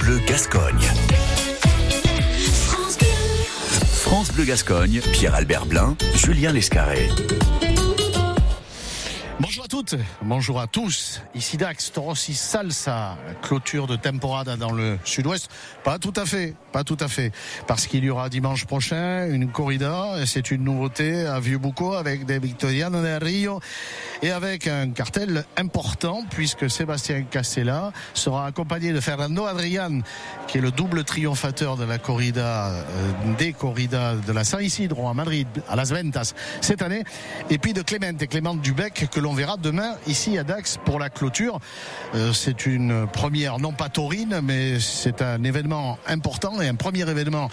Bleu 0.00 0.18
Gascogne. 0.26 0.80
France 3.92 4.32
Bleu 4.32 4.44
Gascogne, 4.44 5.00
Pierre-Albert 5.12 5.66
Blin, 5.66 5.96
Julien 6.14 6.52
Lescarré. 6.52 7.08
Bonjour 9.40 9.64
à 9.64 9.68
toutes, 9.68 9.94
bonjour 10.20 10.60
à 10.60 10.66
tous. 10.66 11.22
Ici 11.34 11.56
Dax, 11.56 11.92
Torossi 11.92 12.34
Salsa, 12.34 13.16
clôture 13.40 13.86
de 13.86 13.96
temporada 13.96 14.58
dans 14.58 14.70
le 14.70 14.98
sud-ouest. 15.02 15.50
Pas 15.82 15.98
tout 15.98 16.12
à 16.16 16.26
fait, 16.26 16.54
pas 16.72 16.84
tout 16.84 16.98
à 17.00 17.08
fait. 17.08 17.32
Parce 17.66 17.86
qu'il 17.86 18.04
y 18.04 18.10
aura 18.10 18.28
dimanche 18.28 18.66
prochain 18.66 19.26
une 19.30 19.50
corrida, 19.50 20.26
c'est 20.26 20.50
une 20.50 20.64
nouveauté 20.64 21.24
à 21.24 21.40
Vieux-Boucau 21.40 21.94
avec 21.94 22.26
des 22.26 22.38
Victoriano 22.38 23.00
de 23.02 23.24
Rio 23.24 23.60
et 24.20 24.30
avec 24.30 24.66
un 24.66 24.90
cartel 24.90 25.46
important 25.56 26.22
puisque 26.28 26.68
Sébastien 26.68 27.22
Castella 27.22 27.92
sera 28.12 28.44
accompagné 28.44 28.92
de 28.92 29.00
Fernando 29.00 29.46
Adrian, 29.46 30.00
qui 30.48 30.58
est 30.58 30.60
le 30.60 30.70
double 30.70 31.02
triomphateur 31.02 31.78
de 31.78 31.84
la 31.84 31.96
corrida, 31.96 32.72
euh, 32.72 32.82
des 33.38 33.54
corridas 33.54 34.16
de 34.16 34.32
la 34.32 34.44
San 34.44 34.62
Isidro 34.62 35.08
à 35.08 35.14
Madrid, 35.14 35.48
à 35.66 35.76
Las 35.76 35.92
Ventas 35.92 36.34
cette 36.60 36.82
année, 36.82 37.04
et 37.48 37.56
puis 37.56 37.72
de 37.72 37.80
Clément 37.80 38.18
et 38.20 38.26
Clément 38.26 38.54
Dubec 38.54 39.06
que 39.10 39.18
l'on 39.18 39.29
verra 39.32 39.56
demain 39.56 39.94
ici 40.06 40.38
à 40.38 40.44
Dax 40.44 40.78
pour 40.84 40.98
la 40.98 41.10
clôture. 41.10 41.58
Euh, 42.14 42.32
c'est 42.32 42.66
une 42.66 43.06
première, 43.06 43.58
non 43.58 43.72
pas 43.72 43.88
taurine, 43.88 44.40
mais 44.42 44.80
c'est 44.80 45.22
un 45.22 45.42
événement 45.44 45.98
important 46.06 46.60
et 46.60 46.68
un 46.68 46.74
premier 46.74 47.08
événement 47.08 47.48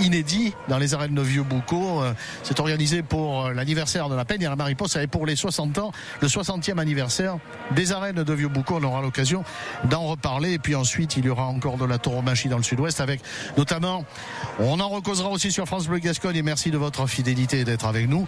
inédit 0.00 0.54
dans 0.68 0.78
les 0.78 0.94
arènes 0.94 1.14
de 1.14 1.22
Vieux-Boucau. 1.22 2.02
Euh, 2.02 2.12
c'est 2.42 2.60
organisé 2.60 3.02
pour 3.02 3.50
l'anniversaire 3.50 4.08
de 4.08 4.14
la 4.14 4.24
Peine 4.24 4.44
à 4.44 4.50
la 4.50 4.56
Mariposa 4.56 5.02
et 5.02 5.06
pour 5.06 5.26
les 5.26 5.36
60 5.36 5.78
ans, 5.78 5.92
le 6.20 6.28
60e 6.28 6.78
anniversaire 6.78 7.38
des 7.72 7.92
arènes 7.92 8.22
de 8.22 8.32
Vieux-Boucau. 8.32 8.78
On 8.80 8.84
aura 8.84 9.02
l'occasion 9.02 9.44
d'en 9.84 10.02
reparler. 10.02 10.52
Et 10.52 10.58
puis 10.58 10.74
ensuite, 10.74 11.16
il 11.16 11.24
y 11.24 11.28
aura 11.28 11.46
encore 11.46 11.76
de 11.76 11.84
la 11.84 11.98
tauromachie 11.98 12.48
dans 12.48 12.56
le 12.56 12.62
sud-ouest 12.62 13.00
avec 13.00 13.20
notamment, 13.56 14.04
on 14.58 14.80
en 14.80 14.88
recausera 14.88 15.28
aussi 15.28 15.52
sur 15.52 15.66
France 15.66 15.86
Bleu 15.86 15.98
Gascogne 15.98 16.36
et 16.36 16.42
merci 16.42 16.70
de 16.70 16.78
votre 16.78 17.06
fidélité 17.06 17.64
d'être 17.64 17.86
avec 17.86 18.08
nous. 18.08 18.26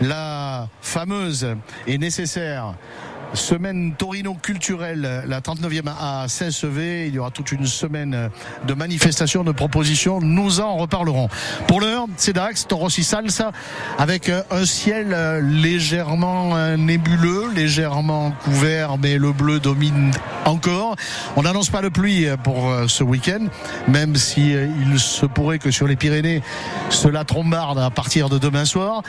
La 0.00 0.68
fameuse 0.80 1.48
et 1.86 1.98
nécessaire 1.98 2.45
아 2.54 2.70
니. 2.70 3.15
Semaine 3.34 3.94
Torino 3.98 4.34
culturelle, 4.34 5.24
la 5.26 5.40
39e 5.40 5.88
à 5.88 6.26
CSV. 6.26 7.08
Il 7.08 7.14
y 7.14 7.18
aura 7.18 7.30
toute 7.30 7.52
une 7.52 7.66
semaine 7.66 8.30
de 8.66 8.74
manifestations, 8.74 9.44
de 9.44 9.52
propositions. 9.52 10.20
Nous 10.20 10.60
en 10.60 10.76
reparlerons. 10.76 11.28
Pour 11.66 11.80
l'heure, 11.80 12.06
c'est 12.16 12.32
Dax, 12.32 12.66
Torossi 12.66 13.04
Salsa, 13.04 13.52
avec 13.98 14.30
un 14.30 14.64
ciel 14.64 15.14
légèrement 15.42 16.76
nébuleux, 16.76 17.50
légèrement 17.54 18.32
couvert, 18.42 18.96
mais 18.98 19.18
le 19.18 19.32
bleu 19.32 19.60
domine 19.60 20.12
encore. 20.44 20.96
On 21.36 21.42
n'annonce 21.42 21.68
pas 21.70 21.82
de 21.82 21.88
pluie 21.88 22.26
pour 22.42 22.72
ce 22.88 23.04
week-end, 23.04 23.46
même 23.88 24.16
si 24.16 24.52
il 24.52 24.98
se 24.98 25.26
pourrait 25.26 25.58
que 25.58 25.70
sur 25.70 25.86
les 25.86 25.96
Pyrénées, 25.96 26.42
cela 26.90 27.24
trombarde 27.24 27.78
à 27.78 27.90
partir 27.90 28.28
de 28.28 28.38
demain 28.38 28.64
soir. 28.64 29.02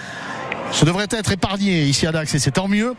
Ce 0.72 0.84
devrait 0.84 1.08
être 1.12 1.32
épargné 1.32 1.84
ici 1.84 2.06
à 2.08 2.12
Dax 2.12 2.36
et 2.36 2.40
c'est 2.40 2.52
tant 2.52 2.68
mieux. 2.68 2.94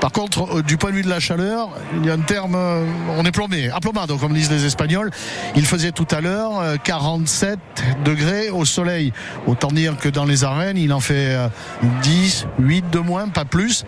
Par 0.00 0.12
contre, 0.12 0.62
du 0.62 0.76
point 0.76 0.90
de 0.90 0.96
vue 0.96 1.02
de 1.02 1.08
la 1.08 1.18
chaleur, 1.18 1.70
il 1.96 2.06
y 2.06 2.10
a 2.10 2.14
un 2.14 2.20
terme, 2.20 2.56
on 3.16 3.24
est 3.24 3.32
plombé, 3.32 3.68
aplomado 3.70 4.16
comme 4.16 4.32
disent 4.32 4.50
les 4.50 4.64
Espagnols. 4.64 5.10
Il 5.56 5.66
faisait 5.66 5.90
tout 5.90 6.06
à 6.10 6.20
l'heure 6.20 6.62
47 6.84 7.58
degrés 8.04 8.50
au 8.50 8.64
soleil. 8.64 9.12
Autant 9.46 9.68
dire 9.68 9.96
que 9.96 10.08
dans 10.08 10.24
les 10.24 10.44
arènes, 10.44 10.76
il 10.76 10.92
en 10.92 11.00
fait 11.00 11.36
10, 12.02 12.46
8 12.60 12.90
de 12.90 12.98
moins, 13.00 13.28
pas 13.28 13.44
plus. 13.44 13.84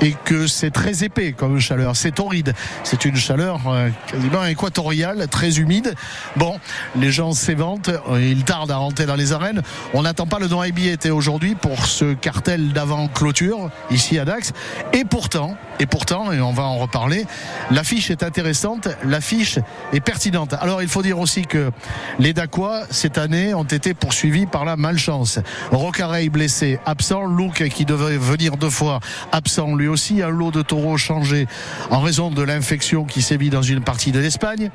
Et 0.00 0.14
que 0.24 0.46
c'est 0.46 0.70
très 0.70 1.02
épais 1.02 1.32
comme 1.32 1.58
chaleur. 1.58 1.96
C'est 1.96 2.12
torride. 2.12 2.54
C'est 2.84 3.04
une 3.04 3.16
chaleur 3.16 3.60
quasiment 4.06 4.44
équatoriale, 4.44 5.26
très 5.28 5.58
humide. 5.58 5.94
Bon, 6.36 6.58
les 6.94 7.10
gens 7.10 7.32
s'éventent. 7.32 7.90
Ils 8.20 8.44
tardent 8.44 8.70
à 8.70 8.76
rentrer 8.76 9.06
dans 9.06 9.16
les 9.16 9.32
arènes. 9.32 9.62
On 9.92 10.02
n'attend 10.02 10.26
pas 10.26 10.38
le 10.38 10.46
don 10.46 10.62
était 10.62 11.10
aujourd'hui 11.10 11.54
pour 11.54 11.86
ce 11.86 12.14
cartel 12.14 12.72
d'avant 12.72 13.08
clôture 13.08 13.70
ici 13.90 14.18
à 14.18 14.24
Dax. 14.24 14.52
Et 14.92 15.04
pourtant, 15.04 15.47
et 15.80 15.86
pourtant, 15.86 16.32
et 16.32 16.40
on 16.40 16.52
va 16.52 16.64
en 16.64 16.76
reparler, 16.76 17.26
l'affiche 17.70 18.10
est 18.10 18.22
intéressante, 18.22 18.88
l'affiche 19.04 19.58
est 19.92 20.00
pertinente. 20.00 20.54
Alors 20.60 20.82
il 20.82 20.88
faut 20.88 21.02
dire 21.02 21.18
aussi 21.18 21.42
que 21.42 21.70
les 22.18 22.32
Dacois, 22.32 22.82
cette 22.90 23.18
année, 23.18 23.54
ont 23.54 23.64
été 23.64 23.94
poursuivis 23.94 24.46
par 24.46 24.64
la 24.64 24.76
malchance. 24.76 25.38
Rocareil 25.70 26.28
blessé, 26.28 26.78
absent, 26.86 27.26
Luke 27.26 27.68
qui 27.68 27.84
devait 27.84 28.18
venir 28.18 28.56
deux 28.56 28.70
fois, 28.70 29.00
absent 29.32 29.74
lui 29.74 29.88
aussi, 29.88 30.22
un 30.22 30.30
lot 30.30 30.50
de 30.50 30.62
taureaux 30.62 30.96
changé 30.96 31.46
en 31.90 32.00
raison 32.00 32.30
de 32.30 32.42
l'infection 32.42 33.04
qui 33.04 33.22
sévit 33.22 33.50
dans 33.50 33.62
une 33.62 33.82
partie 33.82 34.12
de 34.12 34.18
l'Espagne. 34.18 34.70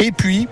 Et 0.00 0.12
puis, 0.12 0.48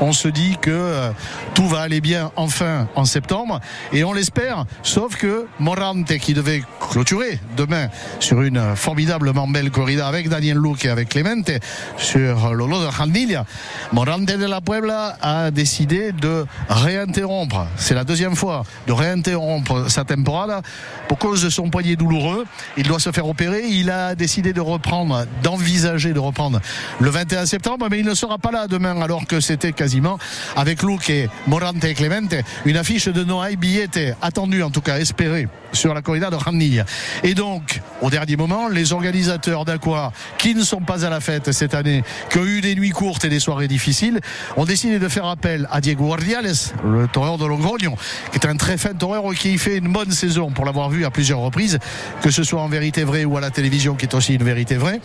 on 0.00 0.12
se 0.12 0.28
dit 0.28 0.56
que 0.60 0.70
euh, 0.70 1.10
tout 1.54 1.66
va 1.66 1.80
aller 1.80 2.00
bien 2.00 2.30
enfin 2.36 2.88
en 2.94 3.04
septembre. 3.04 3.60
Et 3.92 4.04
on 4.04 4.12
l'espère 4.12 4.64
sauf 4.82 5.16
que 5.16 5.46
Morante 5.58 6.16
qui 6.18 6.34
devait 6.34 6.62
clôturer 6.90 7.38
demain 7.56 7.88
sur 8.18 8.42
une 8.42 8.76
formidablement 8.76 9.46
belle 9.46 9.70
corrida 9.70 10.06
avec 10.06 10.28
Daniel 10.28 10.58
Luque 10.58 10.84
et 10.84 10.90
avec 10.90 11.10
Clemente 11.10 11.50
sur 11.96 12.54
le 12.54 12.66
lot 12.66 12.84
de 12.84 12.90
Jandilla 12.90 13.44
Morante 13.92 14.26
de 14.26 14.46
la 14.46 14.60
Puebla 14.60 15.16
a 15.20 15.50
décidé 15.50 16.12
de 16.12 16.46
réinterrompre. 16.68 17.66
C'est 17.76 17.94
la 17.94 18.04
deuxième 18.04 18.36
fois 18.36 18.64
de 18.86 18.92
réinterrompre 18.92 19.90
sa 19.90 20.04
temporada. 20.04 20.62
Pour 21.08 21.18
cause 21.18 21.42
de 21.42 21.50
son 21.50 21.70
poignet 21.70 21.96
douloureux 21.96 22.44
il 22.76 22.86
doit 22.86 23.00
se 23.00 23.12
faire 23.12 23.26
opérer. 23.26 23.62
Il 23.68 23.90
a 23.90 24.14
décidé 24.14 24.52
de 24.52 24.60
reprendre 24.60 25.26
d'envisager 25.42 26.12
de 26.12 26.18
reprendre 26.18 26.60
le 26.98 27.10
21 27.10 27.46
septembre 27.46 27.86
mais 27.90 27.98
il 27.98 28.06
ne 28.06 28.14
sera 28.14 28.38
pas 28.38 28.50
là 28.50 28.66
demain 28.66 28.89
alors 28.98 29.26
que 29.26 29.40
c'était 29.40 29.72
quasiment 29.72 30.18
avec 30.56 30.82
Luque, 30.82 31.12
Morante 31.46 31.84
et 31.84 31.94
Clemente, 31.94 32.34
une 32.64 32.76
affiche 32.76 33.06
de 33.08 33.24
Noailles 33.24 33.56
Billete, 33.56 34.16
attendue 34.20 34.62
en 34.62 34.70
tout 34.70 34.80
cas, 34.80 34.98
espérée 34.98 35.48
sur 35.72 35.94
la 35.94 36.02
corrida 36.02 36.30
de 36.30 36.36
Ranilla. 36.36 36.84
Et 37.22 37.34
donc, 37.34 37.80
au 38.02 38.10
dernier 38.10 38.36
moment, 38.36 38.68
les 38.68 38.92
organisateurs 38.92 39.64
d'Aqua, 39.64 40.12
qui 40.36 40.54
ne 40.54 40.64
sont 40.64 40.80
pas 40.80 41.04
à 41.04 41.10
la 41.10 41.20
fête 41.20 41.52
cette 41.52 41.74
année, 41.74 42.02
qui 42.30 42.38
ont 42.38 42.44
eu 42.44 42.60
des 42.60 42.74
nuits 42.74 42.90
courtes 42.90 43.24
et 43.24 43.28
des 43.28 43.38
soirées 43.38 43.68
difficiles, 43.68 44.20
ont 44.56 44.64
décidé 44.64 44.98
de 44.98 45.08
faire 45.08 45.26
appel 45.26 45.68
à 45.70 45.80
Diego 45.80 46.06
Guardiales, 46.06 46.52
le 46.84 47.06
toreur 47.06 47.38
de 47.38 47.46
Logroño, 47.46 47.94
qui 48.32 48.38
est 48.38 48.46
un 48.46 48.56
très 48.56 48.76
fin 48.76 48.94
toreur 48.94 49.22
qui 49.34 49.58
fait 49.58 49.78
une 49.78 49.92
bonne 49.92 50.10
saison 50.10 50.50
pour 50.50 50.64
l'avoir 50.64 50.90
vu 50.90 51.04
à 51.04 51.10
plusieurs 51.10 51.38
reprises, 51.38 51.78
que 52.22 52.30
ce 52.30 52.42
soit 52.42 52.60
en 52.60 52.68
vérité 52.68 53.04
vraie 53.04 53.24
ou 53.24 53.36
à 53.36 53.40
la 53.40 53.50
télévision, 53.50 53.94
qui 53.94 54.06
est 54.06 54.14
aussi 54.14 54.34
une 54.34 54.44
vérité 54.44 54.76
vraie. 54.76 55.00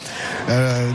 Euh, 0.50 0.90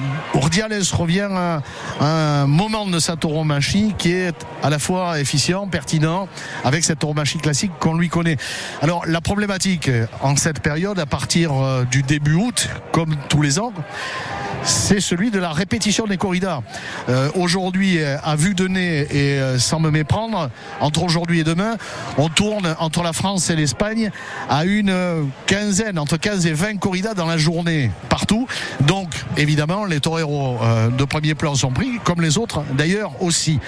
revient 0.92 1.28
à 1.30 1.62
un 2.00 2.46
moment 2.46 2.79
de 2.86 2.98
sa 2.98 3.16
tauromachie 3.16 3.94
qui 3.98 4.12
est 4.12 4.46
à 4.62 4.70
la 4.70 4.78
fois 4.78 5.20
efficient, 5.20 5.66
pertinent, 5.66 6.28
avec 6.64 6.84
cette 6.84 7.00
tauromachie 7.00 7.38
classique 7.38 7.72
qu'on 7.78 7.94
lui 7.94 8.08
connaît. 8.08 8.36
Alors, 8.80 9.04
la 9.06 9.20
problématique 9.20 9.90
en 10.22 10.36
cette 10.36 10.60
période, 10.60 10.98
à 10.98 11.06
partir 11.06 11.52
du 11.90 12.02
début 12.02 12.34
août, 12.34 12.68
comme 12.92 13.16
tous 13.28 13.42
les 13.42 13.58
ans, 13.58 13.72
c'est 14.64 15.00
celui 15.00 15.30
de 15.30 15.38
la 15.38 15.52
répétition 15.52 16.06
des 16.06 16.16
corridas. 16.16 16.62
Euh, 17.08 17.30
aujourd'hui, 17.34 17.98
à 18.02 18.36
vue 18.36 18.54
de 18.54 18.68
nez 18.68 19.06
et 19.10 19.38
euh, 19.38 19.58
sans 19.58 19.80
me 19.80 19.90
méprendre, 19.90 20.50
entre 20.80 21.02
aujourd'hui 21.02 21.40
et 21.40 21.44
demain, 21.44 21.76
on 22.18 22.28
tourne 22.28 22.74
entre 22.78 23.02
la 23.02 23.12
France 23.12 23.50
et 23.50 23.56
l'Espagne 23.56 24.10
à 24.48 24.64
une 24.64 24.94
quinzaine, 25.46 25.98
entre 25.98 26.16
15 26.16 26.46
et 26.46 26.52
20 26.52 26.78
corridas 26.78 27.14
dans 27.14 27.26
la 27.26 27.38
journée, 27.38 27.90
partout. 28.08 28.46
Donc, 28.82 29.08
évidemment, 29.36 29.84
les 29.84 30.00
toreros 30.00 30.58
euh, 30.62 30.88
de 30.88 31.04
premier 31.04 31.34
plan 31.34 31.54
sont 31.54 31.70
pris, 31.70 31.98
comme 32.04 32.20
les 32.20 32.38
autres 32.38 32.62
d'ailleurs 32.72 33.22
aussi. 33.22 33.58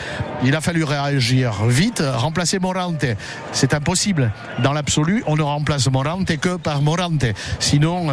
Il 0.45 0.55
a 0.55 0.61
fallu 0.61 0.85
réagir 0.85 1.65
vite, 1.65 2.03
remplacer 2.05 2.59
Morante. 2.59 3.07
C'est 3.53 3.75
impossible. 3.75 4.33
Dans 4.63 4.73
l'absolu, 4.73 5.23
on 5.27 5.37
ne 5.37 5.43
remplace 5.43 5.91
Morante 5.91 6.37
que 6.39 6.57
par 6.57 6.83
Morante. 6.83 7.25
Sinon, 7.59 8.09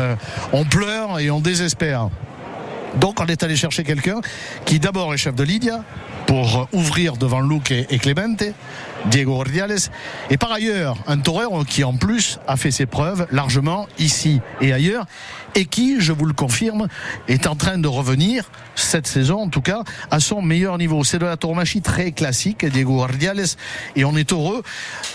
on 0.54 0.66
pleure 0.66 1.20
et 1.20 1.30
on 1.32 1.40
désespère. 1.40 2.10
Donc 2.96 3.20
on 3.20 3.26
est 3.26 3.44
allé 3.44 3.56
chercher 3.56 3.84
quelqu'un 3.84 4.22
qui 4.66 4.80
d'abord 4.80 5.14
est 5.14 5.18
chef 5.18 5.36
de 5.36 5.44
ligne 5.44 5.72
pour 6.26 6.68
ouvrir 6.74 7.18
devant 7.18 7.42
Luque 7.42 7.72
et 7.72 7.98
Clemente, 7.98 8.44
Diego 9.06 9.34
Ordiales, 9.34 9.78
et 10.30 10.38
par 10.38 10.52
ailleurs 10.52 10.98
un 11.08 11.18
torero 11.18 11.64
qui 11.64 11.84
en 11.84 11.94
plus 11.94 12.40
a 12.48 12.56
fait 12.58 12.72
ses 12.72 12.86
preuves 12.86 13.28
largement 13.32 13.88
ici 13.98 14.42
et 14.62 14.74
ailleurs, 14.74 15.06
et 15.56 15.66
qui, 15.66 16.00
je 16.00 16.14
vous 16.14 16.26
le 16.26 16.34
confirme, 16.34 16.88
est 17.28 17.48
en 17.48 17.56
train 17.56 17.78
de 17.78 17.88
revenir 17.88 18.50
cette 18.76 19.08
saison, 19.08 19.42
en 19.42 19.50
tout 19.50 19.62
cas, 19.62 19.84
à 20.12 20.20
son 20.20 20.42
meilleur 20.42 20.78
niveau. 20.78 21.04
C'est 21.04 21.20
de 21.20 21.26
la 21.26 21.38
tauromachie 21.38 21.82
très 21.82 22.12
classique, 22.12 22.66
Diego 22.66 23.02
Ordiales, 23.02 23.46
et 23.96 24.06
on 24.06 24.16
est 24.16 24.32
heureux, 24.32 24.64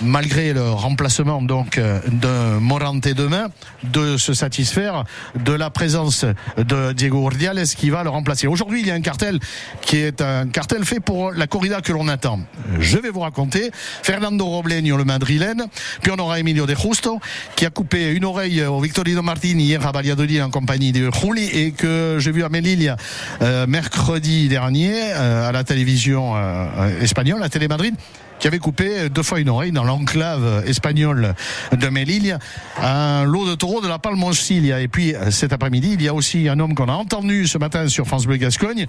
malgré 0.03 0.53
le 0.53 0.71
remplacement 0.71 1.41
donc 1.41 1.79
de 1.79 2.59
Morante 2.59 3.09
demain, 3.09 3.49
de 3.85 4.17
se 4.17 4.35
satisfaire 4.35 5.05
de 5.35 5.53
la 5.53 5.71
présence 5.71 6.25
de 6.57 6.93
Diego 6.93 7.25
Ordiales 7.25 7.67
qui 7.67 7.91
va 7.91 8.03
le 8.03 8.11
remplacer. 8.11 8.47
Aujourd'hui, 8.47 8.81
il 8.81 8.87
y 8.87 8.91
a 8.91 8.95
un 8.95 9.01
cartel 9.01 9.39
qui 9.81 9.97
est 9.97 10.21
un 10.21 10.49
cartel 10.49 10.85
fait 10.85 11.01
pour 11.01 11.33
la 11.33 11.47
corrida 11.47 11.81
que 11.81 11.93
l'on 11.93 12.09
attend. 12.09 12.41
Je 12.81 12.99
vais 12.99 13.11
vous 13.11 13.21
raconter 13.21 13.71
Fernando 14.03 14.45
Robleño, 14.45 14.97
le 14.97 15.05
madrilène. 15.05 15.67
Puis 16.03 16.13
on 16.13 16.19
aura 16.19 16.41
Emilio 16.41 16.67
de 16.67 16.75
Justo, 16.75 17.21
qui 17.57 17.65
a 17.65 17.71
coupé 17.71 18.13
une 18.13 18.25
oreille 18.25 18.63
au 18.65 18.81
Victorino 18.81 19.23
Martini 19.23 19.65
hier 19.65 19.87
à 19.87 19.93
Valladolid 19.93 20.24
en 20.25 20.51
compagnie 20.51 20.93
de 20.93 21.11
Juli 21.11 21.45
et 21.53 21.73
que 21.73 22.17
j'ai 22.19 22.33
vu 22.33 22.45
à 22.45 22.49
Melilla 22.49 22.97
euh, 23.43 23.67
mercredi 23.67 24.49
dernier 24.49 24.95
euh, 25.13 25.49
à 25.49 25.53
la 25.53 25.65
télévision 25.65 26.33
euh, 26.35 27.01
espagnole, 27.03 27.43
à 27.43 27.49
Télé 27.49 27.69
Madrid 27.69 27.95
qui 28.39 28.49
avait 28.49 28.59
coupé 28.59 29.09
deux 29.09 29.23
fois 29.23 29.41
une 29.41 29.49
oreille 29.49 29.73
dans 29.73 29.85
l'enclave 29.85 30.65
espagnole 30.67 31.35
de 31.73 31.89
Melilla, 31.89 32.39
un 32.83 33.25
lot 33.25 33.49
de 33.49 33.55
taureaux 33.55 33.81
de 33.81 33.89
la 33.89 33.99
Palmoncilia. 33.99 34.81
Et 34.81 34.89
puis 34.89 35.15
cet 35.31 35.53
après-midi, 35.53 35.93
il 35.95 36.03
y 36.03 36.09
a 36.09 36.15
aussi 36.15 36.49
un 36.49 36.59
homme 36.61 36.75
qu'on 36.75 36.89
a 36.89 36.93
entendu 36.93 37.47
ce 37.47 37.59
matin 37.59 37.89
sur 37.89 38.07
France 38.07 38.27
Bleu 38.27 38.37
Gascogne. 38.37 38.87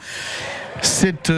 C'est 0.81 1.31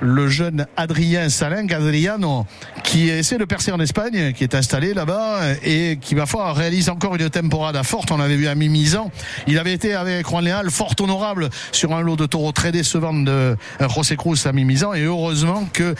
le 0.00 0.28
jeune 0.28 0.66
Adrien 0.76 1.30
Salin, 1.30 1.66
Adriano, 1.70 2.44
qui 2.82 3.08
essaie 3.08 3.38
de 3.38 3.44
percer 3.44 3.72
en 3.72 3.80
Espagne, 3.80 4.32
qui 4.32 4.44
est 4.44 4.54
installé 4.54 4.92
là-bas 4.92 5.54
et 5.64 5.98
qui, 6.00 6.14
ma 6.14 6.26
foi, 6.26 6.52
réalise 6.52 6.90
encore 6.90 7.14
une 7.14 7.30
temporada 7.30 7.82
forte. 7.84 8.10
On 8.10 8.18
l'avait 8.18 8.36
vu 8.36 8.48
à 8.48 8.54
mi-misant. 8.54 9.10
Il 9.46 9.58
avait 9.58 9.72
été 9.72 9.94
avec 9.94 10.28
Juan 10.28 10.44
Leal 10.44 10.70
fort 10.70 10.94
honorable 11.00 11.48
sur 11.70 11.94
un 11.94 12.02
lot 12.02 12.16
de 12.16 12.26
taureaux 12.26 12.52
très 12.52 12.70
décevant 12.70 13.14
de 13.14 13.56
José 13.94 14.16
Cruz 14.16 14.36
à 14.44 14.52
mi-misant. 14.52 14.92
Et 14.92 15.04
heureusement 15.04 15.66
que 15.72 15.94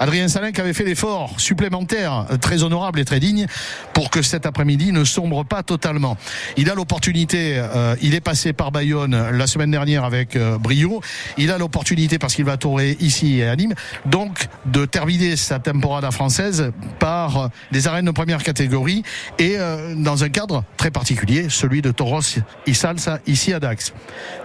Adrien 0.00 0.28
Salin 0.28 0.52
qui 0.52 0.60
avait 0.60 0.72
fait 0.72 0.84
l'effort 0.84 1.17
supplémentaire, 1.38 2.26
très 2.40 2.62
honorable 2.62 3.00
et 3.00 3.04
très 3.04 3.20
digne, 3.20 3.46
pour 3.94 4.10
que 4.10 4.22
cet 4.22 4.46
après-midi 4.46 4.92
ne 4.92 5.04
sombre 5.04 5.44
pas 5.44 5.62
totalement. 5.62 6.16
Il 6.56 6.70
a 6.70 6.74
l'opportunité, 6.74 7.54
euh, 7.56 7.96
il 8.02 8.14
est 8.14 8.20
passé 8.20 8.52
par 8.52 8.70
Bayonne 8.70 9.30
la 9.30 9.46
semaine 9.46 9.70
dernière 9.70 10.04
avec 10.04 10.36
euh, 10.36 10.58
brio. 10.58 11.00
Il 11.36 11.50
a 11.50 11.58
l'opportunité 11.58 12.18
parce 12.18 12.34
qu'il 12.34 12.44
va 12.44 12.56
tourner 12.56 12.96
ici 13.00 13.42
à 13.42 13.56
Nîmes, 13.56 13.74
donc 14.06 14.46
de 14.66 14.84
terminer 14.84 15.36
sa 15.36 15.58
temporada 15.58 16.10
française 16.10 16.72
par 16.98 17.50
des 17.72 17.86
arènes 17.86 18.06
de 18.06 18.10
première 18.10 18.42
catégorie 18.42 19.02
et 19.38 19.56
euh, 19.58 19.94
dans 19.96 20.24
un 20.24 20.28
cadre 20.28 20.64
très 20.76 20.90
particulier, 20.90 21.46
celui 21.48 21.82
de 21.82 21.90
Toros 21.90 22.20
y 22.66 22.74
Salsa 22.74 23.20
ici 23.26 23.52
à 23.52 23.60
Dax. 23.60 23.92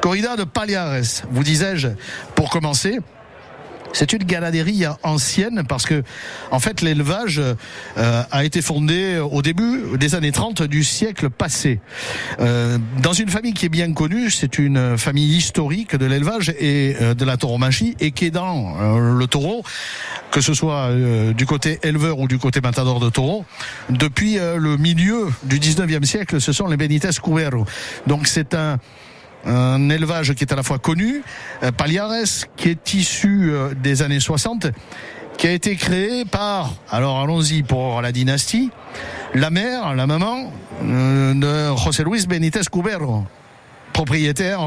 Corrida 0.02 0.36
de 0.36 0.44
Paliares, 0.44 1.24
vous 1.32 1.44
disais-je, 1.44 1.90
pour 2.36 2.50
commencer. 2.50 3.00
C'est 3.94 4.12
une 4.12 4.24
ganaderie 4.24 4.86
ancienne 5.04 5.64
parce 5.68 5.86
que, 5.86 6.04
en 6.52 6.60
fait, 6.60 6.82
l'élevage 6.82 7.40
euh, 7.40 8.24
a 8.32 8.44
été 8.44 8.62
fondé 8.62 9.20
au 9.20 9.42
début 9.42 9.98
des 9.98 10.16
années 10.16 10.32
30 10.32 10.64
du 10.64 10.84
siècle 10.84 11.30
passé. 11.30 11.80
Euh, 12.40 12.80
dans 13.02 13.14
une 13.14 13.30
famille 13.30 13.54
qui 13.54 13.68
est 13.68 13.70
bien 13.70 13.94
connue, 13.94 14.32
c'est 14.32 14.58
une 14.58 14.98
famille 14.98 15.38
historique 15.38 15.96
de 15.96 16.06
l'élevage 16.06 16.50
et 16.60 16.96
euh, 17.02 17.14
de 17.14 17.26
la 17.26 17.38
tauromachie 17.38 17.96
et 18.00 18.12
qui 18.12 18.26
est 18.26 18.32
dans 18.32 18.76
euh, 18.80 19.18
le 19.18 19.28
taureau, 19.28 19.64
que 20.32 20.42
ce 20.42 20.54
soit 20.54 20.88
euh, 20.90 21.34
du 21.34 21.46
côté 21.46 21.80
éleveur 21.84 22.20
ou 22.20 22.28
du 22.28 22.40
côté 22.40 22.62
matador 22.62 23.00
de 23.00 23.10
taureau, 23.10 23.46
depuis 23.90 24.36
le 24.36 24.78
milieu 24.78 25.28
du 25.44 25.60
19e 25.60 26.04
siècle, 26.04 26.42
ce 26.42 26.52
sont 26.52 26.68
les 26.68 26.78
Benitez 26.78 27.10
Cubero. 27.22 27.66
Donc 28.08 28.28
c'est 28.28 28.54
un 28.56 28.80
un 29.46 29.90
élevage 29.90 30.34
qui 30.34 30.44
est 30.44 30.54
à 30.54 30.56
la 30.56 30.64
fois 30.64 30.80
connu, 30.80 31.22
euh, 31.64 31.72
Paliares, 31.72 32.48
qui 32.56 32.70
est 32.70 32.94
issu 32.94 33.52
euh, 33.52 33.74
des 33.74 34.02
années 34.02 34.20
60, 34.20 34.68
qui 35.38 35.48
a 35.48 35.52
été 35.52 35.76
créé 35.76 36.26
par, 36.26 36.74
alors 36.90 37.20
allons-y 37.20 37.64
pour 37.64 38.02
la 38.02 38.12
dynastie, 38.12 38.72
la 39.34 39.50
mère, 39.50 39.96
la 39.96 40.08
maman 40.08 40.52
euh, 40.84 41.34
de 41.34 41.78
José 41.78 42.04
Luis 42.04 42.26
Benítez 42.28 42.62
Cubero, 42.72 43.26
propriétaire 43.92 44.62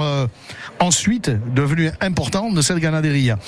ensuite 0.79 1.31
devenu 1.53 1.91
important 2.01 2.53
de 2.53 2.63
cette 2.63 2.79
ganaderia. 2.79 3.39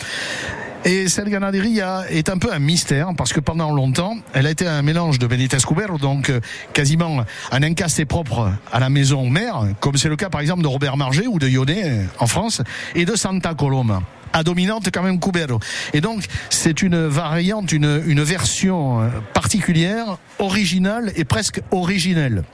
Et 0.85 1.09
cette 1.09 1.29
ganaderie 1.29 1.81
est 2.11 2.29
un 2.29 2.39
peu 2.39 2.53
un 2.53 2.61
mystère 2.61 3.09
parce 3.17 3.33
que 3.33 3.41
pendant 3.41 3.73
longtemps, 3.73 4.17
elle 4.33 4.47
a 4.47 4.51
été 4.51 4.67
un 4.67 4.83
mélange 4.83 5.19
de 5.19 5.27
Benitez 5.27 5.59
Cubero, 5.67 5.99
donc 5.99 6.31
euh, 6.31 6.41
quasiment 6.73 7.25
un 7.51 7.63
incasté 7.63 8.05
propre 8.05 8.53
à 8.73 8.81
la 8.81 8.89
maison 8.89 9.29
mère, 9.29 9.65
comme 9.81 9.97
c'est 9.97 10.09
le 10.09 10.17
cas 10.17 10.31
par 10.31 10.41
exemple 10.41 10.63
de 10.63 10.69
Robert 10.69 10.97
Marget 10.97 11.27
ou 11.27 11.39
de 11.39 11.49
Yonet 11.49 11.83
euh, 11.85 12.05
en 12.21 12.27
France, 12.27 12.63
et 12.95 13.05
de 13.05 13.17
Santa 13.17 13.55
Coloma 13.55 14.03
à 14.33 14.43
dominante 14.43 14.89
quand 14.93 15.03
même 15.03 15.19
Cubero. 15.19 15.59
Et 15.95 16.01
donc 16.01 16.25
c'est 16.49 16.83
une 16.83 17.07
variante, 17.07 17.73
une, 17.73 18.03
une 18.07 18.23
version 18.23 19.03
euh, 19.03 19.09
particulière, 19.35 20.19
originale 20.39 21.13
et 21.17 21.25
presque 21.25 21.61
originelle. 21.71 22.45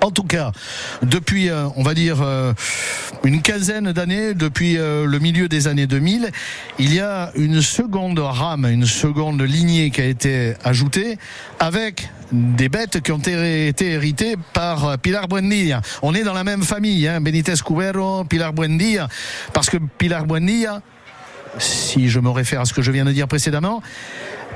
En 0.00 0.10
tout 0.10 0.22
cas, 0.22 0.52
depuis, 1.02 1.50
euh, 1.50 1.66
on 1.76 1.82
va 1.82 1.94
dire, 1.94 2.18
euh, 2.22 2.52
une 3.24 3.42
quinzaine 3.42 3.92
d'années, 3.92 4.32
depuis 4.34 4.78
euh, 4.78 5.06
le 5.06 5.18
milieu 5.18 5.48
des 5.48 5.66
années 5.66 5.88
2000, 5.88 6.30
il 6.78 6.94
y 6.94 7.00
a 7.00 7.32
une 7.34 7.60
seconde 7.62 8.18
rame, 8.18 8.66
une 8.66 8.86
seconde 8.86 9.42
lignée 9.42 9.90
qui 9.90 10.00
a 10.00 10.04
été 10.04 10.54
ajoutée 10.62 11.18
avec 11.58 12.10
des 12.30 12.68
bêtes 12.68 13.00
qui 13.00 13.10
ont 13.10 13.18
été 13.18 13.92
héritées 13.92 14.36
par 14.52 14.98
Pilar 14.98 15.26
Buendía. 15.26 15.80
On 16.02 16.14
est 16.14 16.22
dans 16.22 16.34
la 16.34 16.44
même 16.44 16.62
famille, 16.62 17.08
hein, 17.08 17.20
Benitez 17.20 17.54
Cubero, 17.64 18.24
Pilar 18.24 18.52
Buendía, 18.52 19.08
parce 19.52 19.68
que 19.68 19.78
Pilar 19.78 20.26
Buendía, 20.26 20.82
si 21.58 22.08
je 22.08 22.20
me 22.20 22.30
réfère 22.30 22.60
à 22.60 22.64
ce 22.66 22.74
que 22.74 22.82
je 22.82 22.92
viens 22.92 23.04
de 23.04 23.12
dire 23.12 23.26
précédemment, 23.26 23.82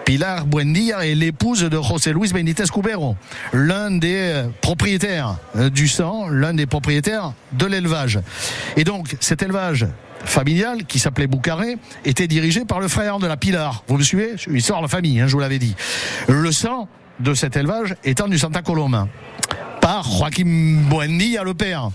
Pilar 0.04 0.46
Buendía 0.46 1.06
est 1.06 1.14
l'épouse 1.14 1.62
de 1.62 1.80
José 1.80 2.12
Luis 2.12 2.32
Benítez 2.32 2.64
Cubero, 2.72 3.16
l'un 3.52 3.90
des 3.90 4.16
euh, 4.16 4.48
propriétaires 4.60 5.36
euh, 5.56 5.70
du 5.70 5.88
sang, 5.88 6.28
l'un 6.28 6.54
des 6.54 6.66
propriétaires 6.66 7.32
de 7.52 7.66
l'élevage. 7.66 8.18
Et 8.76 8.84
donc, 8.84 9.16
cet 9.20 9.42
élevage 9.42 9.86
familial 10.24 10.84
qui 10.84 10.98
s'appelait 10.98 11.26
Boucaré 11.26 11.76
était 12.04 12.26
dirigé 12.26 12.64
par 12.64 12.80
le 12.80 12.88
frère 12.88 13.18
de 13.18 13.26
la 13.26 13.36
Pilar. 13.36 13.84
Vous 13.88 13.96
me 13.96 14.02
suivez? 14.02 14.34
Histoire 14.52 14.80
de 14.80 14.84
la 14.84 14.88
famille, 14.88 15.20
hein, 15.20 15.26
je 15.26 15.32
vous 15.32 15.40
l'avais 15.40 15.58
dit. 15.58 15.74
Le 16.28 16.50
sang 16.52 16.88
de 17.20 17.34
cet 17.34 17.56
élevage 17.56 17.94
étant 18.04 18.28
du 18.28 18.38
Santa 18.38 18.62
Coloma 18.62 19.08
par 19.80 20.04
Joaquim 20.04 20.82
Buendía, 20.88 21.44
le 21.44 21.54
père 21.54 21.90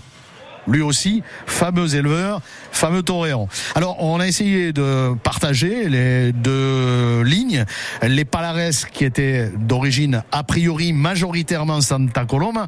lui 0.68 0.82
aussi, 0.82 1.22
fameux 1.46 1.94
éleveur, 1.94 2.40
fameux 2.70 3.02
toréon. 3.02 3.48
Alors, 3.74 4.02
on 4.02 4.20
a 4.20 4.26
essayé 4.26 4.72
de 4.72 5.14
partager 5.22 5.88
les 5.88 6.32
deux 6.32 7.22
lignes. 7.22 7.64
Les 8.02 8.24
Palares, 8.24 8.90
qui 8.92 9.04
étaient 9.04 9.50
d'origine 9.56 10.22
a 10.32 10.42
priori 10.44 10.92
majoritairement 10.92 11.80
Santa 11.80 12.24
Coloma. 12.24 12.66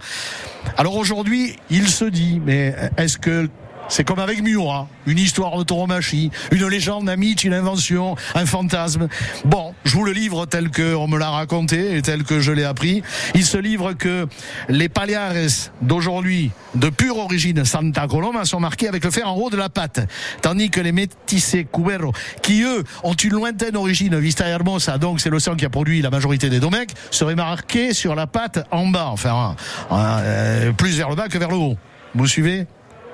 Alors 0.77 0.97
aujourd'hui, 0.97 1.57
il 1.71 1.89
se 1.89 2.05
dit, 2.05 2.41
mais 2.45 2.75
est-ce 2.97 3.19
que 3.19 3.49
c'est 3.91 4.05
comme 4.05 4.21
avec 4.21 4.41
Murat, 4.43 4.89
une 5.07 5.19
histoire 5.19 5.59
de 5.59 5.65
tauromachie, 5.65 6.31
une 6.53 6.67
légende, 6.67 7.09
un 7.09 7.17
mythe, 7.17 7.45
une 7.45 7.53
invention, 7.53 8.15
un 8.35 8.47
fantasme. 8.47 9.09
Bon, 9.45 9.75
je 9.85 9.95
vous 9.95 10.05
le 10.05 10.13
livre 10.13 10.47
tel 10.47 10.71
qu'on 10.71 11.09
me 11.09 11.19
l'a 11.19 11.29
raconté 11.29 11.97
et 11.97 12.03
tel 12.03 12.23
que 12.23 12.41
je 12.41 12.53
l'ai 12.53 12.65
appris. 12.65 13.03
Il 13.35 13.45
se 13.45 13.59
livre 13.59 13.93
que 13.93 14.29
les 14.69 14.89
Paliares 14.89 15.35
d'aujourd'hui, 15.83 16.53
de 16.77 16.89
pure 16.89 17.19
origine 17.19 17.65
Santa 17.65 18.07
Coloma, 18.07 18.45
sont 18.45 18.61
marqués 18.61 18.89
avec 18.89 19.05
le 19.05 19.11
fer 19.11 19.29
en 19.29 19.35
haut 19.35 19.51
de 19.51 19.57
la 19.57 19.69
patte. 19.69 20.01
Tandis 20.41 20.71
que 20.71 20.81
les 20.81 20.93
Métissés 20.93 21.67
Cubero, 21.71 22.13
qui 22.43 22.63
eux 22.63 22.85
ont 23.03 23.15
une 23.15 23.33
lointaine 23.33 23.77
origine 23.77 24.17
Vista 24.19 24.47
Hermosa, 24.47 24.99
donc 24.99 25.21
c'est 25.21 25.31
le 25.31 25.41
qui 25.57 25.65
a 25.65 25.71
produit 25.71 26.01
la 26.01 26.11
majorité 26.11 26.49
des 26.49 26.61
Domecq, 26.61 26.91
seraient 27.11 27.35
marqués 27.35 27.93
sur 27.93 28.15
la 28.15 28.27
patte 28.29 28.65
en 28.71 28.87
bas, 28.87 29.09
enfin, 29.11 29.57
euh, 29.91 30.71
plus 30.73 30.97
vers 30.97 31.09
le 31.09 31.17
bas 31.17 31.29
que 31.29 31.39
vers 31.39 31.51
le 31.51 31.57
haut. 31.57 31.77
Vous 32.15 32.27
suivez? 32.27 32.67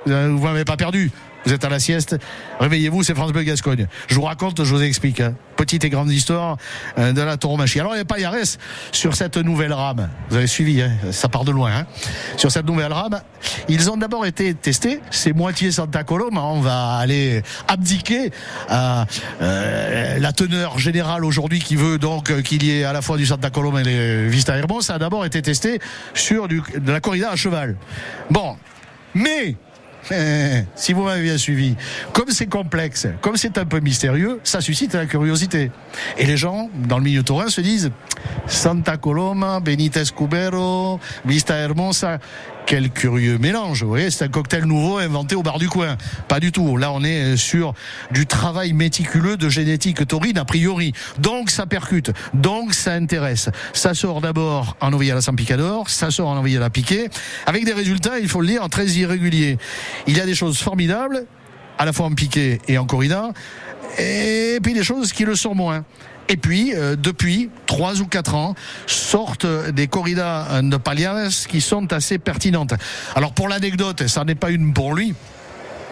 Vous 0.07 0.39
m'avez 0.39 0.65
pas 0.65 0.77
perdu. 0.77 1.11
Vous 1.47 1.53
êtes 1.53 1.65
à 1.65 1.69
la 1.69 1.79
sieste. 1.79 2.17
Réveillez-vous, 2.59 3.05
c'est 3.05 3.15
France 3.15 3.31
Bleu 3.31 3.45
Gascogne. 3.45 3.87
Je 4.09 4.17
vous 4.17 4.23
raconte, 4.23 4.65
je 4.65 4.75
vous 4.75 4.83
explique. 4.83 5.21
Hein. 5.21 5.35
Petite 5.55 5.85
et 5.85 5.91
grande 5.91 6.11
histoire 6.11 6.57
euh, 6.99 7.13
de 7.13 7.23
la 7.23 7.37
tauromachie. 7.37 7.79
Alors, 7.79 7.93
il 7.93 7.99
n'y 7.99 8.03
a 8.03 8.05
pas 8.05 8.19
Yares 8.19 8.59
sur 8.91 9.15
cette 9.15 9.37
nouvelle 9.37 9.73
rame. 9.73 10.11
Vous 10.29 10.37
avez 10.37 10.49
suivi, 10.49 10.83
hein 10.83 10.91
ça 11.13 11.29
part 11.29 11.45
de 11.45 11.53
loin. 11.53 11.71
Hein 11.71 11.87
sur 12.37 12.51
cette 12.51 12.67
nouvelle 12.67 12.93
rame, 12.93 13.21
ils 13.69 13.89
ont 13.93 13.97
d'abord 13.97 14.27
été 14.27 14.55
testés. 14.55 15.01
C'est 15.13 15.33
moitié 15.33 15.71
Santa 15.71 16.03
Coloma. 16.03 16.43
On 16.43 16.61
va 16.61 16.97
aller 16.97 17.45
abdiquer 17.69 18.33
à 18.69 19.07
euh, 19.41 20.19
la 20.19 20.33
teneur 20.33 20.81
générale 20.81 21.25
aujourd'hui 21.25 21.61
qui 21.61 21.77
veut 21.77 21.99
donc 21.99 22.33
euh, 22.33 22.43
qu'il 22.43 22.65
y 22.65 22.81
ait 22.81 22.85
à 22.85 22.93
la 22.93 23.03
fois 23.03 23.19
du 23.19 23.25
Santa 23.25 23.51
Coloma 23.51 23.83
et 23.83 23.85
les 23.85 24.29
Vista 24.29 24.57
Hermos. 24.57 24.87
Ça 24.87 24.95
a 24.95 24.99
d'abord 24.99 25.25
été 25.25 25.43
testé 25.43 25.79
sur 26.13 26.49
de 26.49 26.91
la 26.91 26.99
corrida 26.99 27.31
à 27.31 27.37
cheval. 27.37 27.77
Bon. 28.31 28.57
Mais 29.15 29.57
si 30.75 30.93
vous 30.93 31.03
m'avez 31.03 31.23
bien 31.23 31.39
suivi, 31.39 31.77
comme 32.13 32.31
c'est 32.31 32.47
complexe, 32.47 33.07
comme 33.21 33.37
c'est 33.37 33.59
un 33.59 33.65
peu 33.65 33.81
mystérieux, 33.81 34.41
ça 34.45 34.61
suscite 34.61 34.95
la 34.95 35.07
curiosité. 35.07 35.71
Et 36.19 36.27
les 36.27 36.37
gens, 36.37 36.71
dans 36.75 36.99
le 36.99 37.05
milieu 37.05 37.23
taurin, 37.23 37.49
se 37.49 37.61
disent 37.61 37.91
Santa 38.47 38.97
Coloma, 38.97 39.61
Benitez 39.61 40.05
Cubero, 40.17 41.01
Vista 41.25 41.57
Hermosa. 41.57 42.19
Quel 42.67 42.91
curieux 42.91 43.39
mélange, 43.39 43.85
vous 43.85 43.89
voyez, 43.89 44.11
c'est 44.11 44.25
un 44.25 44.29
cocktail 44.29 44.65
nouveau 44.65 44.99
inventé 44.99 45.37
au 45.37 45.43
bar 45.45 45.61
du 45.61 45.69
coin. 45.69 45.97
Pas 46.27 46.41
du 46.41 46.51
tout. 46.51 46.77
Là, 46.77 46.91
on 46.91 47.05
est 47.05 47.37
sur 47.37 47.75
du 48.11 48.27
travail 48.27 48.73
méticuleux 48.73 49.37
de 49.37 49.49
génétique 49.49 50.05
taurine 50.09 50.37
a 50.37 50.45
priori. 50.45 50.93
Donc, 51.21 51.51
ça 51.51 51.67
percute. 51.67 52.11
Donc, 52.35 52.75
ça 52.75 52.95
intéresse. 52.95 53.51
Ça 53.73 53.95
sort 53.95 54.21
d'abord 54.21 54.77
en 54.81 54.91
Novilla 54.91 55.15
la 55.15 55.21
San 55.21 55.37
Picador, 55.37 55.89
ça 55.89 56.11
sort 56.11 56.27
en 56.27 56.35
Novilla 56.35 56.59
la 56.59 56.71
Piquet, 56.71 57.09
avec 57.47 57.65
des 57.65 57.73
résultats, 57.73 58.19
il 58.19 58.29
faut 58.29 58.41
le 58.41 58.49
dire, 58.49 58.69
très 58.69 58.87
irréguliers. 58.87 59.59
Il 60.09 60.17
y 60.17 60.21
a 60.21 60.27
des 60.27 60.35
choses 60.35 60.59
formidables, 60.59 61.25
à 61.79 61.85
la 61.85 61.93
fois 61.93 62.07
en 62.07 62.15
piqué 62.15 62.61
et 62.67 62.79
en 62.79 62.85
corrida, 62.85 63.31
et 63.97 64.59
puis 64.61 64.75
des 64.75 64.83
choses 64.83 65.13
qui 65.13 65.25
le 65.25 65.37
sont 65.37 65.55
moins. 65.55 65.85
Et 66.29 66.37
puis, 66.37 66.75
euh, 66.75 66.97
depuis 66.97 67.51
trois 67.67 68.01
ou 68.01 68.07
quatre 68.07 68.35
ans, 68.35 68.55
sortent 68.87 69.47
des 69.47 69.87
corridas 69.87 70.63
de 70.63 70.77
Paliares 70.77 71.31
qui 71.49 71.61
sont 71.61 71.93
assez 71.93 72.19
pertinentes. 72.19 72.75
Alors 73.15 73.33
pour 73.33 73.49
l'anecdote, 73.49 74.07
ça 74.07 74.25
n'est 74.25 74.35
pas 74.35 74.51
une 74.51 74.73
pour 74.73 74.95
lui. 74.95 75.15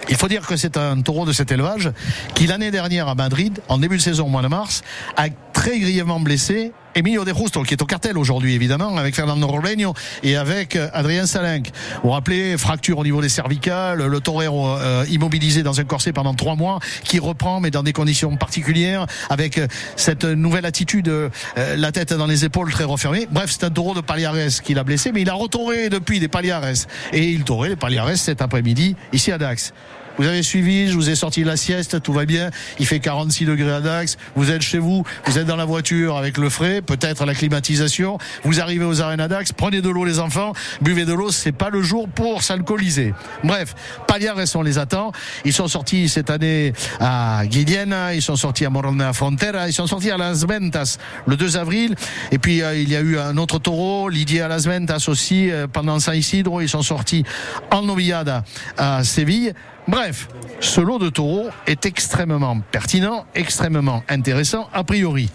Il 0.09 0.17
faut 0.17 0.29
dire 0.29 0.47
que 0.47 0.57
c'est 0.57 0.77
un 0.77 1.01
taureau 1.01 1.25
de 1.25 1.33
cet 1.33 1.51
élevage 1.51 1.91
qui 2.35 2.47
l'année 2.47 2.71
dernière 2.71 3.09
à 3.09 3.15
Madrid, 3.15 3.61
en 3.69 3.79
début 3.79 3.97
de 3.97 4.03
saison 4.03 4.27
au 4.27 4.29
mois 4.29 4.43
de 4.43 4.49
mars, 4.49 4.83
a 5.17 5.29
très 5.55 5.79
grièvement 5.79 6.21
blessé 6.21 6.73
Emilio 6.95 7.25
de 7.25 7.33
Justo, 7.33 7.63
qui 7.63 7.75
est 7.75 7.83
au 7.83 7.87
cartel 7.87 8.17
aujourd'hui, 8.17 8.55
évidemment, 8.55 8.97
avec 8.97 9.17
Fernando 9.17 9.47
Robleño 9.47 9.95
et 10.23 10.37
avec 10.37 10.77
euh, 10.77 10.89
Adrien 10.93 11.27
Salenc. 11.27 11.63
Vous 11.95 12.01
vous 12.05 12.11
rappelez, 12.11 12.57
fracture 12.57 12.99
au 12.99 13.05
niveau 13.05 13.21
des 13.21 13.29
cervicales, 13.29 14.05
le 14.05 14.21
torero 14.21 14.69
euh, 14.69 15.05
immobilisé 15.11 15.65
dans 15.65 15.81
un 15.81 15.85
corset 15.85 16.13
pendant 16.13 16.35
trois 16.35 16.55
mois, 16.55 16.79
qui 17.03 17.19
reprend, 17.19 17.59
mais 17.59 17.71
dans 17.73 17.83
des 17.83 17.93
conditions 17.93 18.37
particulières, 18.37 19.07
avec 19.29 19.59
euh, 19.59 19.67
cette 19.97 20.25
nouvelle 20.25 20.67
attitude, 20.67 21.11
la 21.57 21.93
tête 21.93 22.13
dans 22.13 22.27
les 22.27 22.45
épaules 22.45 22.71
très 22.71 22.85
refermée. 22.85 23.27
Bref, 23.31 23.51
c'est 23.51 23.65
un 23.65 23.71
taureau 23.71 23.95
de 23.95 24.01
Paliares 24.01 24.63
qui 24.63 24.75
l'a 24.75 24.85
blessé, 24.85 25.11
mais 25.13 25.23
il 25.23 25.31
a 25.31 25.35
retoré 25.35 25.89
depuis 25.89 26.21
des 26.21 26.29
Paliares. 26.29 26.87
Et 27.13 27.31
il 27.31 27.45
taurait 27.45 27.71
les 27.71 27.77
Paliares 27.77 28.17
cet 28.17 28.43
après-midi, 28.43 28.97
ici 29.13 29.33
à 29.33 29.39
Dax. 29.39 29.73
Vous 30.17 30.27
avez 30.27 30.43
suivi, 30.43 30.89
je 30.89 30.95
vous 30.95 31.11
ai 31.11 31.17
sorti 31.17 31.43
la 31.43 31.57
sieste, 31.57 32.01
tout 32.03 32.13
va 32.13 32.25
bien. 32.25 32.51
Il 32.79 32.87
fait 32.87 33.01
46 33.01 33.47
degrés 33.47 33.73
à 33.73 33.81
Dax. 33.81 34.17
Vous 34.37 34.51
êtes 34.51 34.63
chez 34.63 34.79
vous, 34.79 35.05
vous 35.27 35.39
êtes 35.39 35.47
dans 35.47 35.57
la 35.57 35.65
voiture 35.65 36.17
avec 36.17 36.39
le 36.39 36.49
frais, 36.49 36.83
peut-être 36.83 37.25
la 37.25 37.35
climatisation. 37.35 38.19
Vous 38.45 38.61
arrivez 38.61 38.85
aux 38.85 39.01
arènes 39.01 39.21
à 39.21 39.29
Dax, 39.29 39.53
prenez 39.53 39.81
de 39.81 39.89
l'eau 39.89 40.05
les 40.05 40.21
enfants, 40.21 40.53
buvez 40.81 41.05
de 41.05 41.13
l'eau, 41.13 41.31
c'est 41.31 41.53
pas 41.53 41.71
le 41.71 41.83
jour 41.83 42.09
pour 42.09 42.43
s'alcooliser. 42.43 43.13
Bref, 43.43 43.75
Paliares 44.07 44.37
on 44.55 44.63
les 44.63 44.79
attend. 44.79 45.13
Ils 45.45 45.53
sont 45.53 45.69
sortis 45.69 46.09
cette 46.09 46.31
année 46.31 46.73
à 47.01 47.43
Guidiana, 47.47 48.15
ils 48.15 48.23
sont 48.23 48.37
sortis 48.37 48.65
à 48.65 48.71
Morona 48.71 49.13
Frontera, 49.13 49.69
ils 49.69 49.73
sont 49.73 49.87
sortis 49.87 50.11
à 50.11 50.17
Las 50.17 50.47
Ventas 50.47 50.99
le 51.27 51.37
2 51.37 51.57
avril. 51.57 51.95
Et 52.31 52.39
puis 52.39 52.63
euh, 52.63 52.77
il 52.77 52.89
y 52.89 52.97
a 52.97 53.01
eu 53.01 53.19
un 53.19 53.37
autre 53.37 53.59
taureau, 53.59 54.09
Lidier 54.09 54.43
à 54.43 54.49
Las 54.49 54.67
Ventas 54.67 55.07
aussi, 55.09 55.51
euh, 55.51 55.67
pendant 55.67 55.99
San 55.99 56.15
Isidro. 56.15 56.61
Ils 56.61 56.69
sont 56.69 56.83
sortis 56.83 57.25
en 57.71 57.83
Novillada 57.83 58.45
à 58.77 59.03
Séville. 59.03 59.55
Bref, 59.87 60.29
ce 60.61 60.81
lot 60.81 60.99
de 60.99 61.11
taureaux 61.11 61.49
est 61.67 61.85
extrêmement 61.85 62.59
pertinent, 62.73 63.27
extrêmement 63.35 64.03
intéressant 64.09 64.69
a 64.73 64.83
priori. 64.83 65.31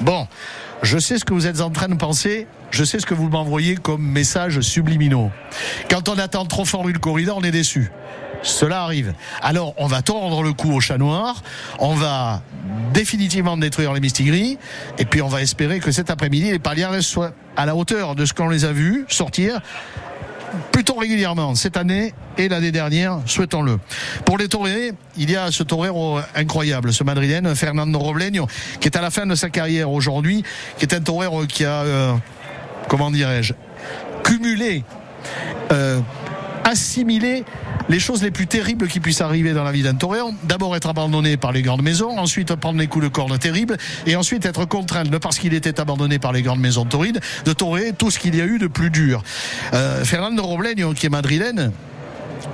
Bon, 0.00 0.26
je 0.82 0.98
sais 0.98 1.18
ce 1.18 1.24
que 1.24 1.32
vous 1.32 1.46
êtes 1.46 1.60
en 1.60 1.70
train 1.70 1.88
de 1.88 1.94
penser, 1.94 2.48
je 2.72 2.82
sais 2.82 2.98
ce 2.98 3.06
que 3.06 3.14
vous 3.14 3.28
m'envoyez 3.28 3.76
comme 3.76 4.02
message 4.02 4.60
subliminaux. 4.60 5.30
Quand 5.88 6.08
on 6.08 6.18
attend 6.18 6.44
trop 6.44 6.64
fort 6.64 6.88
une 6.88 6.98
corrida, 6.98 7.34
on 7.36 7.42
est 7.42 7.52
déçu. 7.52 7.92
Cela 8.42 8.82
arrive. 8.82 9.14
Alors, 9.40 9.74
on 9.78 9.86
va 9.86 10.02
tordre 10.02 10.42
le 10.42 10.52
cou 10.52 10.72
au 10.72 10.80
chat 10.80 10.98
noir, 10.98 11.42
on 11.78 11.94
va 11.94 12.42
définitivement 12.92 13.56
détruire 13.56 13.92
les 13.92 14.00
mistigris, 14.00 14.58
et 14.98 15.04
puis 15.04 15.22
on 15.22 15.28
va 15.28 15.40
espérer 15.40 15.78
que 15.78 15.92
cet 15.92 16.10
après-midi, 16.10 16.50
les 16.50 16.58
paliers 16.58 17.00
soient 17.00 17.32
à 17.56 17.64
la 17.64 17.76
hauteur 17.76 18.16
de 18.16 18.26
ce 18.26 18.34
qu'on 18.34 18.48
les 18.48 18.64
a 18.64 18.72
vus 18.72 19.06
sortir 19.08 19.60
plutôt 20.72 20.94
régulièrement 20.94 21.54
cette 21.54 21.76
année 21.76 22.14
et 22.38 22.48
l'année 22.48 22.72
dernière, 22.72 23.20
souhaitons-le. 23.26 23.78
Pour 24.24 24.38
les 24.38 24.48
torérés, 24.48 24.92
il 25.16 25.30
y 25.30 25.36
a 25.36 25.50
ce 25.50 25.62
torero 25.62 26.18
incroyable, 26.34 26.92
ce 26.92 27.04
madrilène, 27.04 27.54
Fernando 27.54 27.98
Robleño, 27.98 28.46
qui 28.80 28.88
est 28.88 28.96
à 28.96 29.00
la 29.00 29.10
fin 29.10 29.26
de 29.26 29.34
sa 29.34 29.50
carrière 29.50 29.90
aujourd'hui, 29.90 30.42
qui 30.78 30.84
est 30.84 30.94
un 30.94 31.00
torero 31.00 31.46
qui 31.46 31.64
a, 31.64 31.82
euh, 31.82 32.12
comment 32.88 33.10
dirais-je, 33.10 33.54
cumulé, 34.22 34.84
euh, 35.72 36.00
assimilé 36.64 37.44
les 37.88 38.00
choses 38.00 38.22
les 38.22 38.30
plus 38.30 38.46
terribles 38.46 38.88
qui 38.88 39.00
puissent 39.00 39.20
arriver 39.20 39.52
dans 39.52 39.64
la 39.64 39.72
vie 39.72 39.82
d'un 39.82 39.94
torero. 39.94 40.32
D'abord 40.44 40.74
être 40.74 40.88
abandonné 40.88 41.36
par 41.36 41.52
les 41.52 41.62
grandes 41.62 41.82
maisons, 41.82 42.18
ensuite 42.18 42.54
prendre 42.56 42.78
des 42.78 42.86
coups 42.86 43.04
de 43.04 43.08
corne 43.10 43.38
terribles, 43.38 43.76
et 44.06 44.16
ensuite 44.16 44.46
être 44.46 44.64
contraint, 44.64 45.04
parce 45.20 45.38
qu'il 45.38 45.54
était 45.54 45.80
abandonné 45.80 46.18
par 46.18 46.32
les 46.32 46.42
grandes 46.42 46.60
maisons 46.60 46.84
taurines, 46.84 47.20
de 47.44 47.52
torer 47.52 47.92
tout 47.92 48.10
ce 48.10 48.18
qu'il 48.18 48.34
y 48.34 48.40
a 48.40 48.46
eu 48.46 48.58
de 48.58 48.66
plus 48.66 48.90
dur. 48.90 49.22
Euh, 49.74 50.04
Fernando 50.04 50.42
Robleño, 50.42 50.94
qui 50.94 51.06
est 51.06 51.10
madrilène, 51.10 51.72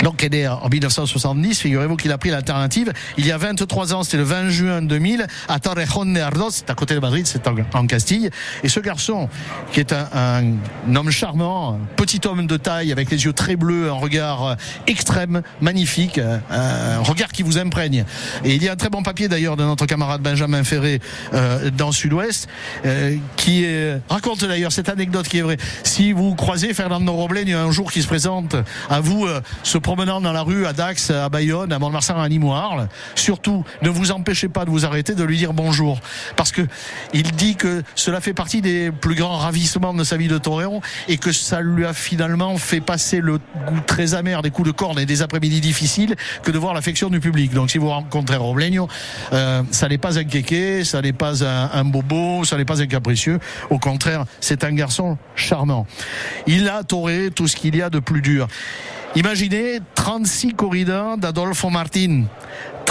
donc, 0.03 0.23
né 0.25 0.49
en 0.49 0.69
1970. 0.69 1.61
Figurez-vous 1.61 1.97
qu'il 1.97 2.13
a 2.13 2.19
pris 2.19 2.31
l'alternative. 2.31 2.93
Il 3.19 3.27
y 3.27 3.33
a 3.33 3.39
23 3.39 3.95
ans, 3.95 4.03
c'était 4.03 4.19
le 4.19 4.23
20 4.25 4.49
juin 4.51 4.83
2000, 4.83 5.27
à 5.49 5.59
Torrejón 5.59 6.07
de 6.07 6.21
Ardoz, 6.21 6.55
c'est 6.55 6.71
à 6.71 6.75
côté 6.75 6.95
de 6.95 7.01
Madrid, 7.01 7.27
c'est 7.27 7.47
en, 7.47 7.87
Castille. 7.87 8.31
Et 8.63 8.69
ce 8.69 8.81
garçon, 8.81 9.29
qui 9.73 9.81
est 9.81 9.93
un, 9.93 10.09
un, 10.15 10.97
homme 10.97 11.11
charmant, 11.11 11.75
un 11.75 11.79
petit 11.97 12.21
homme 12.27 12.47
de 12.47 12.57
taille, 12.57 12.93
avec 12.93 13.11
les 13.11 13.25
yeux 13.25 13.33
très 13.33 13.57
bleus, 13.57 13.91
un 13.91 13.95
regard 13.95 14.47
euh, 14.47 14.55
extrême, 14.87 15.43
magnifique, 15.61 16.19
euh, 16.19 16.39
un 16.51 17.03
regard 17.03 17.31
qui 17.33 17.43
vous 17.43 17.59
imprègne. 17.59 18.05
Et 18.45 18.55
il 18.55 18.63
y 18.63 18.69
a 18.69 18.73
un 18.73 18.77
très 18.77 18.91
bon 18.91 19.03
papier 19.03 19.29
d'ailleurs 19.29 19.57
de 19.57 19.65
notre 19.65 19.87
camarade 19.87 20.23
Benjamin 20.23 20.65
Ferré 20.65 21.01
euh, 21.35 21.71
dans 21.71 21.93
Sud-Ouest, 21.93 22.49
euh, 22.85 23.17
qui 23.37 23.67
raconte 24.09 24.45
d'ailleurs 24.45 24.73
cette 24.73 24.89
anecdote 24.89 25.29
qui 25.29 25.39
est 25.39 25.43
vraie. 25.43 25.59
Si 25.85 26.13
vous 26.13 26.35
croisez 26.35 26.75
Fernando 26.75 27.13
Robleñ 27.13 27.55
un 27.55 27.71
jour 27.71 27.93
qui 27.93 28.03
se 28.03 28.07
présente 28.07 28.57
à 28.89 29.01
vous, 29.01 29.27
ce 29.71 29.79
promenant 29.79 30.21
dans 30.21 30.33
la 30.33 30.43
rue 30.43 30.67
à 30.67 30.73
Dax, 30.73 31.13
à 31.13 31.29
Bayonne, 31.29 31.73
à 31.73 31.79
Mont-de-Marsan, 31.79 32.21
à 32.21 32.27
Limoire, 32.27 32.89
surtout 33.15 33.65
ne 33.83 33.89
vous 33.89 34.11
empêchez 34.11 34.49
pas 34.49 34.65
de 34.65 34.71
vous 34.71 34.85
arrêter, 34.85 35.15
de 35.15 35.23
lui 35.23 35.37
dire 35.37 35.53
bonjour. 35.53 36.01
Parce 36.35 36.51
que 36.51 36.63
il 37.15 37.31
dit 37.31 37.55
que 37.55 37.85
cela 37.95 38.21
fait 38.21 38.35
partie 38.35 38.63
des 38.63 38.91
plus 38.91 39.15
grands 39.15 39.37
ravissements 39.37 39.95
de 39.95 40.03
sa 40.03 40.17
vie 40.17 40.27
de 40.27 40.39
torero 40.39 40.83
et 41.07 41.19
que 41.19 41.31
ça 41.31 41.61
lui 41.61 41.87
a 41.87 41.93
finalement 41.93 42.57
fait 42.57 42.81
passer 42.81 43.21
le 43.21 43.39
goût 43.39 43.81
très 43.87 44.15
amer 44.15 44.43
des 44.43 44.51
coups 44.51 44.67
de 44.67 44.73
corne 44.73 44.99
et 44.99 45.07
des 45.07 45.23
après-midi 45.23 45.61
difficiles 45.61 46.17
que 46.43 46.51
de 46.51 46.59
voir 46.59 46.75
l'affection 46.75 47.09
du 47.09 47.21
public. 47.21 47.53
Donc 47.53 47.71
si 47.71 47.79
vous 47.79 47.91
rencontrez 47.91 48.39
Robleño, 48.39 48.89
euh, 49.33 49.63
ça 49.71 49.87
n'est 49.87 49.99
pas 49.99 50.19
un 50.19 50.25
kéké, 50.25 50.83
ça 50.83 51.01
n'est 51.01 51.13
pas 51.13 51.45
un, 51.45 51.71
un 51.73 51.85
bobo, 51.85 52.43
ça 52.43 52.57
n'est 52.57 52.65
pas 52.65 52.83
un 52.83 52.87
capricieux. 52.89 53.39
Au 53.71 53.79
contraire, 53.79 54.25
c'est 54.41 54.65
un 54.65 54.73
garçon 54.73 55.17
charmant. 55.37 55.87
Il 56.49 56.69
a 56.69 56.83
toré 56.83 57.31
tout 57.33 57.47
ce 57.47 57.55
qu'il 57.55 57.77
y 57.77 57.83
a 57.83 57.89
de 57.89 58.01
plus 58.01 58.21
dur. 58.21 58.49
Imaginez 59.17 59.81
36 59.97 60.55
corridas 60.55 61.17
d'Adolfo 61.19 61.69
Martin, 61.69 62.25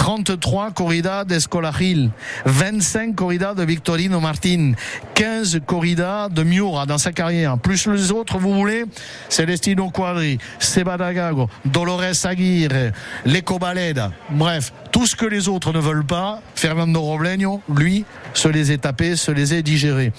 33 0.00 0.70
corridas 0.70 1.24
d'Escolagil, 1.26 2.10
25 2.46 3.14
corridas 3.14 3.52
de 3.52 3.64
Victorino 3.64 4.18
Martin, 4.18 4.72
15 5.14 5.60
corridas 5.66 6.30
de 6.30 6.42
Miura 6.42 6.86
dans 6.86 6.96
sa 6.96 7.12
carrière, 7.12 7.58
plus 7.58 7.86
les 7.86 8.10
autres, 8.10 8.38
vous 8.38 8.54
voulez, 8.54 8.86
Celestino 9.28 9.90
Quadri, 9.90 10.38
Sebadagago, 10.58 11.50
Dolores 11.66 12.24
Aguirre, 12.24 12.92
Leco 13.26 13.58
Baleda, 13.58 14.10
bref, 14.30 14.72
tout 14.90 15.06
ce 15.06 15.14
que 15.14 15.26
les 15.26 15.48
autres 15.48 15.70
ne 15.74 15.78
veulent 15.78 16.06
pas, 16.06 16.40
Fernando 16.54 17.02
Robleño, 17.02 17.60
lui, 17.68 18.06
se 18.34 18.48
les 18.48 18.72
est 18.72 18.78
tapés, 18.78 19.16
se 19.16 19.30
les 19.30 19.54
est 19.54 19.62
digérés. 19.62 20.12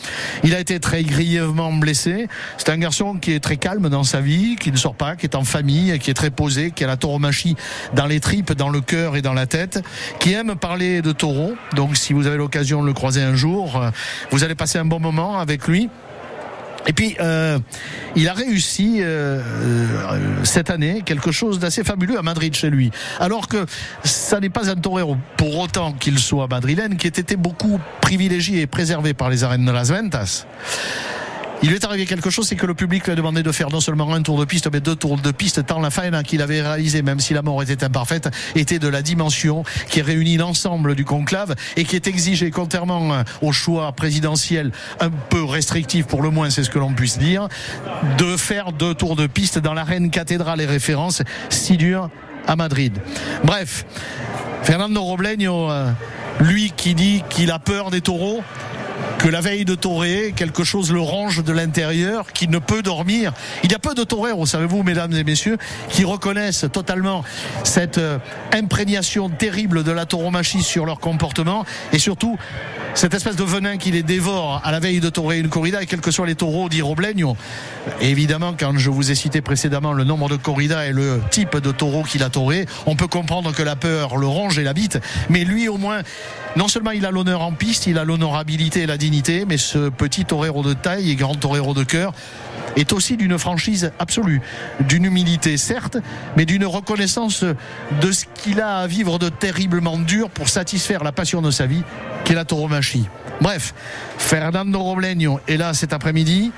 Il 0.43 0.53
a 0.55 0.59
été 0.59 0.79
très 0.79 1.03
grièvement 1.03 1.71
blessé. 1.73 2.27
C'est 2.57 2.69
un 2.69 2.77
garçon 2.77 3.15
qui 3.15 3.33
est 3.33 3.39
très 3.39 3.57
calme 3.57 3.89
dans 3.89 4.03
sa 4.03 4.21
vie, 4.21 4.55
qui 4.59 4.71
ne 4.71 4.77
sort 4.77 4.95
pas, 4.95 5.15
qui 5.15 5.25
est 5.25 5.35
en 5.35 5.43
famille, 5.43 5.97
qui 5.99 6.11
est 6.11 6.15
très 6.15 6.29
posé, 6.29 6.71
qui 6.71 6.83
a 6.83 6.87
la 6.87 6.97
tauromachie 6.97 7.55
dans 7.93 8.05
les 8.05 8.19
tripes, 8.19 8.53
dans 8.53 8.69
le 8.69 8.81
cœur 8.81 9.15
et 9.15 9.21
dans 9.21 9.33
la 9.33 9.45
tête, 9.45 9.70
qui 10.19 10.33
aime 10.33 10.55
parler 10.55 11.01
de 11.01 11.11
taureau. 11.11 11.55
Donc 11.75 11.97
si 11.97 12.13
vous 12.13 12.27
avez 12.27 12.37
l'occasion 12.37 12.81
de 12.81 12.87
le 12.87 12.93
croiser 12.93 13.21
un 13.21 13.35
jour, 13.35 13.77
euh, 13.77 13.89
vous 14.31 14.43
allez 14.43 14.55
passer 14.55 14.77
un 14.77 14.85
bon 14.85 14.99
moment 14.99 15.39
avec 15.39 15.67
lui. 15.67 15.89
Et 16.87 16.93
puis, 16.93 17.15
euh, 17.19 17.59
il 18.15 18.27
a 18.27 18.33
réussi 18.33 18.97
euh, 19.01 19.39
cette 20.43 20.69
année 20.69 21.03
quelque 21.05 21.31
chose 21.31 21.59
d'assez 21.59 21.83
fabuleux 21.83 22.17
à 22.17 22.23
Madrid 22.23 22.55
chez 22.55 22.69
lui. 22.69 22.91
Alors 23.19 23.47
que 23.47 23.65
ça 24.03 24.39
n'est 24.39 24.49
pas 24.49 24.69
un 24.69 24.75
torero, 24.75 25.17
pour 25.37 25.59
autant 25.59 25.93
qu'il 25.93 26.17
soit 26.17 26.47
madrilène, 26.47 26.97
qui 26.97 27.07
ait 27.07 27.11
été 27.11 27.35
beaucoup 27.35 27.79
privilégié 28.01 28.61
et 28.61 28.67
préservé 28.67 29.13
par 29.13 29.29
les 29.29 29.43
arènes 29.43 29.65
de 29.65 29.71
Las 29.71 29.91
Ventas. 29.91 30.45
Il 31.63 31.69
lui 31.69 31.75
est 31.75 31.85
arrivé 31.85 32.07
quelque 32.07 32.31
chose, 32.31 32.47
c'est 32.47 32.55
que 32.55 32.65
le 32.65 32.73
public 32.73 33.05
lui 33.05 33.11
a 33.11 33.15
demandé 33.15 33.43
de 33.43 33.51
faire 33.51 33.69
non 33.69 33.81
seulement 33.81 34.11
un 34.13 34.23
tour 34.23 34.39
de 34.39 34.45
piste, 34.45 34.67
mais 34.73 34.79
deux 34.79 34.95
tours 34.95 35.17
de 35.17 35.31
piste, 35.31 35.63
tant 35.65 35.79
la 35.79 35.91
faine 35.91 36.23
qu'il 36.23 36.41
avait 36.41 36.61
réalisé, 36.61 37.03
même 37.03 37.19
si 37.19 37.35
la 37.35 37.43
mort 37.43 37.61
était 37.61 37.83
imparfaite, 37.83 38.29
était 38.55 38.79
de 38.79 38.87
la 38.87 39.03
dimension 39.03 39.63
qui 39.87 40.01
réunit 40.01 40.37
l'ensemble 40.37 40.95
du 40.95 41.05
conclave 41.05 41.55
et 41.77 41.83
qui 41.83 41.95
est 41.95 42.07
exigé, 42.07 42.49
contrairement 42.49 43.23
au 43.43 43.51
choix 43.51 43.91
présidentiel 43.91 44.71
un 44.99 45.11
peu 45.11 45.43
restrictif 45.43 46.07
pour 46.07 46.23
le 46.23 46.31
moins, 46.31 46.49
c'est 46.49 46.63
ce 46.63 46.71
que 46.71 46.79
l'on 46.79 46.93
puisse 46.93 47.19
dire, 47.19 47.47
de 48.17 48.37
faire 48.37 48.71
deux 48.71 48.95
tours 48.95 49.15
de 49.15 49.27
piste 49.27 49.59
dans 49.59 49.75
l'arène 49.75 50.09
cathédrale 50.09 50.61
et 50.61 50.65
référence 50.65 51.21
si 51.49 51.77
dur 51.77 52.09
à 52.47 52.55
Madrid. 52.55 52.97
Bref, 53.43 53.85
Fernando 54.63 55.01
Robleño, 55.03 55.69
euh, 55.69 55.91
lui 56.39 56.71
qui 56.75 56.95
dit 56.95 57.23
qu'il 57.29 57.51
a 57.51 57.59
peur 57.59 57.91
des 57.91 58.01
taureaux, 58.01 58.41
que 59.17 59.29
la 59.29 59.41
veille 59.41 59.65
de 59.65 59.75
Toré, 59.75 60.33
quelque 60.35 60.63
chose 60.63 60.91
le 60.91 60.99
ronge 60.99 61.43
de 61.43 61.51
l'intérieur, 61.51 62.33
qui 62.33 62.47
ne 62.47 62.57
peut 62.57 62.81
dormir. 62.81 63.33
Il 63.63 63.71
y 63.71 63.75
a 63.75 63.79
peu 63.79 63.93
de 63.93 64.03
toreros, 64.03 64.45
savez-vous, 64.45 64.83
mesdames 64.83 65.13
et 65.13 65.23
messieurs, 65.23 65.57
qui 65.89 66.03
reconnaissent 66.03 66.65
totalement 66.71 67.23
cette 67.63 67.99
euh, 67.99 68.17
imprégnation 68.53 69.29
terrible 69.29 69.83
de 69.83 69.91
la 69.91 70.05
tauromachie 70.05 70.63
sur 70.63 70.85
leur 70.85 70.99
comportement 70.99 71.65
et 71.93 71.99
surtout 71.99 72.37
cette 72.93 73.13
espèce 73.13 73.35
de 73.35 73.43
venin 73.43 73.77
qui 73.77 73.91
les 73.91 74.03
dévore 74.03 74.61
à 74.63 74.71
la 74.71 74.79
veille 74.79 74.99
de 74.99 75.09
torer 75.09 75.39
une 75.39 75.49
corrida, 75.49 75.81
et 75.81 75.85
quels 75.85 76.01
que 76.01 76.11
soient 76.11 76.27
les 76.27 76.35
taureaux 76.35 76.67
d'Irobleño. 76.67 77.37
Évidemment, 78.01 78.53
quand 78.57 78.77
je 78.77 78.89
vous 78.89 79.11
ai 79.11 79.15
cité 79.15 79.41
précédemment 79.41 79.93
le 79.93 80.03
nombre 80.03 80.29
de 80.29 80.35
corridas 80.35 80.85
et 80.85 80.91
le 80.91 81.21
type 81.29 81.57
de 81.57 81.71
taureau 81.71 82.03
qu'il 82.03 82.23
a 82.23 82.29
toré, 82.29 82.65
on 82.85 82.95
peut 82.95 83.07
comprendre 83.07 83.53
que 83.53 83.63
la 83.63 83.75
peur 83.75 84.17
le 84.17 84.27
ronge 84.27 84.59
et 84.59 84.63
l'habite. 84.63 84.99
Mais 85.29 85.43
lui, 85.43 85.69
au 85.69 85.77
moins, 85.77 86.01
non 86.57 86.67
seulement 86.67 86.91
il 86.91 87.05
a 87.05 87.11
l'honneur 87.11 87.41
en 87.41 87.53
piste, 87.53 87.87
il 87.87 87.97
a 87.97 88.03
l'honorabilité 88.03 88.85
dignité, 88.97 89.45
mais 89.45 89.57
ce 89.57 89.89
petit 89.89 90.25
torero 90.25 90.63
de 90.63 90.73
taille 90.73 91.11
et 91.11 91.15
grand 91.15 91.35
torero 91.35 91.73
de 91.73 91.83
cœur 91.83 92.13
est 92.75 92.93
aussi 92.93 93.17
d'une 93.17 93.37
franchise 93.37 93.91
absolue, 93.99 94.41
d'une 94.81 95.05
humilité 95.05 95.57
certes, 95.57 95.97
mais 96.37 96.45
d'une 96.45 96.65
reconnaissance 96.65 97.43
de 98.01 98.11
ce 98.11 98.25
qu'il 98.33 98.61
a 98.61 98.79
à 98.79 98.87
vivre 98.87 99.19
de 99.19 99.29
terriblement 99.29 99.97
dur 99.97 100.29
pour 100.29 100.49
satisfaire 100.49 101.03
la 101.03 101.11
passion 101.11 101.41
de 101.41 101.51
sa 101.51 101.65
vie, 101.65 101.83
qui 102.23 102.33
est 102.33 102.35
la 102.35 102.45
tauromachie. 102.45 103.07
Bref, 103.41 103.73
Fernando 104.17 104.79
Robleño 104.79 105.39
est 105.47 105.57
là 105.57 105.73
cet 105.73 105.93
après-midi. 105.93 106.51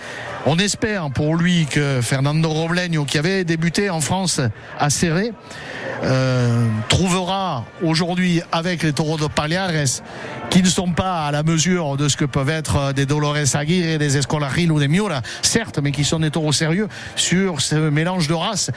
On 0.45 0.59
espère 0.59 1.09
pour 1.11 1.35
lui 1.35 1.65
que 1.65 2.01
Fernando 2.01 2.49
Robleño, 2.49 3.05
qui 3.05 3.17
avait 3.17 3.45
débuté 3.45 3.89
en 3.89 4.01
France 4.01 4.41
à 4.77 4.89
Serré, 4.89 5.31
euh, 6.03 6.67
trouvera 6.89 7.63
aujourd'hui 7.81 8.41
avec 8.51 8.83
les 8.83 8.91
taureaux 8.91 9.17
de 9.17 9.27
Paliares 9.27 9.71
qui 10.49 10.61
ne 10.61 10.67
sont 10.67 10.91
pas 10.91 11.25
à 11.25 11.31
la 11.31 11.43
mesure 11.43 11.95
de 11.95 12.09
ce 12.09 12.17
que 12.17 12.25
peuvent 12.25 12.49
être 12.49 12.91
des 12.91 13.05
Dolores 13.05 13.55
Aguirre, 13.55 13.97
des 13.97 14.17
Escolaril 14.17 14.71
ou 14.71 14.79
des 14.79 14.89
Miura, 14.89 15.21
certes, 15.41 15.79
mais 15.83 15.91
qui 15.91 16.03
sont 16.03 16.19
des 16.19 16.31
taureaux 16.31 16.51
sérieux 16.51 16.87
sur 17.15 17.61
ce 17.61 17.75
mélange 17.75 18.27
de 18.27 18.33
races 18.33 18.71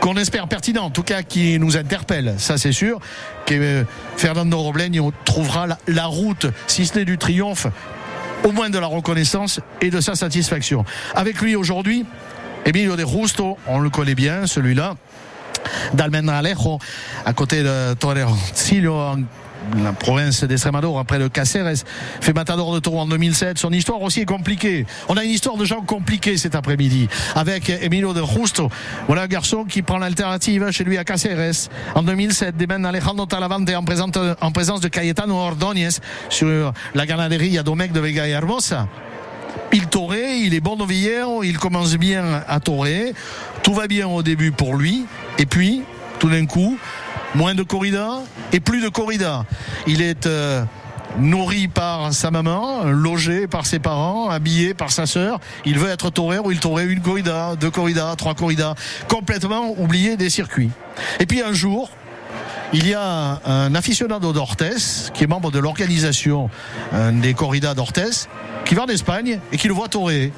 qu'on 0.00 0.16
espère 0.16 0.46
pertinent, 0.46 0.84
en 0.84 0.90
tout 0.90 1.02
cas 1.02 1.22
qui 1.22 1.58
nous 1.58 1.76
interpelle, 1.76 2.34
ça 2.38 2.56
c'est 2.56 2.72
sûr, 2.72 3.00
que 3.46 3.54
euh, 3.54 3.84
Fernando 4.16 4.58
Robleño 4.58 5.12
trouvera 5.24 5.66
la 5.86 6.06
route, 6.06 6.46
si 6.66 6.86
ce 6.86 6.98
n'est 6.98 7.04
du 7.04 7.18
triomphe, 7.18 7.66
au 8.44 8.52
moins 8.52 8.70
de 8.70 8.78
la 8.78 8.86
reconnaissance 8.86 9.60
et 9.80 9.90
de 9.90 10.00
sa 10.00 10.14
satisfaction. 10.14 10.84
Avec 11.14 11.40
lui 11.40 11.56
aujourd'hui, 11.56 12.06
Emilio 12.64 12.96
de 12.96 13.04
Justo, 13.04 13.58
on 13.66 13.80
le 13.80 13.90
connaît 13.90 14.14
bien, 14.14 14.46
celui-là, 14.46 14.94
d'Almendralejo, 15.94 16.78
à 17.24 17.32
côté 17.32 17.62
de 17.62 17.94
Torero 17.94 18.36
Silio, 18.54 19.16
la 19.82 19.92
province 19.92 20.44
d'Estremadura, 20.44 21.00
après 21.00 21.18
le 21.18 21.28
Caceres, 21.28 21.84
fait 22.20 22.32
matador 22.32 22.74
de 22.74 22.80
taureau 22.80 23.00
en 23.00 23.06
2007. 23.06 23.58
Son 23.58 23.70
histoire 23.70 24.00
aussi 24.02 24.20
est 24.20 24.26
compliquée. 24.26 24.86
On 25.08 25.16
a 25.16 25.24
une 25.24 25.30
histoire 25.30 25.56
de 25.56 25.64
gens 25.64 25.80
compliqués 25.82 26.36
cet 26.36 26.54
après-midi 26.54 27.08
avec 27.34 27.68
Emilio 27.68 28.12
de 28.12 28.22
Justo. 28.22 28.70
Voilà 29.06 29.22
un 29.22 29.26
garçon 29.26 29.64
qui 29.64 29.82
prend 29.82 29.98
l'alternative 29.98 30.70
chez 30.70 30.84
lui 30.84 30.98
à 30.98 31.04
Caceres 31.04 31.68
en 31.94 32.02
2007. 32.02 32.56
Demande 32.56 32.86
Alejandro 32.86 33.26
Talavante 33.26 33.70
en 33.70 33.84
présence, 33.84 34.10
en 34.40 34.50
présence 34.52 34.80
de 34.80 34.88
Cayetano 34.88 35.34
Ordóñez 35.34 36.00
sur 36.28 36.72
la 36.94 37.06
ganaderie 37.06 37.58
à 37.58 37.62
de 37.62 38.00
Vega 38.00 38.26
y 38.26 38.30
Hermosa. 38.30 38.88
Il 39.72 39.86
taurait, 39.86 40.40
il 40.40 40.54
est 40.54 40.60
bon 40.60 40.76
novillero, 40.76 41.42
il 41.42 41.58
commence 41.58 41.94
bien 41.96 42.42
à 42.48 42.60
taurer. 42.60 43.12
Tout 43.62 43.74
va 43.74 43.86
bien 43.86 44.08
au 44.08 44.22
début 44.22 44.50
pour 44.50 44.76
lui. 44.76 45.04
Et 45.38 45.46
puis, 45.46 45.82
tout 46.18 46.30
d'un 46.30 46.46
coup, 46.46 46.78
moins 47.34 47.54
de 47.54 47.62
corrida 47.62 48.20
et 48.52 48.60
plus 48.60 48.82
de 48.82 48.88
corrida. 48.88 49.44
Il 49.86 50.02
est 50.02 50.26
euh, 50.26 50.64
nourri 51.18 51.68
par 51.68 52.12
sa 52.12 52.30
maman, 52.30 52.84
logé 52.84 53.46
par 53.46 53.66
ses 53.66 53.78
parents, 53.78 54.28
habillé 54.28 54.74
par 54.74 54.90
sa 54.90 55.06
sœur. 55.06 55.40
Il 55.64 55.78
veut 55.78 55.90
être 55.90 56.10
toré 56.10 56.38
ou 56.38 56.50
il 56.50 56.60
taurait 56.60 56.86
une 56.86 57.00
corrida, 57.00 57.56
deux 57.56 57.70
corridas, 57.70 58.14
trois 58.16 58.34
corridas, 58.34 58.74
complètement 59.08 59.74
oublié 59.78 60.16
des 60.16 60.30
circuits. 60.30 60.70
Et 61.20 61.26
puis 61.26 61.42
un 61.42 61.52
jour, 61.52 61.90
il 62.72 62.86
y 62.86 62.94
a 62.94 63.40
un 63.46 63.74
aficionado 63.74 64.32
d'Orthez, 64.32 65.10
qui 65.14 65.24
est 65.24 65.26
membre 65.26 65.50
de 65.50 65.58
l'organisation 65.58 66.50
euh, 66.92 67.10
des 67.12 67.34
corridas 67.34 67.74
d'Orthez, 67.74 68.28
qui 68.64 68.74
va 68.74 68.82
en 68.82 68.88
Espagne 68.88 69.40
et 69.52 69.56
qui 69.56 69.68
le 69.68 69.74
voit 69.74 69.88
torer 69.88 70.32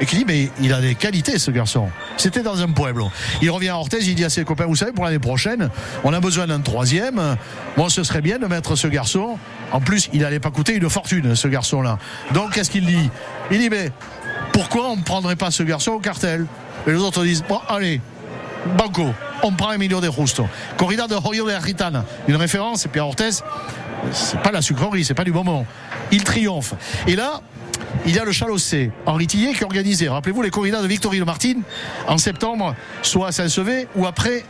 et 0.00 0.06
qui 0.06 0.16
dit 0.16 0.24
mais 0.26 0.50
il 0.60 0.72
a 0.72 0.80
des 0.80 0.94
qualités 0.94 1.38
ce 1.38 1.50
garçon. 1.50 1.88
C'était 2.16 2.42
dans 2.42 2.60
un 2.60 2.68
pueblo. 2.72 3.10
Il 3.42 3.50
revient 3.50 3.68
à 3.68 3.76
Orthez, 3.76 3.98
il 4.02 4.14
dit 4.14 4.24
à 4.24 4.30
ses 4.30 4.44
copains, 4.44 4.66
vous 4.66 4.76
savez, 4.76 4.92
pour 4.92 5.04
l'année 5.04 5.18
prochaine, 5.18 5.70
on 6.04 6.12
a 6.12 6.20
besoin 6.20 6.46
d'un 6.46 6.60
troisième. 6.60 7.36
Bon, 7.76 7.88
ce 7.88 8.02
serait 8.04 8.20
bien 8.20 8.38
de 8.38 8.46
mettre 8.46 8.76
ce 8.76 8.86
garçon. 8.86 9.38
En 9.72 9.80
plus, 9.80 10.08
il 10.12 10.20
n'allait 10.20 10.40
pas 10.40 10.50
coûter 10.50 10.74
une 10.74 10.88
fortune, 10.88 11.34
ce 11.34 11.48
garçon-là. 11.48 11.98
Donc, 12.32 12.52
qu'est-ce 12.52 12.70
qu'il 12.70 12.86
dit? 12.86 13.10
Il 13.50 13.58
dit, 13.58 13.68
mais 13.68 13.90
pourquoi 14.52 14.90
on 14.90 14.96
ne 14.96 15.02
prendrait 15.02 15.36
pas 15.36 15.50
ce 15.50 15.62
garçon 15.62 15.92
au 15.92 15.98
cartel? 16.00 16.46
Et 16.86 16.90
les 16.90 16.98
autres 16.98 17.22
disent, 17.22 17.44
bon, 17.46 17.60
allez, 17.68 18.00
banco, 18.76 19.12
on 19.42 19.52
prend 19.52 19.72
Emilio 19.72 20.00
de 20.00 20.10
Justo. 20.10 20.48
Corrida 20.76 21.06
de 21.06 21.14
Hoyo 21.14 21.46
de 21.46 21.52
Arritana. 21.52 22.04
Une 22.28 22.36
référence, 22.36 22.86
et 22.86 22.88
puis 22.88 23.00
à 23.00 23.06
Orthez, 23.06 23.30
c'est 24.12 24.40
pas 24.40 24.52
la 24.52 24.62
sucrerie, 24.62 25.04
c'est 25.04 25.14
pas 25.14 25.24
du 25.24 25.32
moment. 25.32 25.66
Il 26.10 26.24
triomphe. 26.24 26.74
Et 27.06 27.16
là, 27.16 27.40
il 28.06 28.14
y 28.14 28.18
a 28.18 28.24
le 28.24 28.32
Chalossé, 28.32 28.90
Henri 29.06 29.26
Tillet, 29.26 29.52
qui 29.52 29.64
organisé. 29.64 30.08
Rappelez-vous 30.08 30.42
les 30.42 30.50
corridas 30.50 30.80
de 30.80 30.86
Victorino 30.86 31.24
Martin 31.24 31.60
en 32.06 32.16
septembre, 32.16 32.74
soit 33.02 33.28
à 33.28 33.32
Saint-Sevé 33.32 33.86
ou 33.96 34.06
après 34.06 34.44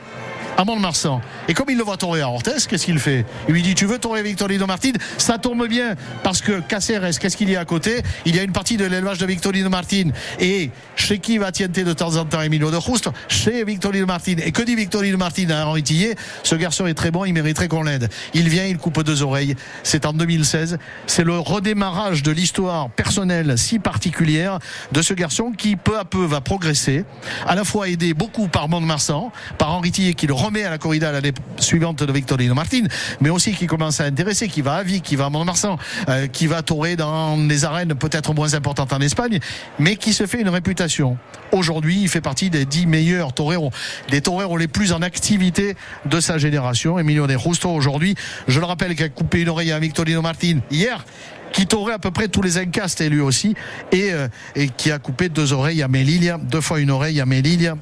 à 0.59 0.65
Mont-de-Marsan. 0.65 1.21
Et 1.47 1.55
comme 1.55 1.71
il 1.71 1.79
le 1.79 1.85
voit 1.85 1.97
tourner 1.97 2.21
à 2.21 2.29
Orthez, 2.29 2.67
qu'est-ce 2.69 2.85
qu'il 2.85 2.99
fait? 2.99 3.25
Il 3.47 3.55
lui 3.55 3.63
dit 3.63 3.77
Tu 3.77 3.87
veux 3.87 3.99
tourner 3.99 4.23
Victorino 4.23 4.67
Martin? 4.67 4.91
Ça 5.17 5.39
tombe 5.39 5.69
bien 5.69 5.95
parce 6.25 6.43
que 6.43 6.61
Caceres, 6.61 7.21
qu'est-ce 7.21 7.37
qu'il 7.37 7.49
y 7.49 7.55
a 7.55 7.61
à 7.61 7.65
côté? 7.65 8.03
Il 8.27 8.35
y 8.35 8.41
a 8.41 8.43
une 8.43 8.51
partie 8.51 8.77
de 8.77 8.85
l'élevage 8.85 9.19
de 9.19 9.27
Victorino 9.27 9.71
Martin. 9.71 10.11
Et 10.41 10.71
chez 10.97 11.21
qui 11.21 11.39
va 11.39 11.53
tienter 11.53 11.85
de 11.85 11.93
temps 11.93 12.17
en 12.17 12.25
temps 12.25 12.43
Emilio 12.43 12.73
de 12.73 12.81
Justo 12.81 13.13
Chez 13.29 13.63
Victorino 13.63 14.05
Martin. 14.05 14.35
Et 14.45 14.51
que 14.51 14.63
dit 14.63 14.75
Victorino 14.75 15.17
Martin 15.17 15.49
à 15.51 15.65
Henri 15.65 15.85
Tillet? 15.85 16.17
Ce 16.43 16.57
garçon 16.57 16.87
est 16.87 16.95
très 16.95 17.13
bon, 17.13 17.25
il 17.25 17.33
mériterait 17.33 17.69
qu'on 17.69 17.85
l'aide. 17.85 18.09
Il 18.35 18.49
vient, 18.49 18.65
il 18.65 18.79
coupe 18.79 19.05
deux 19.05 19.23
oreilles. 19.23 19.55
C'est 19.85 20.07
en 20.07 20.13
2016. 20.13 20.79
C'est 21.07 21.25
le 21.25 21.39
redémarrage 21.39 22.25
de 22.25 22.33
l'histoire 22.33 22.91
personnelle 22.91 23.57
si 23.57 23.79
particulière 23.79 24.59
de 24.91 25.03
ce 25.03 25.15
garçon 25.15 25.53
qui 25.57 25.77
peu 25.77 26.01
à 26.01 26.05
peu 26.05 26.25
va 26.25 26.41
progresser, 26.41 27.05
à 27.47 27.55
la 27.55 27.63
fois 27.63 27.89
aidé 27.89 28.13
beaucoup 28.13 28.49
par 28.49 28.69
Mont-de-Marsan, 28.69 29.31
par 29.57 29.73
Henri 29.73 29.93
Tillet 29.93 30.15
qui 30.15 30.27
le 30.27 30.35
remet 30.49 30.65
à 30.65 30.71
la 30.71 30.79
corrida 30.79 31.13
l'année 31.13 31.35
suivante 31.59 32.03
de 32.03 32.11
Victorino 32.11 32.55
Martin, 32.55 32.85
mais 33.21 33.29
aussi 33.29 33.53
qui 33.53 33.67
commence 33.67 34.01
à 34.01 34.05
intéresser, 34.05 34.49
qui 34.49 34.63
va 34.63 34.77
à 34.77 34.83
Vic, 34.83 35.03
qui 35.03 35.15
va 35.15 35.27
à 35.27 35.31
Mont-de-Marsan, 35.31 35.77
euh, 36.09 36.27
qui 36.27 36.47
va 36.47 36.63
torer 36.63 36.97
dans 36.97 37.37
des 37.37 37.67
arènes 37.67 37.95
peut-être 37.95 38.33
moins 38.33 38.55
importantes 38.55 38.95
en 38.95 39.01
Espagne, 39.01 39.41
mais 39.79 39.97
qui 39.97 40.15
se 40.15 40.27
fait 40.27 40.41
une 40.41 40.49
réputation. 40.49 41.19
Aujourd'hui, 41.53 42.01
il 42.01 42.09
fait 42.09 42.23
partie 42.23 42.49
des 42.49 42.65
dix 42.65 42.87
meilleurs 42.87 43.35
toreros, 43.35 43.71
des 44.11 44.23
toreros 44.23 44.57
les 44.57 44.69
plus 44.69 44.93
en 44.93 45.03
activité 45.03 45.77
de 46.07 46.19
sa 46.19 46.39
génération. 46.39 46.99
Emilio 46.99 47.27
de 47.27 47.37
Justo 47.37 47.69
aujourd'hui, 47.69 48.15
je 48.47 48.59
le 48.59 48.65
rappelle, 48.65 48.95
qui 48.95 49.03
a 49.03 49.11
coupé 49.11 49.43
une 49.43 49.51
oreille 49.51 49.73
à 49.73 49.79
Victorino 49.79 50.23
Martin 50.23 50.61
hier 50.71 51.05
qui 51.53 51.67
taurait 51.67 51.95
à 51.95 51.99
peu 51.99 52.11
près 52.11 52.29
tous 52.29 52.43
les 52.43 52.59
encastes 52.59 53.01
lui 53.09 53.21
aussi 53.21 53.55
et, 53.91 54.13
euh, 54.13 54.29
et 54.55 54.69
qui 54.69 54.91
a 54.91 54.99
coupé 54.99 55.31
deux 55.31 55.55
oreilles 55.55 55.83
à 55.83 55.89
Melilla, 55.89 56.37
deux 56.37 56.61
fois 56.61 56.79
une 56.79 56.91
oreille 56.91 57.23
à 57.23 57.27
Melilla 57.27 57.77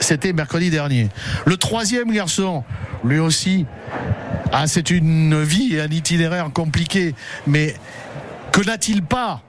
c'était 0.00 0.32
mercredi 0.32 0.70
dernier. 0.70 1.08
Le 1.46 1.56
troisième 1.56 2.12
garçon, 2.12 2.64
lui 3.04 3.18
aussi, 3.18 3.66
ah, 4.52 4.66
c'est 4.66 4.90
une 4.90 5.42
vie 5.42 5.74
et 5.74 5.80
un 5.80 5.90
itinéraire 5.90 6.50
compliqué, 6.52 7.14
mais 7.46 7.74
que 8.52 8.64
n'a-t-il 8.64 9.02
pas 9.02 9.42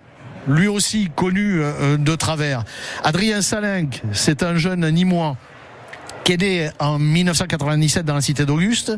lui 0.47 0.67
aussi 0.67 1.09
connu 1.15 1.59
euh, 1.61 1.97
de 1.97 2.15
travers? 2.15 2.63
Adrien 3.03 3.41
Salinck, 3.41 4.01
c'est 4.13 4.43
un 4.43 4.55
jeune 4.55 4.89
Nîmois 4.89 5.37
qui 6.25 6.33
est 6.33 6.37
né 6.37 6.69
en 6.79 6.97
1997 6.97 8.03
dans 8.03 8.15
la 8.15 8.21
cité 8.21 8.47
d'Auguste, 8.47 8.97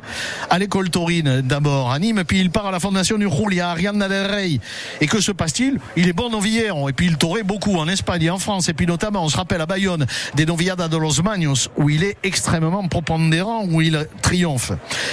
à 0.50 0.58
l'école 0.58 0.90
taurine 0.90 1.42
d'abord 1.42 1.92
à 1.92 2.00
Nîmes, 2.00 2.24
puis 2.26 2.40
il 2.40 2.50
part 2.50 2.68
à 2.68 2.72
la 2.72 2.80
fondation 2.80 3.18
du 3.18 3.28
Julia, 3.30 3.68
à 3.68 3.72
Ariane 3.72 4.00
del 4.00 4.26
Rey. 4.28 4.60
Et 5.02 5.08
que 5.08 5.20
se 5.20 5.34
passe-t-il? 5.34 5.78
Il 5.98 6.08
est 6.08 6.14
bon 6.14 6.30
novillero, 6.30 6.88
et 6.88 6.94
puis 6.94 7.06
il 7.06 7.18
taurait 7.18 7.44
beaucoup 7.44 7.76
en 7.76 7.90
Espagne 7.90 8.24
et 8.24 8.30
en 8.30 8.40
France, 8.40 8.70
et 8.70 8.74
puis 8.74 8.86
notamment, 8.86 9.26
on 9.26 9.28
se 9.28 9.36
rappelle 9.36 9.60
à 9.60 9.66
Bayonne, 9.66 10.06
des 10.36 10.46
novilladas 10.46 10.88
de 10.88 10.96
los 10.96 11.22
Magnos, 11.22 11.68
où 11.76 11.90
il 11.90 12.06
est 12.06 12.16
extrêmement 12.24 12.88
propondérant, 12.88 13.66
où 13.66 13.82
il 13.82 14.08
triomphe. 14.22 14.72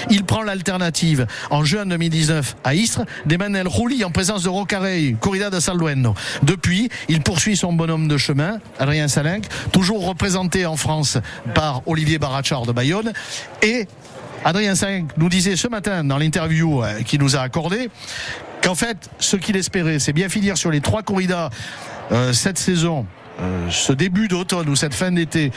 Il 0.08 0.22
prend 0.22 0.42
l'alternative 0.42 1.26
en 1.50 1.64
juin 1.64 1.84
2019 1.84 2.54
à 2.62 2.76
Istres, 2.76 3.02
des 3.26 3.38
Manel 3.38 3.66
Rouli 3.66 4.04
en 4.04 4.12
présence 4.12 4.44
de 4.44 4.48
Rocarey, 4.48 5.16
corrida 5.18 5.50
de 5.50 5.58
Salduendo. 5.58 6.14
Depuis, 6.44 6.90
il 7.08 7.22
poursuit 7.22 7.56
son 7.56 7.72
bonhomme 7.72 8.06
de 8.06 8.18
chemin, 8.18 8.60
Adrien 8.78 9.08
Salinck, 9.08 9.46
toujours 9.72 10.06
représenté 10.06 10.64
en 10.64 10.76
France 10.76 11.18
par 11.56 11.82
Olivier 11.86 12.03
Barachard 12.18 12.66
de 12.66 12.72
Bayonne. 12.72 13.12
Et 13.62 13.86
Adrien 14.44 14.74
Saint 14.74 15.06
nous 15.16 15.28
disait 15.28 15.56
ce 15.56 15.68
matin 15.68 16.04
dans 16.04 16.18
l'interview 16.18 16.82
euh, 16.82 17.02
qu'il 17.02 17.20
nous 17.20 17.34
a 17.34 17.40
accordé 17.40 17.90
qu'en 18.62 18.74
fait, 18.74 18.96
ce 19.18 19.36
qu'il 19.36 19.56
espérait, 19.56 19.98
c'est 19.98 20.12
bien 20.12 20.28
finir 20.28 20.56
sur 20.58 20.70
les 20.70 20.80
trois 20.80 21.02
corridas 21.02 21.50
euh, 22.12 22.32
cette 22.32 22.58
saison. 22.58 23.06
Euh, 23.40 23.68
ce 23.70 23.92
début 23.92 24.28
d'automne 24.28 24.68
ou 24.68 24.76
cette 24.76 24.94
fin 24.94 25.10
d'été, 25.10 25.50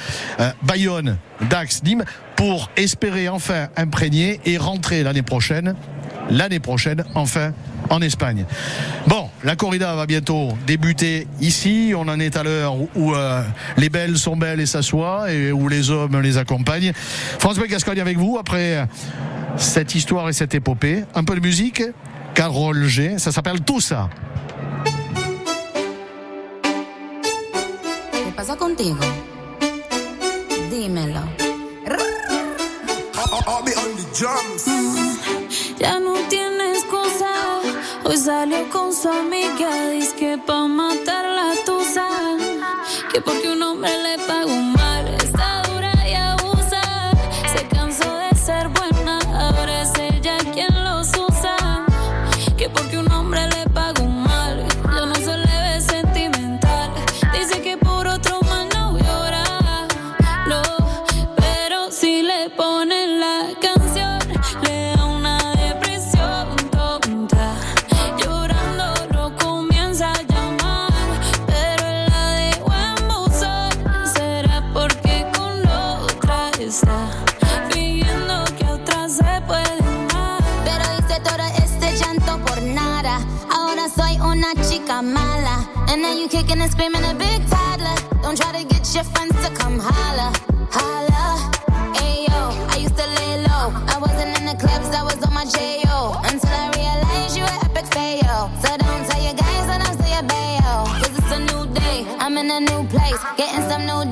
Bayonne, 0.63 1.17
Dax, 1.49 1.83
Nîmes, 1.83 2.05
pour 2.35 2.71
espérer 2.75 3.29
enfin 3.29 3.67
imprégner 3.77 4.39
et 4.45 4.57
rentrer 4.57 5.03
l'année 5.03 5.21
prochaine, 5.21 5.75
l'année 6.31 6.59
prochaine, 6.59 7.03
enfin, 7.13 7.51
en 7.89 8.01
Espagne. 8.01 8.45
Bon, 9.05 9.26
la 9.43 9.55
corrida 9.55 9.95
va 9.95 10.05
bientôt 10.05 10.57
débuter 10.65 11.27
ici. 11.41 11.93
On 11.95 12.07
en 12.07 12.19
est 12.19 12.35
à 12.37 12.43
l'heure 12.43 12.75
où, 12.95 13.13
euh, 13.13 13.41
les 13.77 13.89
belles 13.89 14.17
sont 14.17 14.35
belles 14.35 14.59
et 14.59 14.65
s'assoient 14.65 15.31
et 15.31 15.51
où 15.51 15.67
les 15.67 15.89
hommes 15.91 16.19
les 16.21 16.37
accompagnent. 16.37 16.93
France 17.39 17.59
Gascogne 17.59 17.99
avec 17.99 18.17
vous 18.17 18.37
après 18.39 18.87
cette 19.57 19.95
histoire 19.95 20.29
et 20.29 20.33
cette 20.33 20.55
épopée. 20.55 21.03
Un 21.15 21.23
peu 21.23 21.35
de 21.35 21.41
musique 21.41 21.83
Carole 22.33 22.85
G. 22.85 23.17
Ça 23.17 23.31
s'appelle 23.31 23.61
Tout 23.61 23.81
ça. 23.81 24.09
¿Qué 28.11 28.31
pasa 28.35 28.55
contigo? 28.55 28.99
Dímelo. 30.69 31.21
Ya 35.79 35.99
no 35.99 36.13
tiene 36.29 36.56
excusa. 36.56 36.56
Hoy 38.09 38.15
salió 38.15 38.69
con 38.69 38.93
su 38.93 39.09
amiga. 39.09 39.89
Dice 39.89 40.15
que 40.15 40.37
pa' 40.37 40.65
matar 40.65 41.25
la 41.25 41.53
tusa. 41.65 42.07
Que 43.11 43.19
porque 43.19 43.51
un 43.51 43.61
hombre 43.61 43.91
le 44.01 44.17
pagó 44.25 44.76
puede 79.41 79.79
amar. 79.79 80.41
Pero 80.65 80.83
hice 80.97 81.19
todo 81.21 81.43
este 81.63 81.95
llanto 81.97 82.37
por 82.45 82.61
nada. 82.61 83.19
Ahora 83.53 83.89
soy 83.89 84.19
una 84.19 84.53
chica 84.69 85.01
mala. 85.01 85.67
And 85.89 86.01
now 86.01 86.13
you 86.13 86.27
kicking 86.27 86.61
and 86.61 86.71
screaming 86.71 87.03
a 87.03 87.13
big 87.13 87.41
toddler. 87.49 87.95
Don't 88.21 88.37
try 88.37 88.51
to 88.51 88.63
get 88.67 88.83
your 88.93 89.03
friends 89.05 89.35
to 89.43 89.49
come 89.55 89.79
holla. 89.79 90.31
Holla. 90.71 91.51
Ayo, 91.95 92.51
I 92.73 92.77
used 92.77 92.97
to 92.97 93.07
lay 93.17 93.41
low. 93.47 93.71
I 93.87 93.97
wasn't 93.99 94.37
in 94.39 94.45
the 94.45 94.55
clubs, 94.55 94.89
I 94.95 95.03
was 95.03 95.21
on 95.23 95.33
my 95.33 95.45
J.O. 95.45 96.21
Until 96.25 96.49
I 96.49 96.69
realized 96.75 97.37
you 97.37 97.43
were 97.43 97.59
epic 97.65 97.85
fail. 97.93 98.49
So 98.61 98.69
don't 98.77 99.03
tell 99.07 99.21
your 99.23 99.33
guys 99.33 99.67
and 99.69 99.83
I'll 99.83 99.97
say 99.97 100.11
your 100.13 100.23
bayo. 100.23 100.85
Cause 100.99 101.13
it's 101.17 101.31
a 101.31 101.39
new 101.39 101.73
day, 101.73 102.05
I'm 102.19 102.37
in 102.37 102.51
a 102.51 102.59
new 102.59 102.83
place. 102.89 103.21
Getting 103.37 103.63
some 103.69 103.85
new 103.85 104.11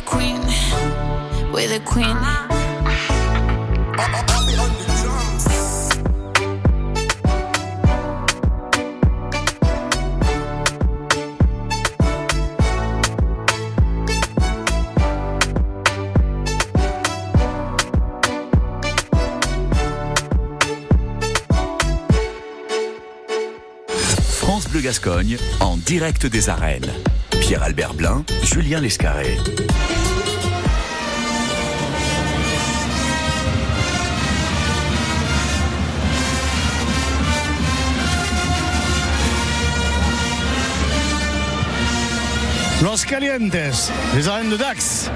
Queen, 0.00 0.40
the 1.68 1.80
Queen. 1.84 2.16
France 24.32 24.68
Bleu 24.68 24.80
Gascogne 24.80 25.36
en 25.60 25.76
direct 25.76 26.26
des 26.26 26.48
arènes. 26.48 26.92
Pierre-Albert 27.46 27.92
Blin, 27.92 28.24
Julien 28.42 28.80
Lescarré. 28.80 29.36
Los 42.82 43.04
Calientes, 43.06 43.52
les 44.14 44.26
arènes 44.26 44.48
de 44.48 44.56
Dax. 44.56 45.10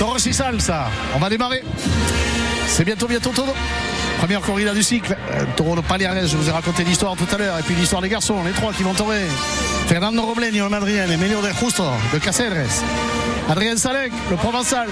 Toros 0.00 0.26
y 0.26 0.34
salsa. 0.34 0.90
On 1.14 1.20
va 1.20 1.30
démarrer. 1.30 1.62
C'est 2.66 2.84
bientôt, 2.84 3.06
bientôt 3.06 3.30
tout. 3.30 3.46
Première 4.18 4.40
corrida 4.40 4.74
du 4.74 4.82
cycle. 4.82 5.16
Euh, 5.30 5.76
de 5.76 5.80
Paliares, 5.80 6.26
je 6.26 6.36
vous 6.36 6.48
ai 6.48 6.52
raconté 6.52 6.82
l'histoire 6.82 7.14
tout 7.14 7.32
à 7.32 7.38
l'heure. 7.38 7.56
Et 7.60 7.62
puis 7.62 7.76
l'histoire 7.76 8.02
des 8.02 8.08
garçons, 8.08 8.42
les 8.44 8.50
trois 8.50 8.72
qui 8.72 8.82
vont 8.82 8.94
torer. 8.94 9.28
Fernando 9.86 10.22
Robleño, 10.22 10.64
le 10.64 10.70
Madrien, 10.70 11.08
Emilio 11.10 11.40
de 11.42 11.52
Justo, 11.52 11.84
de 12.12 12.18
Caceres. 12.18 12.82
Adrien 13.48 13.76
Salek, 13.76 14.12
le 14.30 14.36
Provençal. 14.36 14.88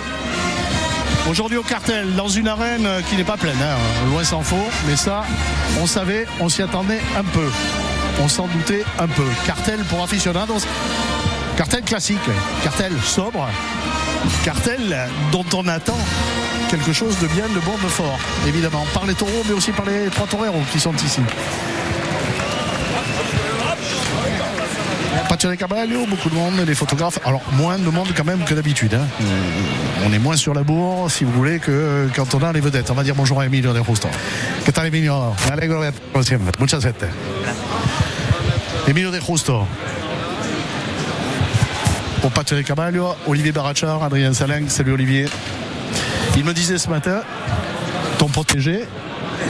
Aujourd'hui 1.28 1.56
au 1.56 1.62
cartel, 1.62 2.14
dans 2.14 2.28
une 2.28 2.48
arène 2.48 2.88
qui 3.08 3.16
n'est 3.16 3.24
pas 3.24 3.36
pleine, 3.36 3.60
hein, 3.62 3.76
loin 4.10 4.24
s'en 4.24 4.42
faut. 4.42 4.68
Mais 4.86 4.96
ça, 4.96 5.24
on 5.80 5.86
savait, 5.86 6.26
on 6.40 6.48
s'y 6.48 6.62
attendait 6.62 7.00
un 7.16 7.24
peu. 7.24 7.48
On 8.22 8.28
s'en 8.28 8.46
doutait 8.48 8.84
un 8.98 9.06
peu. 9.06 9.26
Cartel 9.46 9.80
pour 9.84 10.02
aficionados. 10.02 10.60
Cartel 11.56 11.82
classique, 11.82 12.18
cartel 12.62 12.92
sobre, 13.04 13.46
cartel 14.44 15.08
dont 15.30 15.44
on 15.54 15.68
attend 15.68 15.98
quelque 16.70 16.92
chose 16.92 17.18
de 17.18 17.26
bien, 17.26 17.44
de 17.48 17.60
bon, 17.60 17.76
de 17.82 17.88
fort, 17.88 18.18
évidemment, 18.46 18.86
par 18.94 19.04
les 19.04 19.14
taureaux, 19.14 19.42
mais 19.46 19.52
aussi 19.52 19.72
par 19.72 19.84
les 19.84 20.08
trois 20.08 20.26
toreros 20.26 20.62
qui 20.72 20.80
sont 20.80 20.94
ici. 20.94 21.20
Patrick 25.40 25.60
Caballo, 25.60 26.04
beaucoup 26.06 26.28
de 26.28 26.34
monde, 26.34 26.52
les 26.66 26.74
photographes. 26.74 27.18
Alors, 27.24 27.40
moins 27.52 27.78
de 27.78 27.88
monde 27.88 28.08
quand 28.14 28.26
même 28.26 28.44
que 28.44 28.52
d'habitude. 28.52 28.92
hein. 28.92 29.06
Euh, 29.22 30.04
On 30.06 30.12
est 30.12 30.18
moins 30.18 30.36
sur 30.36 30.52
la 30.52 30.62
bourre, 30.62 31.10
si 31.10 31.24
vous 31.24 31.32
voulez, 31.32 31.58
que 31.58 32.10
quand 32.14 32.34
on 32.34 32.42
a 32.42 32.52
les 32.52 32.60
vedettes. 32.60 32.90
On 32.90 32.94
va 32.94 33.02
dire 33.02 33.14
bonjour 33.14 33.40
à 33.40 33.46
Emilio 33.46 33.72
de 33.72 33.82
Justo. 33.82 34.06
¿Qué 34.66 34.70
tal, 34.72 34.88
Emilio? 34.88 35.34
Me 35.46 35.52
alegro 35.52 35.76
de 35.76 35.86
verte, 35.86 36.02
como 36.12 36.22
siempre. 36.22 36.52
Mucha 36.60 36.78
suerte. 36.78 37.06
Emilio 38.86 39.10
de 39.10 39.18
Justo. 39.18 39.66
Pour 42.20 42.32
Patrick 42.32 42.66
Caballo, 42.66 43.14
Olivier 43.26 43.52
Barachar, 43.52 44.02
Adrien 44.02 44.34
Saleng. 44.34 44.68
Salut 44.68 44.92
Olivier. 44.92 45.24
Il 46.36 46.44
me 46.44 46.52
disait 46.52 46.76
ce 46.76 46.90
matin, 46.90 47.22
ton 48.18 48.28
protégé, 48.28 48.84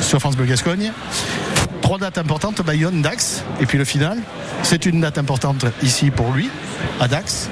sur 0.03 0.20
France 0.20 0.37
Bleu 0.37 0.46
Gascogne. 0.46 0.92
Trois 1.90 1.98
dates 1.98 2.18
importantes, 2.18 2.62
Bayonne, 2.64 3.03
Dax, 3.03 3.42
et 3.61 3.66
puis 3.66 3.76
le 3.76 3.85
final. 3.85 4.16
C'est 4.62 4.87
une 4.87 5.00
date 5.00 5.18
importante 5.18 5.66
ici 5.83 6.12
pour 6.12 6.31
lui, 6.31 6.48
à 7.00 7.09
Dax. 7.09 7.48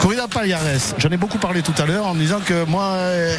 Corrida 0.00 0.28
Paliares, 0.28 0.60
j'en 0.96 1.08
ai 1.08 1.16
beaucoup 1.16 1.38
parlé 1.38 1.62
tout 1.62 1.74
à 1.76 1.84
l'heure 1.84 2.06
en 2.06 2.14
disant 2.14 2.38
que 2.38 2.64
moi, 2.66 2.94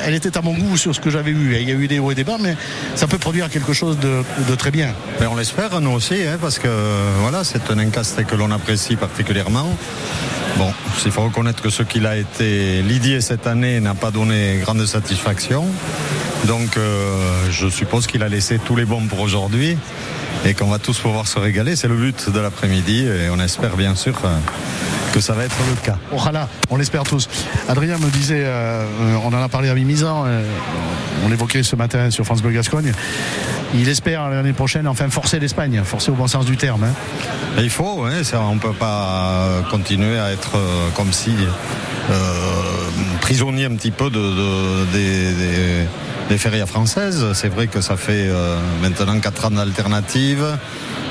elle 0.06 0.14
était 0.14 0.38
à 0.38 0.42
mon 0.42 0.56
goût 0.56 0.76
sur 0.76 0.94
ce 0.94 1.00
que 1.00 1.10
j'avais 1.10 1.32
vu. 1.32 1.56
Il 1.56 1.70
y 1.70 1.72
a 1.72 1.74
eu 1.74 1.88
des 1.88 2.00
hauts 2.00 2.12
et 2.12 2.16
des 2.16 2.26
bas, 2.26 2.36
mais 2.38 2.58
ça 2.96 3.08
peut 3.08 3.18
produire 3.18 3.50
quelque 3.50 3.72
chose 3.72 3.98
de, 3.98 4.56
très 4.56 4.72
bien. 4.72 4.94
Mais 5.22 5.26
on 5.26 5.38
l'espère, 5.38 5.80
nous 5.80 5.92
aussi, 5.92 6.16
hein, 6.16 6.38
parce 6.42 6.60
que 6.60 6.68
voilà, 7.22 7.46
c'est 7.46 7.72
un 7.72 7.80
encaste 7.80 8.22
que 8.26 8.36
l'on 8.36 8.52
apprécie 8.52 8.98
particulièrement. 8.98 9.70
Bon, 10.58 10.74
il 11.06 11.12
faut 11.12 11.22
reconnaître 11.22 11.64
que 11.64 11.70
ce 11.70 11.84
qu'il 11.84 12.06
a 12.06 12.18
été 12.18 12.82
lidier 12.82 13.22
cette 13.22 13.48
année 13.48 13.80
n'a 13.80 13.94
pas 13.94 14.12
donné 14.12 14.60
grande 14.62 14.86
satisfaction. 14.86 15.66
Donc 16.48 16.78
euh, 16.78 17.52
je 17.52 17.68
suppose 17.68 18.08
qu'il 18.08 18.24
a 18.24 18.30
laissé 18.30 18.60
tous 18.60 18.76
les 18.76 18.86
bons 18.86 19.06
pour 19.08 19.20
aujourd'hui 19.20 19.78
et 20.46 20.54
qu'on 20.54 20.68
va 20.68 20.80
tous 20.80 20.98
pouvoir 21.00 21.28
se 21.28 21.38
régaler. 21.38 21.76
C'est 21.76 21.88
le 21.88 21.96
but 21.96 22.30
de 22.30 22.40
l'après-midi 22.40 23.06
et 23.06 23.30
on 23.30 23.40
espère 23.40 23.76
bien 23.76 23.96
sûr 23.96 24.16
euh, 24.24 24.30
que 25.14 25.20
ça 25.20 25.34
va 25.34 25.44
être 25.44 25.58
le 25.70 25.76
cas. 25.86 25.98
Voilà, 26.12 26.48
on 26.70 26.78
l'espère 26.78 27.04
tous. 27.04 27.28
Adrien 27.68 27.98
me 27.98 28.10
disait, 28.10 28.44
euh, 28.46 28.86
on 29.24 29.34
en 29.34 29.42
a 29.42 29.50
parlé 29.50 29.70
à 29.70 29.76
mi-misant, 29.76 30.26
on 31.26 31.30
l'évoquait 31.30 31.64
ce 31.64 31.76
matin 31.76 32.10
sur 32.10 32.26
France 32.26 32.42
Bleu 32.42 32.52
Gascogne. 32.52 32.94
Il 33.76 33.90
espère 33.90 34.30
l'année 34.30 34.54
prochaine 34.54 34.88
enfin 34.88 35.10
forcer 35.10 35.40
l'Espagne, 35.40 35.82
forcer 35.84 36.12
au 36.12 36.16
bon 36.16 36.28
sens 36.28 36.46
du 36.46 36.58
terme. 36.58 36.86
Hein. 36.86 36.94
Il 37.60 37.70
faut, 37.70 38.04
on 38.34 38.56
ne 38.56 38.60
peut 38.60 38.74
pas 38.74 39.64
continuer 39.70 40.18
à 40.18 40.32
être 40.32 40.58
comme 40.96 41.12
si 41.12 41.32
prisonnier 43.22 43.66
un 43.66 43.76
petit 43.76 43.92
peu 43.92 44.10
de, 44.10 44.86
des 44.92 45.34
des 45.34 45.88
férias 46.38 46.68
françaises. 46.68 47.26
C'est 47.34 47.50
vrai 47.50 47.68
que 47.68 47.82
ça 47.82 47.98
fait 47.98 48.28
euh, 48.28 48.58
maintenant 48.82 49.20
4 49.20 49.46
ans 49.46 49.52
d'alternative. 49.52 50.46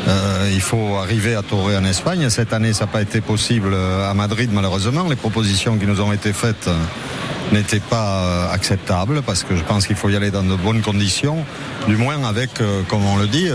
Euh, 0.07 0.51
il 0.53 0.61
faut 0.61 0.97
arriver 0.97 1.35
à 1.35 1.43
torer 1.43 1.77
en 1.77 1.85
Espagne. 1.85 2.31
Cette 2.31 2.53
année, 2.53 2.73
ça 2.73 2.87
n'a 2.87 2.93
pas 2.93 3.03
été 3.03 3.21
possible 3.21 3.75
à 3.75 4.15
Madrid, 4.15 4.51
malheureusement. 4.53 5.07
Les 5.09 5.17
propositions 5.17 5.77
qui 5.77 5.87
nous 5.87 6.01
ont 6.01 6.13
été 6.13 6.33
faites 6.33 6.71
n'étaient 7.53 7.81
pas 7.81 8.51
acceptables 8.51 9.23
parce 9.23 9.43
que 9.43 9.57
je 9.57 9.63
pense 9.63 9.87
qu'il 9.87 9.97
faut 9.97 10.09
y 10.09 10.17
aller 10.17 10.31
dans 10.31 10.43
de 10.43 10.55
bonnes 10.55 10.83
conditions, 10.83 11.45
du 11.89 11.97
moins 11.97 12.23
avec, 12.25 12.61
euh, 12.61 12.83
comme 12.89 13.05
on 13.05 13.17
le 13.17 13.27
dit, 13.27 13.49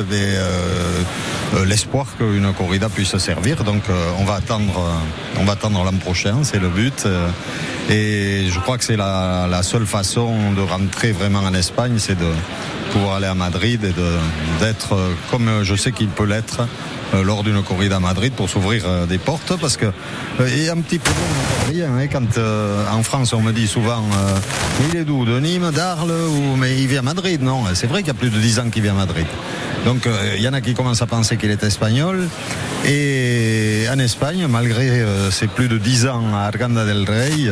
l'espoir 1.65 2.07
qu'une 2.17 2.51
corrida 2.53 2.89
puisse 2.89 3.17
servir. 3.17 3.63
Donc 3.63 3.83
on 4.19 4.25
va 4.25 4.35
attendre, 4.35 4.91
on 5.39 5.45
va 5.45 5.53
attendre 5.53 5.83
l'an 5.83 5.97
prochain, 5.97 6.37
c'est 6.43 6.59
le 6.59 6.69
but. 6.69 7.07
Et 7.89 8.47
je 8.49 8.59
crois 8.59 8.77
que 8.77 8.83
c'est 8.83 8.97
la, 8.97 9.61
seule 9.63 9.85
façon 9.85 10.53
de 10.53 10.61
rentrer 10.61 11.11
vraiment 11.11 11.39
en 11.39 11.53
Espagne, 11.53 11.95
c'est 11.97 12.17
de 12.17 12.31
pouvoir 12.91 13.15
aller 13.15 13.27
à 13.27 13.35
Madrid 13.35 13.83
et 13.83 13.93
d'être 14.63 14.97
comme 15.31 15.63
je 15.63 15.75
sais 15.75 15.91
qu'il 15.91 16.07
peut 16.07 16.25
l'être 16.25 16.67
euh, 17.13 17.23
lors 17.23 17.43
d'une 17.43 17.61
corrida 17.61 17.97
à 17.97 17.99
Madrid 17.99 18.33
pour 18.33 18.49
s'ouvrir 18.49 18.83
euh, 18.85 19.05
des 19.05 19.17
portes 19.17 19.53
parce 19.59 19.77
que 19.77 19.85
il 20.39 20.63
y 20.63 20.69
a 20.69 20.73
un 20.73 20.81
petit 20.81 20.99
peu 20.99 21.11
rien 21.69 21.95
hein, 21.95 22.07
quand 22.07 22.37
euh, 22.37 22.85
en 22.91 23.03
France 23.03 23.33
on 23.33 23.41
me 23.41 23.51
dit 23.51 23.67
souvent 23.67 24.03
il 24.89 24.97
est 24.97 25.03
d'où? 25.03 25.25
De 25.25 25.39
Nîmes 25.39 25.71
d'Arles 25.71 26.11
ou 26.11 26.55
mais 26.55 26.75
il 26.79 26.87
vient 26.87 26.99
à 26.99 27.03
Madrid 27.03 27.41
non? 27.41 27.63
C'est 27.73 27.87
vrai 27.87 27.99
qu'il 27.99 28.07
y 28.07 28.11
a 28.11 28.19
plus 28.19 28.29
de 28.29 28.39
10 28.39 28.59
ans 28.59 28.69
qu'il 28.69 28.83
vient 28.83 28.93
à 28.93 29.05
Madrid 29.05 29.27
donc 29.85 30.07
il 30.35 30.41
y 30.41 30.47
en 30.47 30.53
a 30.53 30.61
qui 30.61 30.73
commencent 30.73 31.01
à 31.01 31.07
penser 31.07 31.37
qu'il 31.37 31.51
est 31.51 31.63
espagnol 31.63 32.27
et 32.85 33.85
en 33.91 33.99
Espagne 33.99 34.47
malgré 34.47 35.03
ses 35.31 35.47
plus 35.47 35.67
de 35.67 35.77
10 35.77 36.07
ans 36.07 36.35
à 36.35 36.41
Arganda 36.41 36.85
del 36.85 37.05
Rey 37.07 37.49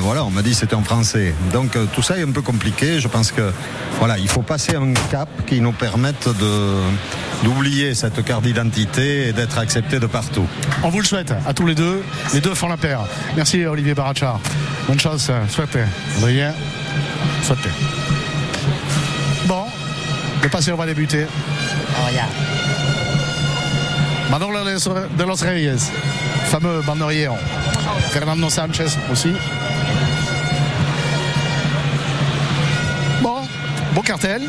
voilà 0.00 0.24
on 0.24 0.30
me 0.30 0.42
dit 0.42 0.54
c'était 0.54 0.74
en 0.74 0.82
français 0.82 1.34
donc 1.52 1.76
tout 1.94 2.02
ça 2.02 2.18
est 2.18 2.22
un 2.22 2.30
peu 2.30 2.42
compliqué 2.42 3.00
je 3.00 3.08
pense 3.08 3.32
que 3.32 3.52
voilà 3.98 4.18
il 4.18 4.28
faut 4.28 4.42
passer 4.42 4.76
un 4.76 4.92
cap 5.10 5.28
qui 5.46 5.60
nous 5.60 5.72
permette 5.72 6.28
d'oublier 7.42 7.94
cette 7.94 8.24
carte 8.24 8.42
d'identité 8.42 9.28
et 9.28 9.32
d'être 9.32 9.58
accepté 9.58 9.98
de 9.98 10.06
partout. 10.06 10.46
On 10.82 10.88
vous 10.88 11.00
le 11.00 11.04
souhaite 11.04 11.32
à 11.46 11.54
tous 11.54 11.66
les 11.66 11.74
deux. 11.74 12.02
Les 12.34 12.40
deux 12.40 12.54
font 12.54 12.68
la 12.68 12.76
paire. 12.76 13.00
Merci 13.36 13.64
Olivier 13.64 13.94
Barachar. 13.94 14.40
Bonne 14.88 15.00
chance. 15.00 15.30
Souhaitez. 15.48 15.84
Adrien. 16.18 16.54
Souhaitez. 17.42 17.70
Le 20.42 20.48
passé, 20.48 20.72
on 20.72 20.76
va 20.76 20.86
débuter. 20.86 21.26
Oh, 21.98 22.10
yeah. 22.12 22.26
De 25.16 25.24
los 25.24 25.42
Reyes, 25.42 25.90
fameux 26.46 26.80
banderier. 26.82 27.28
Fernando 28.10 28.48
Sanchez 28.48 28.98
aussi. 29.12 29.32
Bon, 33.20 33.42
beau 33.94 34.00
cartel. 34.02 34.42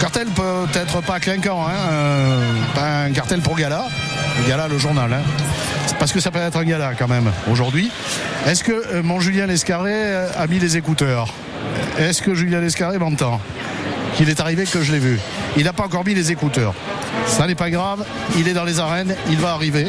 Cartel 0.00 0.26
peut-être 0.28 1.00
pas 1.02 1.20
clinquant, 1.20 1.66
hein, 1.68 1.90
euh, 1.90 2.52
pas 2.74 3.04
un 3.04 3.12
cartel 3.12 3.40
pour 3.40 3.56
Gala. 3.56 3.84
Gala, 4.48 4.68
le 4.68 4.78
journal. 4.78 5.12
Hein. 5.12 5.22
Parce 5.98 6.12
que 6.12 6.20
ça 6.20 6.30
peut 6.30 6.38
être 6.38 6.56
un 6.56 6.64
gala 6.64 6.92
quand 6.98 7.08
même 7.08 7.30
aujourd'hui. 7.50 7.90
Est-ce 8.46 8.64
que 8.64 8.72
euh, 8.72 9.02
mon 9.02 9.20
Julien 9.20 9.46
Lescarré 9.46 10.14
a 10.14 10.46
mis 10.46 10.58
les 10.58 10.76
écouteurs? 10.76 11.32
Est-ce 11.98 12.22
que 12.22 12.34
Julien 12.34 12.60
Lescarré 12.60 12.98
m'entend? 12.98 13.40
Qu'il 14.18 14.28
est 14.28 14.40
arrivé 14.40 14.64
que 14.64 14.82
je 14.82 14.92
l'ai 14.92 14.98
vu. 14.98 15.18
Il 15.56 15.64
n'a 15.64 15.72
pas 15.72 15.84
encore 15.84 16.04
mis 16.04 16.12
les 16.12 16.30
écouteurs. 16.30 16.74
Ça 17.26 17.46
n'est 17.46 17.54
pas 17.54 17.70
grave, 17.70 18.04
il 18.36 18.48
est 18.48 18.52
dans 18.52 18.64
les 18.64 18.78
arènes, 18.78 19.14
il 19.30 19.38
va 19.38 19.52
arriver 19.52 19.86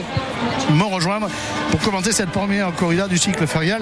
me 0.74 0.84
rejoindre 0.84 1.28
pour 1.72 1.80
commenter 1.80 2.12
cette 2.12 2.30
première 2.30 2.74
corrida 2.74 3.08
du 3.08 3.18
cycle 3.18 3.46
férial. 3.48 3.82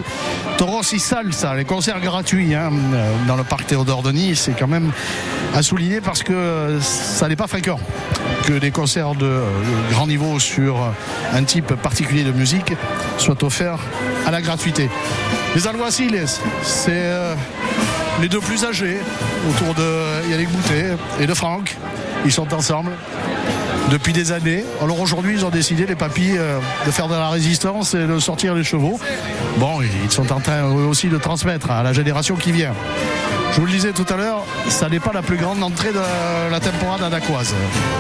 Toros 0.58 0.94
y 0.94 1.00
Salsa, 1.00 1.56
les 1.56 1.66
concerts 1.66 2.00
gratuits 2.00 2.56
hein, 2.56 2.72
dans 3.28 3.36
le 3.36 3.44
parc 3.44 3.68
Théodore 3.68 4.04
Denis, 4.04 4.36
c'est 4.36 4.54
quand 4.54 4.68
même 4.68 4.92
à 5.56 5.62
souligner 5.62 6.02
parce 6.02 6.24
que 6.24 6.80
ça 6.82 7.28
n'est 7.28 7.36
pas 7.36 7.48
fréquent 7.48 7.80
que 8.46 8.54
des 8.54 8.72
concerts 8.72 9.16
de 9.16 9.26
euh, 9.26 9.50
grand 9.92 10.08
niveau 10.08 10.40
sur 10.40 10.78
un 11.34 11.44
type 11.44 11.74
particulier 11.76 12.24
de 12.24 12.32
musique 12.32 12.74
soient 13.18 13.44
offerts 13.44 13.80
à 14.26 14.32
la 14.32 14.42
gratuité. 14.42 14.90
Les 15.56 15.68
Alguaciles, 15.68 16.24
c'est 16.64 16.92
euh, 16.92 17.36
les 18.22 18.30
deux 18.30 18.40
plus 18.40 18.66
âgés 18.66 18.98
autour 19.50 19.74
de 19.74 20.30
Yannick 20.30 20.50
Boutet 20.50 20.96
et 21.20 21.28
de 21.28 21.34
Franck. 21.34 21.76
Ils 22.26 22.32
sont 22.32 22.54
ensemble 22.54 22.92
depuis 23.92 24.14
des 24.14 24.32
années. 24.32 24.64
Alors 24.82 25.00
aujourd'hui, 25.00 25.34
ils 25.34 25.46
ont 25.46 25.50
décidé, 25.50 25.86
les 25.86 25.96
papis, 25.96 26.32
euh, 26.36 26.60
de 26.86 26.92
faire 26.92 27.08
de 27.08 27.14
la 27.14 27.30
résistance 27.30 27.94
et 27.94 28.06
de 28.06 28.20
sortir 28.20 28.56
les 28.56 28.64
chevaux. 28.64 29.00
Bon, 29.58 29.82
ils 29.82 30.12
sont 30.12 30.32
en 30.32 30.40
train 30.40 30.64
aussi 30.64 31.08
de 31.08 31.18
transmettre 31.18 31.72
à 31.72 31.84
la 31.84 31.94
génération 31.94 32.36
qui 32.36 32.52
vient. 32.52 32.74
Je 33.54 33.60
vous 33.60 33.66
le 33.66 33.72
disais 33.72 33.94
tout 33.94 34.06
à 34.10 34.18
l'heure, 34.18 34.44
ça 34.68 34.90
n'est 34.90 35.00
pas 35.00 35.14
la 35.14 35.22
plus 35.22 35.38
grande 35.38 35.64
entrée 35.64 35.92
de 35.92 36.52
la 36.52 36.60
temporade 36.60 37.10
dacquoise. 37.10 37.54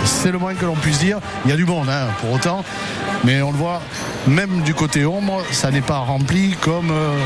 C'est 0.04 0.32
le 0.32 0.38
moins 0.38 0.54
que 0.54 0.66
l'on 0.66 0.76
puisse 0.76 1.00
dire. 1.00 1.20
Il 1.46 1.52
y 1.52 1.54
a 1.54 1.58
du 1.58 1.66
monde, 1.66 1.90
hein, 1.90 2.08
pour 2.20 2.34
autant. 2.34 2.64
Mais 3.24 3.42
on 3.42 3.52
le 3.52 3.58
voit, 3.58 3.82
même 4.28 4.62
du 4.62 4.74
côté 4.74 5.06
ombre, 5.06 5.42
ça 5.52 5.72
n'est 5.72 5.82
pas 5.82 6.00
rempli 6.00 6.56
comme 6.62 6.92
euh, 6.92 7.18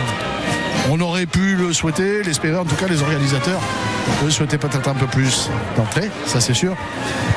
on 0.90 1.00
aurait 1.00 1.26
pu 1.26 1.56
le 1.56 1.74
souhaiter, 1.74 2.24
l'espérer. 2.24 2.58
En 2.58 2.66
tout 2.66 2.76
cas, 2.76 2.88
les 2.88 3.02
organisateurs 3.02 3.62
eux 4.26 4.30
souhaitaient 4.30 4.58
peut-être 4.58 4.88
un 4.88 4.94
peu 4.94 5.08
plus 5.08 5.50
d'entrée, 5.78 6.10
ça 6.26 6.40
c'est 6.40 6.54
sûr. 6.54 6.76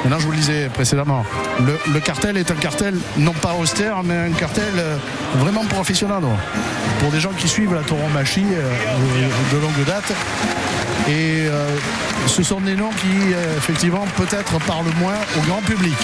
Maintenant, 0.02 0.18
je 0.18 0.26
vous 0.26 0.32
le 0.32 0.38
disais 0.38 0.68
précédemment, 0.68 1.24
le, 1.92 2.00
cartel 2.00 2.36
est 2.36 2.50
un 2.50 2.56
cartel 2.56 2.94
non 3.16 3.32
pas 3.32 3.54
austère, 3.54 4.02
mais 4.02 4.16
un 4.16 4.32
cartel 4.32 4.64
euh, 4.76 4.96
vraiment 5.36 5.64
professionnel. 5.64 6.22
Pour 7.00 7.10
des 7.10 7.20
gens 7.20 7.32
qui 7.36 7.48
suivent 7.48 7.74
la 7.74 7.82
tauromachie 7.82 8.44
euh, 8.52 8.72
de 9.52 9.58
longue 9.60 9.84
date. 9.86 10.12
Et 11.08 11.46
euh, 11.48 11.68
ce 12.26 12.42
sont 12.42 12.60
des 12.60 12.76
noms 12.76 12.90
qui, 12.90 13.32
effectivement, 13.56 14.06
peut-être 14.16 14.58
parlent 14.60 14.92
moins 14.98 15.16
au 15.36 15.40
grand 15.46 15.60
public. 15.62 15.96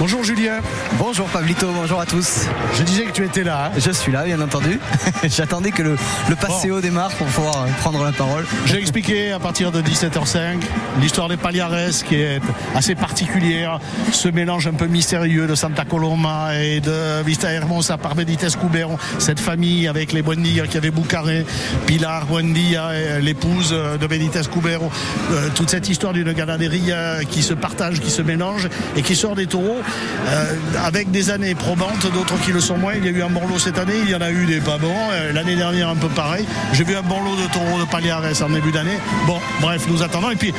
Bonjour 0.00 0.24
Julien. 0.24 0.60
Bonjour 0.98 1.26
Pablito, 1.28 1.70
bonjour 1.72 2.00
à 2.00 2.06
tous. 2.06 2.46
Je 2.74 2.82
disais 2.82 3.04
que 3.04 3.10
tu 3.10 3.22
étais 3.22 3.44
là. 3.44 3.66
Hein. 3.66 3.78
Je 3.78 3.90
suis 3.90 4.10
là, 4.10 4.24
bien 4.24 4.40
entendu. 4.40 4.80
J'attendais 5.24 5.72
que 5.72 5.82
le, 5.82 5.96
le 6.28 6.36
passéo 6.36 6.80
démarre 6.80 7.10
pour 7.10 7.26
pouvoir 7.26 7.66
prendre 7.80 8.02
la 8.02 8.12
parole. 8.12 8.46
J'ai 8.64 8.78
expliqué 8.78 9.30
à 9.32 9.38
partir 9.38 9.70
de 9.72 9.79
17h05 9.82 10.58
l'histoire 11.00 11.28
des 11.28 11.36
Paliares 11.36 11.70
qui 12.06 12.16
est 12.16 12.40
assez 12.74 12.94
particulière. 12.94 13.80
Ce 14.12 14.28
mélange 14.28 14.66
un 14.66 14.72
peu 14.72 14.86
mystérieux 14.86 15.46
de 15.46 15.54
Santa 15.54 15.84
Coloma 15.84 16.58
et 16.58 16.80
de 16.80 17.22
Vista 17.24 17.50
Hermosa 17.50 17.96
par 17.96 18.14
Benitez 18.14 18.48
Cubero. 18.60 18.98
Cette 19.18 19.40
famille 19.40 19.88
avec 19.88 20.12
les 20.12 20.22
Buendia 20.22 20.66
qui 20.66 20.76
avaient 20.76 20.90
Boucaré, 20.90 21.46
Pilar 21.86 22.26
Buendia, 22.26 22.90
l'épouse 23.20 23.70
de 23.70 24.06
Benitez 24.06 24.42
Cubero. 24.52 24.90
Euh, 25.32 25.48
toute 25.54 25.70
cette 25.70 25.88
histoire 25.88 26.12
d'une 26.12 26.32
ganaderia 26.32 27.24
qui 27.28 27.42
se 27.42 27.54
partage, 27.54 28.00
qui 28.00 28.10
se 28.10 28.22
mélange 28.22 28.68
et 28.96 29.02
qui 29.02 29.14
sort 29.14 29.34
des 29.34 29.46
taureaux 29.46 29.80
euh, 30.28 30.54
avec 30.84 31.10
des 31.10 31.30
années 31.30 31.54
probantes, 31.54 32.10
d'autres 32.12 32.40
qui 32.40 32.52
le 32.52 32.60
sont 32.60 32.76
moins. 32.76 32.94
Il 32.94 33.04
y 33.04 33.08
a 33.08 33.12
eu 33.12 33.22
un 33.22 33.30
bon 33.30 33.46
lot 33.46 33.58
cette 33.58 33.78
année, 33.78 33.94
il 34.04 34.10
y 34.10 34.14
en 34.14 34.20
a 34.20 34.30
eu 34.30 34.46
des 34.46 34.60
pas 34.60 34.78
bons. 34.78 34.94
Euh, 35.12 35.32
l'année 35.32 35.56
dernière, 35.56 35.88
un 35.88 35.96
peu 35.96 36.08
pareil. 36.08 36.44
J'ai 36.72 36.84
vu 36.84 36.96
un 36.96 37.02
bon 37.02 37.22
lot 37.22 37.36
de 37.36 37.52
taureaux 37.52 37.80
de 37.80 37.84
Paliares 37.84 38.42
en 38.42 38.50
début 38.50 38.72
d'année. 38.72 38.98
Bon, 39.26 39.38
bref, 39.60 39.69
nous 39.88 40.02
attendons. 40.02 40.30
Et 40.30 40.36
puis, 40.36 40.52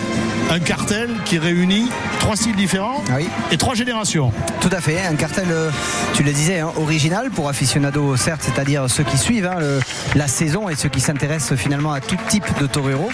un 0.49 0.59
cartel 0.59 1.09
qui 1.25 1.37
réunit 1.39 1.89
trois 2.19 2.35
styles 2.35 2.55
différents 2.55 3.03
Ah 3.09 3.13
oui. 3.17 3.27
et 3.51 3.57
trois 3.57 3.73
générations. 3.75 4.31
Tout 4.59 4.69
à 4.71 4.81
fait, 4.81 4.99
un 5.05 5.15
cartel, 5.15 5.47
euh, 5.51 5.69
tu 6.13 6.23
le 6.23 6.31
disais, 6.31 6.59
hein, 6.59 6.71
original 6.77 7.29
pour 7.31 7.49
aficionados, 7.49 8.15
certes, 8.17 8.41
c'est-à-dire 8.43 8.85
ceux 8.89 9.03
qui 9.03 9.17
suivent 9.17 9.45
hein, 9.47 9.55
le- 9.59 9.79
la 10.15 10.27
saison 10.27 10.69
et 10.69 10.75
ceux 10.75 10.89
qui 10.89 10.99
s'intéressent 11.01 11.57
finalement 11.57 11.93
à 11.93 11.99
tout 12.01 12.17
type 12.29 12.45
de 12.59 12.67
torero. 12.67 13.09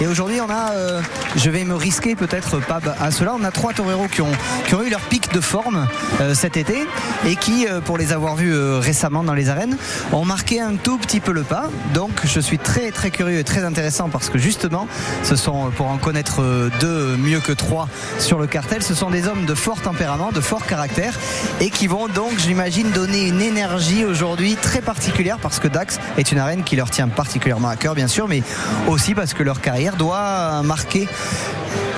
Et 0.00 0.06
aujourd'hui, 0.06 0.40
on 0.40 0.50
a, 0.50 0.72
euh, 0.72 1.00
je 1.36 1.50
vais 1.50 1.64
me 1.64 1.74
risquer 1.74 2.14
peut-être 2.14 2.60
pas 2.60 2.80
à 3.00 3.10
cela, 3.10 3.34
on 3.38 3.44
a 3.44 3.50
trois 3.50 3.72
toreros 3.72 4.08
qui 4.08 4.20
ont, 4.22 4.32
qui 4.66 4.74
ont 4.74 4.82
eu 4.82 4.90
leur 4.90 5.00
pic 5.00 5.32
de 5.32 5.40
forme 5.40 5.86
euh, 6.20 6.34
cet 6.34 6.56
été 6.56 6.86
et 7.26 7.36
qui, 7.36 7.66
euh, 7.66 7.80
pour 7.80 7.98
les 7.98 8.12
avoir 8.12 8.36
vus 8.36 8.54
récemment 8.78 9.24
dans 9.24 9.34
les 9.34 9.48
arènes, 9.48 9.76
ont 10.12 10.24
marqué 10.24 10.60
un 10.60 10.74
tout 10.76 10.98
petit 10.98 11.20
peu 11.20 11.32
le 11.32 11.42
pas. 11.42 11.68
Donc, 11.94 12.10
je 12.24 12.40
suis 12.40 12.58
très 12.58 12.90
très 12.90 13.10
curieux 13.10 13.38
et 13.38 13.44
très 13.44 13.64
intéressant 13.64 14.08
parce 14.08 14.28
que 14.28 14.38
justement, 14.38 14.86
ce 15.22 15.36
sont, 15.42 15.70
pour 15.76 15.88
en 15.88 15.98
connaître 15.98 16.40
euh, 16.40 16.70
deux 16.80 17.16
mieux 17.16 17.40
que 17.40 17.52
trois 17.52 17.88
sur 18.18 18.38
le 18.38 18.46
cartel, 18.46 18.82
ce 18.82 18.94
sont 18.94 19.10
des 19.10 19.26
hommes 19.26 19.44
de 19.44 19.54
fort 19.54 19.80
tempérament, 19.80 20.30
de 20.30 20.40
fort 20.40 20.64
caractère 20.64 21.18
et 21.60 21.70
qui 21.70 21.88
vont 21.88 22.06
donc, 22.06 22.38
j'imagine, 22.38 22.90
donner 22.90 23.26
une 23.26 23.40
énergie 23.40 24.04
aujourd'hui 24.04 24.54
très 24.54 24.80
particulière 24.80 25.38
parce 25.42 25.58
que 25.58 25.66
Dax 25.66 25.98
est 26.16 26.30
une 26.30 26.38
arène 26.38 26.62
qui 26.62 26.76
leur 26.76 26.90
tient 26.90 27.08
particulièrement 27.08 27.68
à 27.68 27.76
cœur, 27.76 27.94
bien 27.94 28.06
sûr, 28.06 28.28
mais 28.28 28.42
aussi 28.86 29.14
parce 29.14 29.34
que 29.34 29.42
leur 29.42 29.60
carrière 29.60 29.96
doit 29.96 30.62
marquer 30.62 31.08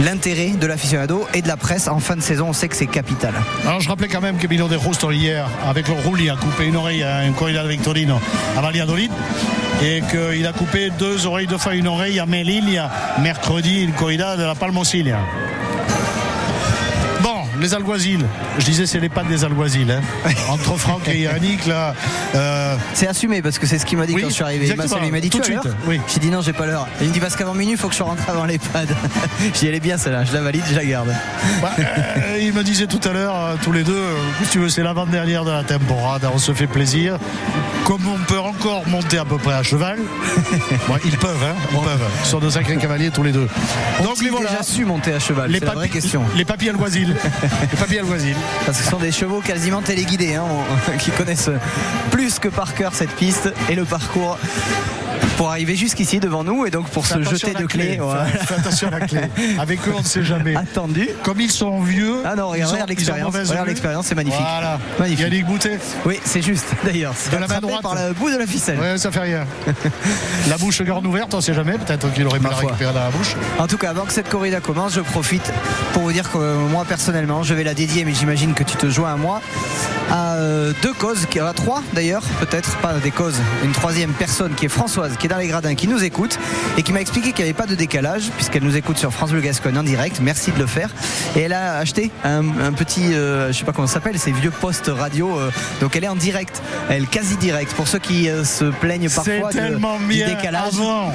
l'intérêt 0.00 0.50
de 0.50 0.66
l'aficionado 0.66 1.26
et 1.34 1.42
de 1.42 1.48
la 1.48 1.56
presse 1.56 1.88
en 1.88 2.00
fin 2.00 2.16
de 2.16 2.22
saison. 2.22 2.46
On 2.48 2.52
sait 2.52 2.68
que 2.68 2.76
c'est 2.76 2.86
capital. 2.86 3.34
Alors 3.66 3.80
je 3.80 3.88
rappelais 3.88 4.08
quand 4.08 4.22
même 4.22 4.38
que 4.38 4.46
Milo 4.46 4.68
de 4.68 4.78
Justo 4.78 5.10
hier, 5.10 5.46
avec 5.68 5.88
le 5.88 5.94
roulis, 5.94 6.30
a 6.30 6.36
coupé 6.36 6.64
une 6.66 6.76
oreille 6.76 7.02
à 7.02 7.18
un 7.18 7.32
corrida 7.32 7.62
de 7.62 7.68
Victorino 7.68 8.18
à 8.56 8.62
Valladolid 8.62 9.10
et 9.82 10.02
qu'il 10.10 10.46
a 10.46 10.52
coupé 10.52 10.90
deux 10.98 11.26
oreilles, 11.26 11.46
deux 11.46 11.58
fois 11.58 11.74
une 11.74 11.88
oreille 11.88 12.18
à 12.18 12.26
Melilla 12.26 12.90
mercredi, 13.20 13.82
une 13.82 13.92
corrida 13.92 14.36
de 14.36 14.42
la 14.44 14.54
Palmosilia. 14.54 15.18
Bon, 17.22 17.36
les 17.58 17.72
alguazils. 17.74 18.24
Je 18.58 18.64
disais 18.66 18.84
c'est 18.86 19.00
les 19.00 19.08
pattes 19.08 19.28
des 19.28 19.44
alguazils. 19.44 19.90
hein. 19.90 20.30
Entre 20.50 20.76
Franck 20.76 21.08
et 21.08 21.20
Yannick 21.22 21.64
là. 21.66 21.94
euh, 22.34 22.76
C'est 22.92 23.06
assumé 23.06 23.40
parce 23.40 23.58
que 23.58 23.66
c'est 23.66 23.78
ce 23.78 23.86
qu'il 23.86 23.96
m'a 23.96 24.04
dit 24.06 24.12
Oui, 24.14 24.22
quand 24.22 24.28
je 24.28 24.34
suis 24.34 24.44
arrivé. 24.44 24.66
Il 24.66 25.10
m'a 25.12 25.20
dit 25.20 25.30
Tout 25.30 25.38
de 25.38 25.44
suite, 25.44 25.58
oui. 25.86 26.00
J'ai 26.12 26.20
dit 26.20 26.30
non, 26.30 26.42
j'ai 26.42 26.52
pas 26.52 26.66
l'heure. 26.66 26.86
Il 27.00 27.08
me 27.08 27.12
dit 27.14 27.20
parce 27.20 27.34
qu'avant 27.34 27.54
minuit, 27.54 27.72
il 27.74 27.78
faut 27.78 27.88
que 27.88 27.94
je 27.94 28.02
rentre 28.02 28.22
avant 28.28 28.44
les 28.44 28.58
pads. 28.58 28.82
J'y 29.54 29.68
allais 29.68 29.80
bien 29.80 29.96
celle-là, 29.96 30.24
je 30.24 30.34
la 30.34 30.42
valide, 30.42 30.64
je 30.68 30.74
la 30.76 30.84
garde. 30.84 31.14
bah, 31.62 31.72
euh, 31.78 32.38
il 32.40 32.52
me 32.52 32.62
disait 32.62 32.86
tout 32.86 33.00
à 33.08 33.12
l'heure, 33.12 33.34
euh, 33.36 33.54
tous 33.62 33.72
les 33.72 33.84
deux, 33.84 34.04
si 34.42 34.50
tu 34.50 34.58
veux, 34.58 34.68
c'est 34.68 34.82
l'avant-dernière 34.82 35.44
de 35.44 35.50
la 35.50 35.62
temporade, 35.64 36.28
on 36.32 36.38
se 36.38 36.52
fait 36.52 36.66
plaisir. 36.66 37.16
Comme 37.84 38.06
on 38.08 38.18
peut 38.24 38.38
encore 38.38 38.86
monter 38.88 39.18
à 39.18 39.24
peu 39.26 39.36
près 39.36 39.52
à 39.52 39.62
cheval, 39.62 39.98
bon, 40.88 40.94
ils 41.04 41.16
peuvent, 41.18 41.44
hein, 41.44 41.54
ils 41.70 41.76
peuvent. 41.78 42.08
Ils 42.24 42.26
sont 42.26 42.38
de 42.38 42.48
sacrés 42.48 42.76
cavaliers 42.76 43.10
tous 43.10 43.22
les 43.22 43.32
deux. 43.32 43.46
Donc 44.02 44.20
les 44.22 44.30
voilà. 44.30 44.50
déjà 44.50 44.62
su 44.62 44.84
monter 44.86 45.12
à 45.12 45.18
cheval 45.18 45.50
Les, 45.50 45.58
C'est 45.58 45.66
la 45.66 45.72
vraie 45.72 45.86
papi- 45.88 45.90
question. 45.92 46.22
les 46.34 46.44
papiers 46.46 46.70
alguazils. 46.70 47.08
les. 47.90 48.34
Parce 48.64 48.78
que 48.78 48.84
ce 48.84 48.90
sont 48.90 48.98
des 48.98 49.12
chevaux 49.12 49.40
quasiment 49.40 49.82
téléguidés, 49.82 50.34
hein, 50.34 50.44
qui 50.98 51.10
connaissent 51.10 51.50
plus 52.10 52.38
que 52.38 52.48
par 52.48 52.74
cœur 52.74 52.94
cette 52.94 53.12
piste 53.16 53.52
et 53.68 53.74
le 53.74 53.84
parcours 53.84 54.38
pour 55.36 55.50
arriver 55.50 55.74
jusqu'ici 55.74 56.20
devant 56.20 56.44
nous 56.44 56.64
et 56.64 56.70
donc 56.70 56.88
pour 56.90 57.06
se 57.06 57.20
jeter 57.22 57.52
de 57.54 57.66
clés. 57.66 57.86
clé. 57.86 57.98
voilà. 58.00 58.26
Fais- 58.26 58.54
attention 58.54 58.88
à 58.88 58.98
la 58.98 59.00
clé. 59.06 59.20
Avec 59.58 59.80
eux, 59.88 59.92
on 59.94 59.98
ne 60.00 60.04
sait 60.04 60.22
jamais. 60.22 60.54
Attendu. 60.54 61.08
Comme 61.22 61.40
ils 61.40 61.50
sont 61.50 61.80
vieux. 61.80 62.18
Ah 62.24 62.34
non, 62.36 62.48
regarde, 62.48 62.88
l'expérience. 62.88 63.34
Regarde 63.34 63.66
l'expérience, 63.68 64.06
c'est 64.06 64.14
magnifique. 64.14 64.40
Voilà. 64.40 64.78
Magnifique. 64.98 65.24
Yannick 65.24 65.46
Boutet. 65.46 65.78
Oui, 66.06 66.20
c'est 66.24 66.42
juste 66.42 66.66
d'ailleurs. 66.84 67.14
De 67.30 67.36
la 67.36 67.40
main 67.40 67.44
Attrapé 67.46 67.66
droite. 67.80 67.96
par 67.96 68.08
le 68.08 68.12
bout 68.14 68.30
de 68.30 68.36
la 68.36 68.46
ficelle. 68.46 68.78
Ouais, 68.78 68.98
ça 68.98 69.10
fait 69.10 69.20
rien. 69.20 69.46
la 70.48 70.56
bouche 70.58 70.82
grande 70.82 71.06
ouverte, 71.06 71.32
on 71.34 71.38
ne 71.38 71.42
sait 71.42 71.54
jamais. 71.54 71.72
Peut-être 71.72 72.12
qu'il 72.12 72.26
aurait 72.26 72.38
pu 72.38 72.44
Ma 72.44 72.50
la 72.50 73.10
bouche. 73.10 73.34
En 73.58 73.66
tout 73.66 73.78
cas, 73.78 73.90
avant 73.90 74.04
que 74.04 74.12
cette 74.12 74.28
corrida 74.28 74.60
commence, 74.60 74.94
je 74.94 75.00
profite 75.00 75.52
pour 75.92 76.02
vous 76.02 76.12
dire 76.12 76.30
que 76.30 76.38
euh, 76.38 76.56
moi 76.68 76.84
personnellement, 76.84 77.42
je 77.42 77.54
vais 77.54 77.64
la 77.64 77.74
dédier, 77.74 78.04
mais 78.04 78.14
j'imagine 78.14 78.54
que 78.54 78.62
tu 78.64 78.76
te 78.76 78.88
joins 78.88 79.12
à 79.12 79.16
moi, 79.16 79.40
à 80.10 80.34
euh, 80.34 80.72
deux 80.82 80.92
causes, 80.92 81.26
à 81.40 81.52
trois 81.52 81.82
d'ailleurs, 81.92 82.22
peut-être 82.40 82.76
pas 82.78 82.94
des 82.94 83.10
causes, 83.10 83.36
une 83.64 83.72
troisième 83.72 84.12
personne 84.12 84.54
qui 84.54 84.66
est 84.66 84.68
Françoise, 84.68 85.12
qui 85.18 85.26
est 85.26 85.30
dans 85.30 85.38
les 85.38 85.48
gradins, 85.48 85.74
qui 85.74 85.88
nous 85.88 86.02
écoute 86.04 86.38
et 86.76 86.82
qui 86.82 86.92
m'a 86.92 87.00
expliqué 87.00 87.32
qu'il 87.32 87.44
n'y 87.44 87.50
avait 87.50 87.56
pas 87.58 87.66
de 87.66 87.74
décalage 87.74 88.30
puisqu'elle 88.36 88.64
nous 88.64 88.76
écoute 88.76 88.98
sur 88.98 89.12
France 89.12 89.30
Bleu 89.30 89.40
Gascogne 89.40 89.78
en 89.78 89.82
direct. 89.82 90.18
Merci 90.22 90.52
de 90.52 90.58
le 90.58 90.66
faire. 90.66 90.90
Et 91.36 91.40
elle 91.40 91.52
a 91.52 91.78
acheté 91.78 92.10
un, 92.24 92.42
un 92.60 92.72
petit, 92.72 93.14
euh, 93.14 93.48
je 93.52 93.58
sais 93.58 93.64
pas 93.64 93.72
comment 93.72 93.86
ça 93.86 93.94
s'appelle, 93.94 94.18
ces 94.18 94.32
vieux 94.32 94.50
postes 94.50 94.90
radio. 94.94 95.38
euh, 95.38 95.50
donc 95.80 95.96
elle 95.96 96.04
est 96.04 96.08
en 96.08 96.16
direct, 96.16 96.62
elle 96.90 97.06
quasi 97.06 97.36
direct. 97.36 97.63
Pour 97.72 97.88
ceux 97.88 97.98
qui 97.98 98.28
euh, 98.28 98.44
se 98.44 98.64
plaignent 98.66 99.08
parfois 99.08 99.50
de- 99.52 100.08
du 100.12 100.24
décalage. 100.24 100.72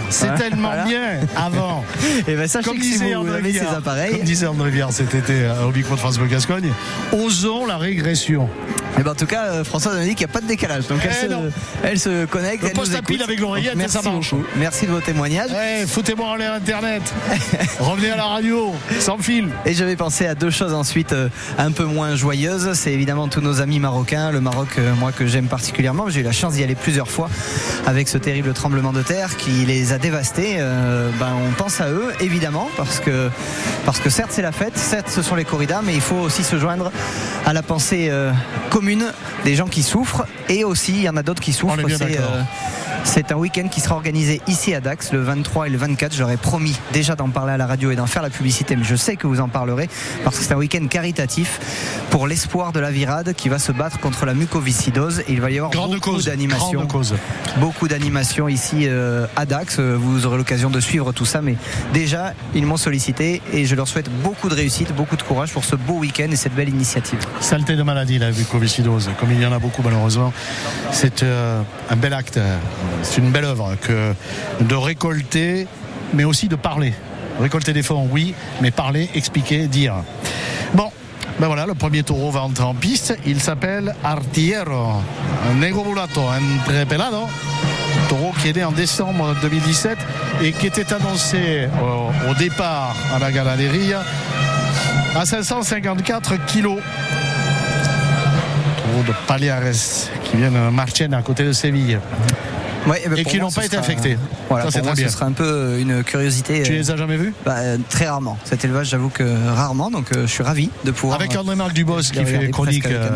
C'est 0.09 0.25
Voilà. 0.27 0.39
tellement 0.39 0.67
Voilà. 0.69 0.83
bien 0.85 1.01
avant. 1.35 1.83
Et 2.27 2.35
ben 2.35 2.47
sachez 2.47 2.67
Comme 2.69 2.77
que 2.77 2.83
si 2.83 2.97
vous 3.13 3.27
avez 3.29 3.53
ces 3.53 3.59
appareils, 3.65 4.11
comme 4.11 4.21
disait 4.23 4.47
André 4.47 4.69
Viard 4.71 4.91
cet 4.91 5.13
été 5.15 5.33
euh, 5.33 5.65
au 5.67 5.71
micro 5.71 5.95
de 5.95 5.99
France 5.99 6.17
Bleu 6.17 6.27
Gascogne, 6.27 6.71
osons 7.11 7.65
la 7.65 7.77
régression. 7.77 8.49
Et 8.97 9.03
ben 9.03 9.11
en 9.11 9.15
tout 9.15 9.27
cas, 9.27 9.43
euh, 9.45 9.63
Françoise 9.63 9.95
m'a 9.95 10.03
dit 10.03 10.15
qu'il 10.15 10.25
n'y 10.25 10.31
a 10.31 10.33
pas 10.33 10.41
de 10.41 10.47
décalage. 10.47 10.87
Donc 10.87 10.99
elle, 11.03 11.11
Eh 11.17 11.25
se, 11.27 11.31
non. 11.31 11.43
elle 11.83 11.99
se 11.99 12.25
connecte. 12.25 12.63
Le 12.63 12.69
elle 12.69 12.75
poste 12.75 12.91
nous 12.91 12.97
à 12.97 13.01
pile 13.01 13.21
avec 13.21 13.39
l'oreillette 13.39 13.73
et 13.73 13.77
Merci 13.77 13.97
ça 13.97 14.09
marche. 14.09 14.33
Merci 14.57 14.87
de 14.87 14.91
vos 14.91 14.99
témoignages. 14.99 15.51
Ouais, 15.51 15.85
foutez-moi 15.87 16.27
en 16.27 16.35
l'air 16.35 16.53
Internet. 16.53 17.01
Revenez 17.79 18.11
à 18.11 18.15
la 18.17 18.25
radio, 18.25 18.73
sans 18.99 19.17
fil. 19.19 19.47
Et 19.65 19.73
je 19.73 19.83
vais 19.85 19.95
penser 19.95 20.25
à 20.25 20.35
deux 20.35 20.49
choses 20.49 20.73
ensuite 20.73 21.15
un 21.57 21.71
peu 21.71 21.85
moins 21.85 22.15
joyeuses. 22.15 22.71
C'est 22.73 22.91
évidemment 22.91 23.27
tous 23.27 23.41
nos 23.41 23.61
amis 23.61 23.79
marocains. 23.79 24.31
Le 24.31 24.41
Maroc, 24.41 24.77
moi, 24.99 25.11
que 25.11 25.27
j'aime 25.27 25.45
particulièrement. 25.47 26.09
J'ai 26.09 26.21
eu 26.21 26.23
la 26.23 26.31
chance 26.39 26.53
d'y 26.53 26.63
aller 26.63 26.75
plusieurs 26.75 27.09
fois 27.09 27.29
avec 27.85 28.07
ce 28.07 28.17
terrible 28.17 28.53
tremblement 28.53 28.93
de 28.93 29.01
terre 29.01 29.35
qui 29.37 29.65
les 29.65 29.93
a 29.93 29.97
dévastés. 29.97 30.55
Euh, 30.57 31.11
ben, 31.19 31.33
on 31.47 31.51
pense 31.51 31.81
à 31.81 31.89
eux, 31.89 32.13
évidemment, 32.21 32.69
parce 32.77 32.99
que, 32.99 33.29
parce 33.85 33.99
que 33.99 34.09
certes, 34.09 34.31
c'est 34.31 34.41
la 34.41 34.51
fête, 34.51 34.77
certes, 34.77 35.09
ce 35.09 35.21
sont 35.21 35.35
les 35.35 35.45
corridas, 35.45 35.81
mais 35.83 35.93
il 35.93 36.01
faut 36.01 36.15
aussi 36.15 36.43
se 36.43 36.57
joindre 36.57 36.91
à 37.45 37.53
la 37.53 37.61
pensée 37.61 38.07
euh, 38.09 38.31
commune 38.69 39.11
des 39.43 39.55
gens 39.55 39.67
qui 39.67 39.83
souffrent. 39.83 40.25
Et 40.47 40.63
aussi, 40.63 40.93
il 40.93 41.01
y 41.01 41.09
en 41.09 41.17
a 41.17 41.23
d'autres 41.23 41.41
qui 41.41 41.53
souffrent. 41.53 41.75
On 41.77 41.81
est 41.81 41.85
bien 41.85 41.97
C'est, 43.03 43.31
un 43.31 43.35
week-end 43.35 43.67
qui 43.67 43.81
sera 43.81 43.95
organisé 43.95 44.41
ici 44.47 44.73
à 44.73 44.81
Dax 44.81 45.11
le 45.13 45.21
23 45.21 45.67
et 45.67 45.69
le 45.69 45.77
24. 45.77 46.15
J'aurais 46.15 46.37
promis 46.37 46.77
déjà 46.93 47.15
d'en 47.15 47.29
parler 47.29 47.53
à 47.53 47.57
la 47.57 47.67
radio 47.67 47.91
et 47.91 47.95
d'en 47.95 48.05
faire 48.07 48.21
la 48.21 48.29
publicité, 48.29 48.75
mais 48.75 48.83
je 48.83 48.95
sais 48.95 49.15
que 49.15 49.27
vous 49.27 49.39
en 49.39 49.49
parlerez 49.49 49.89
parce 50.23 50.37
que 50.37 50.43
c'est 50.43 50.53
un 50.53 50.57
week-end 50.57 50.85
caritatif 50.87 51.59
pour 52.09 52.27
l'espoir 52.27 52.71
de 52.71 52.79
la 52.79 52.91
virade 52.91 53.33
qui 53.33 53.49
va 53.49 53.59
se 53.59 53.71
battre 53.71 53.99
contre 53.99 54.25
la 54.25 54.33
mucoviscidose. 54.33 55.19
Et 55.21 55.33
il 55.33 55.41
va 55.41 55.51
y 55.51 55.57
avoir 55.57 55.71
Grande 55.71 55.91
beaucoup 55.93 56.21
d'animations. 56.21 56.87
Beaucoup 57.57 57.87
d'animations 57.87 58.47
ici 58.47 58.87
euh, 58.87 59.27
à 59.35 59.45
Dax. 59.45 59.79
Vous 59.79 60.25
aurez 60.25 60.37
l'occasion 60.37 60.69
de 60.69 60.79
suivre 60.79 61.11
tout 61.11 61.25
ça, 61.25 61.41
mais 61.41 61.55
déjà, 61.93 62.33
ils 62.53 62.65
m'ont 62.65 62.77
sollicité 62.77 63.41
et 63.53 63.65
je 63.65 63.75
leur 63.75 63.87
souhaite 63.87 64.09
beaucoup 64.23 64.49
de 64.49 64.55
réussite, 64.55 64.93
beaucoup 64.95 65.15
de 65.15 65.23
courage 65.23 65.51
pour 65.51 65.65
ce 65.65 65.75
beau 65.75 65.95
week-end 65.95 66.27
et 66.31 66.35
cette 66.35 66.55
belle 66.55 66.69
initiative. 66.69 67.19
Saleté 67.39 67.75
de 67.75 67.83
maladie, 67.83 68.19
la 68.19 68.31
mucoviscidose, 68.31 69.09
comme 69.19 69.31
il 69.31 69.41
y 69.41 69.45
en 69.45 69.51
a 69.51 69.59
beaucoup 69.59 69.81
malheureusement. 69.83 70.33
C'est 70.91 71.23
euh, 71.23 71.61
un 71.89 71.95
bel 71.95 72.13
acte, 72.13 72.37
euh, 72.37 72.57
c'est 73.03 73.21
une 73.21 73.31
belle 73.31 73.45
œuvre 73.45 73.75
que 73.81 74.13
de 74.61 74.75
récolter, 74.75 75.67
mais 76.13 76.23
aussi 76.23 76.47
de 76.47 76.55
parler. 76.55 76.93
Récolter 77.39 77.73
des 77.73 77.83
fonds, 77.83 78.07
oui, 78.11 78.33
mais 78.61 78.71
parler, 78.71 79.09
expliquer, 79.15 79.67
dire. 79.67 79.95
Bon, 80.73 80.91
ben 81.39 81.47
voilà, 81.47 81.65
le 81.65 81.73
premier 81.73 82.03
taureau 82.03 82.31
va 82.31 82.41
entrer 82.41 82.65
en 82.65 82.73
piste. 82.73 83.17
Il 83.25 83.39
s'appelle 83.39 83.95
Artillero 84.03 85.01
Negro 85.55 85.85
Mulato 85.85 86.21
Entrepelado. 86.21 87.27
Taureau 88.09 88.33
qui 88.41 88.49
est 88.49 88.55
né 88.55 88.63
en 88.65 88.71
décembre 88.71 89.35
2017 89.41 89.97
et 90.41 90.51
qui 90.51 90.67
était 90.67 90.91
annoncé 90.93 91.69
au, 92.29 92.33
départ 92.33 92.95
à 93.15 93.19
la 93.19 93.31
Galaderia 93.31 94.03
à 95.15 95.25
554 95.25 96.45
kilos. 96.45 96.79
Taureau 98.77 99.03
de 99.07 99.13
Paliares 99.25 99.71
qui 100.25 100.37
vient 100.37 100.51
de 100.51 100.69
Marchena 100.69 101.17
à 101.17 101.21
côté 101.21 101.45
de 101.45 101.53
Séville. 101.53 101.99
Ouais, 102.87 103.01
ben 103.07 103.17
Et 103.17 103.23
qui 103.25 103.39
n'ont 103.39 103.51
pas 103.51 103.65
été 103.65 103.75
sera- 103.75 103.81
infectés. 103.85 104.17
Voilà, 104.49 104.65
Ça, 104.65 104.71
c'est 104.71 104.81
très 104.81 104.95
ce 104.95 105.09
sera 105.09 105.25
un 105.25 105.31
peu 105.31 105.77
une 105.79 106.03
curiosité. 106.03 106.63
Tu 106.63 106.71
euh, 106.71 106.75
les 106.75 106.91
as 106.91 106.97
jamais 106.97 107.17
vus? 107.17 107.33
Bah, 107.45 107.55
euh, 107.57 107.77
très 107.89 108.07
rarement. 108.07 108.37
Cet 108.45 108.63
élevage, 108.65 108.89
j'avoue 108.89 109.09
que 109.09 109.23
rarement, 109.53 109.91
donc 109.91 110.11
euh, 110.15 110.21
je 110.25 110.31
suis 110.31 110.43
ravi 110.43 110.69
de 110.85 110.91
pouvoir. 110.91 111.19
Avec 111.19 111.35
euh, 111.35 111.39
André-Marc 111.39 111.73
Dubos 111.73 112.01
qui 112.01 112.23
fait 112.25 112.49
chronique 112.51 112.85
euh, 112.85 113.09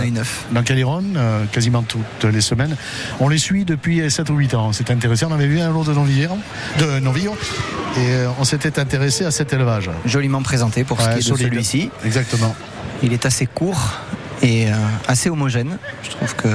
dans 0.52 0.64
Caliron 0.64 1.04
euh, 1.16 1.46
quasiment 1.52 1.82
toutes 1.84 2.24
les 2.26 2.42
semaines. 2.42 2.76
On 3.20 3.30
les 3.30 3.38
suit 3.38 3.66
depuis 3.66 4.10
7 4.12 4.30
ou 4.30 4.36
8 4.36 4.54
ans. 4.54 4.74
C'est 4.74 4.92
intéressant. 4.92 5.28
On 5.30 5.34
avait 5.34 5.48
vu 5.48 5.60
un 5.60 5.72
lot 5.72 5.84
de 5.84 5.94
Novillon, 5.94 6.38
de 6.80 7.00
et 7.96 8.10
euh, 8.10 8.28
on 8.40 8.44
s'était 8.44 8.80
intéressé 8.80 9.24
à 9.26 9.32
cet 9.32 9.54
élevage. 9.54 9.90
joliment 10.06 10.42
présenté 10.42 10.84
pour 10.84 11.00
ce 11.00 11.08
Ouais, 11.08 11.20
qui 11.20 11.28
est 11.28 11.32
de 11.32 11.38
celui-ci. 11.38 11.90
Exactement. 12.06 12.56
Il 13.04 13.14
est 13.14 13.26
assez 13.26 13.46
court 13.46 14.00
et 14.44 14.68
euh, 14.68 14.76
assez 15.08 15.30
homogène. 15.30 15.78
Je 16.04 16.10
trouve 16.12 16.36
que 16.36 16.50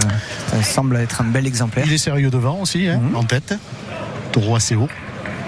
ça 0.50 0.62
semble 0.62 0.96
être 0.96 1.22
un 1.22 1.24
bel 1.24 1.46
exemplaire. 1.46 1.84
Il 1.86 1.92
est 1.92 1.98
sérieux 1.98 2.30
devant 2.30 2.60
aussi, 2.60 2.86
hein, 2.86 3.00
Mhm. 3.02 3.16
en 3.16 3.24
tête. 3.24 3.54
Taureau 4.30 4.56
assez 4.56 4.76
haut. 4.76 4.88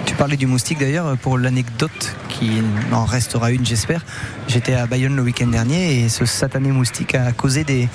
Tu 0.07 0.15
parlais 0.15 0.35
du 0.35 0.47
moustique 0.47 0.79
d'ailleurs, 0.79 1.15
pour 1.17 1.37
l'anecdote 1.37 2.15
qui 2.27 2.49
en 2.91 3.05
restera 3.05 3.51
une 3.51 3.63
j'espère. 3.63 4.03
J'étais 4.47 4.73
à 4.73 4.87
Bayonne 4.87 5.15
le 5.15 5.21
week-end 5.21 5.45
dernier 5.47 6.01
et 6.01 6.09
ce 6.09 6.25
satané 6.25 6.71
moustique 6.71 7.13
a 7.13 7.31
causé 7.31 7.63
des, 7.63 7.87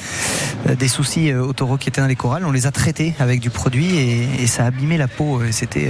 des 0.78 0.88
soucis 0.88 1.34
aux 1.34 1.52
taureaux 1.52 1.76
qui 1.76 1.88
étaient 1.88 2.00
dans 2.00 2.06
les 2.06 2.14
corrales. 2.14 2.44
On 2.46 2.52
les 2.52 2.66
a 2.66 2.70
traités 2.70 3.14
avec 3.18 3.40
du 3.40 3.50
produit 3.50 3.96
et, 3.98 4.46
ça 4.46 4.62
a 4.62 4.66
abîmé 4.66 4.96
la 4.96 5.08
peau. 5.08 5.42
C'était 5.50 5.88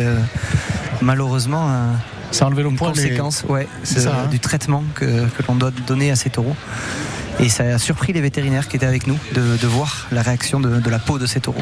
malheureusement 1.02 1.68
un 1.68 1.90
ça 2.30 2.44
a 2.44 2.48
enlevé 2.48 2.64
le 2.64 2.70
une 2.70 2.76
conséquence 2.76 3.44
ouais, 3.48 3.68
hein. 3.96 4.26
du 4.30 4.40
traitement 4.40 4.82
que, 4.94 5.04
que 5.04 5.42
l'on 5.48 5.54
doit 5.54 5.70
donner 5.86 6.10
à 6.10 6.16
ces 6.16 6.30
taureaux. 6.30 6.56
Et 7.38 7.50
ça 7.50 7.64
a 7.64 7.78
surpris 7.78 8.14
les 8.14 8.22
vétérinaires 8.22 8.66
qui 8.66 8.76
étaient 8.76 8.86
avec 8.86 9.06
nous 9.06 9.18
de, 9.34 9.66
voir 9.66 10.06
la 10.10 10.22
réaction 10.22 10.58
de, 10.58 10.90
la 10.90 10.98
peau 10.98 11.18
de 11.18 11.26
ces 11.26 11.40
taureaux. 11.40 11.60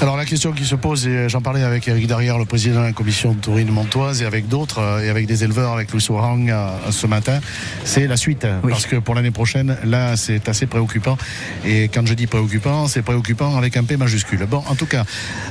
Alors 0.00 0.16
la 0.16 0.24
question 0.24 0.52
qui 0.52 0.64
se 0.64 0.74
pose, 0.74 1.06
et 1.06 1.28
j'en 1.28 1.40
parlais 1.40 1.62
avec 1.62 1.86
Eric 1.86 2.06
Darrière, 2.06 2.38
le 2.38 2.44
président 2.44 2.80
de 2.80 2.86
la 2.86 2.92
commission 2.92 3.32
de 3.32 3.38
taurine 3.38 3.70
montoise, 3.70 4.22
et 4.22 4.26
avec 4.26 4.48
d'autres, 4.48 4.78
euh, 4.80 5.00
et 5.00 5.08
avec 5.08 5.26
des 5.26 5.44
éleveurs, 5.44 5.72
avec 5.72 5.92
Louis 5.92 6.00
Sourang 6.00 6.48
euh, 6.48 6.70
ce 6.90 7.06
matin, 7.06 7.40
c'est 7.84 8.06
la 8.06 8.16
suite. 8.16 8.46
Parce 8.68 8.86
que 8.86 8.96
pour 8.96 9.14
l'année 9.14 9.30
prochaine, 9.30 9.76
là, 9.84 10.16
c'est 10.16 10.48
assez 10.48 10.66
préoccupant. 10.66 11.16
Et 11.64 11.84
quand 11.84 12.06
je 12.06 12.14
dis 12.14 12.26
préoccupant, 12.26 12.86
c'est 12.86 13.02
préoccupant 13.02 13.56
avec 13.56 13.76
un 13.76 13.84
P 13.84 13.96
majuscule. 13.96 14.46
Bon, 14.46 14.62
en 14.68 14.74
tout 14.74 14.86
cas, 14.86 15.04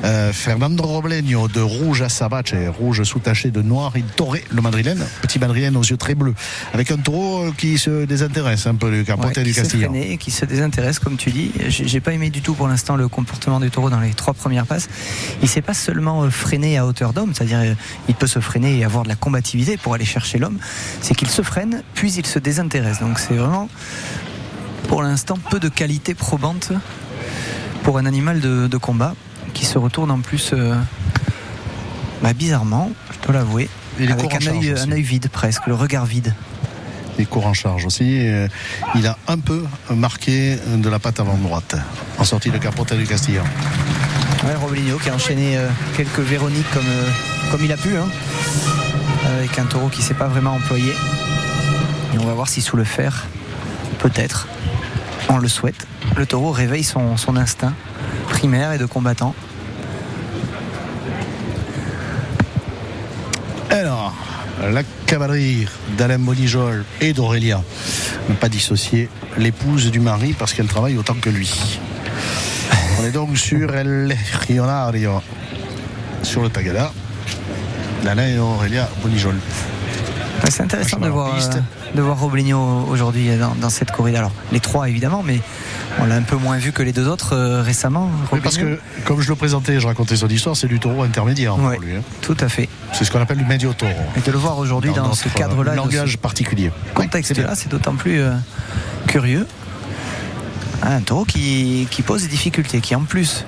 euh, 0.03 0.33
Fernando 0.33 0.83
Robleño 0.83 1.47
de 1.47 1.61
rouge 1.61 2.01
à 2.01 2.09
Sabache, 2.09 2.53
rouge 2.79 3.03
sous-taché 3.03 3.51
de 3.51 3.61
noir, 3.61 3.93
il 3.95 4.03
taurait 4.03 4.43
le 4.51 4.61
madrilène, 4.61 5.05
petit 5.21 5.39
madrilène 5.39 5.75
aux 5.77 5.83
yeux 5.83 5.97
très 5.97 6.15
bleus, 6.15 6.35
avec 6.73 6.91
un 6.91 6.97
taureau 6.97 7.51
qui 7.57 7.77
se 7.77 8.05
désintéresse 8.05 8.67
un 8.67 8.75
peu 8.75 8.91
du 8.91 9.03
qui 9.43 9.53
Se 9.53 10.15
qui 10.17 10.31
se 10.31 10.45
désintéresse, 10.45 10.99
comme 10.99 11.17
tu 11.17 11.31
dis. 11.31 11.51
J'ai 11.67 11.99
pas 11.99 12.13
aimé 12.13 12.29
du 12.29 12.41
tout 12.41 12.53
pour 12.53 12.67
l'instant 12.67 12.95
le 12.95 13.07
comportement 13.07 13.59
du 13.59 13.69
taureau 13.69 13.89
dans 13.89 13.99
les 13.99 14.11
trois 14.11 14.33
premières 14.33 14.65
passes. 14.65 14.89
Il 15.41 15.47
s'est 15.47 15.61
pas 15.61 15.73
seulement 15.73 16.23
euh, 16.23 16.29
freiné 16.29 16.77
à 16.77 16.85
hauteur 16.85 17.13
d'homme, 17.13 17.33
c'est-à-dire 17.33 17.59
euh, 17.59 17.73
il 18.07 18.15
peut 18.15 18.27
se 18.27 18.39
freiner 18.39 18.77
et 18.77 18.83
avoir 18.83 19.03
de 19.03 19.09
la 19.09 19.15
combativité 19.15 19.77
pour 19.77 19.93
aller 19.93 20.05
chercher 20.05 20.37
l'homme. 20.37 20.57
C'est 21.01 21.15
qu'il 21.15 21.29
se 21.29 21.41
freine, 21.41 21.83
puis 21.93 22.11
il 22.13 22.25
se 22.25 22.39
désintéresse. 22.39 22.99
Donc 22.99 23.19
c'est 23.19 23.35
vraiment, 23.35 23.69
pour 24.87 25.03
l'instant, 25.03 25.37
peu 25.49 25.59
de 25.59 25.69
qualité 25.69 26.13
probante 26.13 26.71
pour 27.83 27.97
un 27.97 28.05
animal 28.05 28.39
de, 28.39 28.77
combat 28.77 29.15
qui 29.53 29.65
se 29.65 29.77
retourne 29.77 30.11
en 30.11 30.19
plus 30.19 30.51
euh, 30.53 30.75
bah, 32.21 32.33
bizarrement, 32.33 32.91
je 33.13 33.25
dois 33.25 33.35
l'avouer, 33.35 33.69
avec 33.99 34.33
un 34.33 34.51
un 34.77 34.91
œil 34.91 35.01
vide 35.01 35.29
presque, 35.29 35.65
le 35.67 35.73
regard 35.73 36.05
vide 36.05 36.33
il 37.19 37.27
court 37.27 37.47
en 37.47 37.53
charge 37.53 37.85
aussi. 37.85 38.27
il 38.95 39.07
a 39.07 39.17
un 39.27 39.37
peu 39.39 39.63
marqué 39.89 40.57
de 40.75 40.89
la 40.89 40.99
patte 40.99 41.19
avant 41.19 41.37
droite 41.37 41.75
en 42.17 42.23
sortie 42.23 42.51
de 42.51 42.57
Capote 42.57 42.93
du 42.93 43.05
Castillan. 43.05 43.43
Ouais, 44.43 44.99
qui 45.03 45.09
a 45.09 45.13
enchaîné 45.13 45.57
euh, 45.57 45.67
quelques 45.95 46.19
Véroniques 46.19 46.69
comme, 46.71 46.87
euh, 46.87 47.09
comme 47.51 47.65
il 47.65 47.71
a 47.71 47.77
pu, 47.77 47.97
hein. 47.97 48.07
avec 49.25 49.57
un 49.59 49.65
taureau 49.65 49.89
qui 49.89 49.99
ne 49.99 50.05
s'est 50.05 50.13
pas 50.13 50.27
vraiment 50.27 50.51
employé. 50.51 50.93
Et 52.13 52.17
on 52.19 52.25
va 52.25 52.33
voir 52.33 52.47
si 52.47 52.61
sous 52.61 52.77
le 52.77 52.83
fer, 52.83 53.25
peut-être, 53.99 54.47
on 55.29 55.37
le 55.37 55.47
souhaite, 55.47 55.87
le 56.15 56.25
taureau 56.25 56.51
réveille 56.51 56.83
son 56.83 57.35
instinct 57.35 57.73
primaire 58.29 58.71
et 58.71 58.77
de 58.77 58.85
combattant. 58.85 59.35
Alors, 63.69 64.13
la 64.61 64.83
cavalerie 65.05 65.67
d'Alain 65.97 66.19
Bonijol 66.19 66.83
et 67.01 67.13
d'Aurélia. 67.13 67.61
Ne 68.29 68.35
pas 68.35 68.49
dissocier 68.49 69.09
l'épouse 69.37 69.91
du 69.91 69.99
mari 69.99 70.33
parce 70.37 70.53
qu'elle 70.53 70.67
travaille 70.67 70.97
autant 70.97 71.15
que 71.15 71.29
lui. 71.29 71.79
On 72.99 73.05
est 73.05 73.11
donc 73.11 73.37
sur 73.37 73.75
El 73.75 74.15
Rionario, 74.47 75.21
sur 76.23 76.41
le 76.41 76.49
Tagada, 76.49 76.91
d'Alain 78.03 78.27
et 78.27 78.39
Aurélia 78.39 78.89
Bonijol. 79.03 79.35
C'est 80.49 80.63
intéressant 80.63 80.99
de 80.99 81.09
voir, 81.09 81.35
euh, 81.35 81.59
de 81.95 82.01
voir 82.01 82.19
Robligno 82.19 82.85
aujourd'hui 82.89 83.29
dans, 83.59 83.69
cette 83.69 83.91
corrida. 83.91 84.19
Alors, 84.19 84.31
les 84.51 84.59
trois 84.59 84.87
évidemment, 84.87 85.23
mais 85.23 85.39
on 85.99 86.05
l'a 86.05 86.15
un 86.15 86.21
peu 86.21 86.35
moins 86.37 86.57
vu 86.57 86.71
que 86.71 86.83
les 86.83 86.93
deux 86.93 87.07
autres 87.07 87.33
euh, 87.33 87.61
récemment. 87.61 88.09
parce 88.43 88.57
que, 88.57 88.79
comme 89.03 89.19
je 89.19 89.29
le 89.29 89.35
présentais, 89.35 89.79
je 89.79 89.87
racontais 89.87 90.15
son 90.15 90.27
histoire, 90.27 90.55
c'est 90.55 90.67
du 90.67 90.79
taureau 90.79 91.03
intermédiaire 91.03 91.55
pour 91.55 91.69
lui. 91.69 91.95
Hein. 91.95 92.01
Tout 92.21 92.37
à 92.39 92.49
fait. 92.49 92.69
C'est 92.97 93.05
ce 93.05 93.11
qu'on 93.11 93.21
appelle 93.21 93.37
du 93.37 93.45
médio 93.45 93.73
taureau. 93.73 93.93
Et 94.15 94.21
de 94.21 94.31
le 94.31 94.39
voir 94.39 94.57
aujourd'hui 94.57 94.91
dans, 94.91 95.13
ce 95.13 95.29
cadre-là. 95.29 95.75
langage 95.75 96.17
particulier. 96.17 96.71
Contexte-là, 96.95 97.53
c'est 97.53 97.69
d'autant 97.69 97.95
plus 97.95 98.19
euh, 98.21 98.31
curieux. 99.05 99.45
Un 100.81 101.01
taureau 101.01 101.23
qui, 101.23 101.87
qui 101.91 102.01
pose 102.01 102.23
des 102.23 102.27
difficultés, 102.27 102.81
qui 102.81 102.95
en 102.95 103.01
plus 103.01 103.45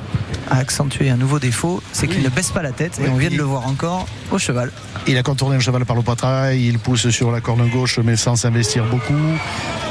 a 0.51 0.57
accentué 0.57 1.09
un 1.09 1.17
nouveau 1.17 1.39
défaut, 1.39 1.81
c'est 1.93 2.07
qu'il 2.07 2.21
ne 2.21 2.29
baisse 2.29 2.51
pas 2.51 2.61
la 2.61 2.73
tête 2.73 2.99
et 3.03 3.09
on 3.09 3.15
vient 3.15 3.31
de 3.31 3.37
le 3.37 3.43
voir 3.43 3.65
encore 3.65 4.05
au 4.29 4.37
cheval. 4.37 4.71
Il 5.07 5.17
a 5.17 5.23
contourné 5.23 5.55
un 5.55 5.59
cheval 5.59 5.83
par 5.83 5.95
le 5.95 6.03
poitrail, 6.03 6.63
il 6.63 6.77
pousse 6.77 7.09
sur 7.09 7.31
la 7.31 7.41
corne 7.41 7.67
gauche 7.69 7.97
mais 8.03 8.17
sans 8.17 8.35
s'investir 8.35 8.85
beaucoup, 8.85 9.13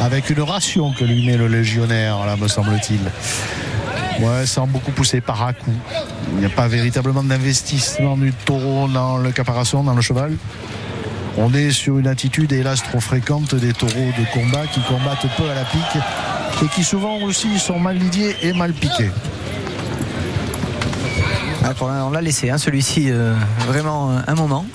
avec 0.01 0.31
une 0.31 0.41
ration 0.41 0.93
que 0.93 1.05
lui 1.05 1.27
met 1.27 1.37
le 1.37 1.49
légionnaire, 1.49 2.25
là 2.27 2.37
me 2.37 2.47
semble-t-il. 2.47 3.01
Ouais, 4.21 4.47
sans 4.47 4.67
beaucoup 4.67 4.91
pousser 4.91 5.21
par 5.21 5.43
à 5.45 5.53
coup. 5.53 5.75
Il 6.33 6.39
n'y 6.39 6.45
a 6.45 6.49
pas 6.51 6.67
véritablement 6.67 7.23
d'investissement 7.23 8.17
du 8.17 8.33
taureau 8.33 8.89
dans 8.89 9.17
le 9.17 9.31
caparation, 9.31 9.85
dans 9.85 9.95
le 9.95 10.03
cheval. 10.03 10.37
On 11.37 11.55
est 11.55 11.71
sur 11.71 11.99
une 11.99 12.09
attitude, 12.09 12.53
hélas, 12.53 12.83
trop 12.83 12.99
fréquente 12.99 13.55
des 13.55 13.73
taureaux 13.73 13.93
de 14.19 14.33
combat 14.33 14.67
qui 14.67 14.81
combattent 14.81 15.27
peu 15.37 15.49
à 15.49 15.55
la 15.55 15.65
pique 15.65 16.03
et 16.63 16.67
qui 16.75 16.83
souvent 16.83 17.19
aussi 17.19 17.61
sont 17.61 17.79
mal 17.79 17.97
lidiés 17.97 18.35
et 18.43 18.53
mal 18.53 18.73
piqués. 18.73 19.11
Ah, 21.63 21.75
on 21.81 22.11
l'a 22.11 22.21
laissé, 22.21 22.51
hein, 22.51 22.59
celui-ci, 22.59 23.11
euh, 23.11 23.35
vraiment 23.67 24.11
euh, 24.11 24.21
un 24.27 24.35
moment 24.35 24.67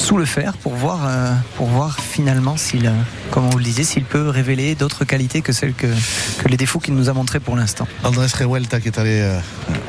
sous 0.00 0.16
le 0.16 0.24
fer 0.24 0.56
pour 0.56 0.74
voir, 0.74 1.00
euh, 1.04 1.32
pour 1.56 1.66
voir 1.66 2.00
finalement 2.00 2.56
s'il, 2.56 2.90
comme 3.30 3.46
on 3.52 3.56
le 3.56 3.62
disait, 3.62 3.84
s'il 3.84 4.04
peut 4.04 4.28
révéler 4.28 4.74
d'autres 4.74 5.04
qualités 5.04 5.42
que 5.42 5.52
celles 5.52 5.74
que, 5.74 5.86
les 6.48 6.56
défauts 6.56 6.80
qu'il 6.80 6.94
nous 6.94 7.08
a 7.08 7.12
montrés 7.12 7.38
pour 7.38 7.54
l'instant. 7.54 7.86
Andrés 8.02 8.26
Revuelta 8.26 8.80
qui 8.80 8.88
est 8.88 8.98
allé 8.98 9.38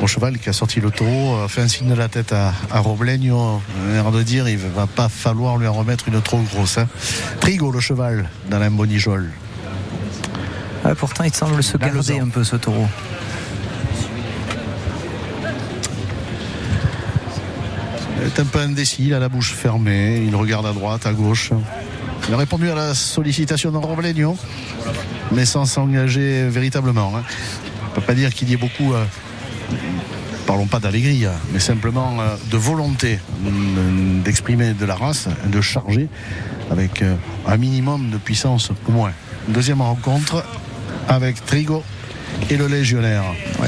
au 0.01 0.07
cheval, 0.07 0.37
qui 0.37 0.49
a 0.49 0.53
sorti 0.53 0.81
le 0.81 0.91
taureau, 0.91 1.37
a 1.37 1.47
fait 1.47 1.61
un 1.61 1.67
signe 1.67 1.89
de 1.89 1.95
la 1.95 2.09
tête 2.09 2.33
à, 2.33 2.53
à 2.71 2.79
Robleño, 2.79 3.61
l'air 3.91 4.11
de 4.11 4.21
dire 4.21 4.49
il 4.49 4.57
va 4.57 4.85
pas 4.85 5.07
falloir 5.07 5.57
lui 5.57 5.67
en 5.67 5.73
remettre 5.73 6.07
une 6.09 6.21
trop 6.21 6.41
grosse. 6.41 6.77
Hein. 6.77 6.87
Trigo 7.39 7.71
le 7.71 7.79
cheval 7.79 8.29
dans 8.49 8.59
la 8.59 8.69
bonijole. 8.69 9.31
pourtant 10.97 11.23
il 11.23 11.33
semble 11.33 11.63
se 11.63 11.77
garder 11.77 12.19
un 12.19 12.27
peu 12.27 12.43
ce 12.43 12.57
taureau. 12.57 12.87
Est 18.35 18.39
un 18.39 18.45
peu 18.45 18.59
indécis, 18.59 19.07
il 19.07 19.13
a 19.13 19.19
la 19.19 19.29
bouche 19.29 19.53
fermée, 19.53 20.23
il 20.25 20.35
regarde 20.35 20.65
à 20.65 20.71
droite, 20.71 21.05
à 21.05 21.13
gauche. 21.13 21.51
Il 22.27 22.33
a 22.33 22.37
répondu 22.37 22.69
à 22.69 22.75
la 22.75 22.93
sollicitation 22.93 23.71
Robleño, 23.71 24.37
mais 25.31 25.45
sans 25.45 25.65
s'engager 25.65 26.47
véritablement. 26.47 27.13
Hein. 27.15 27.23
On 27.83 27.89
ne 27.89 27.95
peut 27.95 28.01
pas 28.01 28.13
dire 28.13 28.33
qu'il 28.33 28.49
y 28.49 28.53
ait 28.53 28.57
beaucoup, 28.57 28.93
euh, 28.93 29.03
parlons 30.45 30.67
pas 30.67 30.79
d'allégrie, 30.79 31.25
hein, 31.25 31.33
mais 31.51 31.59
simplement 31.59 32.21
euh, 32.21 32.35
de 32.49 32.57
volonté 32.57 33.19
d'exprimer 34.23 34.73
de 34.73 34.85
la 34.85 34.95
race, 34.95 35.27
de 35.47 35.59
charger 35.59 36.07
avec 36.69 37.01
euh, 37.01 37.15
un 37.47 37.57
minimum 37.57 38.11
de 38.11 38.17
puissance 38.17 38.71
au 38.87 38.91
moins. 38.91 39.11
Deuxième 39.49 39.81
rencontre 39.81 40.45
avec 41.09 41.43
Trigo 41.45 41.83
et 42.49 42.57
le 42.57 42.67
légionnaire. 42.67 43.23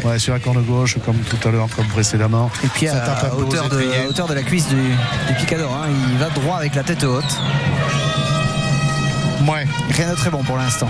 Ouais. 0.05 0.19
sur 0.19 0.33
la 0.33 0.39
corne 0.39 0.61
gauche, 0.63 0.97
comme 1.05 1.17
tout 1.17 1.47
à 1.47 1.51
l'heure, 1.51 1.67
comme 1.75 1.87
précédemment. 1.87 2.49
Et 2.63 2.67
puis 2.67 2.87
à, 2.87 3.33
hauteur 3.35 3.69
de, 3.69 3.83
hauteur 4.09 4.27
de, 4.27 4.33
la 4.33 4.43
cuisse 4.43 4.67
du, 4.67 4.75
picador, 5.39 5.71
hein. 5.73 5.87
il 6.11 6.17
va 6.17 6.29
droit 6.29 6.57
avec 6.57 6.75
la 6.75 6.83
tête 6.83 7.03
haute. 7.03 7.23
Ouais. 9.47 9.65
Rien 9.91 10.09
de 10.09 10.15
très 10.15 10.29
bon 10.29 10.43
pour 10.43 10.57
l'instant. 10.57 10.87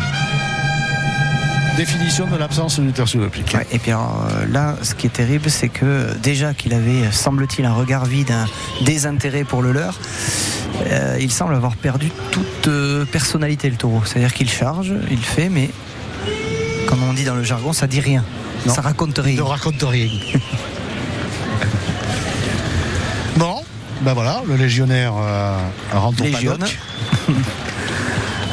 Définition 1.78 2.28
de 2.28 2.38
l'absence 2.38 2.80
du 2.80 2.91
tertiaire 2.91 3.24
de 3.24 3.28
pique. 3.30 3.55
et 3.71 3.80
puis 3.80 3.91
euh, 3.91 3.95
là, 4.51 4.76
ce 4.84 4.93
qui 4.93 5.07
est 5.07 5.13
terrible, 5.13 5.49
c'est 5.49 5.69
que 5.69 6.13
déjà 6.21 6.53
qu'il 6.53 6.71
avait, 6.71 7.11
semble-t-il, 7.11 7.65
un 7.65 7.74
regard 7.74 8.05
vide, 8.05 8.30
un 8.30 8.45
désintérêt 8.86 9.43
pour 9.43 9.63
le 9.63 9.71
leur, 9.71 9.99
euh, 10.86 11.17
il 11.19 11.32
semble 11.32 11.55
avoir 11.55 11.76
perdu 11.76 12.11
toute 12.30 12.67
euh, 12.67 13.05
personnalité 13.05 13.71
le 13.71 13.76
taureau. 13.76 14.03
C'est-à-dire 14.05 14.34
qu'il 14.34 14.49
charge, 14.49 14.93
il 15.09 15.17
fait, 15.17 15.49
mais 15.49 15.71
comme 16.94 17.10
on 17.10 17.14
dit 17.14 17.24
dans 17.24 17.34
le 17.34 17.44
jargon, 17.44 17.74
ça 17.74 17.88
dit 17.88 18.00
rien. 18.00 18.24
Ça 18.68 18.82
raconte 18.82 19.18
rien. 19.18 19.38
Ne 19.38 19.41
raconte 19.41 19.82
rien. 19.82 20.08
bon, 23.36 23.64
ben 24.02 24.14
voilà, 24.14 24.44
le 24.48 24.56
légionnaire 24.56 25.14
euh, 25.18 25.58
rentre 25.91 26.24
au 26.24 26.32
paddock. 26.32 26.78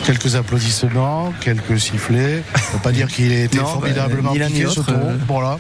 quelques 0.06 0.36
applaudissements, 0.36 1.34
quelques 1.42 1.78
sifflets. 1.78 2.42
On 2.54 2.58
ne 2.58 2.78
peut 2.78 2.82
pas 2.82 2.92
dire 2.92 3.08
qu'il 3.08 3.30
ait 3.30 3.44
été 3.44 3.58
bah, 3.58 3.64
formidablement 3.64 4.32
piqué 4.32 4.66
ce 4.70 4.80
tour. 4.80 4.86
Euh, 4.88 5.18
voilà. 5.28 5.58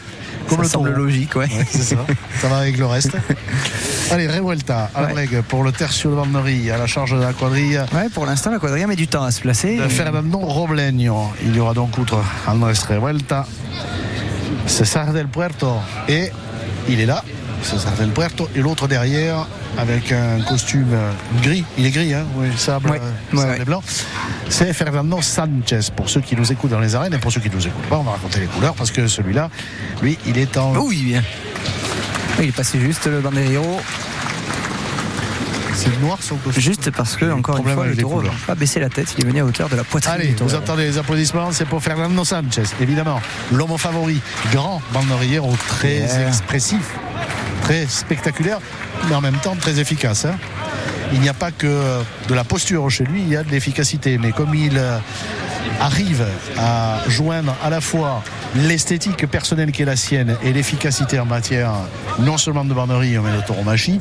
Comme 0.50 0.58
ça 0.58 0.62
le 0.64 0.68
semble 0.68 0.90
logique, 0.90 1.34
ouais. 1.36 1.48
c'est 1.70 1.82
ça. 1.82 1.96
ça 2.40 2.48
va 2.48 2.58
avec 2.58 2.76
le 2.76 2.86
reste. 2.86 3.12
Allez, 4.10 4.26
Revuelta 4.26 4.90
à 4.94 5.12
ouais. 5.12 5.28
pour 5.48 5.62
le 5.62 5.72
tertio 5.72 6.10
de 6.10 6.16
Vannerie, 6.16 6.70
à 6.70 6.78
la 6.78 6.86
charge 6.86 7.12
de 7.12 7.22
la 7.22 7.32
quadrille. 7.32 7.80
Ouais, 7.94 8.08
pour 8.12 8.26
l'instant, 8.26 8.50
la 8.50 8.58
quadrille 8.58 8.86
met 8.86 8.96
du 8.96 9.06
temps 9.06 9.22
à 9.22 9.30
se 9.30 9.40
placer. 9.40 9.76
De 9.76 9.88
Fernando 9.88 10.38
Robleño. 10.38 11.32
Il 11.44 11.54
y 11.54 11.60
aura 11.60 11.74
donc 11.74 11.96
outre 11.96 12.18
Andrés 12.46 12.74
Revuelta, 12.88 13.46
César 14.66 15.12
del 15.12 15.28
Puerto. 15.28 15.74
Et 16.08 16.30
il 16.88 17.00
est 17.00 17.06
là, 17.06 17.22
Del 17.98 18.08
Puerto, 18.10 18.48
et 18.56 18.60
l'autre 18.60 18.88
derrière 18.88 19.46
avec 19.76 20.12
un 20.12 20.40
costume 20.48 20.86
euh, 20.92 21.12
gris. 21.42 21.64
Il 21.76 21.84
est 21.86 21.90
gris, 21.90 22.14
hein 22.14 22.24
Oui, 22.36 22.48
sable, 22.56 22.90
Ouais, 22.90 23.00
euh, 23.00 23.36
sable 23.36 23.50
ouais. 23.50 23.58
et 23.60 23.64
blanc. 23.64 23.82
C'est 24.48 24.72
Fernando 24.72 25.20
Sanchez. 25.20 25.80
Pour 25.94 26.08
ceux 26.08 26.20
qui 26.22 26.34
nous 26.36 26.50
écoutent 26.50 26.70
dans 26.70 26.80
les 26.80 26.94
arènes 26.94 27.12
et 27.14 27.18
pour 27.18 27.30
ceux 27.30 27.40
qui 27.40 27.50
ne 27.50 27.54
nous 27.54 27.66
écoutent 27.66 27.86
pas, 27.88 27.98
on 27.98 28.02
va 28.02 28.12
raconter 28.12 28.40
les 28.40 28.46
couleurs 28.46 28.74
parce 28.74 28.90
que 28.90 29.06
celui-là, 29.06 29.50
lui, 30.02 30.18
il 30.26 30.38
est 30.38 30.56
en. 30.56 30.74
Oh 30.76 30.86
oui. 30.88 31.14
Il 32.40 32.48
est 32.48 32.52
passé 32.52 32.80
juste 32.80 33.06
le 33.06 33.20
Banderillero, 33.20 33.80
C'est 35.74 36.00
noir 36.00 36.18
son 36.22 36.36
costume. 36.36 36.62
juste 36.62 36.90
parce 36.90 37.16
que, 37.16 37.30
encore 37.30 37.58
une 37.58 37.68
fois, 37.74 37.86
le 37.86 37.96
taureau 37.96 38.22
n'a 38.22 38.30
pas 38.46 38.54
baissé 38.54 38.80
la 38.80 38.88
tête, 38.88 39.14
il 39.18 39.24
est 39.24 39.28
venu 39.28 39.40
à 39.40 39.44
hauteur 39.44 39.68
de 39.68 39.76
la 39.76 39.84
poitrine 39.84 40.14
Allez, 40.14 40.34
vous 40.40 40.54
entendez 40.54 40.84
les 40.84 40.96
applaudissements, 40.98 41.52
c'est 41.52 41.66
pour 41.66 41.82
Fernando 41.82 42.24
Sanchez, 42.24 42.62
évidemment. 42.80 43.20
L'homme 43.52 43.76
favori, 43.78 44.20
grand 44.52 44.80
banderiero, 44.94 45.54
très 45.68 45.90
Yeah. 46.00 46.28
expressif, 46.28 46.82
très 47.70 47.86
spectaculaire, 47.86 48.58
mais 49.08 49.14
en 49.14 49.20
même 49.20 49.36
temps 49.36 49.54
très 49.54 49.78
efficace. 49.78 50.24
hein. 50.24 50.34
Il 51.12 51.20
n'y 51.20 51.28
a 51.28 51.34
pas 51.34 51.52
que 51.52 52.00
de 52.28 52.34
la 52.34 52.42
posture 52.42 52.88
chez 52.90 53.04
lui, 53.04 53.20
il 53.22 53.28
y 53.28 53.36
a 53.36 53.44
de 53.44 53.50
l'efficacité. 53.50 54.18
Mais 54.18 54.32
comme 54.32 54.54
il 54.56 54.76
euh, 54.76 54.98
arrive 55.80 56.24
à 56.58 56.98
joindre 57.06 57.54
à 57.62 57.70
la 57.70 57.80
fois 57.80 58.24
l'esthétique 58.56 59.24
personnelle 59.28 59.70
qui 59.70 59.82
est 59.82 59.84
la 59.84 59.94
sienne 59.94 60.36
et 60.42 60.52
l'efficacité 60.52 61.20
en 61.20 61.26
matière 61.26 61.70
non 62.18 62.38
seulement 62.38 62.64
de 62.64 62.74
banderie 62.74 63.16
mais 63.18 63.36
de 63.36 63.42
tauromachie, 63.46 64.00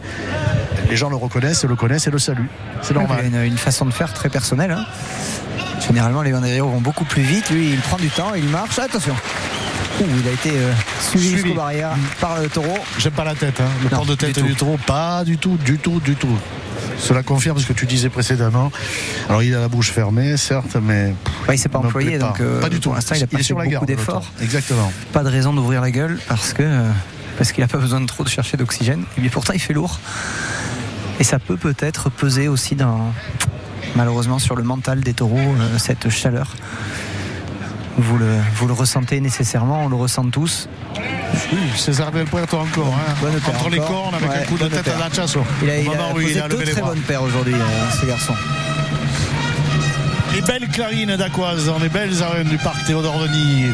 les 0.89 0.95
gens 0.95 1.09
le 1.11 1.15
reconnaissent, 1.15 1.63
le 1.63 1.75
connaissent 1.75 2.07
et 2.07 2.11
le 2.11 2.17
saluent. 2.19 2.49
C'est 2.81 2.95
normal. 2.95 3.19
Il 3.27 3.35
a 3.35 3.45
une, 3.45 3.51
une 3.51 3.57
façon 3.59 3.85
de 3.85 3.91
faire 3.91 4.13
très 4.13 4.29
personnelle. 4.29 4.71
hein. 4.71 4.85
Généralement, 5.85 6.23
les 6.23 6.31
Banderilleros 6.31 6.69
vont 6.69 6.81
beaucoup 6.81 7.05
plus 7.05 7.21
vite. 7.21 7.49
Lui, 7.51 7.69
il 7.69 7.79
prend 7.79 7.97
du 7.97 8.09
temps, 8.09 8.33
il 8.35 8.45
marche. 8.45 8.79
Attention 8.79 9.15
Ouh, 10.01 10.05
Il 10.21 10.27
a 10.27 10.31
été 10.31 10.51
euh, 10.53 10.71
suivi 11.01 11.29
jusqu'aux 11.31 11.53
barrières 11.53 11.91
par 12.21 12.39
le 12.41 12.47
taureau. 12.49 12.77
J'aime 12.97 13.13
pas 13.13 13.23
la 13.23 13.35
tête, 13.35 13.59
hein. 13.61 13.69
le 13.83 13.89
Non, 13.89 13.97
port 13.97 14.05
de 14.05 14.15
tête 14.15 14.39
du 14.43 14.55
taureau, 14.55 14.77
pas 14.85 15.23
du 15.23 15.37
tout, 15.37 15.57
du 15.65 15.77
tout, 15.77 15.99
du 15.99 16.15
tout. 16.15 16.37
Cela 16.97 17.23
confirme 17.23 17.59
ce 17.59 17.65
que 17.65 17.73
tu 17.73 17.85
disais 17.85 18.09
précédemment. 18.09 18.71
Alors 19.27 19.43
il 19.43 19.53
a 19.55 19.59
la 19.59 19.67
bouche 19.67 19.91
fermée, 19.91 20.37
certes, 20.37 20.75
mais 20.81 21.13
Bah, 21.47 21.53
il 21.55 21.57
s'est 21.57 21.69
pas 21.69 21.79
employé, 21.79 22.17
pas. 22.17 22.27
donc 22.27 22.39
euh, 22.41 22.61
pas 22.61 22.69
du 22.69 22.77
tout. 22.79 22.89
pour 22.89 22.95
l'instant, 22.95 23.15
il 23.15 23.23
a 23.23 23.27
pas 23.27 23.37
fait 23.37 23.43
sur 23.43 23.57
beaucoup 23.57 23.85
d'efforts. 23.85 24.25
Exactement. 24.41 24.91
Pas 25.13 25.23
de 25.23 25.29
raison 25.29 25.53
d'ouvrir 25.53 25.81
la 25.81 25.91
gueule 25.91 26.19
parce 26.27 26.53
que 26.53 26.63
euh, 26.63 26.89
parce 27.37 27.51
qu'il 27.53 27.61
n'a 27.63 27.67
pas 27.69 27.77
besoin 27.77 28.01
de 28.01 28.05
trop 28.05 28.23
de 28.23 28.29
chercher 28.29 28.57
d'oxygène. 28.57 29.03
Et 29.17 29.21
bien 29.21 29.29
pourtant, 29.29 29.53
il 29.53 29.59
fait 29.61 29.73
lourd. 29.73 29.99
Et 31.21 31.23
ça 31.23 31.39
peut 31.39 31.57
peut-être 31.57 32.09
peser 32.09 32.47
aussi 32.49 32.75
dans, 32.75 33.13
malheureusement 33.95 34.39
sur 34.39 34.55
le 34.55 34.63
mental 34.63 34.99
des 35.01 35.13
taureaux, 35.13 35.37
euh, 35.37 35.77
cette 35.77 36.09
chaleur. 36.09 36.55
Vous 38.01 38.17
le, 38.17 38.37
vous 38.55 38.65
le 38.67 38.73
ressentez 38.73 39.19
nécessairement, 39.19 39.83
on 39.85 39.89
le 39.89 39.95
ressent 39.95 40.23
tous. 40.29 40.69
Oui, 40.95 41.57
César 41.75 42.11
Del 42.11 42.25
Puerto 42.25 42.57
encore. 42.57 42.93
Hein. 42.95 43.13
Bonne 43.21 43.33
paire 43.39 43.49
Entre 43.55 43.69
les 43.69 43.79
encore. 43.79 43.89
cornes 44.03 44.15
avec 44.15 44.29
Ouais, 44.29 44.37
un 44.37 44.45
coup 44.45 44.57
de 44.57 44.67
tête 44.67 44.83
paire. 44.83 44.95
à 44.95 44.99
Lachasso. 45.09 45.41
Il 45.61 45.69
a, 45.69 45.73
Au 45.73 45.81
il 45.81 45.89
a 45.89 46.29
il 46.31 46.39
a 46.41 46.47
deux 46.47 46.63
très 46.63 46.81
bonnes 46.81 47.01
paires 47.01 47.23
aujourd'hui, 47.23 47.53
euh, 47.55 47.91
ce 47.99 48.05
garçon. 48.05 48.33
Les 50.33 50.41
belles 50.41 50.67
clarines 50.67 51.15
d'Aquoise 51.15 51.65
dans 51.65 51.79
les 51.79 51.89
belles 51.89 52.21
arènes 52.21 52.47
du 52.47 52.57
parc 52.57 52.85
Théodore 52.85 53.19
Denis, 53.19 53.65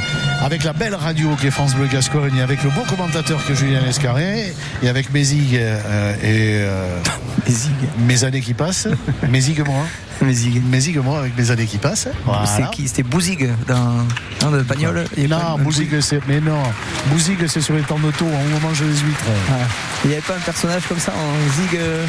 avec 0.42 0.64
la 0.64 0.74
belle 0.74 0.96
radio 0.96 1.36
qui 1.40 1.48
est 1.48 1.52
France 1.52 1.76
Bleu 1.76 1.88
Gascogne, 1.88 2.40
avec 2.42 2.64
le 2.64 2.70
beau 2.70 2.82
commentateur 2.90 3.46
que 3.46 3.54
Julien 3.54 3.82
Escarré, 3.86 4.54
et 4.82 4.90
avec 4.90 5.12
Mézig 5.14 5.56
euh, 5.56 6.14
et 6.24 6.64
euh, 6.64 7.00
Mézig. 7.46 7.72
mes 8.08 8.24
années 8.24 8.42
qui 8.42 8.54
passent. 8.54 8.88
Mézig 9.30 9.64
moi. 9.66 9.84
Mézig. 10.22 10.64
Mézig 10.64 10.98
moi 10.98 11.20
avec 11.20 11.38
mes 11.38 11.52
années 11.52 11.66
qui 11.66 11.78
passent. 11.78 12.08
Voilà. 12.26 12.46
C'est 12.46 12.70
qui? 12.72 12.88
C'était 12.88 13.04
Bouzig 13.04 13.50
d'un 13.68 14.06
de 14.52 14.64
Pagnol 14.64 15.04
pas 15.04 15.28
Non, 15.28 15.60
Bouzig, 15.60 16.00
c'est. 16.00 16.20
Mais 16.28 16.40
non, 16.40 16.64
Bouzig, 17.08 17.48
c'est 17.48 17.62
sur 17.62 17.76
les 17.76 17.82
temps 17.82 18.00
de 18.00 18.12
taux, 18.12 18.26
on 18.26 18.60
mange 18.66 18.82
les 18.82 18.88
huîtres. 18.88 19.26
Ah. 19.50 19.68
Il 20.04 20.10
n'y 20.10 20.14
avait 20.14 20.24
pas 20.24 20.36
un 20.36 20.40
personnage 20.40 20.84
comme 20.88 21.00
ça 21.00 21.12
en 21.12 21.52
Zig 21.54 21.78
euh, 21.78 22.06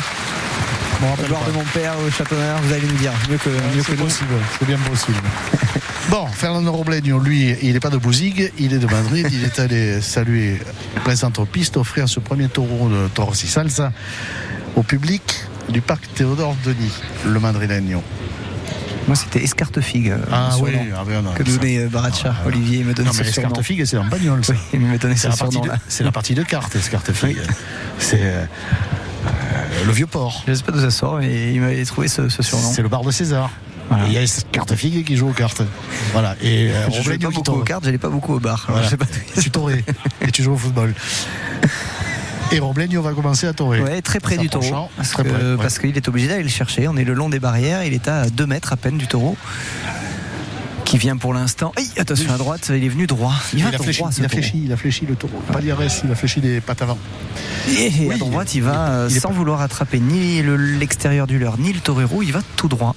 Me 1.02 1.06
rappelle 1.08 1.26
Gloire 1.26 1.42
pas. 1.42 1.50
de 1.50 1.54
mon 1.54 1.64
père 1.64 1.94
au 2.06 2.10
châteauneuf, 2.10 2.60
vous 2.62 2.72
allez 2.72 2.86
nous 2.86 2.96
dire 2.96 3.12
mieux 3.30 3.36
que, 3.38 3.48
mieux 3.50 3.82
que 3.82 3.86
C'est 3.86 3.96
nous. 3.96 4.04
possible, 4.04 4.34
c'est 4.58 4.66
bien 4.66 4.78
possible. 4.78 5.18
Bon, 6.08 6.24
Fernando 6.28 6.70
Robleño, 6.70 7.18
lui, 7.18 7.56
il 7.62 7.72
n'est 7.72 7.80
pas 7.80 7.90
de 7.90 7.96
Bouzig, 7.96 8.52
il 8.60 8.72
est 8.72 8.78
de 8.78 8.86
Madrid. 8.86 9.26
Il 9.32 9.42
est 9.42 9.58
allé 9.58 10.00
saluer 10.00 10.60
présente 11.02 11.44
piste, 11.48 11.76
offrir 11.76 12.08
ce 12.08 12.20
premier 12.20 12.46
taureau 12.48 12.88
de 12.88 13.08
Toros 13.08 13.34
y 13.34 13.48
Salsa 13.48 13.92
au 14.76 14.84
public 14.84 15.22
du 15.68 15.80
parc 15.80 16.04
Théodore 16.14 16.54
Denis, 16.64 16.92
le 17.26 17.40
madrilègno. 17.40 18.04
Moi, 19.08 19.16
c'était 19.16 19.42
Escartefigue. 19.42 20.10
euh, 20.12 20.18
Ah 20.32 20.50
oui, 20.60 20.72
ah 20.96 21.02
ben 21.06 21.22
non, 21.22 21.32
que 21.32 21.42
donnait 21.42 21.78
euh, 21.78 21.88
Baracha. 21.88 22.36
Ah, 22.40 22.46
Olivier 22.46 22.84
me 22.84 22.94
donnait 22.94 23.08
Non, 23.08 23.12
ce 23.12 23.18
mais 23.22 23.24
surnom. 23.32 23.48
Escartefigue, 23.48 23.84
c'est 23.84 23.96
en 23.98 24.04
bagnole, 24.04 24.44
ça. 24.44 24.52
Oui, 24.52 24.58
il 24.74 24.80
me 24.80 24.98
donnait 24.98 25.14
C'est 25.16 25.22
ce 25.22 25.28
la, 25.28 25.36
partie 25.36 25.56
de, 25.56 25.62
surnom-là. 25.62 25.78
c'est 25.88 26.04
la 26.04 26.12
partie 26.12 26.34
de 26.34 26.42
cartes, 26.44 26.74
Escartefigue. 26.76 27.38
C'est 27.98 28.20
euh, 28.22 28.42
euh, 28.42 28.46
le 29.84 29.92
vieux 29.92 30.06
port. 30.06 30.42
Je 30.46 30.54
sais 30.54 30.62
pas 30.62 30.72
d'où 30.72 30.80
ça 30.80 30.90
sort, 30.90 31.18
mais 31.18 31.52
il 31.52 31.60
m'avait 31.60 31.84
trouvé 31.84 32.08
ce, 32.08 32.28
ce 32.28 32.42
surnom. 32.42 32.70
C'est 32.72 32.82
le 32.82 32.88
bar 32.88 33.02
de 33.02 33.10
César. 33.10 33.50
Voilà. 33.88 34.06
Il 34.06 34.12
y 34.12 34.18
a 34.18 34.22
Escartefigue 34.22 35.04
qui 35.04 35.16
joue 35.16 35.28
aux 35.28 35.32
cartes. 35.32 35.62
Voilà. 36.12 36.34
Et 36.42 36.70
euh, 36.70 36.90
Je 36.90 37.02
jouais 37.02 37.18
pas 37.18 37.28
qui 37.28 37.34
beaucoup 37.34 37.52
aux 37.52 37.64
cartes, 37.64 37.84
j'allais 37.84 37.98
pas 37.98 38.08
beaucoup 38.08 38.34
au 38.34 38.40
bar. 38.40 38.66
Voilà. 38.68 38.88
pas 38.96 39.06
tu 39.40 39.50
t'aurais 39.50 39.84
et 40.20 40.30
tu 40.32 40.42
joues 40.42 40.54
au 40.54 40.58
football. 40.58 40.94
Et 42.52 42.60
Robleño 42.60 43.02
va 43.02 43.12
commencer 43.12 43.48
à 43.48 43.52
torer. 43.52 43.80
Ouais, 43.80 44.00
très 44.02 44.20
près 44.20 44.36
du 44.36 44.48
taureau. 44.48 44.88
Ouais. 44.98 45.24
parce 45.58 45.80
qu'il 45.80 45.96
est 45.96 46.08
obligé 46.08 46.28
d'aller 46.28 46.44
le 46.44 46.48
chercher. 46.48 46.86
On 46.86 46.96
est 46.96 47.04
le 47.04 47.12
long 47.12 47.28
des 47.28 47.40
barrières. 47.40 47.82
Il 47.82 47.92
est 47.92 48.06
à 48.06 48.30
2 48.30 48.46
mètres 48.46 48.72
à 48.72 48.76
peine 48.76 48.98
du 48.98 49.08
taureau. 49.08 49.36
Qui 50.86 50.98
vient 50.98 51.16
pour 51.16 51.34
l'instant. 51.34 51.72
Attention 51.98 52.32
à 52.32 52.38
droite, 52.38 52.70
il 52.74 52.82
est 52.84 52.88
venu 52.88 53.06
droit. 53.08 53.34
Il, 53.52 53.62
a 53.66 53.72
fléchi, 53.72 53.98
droit, 53.98 54.10
il 54.16 54.24
a 54.24 54.28
fléchi, 54.28 54.62
il 54.64 54.72
a 54.72 54.76
fléchi 54.76 55.04
le 55.04 55.16
taureau. 55.16 55.42
Pas 55.52 55.60
d'IRS, 55.60 56.02
il 56.04 56.10
a 56.12 56.14
fléchi 56.14 56.40
des 56.40 56.60
pattes 56.60 56.80
avant. 56.80 56.96
Et 57.68 57.90
Oui, 57.98 58.12
à 58.14 58.18
droite, 58.18 58.54
il 58.54 58.62
va 58.62 59.06
il 59.10 59.20
sans 59.20 59.30
vouloir 59.32 59.60
attraper 59.62 59.98
ni 59.98 60.42
le- 60.42 60.56
l'extérieur 60.56 61.26
du 61.26 61.38
leurre, 61.40 61.58
ni 61.58 61.72
le 61.72 61.80
torero. 61.80 62.22
Il 62.22 62.32
va 62.32 62.40
tout 62.56 62.68
droit. 62.68 62.94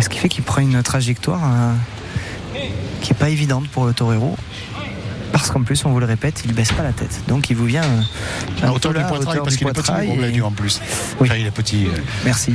Ce 0.00 0.08
qui 0.08 0.18
fait 0.18 0.30
qu'il 0.30 0.42
prend 0.42 0.62
une 0.62 0.82
trajectoire 0.82 1.42
euh, 1.44 1.72
qui 3.02 3.12
est 3.12 3.16
pas 3.16 3.28
évidente 3.28 3.68
pour 3.68 3.84
le 3.84 3.92
torero. 3.92 4.36
Parce 5.32 5.50
qu'en 5.50 5.62
plus, 5.62 5.84
on 5.84 5.90
vous 5.90 6.00
le 6.00 6.06
répète, 6.06 6.42
il 6.44 6.52
baisse 6.52 6.72
pas 6.72 6.82
la 6.82 6.92
tête. 6.92 7.20
Donc 7.28 7.50
il 7.50 7.56
vous 7.56 7.66
vient 7.66 7.84
euh, 7.84 8.00
un 8.64 8.68
À 8.68 8.72
hauteur 8.72 8.92
du 8.92 8.98
là, 8.98 9.04
poitrail, 9.04 9.38
parce 9.44 9.56
qu'il 9.56 9.66
est 9.68 9.72
petit, 9.72 9.92
et- 10.36 10.42
en 10.42 10.50
plus. 10.50 10.80
Oui. 11.20 11.28
Enfin, 11.30 11.38
il 11.38 11.46
est 11.46 11.50
petit. 11.50 11.86
euh, 11.86 11.90
Merci. 12.24 12.52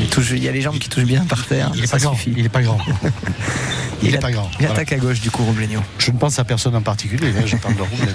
Il, 0.00 0.08
touche- 0.08 0.30
il 0.30 0.42
y 0.42 0.48
a 0.48 0.52
les 0.52 0.60
jambes 0.62 0.78
qui 0.78 0.88
touchent 0.88 1.04
bien 1.04 1.24
par 1.26 1.44
terre. 1.46 1.70
Il 1.74 1.84
est 1.84 1.86
ça 1.86 1.96
pas 1.98 2.02
grand. 2.04 2.16
Il 2.26 2.44
est 2.44 2.48
pas 2.48 2.62
grand. 2.62 2.78
Il 4.04 4.12
est 4.14 4.18
a- 4.18 4.20
pas 4.20 4.32
grand. 4.32 4.50
Il 4.54 4.66
Voilà. 4.66 4.72
attaque 4.74 4.92
à 4.94 4.96
gauche 4.96 5.20
du 5.20 5.30
coup, 5.30 5.44
Robleño. 5.44 5.80
Je 5.98 6.10
ne 6.10 6.16
pense 6.18 6.36
à 6.40 6.44
personne 6.44 6.74
en 6.74 6.80
particulier, 6.82 7.28
hein, 7.38 7.42
je 7.46 7.56
parle 7.56 7.76
de 7.76 7.82
Robleño. 7.82 8.12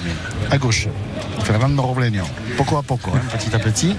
À 0.51 0.57
gauche, 0.57 0.87
Fernando. 1.43 1.95
Poco 2.57 2.77
à 2.77 2.83
poco, 2.83 3.11
hein, 3.15 3.21
petit 3.37 3.55
à 3.55 3.59
petit. 3.59 3.95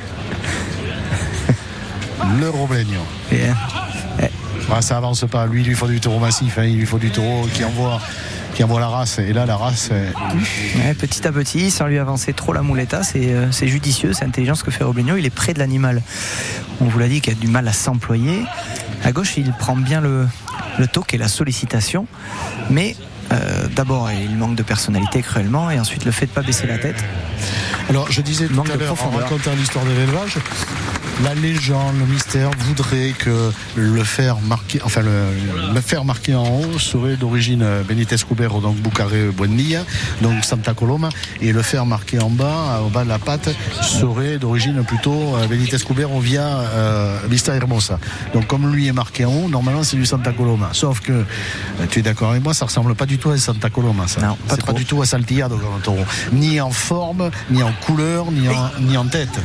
Le 2.40 2.50
Robleño. 2.50 3.00
Et, 3.32 3.44
euh, 3.44 3.52
Ah, 4.70 4.82
ça 4.82 4.98
avance 4.98 5.24
pas. 5.30 5.46
Lui, 5.46 5.62
il 5.62 5.68
lui 5.68 5.74
faut 5.74 5.86
du 5.86 5.98
taureau 5.98 6.18
massif. 6.18 6.58
hein, 6.58 6.64
Il 6.64 6.76
lui 6.76 6.84
faut 6.84 6.98
du 6.98 7.10
taureau 7.10 7.46
qui 7.54 7.64
envoie, 7.64 7.98
qui 8.58 8.64
envoie 8.64 8.80
la 8.80 8.88
race. 8.88 9.20
Et 9.20 9.32
là, 9.32 9.46
la 9.46 9.56
race. 9.56 9.90
Ouais, 9.90 10.94
petit 10.94 11.24
à 11.28 11.30
petit, 11.30 11.70
sans 11.70 11.86
lui 11.86 11.96
avancer 11.96 12.32
trop 12.32 12.52
la 12.52 12.60
mouletta, 12.60 13.04
c'est 13.04 13.32
euh, 13.32 13.52
c'est 13.52 13.68
judicieux, 13.68 14.12
c'est 14.12 14.24
intelligent 14.24 14.56
ce 14.56 14.64
que 14.64 14.72
fait 14.72 14.82
Robleño. 14.82 15.16
Il 15.16 15.24
est 15.24 15.30
près 15.30 15.54
de 15.54 15.60
l'animal. 15.60 16.02
On 16.80 16.86
vous 16.86 16.98
l'a 16.98 17.06
dit 17.06 17.20
qu'il 17.20 17.34
a 17.34 17.36
du 17.36 17.46
mal 17.46 17.68
à 17.68 17.72
s'employer. 17.72 18.42
À 19.04 19.12
gauche, 19.12 19.36
il 19.36 19.52
prend 19.52 19.76
bien 19.76 20.00
le, 20.00 20.26
le 20.76 20.86
toque 20.88 21.14
et 21.14 21.18
la 21.18 21.28
sollicitation, 21.28 22.08
mais 22.68 22.96
euh, 23.30 23.68
d'abord, 23.76 24.10
il 24.10 24.36
manque 24.36 24.56
de 24.56 24.64
personnalité 24.64 25.22
cruellement, 25.22 25.70
et 25.70 25.78
ensuite 25.78 26.04
le 26.04 26.10
fait 26.10 26.26
de 26.26 26.32
pas 26.32 26.42
baisser 26.42 26.66
la 26.66 26.78
tête. 26.78 27.04
Alors, 27.88 28.10
je 28.10 28.20
disais 28.22 28.48
tout 28.48 28.54
Manque 28.54 28.70
à 28.70 28.76
l'heure, 28.76 28.96
en 29.04 29.10
racontant 29.10 29.52
l'histoire 29.54 29.84
de 29.84 29.90
l'élevage, 29.90 30.38
la 31.22 31.34
légende, 31.34 31.98
le 31.98 32.06
mystère 32.06 32.50
voudrait 32.58 33.12
que 33.18 33.50
le 33.76 34.04
fer 34.04 34.36
marqué, 34.40 34.80
enfin 34.84 35.00
le, 35.00 35.24
le 35.74 35.80
fer 35.80 36.04
marqué 36.04 36.34
en 36.34 36.60
haut 36.60 36.78
serait 36.78 37.16
d'origine 37.16 37.62
euh, 37.62 37.82
Benitez 37.82 38.16
Cubero, 38.16 38.60
donc 38.60 38.76
Bucaré 38.76 39.30
Buendia, 39.36 39.84
donc 40.22 40.44
Santa 40.44 40.74
Coloma, 40.74 41.08
et 41.40 41.52
le 41.52 41.62
fer 41.62 41.86
marqué 41.86 42.20
en 42.20 42.30
bas, 42.30 42.78
euh, 42.78 42.86
au 42.86 42.88
bas 42.88 43.04
de 43.04 43.08
la 43.08 43.18
patte, 43.18 43.50
serait 43.82 44.38
d'origine 44.38 44.84
plutôt 44.84 45.36
euh, 45.36 45.46
Benitez 45.46 45.78
Cubero 45.78 46.20
via 46.20 46.46
euh, 46.46 47.18
Vista 47.28 47.54
Hermosa. 47.54 47.98
Donc 48.32 48.46
comme 48.46 48.72
lui 48.72 48.86
est 48.86 48.92
marqué 48.92 49.24
en 49.24 49.32
haut, 49.32 49.48
normalement 49.48 49.82
c'est 49.82 49.96
du 49.96 50.06
Santa 50.06 50.32
Coloma. 50.32 50.70
Sauf 50.72 51.00
que, 51.00 51.24
tu 51.90 51.98
es 51.98 52.02
d'accord 52.02 52.30
avec 52.30 52.42
moi, 52.42 52.54
ça 52.54 52.66
ressemble 52.66 52.94
pas 52.94 53.06
du 53.06 53.18
tout 53.18 53.30
à 53.30 53.38
Santa 53.38 53.70
Coloma, 53.70 54.06
ça. 54.06 54.20
Non, 54.20 54.36
pas 54.64 54.72
du 54.72 54.84
tout 54.84 55.02
à 55.02 55.06
taureau. 55.06 56.04
Ni 56.32 56.60
en 56.60 56.70
forme, 56.70 57.30
ni 57.50 57.62
en 57.62 57.72
couleur, 57.72 58.30
ni 58.30 58.48
en, 58.48 58.70
ni 58.80 58.96
en 58.96 59.06
tête. 59.06 59.38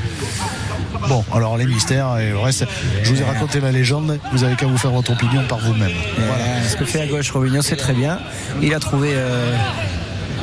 Bon, 1.08 1.24
alors 1.34 1.58
les 1.58 1.63
mystères 1.66 2.18
et 2.18 2.30
le 2.30 2.40
reste, 2.40 2.66
je 3.04 3.10
vous 3.10 3.22
ai 3.22 3.24
raconté 3.24 3.60
la 3.60 3.72
légende, 3.72 4.20
vous 4.32 4.44
avez 4.44 4.56
qu'à 4.56 4.66
vous 4.66 4.78
faire 4.78 4.92
votre 4.92 5.12
opinion 5.12 5.44
par 5.48 5.60
vous-même. 5.60 5.92
Voilà. 6.18 6.44
Euh, 6.44 6.68
ce 6.68 6.76
que 6.76 6.86
fait 6.86 7.02
à 7.02 7.08
gauche 7.08 7.32
Robleño, 7.32 7.62
c'est 7.62 7.76
très 7.76 7.94
bien. 7.94 8.20
Il 8.62 8.74
a 8.74 8.80
trouvé 8.80 9.12
euh, 9.14 9.56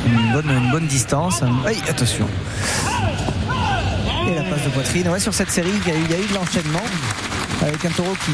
une, 0.07 0.33
bonne, 0.33 0.51
une 0.51 0.71
bonne 0.71 0.87
distance. 0.87 1.43
Aïe, 1.67 1.79
attention. 1.89 2.27
Et 4.29 4.35
la 4.35 4.43
passe 4.43 4.65
de 4.65 4.71
poitrine. 4.71 5.09
Ouais, 5.09 5.21
sur 5.21 5.35
cette 5.35 5.51
série, 5.51 5.71
il 5.87 5.93
y 5.93 5.95
a 5.95 5.99
eu, 5.99 6.03
il 6.05 6.11
y 6.11 6.15
a 6.15 6.19
eu 6.19 6.27
de 6.27 6.35
l'enchaînement. 6.35 6.83
Avec 7.63 7.85
un 7.85 7.91
taureau 7.91 8.15
qui 8.25 8.33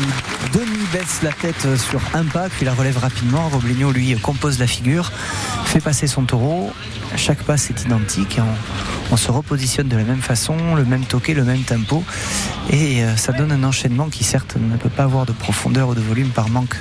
demi-baisse 0.57 1.21
la 1.23 1.33
tête 1.33 1.67
sur 1.77 2.01
un 2.15 2.25
pas, 2.25 2.49
puis 2.49 2.65
la 2.65 2.73
relève 2.75 2.99
rapidement. 2.99 3.49
Robleño, 3.49 3.91
lui, 3.91 4.15
compose 4.21 4.59
la 4.61 4.67
figure, 4.69 5.11
fait 5.65 5.81
passer 5.81 6.07
son 6.07 6.23
taureau. 6.25 6.73
Chaque 7.17 7.43
passe 7.43 7.71
est 7.71 7.83
identique. 7.85 8.39
On 9.11 9.17
se 9.17 9.31
repositionne 9.31 9.89
de 9.89 9.97
la 9.97 10.05
même 10.05 10.21
façon, 10.23 10.75
le 10.77 10.85
même 10.85 11.05
toqué, 11.05 11.35
le 11.35 11.45
même 11.45 11.63
tempo. 11.63 12.05
Et 12.71 13.03
euh, 13.05 13.17
ça 13.17 13.33
donne 13.33 13.51
un 13.53 13.63
enchaînement 13.65 14.09
qui 14.09 14.23
certes 14.25 14.57
ne 14.61 14.77
peut 14.77 14.89
pas 14.89 15.05
avoir 15.05 15.27
de 15.27 15.33
profondeur 15.33 15.89
ou 15.89 15.95
de 15.95 16.01
volume 16.01 16.29
par 16.29 16.49
manque 16.49 16.77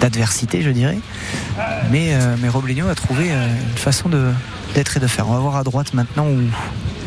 d'adversité, 0.00 0.62
je 0.62 0.70
dirais. 0.70 0.98
Mais, 1.90 2.14
euh, 2.14 2.36
mais 2.40 2.48
Robleño 2.48 2.88
a 2.88 2.94
trouvé 2.94 3.30
euh, 3.30 3.46
une 3.72 3.78
façon 3.78 4.08
de- 4.08 4.32
d'être 4.74 4.96
et 4.96 5.00
de 5.00 5.06
faire. 5.06 5.28
On 5.28 5.32
va 5.34 5.38
voir 5.40 5.56
à 5.56 5.64
droite 5.64 5.92
maintenant 5.94 6.26
où 6.26 6.40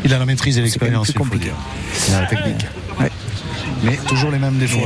Il 0.04 0.14
a 0.14 0.18
la 0.18 0.26
maîtrise 0.26 0.56
et 0.58 0.62
l'expérience, 0.62 1.08
il 1.08 1.14
faut 1.14 1.24
dire. 1.36 1.54
Il 2.08 2.14
a 2.14 2.20
la 2.22 2.26
technique. 2.26 2.66
Ouais. 3.00 3.10
Mais 3.82 3.96
toujours 4.08 4.30
les 4.30 4.38
mêmes 4.38 4.58
défauts 4.58 4.80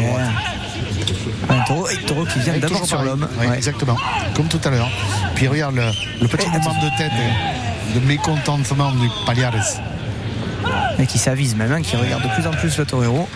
un 1.49 1.61
taureau, 1.65 1.89
et 1.89 1.97
taureau 2.07 2.25
qui 2.25 2.39
vient 2.41 2.57
d'abord 2.59 2.87
sur 2.87 3.03
l'homme. 3.03 3.27
Ouais, 3.39 3.49
Ouais. 3.49 3.57
Exactement. 3.57 3.97
Comme 4.35 4.47
tout 4.49 4.61
à 4.65 4.71
l'heure. 4.71 4.89
Puis 5.35 5.49
regarde 5.49 5.75
le, 5.75 5.83
le 6.21 6.29
petit 6.29 6.47
Et 6.47 6.51
mouvement 6.51 6.75
de 6.75 6.97
tête 6.97 7.11
euh, 7.13 7.99
de 8.01 8.07
mécontentement 8.07 8.93
du 8.93 9.09
Paliares. 9.27 9.55
et 10.99 11.07
qui 11.07 11.19
s'avise 11.19 11.57
même, 11.57 11.73
hein, 11.73 11.83
qui 11.83 11.97
regarde 11.97 12.23
de 12.23 12.29
plus 12.29 12.47
en 12.47 12.53
plus 12.53 12.77
le 12.79 12.85
torero. 12.85 13.29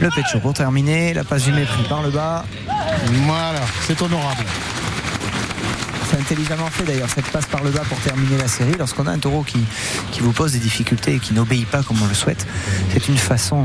Le 0.00 0.10
pecho 0.10 0.38
pour 0.40 0.52
terminer, 0.52 1.14
la 1.14 1.24
passe 1.24 1.44
du 1.44 1.52
mépris 1.52 1.82
par 1.88 2.02
le 2.02 2.10
bas. 2.10 2.44
Voilà, 3.26 3.60
c'est 3.86 4.00
honorable. 4.02 4.44
C'est 6.14 6.20
intelligemment 6.20 6.66
fait 6.70 6.84
d'ailleurs 6.84 7.08
cette 7.12 7.26
passe 7.26 7.46
par 7.46 7.64
le 7.64 7.70
bas 7.70 7.82
pour 7.88 7.98
terminer 7.98 8.36
la 8.38 8.46
série. 8.46 8.74
Lorsqu'on 8.78 9.08
a 9.08 9.10
un 9.10 9.18
taureau 9.18 9.42
qui, 9.42 9.58
qui 10.12 10.20
vous 10.20 10.30
pose 10.30 10.52
des 10.52 10.60
difficultés 10.60 11.14
et 11.14 11.18
qui 11.18 11.34
n'obéit 11.34 11.66
pas 11.66 11.82
comme 11.82 12.00
on 12.00 12.06
le 12.06 12.14
souhaite, 12.14 12.46
c'est 12.92 13.08
une 13.08 13.16
façon 13.18 13.64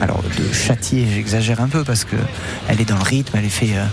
alors 0.00 0.22
de 0.22 0.52
châtier, 0.52 1.08
j'exagère 1.12 1.60
un 1.60 1.66
peu 1.66 1.82
parce 1.82 2.04
que 2.04 2.14
elle 2.68 2.80
est 2.80 2.84
dans 2.84 2.98
le 2.98 3.02
rythme, 3.02 3.36
elle 3.36 3.44
est 3.44 3.48
faite 3.48 3.70
euh, 3.72 3.84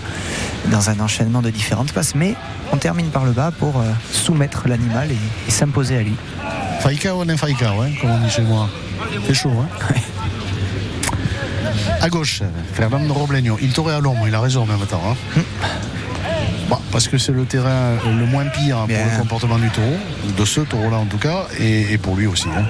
dans 0.70 0.88
un 0.88 1.00
enchaînement 1.00 1.42
de 1.42 1.50
différentes 1.50 1.90
passes, 1.90 2.14
mais 2.14 2.36
on 2.72 2.76
termine 2.76 3.08
par 3.08 3.24
le 3.24 3.32
bas 3.32 3.50
pour 3.50 3.80
euh, 3.80 3.84
soumettre 4.12 4.68
l'animal 4.68 5.10
et, 5.10 5.16
et 5.48 5.50
s'imposer 5.50 5.96
à 5.96 6.02
lui. 6.02 6.14
Faïka 6.82 7.16
ou 7.16 7.24
non 7.24 7.36
Faïka, 7.36 7.74
ouais, 7.74 7.92
comme 8.00 8.10
on 8.10 8.18
dit 8.18 8.30
chez 8.30 8.42
moi. 8.42 8.68
C'est 9.26 9.34
chaud, 9.34 9.50
hein 9.60 9.94
À 12.00 12.08
gauche, 12.08 12.42
Fernando 12.72 13.12
Robleño. 13.12 13.58
Il 13.60 13.72
t'aurait 13.72 13.94
à 13.94 14.00
l'ombre, 14.00 14.28
il 14.28 14.34
a 14.34 14.40
raison 14.40 14.62
en 14.62 14.66
même 14.66 14.86
temps. 14.86 15.02
hein. 15.36 15.40
Bon, 16.68 16.78
parce 16.90 17.06
que 17.06 17.16
c'est 17.16 17.30
le 17.32 17.44
terrain 17.44 17.92
le 18.18 18.26
moins 18.26 18.44
pire 18.46 18.78
pour 18.78 18.86
Bien. 18.88 19.04
le 19.12 19.18
comportement 19.20 19.56
du 19.58 19.68
taureau, 19.70 19.96
de 20.36 20.44
ce 20.44 20.60
taureau-là 20.62 20.96
en 20.96 21.04
tout 21.06 21.18
cas, 21.18 21.46
et, 21.60 21.92
et 21.92 21.98
pour 21.98 22.16
lui 22.16 22.26
aussi. 22.26 22.48
hein. 22.48 22.64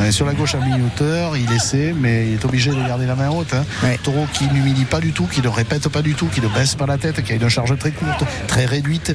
Euh, 0.00 0.10
Sur 0.10 0.26
la 0.26 0.34
gauche 0.34 0.54
à 0.54 0.58
mi-hauteur, 0.58 1.36
il 1.38 1.50
essaie, 1.52 1.94
mais 1.98 2.26
il 2.28 2.34
est 2.34 2.44
obligé 2.44 2.70
de 2.70 2.86
garder 2.86 3.06
la 3.06 3.14
main 3.14 3.30
haute. 3.30 3.54
hein. 3.54 3.64
Ouais. 3.82 3.98
Taureau 4.02 4.26
qui 4.34 4.46
n'humilie 4.48 4.84
pas 4.84 5.00
du 5.00 5.12
tout, 5.12 5.26
qui 5.26 5.40
ne 5.40 5.48
répète 5.48 5.88
pas 5.88 6.02
du 6.02 6.14
tout, 6.14 6.26
qui 6.26 6.40
ne 6.42 6.48
baisse 6.48 6.74
pas 6.74 6.84
la 6.86 6.98
tête, 6.98 7.22
qui 7.22 7.32
a 7.32 7.36
une 7.36 7.48
charge 7.48 7.76
très 7.78 7.90
courte, 7.90 8.22
très 8.48 8.66
réduite. 8.66 9.14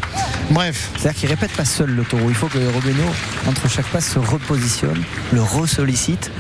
Bref, 0.50 0.90
C'est-à-dire 0.98 1.20
qu'il 1.20 1.30
répète 1.30 1.52
pas 1.52 1.66
seul 1.66 1.90
le 1.92 2.04
taureau. 2.04 2.30
Il 2.30 2.36
faut 2.36 2.48
que 2.48 2.58
Robeno, 2.58 3.04
entre 3.48 3.70
chaque 3.70 3.88
passe, 3.88 4.08
se 4.14 4.20
repositionne, 4.20 5.04
le 5.32 5.42
resollicite. 5.44 6.32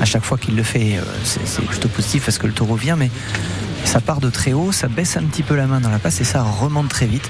À 0.00 0.04
chaque 0.06 0.24
fois 0.24 0.38
qu'il 0.38 0.56
le 0.56 0.62
fait, 0.62 0.96
euh, 0.96 1.02
c'est 1.24 1.46
c'est 1.46 1.62
plutôt 1.64 1.88
positif 1.88 2.24
parce 2.24 2.38
que 2.38 2.46
le 2.46 2.52
taureau 2.52 2.76
vient, 2.76 2.96
mais 2.96 3.10
ça 3.88 4.00
part 4.02 4.20
de 4.20 4.28
très 4.28 4.52
haut, 4.52 4.70
ça 4.70 4.86
baisse 4.86 5.16
un 5.16 5.22
petit 5.22 5.42
peu 5.42 5.56
la 5.56 5.66
main 5.66 5.80
dans 5.80 5.88
la 5.88 5.98
passe 5.98 6.20
et 6.20 6.24
ça 6.24 6.42
remonte 6.42 6.88
très 6.90 7.06
vite. 7.06 7.28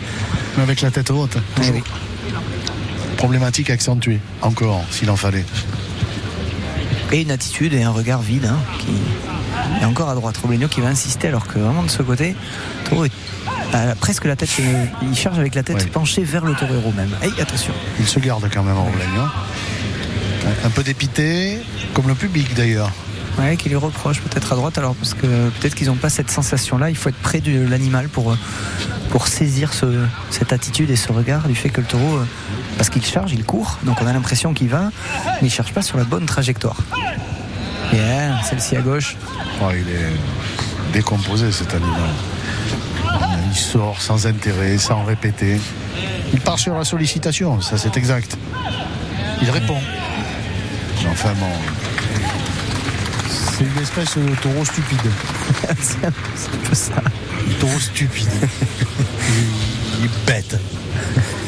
mais 0.56 0.64
avec 0.64 0.80
la 0.80 0.90
tête 0.90 1.10
haute, 1.12 1.38
toujours. 1.54 1.76
Oui. 1.76 1.82
Problématique 3.16 3.70
accentuée, 3.70 4.18
encore, 4.42 4.82
s'il 4.90 5.08
en 5.10 5.16
fallait. 5.16 5.44
Et 7.12 7.22
une 7.22 7.30
attitude 7.30 7.74
et 7.74 7.84
un 7.84 7.90
regard 7.90 8.20
vide 8.22 8.46
hein, 8.46 8.58
qui 8.80 8.90
est 9.80 9.84
encore 9.84 10.08
à 10.08 10.14
droite. 10.16 10.36
Robleño 10.38 10.66
qui 10.66 10.80
va 10.80 10.88
insister 10.88 11.28
alors 11.28 11.46
que 11.46 11.60
vraiment 11.60 11.84
de 11.84 11.90
ce 11.90 12.02
côté, 12.02 12.34
est 12.90 13.12
à 13.74 13.94
presque 13.94 14.24
la 14.24 14.34
tête, 14.34 14.50
il 15.02 15.16
charge 15.16 15.38
avec 15.38 15.54
la 15.54 15.62
tête 15.62 15.76
Ouais. 15.76 15.86
penchée 15.86 16.24
vers 16.24 16.44
le 16.44 16.54
torero 16.54 16.92
même. 16.92 17.10
Attention. 17.40 17.72
Il 18.00 18.06
se 18.06 18.18
garde 18.18 18.48
quand 18.52 18.64
même 18.64 18.76
Robleño. 18.76 19.22
Un 20.64 20.70
peu 20.70 20.82
dépité, 20.82 21.58
comme 21.94 22.08
le 22.08 22.14
public 22.14 22.52
d'ailleurs. 22.54 22.90
Ouais, 23.38 23.56
qui 23.56 23.68
lui 23.68 23.76
reproche 23.76 24.20
peut-être 24.20 24.52
à 24.52 24.56
droite, 24.56 24.78
alors 24.78 24.94
parce 24.96 25.14
que 25.14 25.26
peut-être 25.50 25.76
qu'ils 25.76 25.86
n'ont 25.86 25.94
pas 25.94 26.10
cette 26.10 26.28
sensation-là. 26.30 26.90
Il 26.90 26.96
faut 26.96 27.08
être 27.08 27.18
près 27.22 27.40
de 27.40 27.66
l'animal 27.68 28.08
pour, 28.08 28.32
euh, 28.32 28.36
pour 29.10 29.28
saisir 29.28 29.72
ce- 29.72 30.04
cette 30.30 30.52
attitude 30.52 30.90
et 30.90 30.96
ce 30.96 31.12
regard 31.12 31.46
du 31.46 31.54
fait 31.54 31.68
que 31.68 31.80
le 31.80 31.86
taureau, 31.86 32.16
euh, 32.16 32.24
parce 32.76 32.90
qu'il 32.90 33.04
charge, 33.04 33.32
il 33.32 33.44
court, 33.44 33.78
donc 33.84 33.98
on 34.02 34.06
a 34.08 34.12
l'impression 34.12 34.54
qu'il 34.54 34.68
va, 34.68 34.90
mais 35.24 35.32
il 35.42 35.44
ne 35.44 35.50
cherche 35.50 35.72
pas 35.72 35.82
sur 35.82 35.96
la 35.98 36.04
bonne 36.04 36.26
trajectoire. 36.26 36.76
Bien, 37.92 38.36
celle-ci 38.42 38.76
à 38.76 38.80
gauche. 38.80 39.16
Oh, 39.62 39.66
il 39.72 39.88
est 39.88 40.92
décomposé 40.92 41.52
cet 41.52 41.72
animal. 41.74 42.10
Il 43.50 43.56
sort 43.56 44.00
sans 44.02 44.26
intérêt, 44.26 44.78
sans 44.78 45.04
répéter. 45.04 45.60
Il 46.32 46.40
part 46.40 46.58
sur 46.58 46.74
la 46.74 46.84
sollicitation, 46.84 47.60
ça 47.60 47.78
c'est 47.78 47.96
exact. 47.96 48.36
Il 49.42 49.50
répond. 49.50 49.78
Enfin 51.10 51.32
bon. 51.38 51.46
C'est 53.58 53.64
une 53.64 53.82
espèce 53.82 54.16
de 54.16 54.34
taureau 54.36 54.64
stupide. 54.64 55.10
C'est 55.80 56.04
un 56.06 56.12
peu 56.12 56.74
ça. 56.74 57.02
Taureau 57.58 57.80
stupide. 57.80 58.28
il, 59.98 60.04
est 60.04 60.26
bête. 60.26 60.56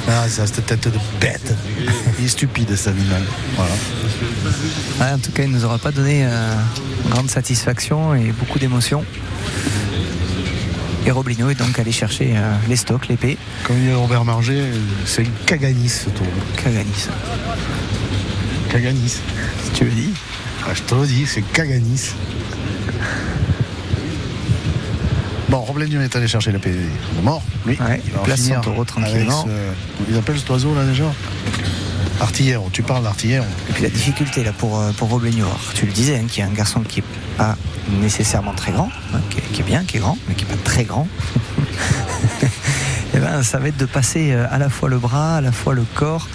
Ah, 0.09 0.29
ça, 0.29 0.45
cette 0.45 0.67
tête 0.67 0.89
de 0.89 0.99
bête. 1.21 1.55
Il 2.19 2.25
est 2.25 2.29
stupide 2.29 2.75
cet 2.75 2.89
animal. 2.89 3.23
Voilà. 3.55 5.15
En 5.15 5.19
tout 5.19 5.31
cas, 5.31 5.45
il 5.45 5.53
ne 5.53 5.57
nous 5.57 5.65
aura 5.65 5.79
pas 5.79 5.93
donné 5.93 6.27
euh, 6.27 6.53
grande 7.11 7.31
satisfaction 7.31 8.13
et 8.17 8.33
beaucoup 8.33 8.59
d'émotions. 8.59 9.05
Et 11.07 11.13
Roblino 11.13 11.49
est 11.49 11.55
donc 11.55 11.79
allé 11.79 11.93
chercher 11.93 12.33
euh, 12.37 12.53
les 12.69 12.77
stocks, 12.77 13.07
l'épée. 13.07 13.39
Comme 13.63 13.77
dit 13.77 13.93
Robert 13.93 14.25
Marger, 14.25 14.65
c'est 15.07 15.23
une 15.23 15.33
caganis 15.47 15.89
ce 15.89 16.11
taureau. 16.11 16.29
Caganis, 16.57 17.07
Caganis. 18.69 19.21
si 19.63 19.71
tu 19.75 19.85
le 19.85 19.93
dis. 19.93 20.13
Ah, 20.67 20.75
je 20.75 20.83
te 20.83 20.95
le 20.95 21.07
dis, 21.07 21.27
c'est 21.27 21.43
Caganis. 21.43 22.11
Bon, 25.49 25.59
Robleño 25.63 26.01
est 26.01 26.15
allé 26.15 26.29
chercher 26.29 26.53
la 26.53 26.59
de 27.17 27.23
mort. 27.23 27.43
Lui, 27.67 27.77
Ouais, 27.81 28.01
il 28.07 28.13
va 28.13 28.21
place 28.21 28.41
son 28.43 28.61
taureau 28.61 28.85
tranquillement. 28.85 29.45
ce- 29.47 30.11
Ils 30.11 30.17
appellent 30.17 30.39
cet 30.39 30.49
oiseau 30.51 30.75
là 30.75 30.85
déjà 30.85 31.13
Artillère, 32.21 32.61
tu 32.73 32.83
parles 32.83 33.03
d'artillère. 33.03 33.43
Et 33.69 33.73
puis 33.73 33.83
la 33.83 33.89
difficulté 33.89 34.45
là 34.45 34.53
pour, 34.53 34.79
euh, 34.79 34.93
pour 34.93 35.09
tu 35.75 35.87
le 35.87 35.93
disais, 35.93 36.17
hein, 36.19 36.27
qui 36.29 36.41
est 36.41 36.45
un 36.45 36.53
garçon 36.53 36.81
qui 36.81 37.01
est 37.01 37.05
pas 37.39 37.57
nécessairement 38.01 38.53
très 38.53 38.73
grand, 38.73 38.91
hein, 39.15 39.21
qui, 39.31 39.39
est, 39.39 39.43
qui 39.53 39.61
est 39.63 39.65
bien, 39.65 39.85
qui 39.85 39.97
est 39.97 40.01
grand, 40.01 40.19
mais 40.29 40.35
qui 40.35 40.45
est 40.45 40.49
pas 40.49 40.57
très 40.63 40.85
grand. 40.85 41.09
Et 43.15 43.19
ben, 43.19 43.43
ça 43.43 43.59
va 43.59 43.69
être 43.69 43.77
de 43.77 43.87
passer 43.87 44.33
euh, 44.33 44.47
à 44.51 44.59
la 44.59 44.69
fois 44.71 44.89
le 44.89 44.99
bras, 44.99 45.37
à 45.37 45.41
la 45.41 45.51
fois 45.53 45.75
le 45.75 45.85
corps, 45.95 46.29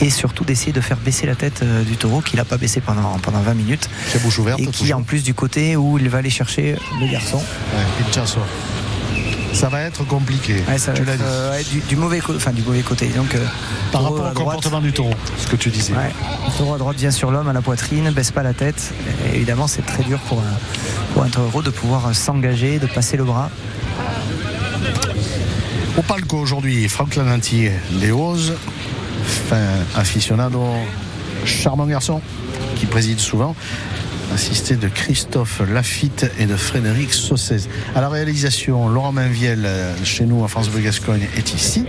et 0.00 0.10
surtout 0.10 0.44
d'essayer 0.44 0.72
de 0.72 0.80
faire 0.80 0.96
baisser 0.96 1.26
la 1.26 1.34
tête 1.36 1.60
euh, 1.62 1.82
du 1.84 1.96
taureau, 1.96 2.20
qu'il 2.20 2.36
n'a 2.38 2.44
pas 2.44 2.56
baissé 2.56 2.80
pendant, 2.80 3.18
pendant 3.22 3.40
20 3.40 3.54
minutes, 3.54 3.88
La 4.14 4.20
bouche 4.20 4.38
ouverte. 4.38 4.58
et 4.60 4.66
qui 4.66 4.92
en 4.92 5.02
plus 5.02 5.22
du 5.22 5.34
côté 5.34 5.76
où 5.76 5.98
il 5.98 6.08
va 6.08 6.18
aller 6.18 6.30
chercher 6.30 6.76
le 7.00 7.06
garçon. 7.10 7.36
Ouais. 7.38 8.34
Ça 9.52 9.68
va 9.70 9.80
être 9.82 10.04
compliqué. 10.06 10.62
Ouais, 10.68 10.76
ça 10.76 10.92
va 10.92 10.98
tu 10.98 11.02
être, 11.02 11.08
l'as 11.08 11.16
dit. 11.16 11.22
euh, 11.24 11.62
du, 11.72 11.80
du 11.80 11.96
mauvais 11.96 12.18
côté, 12.20 12.36
enfin 12.36 12.50
du 12.52 12.62
mauvais 12.62 12.82
côté. 12.82 13.06
Donc 13.08 13.34
euh, 13.34 13.42
Par 13.90 14.02
rapport 14.02 14.26
à 14.26 14.30
au 14.30 14.34
droite. 14.34 14.46
comportement 14.56 14.80
du 14.80 14.92
taureau, 14.92 15.14
ce 15.38 15.46
que 15.46 15.56
tu 15.56 15.70
disais. 15.70 15.94
Ouais. 15.94 16.10
Le 16.46 16.58
taureau 16.58 16.74
à 16.74 16.78
droite 16.78 16.96
vient 16.98 17.10
sur 17.10 17.30
l'homme 17.30 17.48
à 17.48 17.54
la 17.54 17.62
poitrine, 17.62 18.10
baisse 18.10 18.32
pas 18.32 18.42
la 18.42 18.52
tête. 18.52 18.92
Et 19.32 19.36
évidemment, 19.36 19.66
c'est 19.66 19.86
très 19.86 20.02
dur 20.02 20.18
pour 20.28 20.40
un, 20.40 21.14
pour 21.14 21.22
un 21.22 21.28
taureau 21.28 21.62
de 21.62 21.70
pouvoir 21.70 22.14
s'engager, 22.14 22.78
de 22.78 22.86
passer 22.86 23.16
le 23.16 23.24
bras. 23.24 23.48
Au 25.96 26.02
palco 26.02 26.36
aujourd'hui, 26.36 26.86
Franck 26.90 27.16
Lananti 27.16 27.68
des 27.92 28.10
Ozes, 28.12 28.52
fin 29.24 29.64
aficionado, 29.94 30.62
charmant 31.46 31.86
garçon 31.86 32.20
qui 32.76 32.84
préside 32.84 33.18
souvent, 33.18 33.56
assisté 34.34 34.76
de 34.76 34.88
Christophe 34.88 35.62
Lafitte 35.72 36.30
et 36.38 36.44
de 36.44 36.54
Frédéric 36.54 37.14
Saucez. 37.14 37.68
À 37.94 38.02
la 38.02 38.10
réalisation, 38.10 38.88
Laurent 38.88 39.12
Mainviel, 39.12 39.66
chez 40.04 40.26
nous 40.26 40.44
à 40.44 40.48
France 40.48 40.68
Bleu 40.68 40.82
Gascogne, 40.82 41.26
est 41.34 41.54
ici. 41.54 41.86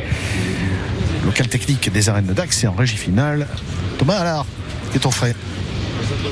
Local 1.25 1.49
technique 1.49 1.91
des 1.91 2.07
arènes 2.07 2.27
de 2.27 2.33
Dax 2.33 2.63
et 2.63 2.67
en 2.67 2.73
régie 2.75 2.95
finale. 2.95 3.45
Thomas 3.97 4.19
Allard, 4.19 4.45
est 4.95 4.99
ton 4.99 5.11
frère. 5.11 5.35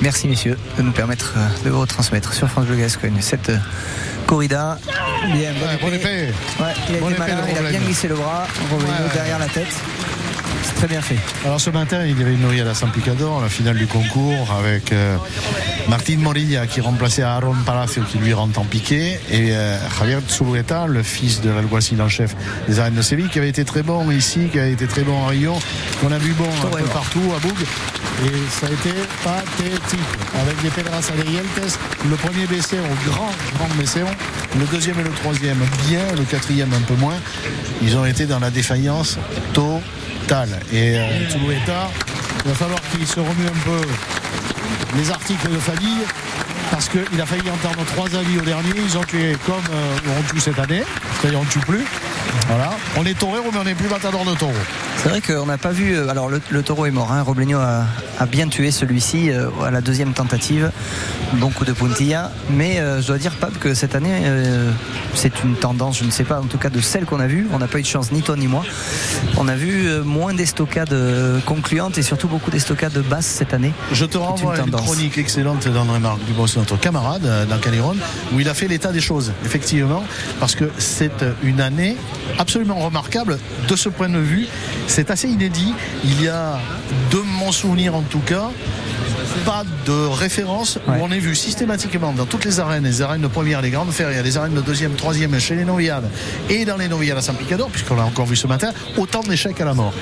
Merci 0.01 0.27
messieurs 0.27 0.57
de 0.77 0.81
nous 0.83 0.91
permettre 0.91 1.33
euh, 1.37 1.63
de 1.65 1.69
vous 1.69 1.79
retransmettre 1.79 2.33
sur 2.33 2.47
France 2.49 2.65
Bleu 2.65 2.75
Gascogne 2.75 3.17
cette 3.21 3.49
euh, 3.49 3.57
corrida. 4.27 4.77
Bien, 5.33 5.51
Ouais, 5.53 5.95
épée. 5.95 6.33
Ouais, 6.59 6.65
il 6.89 6.95
a 6.95 6.97
été 6.97 7.07
épée 7.07 7.19
malin, 7.19 7.37
il 7.49 7.57
a 7.65 7.69
bien 7.69 7.79
glissé 7.79 8.07
le 8.07 8.15
bras, 8.15 8.45
Ouais, 8.71 8.77
ouais. 8.77 9.13
derrière 9.13 9.39
la 9.39 9.47
tête. 9.47 9.67
C'est 10.65 10.73
très 10.73 10.87
bien 10.87 11.01
fait. 11.01 11.19
Alors 11.45 11.61
ce 11.61 11.69
matin, 11.69 12.03
il 12.05 12.17
y 12.17 12.21
avait 12.23 12.33
une 12.33 12.41
nourrière 12.41 12.67
à 12.67 12.73
San 12.73 12.89
Picador, 12.89 13.39
la 13.39 13.49
finale 13.49 13.77
du 13.77 13.85
concours, 13.85 14.51
avec 14.51 14.91
euh, 14.91 15.15
Martin 15.87 16.17
Morilla 16.17 16.65
qui 16.65 16.81
remplaçait 16.81 17.21
Aaron 17.21 17.53
Palacio 17.63 18.01
qui 18.01 18.17
lui 18.17 18.33
rentre 18.33 18.59
en 18.59 18.63
piqué, 18.63 19.19
et 19.29 19.55
euh, 19.55 19.77
Javier 19.99 20.17
Zulueta, 20.27 20.87
le 20.87 21.03
fils 21.03 21.41
de 21.41 21.51
l'alguacil 21.51 22.01
en 22.01 22.09
chef 22.09 22.35
des 22.67 22.79
arènes 22.79 22.95
de 22.95 23.03
Séville, 23.03 23.29
qui 23.29 23.37
avait 23.37 23.49
été 23.49 23.63
très 23.63 23.83
bon 23.83 24.09
ici, 24.09 24.49
qui 24.51 24.59
a 24.59 24.65
été 24.65 24.87
très 24.87 25.03
bon 25.03 25.23
à 25.25 25.29
Rio, 25.29 25.53
qu'on 26.01 26.11
a 26.11 26.17
vu 26.17 26.33
bon 26.33 26.45
un 26.45 26.67
peu 26.67 26.83
partout 26.85 27.21
à 27.35 27.39
Boug. 27.39 27.57
Et 28.25 28.31
ça 28.49 28.65
a 28.65 28.71
été 28.71 28.89
pathétique. 29.23 29.99
Avec 30.41 30.61
des 30.63 30.69
Pedras 30.69 31.11
Adrientes, 31.13 31.79
le 32.09 32.15
premier 32.15 32.47
BC 32.47 32.77
au 32.79 33.09
grand, 33.09 33.29
grand 33.57 33.67
BCO, 33.77 34.07
le 34.57 34.65
deuxième 34.65 34.99
et 34.99 35.03
le 35.03 35.11
troisième 35.11 35.59
bien, 35.87 36.01
le 36.17 36.23
quatrième 36.23 36.73
un 36.73 36.81
peu 36.81 36.95
moins. 36.95 37.17
Ils 37.83 37.97
ont 37.97 38.05
été 38.05 38.25
dans 38.25 38.39
la 38.39 38.49
défaillance 38.49 39.19
Et 40.73 40.97
euh, 40.97 41.07
Il 42.43 42.49
va 42.49 42.55
falloir 42.55 42.79
qu'il 42.91 43.05
se 43.05 43.19
remue 43.19 43.45
un 43.45 43.59
peu 43.63 43.81
les 44.97 45.11
articles 45.11 45.49
de 45.51 45.59
famille 45.59 46.01
parce 46.71 46.89
qu'il 46.89 47.21
a 47.21 47.25
failli 47.25 47.49
entendre 47.51 47.85
trois 47.85 48.07
avis 48.15 48.39
au 48.39 48.41
dernier. 48.41 48.71
Ils 48.75 48.97
ont 48.97 49.03
tué 49.03 49.37
comme 49.45 49.55
euh, 49.71 50.17
on 50.19 50.33
tue 50.33 50.39
cette 50.39 50.57
année, 50.57 50.83
c'est-à-dire 51.19 51.39
on 51.39 51.43
ne 51.43 51.49
tue 51.49 51.59
plus. 51.59 51.85
Voilà. 52.47 52.71
On 52.97 53.05
est 53.05 53.17
torero, 53.17 53.49
mais 53.51 53.59
on 53.59 53.63
n'est 53.63 53.75
plus 53.75 53.89
matador 53.89 54.23
de 54.25 54.35
taureau. 54.35 54.53
C'est 54.97 55.09
vrai 55.09 55.21
qu'on 55.21 55.45
n'a 55.45 55.57
pas 55.57 55.71
vu. 55.71 55.95
euh, 55.95 56.09
Alors 56.09 56.29
le, 56.29 56.41
le 56.49 56.61
taureau 56.63 56.85
est 56.85 56.91
mort. 56.91 57.11
Hein. 57.11 57.21
Robleño 57.21 57.59
a, 57.59 57.85
a 58.19 58.25
bien 58.25 58.47
tué 58.47 58.71
celui-ci 58.71 59.29
euh, 59.31 59.49
à 59.63 59.71
la 59.71 59.81
deuxième 59.81 60.13
tentative. 60.13 60.71
Bon 61.33 61.49
coup 61.49 61.65
de 61.65 61.73
puntilla. 61.73 62.31
Mais 62.51 62.79
euh, 62.79 63.01
je 63.01 63.07
dois 63.07 63.17
dire, 63.17 63.33
Pape, 63.33 63.57
que 63.59 63.73
cette 63.73 63.95
année, 63.95 64.21
euh, 64.23 64.71
c'est 65.13 65.43
une 65.43 65.55
tendance, 65.55 65.99
je 65.99 66.05
ne 66.05 66.11
sais 66.11 66.23
pas, 66.23 66.39
en 66.39 66.45
tout 66.45 66.57
cas 66.57 66.69
de 66.69 66.79
celle 66.81 67.05
qu'on 67.05 67.19
a 67.19 67.27
vue. 67.27 67.47
On 67.53 67.59
n'a 67.59 67.67
pas 67.67 67.79
eu 67.79 67.81
de 67.81 67.87
chance, 67.87 68.11
ni 68.11 68.21
toi 68.21 68.35
ni 68.37 68.47
moi. 68.47 68.63
On 69.37 69.47
a 69.47 69.55
vu 69.55 69.87
moins 70.03 70.33
d'estocades 70.33 70.95
concluantes 71.45 71.97
et 71.97 72.03
surtout 72.03 72.27
beaucoup 72.27 72.51
d'estocades 72.51 72.97
basses 73.09 73.25
cette 73.25 73.53
année. 73.53 73.73
Je 73.91 74.05
te 74.05 74.17
renvoie 74.17 74.53
à 74.53 74.57
une 74.57 74.65
tendance. 74.65 74.81
chronique 74.81 75.17
excellente 75.17 75.67
d'André 75.67 75.99
Marc 75.99 76.19
Dubos, 76.25 76.47
notre 76.57 76.77
camarade 76.79 77.27
dans 77.49 77.57
Caliron, 77.57 77.95
où 78.33 78.39
il 78.39 78.47
a 78.49 78.53
fait 78.53 78.67
l'état 78.67 78.91
des 78.91 79.01
choses, 79.01 79.33
effectivement, 79.45 80.03
parce 80.39 80.55
que 80.55 80.65
c'est 80.77 81.23
une 81.43 81.61
année 81.61 81.97
absolument 82.37 82.75
remarquable 82.75 83.39
de 83.67 83.75
ce 83.75 83.89
point 83.89 84.09
de 84.09 84.19
vue. 84.19 84.47
C'est 84.87 85.11
assez 85.11 85.27
inédit. 85.27 85.73
Il 86.03 86.21
y 86.21 86.27
a, 86.27 86.59
de 87.11 87.17
mon 87.39 87.51
souvenir 87.51 87.95
en 87.95 88.01
tout 88.01 88.19
cas, 88.19 88.51
pas 89.45 89.63
de 89.85 90.07
référence 90.07 90.79
Ouais. 90.87 90.99
où 90.99 91.03
on 91.03 91.11
est 91.11 91.19
vu 91.19 91.35
systématiquement 91.35 92.13
dans 92.13 92.25
toutes 92.25 92.45
les 92.45 92.59
arènes, 92.59 92.83
les 92.83 93.01
arènes 93.01 93.21
de 93.21 93.27
première, 93.27 93.61
les 93.61 93.69
grandes 93.71 93.91
férias, 93.91 94.21
les 94.21 94.37
arènes 94.37 94.53
de 94.53 94.61
deuxième, 94.61 94.93
troisième 94.93 95.39
chez 95.39 95.55
les 95.55 95.65
noviades 95.65 96.09
et 96.49 96.65
dans 96.65 96.77
les 96.77 96.87
noviades 96.87 97.17
à 97.17 97.21
Saint-Picador, 97.21 97.69
puisqu'on 97.69 97.95
l'a 97.95 98.03
encore 98.05 98.25
vu 98.25 98.35
ce 98.35 98.47
matin, 98.47 98.71
autant 98.97 99.21
d'échecs 99.21 99.59
à 99.61 99.65
la 99.65 99.73
mort. 99.73 99.93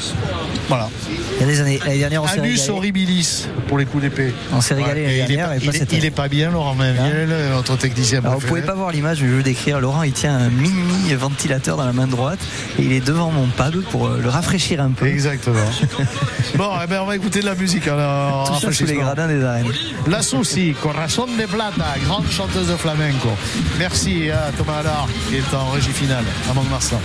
Voilà. 0.68 0.90
Il 1.36 1.42
y 1.42 1.44
a 1.44 1.48
des 1.48 1.62
années. 1.62 1.80
L'année 1.86 2.00
dernière, 2.00 2.24
on 2.24 2.28
s'est 2.28 2.40
Anus 2.40 2.60
régalé. 2.62 2.78
horribilis 2.78 3.48
pour 3.68 3.78
les 3.78 3.86
coups 3.86 4.04
d'épée. 4.04 4.34
On 4.52 4.62
s'est 4.62 4.74
régalé 4.76 5.02
l'année 5.04 5.16
il, 5.16 5.22
est 5.22 5.28
dernière 5.28 5.48
pas, 5.48 5.54
pas 5.56 5.58
il 5.92 6.06
est- 6.06 6.30
bien, 6.30 6.52
Laurent 6.52 6.76
Mainviel, 6.76 7.30
notre 7.54 7.76
technicien. 7.78 8.20
Alors, 8.20 8.40
vous 8.40 8.48
pouvez 8.48 8.62
pas 8.62 8.74
voir 8.76 8.92
l'image, 8.92 9.22
mais 9.22 9.28
je 9.30 9.34
veux 9.34 9.44
décrire. 9.44 9.80
Laurent, 9.80 10.04
il 10.04 10.14
tient 10.14 10.36
un 10.36 10.50
mini 10.50 11.14
ventilateur 11.16 11.78
dans 11.78 11.86
la 11.86 11.94
main 11.94 12.08
droite 12.08 12.40
et 12.80 12.84
il 12.84 12.92
est 12.92 13.06
devant 13.06 13.32
mon 13.32 13.48
pad 13.48 13.76
pour 13.92 14.08
euh, 14.08 14.20
le 14.22 14.30
rafraîchir 14.30 14.82
un 14.82 14.92
peu. 14.92 15.06
Exactement. 15.08 15.56
bon, 16.56 16.70
eh 16.84 16.88
ben, 16.88 17.02
on 17.02 17.06
va 17.06 17.16
écouter 17.16 17.42
de 17.42 17.46
la 17.46 17.56
musique. 17.56 17.88
Alors, 17.88 18.48
Tout 18.48 18.60
ça 18.60 18.72
sous 18.72 18.86
les 18.86 18.96
gradins 19.14 19.28
des 19.28 19.44
arènes. 19.44 19.72
La 20.08 20.22
Souci, 20.24 20.74
Corazon 20.82 21.28
de 21.28 21.46
Plata, 21.46 22.00
grande 22.06 22.28
chanteuse 22.30 22.70
de 22.70 22.76
flamenco. 22.76 23.30
Merci 23.78 24.32
à 24.32 24.52
Thomas 24.58 24.80
Allard 24.80 25.08
qui 25.30 25.36
est 25.36 25.54
en 25.54 25.70
régie 25.70 25.92
finale 25.92 26.26
à 26.50 26.54
Mont-de-Marsan. 26.54 27.00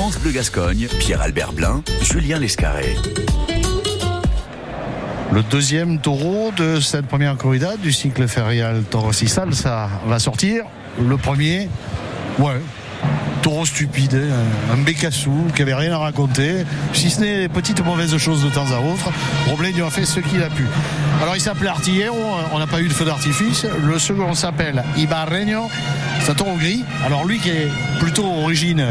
France 0.00 0.18
Bleu 0.18 0.32
Gascogne, 0.32 0.88
Pierre-Albert 0.98 1.52
Blin, 1.52 1.82
Julien 2.02 2.38
Lescarré. 2.38 2.96
Le 5.32 5.44
deuxième 5.44 5.98
taureau 6.00 6.50
de 6.56 6.80
cette 6.80 7.06
première 7.06 7.36
corrida 7.36 7.76
du 7.76 7.92
cycle 7.92 8.26
férial 8.26 8.82
Taureau 8.90 9.12
Sal, 9.12 9.54
ça 9.54 9.88
va 10.06 10.18
sortir. 10.18 10.64
Le 11.00 11.16
premier, 11.16 11.68
ouais, 12.40 12.60
taureau 13.40 13.64
stupide, 13.64 14.14
hein, 14.14 14.74
un 14.74 14.76
bécassou 14.76 15.46
qui 15.54 15.62
avait 15.62 15.74
rien 15.74 15.92
à 15.92 15.98
raconter, 15.98 16.64
si 16.92 17.10
ce 17.10 17.20
n'est 17.20 17.40
des 17.42 17.48
petites 17.48 17.84
mauvaises 17.84 18.16
choses 18.16 18.42
de 18.42 18.50
temps 18.50 18.66
à 18.72 18.80
autre. 18.80 19.12
Robleño 19.48 19.86
a 19.86 19.90
fait 19.90 20.04
ce 20.04 20.18
qu'il 20.18 20.42
a 20.42 20.50
pu. 20.50 20.66
Alors 21.22 21.36
il 21.36 21.40
s'appelait 21.40 21.68
Artillero, 21.68 22.16
on 22.52 22.58
n'a 22.58 22.66
pas 22.66 22.80
eu 22.80 22.88
de 22.88 22.92
feu 22.92 23.04
d'artifice. 23.04 23.66
Le 23.84 24.00
second 24.00 24.34
s'appelle 24.34 24.82
Ibarreño, 24.96 25.70
c'est 26.22 26.32
un 26.32 26.34
taureau 26.34 26.56
gris. 26.56 26.84
Alors 27.06 27.24
lui 27.24 27.38
qui 27.38 27.50
est 27.50 27.68
plutôt 28.00 28.26
origine, 28.26 28.84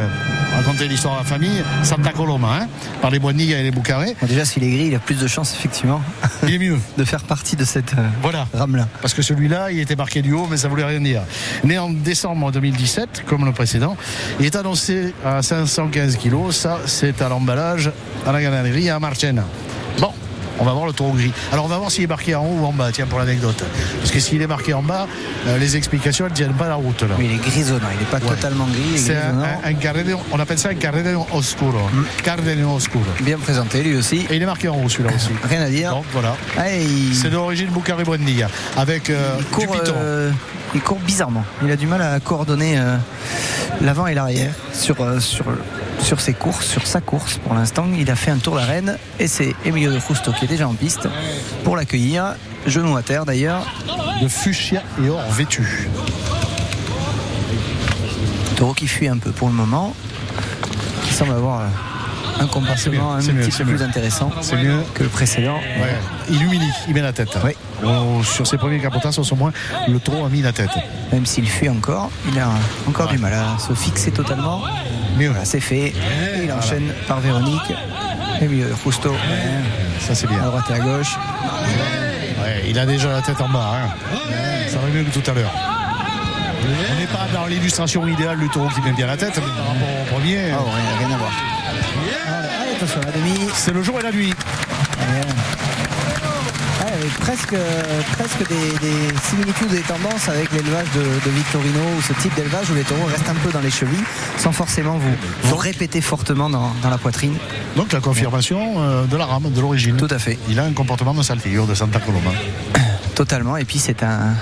raconter 0.60 0.88
l'histoire 0.90 1.14
de 1.16 1.20
la 1.20 1.26
famille, 1.26 1.64
Santa 1.84 2.12
Coloma, 2.12 2.60
hein, 2.62 2.68
par 3.02 3.12
les 3.12 3.20
Boindiga 3.20 3.58
et 3.60 3.64
les 3.64 3.72
Boucarés. 3.72 4.16
Bon, 4.20 4.28
déjà, 4.28 4.44
s'il 4.44 4.64
est 4.64 4.70
gris, 4.70 4.88
il 4.88 4.96
a 4.96 5.00
plus 5.00 5.18
de 5.18 5.26
chances, 5.28 5.54
effectivement, 5.54 6.02
Il 6.48 6.54
est 6.56 6.60
mieux. 6.60 6.78
de 6.98 7.04
faire 7.06 7.24
partie 7.24 7.56
de 7.56 7.64
cette 7.64 7.94
euh, 7.94 8.08
Voilà. 8.22 8.46
rame-là. 8.54 8.88
Parce 9.02 9.14
que 9.14 9.22
celui-là, 9.22 9.72
il 9.72 9.80
était 9.80 9.96
marqué 9.96 10.22
du 10.22 10.34
haut, 10.34 10.48
mais 10.52 10.58
ça 10.58 10.68
voulait 10.68 10.84
rien 10.84 11.00
dire. 11.00 11.22
Né 11.64 11.78
en 11.78 11.90
décembre 11.90 12.52
2017, 12.52 13.24
comme 13.26 13.46
le 13.46 13.54
précédent, 13.54 13.96
il 14.40 14.46
est 14.46 14.56
annoncé 14.58 15.14
à 15.26 15.42
515 15.42 16.18
kilos. 16.18 16.56
Ça, 16.58 16.80
c'est 16.86 17.22
à 17.22 17.30
l'emballage 17.30 17.92
à 18.28 18.32
la 18.34 18.42
ganaderie 18.42 18.90
à 18.90 19.00
Marchena. 19.00 19.46
On 20.60 20.66
va 20.66 20.74
voir 20.74 20.86
le 20.86 20.94
taureau 20.94 21.14
gris. 21.14 21.32
Alors 21.52 21.66
on 21.66 21.68
va 21.68 21.78
voir 21.78 21.90
s'il 21.92 22.04
est 22.04 22.08
marqué 22.08 22.36
en 22.36 22.44
haut 22.44 22.58
ou 22.62 22.66
en 22.66 22.74
bas, 22.74 22.92
tiens 22.92 23.06
pour 23.08 23.20
l'anecdote. 23.20 23.64
Parce 24.00 24.12
que 24.12 24.20
s'il 24.20 24.42
est 24.42 24.48
marqué 24.48 24.74
en 24.74 24.82
bas, 24.84 25.08
euh, 25.48 25.58
les 25.58 25.78
explications 25.78 26.26
ne 26.26 26.32
tiennent 26.32 26.54
pas 26.54 26.68
la 26.68 26.76
route 26.76 27.02
là. 27.04 27.16
Oui, 27.18 27.28
il 27.30 27.36
est 27.36 27.38
grisonnant, 27.50 27.88
il 27.94 28.00
n'est 28.00 28.06
pas 28.06 28.18
Ouais. 28.26 28.36
totalement 28.36 28.66
gris, 28.66 28.98
C'est 29.00 29.16
un, 29.16 29.42
on 30.32 30.40
appelle 30.40 30.60
ça 30.60 30.70
un 30.70 30.76
cardenio 30.76 31.26
oscuro. 31.34 31.80
Cardenio 32.24 32.72
oscuro. 32.76 33.04
Bien 33.22 33.38
présenté, 33.38 33.82
lui 33.84 33.96
aussi. 33.96 34.26
Et 34.30 34.36
il 34.36 34.42
est 34.42 34.46
marqué 34.46 34.68
en 34.68 34.76
haut 34.84 34.90
celui-là 34.90 35.12
aussi. 35.16 35.30
Rien 35.44 35.62
à 35.62 35.70
dire. 35.70 35.92
Donc 35.92 36.06
voilà. 36.12 36.36
C'est 37.14 37.30
d'origine 37.30 37.70
Buendiga. 37.70 38.50
Avec 38.78 39.10
euh, 39.10 39.36
il 39.40 39.46
du 39.46 39.52
court, 39.52 39.72
piton. 39.80 39.94
euh, 39.96 40.32
il 40.76 40.82
court 40.82 41.00
bizarrement. 41.00 41.44
Il 41.64 41.72
a 41.72 41.76
du 41.76 41.88
mal 41.88 42.02
à 42.02 42.20
coordonner 42.20 42.78
l'avant 43.82 44.08
et 44.08 44.14
l'arrière 44.14 44.54
sur, 44.74 44.98
sur, 45.22 45.46
sur 46.02 46.20
ses 46.22 46.34
courses, 46.34 46.66
sur 46.66 46.86
sa 46.86 47.02
course. 47.02 47.38
Pour 47.38 47.54
l'instant, 47.56 47.86
il 47.98 48.10
a 48.12 48.16
fait 48.16 48.32
un 48.32 48.38
tour 48.38 48.56
d'arène 48.56 48.98
et 49.20 49.28
c'est 49.28 49.54
Emilio 49.66 49.92
de 49.92 50.00
Justo 50.00 50.32
qui 50.32 50.46
est 50.46 50.49
déjà 50.50 50.68
en 50.68 50.74
piste 50.74 51.08
pour 51.64 51.76
l'accueillir. 51.78 52.36
Genou 52.66 52.98
à 52.98 53.02
terre 53.04 53.26
d'ailleurs. 53.26 53.66
De 54.22 54.28
fuchsia 54.28 54.82
et 55.04 55.10
or 55.10 55.22
vêtu. 55.32 55.88
Taureau 58.58 58.74
qui 58.74 58.88
fuit 58.88 59.08
un 59.08 59.18
peu 59.18 59.32
pour 59.32 59.48
le 59.48 59.54
moment. 59.54 59.96
Qui 61.06 61.14
semble 61.14 61.32
avoir 61.32 61.62
euh, 61.62 61.66
un 62.42 62.48
comportement 62.48 63.14
un 63.14 63.22
mieux, 63.22 63.46
petit 63.46 63.52
peu 63.58 63.64
plus 63.64 63.74
mieux. 63.76 63.82
intéressant 63.84 64.32
C'est 64.42 64.58
mieux. 64.58 64.82
que 64.94 65.04
le 65.04 65.10
précédent. 65.10 65.56
Ouais. 65.56 65.96
Il 66.30 66.44
humilie, 66.44 66.70
il 66.88 66.94
met 66.94 67.02
la 67.02 67.14
tête. 67.14 67.38
Oui. 67.46 67.52
Sur 68.24 68.46
ses 68.46 68.58
premiers 68.58 68.80
capotas, 68.80 69.18
au 69.32 69.36
moins, 69.36 69.54
le 69.88 70.00
taureau 70.00 70.26
a 70.26 70.30
mis 70.30 70.42
la 70.42 70.52
tête. 70.52 70.70
Même 71.14 71.26
s'il 71.26 71.48
fuit 71.50 71.70
encore, 71.70 72.12
il 72.32 72.38
a 72.40 72.50
encore 72.88 73.08
Ouais. 73.08 73.14
du 73.16 73.20
mal 73.20 73.34
à 73.34 73.58
se 73.60 73.74
fixer 73.74 74.12
totalement. 74.12 74.62
Mieux. 75.18 75.30
Voilà, 75.30 75.46
c'est 75.46 75.60
fait. 75.62 75.88
Et 76.38 76.44
il 76.44 76.52
enchaîne 76.52 76.92
par 77.08 77.22
Véronique. 77.22 77.74
Et 78.42 78.46
euh, 78.46 78.74
Justo 78.86 79.14
Ça, 80.00 80.16
c'est 80.16 80.26
à 80.28 80.30
bien. 80.30 80.40
droite 80.40 80.66
et 80.70 80.74
à 80.74 80.80
gauche. 80.80 81.18
Ouais, 82.42 82.64
il 82.68 82.80
a 82.80 82.86
déjà 82.86 83.12
la 83.12 83.22
tête 83.22 83.40
en 83.42 83.50
bas. 83.50 83.72
hein. 83.76 83.90
Ça 84.70 84.78
va 84.80 84.88
mieux 84.88 85.04
que 85.04 85.18
tout 85.20 85.30
à 85.30 85.34
l'heure. 85.34 85.52
On 86.64 87.00
n'est 87.00 87.08
pas 87.08 87.28
dans 87.34 87.48
l'illustration 87.48 88.08
idéale 88.08 88.40
du 88.40 88.50
taureau 88.50 88.70
qui 88.70 88.82
met 88.82 88.92
bien 88.92 89.08
la 89.08 89.18
tête, 89.18 89.34
mais 89.36 89.42
par 89.42 89.68
rapport 89.68 90.02
au 90.02 90.06
premier, 90.14 90.52
Oh, 90.58 90.64
rien, 90.64 91.08
rien 91.08 91.16
à 91.16 91.18
voir. 91.18 91.32
Allez, 92.62 92.76
attention, 92.76 93.02
la 93.06 93.12
demi. 93.12 93.34
c'est 93.54 93.74
le 93.74 93.82
jour 93.84 94.00
et 94.00 94.04
la 94.04 94.12
nuit. 94.12 94.34
Presque, 97.20 97.56
presque 98.14 98.48
des, 98.50 98.80
des 98.80 99.16
similitudes 99.30 99.74
et 99.74 99.82
tendances 99.82 100.30
avec 100.30 100.52
l'élevage 100.52 100.88
de, 100.96 101.02
de 101.02 101.36
Victorino 101.36 101.80
ou 101.98 102.02
ce 102.02 102.14
type 102.22 102.34
d'élevage 102.36 102.70
où 102.70 102.76
les 102.76 102.84
taureaux 102.84 103.06
restent 103.06 103.30
un 103.30 103.36
peu 103.36 103.52
dans 103.52 103.62
les 103.62 103.72
chevilles 103.72 104.04
sans 104.38 104.52
forcément 104.52 104.98
vous, 104.98 105.16
vous 105.44 105.56
répéter 105.56 106.02
fortement 106.02 106.50
dans, 106.50 106.72
dans 106.82 106.90
la 106.90 106.98
poitrine. 106.98 107.36
Donc 107.76 107.94
la 107.94 108.00
confirmation 108.00 108.76
euh, 108.78 109.06
de 109.06 109.18
la 109.18 109.26
rame, 109.26 109.52
de 109.52 109.62
l'origine. 109.62 109.98
Tout 109.98 110.08
à 110.10 110.20
fait. 110.20 110.38
Il 110.50 110.60
a 110.60 110.64
un 110.64 110.74
comportement 110.74 111.14
de 111.14 111.24
saltillo 111.24 111.66
de 111.66 111.74
Santa 111.74 112.00
Coloma. 112.00 112.32
Totalement. 113.16 113.58
Et 113.58 113.66
puis 113.66 113.80
c'est 113.80 114.04
un, 114.04 114.34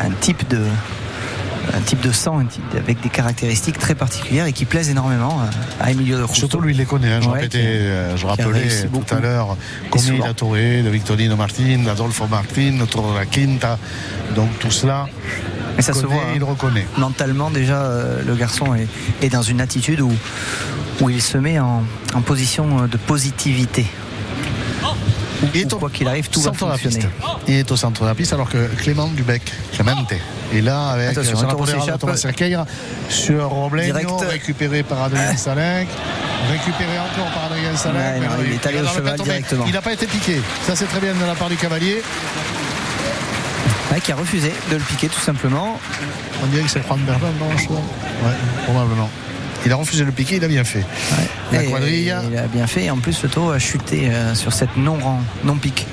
un 0.00 0.10
type 0.20 0.48
de 0.48 0.60
un 1.76 1.80
type 1.80 2.00
de 2.00 2.12
sang 2.12 2.38
un 2.38 2.44
type 2.46 2.62
avec 2.76 3.00
des 3.00 3.08
caractéristiques 3.08 3.78
très 3.78 3.94
particulières 3.94 4.46
et 4.46 4.52
qui 4.52 4.64
plaisent 4.64 4.90
énormément 4.90 5.40
à 5.80 5.90
Emilio 5.90 6.18
de. 6.18 6.26
Surtout 6.32 6.60
lui, 6.60 6.72
il 6.72 6.78
les 6.78 6.84
connaît. 6.84 7.12
hein. 7.12 7.20
Je, 7.22 7.28
Ouais, 7.28 7.34
répétais, 7.40 7.58
qui 7.58 7.64
euh, 7.66 8.16
je 8.16 8.26
rappelais 8.26 8.68
tout 8.82 8.88
beaucoup. 8.90 9.14
à 9.14 9.20
l'heure 9.20 9.56
combien 9.90 10.06
il 10.12 10.16
souvent. 10.16 10.30
a 10.30 10.34
touré 10.34 10.82
de 10.82 10.88
Victorino 10.90 11.36
Martin, 11.36 11.78
d'Adolfo 11.84 12.26
Martin, 12.28 12.78
de 12.78 12.84
Toro 12.84 13.14
la 13.14 13.26
Quinta. 13.26 13.78
Donc 14.36 14.50
tout 14.58 14.70
cela, 14.70 15.06
Et 15.78 15.82
ça 15.82 15.92
il 15.92 15.96
se 15.96 16.02
connaît, 16.02 16.14
voit. 16.14 16.24
hein. 16.24 16.32
il 16.36 16.44
reconnaît. 16.44 16.86
Mentalement 16.98 17.50
déjà 17.50 17.82
euh, 17.82 18.22
le 18.26 18.34
garçon 18.36 18.74
est, 18.74 18.86
est 19.22 19.30
dans 19.30 19.42
une 19.42 19.60
attitude 19.60 20.00
où, 20.00 20.12
où 21.00 21.10
il 21.10 21.20
se 21.22 21.38
met 21.38 21.58
en, 21.58 21.82
en 22.14 22.20
position 22.20 22.82
euh, 22.82 22.86
de 22.86 22.96
positivité. 22.96 23.86
Il 25.52 25.60
est 25.60 25.72
au 25.72 25.78
quoi 25.78 25.90
qu'il 25.90 26.08
arrive, 26.08 26.28
tout 26.28 26.40
va 26.40 26.50
centre 26.50 26.66
de 26.66 26.70
la 26.70 26.78
piste. 26.78 27.06
Il 27.46 27.54
est 27.54 27.70
au 27.70 27.76
centre 27.76 28.02
de 28.02 28.06
la 28.06 28.14
piste 28.14 28.32
alors 28.32 28.48
que 28.48 28.66
Clément 28.76 29.08
Dubec, 29.08 29.52
Clemente, 29.72 30.12
est 30.52 30.60
là 30.60 30.90
avec 30.90 31.10
Attention, 31.10 31.36
sur 31.36 31.46
la 31.46 31.54
de 31.54 31.66
s'échappe. 31.66 32.00
Thomas 32.00 32.16
Cerqueira 32.16 32.66
sur 33.08 33.48
Robleño, 33.48 34.16
récupéré 34.18 34.82
par 34.82 35.02
Adrien 35.02 35.36
Salin, 35.36 35.84
récupéré 36.50 36.98
encore 36.98 37.32
par 37.32 37.44
Adrien 37.46 37.76
Salin. 37.76 37.98
Ouais, 37.98 38.20
mais 38.20 38.26
non, 38.26 38.34
il 38.46 38.52
est 38.52 38.66
allé 38.66 38.78
dans 38.78 38.82
au 38.82 38.86
le 38.86 38.88
cheval 38.88 39.04
peloton, 39.04 39.24
mais 39.26 39.32
directement. 39.32 39.64
Il 39.66 39.72
n'a 39.72 39.82
pas 39.82 39.92
été 39.92 40.06
piqué. 40.06 40.40
Ça 40.66 40.76
c'est 40.76 40.86
très 40.86 41.00
bien 41.00 41.14
de 41.14 41.24
la 41.24 41.34
part 41.34 41.48
du 41.48 41.56
cavalier. 41.56 42.02
Ouais, 43.92 44.00
qui 44.00 44.12
a 44.12 44.16
refusé 44.16 44.52
de 44.70 44.76
le 44.76 44.82
piquer 44.82 45.08
tout 45.08 45.20
simplement. 45.20 45.78
On 46.42 46.46
dirait 46.46 46.62
que 46.62 46.70
c'est 46.70 46.82
Juan 46.82 46.98
Berlin 47.00 47.28
dans 47.38 47.52
le 47.52 47.58
choix. 47.58 47.76
Ouais, 47.76 48.32
probablement. 48.64 49.10
Il 49.66 49.72
a 49.72 49.76
refusé 49.76 50.02
de 50.02 50.06
le 50.06 50.12
piquer, 50.12 50.36
il 50.36 50.44
a 50.44 50.48
bien 50.48 50.64
fait. 50.64 50.84
La 51.52 51.62
Et, 51.62 51.70
quadrilla 51.70 52.22
Il 52.30 52.36
a 52.36 52.46
bien 52.46 52.66
fait. 52.66 52.84
Et 52.84 52.90
en 52.90 52.98
plus, 52.98 53.22
le 53.22 53.28
taureau 53.28 53.50
a 53.50 53.58
chuté 53.58 54.10
euh, 54.10 54.34
sur 54.34 54.52
cette 54.52 54.76
non, 54.76 54.98
non 55.44 55.56
pique. 55.56 55.86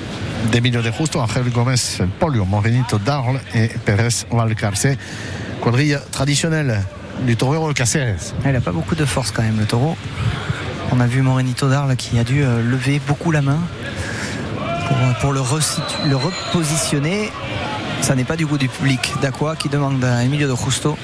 d'Emilio 0.50 0.82
de 0.82 0.90
Justo, 0.90 1.20
Angel 1.20 1.48
Gomez, 1.50 1.74
Polio, 2.18 2.44
Morenito 2.44 2.98
d'Arles 2.98 3.40
et 3.54 3.68
Pérez 3.84 4.26
Valcarce. 4.30 4.88
Quadrilla 5.60 6.00
traditionnelle 6.10 6.82
du 7.26 7.36
torero 7.36 7.72
Caceres. 7.72 8.34
Il 8.44 8.50
n'a 8.50 8.60
pas 8.60 8.72
beaucoup 8.72 8.94
de 8.96 9.04
force 9.04 9.30
quand 9.30 9.42
même, 9.42 9.58
le 9.58 9.66
taureau. 9.66 9.96
On 10.90 11.00
a 11.00 11.06
vu 11.06 11.22
Morenito 11.22 11.68
d'Arles 11.68 11.96
qui 11.96 12.18
a 12.18 12.24
dû 12.24 12.42
euh, 12.42 12.62
lever 12.62 13.00
beaucoup 13.06 13.30
la 13.30 13.40
main 13.40 13.60
pour, 14.88 14.96
euh, 14.96 15.12
pour 15.20 15.32
le, 15.32 15.40
le 16.08 16.16
repositionner. 16.16 17.30
Ça 18.00 18.14
n'est 18.16 18.24
pas 18.24 18.36
du 18.36 18.44
goût 18.44 18.58
du 18.58 18.68
public. 18.68 19.12
D'Aqua 19.22 19.54
qui 19.56 19.68
demande 19.68 20.04
à 20.04 20.24
Emilio 20.24 20.48
de 20.48 20.56
Justo 20.56 20.98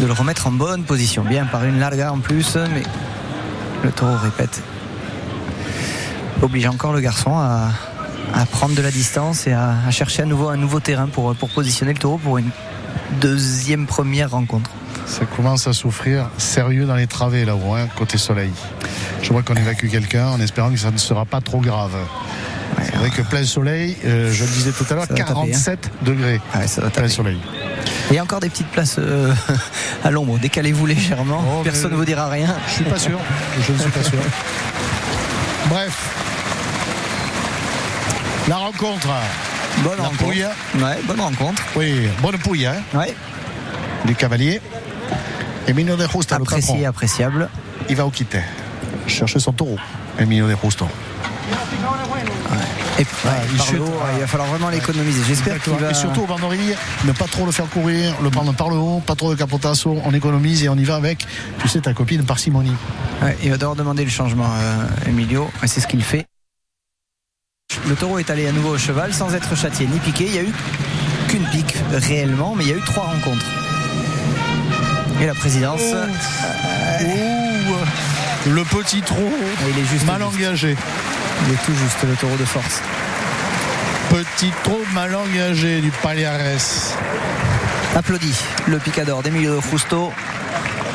de 0.00 0.06
le 0.06 0.12
remettre 0.12 0.46
en 0.46 0.52
bonne 0.52 0.82
position. 0.84 1.24
Bien 1.24 1.46
par 1.46 1.64
une 1.64 1.78
larga 1.78 2.12
en 2.12 2.18
plus, 2.18 2.56
mais 2.74 2.82
le 3.84 3.90
taureau 3.90 4.16
répète. 4.16 4.62
Oblige 6.42 6.66
encore 6.66 6.92
le 6.92 7.00
garçon 7.00 7.36
à, 7.36 7.70
à 8.34 8.46
prendre 8.46 8.74
de 8.74 8.82
la 8.82 8.90
distance 8.90 9.46
et 9.46 9.52
à, 9.52 9.74
à 9.86 9.90
chercher 9.90 10.22
à 10.22 10.26
nouveau 10.26 10.48
un 10.48 10.56
nouveau 10.56 10.80
terrain 10.80 11.06
pour, 11.06 11.34
pour 11.34 11.48
positionner 11.50 11.92
le 11.92 11.98
taureau 11.98 12.18
pour 12.18 12.38
une 12.38 12.50
deuxième 13.20 13.86
première 13.86 14.30
rencontre. 14.32 14.70
Ça 15.06 15.24
commence 15.24 15.66
à 15.68 15.72
souffrir 15.72 16.28
sérieux 16.36 16.84
dans 16.84 16.96
les 16.96 17.06
travées 17.06 17.44
là-haut, 17.44 17.74
hein, 17.74 17.86
côté 17.96 18.18
soleil. 18.18 18.50
Je 19.22 19.32
vois 19.32 19.42
qu'on 19.42 19.54
évacue 19.54 19.88
quelqu'un 19.88 20.26
en 20.28 20.40
espérant 20.40 20.70
que 20.70 20.76
ça 20.76 20.90
ne 20.90 20.98
sera 20.98 21.24
pas 21.24 21.40
trop 21.40 21.60
grave. 21.60 21.96
C'est 22.84 22.96
vrai 22.96 23.10
que 23.10 23.22
plein 23.22 23.44
soleil, 23.44 23.96
euh, 24.04 24.32
je 24.32 24.44
le 24.44 24.50
disais 24.50 24.72
tout 24.72 24.84
à 24.90 24.94
l'heure, 24.94 25.06
Ça 25.06 25.14
va 25.14 25.18
taper, 25.18 25.30
hein. 25.30 25.46
47 25.46 25.90
degrés. 26.02 26.40
Ouais, 26.54 26.66
ça 26.66 26.82
va 26.82 26.90
Plein 26.90 27.08
soleil. 27.08 27.38
Il 28.10 28.16
y 28.16 28.18
a 28.18 28.22
encore 28.22 28.40
des 28.40 28.48
petites 28.50 28.68
places 28.68 28.96
euh, 28.98 29.32
à 30.04 30.10
l'ombre. 30.10 30.38
Décalez-vous 30.38 30.86
légèrement. 30.86 31.42
Oh, 31.58 31.62
Personne 31.62 31.92
ne 31.92 31.96
vous 31.96 32.04
dira 32.04 32.28
rien. 32.28 32.54
Je 32.68 32.72
suis 32.74 32.84
pas 32.84 32.98
sûr. 32.98 33.18
Je 33.66 33.72
ne 33.72 33.78
suis 33.78 33.90
pas 33.90 34.02
sûr. 34.02 34.18
Bref. 35.68 35.96
La 38.48 38.56
rencontre. 38.56 39.08
Bonne 39.78 39.96
La 39.98 40.04
rencontre. 40.04 40.24
pouille. 40.24 40.44
Ouais, 40.76 40.98
bonne 41.04 41.20
rencontre. 41.20 41.62
Oui, 41.74 42.08
bonne 42.22 42.38
pouille, 42.38 42.66
hein, 42.66 42.76
Ouais. 42.94 43.14
du 44.04 44.14
cavalier. 44.14 44.60
Emilio 45.66 45.96
de 45.96 46.02
Justo, 46.06 46.18
le 46.20 46.44
patron. 46.44 46.56
Apprécié, 46.56 46.86
appréciable. 46.86 47.48
Il 47.88 47.96
va 47.96 48.06
au 48.06 48.10
quitter. 48.10 48.40
Chercher 49.08 49.40
son 49.40 49.52
taureau. 49.52 49.78
Emilio 50.18 50.48
de 50.48 50.56
Justo. 50.62 50.86
Et 52.98 53.02
ouais, 53.02 53.06
il 53.50 53.56
par 53.58 53.66
chute. 53.66 53.76
le 53.76 53.82
haut, 53.82 53.86
ouais, 53.86 54.12
il 54.14 54.20
va 54.20 54.26
falloir 54.26 54.48
vraiment 54.48 54.70
l'économiser. 54.70 55.22
J'espère 55.26 55.60
qu'il 55.60 55.74
va. 55.74 55.90
Et 55.90 55.94
surtout 55.94 56.26
ne 57.04 57.12
pas 57.12 57.26
trop 57.26 57.44
le 57.44 57.52
faire 57.52 57.68
courir, 57.68 58.14
le 58.22 58.30
prendre 58.30 58.52
par 58.54 58.70
le 58.70 58.76
haut, 58.76 59.02
pas 59.04 59.14
trop 59.14 59.34
de 59.34 59.38
capotasso, 59.38 60.00
on 60.04 60.14
économise 60.14 60.64
et 60.64 60.68
on 60.68 60.76
y 60.76 60.84
va 60.84 60.96
avec, 60.96 61.26
tu 61.60 61.68
sais, 61.68 61.80
ta 61.80 61.92
copine 61.92 62.24
parcimonie. 62.24 62.74
Ouais, 63.22 63.36
il 63.42 63.50
va 63.50 63.56
devoir 63.58 63.76
demander 63.76 64.04
le 64.04 64.10
changement, 64.10 64.48
euh, 64.50 64.86
Emilio. 65.08 65.50
Et 65.62 65.66
c'est 65.66 65.80
ce 65.80 65.86
qu'il 65.86 66.02
fait. 66.02 66.26
Le 67.88 67.94
taureau 67.94 68.18
est 68.18 68.30
allé 68.30 68.46
à 68.46 68.52
nouveau 68.52 68.70
au 68.70 68.78
cheval 68.78 69.12
sans 69.12 69.34
être 69.34 69.56
châtié 69.56 69.86
ni 69.86 69.98
piqué. 69.98 70.24
Il 70.26 70.32
n'y 70.32 70.38
a 70.38 70.42
eu 70.42 70.52
qu'une 71.28 71.44
pique 71.50 71.74
réellement, 71.92 72.54
mais 72.56 72.64
il 72.64 72.70
y 72.70 72.72
a 72.72 72.76
eu 72.76 72.82
trois 72.82 73.04
rencontres. 73.04 73.46
Et 75.20 75.26
la 75.26 75.34
présidence, 75.34 75.80
Oh. 75.82 77.04
Ouh, 77.04 78.50
le 78.50 78.64
petit 78.64 79.02
trou, 79.02 79.30
il 79.68 79.78
est 79.82 79.86
juste. 79.86 80.06
mal 80.06 80.22
juste. 80.22 80.36
engagé. 80.36 80.76
Il 81.44 81.52
est 81.52 81.64
tout 81.64 81.74
juste 81.74 82.02
le 82.08 82.14
taureau 82.14 82.36
de 82.36 82.44
force. 82.44 82.80
Petit 84.10 84.52
trou 84.62 84.78
mal 84.94 85.14
engagé 85.14 85.80
du 85.80 85.90
Paliares. 85.90 86.94
Applaudit 87.94 88.36
le 88.66 88.78
picador 88.78 89.22
d'Emilio 89.22 89.56
de 89.56 89.60
Justo 89.60 90.12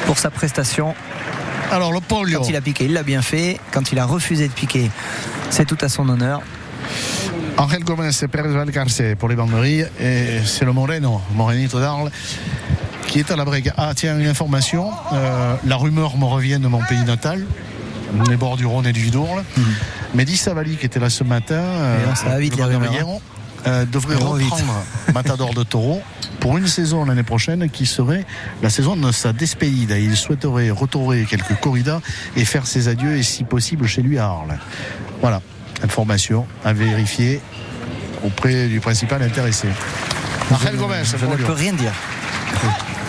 pour 0.05 0.17
sa 0.17 0.29
prestation. 0.29 0.95
Alors 1.71 1.93
le 1.93 1.99
polio. 2.01 2.39
Quand 2.39 2.49
il 2.49 2.55
a 2.55 2.61
piqué, 2.61 2.85
il 2.85 2.93
l'a 2.93 3.03
bien 3.03 3.21
fait. 3.21 3.59
Quand 3.71 3.91
il 3.91 3.99
a 3.99 4.05
refusé 4.05 4.47
de 4.47 4.53
piquer, 4.53 4.89
c'est 5.49 5.65
tout 5.65 5.77
à 5.81 5.89
son 5.89 6.07
honneur. 6.09 6.41
Angel 7.57 7.83
Gomez 7.83 8.09
et 8.21 8.27
Pérez 8.27 8.49
Valcarce 8.49 9.01
pour 9.19 9.29
les 9.29 9.35
banderilles. 9.35 9.87
Et 9.99 10.39
c'est 10.45 10.65
le 10.65 10.73
Moreno, 10.73 11.21
Morenito 11.33 11.79
d'Arles, 11.79 12.11
qui 13.07 13.19
est 13.19 13.31
à 13.31 13.35
la 13.35 13.45
break. 13.45 13.69
Ah, 13.77 13.93
tiens, 13.95 14.17
une 14.17 14.27
information. 14.27 14.91
Euh, 15.13 15.55
la 15.65 15.75
rumeur 15.75 16.17
me 16.17 16.25
revient 16.25 16.59
de 16.59 16.67
mon 16.67 16.83
pays 16.83 17.03
natal, 17.03 17.45
les 18.29 18.37
bords 18.37 18.57
du 18.57 18.65
Rhône 18.65 18.87
et 18.87 18.93
du 18.93 19.09
Dourle. 19.09 19.43
Mehdi 20.13 20.37
Savali, 20.37 20.77
qui 20.77 20.85
était 20.85 20.99
là 20.99 21.09
ce 21.09 21.23
matin, 21.23 21.55
euh, 21.55 22.15
ça 22.15 22.29
va 22.29 22.39
vite, 22.39 22.57
le 22.57 22.63
euh, 23.67 23.85
devrait 23.85 24.15
vite. 24.15 24.23
reprendre 24.23 24.83
Matador 25.13 25.53
de 25.53 25.63
Taureau 25.63 26.01
pour 26.39 26.57
une 26.57 26.67
saison 26.67 27.05
l'année 27.05 27.23
prochaine 27.23 27.69
qui 27.69 27.85
serait 27.85 28.25
la 28.63 28.69
saison 28.71 28.95
de 28.95 29.11
sa 29.11 29.33
despedida. 29.33 29.99
Il 29.99 30.17
souhaiterait 30.17 30.71
retourner 30.71 31.25
quelques 31.25 31.55
corridas 31.59 32.01
et 32.35 32.43
faire 32.43 32.65
ses 32.65 32.87
adieux 32.87 33.17
et 33.17 33.23
si 33.23 33.43
possible 33.43 33.85
chez 33.87 34.01
lui 34.01 34.17
à 34.17 34.25
Arles. 34.25 34.57
Voilà, 35.21 35.41
information 35.83 36.47
à 36.65 36.73
vérifier 36.73 37.39
auprès 38.23 38.67
du 38.67 38.79
principal 38.79 39.21
intéressé. 39.21 39.67
Angel 40.51 40.75
Gomez, 40.75 41.03
Je 41.05 41.25
ne 41.25 41.35
peux 41.35 41.53
rien 41.53 41.73
dire. 41.73 41.93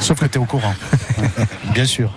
sauf 0.00 0.20
que 0.20 0.26
tu 0.26 0.38
es 0.38 0.38
au 0.38 0.44
courant. 0.44 0.74
Bien 1.74 1.86
sûr. 1.86 2.12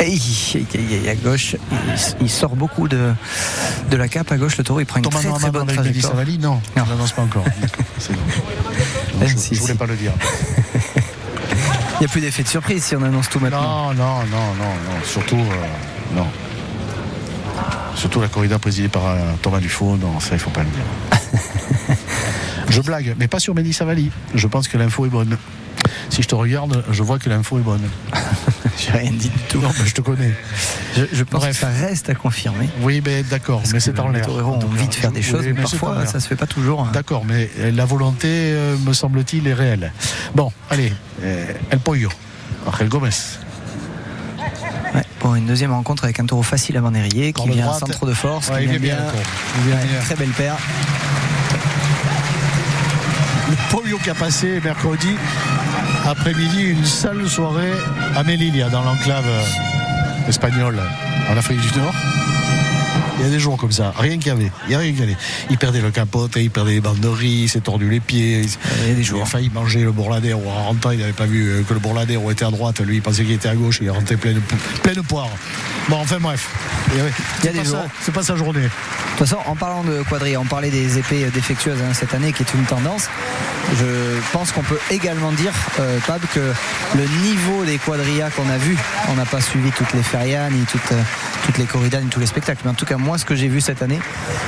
À 0.00 1.14
gauche, 1.14 1.56
il, 1.70 2.22
il 2.22 2.30
sort 2.30 2.56
beaucoup 2.56 2.88
de, 2.88 3.12
de 3.90 3.96
la 3.96 4.08
cape. 4.08 4.32
À 4.32 4.36
gauche, 4.38 4.56
le 4.56 4.64
taureau, 4.64 4.80
il 4.80 4.86
prend 4.86 4.96
une 4.98 5.04
Thomas 5.04 5.20
très 5.20 5.30
très 5.32 5.50
bonne 5.50 5.66
trajectoire. 5.66 6.12
Savali, 6.12 6.38
non, 6.38 6.60
Non. 6.76 6.84
je 6.84 6.90
l'annonce 6.90 7.12
pas 7.12 7.22
encore. 7.22 7.44
C'est 7.98 8.12
bon. 8.14 8.18
Je, 9.26 9.36
si, 9.36 9.54
je 9.54 9.60
voulais 9.60 9.72
si. 9.74 9.78
pas 9.78 9.86
le 9.86 9.96
dire. 9.96 10.12
Il 12.00 12.04
n'y 12.04 12.06
a 12.06 12.08
plus 12.08 12.22
d'effet 12.22 12.42
de 12.42 12.48
surprise 12.48 12.82
si 12.82 12.96
on 12.96 13.02
annonce 13.02 13.28
tout 13.28 13.40
maintenant. 13.40 13.92
Non, 13.92 13.94
non, 13.94 14.18
non, 14.30 14.54
non, 14.58 14.64
non. 14.64 15.04
Surtout, 15.04 15.36
euh, 15.36 16.16
non. 16.16 16.26
Surtout 17.94 18.22
la 18.22 18.28
corrida 18.28 18.58
présidée 18.58 18.88
par 18.88 19.06
euh, 19.06 19.18
Thomas 19.42 19.60
Dufaux, 19.60 19.98
non, 19.98 20.18
ça 20.18 20.30
il 20.32 20.38
faut 20.38 20.48
pas 20.48 20.62
le 20.62 20.70
dire. 20.70 21.96
je 22.70 22.80
blague, 22.80 23.14
mais 23.18 23.28
pas 23.28 23.38
sur 23.38 23.54
Mehdi 23.54 23.74
Savali. 23.74 24.10
Je 24.34 24.46
pense 24.46 24.66
que 24.66 24.78
l'info 24.78 25.04
est 25.04 25.10
bonne. 25.10 25.36
Si 26.08 26.22
je 26.22 26.28
te 26.28 26.34
regarde, 26.34 26.82
je 26.90 27.02
vois 27.02 27.18
que 27.18 27.28
l'info 27.28 27.58
est 27.58 27.62
bonne. 27.62 27.86
J'ai 28.78 28.90
rien 28.92 29.10
dit 29.12 29.28
du 29.28 29.38
tout. 29.48 29.60
Non, 29.60 29.70
mais 29.78 29.86
je 29.86 29.94
te 29.94 30.00
connais. 30.02 30.32
Je, 30.96 31.02
je 31.12 31.24
pense 31.24 31.40
Bref. 31.40 31.52
que 31.52 31.60
ça 31.60 31.68
reste 31.68 32.10
à 32.10 32.14
confirmer. 32.14 32.68
Oui, 32.82 33.02
mais 33.04 33.22
d'accord, 33.22 33.62
mais 33.72 33.80
c'est 33.80 33.98
en 33.98 34.08
Les 34.08 34.18
l'air. 34.18 34.26
tout 34.26 34.32
ont 34.32 34.58
envie 34.62 34.88
de 34.88 34.94
faire 34.94 35.12
des 35.12 35.22
choses, 35.22 35.44
mais 35.46 35.54
parfois 35.54 36.04
ça 36.06 36.20
se 36.20 36.28
fait 36.28 36.36
pas 36.36 36.46
toujours. 36.46 36.82
hein. 36.82 36.90
D'accord, 36.92 37.24
mais 37.26 37.48
euh, 37.58 37.70
la 37.72 37.84
volonté, 37.86 38.28
euh, 38.28 38.76
me 38.86 38.92
semble-t-il, 38.92 39.46
est 39.48 39.54
réelle. 39.54 39.92
Bon, 40.34 40.52
allez, 40.70 40.92
euh, 41.22 41.46
El 41.70 41.78
Pollo, 41.78 42.10
Angel 42.66 42.88
Gomez. 42.88 43.08
Ouais, 44.94 45.04
pour 45.20 45.34
une 45.36 45.46
deuxième 45.46 45.72
rencontre 45.72 46.04
avec 46.04 46.18
un 46.20 46.26
taureau 46.26 46.42
facile 46.42 46.76
à 46.76 46.80
banderiller, 46.80 47.32
qui 47.32 47.48
vient 47.48 47.64
droite. 47.66 47.78
centre 47.80 48.04
de 48.06 48.12
force, 48.12 48.48
Ouais, 48.48 48.58
qui 48.58 48.62
il 48.64 48.68
vient 48.68 48.76
est 48.76 48.78
bien, 48.80 48.96
bien. 48.96 49.74
Ouais, 49.76 49.84
bien. 49.86 50.00
Très 50.04 50.16
belle 50.16 50.30
paire. 50.30 50.56
Le 53.48 53.56
Polio 53.70 53.98
qui 53.98 54.10
a 54.10 54.14
passé 54.14 54.60
mercredi 54.62 55.14
après-midi 56.10 56.62
une 56.62 56.84
sale 56.84 57.28
soirée 57.28 57.72
à 58.16 58.24
Melilla, 58.24 58.68
dans 58.68 58.82
l'enclave 58.82 59.24
espagnole, 60.28 60.80
en 61.30 61.36
Afrique 61.36 61.60
du 61.60 61.78
Nord. 61.78 61.94
Il 63.20 63.26
y 63.26 63.28
a 63.28 63.32
des 63.32 63.38
jours 63.38 63.56
comme 63.56 63.70
ça, 63.72 63.92
rien 63.96 64.16
qu'il 64.18 64.28
y 64.28 64.30
avait, 64.30 64.50
il 64.66 64.72
y 64.72 64.74
a 64.74 64.78
rien. 64.78 64.92
Il 65.50 65.58
perdait 65.58 65.80
le 65.80 65.90
capote, 65.90 66.32
il 66.36 66.50
perdait 66.50 66.72
les 66.72 66.80
banderies, 66.80 67.42
il 67.44 67.48
s'est 67.48 67.60
tordu 67.60 67.88
les 67.88 68.00
pieds. 68.00 68.42
Il 68.82 68.88
y 68.88 68.92
a 68.92 68.94
des 68.94 69.02
jours. 69.02 69.20
Il 69.20 69.22
a 69.22 69.26
failli 69.26 69.50
manger 69.50 69.80
le 69.80 69.92
bourladero. 69.92 70.42
En 70.48 70.64
rentrant, 70.68 70.90
il 70.90 70.98
n'avait 71.00 71.12
pas 71.12 71.26
vu 71.26 71.48
euh, 71.48 71.62
que 71.62 71.74
le 71.74 71.80
bourladero 71.80 72.30
était 72.30 72.44
à 72.44 72.50
droite. 72.50 72.80
Lui, 72.80 72.96
il 72.96 73.02
pensait 73.02 73.22
qu'il 73.22 73.32
était 73.32 73.48
à 73.48 73.54
gauche. 73.54 73.78
Il 73.80 73.86
est 73.86 73.90
rentré 73.90 74.16
plein 74.16 74.32
de, 74.32 74.40
plein 74.82 74.92
de 74.94 75.00
poires. 75.02 75.28
Bon, 75.88 75.96
enfin 75.98 76.18
bref. 76.20 76.48
Il 76.92 76.98
y 76.98 77.00
avait- 77.00 77.12
Il 77.40 77.46
y 77.46 77.48
a 77.48 77.52
des 77.52 77.64
jours. 77.64 77.84
C'est 78.02 78.12
pas 78.14 78.22
sa 78.22 78.36
journée. 78.36 78.60
De 78.62 78.68
toute 79.18 79.28
façon, 79.28 79.38
en 79.46 79.54
parlant 79.54 79.84
de 79.84 80.02
quadrilla, 80.08 80.40
on 80.40 80.46
parlait 80.46 80.70
des 80.70 80.98
épées 80.98 81.26
défectueuses 81.32 81.78
hein, 81.82 81.92
cette 81.92 82.14
année, 82.14 82.32
qui 82.32 82.42
est 82.42 82.54
une 82.54 82.64
tendance. 82.64 83.08
Je 83.78 84.18
pense 84.32 84.50
qu'on 84.52 84.62
peut 84.62 84.78
également 84.90 85.30
dire, 85.32 85.52
euh, 85.78 85.98
Pab, 86.06 86.20
que 86.34 86.40
le 86.96 87.04
niveau 87.22 87.64
des 87.64 87.78
quadrillas 87.78 88.30
qu'on 88.30 88.48
a 88.48 88.56
vus, 88.56 88.76
on 89.10 89.14
n'a 89.14 89.26
pas 89.26 89.40
suivi 89.40 89.70
toutes 89.72 89.92
les 89.92 90.02
ferias, 90.02 90.48
ni 90.50 90.62
toutes, 90.64 90.92
euh, 90.92 91.02
toutes 91.44 91.58
les 91.58 91.66
corridas, 91.66 92.00
ni 92.00 92.08
tous 92.08 92.18
les 92.20 92.26
spectacles. 92.26 92.60
Mais 92.64 92.70
en 92.70 92.74
tout 92.74 92.86
cas, 92.86 92.96
moi, 92.96 93.09
ce 93.18 93.24
que 93.24 93.34
j'ai 93.34 93.48
vu 93.48 93.60
cette 93.60 93.82
année, 93.82 93.98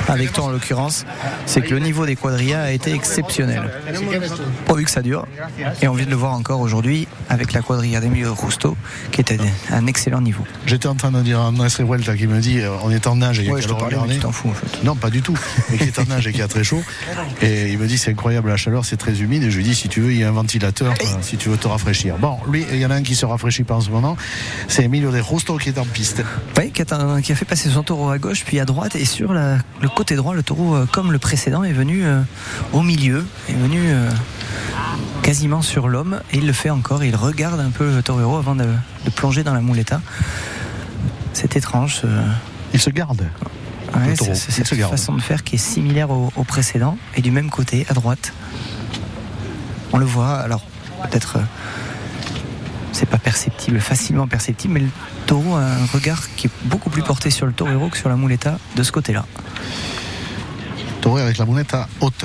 avec 0.07 0.31
toi 0.33 0.45
en 0.45 0.49
l'occurrence, 0.49 1.05
c'est 1.45 1.61
que 1.61 1.73
le 1.73 1.79
niveau 1.79 2.05
des 2.05 2.15
quadrillas 2.15 2.61
a 2.63 2.71
été 2.71 2.93
exceptionnel. 2.93 3.63
Pourvu 4.65 4.85
que 4.85 4.91
ça 4.91 5.01
dure. 5.01 5.25
Et 5.81 5.87
on 5.87 5.93
vient 5.93 6.05
de 6.05 6.09
le 6.11 6.15
voir 6.15 6.33
encore 6.33 6.59
aujourd'hui 6.61 7.07
avec 7.29 7.53
la 7.53 7.61
quadrilla 7.61 7.99
d'Emilio 7.99 8.33
Rusto, 8.33 8.75
qui 9.11 9.21
était 9.21 9.37
un 9.71 9.87
excellent 9.87 10.21
niveau. 10.21 10.43
J'étais 10.65 10.87
en 10.87 10.95
train 10.95 11.11
de 11.11 11.21
dire 11.21 11.39
à 11.39 11.43
Andrés 11.47 11.67
Revuelta 11.79 12.15
qui 12.15 12.27
me 12.27 12.39
dit 12.39 12.59
euh, 12.59 12.69
on 12.83 12.91
est 12.91 13.07
en 13.07 13.15
nage 13.15 13.39
et 13.39 13.43
il 13.43 13.47
y 13.47 13.51
a 13.51 13.53
Ouais, 13.53 13.61
je 13.61 13.67
te 13.67 13.73
parlais, 13.73 13.97
mais 14.07 14.15
tu 14.15 14.19
t'en 14.21 14.31
fous 14.31 14.49
en 14.49 14.53
fait. 14.53 14.83
Non, 14.83 14.95
pas 14.95 15.09
du 15.09 15.21
tout. 15.21 15.37
Mais 15.69 15.77
qui 15.77 15.83
est 15.85 15.99
en 15.99 16.05
nage 16.05 16.27
et 16.27 16.31
qui 16.33 16.41
a 16.41 16.47
très 16.47 16.63
chaud. 16.63 16.81
Et 17.41 17.71
il 17.71 17.77
me 17.77 17.87
dit 17.87 17.97
c'est 17.97 18.11
incroyable 18.11 18.49
la 18.49 18.57
chaleur, 18.57 18.85
c'est 18.85 18.97
très 18.97 19.21
humide. 19.21 19.43
Et 19.43 19.51
je 19.51 19.57
lui 19.57 19.63
dis 19.63 19.75
si 19.75 19.89
tu 19.89 20.01
veux, 20.01 20.11
il 20.11 20.19
y 20.19 20.23
a 20.23 20.29
un 20.29 20.31
ventilateur, 20.31 20.93
euh, 20.93 21.05
si 21.21 21.37
tu 21.37 21.49
veux 21.49 21.57
te 21.57 21.67
rafraîchir. 21.67 22.17
Bon, 22.17 22.37
lui, 22.49 22.65
il 22.71 22.79
y 22.79 22.85
en 22.85 22.91
a 22.91 22.95
un 22.95 23.03
qui 23.03 23.15
se 23.15 23.25
rafraîchit 23.25 23.63
pas 23.63 23.75
en 23.75 23.81
ce 23.81 23.89
moment. 23.89 24.17
C'est 24.67 24.83
Emilio 24.83 25.11
de 25.11 25.21
Justo 25.21 25.57
qui 25.57 25.69
est 25.69 25.77
en 25.77 25.85
piste. 25.85 26.23
Oui, 26.57 26.71
qui, 26.71 26.81
a 26.81 26.85
un- 26.95 27.21
qui 27.21 27.31
a 27.31 27.35
fait 27.35 27.45
passer 27.45 27.69
son 27.69 27.83
taureau 27.83 28.09
à 28.09 28.17
gauche 28.17 28.43
puis 28.45 28.52
à 28.59 28.65
droite 28.65 28.95
et 28.95 29.05
sur 29.05 29.33
la- 29.33 29.57
le 29.81 29.89
côté 29.89 30.15
droit, 30.15 30.33
le 30.33 30.43
taureau, 30.43 30.75
euh, 30.75 30.85
comme 30.91 31.11
le 31.11 31.19
précédent, 31.19 31.63
est 31.63 31.73
venu 31.73 32.03
euh, 32.05 32.21
au 32.73 32.81
milieu, 32.81 33.25
est 33.49 33.53
venu 33.53 33.79
euh, 33.85 34.09
quasiment 35.21 35.61
sur 35.61 35.87
l'homme 35.87 36.21
et 36.31 36.37
il 36.37 36.47
le 36.47 36.53
fait 36.53 36.69
encore. 36.69 37.03
Il 37.03 37.15
regarde 37.15 37.59
un 37.59 37.69
peu 37.69 37.95
le 37.95 38.01
taureau 38.03 38.37
avant 38.37 38.55
de, 38.55 38.65
de 39.05 39.09
plonger 39.09 39.43
dans 39.43 39.53
la 39.53 39.61
muleta. 39.61 40.01
C'est 41.33 41.55
étrange. 41.55 41.95
ce- 41.95 42.07
Il 42.73 42.79
se 42.79 42.89
garde. 42.89 43.21
ouais, 43.95 44.15
c'est- 44.15 44.35
cette 44.51 44.67
se 44.67 44.75
garde. 44.75 44.91
façon 44.91 45.13
de 45.13 45.21
faire 45.21 45.43
qui 45.43 45.55
est 45.55 45.59
similaire 45.59 46.09
au, 46.11 46.31
au 46.35 46.43
précédent 46.43 46.97
et 47.15 47.21
du 47.21 47.31
même 47.31 47.49
côté, 47.49 47.85
à 47.89 47.93
droite. 47.93 48.33
On 49.91 49.97
le 49.97 50.05
voit, 50.05 50.37
alors 50.39 50.61
peut-être. 51.03 51.37
C'est 52.93 53.09
pas 53.09 53.17
perceptible, 53.17 53.79
facilement 53.79 54.27
perceptible, 54.27 54.75
mais 54.75 54.79
le 54.79 54.89
taureau 55.25 55.55
a 55.55 55.63
un 55.63 55.85
regard 55.93 56.33
qui 56.35 56.47
est 56.47 56.51
beaucoup 56.65 56.89
plus 56.89 57.01
porté 57.01 57.29
sur 57.29 57.45
le 57.45 57.51
torero 57.51 57.89
que 57.89 57.97
sur 57.97 58.07
la 58.07 58.15
muleta 58.15 58.57
de 58.75 58.83
ce 58.83 58.91
côté-là. 58.91 59.25
Taureau 61.01 61.17
avec 61.17 61.37
la 61.37 61.45
à 61.73 61.87
haute. 61.99 62.23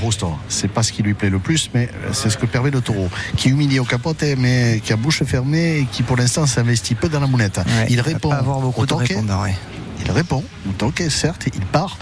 Justo. 0.00 0.38
C'est 0.48 0.68
pas 0.68 0.84
ce 0.84 0.92
qui 0.92 1.02
lui 1.02 1.14
plaît 1.14 1.30
le 1.30 1.40
plus, 1.40 1.68
mais 1.74 1.88
c'est 2.12 2.30
ce 2.30 2.38
que 2.38 2.46
permet 2.46 2.70
le 2.70 2.80
taureau. 2.80 3.10
Qui 3.36 3.48
est 3.48 3.50
humilié 3.50 3.80
au 3.80 3.84
capote, 3.84 4.22
mais 4.38 4.80
qui 4.84 4.92
a 4.92 4.96
bouche 4.96 5.24
fermée 5.24 5.78
et 5.78 5.84
qui 5.86 6.04
pour 6.04 6.16
l'instant 6.16 6.46
s'investit 6.46 6.94
peu 6.94 7.08
dans 7.08 7.18
la. 7.18 7.26
Ouais, 7.26 7.86
il 7.90 7.96
va 7.96 8.02
répond 8.02 8.28
pas 8.28 8.36
avoir 8.36 8.60
beaucoup 8.60 8.82
au 8.82 8.84
de 8.84 8.90
toquet. 8.90 9.14
répondants. 9.14 9.42
ouais. 9.42 9.56
Il 10.04 10.10
répond, 10.10 10.42
ok, 10.80 11.02
certes, 11.10 11.46
il 11.54 11.60
part, 11.66 11.96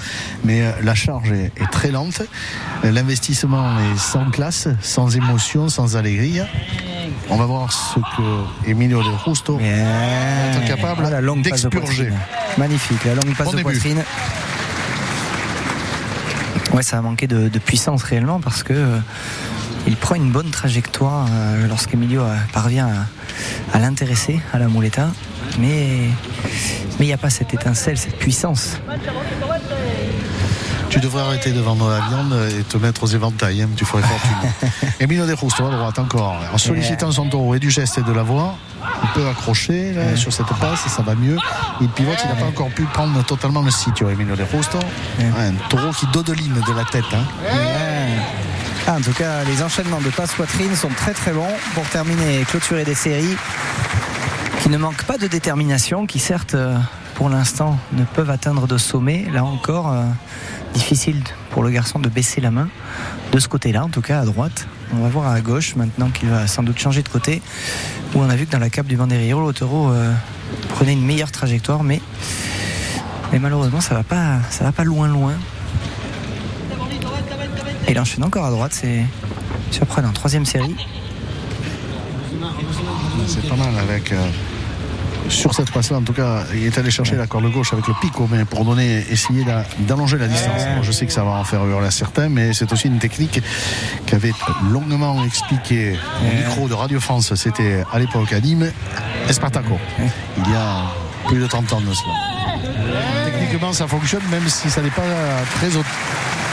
mais 0.44 0.62
euh, 0.62 0.70
la 0.82 0.94
charge 0.94 1.30
est, 1.32 1.52
est 1.56 1.70
très 1.70 1.90
lente. 1.90 2.22
L'investissement 2.82 3.78
est 3.78 3.98
sans 3.98 4.30
classe, 4.30 4.68
sans 4.80 5.14
émotion, 5.16 5.68
sans 5.68 5.96
allégrie. 5.96 6.40
On 7.28 7.36
va 7.36 7.44
voir 7.46 7.72
ce 7.72 8.00
que 8.00 8.68
Emilio 8.70 9.02
de 9.02 9.10
Justo 9.26 9.56
Bien. 9.58 9.68
est 10.62 10.66
capable 10.66 11.04
Ah, 11.06 11.10
la 11.10 11.20
longue 11.20 11.48
passe 11.48 11.62
de 11.62 11.68
d'expurger. 11.68 12.04
poitrine. 12.06 12.18
Magnifique, 12.58 13.04
la 13.04 13.14
longue 13.14 13.34
passe 13.36 13.46
Bon 13.46 13.52
de 13.52 13.56
début. 13.58 13.70
poitrine. 13.72 14.02
Ouais, 16.72 16.82
ça 16.82 16.98
a 16.98 17.02
manqué 17.02 17.26
de, 17.26 17.48
de 17.48 17.58
puissance 17.58 18.02
réellement 18.04 18.40
parce 18.40 18.62
que 18.62 18.72
euh, 18.72 18.98
il 19.86 19.96
prend 19.96 20.14
une 20.14 20.30
bonne 20.30 20.50
trajectoire 20.50 21.26
euh, 21.30 21.66
lorsqu'Emilio 21.66 22.22
euh, 22.22 22.36
parvient 22.52 22.88
à, 23.72 23.76
à 23.76 23.80
l'intéresser 23.80 24.40
à 24.52 24.58
la 24.58 24.68
muleta, 24.68 25.08
mais 25.58 26.08
mais 26.98 27.06
il 27.06 27.06
n'y 27.06 27.12
a 27.12 27.18
pas 27.18 27.30
cette 27.30 27.52
étincelle, 27.54 27.96
cette 27.98 28.18
puissance. 28.18 28.78
Tu 30.90 30.98
devrais 30.98 31.22
arrêter 31.22 31.52
de 31.52 31.60
vendre 31.60 31.88
la 31.88 32.00
viande 32.00 32.34
et 32.58 32.62
te 32.64 32.76
mettre 32.76 33.04
aux 33.04 33.06
éventails, 33.06 33.62
hein, 33.62 33.68
tu 33.76 33.84
ferais 33.84 34.02
fortune. 34.02 34.90
Emilio 35.00 35.24
de 35.24 35.36
Justo 35.36 35.64
à 35.64 35.70
droite 35.70 35.98
encore, 36.00 36.36
en 36.52 36.58
sollicitant 36.58 37.12
son 37.12 37.28
taureau 37.28 37.54
et 37.54 37.60
du 37.60 37.70
geste 37.70 37.98
et 37.98 38.02
de 38.02 38.12
la 38.12 38.22
voix. 38.24 38.56
Il 39.04 39.08
peut 39.10 39.28
accrocher 39.28 39.92
là, 39.92 40.16
sur 40.16 40.32
cette 40.32 40.48
passe, 40.60 40.88
ça 40.88 41.02
va 41.02 41.14
mieux. 41.14 41.36
Il 41.80 41.88
pivote, 41.90 42.18
il 42.24 42.28
n'a 42.28 42.34
pas 42.34 42.46
encore 42.46 42.70
pu 42.70 42.82
prendre 42.84 43.22
totalement 43.24 43.62
le 43.62 43.70
site, 43.70 44.02
Emilio 44.02 44.34
de 44.34 44.44
Justo. 44.52 44.78
Ouais, 45.18 45.24
un 45.46 45.52
taureau 45.68 45.92
qui 45.92 46.06
dodeline 46.12 46.54
de 46.66 46.72
la 46.72 46.84
tête. 46.84 47.04
hein. 47.12 47.24
Ah, 48.88 48.94
en 48.96 49.00
tout 49.00 49.12
cas, 49.12 49.44
les 49.44 49.62
enchaînements 49.62 50.00
de 50.00 50.08
passe 50.10 50.32
poitrine 50.32 50.74
sont 50.74 50.88
très 50.88 51.12
très 51.12 51.30
bons 51.32 51.52
pour 51.74 51.84
terminer 51.88 52.40
et 52.40 52.44
clôturer 52.44 52.84
des 52.84 52.94
séries 52.96 53.36
qui 54.62 54.68
ne 54.68 54.76
manquent 54.76 55.04
pas 55.04 55.16
de 55.16 55.26
détermination, 55.26 56.06
qui 56.06 56.18
certes, 56.18 56.54
euh, 56.54 56.76
pour 57.14 57.28
l'instant, 57.28 57.78
ne 57.92 58.04
peuvent 58.04 58.30
atteindre 58.30 58.66
de 58.66 58.76
sommet. 58.76 59.26
Là 59.32 59.44
encore, 59.44 59.90
euh, 59.90 60.04
difficile 60.74 61.22
pour 61.50 61.62
le 61.62 61.70
garçon 61.70 61.98
de 61.98 62.08
baisser 62.08 62.40
la 62.40 62.50
main 62.50 62.68
de 63.32 63.38
ce 63.38 63.48
côté-là, 63.48 63.84
en 63.84 63.88
tout 63.88 64.02
cas 64.02 64.20
à 64.20 64.24
droite. 64.24 64.66
On 64.92 64.98
va 64.98 65.08
voir 65.08 65.28
à 65.28 65.40
gauche 65.40 65.76
maintenant 65.76 66.10
qu'il 66.10 66.28
va 66.28 66.46
sans 66.46 66.62
doute 66.62 66.78
changer 66.78 67.02
de 67.02 67.08
côté. 67.08 67.42
Où 68.14 68.20
on 68.20 68.28
a 68.28 68.36
vu 68.36 68.46
que 68.46 68.52
dans 68.52 68.58
la 68.58 68.70
cape 68.70 68.86
du 68.86 68.96
Banderillero, 68.96 69.40
le 69.40 69.54
euh, 69.90 70.12
prenait 70.68 70.92
une 70.92 71.04
meilleure 71.04 71.32
trajectoire, 71.32 71.82
mais, 71.82 72.02
mais 73.32 73.38
malheureusement, 73.38 73.80
ça 73.80 73.94
va 73.94 74.02
va 74.02 74.72
pas 74.72 74.84
loin 74.84 75.08
loin. 75.08 75.34
Et 77.88 77.92
il 77.92 78.22
encore 78.24 78.44
à 78.44 78.50
droite, 78.50 78.72
c'est 78.74 79.04
surprenant. 79.70 80.12
Troisième 80.12 80.44
série. 80.44 80.76
C'est 83.26 83.48
pas 83.48 83.56
mal 83.56 83.76
avec. 83.78 84.12
Sur 85.30 85.54
cette 85.54 85.70
passe-là, 85.70 85.98
en 85.98 86.02
tout 86.02 86.12
cas, 86.12 86.42
il 86.54 86.64
est 86.66 86.76
allé 86.76 86.90
chercher 86.90 87.14
la 87.16 87.26
corde 87.26 87.50
gauche 87.52 87.72
avec 87.72 87.86
le 87.86 87.94
pico, 88.00 88.28
mais 88.30 88.44
pour 88.44 88.64
donner, 88.64 89.04
essayer 89.10 89.44
d'a- 89.44 89.64
d'allonger 89.78 90.18
la 90.18 90.26
distance. 90.26 90.62
Bon, 90.76 90.82
je 90.82 90.92
sais 90.92 91.06
que 91.06 91.12
ça 91.12 91.22
va 91.24 91.30
en 91.30 91.44
faire 91.44 91.64
hurler 91.64 91.86
à 91.86 91.90
certains, 91.90 92.28
mais 92.28 92.52
c'est 92.52 92.70
aussi 92.72 92.88
une 92.88 92.98
technique 92.98 93.40
qu'avait 94.06 94.32
longuement 94.70 95.24
expliqué 95.24 95.96
au 96.22 96.36
micro 96.36 96.68
de 96.68 96.74
Radio 96.74 97.00
France. 97.00 97.32
C'était 97.36 97.84
à 97.92 97.98
l'époque 97.98 98.32
à 98.32 98.40
Nîmes, 98.40 98.70
Espartaco. 99.28 99.78
Il 99.98 100.50
y 100.52 100.54
a 100.54 100.82
plus 101.26 101.38
de 101.38 101.46
30 101.46 101.72
ans 101.74 101.80
de 101.80 101.92
cela. 101.94 103.24
Techniquement, 103.24 103.72
ça 103.72 103.86
fonctionne, 103.86 104.22
même 104.30 104.48
si 104.48 104.68
ça 104.68 104.82
n'est 104.82 104.90
pas 104.90 105.02
très 105.56 105.68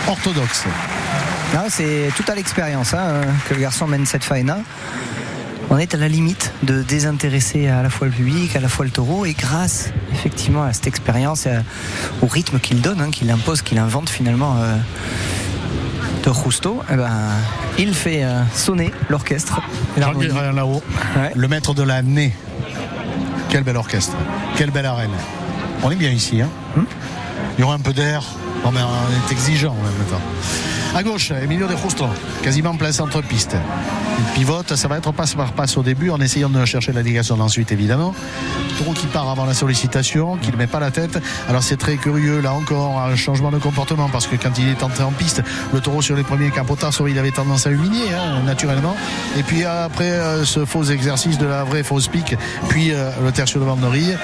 orthodoxe. 0.08 0.66
Non, 1.54 1.64
c'est 1.70 2.10
tout 2.16 2.26
à 2.28 2.36
l'expérience 2.36 2.94
hein, 2.94 3.22
que 3.48 3.54
le 3.56 3.62
garçon 3.62 3.88
mène 3.88 4.06
cette 4.06 4.24
faena. 4.24 4.58
On 5.70 5.78
est 5.78 5.94
à 5.94 5.98
la 5.98 6.08
limite 6.08 6.54
de 6.64 6.82
désintéresser 6.82 7.68
à 7.68 7.84
la 7.84 7.90
fois 7.90 8.08
le 8.08 8.14
public, 8.14 8.56
à 8.56 8.60
la 8.62 8.70
fois 8.70 8.86
le 8.86 8.92
taureau, 8.92 9.26
et 9.26 9.34
grâce 9.34 9.90
effectivement 10.14 10.64
à 10.64 10.72
cette 10.74 10.88
expérience, 10.88 11.46
et 11.46 11.50
à- 11.52 11.64
au 12.22 12.28
rythme 12.28 12.60
qu'il 12.60 12.80
donne, 12.82 13.02
hein, 13.02 13.12
qu'il 13.12 13.30
impose, 13.30 13.62
qu'il 13.62 13.78
invente 13.78 14.10
finalement 14.10 14.56
euh, 14.62 14.78
de 16.24 16.32
Justo, 16.34 16.82
eh 16.92 16.96
ben, 16.96 17.10
il 17.78 17.94
fait 17.94 18.24
euh, 18.24 18.42
sonner 18.54 18.92
l'orchestre. 19.10 19.60
là-haut, 20.54 20.82
Ouais. 21.18 21.32
le 21.36 21.48
maître 21.50 21.74
de 21.74 21.84
l'année. 21.84 22.34
Quel 23.50 23.64
bel 23.64 23.76
orchestre, 23.78 24.16
quelle 24.56 24.72
belle 24.72 24.86
arène. 24.86 25.12
On 25.84 25.92
est 25.92 25.96
bien 25.96 26.12
ici. 26.12 26.42
Hein 26.42 26.50
Il 27.58 27.62
y 27.62 27.64
aura 27.64 27.76
un 27.76 27.80
peu 27.80 27.94
d'air. 27.94 28.24
Mais 28.74 28.80
on 28.82 29.30
est 29.30 29.32
exigeant 29.32 29.72
en 29.72 29.76
même 29.84 30.08
temps. 30.10 30.22
À 30.98 31.04
gauche, 31.04 31.30
Emilio 31.30 31.68
de 31.68 31.76
Justo, 31.78 32.08
quasiment 32.42 32.76
plein 32.76 32.92
centre-piste. 32.92 33.56
Il 34.18 34.26
pivote, 34.34 34.76
ça 34.76 34.88
va 34.88 34.98
être 34.98 35.12
passe 35.12 35.36
par 35.36 35.54
passe 35.54 35.78
au 35.78 35.84
début, 35.84 36.10
en 36.10 36.20
essayant 36.20 36.50
de 36.50 36.66
chercher 36.66 36.92
la 36.92 37.04
ligation 37.04 37.40
ensuite, 37.40 37.72
évidemment. 37.72 38.16
taureau 38.80 38.94
qui 38.94 39.06
part 39.06 39.30
avant 39.30 39.46
la 39.46 39.54
sollicitation, 39.54 40.38
qui 40.38 40.52
ne 40.52 40.58
met 40.58 40.66
pas 40.66 40.80
la 40.80 40.90
tête. 40.90 41.22
Alors 41.48 41.62
c'est 41.62 41.78
très 41.78 41.98
curieux, 41.98 42.42
là 42.42 42.52
encore, 42.56 43.00
un 43.00 43.16
changement 43.16 43.52
de 43.52 43.60
comportement, 43.60 44.10
parce 44.10 44.26
que 44.26 44.38
quand 44.38 44.58
il 44.58 44.70
est 44.70 44.82
entré 44.82 45.04
en 45.04 45.12
piste, 45.12 45.44
le 45.72 45.82
taureau 45.82 46.02
sur 46.02 46.16
les 46.16 46.24
premiers 46.24 46.50
capotards, 46.50 46.94
il 47.08 47.20
avait 47.20 47.30
tendance 47.30 47.68
à 47.68 47.70
humilier, 47.70 48.12
hein, 48.16 48.42
naturellement. 48.44 48.96
Et 49.38 49.44
puis 49.44 49.66
après 49.66 50.10
euh, 50.10 50.46
ce 50.46 50.66
faux 50.66 50.86
exercice 50.86 51.38
de 51.38 51.46
la 51.46 51.64
vraie 51.64 51.84
fausse 51.84 52.08
pique, 52.08 52.36
puis 52.70 52.92
euh, 52.92 53.12
le 53.24 53.32
tertio 53.32 53.60
de 53.60 53.66
Vanderie, 53.66 54.16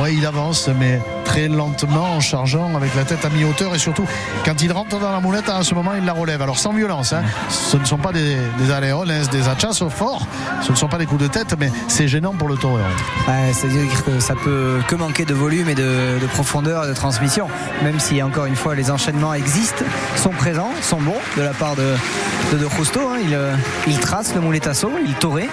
ouais, 0.00 0.14
il 0.14 0.24
avance, 0.24 0.70
mais 0.78 1.00
très 1.30 1.46
lentement 1.46 2.16
en 2.16 2.20
chargeant 2.20 2.74
avec 2.74 2.92
la 2.96 3.04
tête 3.04 3.24
à 3.24 3.28
mi-hauteur 3.28 3.72
et 3.72 3.78
surtout 3.78 4.04
quand 4.44 4.60
il 4.62 4.72
rentre 4.72 4.98
dans 4.98 5.12
la 5.12 5.20
moulette 5.20 5.48
à 5.48 5.62
ce 5.62 5.76
moment 5.76 5.92
il 5.96 6.04
la 6.04 6.12
relève. 6.12 6.42
Alors 6.42 6.58
sans 6.58 6.72
violence 6.72 7.12
hein. 7.12 7.22
ce 7.48 7.76
ne 7.76 7.84
sont 7.84 7.98
pas 7.98 8.10
des, 8.10 8.36
des 8.58 8.72
aléoles 8.72 9.12
hein, 9.12 9.22
des 9.30 9.46
achats 9.46 9.72
forts 9.88 10.26
ce 10.60 10.72
ne 10.72 10.76
sont 10.76 10.88
pas 10.88 10.98
des 10.98 11.06
coups 11.06 11.22
de 11.22 11.28
tête 11.28 11.54
mais 11.56 11.70
c'est 11.86 12.08
gênant 12.08 12.32
pour 12.32 12.48
le 12.48 12.56
taureau 12.56 12.78
ouais, 12.78 13.52
c'est 13.52 13.68
à 13.68 13.70
dire 13.70 14.04
que 14.04 14.18
ça 14.18 14.34
peut 14.34 14.80
que 14.88 14.96
manquer 14.96 15.24
de 15.24 15.34
volume 15.34 15.68
et 15.68 15.76
de, 15.76 16.18
de 16.20 16.26
profondeur 16.26 16.88
de 16.88 16.94
transmission 16.94 17.46
même 17.84 18.00
si 18.00 18.20
encore 18.24 18.46
une 18.46 18.56
fois 18.56 18.74
les 18.74 18.90
enchaînements 18.90 19.32
existent 19.32 19.84
sont 20.16 20.30
présents 20.30 20.72
sont 20.82 21.00
bons 21.00 21.20
de 21.36 21.42
la 21.42 21.52
part 21.52 21.76
de 21.76 21.94
de, 22.52 22.58
de 22.58 22.68
Justo, 22.76 22.98
hein. 23.00 23.18
il, 23.22 23.34
euh, 23.34 23.54
il, 23.86 24.00
trace 24.00 24.34
le 24.34 24.40
mouletasso 24.40 24.90
il 25.06 25.14
taurait 25.14 25.48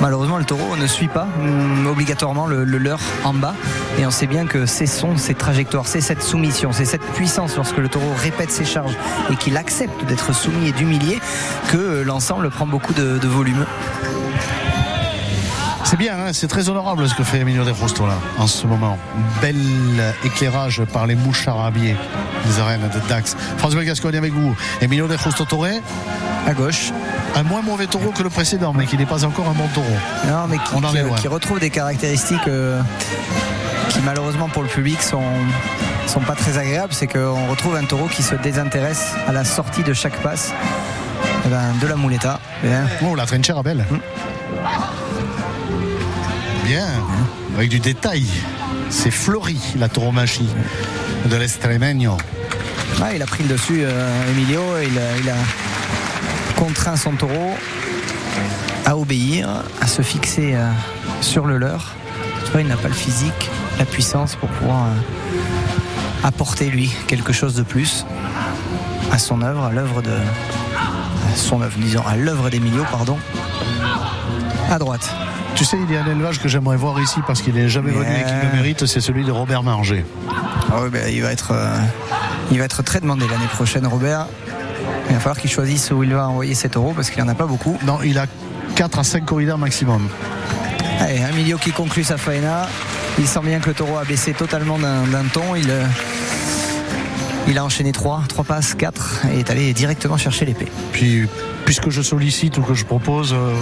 malheureusement 0.00 0.38
le 0.38 0.44
taureau 0.44 0.76
ne 0.76 0.86
suit 0.86 1.08
pas 1.08 1.28
hum, 1.38 1.86
obligatoirement 1.86 2.46
le, 2.46 2.64
le 2.64 2.78
leur 2.78 2.98
en 3.24 3.34
bas. 3.34 3.54
Et 3.98 4.06
on 4.06 4.10
sait 4.10 4.26
bien 4.26 4.46
que 4.46 4.66
c'est 4.66 4.86
son 4.86 5.03
ces 5.16 5.34
trajectoires, 5.34 5.86
c'est 5.86 6.00
cette 6.00 6.22
soumission, 6.22 6.72
c'est 6.72 6.84
cette 6.84 7.02
puissance 7.02 7.56
lorsque 7.56 7.76
le 7.78 7.88
taureau 7.88 8.12
répète 8.22 8.50
ses 8.50 8.64
charges 8.64 8.96
et 9.30 9.36
qu'il 9.36 9.56
accepte 9.56 10.04
d'être 10.06 10.34
soumis 10.34 10.68
et 10.68 10.72
d'humilier 10.72 11.20
que 11.70 12.02
l'ensemble 12.02 12.50
prend 12.50 12.66
beaucoup 12.66 12.94
de, 12.94 13.18
de 13.18 13.28
volume. 13.28 13.66
C'est 15.84 15.98
bien, 15.98 16.14
hein 16.14 16.32
c'est 16.32 16.48
très 16.48 16.68
honorable 16.70 17.06
ce 17.08 17.14
que 17.14 17.22
fait 17.22 17.38
Emilio 17.38 17.62
De 17.64 17.72
Justo 17.74 18.06
là 18.06 18.18
en 18.38 18.46
ce 18.46 18.66
moment. 18.66 18.98
Bel 19.42 19.56
éclairage 20.24 20.82
par 20.92 21.06
les 21.06 21.14
mouches 21.14 21.46
arabiées 21.46 21.96
des 22.46 22.58
arènes 22.58 22.88
de 22.92 23.08
Dax. 23.08 23.36
François 23.58 23.84
Gascogne 23.84 24.16
avec 24.16 24.32
vous. 24.32 24.56
Emilio 24.80 25.06
De 25.06 25.16
Justo 25.16 25.44
Toré 25.44 25.82
à 26.46 26.54
gauche. 26.54 26.90
Un 27.36 27.42
moins 27.42 27.62
mauvais 27.62 27.86
taureau 27.86 28.10
que 28.10 28.22
le 28.22 28.30
précédent, 28.30 28.72
mais 28.72 28.86
qui 28.86 28.96
n'est 28.96 29.06
pas 29.06 29.24
encore 29.24 29.48
un 29.48 29.52
bon 29.52 29.68
taureau. 29.74 29.86
Non, 30.26 30.46
mais 30.48 30.58
qui, 30.58 30.74
qui, 30.74 31.22
qui 31.22 31.28
retrouve 31.28 31.60
des 31.60 31.70
caractéristiques 31.70 32.48
euh, 32.48 32.80
qui 33.94 34.00
malheureusement 34.00 34.48
pour 34.48 34.62
le 34.62 34.68
public 34.68 35.00
sont 35.00 35.22
sont 36.08 36.20
pas 36.20 36.34
très 36.34 36.58
agréables, 36.58 36.92
c'est 36.92 37.06
qu'on 37.06 37.46
retrouve 37.46 37.76
un 37.76 37.84
taureau 37.84 38.08
qui 38.08 38.22
se 38.22 38.34
désintéresse 38.34 39.14
à 39.26 39.32
la 39.32 39.44
sortie 39.44 39.82
de 39.82 39.92
chaque 39.92 40.16
passe 40.20 40.52
eh 41.46 41.48
ben, 41.48 41.72
de 41.80 41.86
la 41.86 41.96
muleta. 41.96 42.40
Bien. 42.62 42.86
Oh, 43.02 43.14
la 43.14 43.24
trinchera 43.24 43.62
belle. 43.62 43.86
Mmh. 43.90 43.98
Bien, 46.66 46.86
avec 47.56 47.70
du 47.70 47.78
détail. 47.78 48.26
C'est 48.90 49.10
fleuri 49.10 49.58
la 49.78 49.88
tauromachie 49.88 50.48
de 51.26 51.36
l'Estremeño. 51.36 52.16
Ah, 53.00 53.14
il 53.14 53.22
a 53.22 53.26
pris 53.26 53.44
le 53.44 53.50
dessus, 53.50 53.82
euh, 53.82 54.30
Emilio. 54.30 54.62
Il 54.82 54.98
a, 54.98 55.18
il 55.22 55.30
a 55.30 55.36
contraint 56.56 56.96
son 56.96 57.12
taureau 57.12 57.54
à 58.84 58.96
obéir, 58.96 59.48
à 59.80 59.86
se 59.86 60.02
fixer 60.02 60.54
euh, 60.54 60.68
sur 61.20 61.46
le 61.46 61.58
leur. 61.58 61.94
Il 62.56 62.68
n'a 62.68 62.76
pas 62.76 62.88
le 62.88 62.94
physique, 62.94 63.50
la 63.78 63.84
puissance 63.84 64.36
pour 64.36 64.48
pouvoir 64.48 64.86
euh, 64.86 66.26
apporter 66.26 66.70
lui 66.70 66.92
quelque 67.06 67.32
chose 67.32 67.54
de 67.54 67.62
plus 67.62 68.06
à 69.12 69.18
son 69.18 69.42
œuvre, 69.42 69.64
à 69.64 69.72
l'œuvre 69.72 70.02
de 70.02 70.10
à 70.12 71.36
son 71.36 71.62
œuvre, 71.62 71.76
disons 71.78 72.02
à 72.06 72.16
l'œuvre 72.16 72.50
d'Emilio, 72.50 72.84
pardon, 72.90 73.18
à 74.70 74.78
droite. 74.78 75.08
Tu 75.54 75.64
sais, 75.64 75.78
il 75.80 75.92
y 75.92 75.96
a 75.96 76.02
un 76.02 76.10
élevage 76.10 76.40
que 76.40 76.48
j'aimerais 76.48 76.76
voir 76.76 77.00
ici 77.00 77.20
parce 77.26 77.40
qu'il 77.40 77.54
n'est 77.54 77.68
jamais 77.68 77.92
venu 77.92 78.04
et 78.04 78.24
qui 78.24 78.46
le 78.46 78.56
mérite, 78.56 78.86
c'est 78.86 79.00
celui 79.00 79.24
de 79.24 79.30
Robert 79.30 79.62
Marger. 79.62 80.04
Ah 80.28 80.80
oui, 80.82 80.90
ben, 80.90 81.08
il, 81.12 81.22
va 81.22 81.30
être, 81.30 81.52
euh, 81.52 81.78
il 82.50 82.58
va 82.58 82.64
être 82.64 82.82
très 82.82 83.00
demandé 83.00 83.24
l'année 83.28 83.46
prochaine, 83.52 83.86
Robert. 83.86 84.26
Il 85.08 85.14
va 85.14 85.20
falloir 85.20 85.38
qu'il 85.38 85.50
choisisse 85.50 85.92
où 85.92 86.02
il 86.02 86.12
va 86.12 86.28
envoyer 86.28 86.54
cet 86.54 86.76
euro 86.76 86.92
parce 86.92 87.10
qu'il 87.10 87.22
n'y 87.22 87.28
en 87.28 87.32
a 87.32 87.36
pas 87.36 87.46
beaucoup. 87.46 87.78
Non, 87.86 88.02
il 88.02 88.18
a 88.18 88.26
4 88.74 88.98
à 88.98 89.04
5 89.04 89.24
corridors 89.24 89.58
maximum. 89.58 90.08
Allez, 90.98 91.22
un 91.22 91.32
milieu 91.32 91.56
qui 91.56 91.70
conclut 91.70 92.02
sa 92.02 92.16
faena. 92.16 92.66
Il 93.18 93.26
sent 93.28 93.40
bien 93.44 93.60
que 93.60 93.68
le 93.68 93.74
taureau 93.74 93.98
a 93.98 94.04
baissé 94.04 94.32
totalement 94.32 94.78
d'un 94.78 95.24
ton. 95.32 95.54
Il, 95.54 95.70
euh, 95.70 95.84
il 97.46 97.56
a 97.58 97.64
enchaîné 97.64 97.92
3, 97.92 98.24
3 98.28 98.44
passes, 98.44 98.74
4 98.74 99.26
et 99.32 99.40
est 99.40 99.50
allé 99.50 99.72
directement 99.72 100.16
chercher 100.16 100.44
l'épée. 100.44 100.66
Puis, 100.92 101.26
puisque 101.64 101.90
je 101.90 102.02
sollicite 102.02 102.58
ou 102.58 102.62
que 102.62 102.74
je 102.74 102.84
propose 102.84 103.32
euh, 103.32 103.54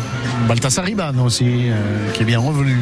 Baltasar 0.48 0.88
Iban 0.88 1.18
aussi, 1.18 1.68
euh, 1.68 2.10
qui 2.12 2.22
est 2.22 2.26
bien 2.26 2.38
revenu. 2.38 2.76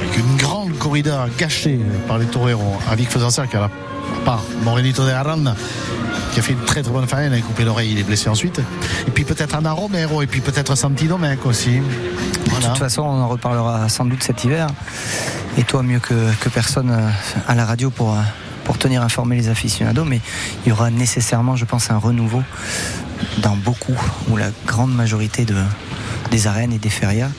Avec 0.00 0.18
une 0.18 0.36
grande 0.36 0.76
corrida 0.78 1.26
gâchée 1.38 1.78
par 2.08 2.18
les 2.18 2.26
toreros. 2.26 2.78
Avec 2.90 3.08
faisant 3.08 3.30
ça, 3.30 3.42
à 3.42 3.56
la 3.56 3.70
part 4.24 4.42
Morenito 4.64 5.04
de 5.04 5.10
Aranda 5.10 5.54
qui 6.32 6.40
a 6.40 6.42
fait 6.42 6.52
une 6.52 6.64
très 6.64 6.82
très 6.82 6.92
bonne 6.92 7.06
faine, 7.06 7.32
il 7.32 7.38
a 7.38 7.42
coupé 7.42 7.64
l'oreille, 7.64 7.92
il 7.92 7.98
est 7.98 8.02
blessé 8.04 8.28
ensuite. 8.28 8.60
Et 9.06 9.10
puis 9.10 9.24
peut-être 9.24 9.54
Anna 9.54 9.72
Romero, 9.72 10.22
et 10.22 10.26
puis 10.26 10.40
peut-être 10.40 10.76
Santi 10.76 11.06
Domecq 11.06 11.46
aussi. 11.46 11.80
Voilà. 12.58 12.74
De 12.74 12.78
toute 12.78 12.82
façon, 12.82 13.02
on 13.02 13.22
en 13.22 13.28
reparlera 13.28 13.88
sans 13.88 14.04
doute 14.04 14.22
cet 14.22 14.44
hiver. 14.44 14.68
Et 15.56 15.62
toi, 15.62 15.82
mieux 15.82 16.00
que, 16.00 16.32
que 16.40 16.48
personne 16.48 16.90
euh, 16.90 17.08
à 17.46 17.54
la 17.54 17.64
radio 17.64 17.90
pour, 17.90 18.14
euh, 18.14 18.20
pour 18.64 18.78
tenir 18.78 19.02
informé 19.02 19.36
les 19.36 19.48
aficionados, 19.48 20.04
mais 20.04 20.20
il 20.64 20.70
y 20.70 20.72
aura 20.72 20.90
nécessairement, 20.90 21.56
je 21.56 21.64
pense, 21.64 21.90
un 21.90 21.98
renouveau 21.98 22.42
dans 23.38 23.56
beaucoup, 23.56 23.96
ou 24.28 24.36
la 24.36 24.50
grande 24.66 24.94
majorité 24.94 25.44
de, 25.44 25.56
des 26.30 26.46
arènes 26.46 26.72
et 26.72 26.78
des 26.78 26.90
férias 26.90 27.30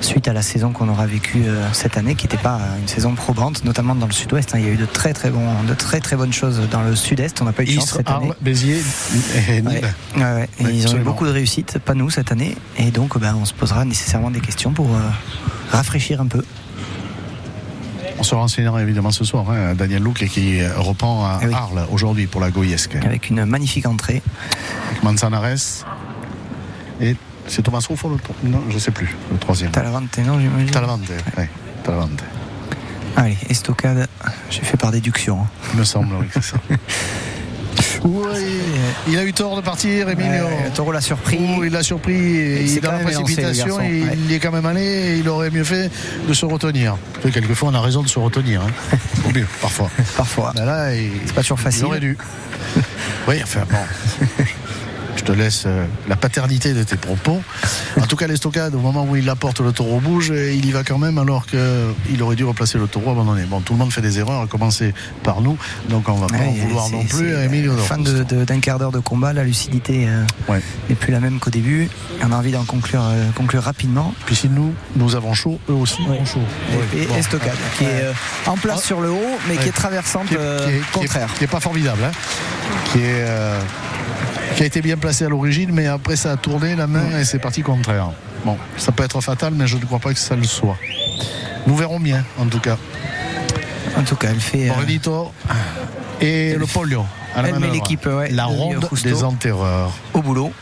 suite 0.00 0.28
à 0.28 0.32
la 0.32 0.42
saison 0.42 0.72
qu'on 0.72 0.88
aura 0.88 1.06
vécue 1.06 1.44
euh, 1.46 1.66
cette 1.72 1.96
année, 1.96 2.14
qui 2.14 2.26
n'était 2.26 2.42
pas 2.42 2.60
une 2.80 2.88
saison 2.88 3.14
probante, 3.14 3.64
notamment 3.64 3.94
dans 3.94 4.06
le 4.06 4.12
sud-ouest. 4.12 4.54
Hein. 4.54 4.58
Il 4.60 4.66
y 4.66 4.68
a 4.68 4.72
eu 4.72 4.76
de 4.76 4.86
très 4.86 5.12
très, 5.12 5.30
bons, 5.30 5.62
de 5.66 5.74
très 5.74 6.00
très 6.00 6.16
bonnes 6.16 6.32
choses 6.32 6.60
dans 6.70 6.82
le 6.82 6.94
sud-est. 6.94 7.40
On 7.42 7.44
n'a 7.44 7.52
pas 7.52 7.62
eu 7.62 7.66
de 7.66 7.72
chance 7.72 7.92
cette 7.92 8.08
année. 8.08 8.26
Arles, 8.26 8.36
Béziers 8.40 8.82
et 9.48 9.60
Nîmes. 9.62 9.80
Ouais. 10.16 10.48
Ils 10.60 10.88
ont 10.88 10.96
eu 10.96 11.00
beaucoup 11.00 11.26
de 11.26 11.32
réussite, 11.32 11.78
pas 11.78 11.94
nous 11.94 12.10
cette 12.10 12.32
année. 12.32 12.56
Et 12.76 12.90
donc, 12.90 13.18
ben, 13.18 13.34
on 13.40 13.44
se 13.44 13.54
posera 13.54 13.84
nécessairement 13.84 14.30
des 14.30 14.40
questions 14.40 14.72
pour 14.72 14.86
euh, 14.86 15.00
rafraîchir 15.70 16.20
un 16.20 16.26
peu. 16.26 16.44
On 18.20 18.24
se 18.24 18.34
renseignera 18.34 18.82
évidemment 18.82 19.12
ce 19.12 19.24
soir. 19.24 19.48
Hein, 19.50 19.74
Daniel 19.74 20.02
Luc 20.02 20.16
qui 20.28 20.60
reprend 20.76 21.24
à 21.24 21.38
Eh 21.42 21.46
oui. 21.46 21.54
Arles 21.54 21.86
aujourd'hui 21.92 22.26
pour 22.26 22.40
la 22.40 22.50
Goyesque. 22.50 22.96
Avec 22.96 23.30
une 23.30 23.44
magnifique 23.44 23.86
entrée. 23.86 24.22
Avec 24.90 25.02
Manzanares. 25.04 25.84
Et 27.00 27.14
c'est 27.48 27.62
Thomas 27.62 27.84
Ruffo 27.88 28.08
le 28.08 28.16
tro- 28.18 28.34
Non, 28.44 28.62
je 28.70 28.78
sais 28.78 28.90
plus. 28.90 29.16
Le 29.32 29.38
troisième. 29.38 29.70
Talavante, 29.70 30.16
non, 30.18 30.38
j'imagine 30.40 30.70
Talavante. 30.70 31.02
Oui, 31.36 31.44
Talavante. 31.84 32.22
Allez, 33.16 33.36
estocade, 33.50 34.06
j'ai 34.50 34.60
fait 34.62 34.76
par 34.76 34.92
déduction. 34.92 35.40
hein. 35.40 35.46
Il 35.74 35.80
me 35.80 35.84
semble, 35.84 36.14
oui, 36.20 36.26
c'est 36.32 36.44
ça. 36.44 36.56
Oui, 38.04 38.60
il 39.08 39.18
a 39.18 39.24
eu 39.24 39.32
tort 39.32 39.56
de 39.56 39.60
partir, 39.60 40.08
Emilio. 40.08 40.44
Ouais, 40.44 40.64
le 40.66 40.70
taureau 40.70 40.92
l'a 40.92 41.00
surpris. 41.00 41.36
Oh, 41.40 41.64
il 41.64 41.72
l'a 41.72 41.82
surpris. 41.82 42.12
et 42.14 42.62
Il 42.62 42.68
s'est 42.68 42.76
il 42.76 42.80
dans 42.80 42.92
la 42.92 42.98
le 42.98 43.04
précipitation, 43.04 43.76
ouais. 43.76 44.02
il 44.14 44.30
y 44.30 44.34
est 44.34 44.38
quand 44.38 44.52
même 44.52 44.66
allé. 44.66 44.82
et 44.84 45.16
il 45.18 45.28
aurait 45.28 45.50
mieux 45.50 45.64
fait 45.64 45.90
de 46.28 46.32
se 46.32 46.46
retenir. 46.46 46.96
Et 47.24 47.30
quelquefois, 47.30 47.70
on 47.70 47.74
a 47.74 47.80
raison 47.80 48.02
de 48.02 48.08
se 48.08 48.18
retenir. 48.20 48.62
Hein. 48.62 48.96
Au 49.28 49.32
mieux, 49.32 49.46
parfois. 49.60 49.90
Parfois. 50.16 50.52
Ben 50.54 50.64
là, 50.64 50.94
il- 50.94 51.10
C'est 51.26 51.34
pas 51.34 51.40
toujours 51.42 51.58
facile. 51.58 51.82
Il 51.82 51.86
aurait 51.86 52.00
dû. 52.00 52.16
Oui, 53.28 53.40
enfin 53.42 53.60
bon. 53.68 53.76
Je 55.28 55.34
te 55.34 55.38
laisse 55.38 55.64
euh, 55.66 55.84
la 56.08 56.16
paternité 56.16 56.72
de 56.72 56.82
tes 56.84 56.96
propos. 56.96 57.42
En 58.00 58.06
tout 58.06 58.16
cas, 58.16 58.26
l'estocade, 58.26 58.74
au 58.74 58.78
moment 58.78 59.04
où 59.04 59.14
il 59.14 59.28
apporte 59.28 59.60
le 59.60 59.72
taureau 59.72 60.00
bouge, 60.00 60.30
euh, 60.30 60.54
il 60.54 60.64
y 60.64 60.70
va 60.72 60.84
quand 60.84 60.96
même 60.96 61.18
alors 61.18 61.44
qu'il 61.46 62.22
aurait 62.22 62.34
dû 62.34 62.44
replacer 62.46 62.78
le 62.78 62.86
taureau 62.86 63.10
abandonné. 63.10 63.42
Bon, 63.42 63.60
tout 63.60 63.74
le 63.74 63.78
monde 63.78 63.92
fait 63.92 64.00
des 64.00 64.18
erreurs, 64.18 64.40
à 64.40 64.46
commencer 64.46 64.94
par 65.22 65.42
nous, 65.42 65.58
donc 65.90 66.08
on 66.08 66.14
va 66.14 66.28
pas 66.28 66.38
en 66.38 66.50
vouloir 66.52 66.88
non 66.88 67.04
plus 67.04 67.34
à 67.36 67.44
Emilio 67.44 67.76
Fin 67.76 67.98
Dorfus. 67.98 68.24
de- 68.24 68.36
de- 68.36 68.44
d'un 68.46 68.60
quart 68.60 68.78
d'heure 68.78 68.90
de 68.90 69.00
combat, 69.00 69.34
la 69.34 69.44
lucidité 69.44 70.06
euh, 70.08 70.24
Ouais. 70.50 70.62
n'est 70.88 70.94
plus 70.94 71.12
la 71.12 71.20
même 71.20 71.40
qu'au 71.40 71.50
début. 71.50 71.90
On 72.26 72.32
a 72.32 72.36
envie 72.36 72.52
d'en 72.52 72.64
conclure, 72.64 73.02
euh, 73.04 73.26
conclure 73.34 73.62
rapidement. 73.64 74.14
Puis 74.24 74.34
si 74.34 74.48
nous, 74.48 74.72
nous 74.96 75.14
avons 75.14 75.34
chaud, 75.34 75.60
eux 75.68 75.74
aussi 75.74 76.00
ont 76.08 76.24
chaud. 76.24 76.40
Et, 76.94 77.00
Ouais, 77.00 77.06
bon. 77.06 77.16
Estocade, 77.16 77.52
qui 77.76 77.84
est 77.84 77.88
euh, 78.04 78.12
en 78.46 78.56
place 78.56 78.78
Ah. 78.82 78.86
sur 78.86 79.02
le 79.02 79.10
haut, 79.10 79.38
mais 79.46 79.58
qui 79.58 79.68
est 79.68 79.72
traversante 79.72 80.26
qui 80.28 80.34
est, 80.36 80.38
euh, 80.40 80.68
qui 80.68 80.74
est- 80.76 80.90
contraire. 80.92 81.28
qui 81.36 81.44
est 81.44 81.48
pas 81.48 81.60
formidable, 81.60 82.02
hein. 82.04 82.12
qui 82.92 83.00
est 83.00 83.24
euh, 83.26 83.60
qui 84.56 84.62
a 84.62 84.66
été 84.66 84.80
bien 84.82 84.96
placé 84.96 85.24
à 85.24 85.28
l'origine, 85.28 85.70
mais 85.72 85.86
après 85.86 86.16
ça 86.16 86.32
a 86.32 86.36
tourné 86.36 86.74
la 86.76 86.86
main 86.86 87.18
et 87.18 87.24
c'est 87.24 87.38
parti 87.38 87.62
contraire. 87.62 88.10
Bon, 88.44 88.56
ça 88.76 88.92
peut 88.92 89.04
être 89.04 89.20
fatal, 89.20 89.52
mais 89.54 89.66
je 89.66 89.76
ne 89.76 89.84
crois 89.84 89.98
pas 89.98 90.12
que 90.12 90.18
ça 90.18 90.36
le 90.36 90.44
soit. 90.44 90.76
Nous 91.66 91.76
verrons 91.76 92.00
bien, 92.00 92.24
en 92.38 92.46
tout 92.46 92.60
cas. 92.60 92.76
En 93.96 94.02
tout 94.02 94.16
cas, 94.16 94.28
elle 94.30 94.40
fait. 94.40 94.66
euh, 94.66 94.68
Morenito 94.74 95.32
et 96.20 96.54
le 96.54 96.66
polio. 96.66 97.04
à 97.34 97.42
la 97.42 97.48
elle 97.48 97.58
met 97.58 97.68
ouais, 97.70 98.30
la 98.30 98.44
de 98.44 98.48
ronde 98.48 98.88
des 99.02 99.24
enterreurs. 99.24 99.92
au 100.14 100.22
boulot. 100.22 100.52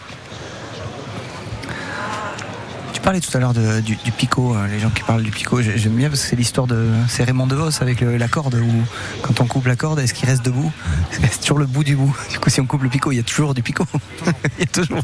Tu 2.93 2.96
parlais 3.07 3.21
tout 3.21 3.37
à 3.37 3.41
l'heure 3.41 3.55
du, 3.55 3.95
du 4.05 4.11
picot, 4.11 4.57
euh, 4.57 4.67
les 4.67 4.81
gens 4.81 4.91
qui 4.91 5.05
parlent 5.05 5.23
du 5.23 5.31
picot, 5.31 5.63
j'ai- 5.63 5.79
j'aime 5.79 5.93
bien 5.95 6.09
parce 6.09 6.23
que 6.23 6.27
c'est 6.29 6.35
l'histoire 6.35 6.67
de. 6.67 6.89
C'est 7.09 7.23
Raymond 7.23 7.47
DeVos 7.47 7.81
avec 7.81 8.01
le- 8.01 8.17
la 8.17 8.27
corde 8.27 8.57
où 8.57 8.83
quand 9.23 9.41
on 9.41 9.47
coupe 9.47 9.67
la 9.69 9.77
corde, 9.77 10.01
est-ce 10.01 10.13
qu'il 10.13 10.29
reste 10.29 10.45
debout? 10.45 10.73
C'est 11.13 11.41
toujours 11.41 11.59
le 11.61 11.67
bout 11.67 11.85
du 11.85 11.95
bout? 11.95 12.13
Du 12.33 12.41
coup, 12.41 12.51
si 12.51 12.61
on 12.61 12.67
coupe 12.67 12.83
le 12.83 12.89
picot, 12.89 13.13
il 13.13 13.17
y 13.17 13.21
a 13.21 13.23
toujours 13.23 13.55
du 13.55 13.63
picot. 13.63 13.87
il 14.59 14.61
y 14.61 14.63
a 14.65 14.67
toujours. 14.67 14.99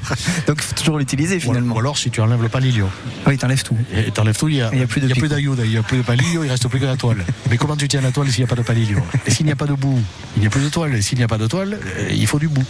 Donc 0.48 0.56
il 0.58 0.62
faut 0.62 0.74
toujours 0.74 0.98
l'utiliser 0.98 1.36
Ou 1.36 1.40
finalement. 1.40 1.76
ou 1.76 1.78
alors 1.78 1.96
si 1.96 2.10
tu 2.10 2.20
enlèves 2.20 2.42
le 2.42 2.48
palilio. 2.48 2.88
Oui, 3.28 3.38
t'enlèves 3.38 3.62
tout. 3.62 3.76
Et 3.94 4.10
t'enlèves 4.10 4.36
tout, 4.36 4.48
il 4.48 4.56
y 4.56 4.62
a, 4.62 4.68
plus 4.68 5.00
de 5.00 5.06
il 5.06 5.68
n'y 5.68 5.76
a 5.76 5.82
plus 5.84 5.98
de 5.98 6.02
palilio, 6.02 6.42
il 6.42 6.50
reste 6.50 6.66
plus 6.66 6.80
que 6.80 6.86
la 6.86 6.96
toile. 6.96 7.24
Mais 7.50 7.56
comment 7.56 7.76
tu 7.76 7.86
tiens 7.86 8.00
la 8.00 8.10
toile 8.10 8.28
s'il 8.32 8.40
n'y 8.40 8.44
a 8.46 8.48
pas 8.48 8.56
de 8.56 8.62
palilio 8.66 8.98
Et 9.26 9.30
s'il 9.30 9.46
n'y 9.46 9.52
a 9.52 9.56
pas 9.56 9.66
de 9.66 9.74
bout, 9.74 10.00
il 10.36 10.40
n'y 10.40 10.46
a 10.48 10.50
plus 10.50 10.62
de 10.64 10.68
toile. 10.70 10.92
Et 10.96 11.02
s'il 11.02 11.18
n'y 11.18 11.24
a 11.24 11.28
pas 11.28 11.38
de 11.38 11.46
toile, 11.46 11.78
euh, 11.98 12.08
il 12.12 12.26
faut 12.26 12.40
du 12.40 12.48
bout. 12.48 12.64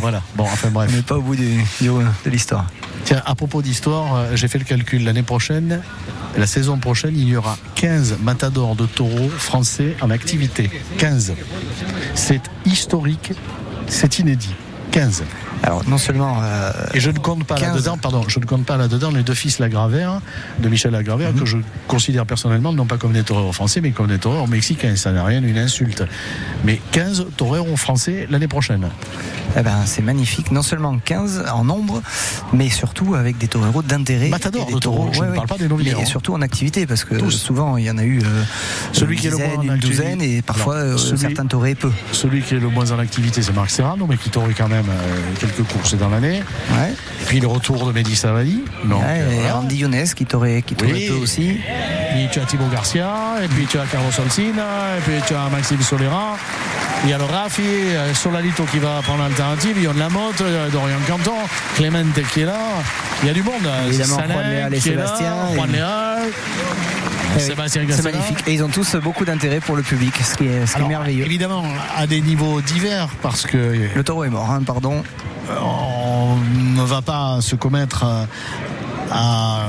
Voilà. 0.00 0.22
Bon, 0.36 0.44
enfin 0.44 0.70
bref. 0.70 0.88
On 0.90 0.96
n'est 0.96 1.02
pas 1.02 1.18
au 1.18 1.22
bout 1.22 1.36
du- 1.36 1.58
du- 1.82 1.88
de 1.88 2.30
l'histoire. 2.30 2.64
Tiens, 3.04 3.20
à 3.26 3.34
propos 3.34 3.60
d'histoire, 3.60 4.14
euh, 4.16 4.30
j'ai 4.36 4.48
fait 4.48 4.53
le 4.58 4.64
calcul. 4.64 5.04
L'année 5.04 5.22
prochaine, 5.22 5.80
la 6.36 6.46
saison 6.46 6.78
prochaine, 6.78 7.16
il 7.16 7.28
y 7.28 7.36
aura 7.36 7.56
15 7.76 8.18
matadors 8.22 8.76
de 8.76 8.86
taureaux 8.86 9.28
français 9.28 9.96
en 10.00 10.10
activité. 10.10 10.70
15. 10.98 11.34
C'est 12.14 12.42
historique, 12.64 13.32
c'est 13.86 14.18
inédit. 14.18 14.54
15. 14.92 15.24
Alors 15.62 15.82
non 15.88 15.98
seulement. 15.98 16.38
euh, 16.42 16.72
Et 16.94 17.00
je 17.00 17.10
ne 17.10 17.18
compte 17.18 17.44
pas 17.44 17.54
15. 17.56 17.74
là-dedans, 17.74 17.96
pardon, 17.96 18.24
je 18.28 18.38
ne 18.38 18.44
compte 18.44 18.64
pas 18.66 18.76
là-dedans 18.76 19.10
les 19.10 19.22
deux 19.22 19.34
fils 19.34 19.58
Lagravère, 19.58 20.20
de 20.58 20.68
Michel 20.68 20.92
Lagravère, 20.92 21.32
Mhm. 21.32 21.40
que 21.40 21.46
je 21.46 21.56
considère 21.88 22.26
personnellement 22.26 22.72
non 22.72 22.86
pas 22.86 22.98
comme 22.98 23.12
des 23.12 23.22
toreros 23.22 23.52
français, 23.52 23.80
mais 23.80 23.90
comme 23.92 24.08
des 24.08 24.18
toreros 24.18 24.46
mexicains. 24.46 24.96
Ça 24.96 25.12
n'a 25.12 25.24
rien 25.24 25.40
d'une 25.40 25.58
insulte. 25.58 26.04
Mais 26.64 26.80
15 26.92 27.26
toreros 27.36 27.76
français 27.76 28.26
l'année 28.30 28.48
prochaine. 28.48 28.88
eh 29.56 29.62
ben, 29.62 29.82
c'est 29.86 30.02
magnifique. 30.02 30.50
Non 30.50 30.62
seulement 30.62 30.98
15 30.98 31.44
en 31.52 31.64
nombre, 31.64 32.02
mais 32.52 32.68
surtout 32.70 33.14
avec 33.14 33.38
des 33.38 33.46
toreros 33.46 33.82
d'intérêt. 33.82 34.28
Matadors 34.28 34.62
et 34.62 34.66
des 34.66 34.74
de 34.74 34.78
taureaux, 34.80 35.10
je 35.12 35.22
ne 35.22 35.32
parle 35.32 35.46
pas 35.46 35.56
des 35.58 35.68
Mais 35.68 36.02
hein. 36.02 36.06
surtout 36.06 36.34
en 36.34 36.42
activité, 36.42 36.86
parce 36.86 37.04
que 37.04 37.14
Tous. 37.14 37.30
souvent 37.30 37.76
il 37.76 37.84
y 37.84 37.90
en 37.90 37.98
a 37.98 38.02
eu 38.02 38.20
euh, 38.20 38.42
Celui 38.92 39.14
une 39.14 39.20
qui 39.20 39.26
est 39.28 39.30
le 39.30 39.36
moins 39.36 39.56
en 39.58 39.62
une 39.62 39.76
douzaine, 39.78 40.20
et 40.22 40.42
parfois 40.42 40.78
Alors, 40.78 40.94
euh, 40.94 40.96
celui- 40.96 41.18
certains 41.20 41.46
peu. 41.76 41.90
Celui 42.10 42.42
qui 42.42 42.56
est 42.56 42.58
le 42.58 42.68
moins 42.68 42.90
en 42.90 42.98
activité, 42.98 43.42
c'est 43.42 43.54
Marc 43.54 43.70
Serrano, 43.70 44.06
mais 44.08 44.16
qui 44.16 44.28
t'aurait 44.28 44.54
quand 44.54 44.68
même 44.68 44.86
euh, 44.88 45.18
quelques 45.38 45.53
courses 45.62 45.94
dans 45.94 46.08
l'année. 46.08 46.42
Ouais. 46.70 46.92
Et 47.22 47.24
puis 47.26 47.40
le 47.40 47.46
retour 47.46 47.86
de 47.86 47.92
Mehdi 47.92 48.16
Savali. 48.16 48.62
Donc, 48.84 49.00
Ouais, 49.00 49.06
euh, 49.20 49.28
voilà. 49.40 49.56
Andy 49.58 49.76
Younes 49.76 50.04
qui 50.14 50.26
t'aurait 50.26 50.62
qui 50.62 50.74
t'aurait 50.74 50.92
Oui. 50.92 51.08
peu 51.08 51.14
aussi. 51.14 51.58
Puis 52.12 52.28
tu 52.32 52.40
as 52.40 52.44
Thibaut 52.44 52.68
Garcia, 52.72 53.08
et 53.42 53.48
puis 53.48 53.66
tu 53.66 53.78
as 53.78 53.84
Carlos 53.86 54.10
Alcina, 54.18 54.96
et 54.98 55.00
puis 55.02 55.14
tu 55.26 55.34
as 55.34 55.48
Maxime 55.50 55.80
Solera. 55.80 56.36
Il 57.04 57.10
y 57.10 57.12
a 57.12 57.18
le 57.18 57.24
Rafi, 57.24 57.62
euh, 57.62 58.14
Solalito 58.14 58.64
qui 58.64 58.78
va 58.78 59.00
prendre 59.02 59.22
l'alternative, 59.24 59.78
Yon 59.82 59.92
Lamotte, 59.98 60.40
euh, 60.40 60.70
Dorian 60.70 60.96
Canton, 61.06 61.32
Clemente 61.76 62.06
qui 62.32 62.40
est 62.40 62.46
là. 62.46 62.58
Il 63.22 63.26
y 63.28 63.30
a 63.30 63.34
du 63.34 63.42
monde. 63.42 63.54
euh, 63.66 63.88
Évidemment, 63.88 64.16
Juan 64.26 64.72
et 64.72 64.78
qui 64.78 64.88
est 64.88 64.94
là, 64.94 65.06
Sébastien, 65.06 65.34
Juan 65.54 65.70
Leal, 65.70 66.30
Eh 67.36 67.40
C'est 67.40 68.02
magnifique. 68.02 68.38
Et 68.46 68.54
ils 68.54 68.62
ont 68.62 68.68
tous 68.68 68.96
beaucoup 68.96 69.24
d'intérêt 69.24 69.60
pour 69.60 69.76
le 69.76 69.82
public, 69.82 70.14
ce 70.22 70.34
qui 70.36 70.46
est, 70.46 70.66
ce 70.66 70.72
qui 70.72 70.74
est 70.74 70.76
Alors, 70.76 70.88
merveilleux. 70.88 71.24
Évidemment, 71.24 71.62
à 71.96 72.06
des 72.06 72.20
niveaux 72.20 72.60
divers, 72.60 73.08
parce 73.22 73.42
que 73.46 73.88
Le 73.94 74.04
taureau 74.04 74.24
est 74.24 74.30
mort, 74.30 74.50
hein, 74.50 74.62
pardon. 74.64 75.02
on 75.60 76.36
ne 76.80 76.82
va 76.86 77.02
pas 77.02 77.40
se 77.40 77.54
commettre 77.56 78.04
à, 78.04 78.26
à 79.12 79.66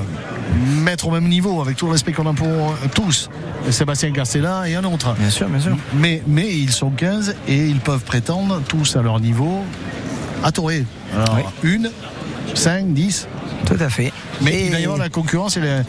mettre 0.84 1.08
au 1.08 1.12
même 1.12 1.28
niveau, 1.28 1.62
avec 1.62 1.76
tout 1.78 1.86
le 1.88 1.94
respect 1.94 2.14
qu'on 2.14 2.28
a 2.30 2.34
pour 2.34 2.76
tous, 2.94 3.30
Sébastien 3.72 4.12
Castella 4.12 4.68
et 4.70 4.76
un 4.76 4.84
autre. 4.84 5.14
Bien 5.18 5.30
sûr, 5.30 5.48
bien 5.50 5.60
sûr. 5.60 5.76
Mais, 5.96 6.22
mais 6.28 6.48
ils 6.56 6.72
sont 6.72 6.92
15 6.92 7.36
et 7.48 7.66
ils 7.68 7.80
peuvent 7.80 8.04
prétendre 8.04 8.62
tous 8.68 8.96
à 8.96 9.02
leur 9.02 9.20
niveau 9.20 9.64
à 10.44 10.52
Toré. 10.52 10.86
Alors, 11.14 11.36
Oui. 11.64 11.70
une, 11.74 11.92
5, 12.54 12.94
10. 12.94 13.28
Tout 13.66 13.78
à 13.80 13.90
fait. 13.90 14.14
Mais 14.42 14.54
Et- 14.54 14.66
il 14.66 14.72
va 14.72 14.80
y 14.80 14.84
avoir 14.84 14.98
la 15.00 15.10
concurrence 15.10 15.58
et 15.58 15.62
la- 15.62 15.84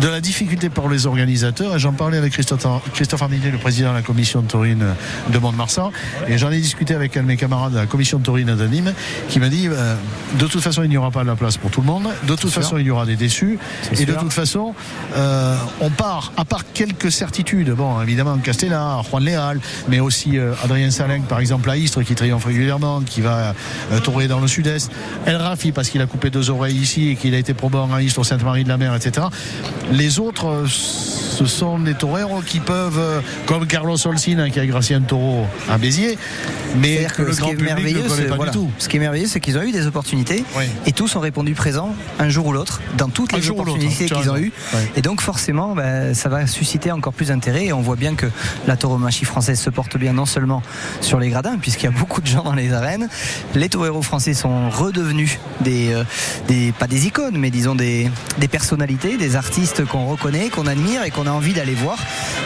de 0.00 0.08
la 0.08 0.20
difficulté 0.20 0.68
pour 0.68 0.88
les 0.88 1.06
organisateurs. 1.06 1.74
Et 1.76 1.78
j'en 1.78 1.92
parlais 1.92 2.18
avec 2.18 2.32
Christophe, 2.32 2.66
Christophe 2.94 3.22
le 3.30 3.58
président 3.58 3.90
de 3.90 3.96
la 3.96 4.02
commission 4.02 4.40
de 4.42 4.46
Taurine 4.46 4.84
de 5.32 5.38
Mont-de-Marsan. 5.38 5.90
Et 6.28 6.38
j'en 6.38 6.50
ai 6.50 6.60
discuté 6.60 6.94
avec 6.94 7.16
un 7.16 7.22
de 7.22 7.26
mes 7.26 7.36
camarades 7.36 7.72
de 7.72 7.78
la 7.78 7.86
commission 7.86 8.18
de 8.18 8.24
Taurine 8.24 8.54
de 8.54 8.66
Nîmes 8.66 8.92
qui 9.28 9.38
m'a 9.40 9.48
dit 9.48 9.68
euh, 9.68 9.94
de 10.38 10.46
toute 10.46 10.60
façon, 10.62 10.82
il 10.82 10.88
n'y 10.90 10.96
aura 10.96 11.10
pas 11.10 11.22
de 11.22 11.28
la 11.28 11.36
place 11.36 11.56
pour 11.56 11.70
tout 11.70 11.80
le 11.80 11.86
monde. 11.86 12.08
De 12.24 12.34
toute 12.34 12.50
sûr. 12.50 12.62
façon, 12.62 12.78
il 12.78 12.86
y 12.86 12.90
aura 12.90 13.06
des 13.06 13.16
déçus. 13.16 13.58
Et 13.98 14.04
de 14.04 14.12
toute 14.14 14.32
façon, 14.32 14.74
euh, 15.16 15.56
on 15.80 15.90
part, 15.90 16.32
à 16.36 16.44
part 16.44 16.64
quelques 16.72 17.12
certitudes. 17.12 17.70
Bon, 17.70 18.00
évidemment, 18.02 18.36
Castella, 18.38 19.00
Juan 19.10 19.24
Leal, 19.24 19.60
mais 19.88 20.00
aussi 20.00 20.38
euh, 20.38 20.52
Adrien 20.64 20.90
Saleng, 20.90 21.22
par 21.22 21.40
exemple, 21.40 21.68
à 21.70 21.76
Istres, 21.76 22.02
qui 22.04 22.14
triomphe 22.14 22.44
régulièrement, 22.44 23.00
qui 23.02 23.20
va 23.20 23.54
tourner 24.02 24.28
dans 24.28 24.40
le 24.40 24.48
sud-est. 24.48 24.90
El 25.26 25.36
Rafi, 25.36 25.72
parce 25.72 25.88
qu'il 25.88 26.00
a 26.00 26.06
coupé 26.06 26.30
deux 26.30 26.50
oreilles 26.50 26.76
ici 26.76 27.10
et 27.10 27.16
qu'il 27.16 27.34
a 27.34 27.38
été 27.38 27.54
probant 27.54 27.75
à 27.84 28.02
Istres, 28.02 28.24
Sainte-Marie 28.24 28.64
de 28.64 28.68
la 28.68 28.76
Mer, 28.76 28.94
etc. 28.94 29.26
Les 29.92 30.18
autres, 30.18 30.46
euh, 30.46 30.66
ce 30.66 31.44
sont 31.44 31.78
des 31.78 31.94
toreros 31.94 32.40
qui 32.40 32.60
peuvent, 32.60 32.98
euh, 32.98 33.20
comme 33.46 33.66
Carlos 33.66 33.96
Olsina, 34.06 34.48
qui 34.50 34.58
a 34.60 34.66
gracié 34.66 34.96
un 34.96 35.02
taureau 35.02 35.46
à 35.68 35.78
Béziers, 35.78 36.18
mais 36.78 37.06
que 37.14 37.22
le 37.22 37.32
ce 37.32 37.40
qui 37.40 37.50
est 37.50 37.54
ne 37.54 37.62
merveilleux, 37.62 38.02
connaît 38.02 38.14
c'est 38.14 38.28
pas 38.28 38.36
voilà, 38.36 38.52
du 38.52 38.58
tout. 38.58 38.70
ce 38.78 38.88
qui 38.88 38.96
est 38.96 39.00
merveilleux, 39.00 39.26
c'est 39.26 39.40
qu'ils 39.40 39.58
ont 39.58 39.62
eu 39.62 39.72
des 39.72 39.86
opportunités 39.86 40.44
Oui. 40.56 40.64
et 40.86 40.92
tous 40.92 41.14
ont 41.16 41.20
répondu 41.20 41.54
présent 41.54 41.94
un 42.18 42.28
jour 42.28 42.46
ou 42.46 42.52
l'autre 42.52 42.80
dans 42.96 43.08
toutes 43.08 43.32
les 43.32 43.50
opportunités 43.50 44.06
qu'ils 44.06 44.30
ont 44.30 44.36
eues. 44.36 44.52
Oui. 44.74 44.80
Et 44.96 45.02
donc 45.02 45.20
forcément, 45.20 45.74
ben, 45.74 46.14
ça 46.14 46.28
va 46.28 46.46
susciter 46.46 46.90
encore 46.92 47.12
plus 47.12 47.28
d'intérêt 47.28 47.66
et 47.66 47.72
on 47.72 47.80
voit 47.80 47.96
bien 47.96 48.14
que 48.14 48.26
la 48.66 48.76
tauromachie 48.76 49.24
française 49.24 49.60
se 49.60 49.70
porte 49.70 49.96
bien 49.96 50.12
non 50.12 50.26
seulement 50.26 50.62
sur 51.00 51.20
les 51.20 51.28
gradins, 51.28 51.56
puisqu'il 51.60 51.84
y 51.84 51.88
a 51.88 51.92
beaucoup 51.98 52.20
de 52.20 52.26
gens 52.26 52.42
dans 52.42 52.54
les 52.54 52.72
arènes. 52.72 53.08
Les 53.54 53.68
taureaux 53.68 54.02
français 54.02 54.34
sont 54.34 54.70
redevenus 54.70 55.38
des, 55.60 55.92
euh, 55.92 56.04
des 56.48 56.72
pas 56.72 56.86
des 56.86 57.06
icônes, 57.06 57.36
mais 57.36 57.50
disons 57.50 57.65
des, 57.74 58.10
des 58.38 58.48
personnalités, 58.48 59.16
des 59.16 59.36
artistes 59.36 59.84
qu'on 59.84 60.06
reconnaît, 60.06 60.48
qu'on 60.48 60.66
admire 60.66 61.02
et 61.04 61.10
qu'on 61.10 61.26
a 61.26 61.30
envie 61.30 61.52
d'aller 61.52 61.74
voir. 61.74 61.98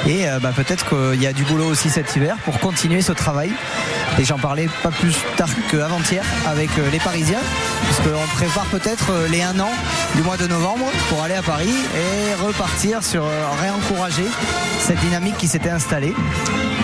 Et 0.06 0.28
euh, 0.28 0.38
bah, 0.38 0.52
peut-être 0.54 0.88
qu'il 0.88 1.20
y 1.20 1.26
a 1.26 1.32
du 1.32 1.44
boulot 1.44 1.66
aussi 1.66 1.90
cet 1.90 2.14
hiver 2.16 2.36
pour 2.44 2.58
continuer 2.58 3.02
ce 3.02 3.12
travail. 3.12 3.50
Et 4.18 4.24
j'en 4.24 4.38
parlais 4.38 4.68
pas 4.82 4.90
plus 4.90 5.14
tard 5.36 5.48
qu'avant-hier 5.70 6.24
avec 6.46 6.70
euh, 6.78 6.90
les 6.90 6.98
Parisiens, 6.98 7.40
puisqu'on 7.84 8.26
prépare 8.36 8.66
peut-être 8.66 9.10
euh, 9.10 9.28
les 9.28 9.42
un 9.42 9.58
an 9.60 9.70
du 10.16 10.22
mois 10.22 10.36
de 10.36 10.46
novembre 10.46 10.86
pour 11.08 11.22
aller 11.22 11.34
à 11.34 11.42
Paris 11.42 11.74
et 11.94 12.34
repartir 12.42 13.02
sur 13.02 13.24
réencourager 13.60 14.26
cette 14.78 15.00
dynamique 15.00 15.36
qui 15.38 15.48
s'était 15.48 15.70
installée. 15.70 16.14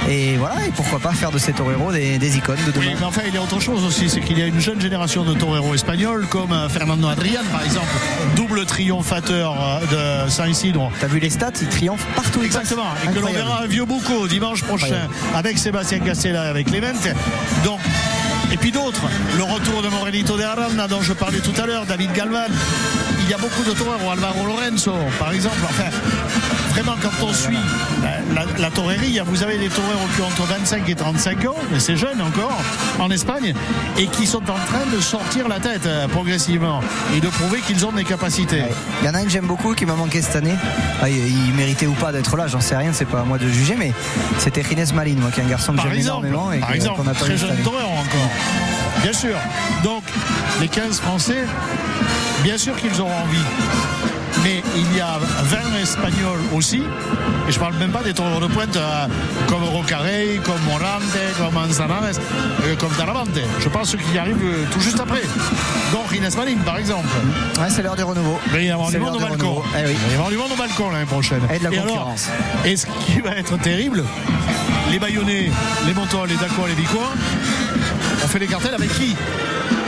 Et 0.08 0.36
voilà, 0.36 0.64
et 0.66 0.70
pourquoi 0.70 1.00
pas 1.00 1.12
faire 1.12 1.32
de 1.32 1.38
ces 1.38 1.52
toreros 1.52 1.90
des, 1.90 2.36
icônes 2.36 2.58
de 2.66 2.70
demain. 2.70 2.92
Mais 2.98 3.04
enfin, 3.04 3.22
il 3.26 3.34
y 3.34 3.36
a 3.36 3.42
autre 3.42 3.60
chose 3.60 3.84
aussi, 3.84 4.08
c'est 4.08 4.20
qu'il 4.20 4.38
y 4.38 4.42
a 4.42 4.46
une 4.46 4.60
jeune 4.60 4.80
génération 4.80 5.24
de 5.24 5.34
toreros 5.34 5.74
espagnols, 5.74 6.26
comme 6.28 6.54
Fernando 6.68 7.08
Adrian, 7.08 7.42
par 7.50 7.64
exemple, 7.64 7.86
double 8.34 8.64
triomphateur 8.66 9.54
euh, 9.60 10.24
de 10.26 10.30
San 10.30 10.50
Isidro. 10.50 10.90
T'as 11.00 11.06
vu 11.06 11.18
les 11.18 11.30
stats, 11.30 11.52
ils 11.60 11.68
triomphent 11.68 12.06
partout. 12.14 12.42
Exactement, 12.42 12.86
et 13.04 13.12
que 13.12 13.18
l'on 13.20 13.32
verra 13.32 13.62
un 13.62 13.66
vieux 13.66 13.84
Boucault 13.84 14.26
dimanche 14.28 14.62
prochain 14.62 14.86
Incroyable. 14.86 15.14
avec 15.34 15.58
Sébastien 15.58 15.98
Castella 16.00 16.46
et 16.46 16.48
avec 16.48 16.66
Clemente. 16.66 17.08
Donc, 17.64 17.80
et 18.52 18.56
puis 18.56 18.72
d'autres, 18.72 19.02
le 19.36 19.42
retour 19.42 19.82
de 19.82 19.88
Morelito 19.88 20.36
de 20.36 20.42
Aranda 20.42 20.86
dont 20.88 21.02
je 21.02 21.12
parlais 21.12 21.40
tout 21.40 21.60
à 21.60 21.66
l'heure, 21.66 21.86
David 21.86 22.12
Galvan. 22.12 22.46
Il 23.26 23.30
y 23.30 23.34
a 23.34 23.38
beaucoup 23.38 23.64
de 23.64 23.72
toreros, 23.72 24.10
Alvaro 24.10 24.46
Lorenzo, 24.46 24.92
par 25.18 25.32
exemple. 25.32 25.56
Enfin, 25.64 25.90
vraiment, 26.70 26.94
quand 27.02 27.26
on 27.26 27.32
suit 27.32 27.58
la, 28.02 28.44
la, 28.44 28.46
la 28.58 28.70
torerie, 28.70 29.20
vous 29.26 29.42
avez 29.42 29.58
des 29.58 29.68
toreros 29.68 30.06
qui 30.14 30.22
ont 30.22 30.26
entre 30.26 30.44
25 30.44 30.88
et 30.88 30.94
35 30.94 31.44
ans, 31.46 31.56
mais 31.72 31.80
c'est 31.80 31.96
jeune 31.96 32.20
encore, 32.22 32.56
en 33.00 33.10
Espagne, 33.10 33.52
et 33.98 34.06
qui 34.06 34.26
sont 34.28 34.42
en 34.48 34.54
train 34.54 34.86
de 34.94 35.00
sortir 35.00 35.48
la 35.48 35.58
tête 35.58 35.86
euh, 35.86 36.06
progressivement 36.06 36.80
et 37.16 37.20
de 37.20 37.26
prouver 37.28 37.60
qu'ils 37.60 37.84
ont 37.84 37.90
des 37.92 38.04
capacités. 38.04 38.62
Il 39.02 39.06
y 39.06 39.08
en 39.10 39.14
a 39.14 39.20
une 39.20 39.26
que 39.26 39.32
j'aime 39.32 39.46
beaucoup 39.46 39.74
qui 39.74 39.86
m'a 39.86 39.94
manqué 39.94 40.22
cette 40.22 40.36
année. 40.36 40.54
Ah, 41.02 41.08
il, 41.08 41.52
méritait 41.56 41.86
ou 41.86 41.94
pas 41.94 42.12
d'être 42.12 42.36
là, 42.36 42.46
j'en 42.46 42.60
sais 42.60 42.76
rien, 42.76 42.92
c'est 42.92 43.06
pas 43.06 43.20
à 43.20 43.24
moi 43.24 43.38
de 43.38 43.48
juger, 43.48 43.74
mais 43.76 43.92
c'était 44.38 44.62
Rines 44.62 44.84
Malin, 44.94 45.16
moi 45.18 45.30
qui 45.32 45.40
est 45.40 45.44
un 45.44 45.48
garçon 45.48 45.72
que 45.72 45.82
j'aime 45.82 45.94
énormément 45.94 46.52
et 46.52 46.58
par 46.60 46.70
que- 46.70 46.76
exemple 46.76 47.02
qu'on 47.02 47.08
a 47.08 47.14
très 47.14 47.36
jeune 47.36 47.56
torero 47.64 47.90
encore. 47.90 48.30
Bien 49.02 49.12
sûr. 49.12 49.36
Donc, 49.82 50.02
les 50.60 50.68
15 50.68 51.00
Français, 51.00 51.44
bien 52.42 52.58
sûr 52.58 52.76
qu'ils 52.76 53.00
auront 53.00 53.14
envie. 53.22 53.44
Mais 54.44 54.62
il 54.76 54.96
y 54.96 55.00
a 55.00 55.18
20 55.18 55.58
Espagnols 55.82 56.38
aussi. 56.54 56.82
Et 57.48 57.52
je 57.52 57.58
parle 57.58 57.74
même 57.76 57.90
pas 57.90 58.02
des 58.02 58.12
toreros 58.12 58.38
de 58.40 58.46
pointe 58.46 58.76
euh, 58.76 59.06
comme 59.48 59.64
Rocarey, 59.64 60.40
comme 60.44 60.60
Morante, 60.66 61.02
comme 61.38 61.54
Manzanares, 61.54 62.02
euh, 62.64 62.76
comme 62.78 62.90
Taravante. 62.92 63.30
Je 63.60 63.68
pense 63.68 63.90
ceux 63.90 63.98
qui 63.98 64.18
arrivent 64.18 64.36
euh, 64.44 64.64
tout 64.70 64.80
juste 64.80 65.00
après. 65.00 65.22
Donc 65.92 66.08
Rines 66.10 66.28
Malin, 66.36 66.56
par 66.64 66.76
exemple. 66.78 67.08
Ouais, 67.58 67.70
c'est 67.70 67.82
l'heure 67.82 67.96
du 67.96 68.02
renouveau. 68.02 68.38
Mais 68.52 68.58
il 68.58 68.58
va 68.58 68.62
y 68.68 68.70
avoir 68.70 68.90
C'est 68.90 68.98
du 68.98 69.04
monde 69.04 69.16
au 69.16 69.18
l'heure 69.20 69.30
du 69.30 69.36
balcon. 69.36 69.54
renouveau. 69.54 69.68
Eh 69.78 69.86
oui. 69.86 69.96
Il 69.96 70.06
va 70.06 70.10
y 70.10 70.14
avoir 70.14 70.30
du 70.30 70.36
monde 70.36 70.52
au 70.52 70.56
balcon 70.56 70.90
l'année 70.90 71.06
prochaine. 71.06 71.40
Et 71.52 71.58
de 71.58 71.64
la 71.64 71.70
alors, 71.70 71.86
concurrence. 71.86 72.28
et 72.64 72.76
ce 72.76 72.86
qui 73.06 73.20
va 73.22 73.30
être 73.36 73.56
terrible, 73.58 74.04
les 74.92 74.98
Bayonnais, 74.98 75.50
les 75.86 75.94
Montons, 75.94 76.24
les 76.24 76.36
Dacois, 76.36 76.68
les 76.68 76.74
Vicois, 76.74 77.10
on 78.22 78.28
fait 78.28 78.38
les 78.38 78.46
cartels 78.46 78.74
avec 78.74 78.92
qui? 78.92 79.16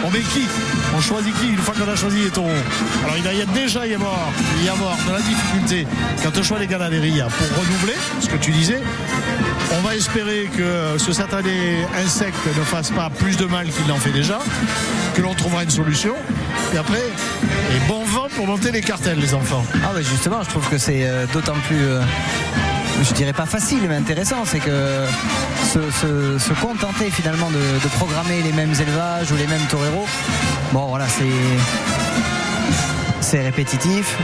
On 0.05 0.11
met 0.11 0.21
qui? 0.21 0.47
On 0.99 1.01
choisit 1.01 1.33
qui 1.39 1.51
une 1.51 1.59
fois 1.59 1.75
qu'on 1.75 1.89
a 1.89 1.95
choisi 1.95 2.25
les 2.25 2.31
taureaux 2.31 2.51
Alors 3.05 3.17
il 3.17 3.23
va 3.23 3.33
y 3.33 3.47
déjà 3.55 3.87
y 3.87 3.95
avoir, 3.95 4.33
y 4.65 4.69
avoir 4.69 4.97
de 5.07 5.13
la 5.13 5.21
difficulté 5.21 5.87
quand 6.25 6.37
on 6.37 6.43
choisit 6.43 6.69
les 6.69 6.75
ganaderies 6.75 7.21
pour 7.21 7.63
renouveler, 7.63 7.95
ce 8.21 8.27
que 8.27 8.37
tu 8.37 8.51
disais. 8.51 8.81
On 9.79 9.81
va 9.83 9.95
espérer 9.95 10.51
que 10.57 10.99
ce 10.99 11.13
satané 11.13 11.87
insecte 12.05 12.45
ne 12.47 12.65
fasse 12.65 12.91
pas 12.91 13.11
plus 13.11 13.37
de 13.37 13.45
mal 13.45 13.69
qu'il 13.69 13.87
n'en 13.87 13.99
fait 13.99 14.11
déjà, 14.11 14.41
que 15.15 15.23
l'on 15.23 15.35
trouvera 15.35 15.63
une 15.63 15.71
solution. 15.71 16.15
Et 16.75 16.79
après, 16.79 16.99
et 16.99 17.87
bon 17.87 18.03
vent 18.05 18.27
pour 18.35 18.49
monter 18.49 18.73
les 18.73 18.81
cartels, 18.81 19.21
les 19.21 19.35
enfants. 19.35 19.65
Ah 19.85 19.93
bah 19.95 20.03
justement, 20.03 20.43
je 20.43 20.49
trouve 20.49 20.69
que 20.69 20.79
c'est 20.79 21.07
euh, 21.07 21.27
d'autant 21.33 21.57
plus, 21.69 21.81
euh, 21.81 22.01
je 23.03 23.13
dirais 23.15 23.33
pas 23.33 23.47
facile, 23.47 23.81
mais 23.89 23.97
intéressant, 23.97 24.45
c'est 24.45 24.61
que 24.61 25.05
se, 25.65 26.53
contenter 26.61 27.11
finalement 27.11 27.51
de, 27.51 27.89
programmer 27.97 28.43
les 28.43 28.53
mêmes 28.53 28.75
élevages 28.81 29.31
ou 29.33 29.37
les 29.37 29.47
mêmes 29.47 29.67
toreros, 29.71 30.07
bon 30.73 30.87
voilà, 30.87 31.07
c'est 33.21 33.41
répétitif. 33.43 34.17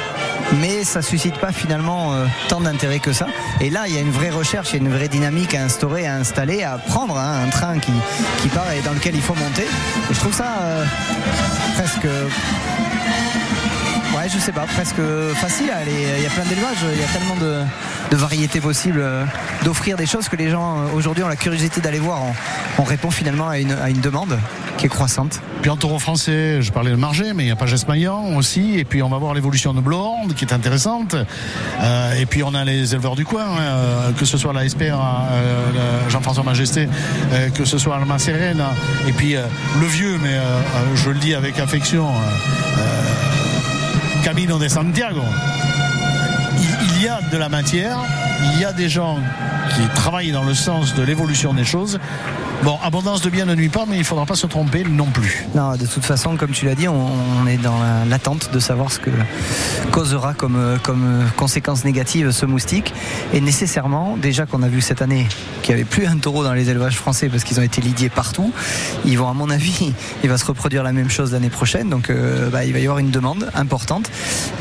Mais 0.61 0.85
ça 0.85 1.01
suscite 1.01 1.39
pas 1.39 1.53
finalement 1.53 2.13
euh, 2.13 2.27
tant 2.49 2.61
d'intérêt 2.61 2.99
que 2.99 3.13
ça. 3.13 3.27
Et 3.61 3.71
là, 3.71 3.85
il 3.89 3.95
y 3.95 3.97
a 3.97 4.01
une 4.01 4.11
vraie 4.11 4.31
recherche, 4.31 4.71
il 4.71 4.73
y 4.75 4.77
a 4.77 4.83
une 4.87 4.95
vraie 4.95 5.09
dynamique 5.09 5.55
à 5.55 5.63
instaurer, 5.63 6.07
à 6.07 6.17
installer, 6.17 6.63
à 6.63 6.77
prendre 6.77 7.17
hein, 7.17 7.45
un 7.47 7.49
train 7.49 7.79
qui, 7.79 7.93
qui 8.43 8.49
part 8.49 8.71
et 8.71 8.83
dans 8.83 8.93
lequel 8.93 9.17
il 9.17 9.23
faut 9.23 9.35
monter. 9.35 9.63
Et 9.63 10.15
je 10.15 10.19
trouve 10.19 10.35
ça 10.35 10.59
euh, 10.61 10.85
presque 11.77 12.07
Ouais, 14.25 14.31
je 14.31 14.39
sais 14.39 14.53
pas, 14.53 14.65
presque 14.65 15.03
facile 15.35 15.69
aller. 15.71 15.93
Il 16.17 16.23
y 16.23 16.27
a 16.27 16.31
plein 16.31 16.45
d'élevages, 16.45 16.79
il 16.95 16.99
y 16.99 17.05
a 17.05 17.07
tellement 17.09 17.37
de, 17.37 18.17
variétés 18.17 18.61
possibles, 18.61 19.01
euh, 19.03 19.27
d'offrir 19.65 19.99
des 19.99 20.07
choses 20.07 20.31
que 20.31 20.37
les 20.37 20.49
gens 20.49 20.79
euh, 20.79 20.95
aujourd'hui 20.95 21.23
ont 21.25 21.29
la 21.29 21.37
curiosité 21.37 21.83
d'aller 21.83 21.99
voir. 21.99 22.23
On, 22.23 22.83
on 22.83 22.85
répond 22.85 23.11
finalement 23.11 23.51
à 23.51 23.59
une, 23.59 24.01
demande 24.01 24.39
qui 24.79 24.87
est 24.87 24.89
croissante. 24.89 25.43
Puis 25.61 25.71
en 25.71 25.77
taureau 25.77 25.99
français, 25.99 26.63
je 26.63 26.73
parlais 26.73 26.91
de 26.91 26.97
Margé, 26.97 27.35
mais 27.35 27.45
il 27.45 27.49
y 27.49 27.51
a 27.51 27.57
Pages 27.57 27.87
Maillan 27.87 28.35
aussi. 28.37 28.79
Et 28.79 28.85
puis 28.85 29.03
on 29.03 29.11
va 29.11 29.19
voir 29.19 29.35
l'évolution 29.35 29.75
de 29.75 29.83
Blonde 29.83 30.33
qui 30.35 30.47
est 30.47 30.55
intéressante. 30.55 31.15
Euh, 31.83 32.19
et 32.19 32.25
puis 32.25 32.43
on 32.43 32.55
a 32.55 32.65
les 32.65 32.95
éleveurs 32.95 33.17
du 33.17 33.27
coin, 33.27 33.45
hein, 33.45 34.13
que 34.19 34.25
ce 34.25 34.39
soit 34.39 34.55
la 34.55 34.67
SPR, 34.67 34.97
Jean-François 36.09 36.45
Majesté, 36.45 36.89
que 37.55 37.67
ce 37.67 37.77
soit 37.77 37.97
Alma 37.97 38.19
Serena. 38.19 38.71
Et 39.07 39.13
puis 39.13 39.35
le 39.35 39.87
vieux, 39.87 40.19
mais 40.23 40.41
je 40.95 41.11
le 41.11 41.19
dis 41.19 41.35
avec 41.35 41.59
affection, 41.59 42.09
Camino 44.25 44.59
de 44.59 44.69
Santiago. 44.69 45.23
Il, 46.97 47.03
y 47.03 47.09
a 47.09 47.21
de 47.31 47.37
la 47.37 47.51
matière, 47.51 47.99
il 48.55 48.59
y 48.59 48.65
a 48.65 48.73
des 48.73 48.89
gens 48.89 49.19
qui 49.75 49.83
travaillent 49.95 50.33
dans 50.33 50.45
le 50.45 50.55
sens 50.55 50.95
de 50.95 51.03
l'évolution 51.03 51.53
des 51.53 51.67
choses. 51.67 52.01
Bon, 52.63 52.79
abondance 52.83 53.21
de 53.21 53.29
biens 53.29 53.45
ne 53.45 53.55
nuit 53.55 53.69
pas, 53.69 53.85
mais 53.87 53.97
il 53.97 54.01
ne 54.01 54.05
faudra 54.05 54.25
pas 54.25 54.37
se 54.37 54.47
tromper 54.47 54.85
non 54.85 55.07
plus. 55.07 55.45
Non, 55.55 55.73
de 55.77 55.85
toute 55.87 56.05
façon, 56.05 56.37
comme 56.37 56.51
tu 56.53 56.65
l'as 56.65 56.75
dit, 56.75 56.89
on, 56.89 56.95
on 57.43 57.47
est 57.47 57.59
dans 57.59 57.79
la- 57.79 58.07
l'attente 58.07 58.51
de 58.55 58.59
savoir 58.59 58.91
ce 58.91 58.99
que 59.01 59.11
causera 59.93 60.33
comme, 60.33 60.79
comme 60.83 61.25
conséquence 61.37 61.85
négative 61.85 62.31
ce 62.31 62.47
moustique. 62.47 62.95
Et 63.35 63.41
nécessairement, 63.43 64.17
déjà 64.17 64.47
qu'on 64.47 64.63
a 64.63 64.69
vu 64.69 64.81
cette 64.81 65.03
année 65.03 65.27
qu'il 65.63 65.75
n'y 65.75 65.81
avait 65.83 65.89
plus 65.89 66.07
un 66.07 66.17
taureau 66.17 66.43
dans 66.43 66.55
les 66.55 66.71
élevages 66.71 66.97
français 66.97 67.29
parce 67.29 67.45
qu'ils 67.45 67.61
ont 67.61 67.63
été 67.63 67.83
lidiés 67.83 68.09
partout, 68.09 68.51
ils 69.05 69.19
vont, 69.19 69.29
à 69.29 69.35
mon 69.35 69.51
avis, 69.51 69.93
il 70.25 70.31
va 70.31 70.39
se 70.39 70.47
reproduire 70.47 70.83
la 70.83 70.93
même 70.93 71.11
chose 71.11 71.33
l'année 71.33 71.51
prochaine. 71.51 71.91
Donc, 71.91 72.09
euh, 72.09 72.49
bah, 72.49 72.65
il 72.65 72.73
va 72.73 72.79
y 72.79 72.83
avoir 72.85 72.99
une 72.99 73.11
demande 73.11 73.51
importante 73.55 74.11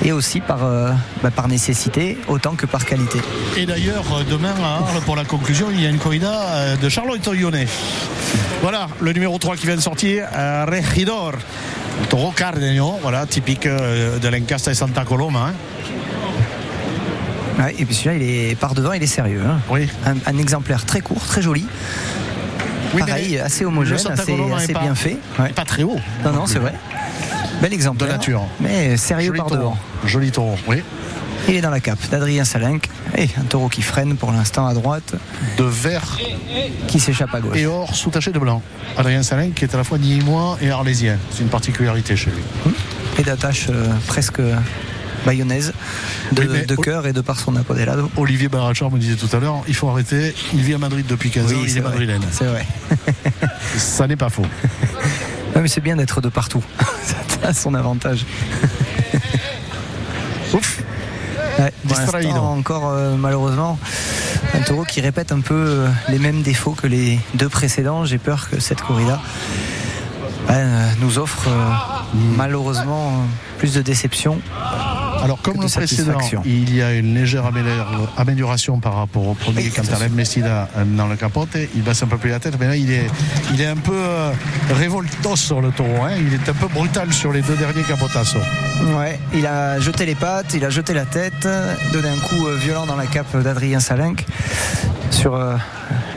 et 0.04 0.12
aussi 0.12 0.42
par, 0.42 0.66
euh, 0.66 0.92
bah, 1.22 1.32
par 1.32 1.48
nécessité 1.48 2.18
autant 2.28 2.56
que 2.56 2.66
par 2.66 2.86
qualité. 2.86 3.20
Et 3.56 3.66
d'ailleurs, 3.66 4.04
demain 4.30 4.54
à 4.62 4.76
Arles, 4.84 5.02
pour 5.06 5.16
la 5.16 5.24
conclusion, 5.24 5.68
il 5.72 5.80
y 5.80 5.86
a 5.86 5.90
une 5.90 6.00
corrida 6.00 6.32
euh, 6.34 6.76
de 6.76 6.90
Charlotte 6.90 7.26
Lyonnais. 7.28 7.68
Voilà, 8.62 8.88
le 9.02 9.12
numéro 9.14 9.38
3 9.38 9.56
qui 9.58 9.66
vient 9.68 9.76
de 9.76 9.82
sortir, 9.82 10.26
euh, 10.36 10.66
Regidor. 10.66 11.34
Le 12.02 12.08
taureau 12.08 12.32
Cardenio, 12.32 12.98
voilà, 13.02 13.26
typique 13.28 13.66
euh, 13.68 14.18
de 14.18 14.28
l'Encasta 14.28 14.72
et 14.72 14.74
Santa 14.76 15.04
Coloma. 15.06 15.50
hein. 15.50 15.54
Ouais, 17.60 17.76
et 17.78 17.86
puis 17.86 17.94
celui-là, 17.94 18.16
il 18.16 18.24
est 18.52 18.56
par 18.56 18.74
devant, 18.74 18.94
il 18.94 19.04
est 19.04 19.08
sérieux. 19.08 19.44
hein. 19.48 19.60
Oui. 19.70 19.88
Un, 20.06 20.16
un 20.26 20.38
exemplaire 20.40 20.86
très 20.86 21.02
court, 21.02 21.22
très 21.24 21.42
joli. 21.42 21.66
Oui, 22.96 23.00
Pareil, 23.02 23.34
mais 23.34 23.40
assez 23.42 23.66
homogène, 23.66 23.96
assez, 23.96 24.74
pas- 24.74 24.80
bien 24.82 24.96
fait. 24.96 25.18
Ouais. 25.40 25.50
Pas 25.50 25.66
très 25.66 25.84
haut. 25.84 26.00
Non, 26.26 26.32
non, 26.32 26.46
c'est 26.48 26.60
vrai. 26.60 26.74
Bel 27.62 27.74
exemplaire. 27.74 28.10
De 28.10 28.14
nature. 28.14 28.44
Mais 28.60 28.98
sérieux 28.98 29.28
Joli 29.28 29.38
par 29.40 29.48
taureau. 29.48 29.60
devant. 29.62 29.78
Joli 30.06 30.32
taureau, 30.32 30.56
oui. 30.68 30.84
Il 31.50 31.56
est 31.56 31.62
dans 31.62 31.70
la 31.70 31.80
cape 31.82 32.00
d'Adrien 32.10 32.46
Salinck. 32.46 32.90
Et 33.18 33.28
un 33.38 33.44
taureau 33.44 33.68
qui 33.70 33.82
freine 33.82 34.16
pour 34.16 34.32
l'instant 34.32 34.66
à 34.66 34.74
droite, 34.74 35.14
De 35.58 35.64
vert 35.64 36.18
qui 36.88 37.00
s'échappe 37.00 37.34
à 37.36 37.42
gauche. 37.42 37.58
et 37.58 37.66
or 37.66 37.94
sous-taché 37.96 38.32
de 38.32 38.40
blanc. 38.40 38.62
Adrien 38.98 39.24
Salin 39.24 39.52
qui 39.52 39.66
est 39.66 39.74
à 39.74 39.78
la 39.78 39.84
fois 39.84 39.98
niémois 39.98 40.58
et 40.62 40.70
arlésien. 40.72 41.18
C'est 41.32 41.42
une 41.42 41.50
particularité 41.50 42.16
chez 42.16 42.32
lui. 42.32 42.74
Et 43.20 43.24
d'attache 43.24 43.68
euh, 43.70 43.88
presque 44.08 44.42
bayonnaise 45.26 45.74
de, 46.32 46.42
Oui, 46.44 46.48
mais- 46.52 46.66
de 46.66 46.76
cœur 46.76 47.06
et 47.08 47.14
de 47.14 47.22
par 47.22 47.40
son 47.40 47.56
apodelado. 47.56 48.10
Olivier 48.18 48.48
Barachar 48.50 48.90
me 48.92 48.98
disait 48.98 49.16
tout 49.16 49.34
à 49.36 49.40
l'heure, 49.40 49.62
il 49.68 49.76
faut 49.76 49.90
arrêter. 49.90 50.34
Il 50.54 50.62
vit 50.62 50.74
à 50.74 50.78
Madrid 50.78 51.06
depuis 51.08 51.30
15 51.30 51.54
ans, 51.54 51.58
il 51.62 51.70
c'est 51.70 51.78
est 51.78 51.82
vrai. 51.82 51.92
madrilène. 51.92 52.22
C'est 52.32 52.46
vrai. 52.46 52.66
Ça 53.78 54.08
n'est 54.08 54.16
pas 54.18 54.30
faux. 54.30 54.46
Ouais, 55.56 55.62
mais 55.62 55.68
c'est 55.68 55.82
bien 55.82 55.96
d'être 55.96 56.20
de 56.20 56.30
partout. 56.30 56.64
Ça 57.04 57.48
a 57.50 57.54
son 57.54 57.76
avantage. 57.76 58.26
Ouais, 61.64 61.74
encore 62.40 62.90
euh, 62.90 63.16
malheureusement 63.16 63.78
un 64.54 64.62
taureau 64.62 64.84
qui 64.84 65.02
répète 65.02 65.32
un 65.32 65.40
peu 65.40 65.54
euh, 65.54 65.88
les 66.10 66.20
mêmes 66.20 66.42
défauts 66.42 66.72
que 66.72 66.88
les 66.88 67.20
deux 67.36 67.50
précédents. 67.50 68.06
J'ai 68.06 68.18
peur 68.18 68.50
que 68.50 68.60
cette 68.60 68.82
corrida 68.82 69.20
ben, 70.48 70.56
euh, 70.56 70.90
nous 71.00 71.18
offre 71.18 71.48
euh, 71.48 71.72
malheureusement 72.38 73.26
plus 73.58 73.74
de 73.74 73.82
déception. 73.82 74.40
Alors, 75.24 75.42
comme 75.42 75.62
le 75.62 75.68
précédent, 75.70 76.18
il 76.46 76.76
y 76.76 76.82
a 76.82 76.94
une 76.94 77.16
légère 77.16 77.46
amélior- 77.46 78.10
amélioration 78.18 78.80
par 78.80 78.96
rapport 78.98 79.26
au 79.28 79.34
premier 79.34 79.70
quand. 79.70 79.82
Alain 79.94 80.10
Messina 80.10 80.68
dans 80.98 81.08
le 81.08 81.16
capote. 81.16 81.58
Il 81.76 81.82
baisse 81.82 82.04
un 82.04 82.08
peu 82.08 82.18
plus 82.18 82.30
la 82.30 82.40
tête, 82.40 82.56
mais 82.60 82.68
là, 82.68 82.76
il 82.76 82.92
est, 82.92 83.08
il 83.54 83.62
est 83.62 83.68
un 83.68 83.76
peu 83.78 83.94
euh, 83.96 84.32
révoltos 84.76 85.36
sur 85.38 85.62
le 85.62 85.72
taureau. 85.72 86.04
hein. 86.04 86.12
Il 86.20 86.34
est 86.34 86.50
un 86.50 86.54
peu 86.54 86.68
brutal 86.68 87.14
sur 87.14 87.32
les 87.32 87.42
deux 87.42 87.56
derniers 87.56 87.84
capotassos. 87.84 88.38
Ouais, 88.98 89.20
il 89.34 89.46
a 89.48 89.80
jeté 89.80 90.06
les 90.06 90.16
pattes, 90.16 90.54
il 90.54 90.66
a 90.66 90.70
jeté 90.70 90.94
la 90.94 91.06
tête, 91.06 91.48
donné 91.94 92.10
un 92.10 92.18
coup 92.28 92.48
euh, 92.48 92.58
violent 92.58 92.86
dans 92.86 92.96
la 92.98 93.06
cape 93.06 93.36
d'Adrien 93.42 93.80
Salinck 93.80 94.26
sur 95.12 95.36
euh, 95.36 95.56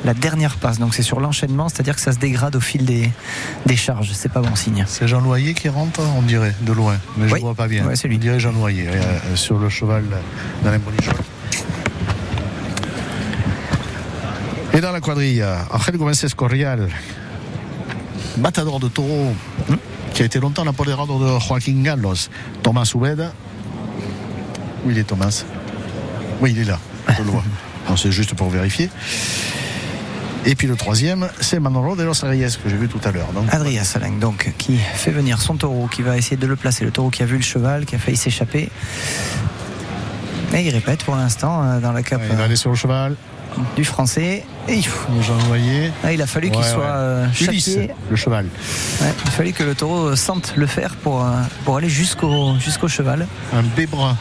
la 0.05 0.15
dernière 0.15 0.57
passe. 0.57 0.78
Donc 0.78 0.95
c'est 0.95 1.03
sur 1.03 1.20
l'enchaînement, 1.20 1.69
c'est-à-dire 1.69 1.95
que 1.95 2.01
ça 2.01 2.12
se 2.12 2.19
dégrade 2.19 2.57
au 2.57 2.61
fil 2.61 2.85
des, 2.85 3.11
des 3.66 3.77
charges. 3.77 4.11
C'est 4.15 4.33
pas 4.33 4.41
bon 4.41 4.57
signe. 4.57 4.85
C'est 4.89 5.07
Jean 5.07 5.20
Loyer 5.20 5.55
qui 5.55 5.69
rentre, 5.69 6.01
on 6.16 6.23
dirait, 6.23 6.55
de 6.62 6.73
loin. 6.73 6.97
Mais 7.19 7.28
je 7.28 7.35
Oui. 7.35 7.41
ne 7.41 7.45
vois 7.45 7.55
pas 7.55 7.69
bien. 7.69 7.85
Ouais, 7.87 7.95
c'est 7.95 8.09
lui. 8.09 8.16
On 8.16 8.20
dirait 8.20 8.41
Jean 8.41 8.53
Loyer, 8.53 8.89
sur 9.35 9.59
le 9.59 9.68
cheval 9.68 10.05
d'Alain 10.62 10.78
Bonichon. 10.78 11.12
Et 14.73 14.81
dans 14.81 14.93
la 14.93 15.01
quadrille, 15.01 15.44
Angel 15.70 15.97
Gomez 15.97 16.12
Escorial, 16.23 16.89
matador 18.36 18.78
de 18.78 18.89
taureau, 18.89 19.35
qui 20.12 20.23
a 20.23 20.24
été 20.27 20.39
longtemps 20.39 20.64
l'apoderado 20.64 21.18
de 21.18 21.39
Joaquín 21.39 21.82
Gallos, 21.82 22.28
Thomas 22.62 22.90
Ubeda. 22.94 23.32
Où 24.85 24.90
il 24.90 24.98
est 24.98 25.05
Thomas? 25.05 25.44
Oui, 26.40 26.52
il 26.52 26.60
est 26.60 26.64
là, 26.64 26.78
je 27.09 27.23
le 27.23 27.31
vois. 27.31 27.43
Non, 27.89 27.97
C'est 27.97 28.10
juste 28.10 28.35
pour 28.35 28.51
vérifier. 28.51 28.90
Et 30.48 30.55
puis 30.55 30.68
le 30.68 30.77
troisième, 30.77 31.28
c'est 31.40 31.59
Manolo 31.59 31.97
de 31.97 32.05
los 32.05 32.23
Reyes, 32.23 32.56
que 32.62 32.70
j'ai 32.70 32.77
vu 32.77 32.89
tout 32.89 33.01
à 33.05 33.10
l'heure. 33.10 33.27
Donc, 33.35 33.52
Adrien 33.52 33.82
Salinck, 33.82 34.20
donc, 34.20 34.52
qui 34.59 34.77
fait 34.77 35.10
venir 35.10 35.43
son 35.43 35.56
taureau, 35.56 35.89
qui 35.89 36.02
va 36.02 36.16
essayer 36.16 36.36
de 36.36 36.47
le 36.47 36.55
placer. 36.56 36.85
Le 36.85 36.93
taureau 36.93 37.10
qui 37.10 37.23
a 37.24 37.27
vu 37.27 37.36
le 37.36 37.43
cheval, 37.43 37.85
qui 37.85 37.97
a 37.97 37.98
failli 37.98 38.16
s'échapper. 38.16 38.70
Et 40.55 40.60
il 40.62 40.70
répète 40.70 41.02
pour 41.02 41.16
l'instant 41.16 41.62
euh, 41.64 41.81
dans 41.81 41.90
la 41.93 42.02
cape 42.05 42.23
il 42.31 42.36
va 42.36 42.44
aller 42.44 42.55
sur 42.56 42.70
le 42.70 42.77
cheval. 42.77 43.16
du 43.74 43.85
français. 43.85 44.44
Et 44.68 44.74
il, 44.74 44.85
Jean 45.23 45.36
Loyer. 45.48 45.90
ah, 46.05 46.12
il 46.12 46.23
a 46.23 46.27
fallu 46.27 46.51
qu'il 46.51 46.60
Ouais, 46.60 46.64
soit 46.70 46.78
ouais. 46.85 46.85
euh, 46.93 47.27
Ulysse, 47.40 47.78
le 48.09 48.16
cheval. 48.16 48.44
Ouais, 49.01 49.09
il 49.24 49.28
a 49.28 49.31
fallu 49.32 49.52
que 49.52 49.64
le 49.64 49.74
taureau 49.74 50.10
euh, 50.10 50.16
sente 50.16 50.55
le 50.56 50.66
faire 50.68 50.94
pour, 50.94 51.27
pour 51.64 51.77
aller 51.77 51.89
jusqu'au 51.89 52.56
jusqu'au 52.60 52.86
cheval. 52.89 53.27
Un 53.52 53.62
bébrin 53.62 54.16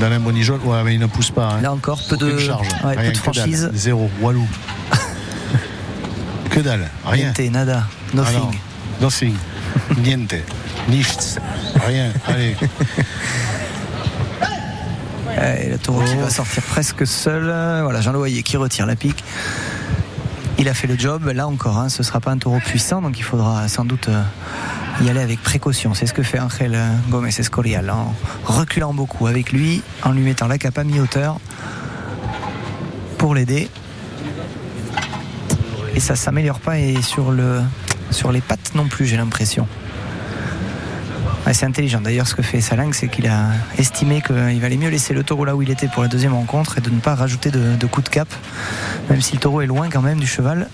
d'Alain 0.00 0.20
Bonijol. 0.20 0.60
Ouais, 0.64 0.82
mais 0.84 0.94
il 0.94 1.00
ne 1.00 1.06
pousse 1.06 1.32
pas. 1.32 1.54
hein. 1.54 1.60
Là 1.60 1.72
encore, 1.72 2.00
peu 2.08 2.16
de, 2.16 2.38
charge. 2.38 2.68
peu 2.96 3.10
de 3.10 3.16
franchise. 3.18 3.68
Zéro. 3.74 4.08
Walou. 4.20 4.46
Dalle. 6.62 6.88
Rien. 7.04 7.32
Niente, 7.32 7.50
nada, 7.50 7.84
Ah 7.88 8.14
non. 8.14 8.22
nothing. 8.22 8.58
Nothing. 9.00 9.34
Niente. 9.98 10.34
Nichts. 10.88 11.38
Rien. 11.86 12.12
Allez. 12.26 12.56
Ouais, 15.38 15.68
le 15.70 15.78
taureau 15.78 16.02
qui 16.04 16.14
va 16.16 16.28
sortir 16.30 16.62
presque 16.62 17.06
seul. 17.06 17.44
Voilà, 17.82 18.00
Jean 18.00 18.12
Loyer 18.12 18.42
qui 18.42 18.56
retire 18.56 18.86
la 18.86 18.96
pique. 18.96 19.24
Il 20.58 20.68
a 20.68 20.74
fait 20.74 20.86
le 20.86 20.96
job. 20.98 21.26
Là 21.34 21.46
encore, 21.48 21.78
hein, 21.78 21.88
ce 21.88 22.02
ne 22.02 22.04
sera 22.04 22.20
pas 22.20 22.30
un 22.30 22.38
taureau 22.38 22.58
puissant, 22.60 23.00
donc 23.00 23.18
il 23.18 23.22
faudra 23.22 23.66
sans 23.68 23.84
doute 23.84 24.08
euh, 24.08 24.22
y 25.02 25.08
aller 25.08 25.20
avec 25.20 25.42
précaution. 25.42 25.94
C'est 25.94 26.06
ce 26.06 26.12
que 26.12 26.22
fait 26.22 26.38
Angel 26.38 26.78
Gomez 27.08 27.30
Escorial, 27.36 27.90
en 27.90 28.14
reculant 28.44 28.92
beaucoup 28.92 29.26
avec 29.26 29.52
lui, 29.52 29.82
en 30.02 30.12
lui 30.12 30.22
mettant 30.22 30.46
la 30.48 30.58
cape 30.58 30.78
à 30.78 30.84
mi-hauteur 30.84 31.38
pour 33.18 33.34
l'aider. 33.34 33.68
Et 35.94 36.00
ça 36.00 36.16
s'améliore 36.16 36.60
pas 36.60 36.78
et 36.78 37.02
sur, 37.02 37.30
le, 37.30 37.60
sur 38.10 38.32
les 38.32 38.40
pattes 38.40 38.74
non 38.74 38.88
plus, 38.88 39.06
j'ai 39.06 39.16
l'impression. 39.16 39.66
C'est 41.52 41.66
intelligent. 41.66 42.00
D'ailleurs, 42.00 42.26
ce 42.26 42.34
que 42.34 42.40
fait 42.42 42.60
Salang, 42.60 42.92
c'est 42.94 43.08
qu'il 43.08 43.26
a 43.26 43.48
estimé 43.76 44.22
qu'il 44.22 44.60
valait 44.60 44.76
mieux 44.76 44.88
laisser 44.88 45.12
le 45.12 45.22
taureau 45.22 45.44
là 45.44 45.54
où 45.54 45.60
il 45.60 45.70
était 45.70 45.88
pour 45.88 46.02
la 46.02 46.08
deuxième 46.08 46.32
rencontre 46.32 46.78
et 46.78 46.80
de 46.80 46.88
ne 46.88 46.98
pas 47.00 47.14
rajouter 47.14 47.50
de, 47.50 47.76
de 47.76 47.86
coups 47.86 48.04
de 48.04 48.10
cap, 48.10 48.28
même 49.10 49.20
si 49.20 49.34
le 49.34 49.40
taureau 49.40 49.60
est 49.60 49.66
loin 49.66 49.90
quand 49.90 50.00
même 50.00 50.18
du 50.18 50.26
cheval. 50.26 50.68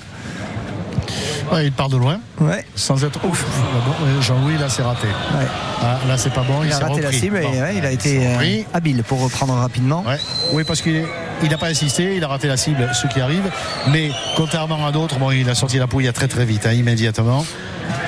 Ouais, 1.52 1.66
il 1.66 1.72
part 1.72 1.88
de 1.88 1.96
loin, 1.96 2.18
Ouais. 2.40 2.64
sans 2.74 3.02
être 3.04 3.24
ouf. 3.24 3.44
Euh, 3.44 4.20
Jean-Louis, 4.22 4.58
là, 4.58 4.68
c'est 4.68 4.82
raté. 4.82 5.06
Ouais. 5.06 5.46
Ah, 5.82 5.98
là, 6.06 6.18
c'est 6.18 6.32
pas 6.32 6.42
bon. 6.42 6.62
Il, 6.64 6.72
a 6.72 6.76
s'est 6.76 6.84
raté 6.84 7.00
la 7.00 7.12
cible 7.12 7.40
Bon. 7.40 7.52
et 7.52 7.60
ouais, 7.60 7.76
il 7.76 7.86
a 7.86 7.90
été 7.90 8.26
euh, 8.26 8.62
habile 8.74 9.02
pour 9.02 9.22
reprendre 9.22 9.54
rapidement. 9.54 10.04
Oui, 10.52 10.64
parce 10.64 10.82
qu'il 10.82 11.04
il 11.42 11.48
n'a 11.50 11.56
pas 11.58 11.68
insisté, 11.68 12.16
il 12.16 12.24
a 12.24 12.28
raté 12.28 12.48
la 12.48 12.56
cible, 12.56 12.88
ce 12.92 13.06
qui 13.06 13.20
arrive. 13.20 13.48
Mais 13.90 14.10
contrairement 14.36 14.84
à 14.86 14.92
d'autres, 14.92 15.18
bon, 15.18 15.30
il 15.30 15.48
a 15.48 15.54
sorti 15.54 15.78
la 15.78 15.86
pouille 15.86 16.12
très 16.12 16.28
très 16.28 16.44
vite, 16.44 16.66
hein, 16.66 16.72
immédiatement. 16.72 17.44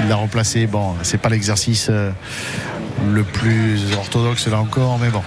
Il 0.00 0.08
l'a 0.08 0.16
remplacé. 0.16 0.66
Bon, 0.66 0.94
c'est 1.02 1.18
pas 1.18 1.28
l'exercice 1.28 1.86
euh, 1.90 2.10
le 3.08 3.22
plus 3.22 3.80
orthodoxe 3.96 4.48
là 4.48 4.58
encore, 4.60 4.98
mais 4.98 5.08
bon. 5.10 5.22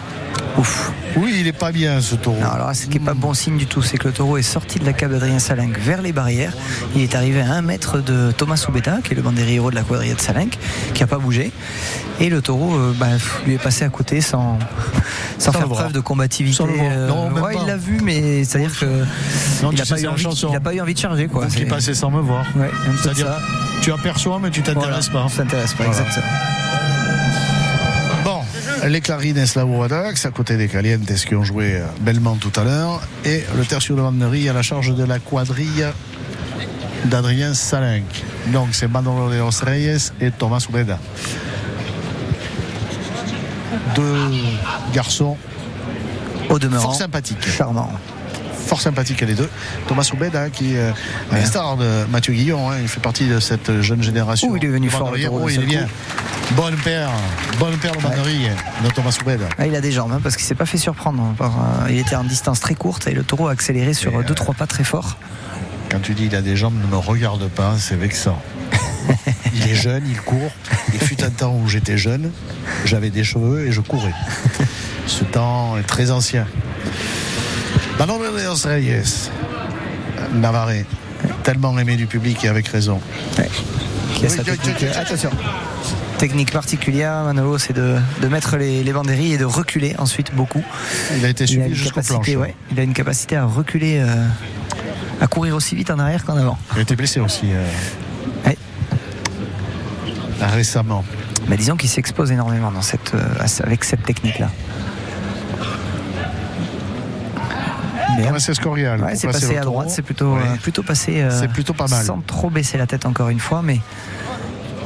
Ouf. 0.58 0.92
Oui, 1.16 1.36
il 1.40 1.48
est 1.48 1.52
pas 1.54 1.72
bien 1.72 2.00
ce 2.02 2.16
taureau. 2.16 2.40
Non, 2.40 2.50
alors 2.52 2.76
ce 2.76 2.86
qui 2.86 3.00
n'est 3.00 3.06
pas 3.06 3.14
bon 3.16 3.34
signe 3.34 3.58
du 3.58 3.66
tout, 3.66 3.82
c'est 3.82 3.98
que 3.98 4.08
le 4.08 4.14
taureau 4.14 4.38
est 4.38 4.42
sorti 4.44 4.78
de 4.80 4.86
la 4.86 4.94
cave 4.94 5.12
d'Adrien 5.12 5.40
Salinck 5.40 5.80
vers 5.80 6.02
les 6.04 6.12
barrières. 6.12 6.54
Il 6.96 7.02
est 7.02 7.16
arrivé 7.16 7.42
à 7.42 7.54
un 7.54 7.62
mètre 7.64 8.00
de 8.04 8.32
Thomas 8.32 8.56
Soubeta, 8.58 8.98
qui 9.04 9.14
est 9.14 9.16
le 9.16 9.22
bandériro 9.24 9.72
de 9.72 9.76
la 9.76 9.82
quadrille 9.82 10.14
de 10.14 10.20
Salinck, 10.22 10.58
qui 10.94 11.02
n'a 11.02 11.08
pas 11.08 11.18
bougé. 11.18 11.52
Et 12.20 12.30
le 12.30 12.42
taureau 12.42 12.76
euh, 12.76 12.94
bah, 12.96 13.08
lui 13.48 13.56
est 13.56 13.58
passé 13.58 13.84
à 13.84 13.90
côté 13.90 14.22
sans, 14.22 14.60
sans, 15.40 15.52
Sans 15.52 15.58
faire 15.60 15.68
preuve 15.68 15.92
de 15.92 16.00
combativité. 16.00 16.56
Sans. 16.58 16.68
Euh, 16.68 17.08
Non, 17.08 17.30
même 17.32 17.44
ouais, 17.44 17.54
pas. 17.56 17.60
il 17.62 17.68
l'a 17.68 17.78
vu, 17.78 18.00
mais 18.04 18.44
c'est-à-dire 18.44 18.78
que 18.80 18.86
Non, 18.86 19.72
il 19.72 19.82
tu 19.82 19.82
n'a 19.82 19.86
pas, 19.86 20.00
eu 20.02 20.08
envie- 20.08 20.60
pas 20.60 20.74
eu 20.90 20.94
de 20.94 21.00
charger. 21.00 21.28
Quoi. 21.28 21.44
Donc, 21.46 21.54
il 21.56 21.60
C'est- 21.60 21.66
passait 21.66 21.94
sans 21.96 22.12
me 22.12 22.22
voir. 22.22 22.46
Ouais, 22.56 22.70
C'est-à-dire, 23.02 23.28
tu 23.82 23.92
aperçois, 23.92 24.40
mais 24.42 24.52
tu 24.52 24.62
t'intéresses 24.62 25.10
Voilà, 25.10 25.26
pas. 25.28 25.34
ça 25.34 25.44
t'intéresse 25.44 25.74
pas, 25.74 25.84
Voilà. 25.86 26.00
exactement. 26.00 26.26
Les 28.86 29.00
clarines 29.02 29.38
Eslavoadax 29.38 30.26
à 30.26 30.32
côté 30.32 30.58
des 30.58 30.68
Calientes 30.68 31.06
qui 31.06 31.36
ont 31.36 31.44
joué 31.44 31.76
euh, 31.76 31.86
bellement 32.02 32.36
tout 32.36 32.52
à 32.60 32.64
l'heure? 32.64 33.02
Et 33.24 33.44
le 33.56 33.64
tertio 33.66 33.96
de 33.96 34.02
Vannerie 34.02 34.50
à 34.50 34.54
la 34.54 34.62
charge 34.62 34.94
de 34.94 35.04
la 35.06 35.20
quadrille 35.20 35.86
d'Adrien 37.06 37.54
Salinck. 37.54 38.24
Donc 38.48 38.70
c'est 38.74 38.88
Manolo 38.90 39.32
de 39.32 39.38
los 39.38 39.64
Reyes 39.64 40.12
et 40.20 40.32
Thomas 40.32 40.66
Ubeda. 40.70 41.00
Deux 43.96 44.18
garçons 44.94 45.38
Au 46.50 46.60
demeurant, 46.60 46.84
fort 46.84 46.96
sympathiques. 46.96 47.48
charmant. 47.48 47.92
Fort 48.68 48.82
sympathiques 48.82 49.22
les 49.22 49.34
deux. 49.34 49.50
Thomas 49.88 50.10
Ubeda 50.14 50.50
qui 50.50 50.76
est 50.76 50.92
un 51.32 51.46
star 51.46 51.78
de 51.78 52.06
Mathieu 52.10 52.34
Guillon. 52.34 52.70
hein, 52.70 52.76
il 52.82 52.88
fait 52.88 53.02
partie 53.02 53.28
de 53.28 53.40
cette 53.40 53.82
jeune 53.82 54.04
génération. 54.04 54.56
Il 54.56 54.66
est 54.66 54.70
venu 54.70 54.90
fort, 54.90 55.14
il 55.18 55.24
est 55.26 55.66
bien. 55.66 55.88
Bonne 56.56 56.76
paire. 56.78 57.10
Bonne 57.60 57.78
paire 57.78 57.94
de 57.94 58.02
Vannerie 58.02 58.48
de 58.84 58.90
Thomas. 58.90 59.18
Ah, 59.58 59.66
il 59.66 59.76
a 59.76 59.82
des 59.82 59.92
jambes 59.92 60.12
hein, 60.14 60.20
parce 60.22 60.36
qu'il 60.36 60.46
s'est 60.46 60.56
pas 60.56 60.66
fait 60.66 60.78
surprendre. 60.78 61.34
par, 61.38 61.52
euh, 61.52 61.90
il 61.90 61.98
était 61.98 62.16
en 62.16 62.24
distance 62.24 62.60
très 62.60 62.76
courte 62.76 63.08
et 63.08 63.12
le 63.12 63.24
taureau 63.24 63.48
a 63.48 63.52
accéléré 63.52 63.94
sur 63.94 64.12
Et, 64.14 64.18
euh, 64.18 64.24
2-3 64.24 64.54
pas 64.56 64.68
très 64.68 64.84
fort. 64.84 65.18
Quand 65.90 66.00
tu 66.00 66.14
dis 66.14 66.26
il 66.26 66.36
a 66.36 66.42
des 66.42 66.56
jambes, 66.56 66.76
ne 66.80 66.88
me 66.88 66.98
regarde 66.98 67.48
pas, 67.50 67.76
c'est 67.80 67.96
vexant. 67.96 68.40
il 69.54 69.68
est 69.68 69.76
jeune, 69.76 70.04
il 70.08 70.20
court. 70.22 70.52
Il 70.94 71.00
fut 71.00 71.24
un 71.24 71.30
temps 71.30 71.56
où 71.56 71.68
j'étais 71.68 71.98
jeune, 71.98 72.32
j'avais 72.86 73.10
des 73.10 73.24
cheveux 73.24 73.68
et 73.68 73.72
je 73.72 73.82
courais. 73.82 74.14
Ce 75.08 75.24
temps 75.24 75.78
est 75.78 75.84
très 75.84 76.12
ancien. 76.12 76.46
Manolo 77.98 78.26
de 78.26 78.68
Reyes, 78.68 79.30
Navarre, 80.34 80.72
tellement 81.44 81.78
aimé 81.80 81.96
du 81.96 82.08
public 82.08 82.44
et 82.46 82.48
avec 82.48 82.68
raison. 82.68 83.00
oui. 83.38 84.40
Attention. 84.96 85.32
Technique 86.18 86.52
particulière, 86.52 87.24
Manolo, 87.24 87.58
c'est 87.58 87.74
de, 87.74 87.98
de 88.22 88.28
mettre 88.28 88.56
les, 88.58 88.84
les 88.84 88.94
banderilles 88.94 89.34
et 89.34 89.38
de 89.38 89.46
reculer 89.46 89.96
ensuite 89.98 90.34
beaucoup. 90.34 90.64
Il 91.18 91.26
a 91.26 91.30
été 91.30 91.44
Il 91.46 91.62
a 91.62 91.66
suivi 91.66 91.84
capacité, 91.90 92.38
ouais, 92.38 92.56
il 92.72 92.80
a 92.80 92.84
une 92.84 92.94
capacité 92.94 93.36
à 93.36 93.44
reculer, 93.46 94.00
euh, 94.00 94.26
à 95.20 95.28
courir 95.28 95.56
aussi 95.56 95.76
vite 95.76 95.90
en 95.92 96.00
arrière 96.00 96.24
qu'en 96.24 96.38
avant. 96.38 96.58
Il 96.74 96.80
a 96.80 96.82
été 96.84 96.96
blessé 96.96 97.20
aussi 97.20 97.48
euh, 97.52 97.66
Ouais. 98.46 98.58
récemment. 100.48 101.04
Mais 101.50 101.58
disons 101.58 101.76
qu'il 101.76 101.90
s'expose 101.90 102.32
énormément 102.32 102.72
dans 102.72 102.82
cette, 102.82 103.14
euh, 103.16 103.64
avec 103.64 103.84
cette 103.84 104.04
technique-là. 104.04 104.50
Mais, 108.18 108.26
Thomas 108.28 108.46
Escorial. 108.48 109.02
Ouais, 109.02 109.16
c'est 109.16 109.28
passé 109.28 109.58
à 109.58 109.62
droite, 109.62 109.90
c'est 109.90 110.04
plutôt, 110.04 110.36
euh, 110.36 110.56
plutôt 110.62 110.84
passé 110.84 111.22
euh, 111.22 111.32
C'est 111.38 111.48
plutôt 111.48 111.74
pas 111.74 111.88
mal. 111.88 112.06
sans 112.06 112.20
trop 112.22 112.50
baisser 112.52 112.78
la 112.78 112.86
tête 112.86 113.06
encore 113.08 113.30
une 113.30 113.40
fois, 113.40 113.62
mais 113.64 113.80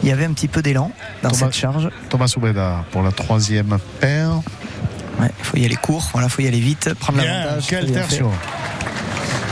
il 0.04 0.10
y 0.10 0.12
avait 0.12 0.26
un 0.26 0.32
petit 0.34 0.48
peu 0.48 0.62
d'élan 0.62 0.92
dans 1.24 1.30
Thomas- 1.32 1.46
cette 1.46 1.56
charge. 1.56 1.90
Thomas 2.10 2.32
Ubeda 2.38 2.84
pour 2.92 3.02
la 3.04 3.12
troisième 3.12 3.78
paire. 4.00 4.32
Ouais, 5.20 5.32
il 5.40 5.46
faut 5.46 5.58
y 5.58 5.66
aller 5.66 5.76
court, 5.76 6.08
voilà, 6.14 6.30
faut 6.30 6.42
y 6.44 6.48
aller 6.48 6.60
vite, 6.60 6.94
prendre 7.00 7.18
l'avantage. 7.20 7.66
quel 7.68 7.84
très 7.86 7.92
bien 7.92 8.02
fait. 8.04 8.08
tertio. 8.10 8.32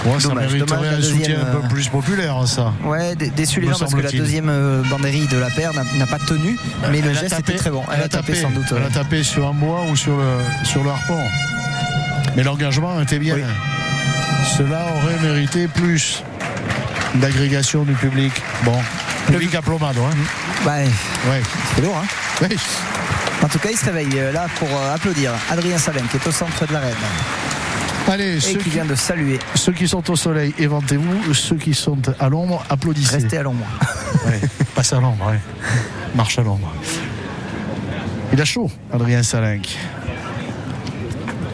Ouais, 0.06 0.20
ça 0.20 0.28
Dommage, 0.30 0.54
mériterait 0.54 0.78
dommage, 0.78 0.92
la 0.92 0.98
un 0.98 1.02
soutien 1.02 1.42
un 1.42 1.46
peu 1.46 1.66
euh, 1.66 1.68
plus 1.68 1.88
populaire, 1.88 2.48
ça. 2.48 2.72
Ouais, 2.84 3.16
dé- 3.16 3.32
déçu 3.32 3.60
les 3.60 3.70
gens 3.70 3.80
parce 3.80 3.96
que 3.96 4.02
la 4.02 4.12
deuxième 4.12 4.50
euh, 4.50 4.84
banderille 4.88 5.26
de 5.28 5.38
la 5.38 5.50
paire 5.50 5.72
n'a 5.74 6.06
pas 6.06 6.20
tenu, 6.28 6.60
mais 6.92 7.02
le 7.02 7.10
Elle 7.10 7.18
geste 7.18 7.30
tapé- 7.32 7.40
était 7.54 7.56
très 7.56 7.72
bon. 7.72 7.82
Elle, 7.92 8.04
a 8.04 8.08
tapé, 8.08 8.36
sans 8.36 8.52
doute. 8.52 8.66
Elle 8.70 8.78
ouais. 8.78 8.86
a 8.86 8.90
tapé 8.92 9.24
sur 9.24 9.48
un 9.48 9.54
bois 9.54 9.82
ou 9.92 9.96
sur 9.96 10.16
le, 10.16 10.38
sur 10.64 10.84
le 10.84 10.92
harpon. 10.92 11.18
Mais 12.38 12.44
l'engagement 12.44 13.02
était 13.02 13.18
bien. 13.18 13.34
Oui. 13.34 13.42
Cela 14.60 14.86
aurait 15.04 15.20
mérité 15.28 15.68
plus 15.68 16.22
d'agrégation 17.16 17.84
du 17.84 17.94
public. 17.94 18.32
Bon, 18.64 18.78
public. 19.26 19.56
Hein. 19.56 19.62
Bah, 20.66 20.72
Ouais. 21.30 21.42
c'est 21.76 21.82
lourd, 21.82 21.98
hein. 21.98 22.06
Oui. 22.42 22.58
En 23.44 23.48
tout 23.48 23.60
cas, 23.60 23.70
il 23.72 23.78
se 23.78 23.86
réveille 23.86 24.10
euh, 24.18 24.32
là 24.32 24.48
pour 24.58 24.68
euh, 24.70 24.96
applaudir 24.96 25.32
Adrien 25.52 25.78
Salin 25.78 26.02
qui 26.10 26.18
est 26.18 26.28
au 26.28 26.32
centre 26.32 26.66
de 26.66 26.74
l'arène 26.74 26.96
Allez, 28.08 28.38
et 28.38 28.40
ceux 28.40 28.58
qui 28.60 28.66
qui, 28.66 28.70
vient 28.72 28.86
de 28.86 28.94
saluer. 28.96 29.40
ceux 29.56 29.72
qui 29.72 29.88
sont 29.88 30.10
au 30.12 30.16
soleil, 30.16 30.54
éventez-vous. 30.60 31.34
Ceux 31.34 31.56
qui 31.56 31.74
sont 31.74 31.98
à 32.20 32.30
l'ombre, 32.30 32.64
applaudissez. 32.70 33.16
Restez 33.16 33.38
à 33.38 33.44
l'ombre. 33.44 33.66
Ouais, 34.26 34.42
passe 34.74 34.92
à 34.94 35.00
l'ombre, 35.00 35.28
ouais. 35.28 35.40
Marche 36.16 36.40
à 36.40 36.42
l'ombre. 36.42 36.74
Il 38.34 38.42
a 38.42 38.46
chaud, 38.46 38.72
Adrien 38.92 39.22
Salinck. 39.22 39.78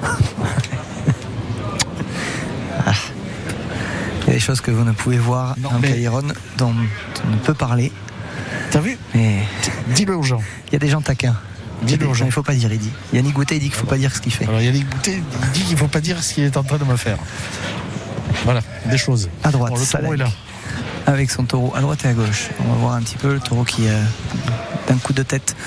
Il 4.32 4.36
y 4.36 4.38
a 4.38 4.40
des 4.40 4.46
choses 4.46 4.62
que 4.62 4.72
vous 4.72 4.86
ne 4.86 4.94
pouvez 4.94 5.18
voir 5.18 5.56
Non, 5.60 5.70
Cairon 5.82 6.22
dont 6.58 6.74
on 7.26 7.30
ne 7.32 7.36
peut 7.36 7.54
parler, 7.54 7.92
T'as 8.72 8.80
vu 8.80 8.98
mais 9.14 9.40
Dis-le 9.94 10.16
aux 10.16 10.24
gens. 10.24 10.40
il 10.70 10.74
y 10.74 10.76
a 10.78 10.80
des 10.80 10.88
gens 10.88 11.02
taquins. 11.02 11.36
Dis-le 11.84 12.08
aux 12.08 12.14
gens. 12.14 12.24
il 12.28 12.32
faut 12.32 12.42
pas 12.42 12.54
dire, 12.54 12.72
il 12.72 12.80
dit. 12.80 12.92
Yannick 13.12 13.34
Goutet, 13.34 13.58
il 13.58 13.60
dit 13.60 13.66
qu'il 13.68 13.76
faut 13.78 13.86
pas 13.88 13.98
dire 13.98 14.16
ce 14.16 14.22
qu'il 14.22 14.32
fait. 14.32 14.48
Alors 14.48 14.62
Yannick 14.62 14.88
Boutet 14.90 15.16
il 15.44 15.50
dit 15.52 15.62
qu'il 15.64 15.74
ne 15.74 15.78
faut 15.80 15.90
pas 15.90 16.00
dire 16.00 16.24
ce 16.24 16.34
qu'il 16.34 16.46
est 16.46 16.56
en 16.56 16.64
train 16.64 16.78
de 16.78 16.86
me 16.86 16.96
faire. 16.96 17.18
Voilà, 18.46 18.62
des 18.86 18.98
choses. 18.98 19.28
À 19.44 19.52
droite, 19.52 19.74
Bon, 19.74 19.80
le 19.80 19.86
taureau 19.86 20.04
Salek. 20.06 20.14
est 20.14 20.18
là. 20.24 20.30
avec 21.08 21.30
son 21.30 21.44
taureau 21.44 21.74
à 21.76 21.82
droite 21.82 22.06
et 22.06 22.08
à 22.08 22.14
gauche. 22.14 22.52
On 22.64 22.70
va 22.72 22.76
voir 22.76 22.94
un 22.94 23.02
petit 23.02 23.18
peu 23.18 23.34
le 23.34 23.40
taureau 23.42 23.66
qui, 23.66 23.90
euh, 23.90 24.02
d'un 24.88 24.96
coup 24.96 25.12
de 25.12 25.24
tête 25.24 25.58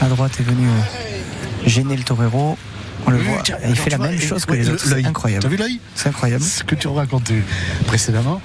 à 0.00 0.06
droite, 0.06 0.30
est 0.38 0.44
venu 0.44 0.68
euh, 0.68 1.66
gêner 1.68 1.96
le 1.96 2.04
torero. 2.04 2.56
On 3.06 3.10
le 3.10 3.18
voit. 3.18 3.42
tiens, 3.44 3.56
il 3.68 3.76
fait 3.76 3.90
la 3.90 3.96
vois, 3.98 4.08
même 4.08 4.20
chose 4.20 4.44
que 4.46 4.52
les 4.54 4.64
le- 4.64 4.72
autres. 4.74 4.86
C'est 4.86 5.04
incroyable. 5.04 5.42
T'as 5.42 5.48
vu 5.48 5.56
l'œil 5.56 5.80
C'est 5.94 6.08
incroyable. 6.08 6.42
Ce 6.42 6.64
que 6.64 6.74
tu 6.74 6.88
racontais 6.88 7.42
précédemment. 7.86 8.40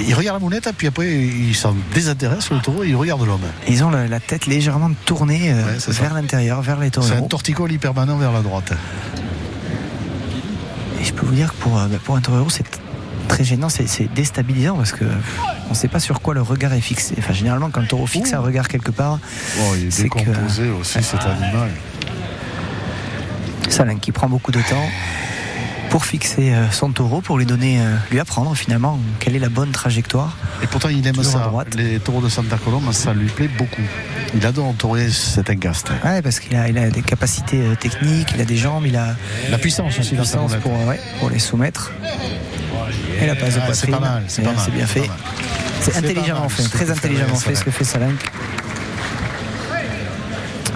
Il 0.00 0.14
regarde 0.14 0.36
la 0.36 0.40
mounette, 0.40 0.68
puis 0.76 0.86
après, 0.86 1.10
il 1.12 1.54
s'en 1.56 1.74
désintéresse, 1.92 2.50
le 2.50 2.60
taureau, 2.60 2.84
et 2.84 2.88
il 2.88 2.94
regarde 2.96 3.26
l'homme. 3.26 3.40
Ils 3.68 3.82
ont 3.82 3.90
la, 3.90 4.20
tête 4.20 4.46
légèrement 4.46 4.90
tournée 5.04 5.50
euh, 5.52 5.64
Ouais, 5.64 5.92
vers 5.94 6.14
l'intérieur, 6.14 6.62
vers 6.62 6.78
les 6.78 6.90
C'est 7.00 7.12
un 7.14 7.22
torticole 7.22 7.76
permanent 7.78 8.16
vers 8.16 8.30
la 8.30 8.42
droite. 8.42 8.72
Et 11.00 11.04
je 11.04 11.12
peux 11.12 11.26
vous 11.26 11.34
dire 11.34 11.52
que 11.52 11.56
pour, 11.60 11.78
euh, 11.78 11.86
bah, 11.88 11.96
pour 12.04 12.16
un 12.16 12.20
torero, 12.20 12.48
c'est 12.48 12.64
très 13.26 13.42
gênant, 13.44 13.68
c'est 13.68 14.12
déstabilisant 14.14 14.76
parce 14.76 14.92
que 14.92 15.04
on 15.66 15.70
ne 15.70 15.74
sait 15.74 15.88
pas 15.88 16.00
sur 16.00 16.20
quoi 16.20 16.32
le 16.34 16.42
regard 16.42 16.72
est 16.72 16.80
fixé. 16.80 17.14
Enfin, 17.18 17.32
généralement, 17.32 17.68
quand 17.70 17.80
le 17.80 17.86
taureau 17.88 18.06
fixe 18.06 18.32
un 18.32 18.40
regard 18.40 18.68
quelque 18.68 18.90
part, 18.90 19.18
Oh, 19.60 19.74
il 19.76 19.88
est 19.88 19.90
que- 19.90 20.02
décomposé 20.02 20.70
aussi, 20.70 21.02
cet 21.02 21.20
animal. 21.22 21.70
Salin 23.68 23.96
qui 23.96 24.12
prend 24.12 24.28
beaucoup 24.28 24.52
de 24.52 24.60
temps 24.60 24.88
pour 25.90 26.04
fixer 26.04 26.52
euh, 26.52 26.70
son 26.70 26.90
taureau, 26.92 27.22
pour 27.22 27.38
lui 27.38 27.46
donner, 27.46 27.80
euh, 27.80 27.94
lui 28.10 28.20
apprendre 28.20 28.54
finalement 28.54 28.98
quelle 29.20 29.34
est 29.36 29.38
la 29.38 29.48
bonne 29.48 29.70
trajectoire. 29.70 30.36
Et 30.62 30.66
pourtant, 30.66 30.90
il 30.90 31.06
aime 31.06 31.14
Toujours 31.14 31.32
ça. 31.32 31.38
droite. 31.40 31.74
Les 31.76 31.98
taureaux 31.98 32.20
de 32.20 32.28
Santa 32.28 32.58
Coloma, 32.62 32.92
ça 32.92 33.14
lui 33.14 33.28
plaît 33.28 33.48
beaucoup. 33.56 33.80
Il 34.34 34.44
adore 34.44 34.66
entourer 34.66 35.08
cet 35.08 35.48
encaste. 35.48 35.90
Ouais, 36.04 36.20
parce 36.20 36.40
qu'il 36.40 36.54
a, 36.56 36.68
il 36.68 36.76
a 36.76 36.90
des 36.90 37.00
capacités 37.00 37.60
euh, 37.62 37.74
techniques, 37.74 38.32
il 38.34 38.40
a 38.40 38.44
des 38.44 38.56
jambes, 38.58 38.84
il 38.86 38.96
a 38.96 39.16
La 39.50 39.56
puissance 39.56 39.98
aussi, 39.98 40.10
sa 40.10 40.16
puissance 40.16 40.54
pour, 40.56 40.72
ouais, 40.86 41.00
pour 41.20 41.30
les 41.30 41.38
soumettre. 41.38 41.90
Et 43.22 43.26
la 43.26 43.34
passe 43.34 43.54
de 43.54 43.60
Ah, 43.62 43.72
c'est 43.72 43.86
poitrine. 43.88 43.94
pas 43.94 44.00
mal, 44.00 44.22
c'est 44.28 44.42
pas 44.42 44.52
mal, 44.52 44.60
C'est 44.62 44.70
bien 44.72 44.86
c'est 44.86 45.00
fait. 45.00 45.10
C'est 45.80 45.92
C'est 45.92 45.98
intelligemment 45.98 46.48
fait, 46.50 46.62
très 46.64 46.90
intelligemment 46.90 47.34
fait 47.36 47.54
ce 47.54 47.64
que 47.64 47.70
fait 47.70 47.84
Salin. 47.84 48.12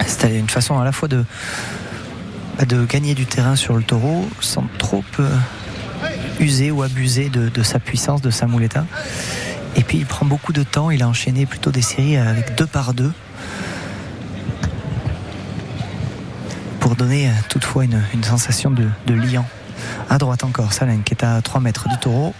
C'était 0.06 0.38
une 0.38 0.48
façon 0.48 0.78
à 0.78 0.84
la 0.84 0.92
fois 0.92 1.08
de, 1.08 1.24
de 2.66 2.84
gagner 2.84 3.14
du 3.14 3.26
terrain 3.26 3.56
sur 3.56 3.76
le 3.76 3.82
taureau 3.82 4.28
sans 4.40 4.64
trop 4.78 5.04
euh, 5.20 5.28
user 6.40 6.70
ou 6.70 6.82
abuser 6.82 7.28
de, 7.28 7.62
sa 7.62 7.78
puissance, 7.78 8.22
de 8.22 8.30
sa 8.30 8.46
muleta. 8.46 8.86
Et 9.76 9.82
puis 9.82 9.98
il 9.98 10.06
prend 10.06 10.26
beaucoup 10.26 10.52
de 10.52 10.62
temps, 10.62 10.90
il 10.90 11.02
a 11.02 11.08
enchaîné 11.08 11.46
plutôt 11.46 11.70
des 11.70 11.82
séries 11.82 12.16
avec 12.16 12.56
deux 12.56 12.66
par 12.66 12.94
deux. 12.94 13.12
pour 16.82 16.96
donner 16.96 17.28
euh, 17.28 17.32
toutefois 17.48 17.84
une, 17.84 18.02
sensation 18.24 18.70
de, 18.70 19.14
liant. 19.14 19.46
À 20.10 20.18
droite 20.18 20.42
encore, 20.42 20.72
Salin 20.72 20.98
qui 21.04 21.14
est 21.14 21.24
à 21.24 21.40
3 21.40 21.60
mètres 21.60 21.88
du 21.88 21.96
taureau, 21.96 22.34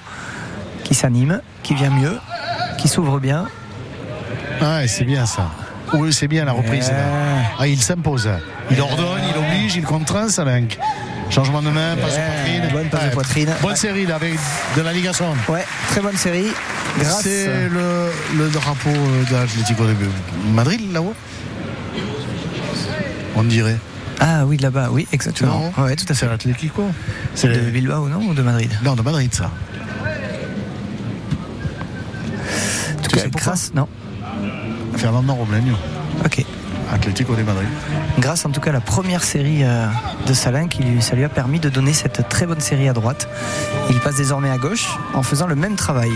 qui 0.82 0.94
s'anime, 0.94 1.40
qui 1.62 1.74
vient 1.74 1.90
mieux, 1.90 2.18
qui 2.76 2.88
s'ouvre 2.88 3.20
bien. 3.20 3.46
Ouais, 4.60 4.88
c'est 4.88 5.04
bien 5.04 5.26
ça. 5.26 5.48
Oui, 5.94 6.12
c'est 6.12 6.28
bien 6.28 6.44
la 6.44 6.52
reprise. 6.52 6.88
Là. 6.90 6.96
Ah, 7.58 7.66
il 7.66 7.80
s'impose. 7.82 8.28
Il 8.70 8.80
ordonne, 8.80 9.20
il 9.28 9.36
oblige, 9.38 9.76
il 9.76 9.84
contraint, 9.84 10.28
Salenk. 10.28 10.78
Changement 11.30 11.62
de 11.62 11.70
main, 11.70 11.96
passe 11.96 12.14
de 12.14 12.20
poitrine. 12.20 12.68
bonne 12.72 12.88
passe 12.88 13.04
de 13.04 13.10
poitrine. 13.10 13.50
Bonne 13.62 13.76
série 13.76 14.06
là, 14.06 14.16
avec 14.16 14.34
de 14.76 14.82
la 14.82 14.92
Ligasson. 14.92 15.34
Ouais, 15.48 15.64
très 15.88 16.00
bonne 16.00 16.16
série. 16.16 16.48
C'est 17.22 17.68
le, 17.70 18.10
le 18.36 18.48
drapeau 18.50 18.90
euh, 18.90 19.24
de 19.30 19.32
l'Atlético 19.34 19.84
de 19.86 19.94
Madrid 20.52 20.92
là-haut 20.92 21.14
On 23.34 23.44
dirait. 23.44 23.78
Ah 24.20 24.44
oui, 24.44 24.58
là-bas, 24.58 24.88
oui, 24.90 25.08
exactement. 25.12 25.72
Non. 25.76 25.84
Ouais, 25.84 25.96
tout 25.96 26.04
à 26.04 26.08
fait. 26.08 26.14
C'est 26.26 26.28
l'Atlético 26.28 26.84
C'est 27.34 27.48
de 27.48 27.70
Bilbao, 27.70 28.08
non 28.08 28.18
Ou 28.28 28.34
de 28.34 28.42
Madrid 28.42 28.70
Non, 28.84 28.94
de 28.94 29.00
Madrid 29.02 29.32
ça. 29.34 29.44
En 32.98 33.02
tout 33.02 33.08
Tu 33.08 33.16
cas, 33.16 33.22
sais 33.22 33.30
grâce, 33.30 33.72
non. 33.74 33.88
Fernando 34.96 35.34
Robleño, 35.34 35.74
Ok. 36.24 36.44
Atlético 36.92 37.34
de 37.34 37.42
Madrid. 37.42 37.68
Grâce 38.18 38.44
en 38.44 38.50
tout 38.50 38.60
cas 38.60 38.68
à 38.68 38.74
la 38.74 38.80
première 38.82 39.24
série 39.24 39.64
euh, 39.64 39.86
de 40.26 40.34
Salin, 40.34 40.68
qui 40.68 40.82
lui, 40.82 41.00
ça 41.00 41.14
lui 41.16 41.24
a 41.24 41.30
permis 41.30 41.58
de 41.58 41.70
donner 41.70 41.94
cette 41.94 42.28
très 42.28 42.44
bonne 42.44 42.60
série 42.60 42.86
à 42.88 42.92
droite. 42.92 43.28
Il 43.88 43.98
passe 44.00 44.16
désormais 44.16 44.50
à 44.50 44.58
gauche 44.58 44.88
en 45.14 45.22
faisant 45.22 45.46
le 45.46 45.54
même 45.54 45.74
travail 45.74 46.10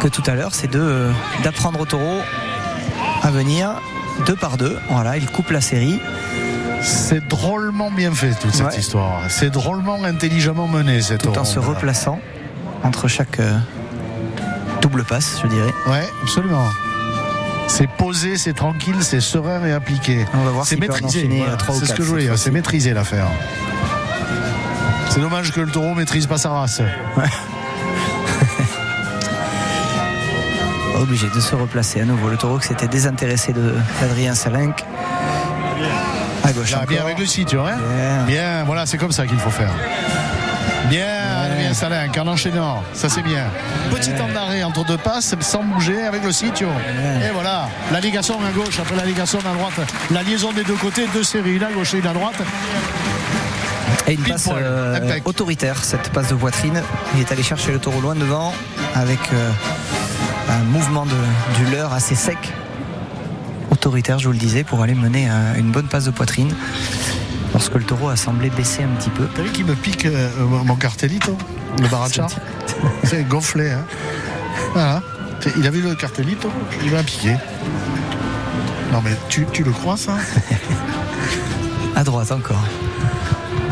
que 0.00 0.08
tout 0.08 0.24
à 0.26 0.34
l'heure, 0.34 0.54
c'est 0.54 0.66
de 0.70 0.80
euh, 0.80 1.12
d'apprendre 1.44 1.78
au 1.78 1.84
taureau 1.86 2.18
à 3.22 3.30
venir 3.30 3.70
deux 4.26 4.34
par 4.34 4.56
deux. 4.56 4.76
Voilà, 4.90 5.16
il 5.18 5.26
coupe 5.30 5.50
la 5.50 5.60
série. 5.60 6.00
C'est 6.82 7.28
drôlement 7.28 7.90
bien 7.92 8.12
fait 8.12 8.34
toute 8.40 8.52
cette 8.54 8.66
Ouais. 8.66 8.78
histoire. 8.78 9.20
C'est 9.28 9.50
drôlement 9.50 10.02
intelligemment 10.02 10.66
mené 10.66 11.00
cette 11.00 11.22
tout 11.22 11.38
en 11.38 11.44
se 11.44 11.60
replaçant 11.60 12.18
entre 12.82 13.06
chaque 13.06 13.38
euh, 13.38 13.56
double 14.82 15.04
passe, 15.04 15.38
je 15.42 15.46
dirais. 15.48 15.72
Ouais, 15.86 16.08
absolument. 16.22 16.64
C'est 17.72 17.86
posé, 17.88 18.36
c'est 18.36 18.52
tranquille, 18.52 18.96
c'est 19.00 19.20
serein 19.20 19.64
et 19.64 19.72
appliqué. 19.72 20.26
On 20.34 20.42
va 20.44 20.50
voir 20.50 20.66
C'est 20.66 20.76
en 20.76 20.80
maîtrisé. 20.80 21.28
voilà. 21.28 21.52
euh, 21.52 21.56
C'est 21.78 21.86
ce 21.86 21.92
que 21.94 22.02
je 22.02 22.08
voulais 22.08 22.24
dire. 22.24 22.36
C'est 22.36 22.50
maîtrisé 22.50 22.92
l'affaire. 22.92 23.26
C'est 25.08 25.20
dommage 25.20 25.52
que 25.52 25.60
le 25.60 25.70
taureau 25.70 25.94
maîtrise 25.94 26.26
pas 26.26 26.36
sa 26.38 26.50
race. 26.50 26.82
Obligé 31.00 31.28
de 31.34 31.40
se 31.40 31.54
replacer 31.54 32.00
à 32.02 32.04
nouveau. 32.04 32.28
Le 32.28 32.36
taureau 32.36 32.58
qui 32.58 32.66
s'était 32.68 32.88
désintéressé 32.88 33.52
de- 33.52 33.74
d'Adrien 34.00 34.34
Salenk. 34.34 34.84
À 36.44 36.52
gauche. 36.52 36.72
Là, 36.72 36.84
bien 36.86 37.02
avec 37.02 37.18
le 37.18 37.26
site, 37.26 37.54
hein 37.54 37.76
Bien. 37.78 38.24
Bien, 38.26 38.64
voilà, 38.64 38.84
c'est 38.86 38.98
comme 38.98 39.12
ça 39.12 39.26
qu'il 39.26 39.38
faut 39.38 39.50
faire. 39.50 39.72
Bien, 40.90 41.19
bien 41.48 41.74
Salin, 41.74 42.06
en 42.18 42.26
enchaînant, 42.28 42.82
ça 42.92 43.08
c'est 43.08 43.22
bien. 43.22 43.44
Petit 43.90 44.12
temps 44.12 44.28
d'arrêt 44.32 44.62
entre 44.62 44.84
deux 44.84 44.96
passes, 44.98 45.34
sans 45.40 45.62
bouger 45.62 46.02
avec 46.02 46.24
le 46.24 46.32
sitio. 46.32 46.68
Et 47.24 47.30
voilà, 47.32 47.68
la 47.92 48.00
ligation 48.00 48.36
à 48.44 48.50
gauche, 48.50 48.78
après 48.80 48.96
la 48.96 49.04
ligation 49.04 49.38
à 49.40 49.54
droite, 49.54 49.88
la 50.10 50.22
liaison 50.22 50.52
des 50.52 50.64
deux 50.64 50.74
côtés, 50.74 51.06
deux 51.12 51.22
séries, 51.22 51.56
une 51.56 51.62
à 51.64 51.70
gauche 51.72 51.94
et 51.94 51.98
une 51.98 52.06
à 52.06 52.12
droite. 52.12 52.36
Et 54.06 54.14
une 54.14 54.22
passe 54.22 54.48
euh, 54.52 55.18
autoritaire, 55.24 55.84
cette 55.84 56.10
passe 56.10 56.28
de 56.28 56.34
poitrine. 56.34 56.82
Il 57.14 57.20
est 57.20 57.30
allé 57.32 57.42
chercher 57.42 57.72
le 57.72 57.78
taureau 57.78 58.00
loin 58.00 58.14
devant 58.14 58.52
avec 58.94 59.18
euh, 59.32 59.50
un 60.50 60.58
mouvement 60.64 61.06
de- 61.06 61.12
du 61.64 61.70
leurre 61.70 61.92
assez 61.92 62.14
sec. 62.14 62.38
Autoritaire, 63.70 64.18
je 64.18 64.26
vous 64.26 64.32
le 64.32 64.38
disais, 64.38 64.64
pour 64.64 64.82
aller 64.82 64.94
mener 64.94 65.28
euh, 65.30 65.54
une 65.58 65.70
bonne 65.70 65.86
passe 65.86 66.04
de 66.04 66.10
poitrine. 66.10 66.52
Lorsque 67.60 67.74
le 67.74 67.84
taureau 67.84 68.08
a 68.08 68.16
semblé 68.16 68.48
baisser 68.48 68.84
un 68.84 68.88
petit 68.96 69.10
peu. 69.10 69.26
T'as 69.34 69.42
vu 69.42 69.50
qu'il 69.50 69.66
me 69.66 69.74
pique 69.74 70.06
euh, 70.06 70.30
mon 70.64 70.76
cartelito, 70.76 71.36
le 71.78 71.88
baracha 71.88 72.26
C'est 73.04 73.22
gonflé, 73.24 73.70
hein. 73.70 73.84
Voilà. 74.72 75.02
Il 75.58 75.66
a 75.66 75.70
vu 75.70 75.82
le 75.82 75.94
cartelito, 75.94 76.50
il 76.82 76.88
va 76.90 77.02
piquer. 77.02 77.36
Non 78.94 79.02
mais 79.04 79.14
tu, 79.28 79.46
tu 79.52 79.62
le 79.62 79.72
crois 79.72 79.98
ça? 79.98 80.14
À 81.96 82.02
droite 82.02 82.32
encore. 82.32 82.64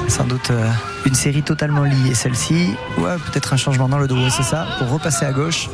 Sans 0.06 0.24
doute 0.24 0.50
euh, 0.50 0.68
une 1.06 1.14
série 1.14 1.42
totalement 1.42 1.84
liée, 1.84 2.12
celle-ci. 2.12 2.74
Ouais, 2.98 3.16
peut-être 3.32 3.54
un 3.54 3.56
changement 3.56 3.88
dans 3.88 3.98
le 3.98 4.06
dos, 4.06 4.28
c'est 4.28 4.42
ça, 4.42 4.66
pour 4.78 4.90
repasser 4.90 5.24
à 5.24 5.32
gauche. 5.32 5.70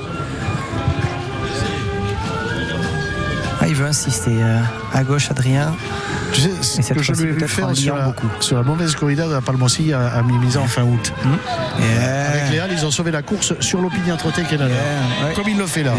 Ah, 3.61 3.67
il 3.67 3.75
veut 3.75 3.87
insister. 3.87 4.41
euh, 4.41 4.61
à 4.93 5.03
gauche, 5.03 5.33
Adrien. 5.33 5.75
Tu 6.35 6.41
sais, 6.41 6.51
ce 6.63 6.83
cette 6.83 6.97
que 6.97 7.03
je 7.03 7.13
lui 7.13 7.31
ai 7.31 7.33
vu 7.33 7.47
faire 7.47 7.75
sur 7.77 7.95
la, 7.95 8.13
sur 8.41 8.57
la 8.57 8.65
mauvaise 8.65 8.97
corrida 8.97 9.29
de 9.29 9.33
la 9.35 9.41
Palmossi 9.41 9.93
à, 9.93 10.09
à 10.09 10.23
mi-mise 10.23 10.57
en 10.57 10.67
fin 10.67 10.83
août. 10.83 11.13
Avec 11.79 12.51
Léal, 12.51 12.71
ils 12.73 12.85
ont 12.85 12.91
sauvé 12.91 13.13
la 13.13 13.23
course 13.23 13.55
sur 13.61 13.81
l'opiniâtreté 13.81 14.43
qu'elle 14.43 14.63
a. 14.63 14.67
Comme 15.35 15.49
il 15.49 15.57
le 15.57 15.67
fait 15.67 15.85
là. 15.85 15.93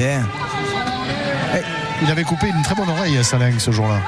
Il 2.03 2.11
avait 2.11 2.23
coupé 2.23 2.47
une 2.49 2.61
très 2.61 2.75
bonne 2.75 2.89
oreille 2.89 3.17
à 3.17 3.23
Saling 3.23 3.57
ce 3.57 3.71
jour-là. 3.71 4.01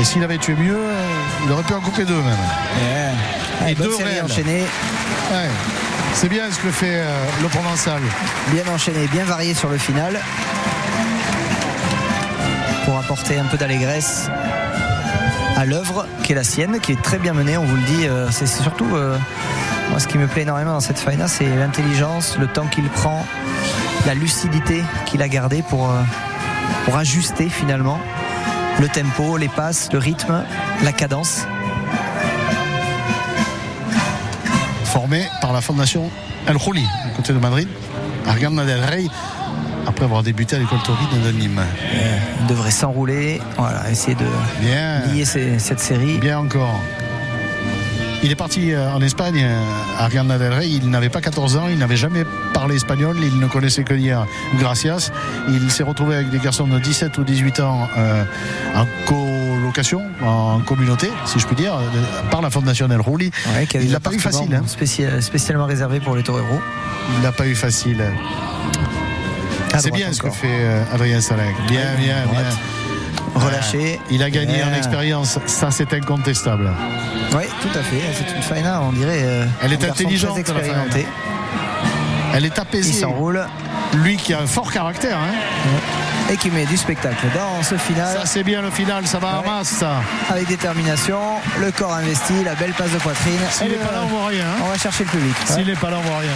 Et 0.00 0.04
s'il 0.04 0.24
avait 0.24 0.38
tué 0.38 0.56
mieux, 0.56 0.80
il 1.46 1.52
aurait 1.52 1.62
pu 1.62 1.72
en 1.72 1.80
couper 1.80 2.04
deux 2.04 2.14
même. 2.16 3.68
Et 3.68 3.74
deux 3.74 3.94
enchaînée. 4.24 4.64
Ouais. 5.30 5.48
C'est 6.14 6.28
bien 6.28 6.50
ce 6.50 6.58
que 6.58 6.70
fait 6.70 6.96
euh, 6.96 7.24
le 7.42 7.48
Provençal. 7.48 8.00
bien 8.52 8.64
enchaîné, 8.72 9.06
bien 9.08 9.24
varié 9.24 9.54
sur 9.54 9.68
le 9.68 9.78
final. 9.78 10.18
Pour 12.84 12.98
apporter 12.98 13.38
un 13.38 13.44
peu 13.44 13.56
d'allégresse 13.56 14.28
l'œuvre 15.64 16.06
qui 16.22 16.32
est 16.32 16.34
la 16.34 16.44
sienne, 16.44 16.80
qui 16.80 16.92
est 16.92 17.02
très 17.02 17.18
bien 17.18 17.32
menée, 17.32 17.56
on 17.56 17.64
vous 17.64 17.76
le 17.76 17.82
dit. 17.82 18.06
euh, 18.06 18.28
C'est 18.30 18.46
surtout, 18.46 18.94
euh, 18.94 19.16
moi 19.90 19.98
ce 20.00 20.06
qui 20.06 20.18
me 20.18 20.26
plaît 20.26 20.42
énormément 20.42 20.72
dans 20.72 20.80
cette 20.80 20.98
faina, 20.98 21.28
c'est 21.28 21.48
l'intelligence, 21.56 22.36
le 22.38 22.46
temps 22.46 22.66
qu'il 22.66 22.88
prend, 22.88 23.24
la 24.06 24.14
lucidité 24.14 24.82
qu'il 25.06 25.22
a 25.22 25.28
gardé 25.28 25.62
pour, 25.62 25.90
euh, 25.90 26.02
pour 26.84 26.96
ajuster 26.96 27.48
finalement 27.48 28.00
le 28.80 28.88
tempo, 28.88 29.36
les 29.36 29.48
passes, 29.48 29.88
le 29.92 29.98
rythme, 29.98 30.42
la 30.82 30.92
cadence. 30.92 31.46
Formé 34.84 35.26
par 35.40 35.52
la 35.52 35.60
fondation 35.60 36.10
El 36.46 36.58
Khouli, 36.58 36.84
à 37.04 37.16
côté 37.16 37.32
de 37.32 37.38
Madrid, 37.38 37.68
à 38.26 38.30
Arganda 38.30 38.64
del 38.64 38.82
Rey, 38.84 39.06
après 39.86 40.04
avoir 40.04 40.22
débuté 40.22 40.56
à 40.56 40.58
l'école 40.58 40.78
taurine 40.84 41.22
de 41.24 41.30
Nîmes. 41.32 41.60
Il 42.40 42.46
devrait 42.46 42.70
s'enrouler, 42.70 43.40
voilà, 43.56 43.90
essayer 43.90 44.14
de 44.14 44.24
Bien. 44.60 45.00
lier 45.12 45.24
ces- 45.24 45.58
cette 45.58 45.80
série. 45.80 46.18
Bien 46.18 46.38
encore. 46.38 46.80
Il 48.22 48.30
est 48.30 48.36
parti 48.36 48.72
euh, 48.72 48.90
en 48.90 49.02
Espagne, 49.02 49.38
euh, 49.44 49.62
à 49.98 50.04
Arganda 50.04 50.38
del 50.38 50.50
Rey. 50.54 50.66
Il 50.70 50.88
n'avait 50.88 51.10
pas 51.10 51.20
14 51.20 51.56
ans, 51.58 51.64
il 51.70 51.76
n'avait 51.76 51.96
jamais 51.98 52.24
parlé 52.54 52.76
espagnol, 52.76 53.16
il 53.20 53.38
ne 53.38 53.46
connaissait 53.46 53.84
que 53.84 53.92
dire 53.92 54.24
gracias. 54.58 55.10
Il 55.48 55.70
s'est 55.70 55.82
retrouvé 55.82 56.14
avec 56.14 56.30
des 56.30 56.38
garçons 56.38 56.66
de 56.66 56.78
17 56.78 57.18
ou 57.18 57.24
18 57.24 57.60
ans 57.60 57.86
euh, 57.98 58.24
en 58.74 58.86
colocation, 59.06 60.00
en 60.24 60.60
communauté, 60.60 61.10
si 61.26 61.38
je 61.38 61.46
puis 61.46 61.54
dire, 61.56 61.74
par 62.30 62.40
la 62.40 62.48
fondation 62.48 62.88
El 62.90 63.02
Rouli. 63.02 63.30
Ouais, 63.54 63.68
il 63.74 63.92
l'a 63.92 64.00
pas 64.00 64.12
eu 64.12 64.18
facile. 64.18 64.54
hein. 64.54 64.62
spécial- 64.66 65.22
spécialement 65.22 65.66
réservé 65.66 66.00
pour 66.00 66.16
les 66.16 66.22
toreros. 66.22 66.62
Il 67.18 67.22
l'a 67.22 67.32
pas 67.32 67.46
eu 67.46 67.54
facile. 67.54 68.02
À 69.74 69.78
C'est 69.80 69.90
bien 69.90 70.12
ce 70.12 70.22
que 70.22 70.30
fait 70.30 70.46
euh, 70.50 70.82
Adrien 70.94 71.20
Salin. 71.20 71.42
Bien, 71.68 71.94
bien, 71.98 72.16
bien. 72.30 72.44
Relâché. 73.34 74.00
Il 74.10 74.22
a 74.22 74.30
gagné 74.30 74.62
en 74.62 74.72
expérience, 74.72 75.38
ça 75.46 75.70
c'est 75.72 75.92
incontestable. 75.92 76.70
Oui, 77.34 77.44
tout 77.60 77.76
à 77.78 77.82
fait. 77.82 78.00
C'est 78.16 78.36
une 78.36 78.42
faina, 78.42 78.80
on 78.82 78.92
dirait. 78.92 79.22
euh, 79.22 79.44
Elle 79.62 79.72
est 79.72 79.84
intelligente, 79.84 80.42
Très 80.44 80.52
la 80.54 80.60
expérimenté. 80.60 81.06
Elle 82.34 82.44
est 82.44 82.52
Il 82.56 82.60
apaisée. 82.60 82.92
s'enroule 83.00 83.44
Lui 83.94 84.16
qui 84.16 84.32
a 84.34 84.40
un 84.40 84.46
fort 84.46 84.70
caractère. 84.72 85.18
hein. 85.18 85.34
et 86.32 86.36
qui 86.36 86.50
met 86.50 86.64
du 86.66 86.76
spectacle 86.76 87.26
dans 87.34 87.62
ce 87.62 87.74
final 87.76 88.16
Ça 88.16 88.24
c'est 88.26 88.44
bien 88.44 88.62
le 88.62 88.70
final, 88.70 89.06
ça 89.06 89.18
va 89.18 89.40
Ouais. 89.42 89.48
en 89.48 89.56
masse 89.58 89.68
ça. 89.68 89.96
avec 90.30 90.46
détermination. 90.48 91.18
Le 91.60 91.70
corps 91.72 91.92
investi, 91.94 92.32
la 92.44 92.54
belle 92.54 92.72
passe 92.72 92.92
de 92.92 92.98
poitrine. 92.98 93.38
S'il 93.50 93.68
n'est 93.68 93.74
pas 93.74 93.92
là, 93.92 94.00
on 94.04 94.06
voit 94.06 94.26
rien. 94.28 94.44
hein. 94.46 94.62
on 94.64 94.68
va 94.68 94.78
chercher 94.78 95.04
le 95.04 95.10
public. 95.10 95.34
S'il 95.44 95.66
n'est 95.66 95.74
pas 95.74 95.90
là, 95.90 95.96
on 95.98 96.08
voit 96.08 96.18
rien. 96.20 96.30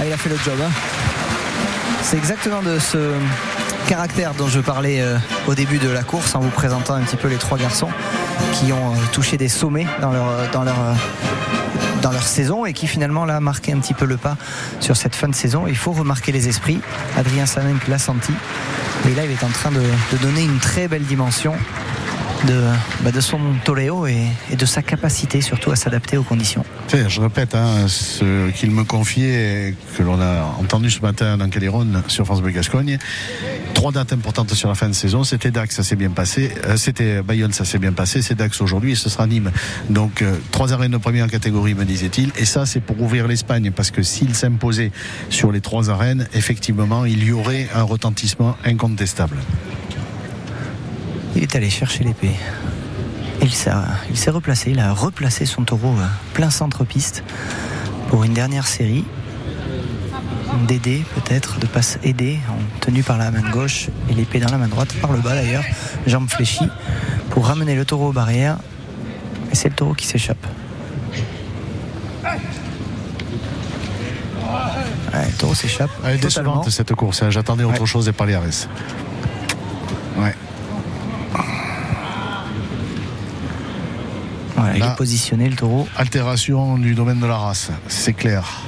Ah, 0.00 0.06
il 0.06 0.12
a 0.14 0.16
fait 0.16 0.30
le 0.30 0.36
job. 0.38 0.54
hein. 0.64 0.70
C'est 2.02 2.16
exactement 2.16 2.62
de 2.62 2.78
ce 2.78 3.12
caractère 3.86 4.32
dont 4.32 4.48
je 4.48 4.60
parlais 4.60 5.02
euh, 5.02 5.18
au 5.46 5.54
début 5.54 5.76
de 5.76 5.90
la 5.90 6.02
course 6.02 6.34
en 6.34 6.40
vous 6.40 6.48
présentant 6.48 6.94
un 6.94 7.02
petit 7.02 7.18
peu 7.18 7.28
les 7.28 7.36
trois 7.36 7.58
garçons 7.58 7.90
qui 8.54 8.72
ont 8.72 8.92
euh, 8.92 8.96
touché 9.12 9.36
des 9.36 9.48
sommets 9.48 9.86
dans 10.00 10.10
leur, 10.10 10.26
euh, 10.26 10.46
dans 10.52 10.64
leur, 12.12 12.22
saison 12.22 12.64
et 12.64 12.72
qui 12.72 12.86
finalement 12.86 13.26
là 13.26 13.40
marqué 13.40 13.74
un 13.74 13.78
petit 13.78 13.92
peu 13.92 14.06
le 14.06 14.16
pas 14.16 14.38
sur 14.78 14.96
cette 14.96 15.14
fin 15.14 15.28
de 15.28 15.34
saison. 15.34 15.66
Il 15.66 15.76
faut 15.76 15.92
remarquer 15.92 16.32
les 16.32 16.48
esprits. 16.48 16.80
Adrien 17.18 17.44
Samenk 17.44 17.86
l'a 17.86 17.98
senti. 17.98 18.32
Et 19.06 19.14
là, 19.14 19.26
il 19.26 19.30
est 19.30 19.44
en 19.44 19.48
train 19.48 19.70
de 19.70 20.16
donner 20.18 20.44
une 20.44 20.58
très 20.60 20.88
belle 20.88 21.04
dimension 21.04 21.54
de, 22.46 22.62
bah, 23.02 23.10
de 23.10 23.20
son 23.20 23.38
toréo 23.64 24.06
et, 24.06 24.26
de 24.56 24.66
sa 24.66 24.82
capacité 24.82 25.40
surtout 25.40 25.70
à 25.70 25.76
s'adapter 25.76 26.16
aux 26.16 26.22
conditions. 26.22 26.64
Je 26.92 27.20
répète 27.20 27.54
hein, 27.54 27.86
ce 27.88 28.50
qu'il 28.50 28.70
me 28.70 28.84
confiait, 28.84 29.74
que 29.96 30.02
l'on 30.02 30.20
a 30.20 30.56
entendu 30.58 30.90
ce 30.90 31.00
matin 31.00 31.36
dans 31.36 31.48
Caléron 31.48 31.86
sur 32.08 32.24
France 32.24 32.42
Bleu. 32.42 32.52
Trois 33.74 33.92
dates 33.92 34.12
importantes 34.12 34.52
sur 34.54 34.68
la 34.68 34.74
fin 34.74 34.88
de 34.88 34.94
saison. 34.94 35.24
C'était 35.24 35.50
Dax, 35.50 35.74
ça 35.74 35.82
s'est 35.82 35.96
bien 35.96 36.10
passé. 36.10 36.52
Euh, 36.66 36.76
C'était 36.76 37.22
Bayonne, 37.22 37.52
ça 37.52 37.64
s'est 37.64 37.78
bien 37.78 37.92
passé. 37.92 38.22
C'est 38.22 38.34
Dax 38.34 38.60
aujourd'hui 38.60 38.92
et 38.92 38.96
ce 38.96 39.08
sera 39.08 39.26
Nîmes. 39.26 39.50
Donc 39.88 40.22
euh, 40.22 40.36
trois 40.50 40.72
arènes 40.72 40.92
de 40.92 40.96
première 40.98 41.28
catégorie, 41.28 41.74
me 41.74 41.84
disait-il. 41.84 42.32
Et 42.36 42.44
ça, 42.44 42.66
c'est 42.66 42.80
pour 42.80 43.00
ouvrir 43.00 43.26
l'Espagne 43.26 43.70
parce 43.74 43.90
que 43.90 44.02
s'il 44.02 44.34
s'imposait 44.34 44.92
sur 45.30 45.52
les 45.52 45.60
trois 45.60 45.90
arènes, 45.90 46.26
effectivement, 46.34 47.04
il 47.04 47.24
y 47.24 47.32
aurait 47.32 47.68
un 47.74 47.82
retentissement 47.82 48.56
incontestable. 48.64 49.36
Il 51.36 51.42
est 51.42 51.54
allé 51.56 51.70
chercher 51.70 52.04
l'épée. 52.04 52.34
Il 53.42 53.52
s'est, 53.54 54.30
replacé, 54.30 54.70
il 54.70 54.80
a 54.80 54.92
replacé 54.92 55.46
son 55.46 55.62
taureau 55.64 55.94
euh, 55.98 56.06
plein 56.34 56.50
centre-piste 56.50 57.24
pour 58.08 58.24
une 58.24 58.34
dernière 58.34 58.66
série 58.66 59.04
d'aider 60.68 61.02
peut-être, 61.14 61.58
de 61.58 61.66
passe 61.66 61.98
aider, 62.02 62.38
en 62.50 62.80
tenu 62.80 63.02
par 63.02 63.16
la 63.16 63.30
main 63.30 63.48
gauche 63.50 63.88
et 64.10 64.14
l'épée 64.14 64.40
dans 64.40 64.50
la 64.50 64.58
main 64.58 64.68
droite, 64.68 64.92
par 65.00 65.12
le 65.12 65.20
bas 65.20 65.34
d'ailleurs, 65.34 65.64
jambe 66.06 66.28
fléchie, 66.28 66.68
pour 67.30 67.46
ramener 67.46 67.74
le 67.76 67.84
taureau 67.84 68.08
aux 68.08 68.12
barrières. 68.12 68.58
Et 69.52 69.54
c'est 69.54 69.68
le 69.70 69.74
taureau 69.74 69.94
qui 69.94 70.06
s'échappe. 70.06 70.44
Ouais, 75.14 75.26
le 75.26 75.32
taureau 75.38 75.54
s'échappe. 75.54 75.90
Elle 76.04 76.16
est 76.16 76.18
décevante 76.18 76.68
cette 76.70 76.94
course. 76.94 77.22
hein. 77.22 77.30
J'attendais 77.30 77.64
autre 77.64 77.80
Ouais. 77.80 77.86
chose 77.86 78.04
des 78.04 78.12
Paliares. 78.12 78.42
Voilà, 84.60 84.76
il 84.76 84.82
est 84.84 84.96
positionné 84.96 85.48
le 85.48 85.56
taureau. 85.56 85.88
Altération 85.96 86.76
du 86.78 86.94
domaine 86.94 87.20
de 87.20 87.26
la 87.26 87.36
race, 87.36 87.70
c'est 87.88 88.12
clair. 88.12 88.62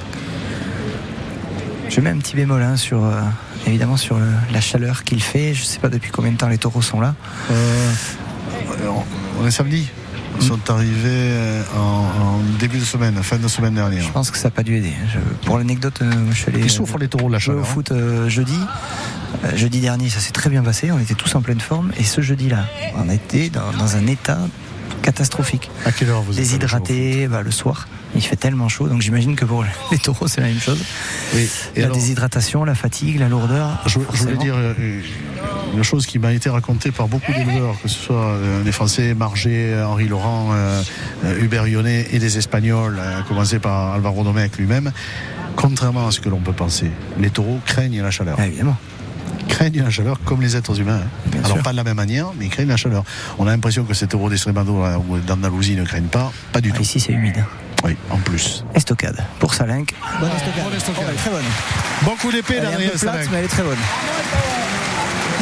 Je 1.89 2.01
mets 2.01 2.09
un 2.09 2.17
petit 2.17 2.35
bémol 2.35 2.61
hein, 2.61 2.75
sur, 2.75 3.03
euh, 3.03 3.21
évidemment 3.67 3.97
sur 3.97 4.17
le- 4.17 4.25
la 4.51 4.61
chaleur 4.61 5.03
qu'il 5.03 5.21
fait. 5.21 5.53
Je 5.53 5.61
ne 5.61 5.65
sais 5.65 5.79
pas 5.79 5.89
depuis 5.89 6.11
combien 6.11 6.31
de 6.31 6.37
temps 6.37 6.47
les 6.49 6.57
taureaux 6.57 6.81
sont 6.81 6.99
là. 6.99 7.13
Euh, 7.51 7.91
on 9.41 9.45
est 9.45 9.51
samedi. 9.51 9.87
Ils 10.39 10.47
sont 10.47 10.71
arrivés 10.71 10.89
euh, 11.05 11.61
en, 11.77 11.79
en 12.23 12.39
début 12.59 12.79
de 12.79 12.83
semaine, 12.83 13.13
fin 13.21 13.37
de 13.37 13.47
semaine 13.47 13.75
dernière. 13.75 14.01
Je 14.03 14.09
pense 14.11 14.31
que 14.31 14.37
ça 14.39 14.45
n'a 14.47 14.51
pas 14.51 14.63
dû 14.63 14.75
aider. 14.77 14.91
Je- 15.13 15.45
pour 15.45 15.59
l'anecdote, 15.59 16.01
euh, 16.01 16.11
je 16.31 16.35
suis 16.35 16.49
allé 16.49 16.61
Ils 16.63 16.71
souffrent 16.71 16.97
les 16.97 17.07
taureaux 17.07 17.27
de 17.27 17.33
la 17.33 17.37
jouer 17.37 17.53
au 17.53 17.57
chaleur. 17.57 17.69
hein. 17.69 17.73
foot 17.73 17.91
euh, 17.91 18.29
jeudi. 18.29 18.57
Euh, 19.45 19.55
jeudi 19.55 19.79
dernier, 19.79 20.09
ça 20.09 20.19
s'est 20.19 20.31
très 20.31 20.49
bien 20.49 20.63
passé. 20.63 20.91
On 20.91 20.97
était 20.97 21.13
tous 21.13 21.35
en 21.35 21.41
pleine 21.41 21.59
forme. 21.59 21.91
Et 21.99 22.03
ce 22.03 22.21
jeudi-là, 22.21 22.65
on 22.95 23.05
dans, 23.05 23.77
dans 23.77 23.95
un 23.95 24.07
état 24.07 24.39
catastrophique. 25.01 25.69
À 25.85 25.91
quelle 25.91 26.09
heure 26.09 26.21
vous 26.21 26.33
Déshydraté 26.33 27.27
bah, 27.27 27.41
le 27.41 27.51
soir. 27.51 27.87
Il 28.15 28.21
fait 28.21 28.35
tellement 28.35 28.69
chaud. 28.69 28.87
Donc 28.87 29.01
j'imagine 29.01 29.35
que 29.35 29.45
pour 29.45 29.63
les 29.91 29.97
taureaux, 29.97 30.27
c'est 30.27 30.41
la 30.41 30.47
même 30.47 30.59
chose. 30.59 30.81
Oui. 31.33 31.49
Et 31.75 31.79
la 31.79 31.85
alors, 31.85 31.97
déshydratation, 31.97 32.63
la 32.63 32.75
fatigue, 32.75 33.19
la 33.19 33.29
lourdeur. 33.29 33.81
je, 33.87 33.99
je 34.13 34.17
voulais 34.19 34.37
dire 34.37 34.55
euh, 34.55 34.73
une 35.73 35.83
chose 35.83 36.05
qui 36.05 36.19
m'a 36.19 36.33
été 36.33 36.49
racontée 36.49 36.91
par 36.91 37.07
beaucoup 37.07 37.31
d'éleveurs, 37.31 37.75
que 37.81 37.87
ce 37.87 37.97
soit 37.97 38.15
euh, 38.15 38.63
les 38.63 38.71
Français, 38.71 39.13
Marger, 39.13 39.81
Henri 39.83 40.07
Laurent, 40.07 40.49
euh, 40.53 40.81
euh, 41.25 41.41
Hubert 41.41 41.65
Lyonnais 41.65 42.07
et 42.11 42.19
les 42.19 42.37
Espagnols, 42.37 42.97
euh, 42.99 43.19
à 43.19 43.23
commencer 43.23 43.59
par 43.59 43.93
Alvaro 43.93 44.23
Domecq 44.23 44.57
lui-même. 44.57 44.91
Contrairement 45.55 46.07
à 46.07 46.11
ce 46.11 46.19
que 46.19 46.29
l'on 46.29 46.39
peut 46.39 46.53
penser, 46.53 46.91
les 47.19 47.29
taureaux 47.29 47.59
craignent 47.65 48.01
la 48.01 48.11
chaleur. 48.11 48.37
Ah, 48.39 48.47
évidemment. 48.47 48.77
Craignent 49.47 49.83
la 49.83 49.89
chaleur 49.89 50.17
comme 50.25 50.41
les 50.41 50.55
êtres 50.55 50.79
humains. 50.79 51.01
hein. 51.03 51.37
Alors 51.43 51.53
sûr. 51.57 51.63
pas 51.63 51.71
de 51.71 51.77
la 51.77 51.83
même 51.83 51.95
manière, 51.95 52.27
mais 52.37 52.45
ils 52.45 52.49
craignent 52.49 52.67
la 52.69 52.77
chaleur. 52.77 53.03
On 53.39 53.47
a 53.47 53.51
l'impression 53.51 53.83
que 53.83 53.93
ces 53.93 54.07
taureaux 54.07 54.29
d'Estremado 54.29 54.81
là, 54.83 54.97
ou 54.99 55.17
d'Andalousie 55.19 55.75
ne 55.75 55.83
craignent 55.85 56.03
pas. 56.07 56.31
Pas 56.51 56.61
du 56.61 56.71
Ah, 56.73 56.77
tout. 56.77 56.81
ici, 56.83 56.99
c'est 56.99 57.11
humide. 57.13 57.43
Oui, 57.83 57.97
en 58.09 58.17
plus. 58.17 58.63
Estocade 58.75 59.17
pour 59.39 59.53
Salinck. 59.53 59.93
Bonne 60.19 60.29
estocade. 60.31 60.63
Bonne 60.63 60.73
estocade. 60.75 61.03
Oh, 61.05 61.09
elle 61.09 61.15
est 61.15 61.17
très 61.17 61.29
bonne. 61.31 61.43
Bon 62.03 62.15
coup 62.15 62.31
d'épée 62.31 62.59
un 62.59 62.63
d'Adrien 62.63 62.89
peu 62.91 62.97
plate, 62.97 63.13
Salin. 63.15 63.27
mais 63.31 63.37
elle 63.39 63.45
est 63.45 63.47
très 63.49 63.63
bonne. 63.63 63.77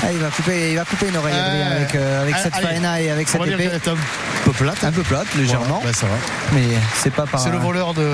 Ah, 0.03 0.07
il, 0.11 0.17
va 0.17 0.29
couper, 0.29 0.71
il 0.71 0.75
va 0.77 0.83
couper 0.85 1.09
une 1.09 1.17
oreille 1.17 1.33
Euh, 1.37 1.75
avec, 1.75 1.93
euh, 1.95 2.21
avec 2.23 2.33
allez, 2.33 2.43
cette 2.43 2.55
faena 2.55 2.99
et 3.01 3.11
avec 3.11 3.27
cette 3.27 3.45
épée. 3.45 3.67
un 3.67 3.95
peu 4.43 4.51
plate. 4.51 4.83
Un 4.83 4.91
peu 4.91 5.03
plate, 5.03 5.27
légèrement. 5.35 5.79
Voilà, 5.81 5.91
ben, 5.91 5.93
ça 5.93 6.07
va. 6.07 6.13
Mais 6.55 6.63
c'est 6.95 7.13
pas 7.13 7.27
par. 7.27 7.39
C'est 7.39 7.51
le 7.51 7.59
voleur 7.59 7.93
de 7.93 8.07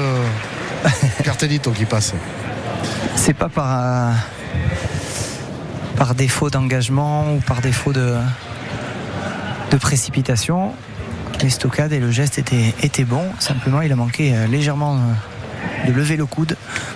Cartelito 1.23 1.71
qui 1.71 1.85
passe. 1.85 2.13
C'est 3.15 3.33
pas 3.33 3.47
par. 3.47 3.67
euh, 3.71 4.11
par 5.97 6.15
défaut 6.15 6.49
d'engagement 6.49 7.33
ou 7.33 7.39
par 7.39 7.61
défaut 7.61 7.91
de. 7.93 8.15
de 9.71 9.77
précipitation. 9.77 10.73
L'estocade 11.41 11.93
et 11.93 11.99
le 11.99 12.09
geste 12.11 12.39
étaient, 12.39 12.73
étaient 12.81 13.03
bons. 13.03 13.25
Simplement, 13.39 13.81
il 13.81 13.91
a 13.91 13.95
manqué 13.95 14.33
euh, 14.33 14.47
légèrement 14.47 14.95
euh, 14.95 15.87
de 15.87 15.93
lever 15.93 16.15
le 16.17 16.25
coude 16.25 16.55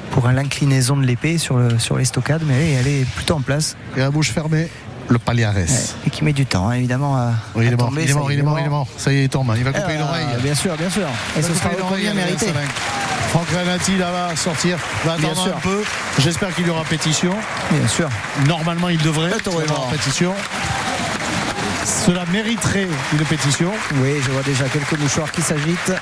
pour 0.10 0.28
l'inclinaison 0.30 0.98
de 0.98 1.06
l'épée 1.06 1.38
sur, 1.38 1.58
le, 1.58 1.78
sur 1.78 1.96
l'estocade, 1.98 2.42
mais 2.48 2.72
elle 2.74 2.88
est- 2.88 3.06
plutôt 3.16 3.36
en 3.36 3.42
place. 3.42 3.76
Et 3.96 4.00
la 4.00 4.10
bouche 4.10 4.32
fermée, 4.32 4.68
le 5.10 5.20
Paliares. 5.20 5.54
Ouais, 5.56 5.66
et 6.08 6.10
qui 6.10 6.24
met 6.24 6.34
du 6.34 6.48
temps, 6.48 6.68
hein, 6.70 6.74
évidemment. 6.74 7.18
À, 7.18 7.34
Oui, 7.54 7.66
il 7.66 7.70
à 7.70 7.72
est 7.74 7.76
mort, 7.76 7.90
tomber, 7.90 8.04
il 8.04 8.10
est 8.10 8.14
mort, 8.16 8.32
il 8.32 8.40
est 8.40 8.42
mort, 8.42 8.60
il 8.60 8.66
est 8.66 8.70
mort. 8.70 8.88
Ça 8.98 9.14
y 9.14 9.18
est, 9.18 9.24
il 9.26 9.30
tombe. 9.30 9.54
Il 9.56 9.64
va 9.64 9.74
couper 9.74 9.94
une 9.94 10.02
Ah, 10.02 10.10
oreille. 10.10 10.26
Bien 10.42 10.56
sûr, 10.56 10.76
bien 10.76 10.90
sûr. 10.90 11.08
Et 11.38 11.42
ce 11.44 11.54
sera 11.54 11.70
mérité. 12.16 12.48
Franck 13.32 13.48
Renati 13.50 13.98
là 13.98 14.12
va 14.12 14.36
sortir, 14.36 14.78
va 15.06 15.16
Bien 15.18 15.30
attendre 15.30 15.44
sûr. 15.48 15.56
un 15.56 15.60
peu. 15.62 15.84
J'espère 16.20 16.54
qu'il 16.54 16.68
y 16.68 16.70
aura 16.70 16.84
pétition. 16.84 17.34
Bien 17.72 17.88
sûr. 17.88 18.10
Normalement, 18.46 18.90
il 18.90 18.98
devrait 19.02 19.32
taureau 19.40 19.62
y 19.62 19.68
mort. 19.68 19.88
pétition. 19.90 20.34
Cela 22.06 22.26
mériterait 22.32 22.88
une 23.14 23.26
pétition. 23.26 23.72
Oui, 23.96 24.16
je 24.26 24.32
vois 24.32 24.44
déjà 24.44 24.66
quelques 24.66 25.00
mouchoirs 25.00 25.32
qui 25.32 25.42
s'agitent. 25.42 25.94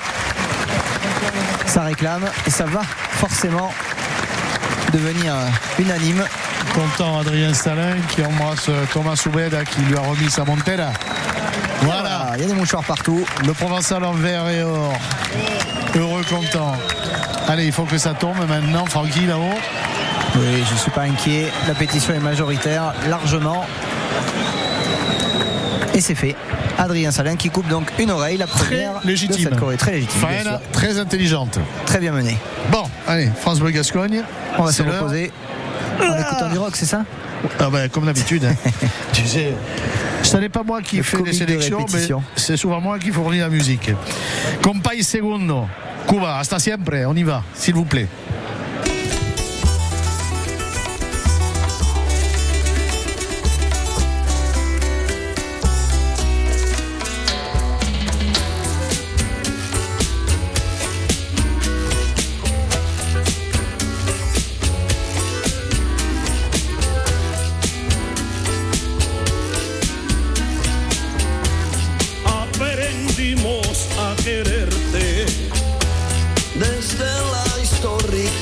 Ça 1.66 1.82
réclame 1.82 2.24
et 2.46 2.50
ça 2.50 2.64
va 2.64 2.82
forcément 3.12 3.72
devenir 4.92 5.34
unanime. 5.78 6.24
Content 6.74 7.20
Adrien 7.20 7.54
Salin 7.54 7.94
qui 8.08 8.22
embrasse 8.24 8.68
euh, 8.68 8.84
Thomas 8.92 9.16
Soubeda 9.16 9.64
qui 9.64 9.80
lui 9.82 9.96
a 9.96 10.00
remis 10.00 10.30
sa 10.30 10.44
montelle. 10.44 10.84
Voilà, 11.82 12.32
il 12.36 12.42
y 12.42 12.44
a 12.44 12.46
des 12.48 12.54
mouchoirs 12.54 12.84
partout. 12.84 13.24
le 13.46 13.52
Provençal 13.54 14.04
en 14.04 14.12
vert 14.12 14.48
et 14.48 14.62
or. 14.62 14.92
Heureux, 15.96 16.22
content. 16.28 16.76
Allez, 17.50 17.66
il 17.66 17.72
faut 17.72 17.82
que 17.82 17.98
ça 17.98 18.14
tombe 18.14 18.36
maintenant, 18.48 18.86
Francky 18.86 19.26
là-haut. 19.26 19.58
Oui, 20.36 20.62
je 20.68 20.72
ne 20.72 20.78
suis 20.78 20.90
pas 20.92 21.02
inquiet. 21.02 21.46
La 21.66 21.74
pétition 21.74 22.14
est 22.14 22.20
majoritaire, 22.20 22.94
largement. 23.08 23.64
Et 25.92 26.00
c'est 26.00 26.14
fait. 26.14 26.36
Adrien 26.78 27.10
Salin 27.10 27.34
qui 27.34 27.50
coupe 27.50 27.66
donc 27.66 27.90
une 27.98 28.12
oreille, 28.12 28.36
la 28.36 28.46
Très 28.46 28.64
première 28.66 29.00
légitime. 29.04 29.36
de 29.36 29.50
cette 29.50 29.58
Corée. 29.58 29.76
Très 29.76 29.92
légitime. 29.92 30.20
Faena, 30.20 30.42
sûr. 30.42 30.60
très 30.72 30.98
intelligente. 31.00 31.58
Très 31.86 31.98
bien 31.98 32.12
menée. 32.12 32.38
Bon, 32.70 32.84
allez, 33.08 33.28
France 33.40 33.58
Bleu 33.58 33.70
Gascogne. 33.72 34.22
On 34.56 34.62
va 34.62 34.70
se 34.72 34.82
reposer 34.82 35.32
en 36.00 36.18
écoutant 36.18 36.48
du 36.50 36.58
rock, 36.58 36.76
c'est 36.76 36.86
ça 36.86 37.04
Ah 37.58 37.68
ben, 37.70 37.88
comme 37.88 38.06
d'habitude. 38.06 38.44
hein. 38.44 38.54
tu 39.12 39.26
sais, 39.26 39.52
ce 40.22 40.36
n'est 40.36 40.48
pas 40.48 40.62
moi 40.62 40.80
qui 40.82 41.02
fais 41.02 41.18
les 41.22 41.32
sélections, 41.32 41.84
mais 41.92 42.06
c'est 42.36 42.56
souvent 42.56 42.80
moi 42.80 42.98
qui 43.00 43.10
fournis 43.10 43.38
la 43.40 43.48
musique. 43.48 43.90
Compay 44.62 45.02
Segundo, 45.02 45.66
Cuba, 46.06 46.40
hasta 46.40 46.58
siempre, 46.58 47.06
on 47.06 47.16
y 47.16 47.22
va, 47.22 47.42
s'il 47.54 47.74
vous 47.74 47.84
plaît. 47.84 48.08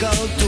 go 0.01 0.11
to 0.12 0.48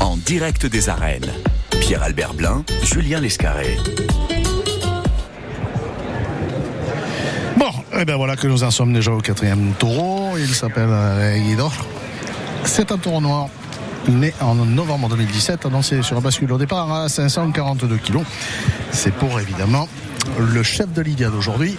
En 0.00 0.18
direct 0.18 0.66
des 0.66 0.90
arènes. 0.90 1.32
Pierre-Albert 1.80 2.34
Blin, 2.34 2.64
Julien 2.82 3.18
Lescarré. 3.18 3.78
Bon, 7.56 7.70
et 7.98 8.04
bien 8.04 8.16
voilà 8.18 8.36
que 8.36 8.46
nous 8.46 8.62
en 8.62 8.70
sommes 8.70 8.92
déjà 8.92 9.10
au 9.10 9.20
quatrième 9.20 9.72
taureau. 9.78 10.36
Il 10.36 10.54
s'appelle 10.54 10.90
euh, 10.90 11.38
Guidor. 11.38 11.72
C'est 12.64 12.92
un 12.92 12.98
taureau 12.98 13.22
noir 13.22 13.48
né 14.08 14.34
en 14.40 14.54
novembre 14.54 15.08
2017, 15.08 15.64
annoncé 15.64 16.02
sur 16.02 16.14
la 16.14 16.20
bascule 16.20 16.52
au 16.52 16.58
départ 16.58 16.92
à 16.92 17.08
542 17.08 17.96
kilos. 17.96 18.24
C'est 18.90 19.14
pour 19.14 19.40
évidemment 19.40 19.88
le 20.38 20.62
chef 20.62 20.92
de 20.92 21.00
Lydia 21.00 21.30
d'aujourd'hui, 21.30 21.78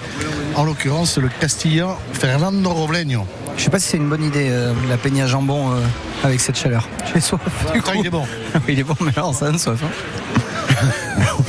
en 0.56 0.64
l'occurrence 0.64 1.20
le 1.20 1.30
Castillan 1.40 1.96
Fernando 2.14 2.72
Robleño. 2.72 3.28
Je 3.60 3.66
sais 3.66 3.70
pas 3.70 3.80
si 3.80 3.90
c'est 3.90 3.98
une 3.98 4.08
bonne 4.08 4.24
idée, 4.24 4.48
euh, 4.50 4.74
la 4.88 4.96
peigne 4.96 5.22
à 5.22 5.28
jambon 5.28 5.74
euh, 5.74 5.82
avec 6.24 6.40
cette 6.40 6.58
chaleur. 6.58 6.88
J'ai 7.14 7.20
soif. 7.20 7.42
du 7.74 7.80
Attends, 7.80 7.92
coup. 7.92 7.98
il 8.00 8.06
est 8.08 8.10
bon. 8.10 8.26
il 8.70 8.80
est 8.80 8.84
bon, 8.84 8.96
mais 9.02 9.12
alors 9.18 9.36
ça 9.36 9.48
donne 9.48 9.60
soif. 9.60 9.80
hein. 9.84 10.86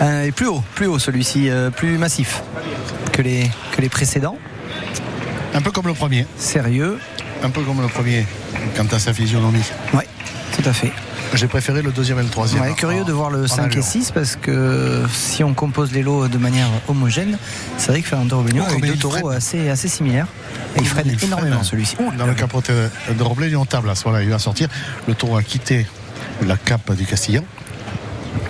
Euh, 0.00 0.24
et 0.24 0.32
plus 0.32 0.46
haut, 0.48 0.62
plus 0.74 0.86
haut 0.88 0.98
celui-ci, 0.98 1.48
plus 1.76 1.96
massif 1.96 2.42
que 3.12 3.22
les, 3.22 3.48
que 3.76 3.80
les 3.80 3.88
précédents. 3.88 4.36
Un 5.54 5.60
peu 5.62 5.70
comme 5.70 5.86
le 5.86 5.94
premier, 5.94 6.26
Sérieux, 6.36 6.98
un 7.44 7.50
peu 7.50 7.60
comme 7.62 7.80
le 7.80 7.86
premier, 7.86 8.26
quant 8.76 8.86
à 8.90 8.98
sa 8.98 9.12
physionomie. 9.14 9.62
ouais, 9.94 10.08
tout 10.56 10.68
à 10.68 10.72
fait. 10.72 10.90
J'ai 11.34 11.48
préféré 11.48 11.82
le 11.82 11.90
deuxième 11.92 12.18
et 12.18 12.22
le 12.22 12.28
troisième. 12.28 12.62
Ouais, 12.62 12.74
curieux 12.74 13.02
En- 13.02 13.06
de 13.06 13.12
voir 13.12 13.30
le 13.30 13.44
en 13.44 13.46
5 13.48 13.62
et 13.62 13.72
allure. 13.72 13.84
6 13.84 14.10
parce 14.12 14.36
que 14.36 15.04
si 15.12 15.42
on 15.44 15.54
compose 15.54 15.92
les 15.92 16.02
lots 16.02 16.28
de 16.28 16.38
manière 16.38 16.68
homogène, 16.88 17.38
c'est 17.78 17.88
vrai 17.92 18.02
que 18.02 18.08
Fernando 18.08 18.36
Robinho 18.38 18.64
Oh, 18.68 18.72
a 18.72 18.76
eu 18.76 18.80
deux 18.80 18.92
il 18.94 18.98
taureaux 18.98 19.18
freine. 19.18 19.36
assez, 19.36 19.68
assez 19.68 19.88
similaires. 19.88 20.26
Et 20.76 20.80
il 20.80 20.86
freine 20.88 21.06
Il 21.08 21.24
énormément 21.24 21.56
freine. 21.56 21.64
celui-ci. 21.64 21.96
Dans 22.18 22.26
le 22.26 22.34
capote 22.34 22.70
de 22.70 23.22
Roblet, 23.22 23.54
on 23.56 23.64
table. 23.64 23.90
Voilà, 24.04 24.22
il 24.22 24.30
va 24.30 24.38
sortir. 24.38 24.68
Le 25.08 25.14
taureau 25.14 25.36
a 25.36 25.42
quitté 25.42 25.86
la 26.46 26.56
cape 26.56 26.92
du 26.94 27.04
Castillan. 27.06 27.42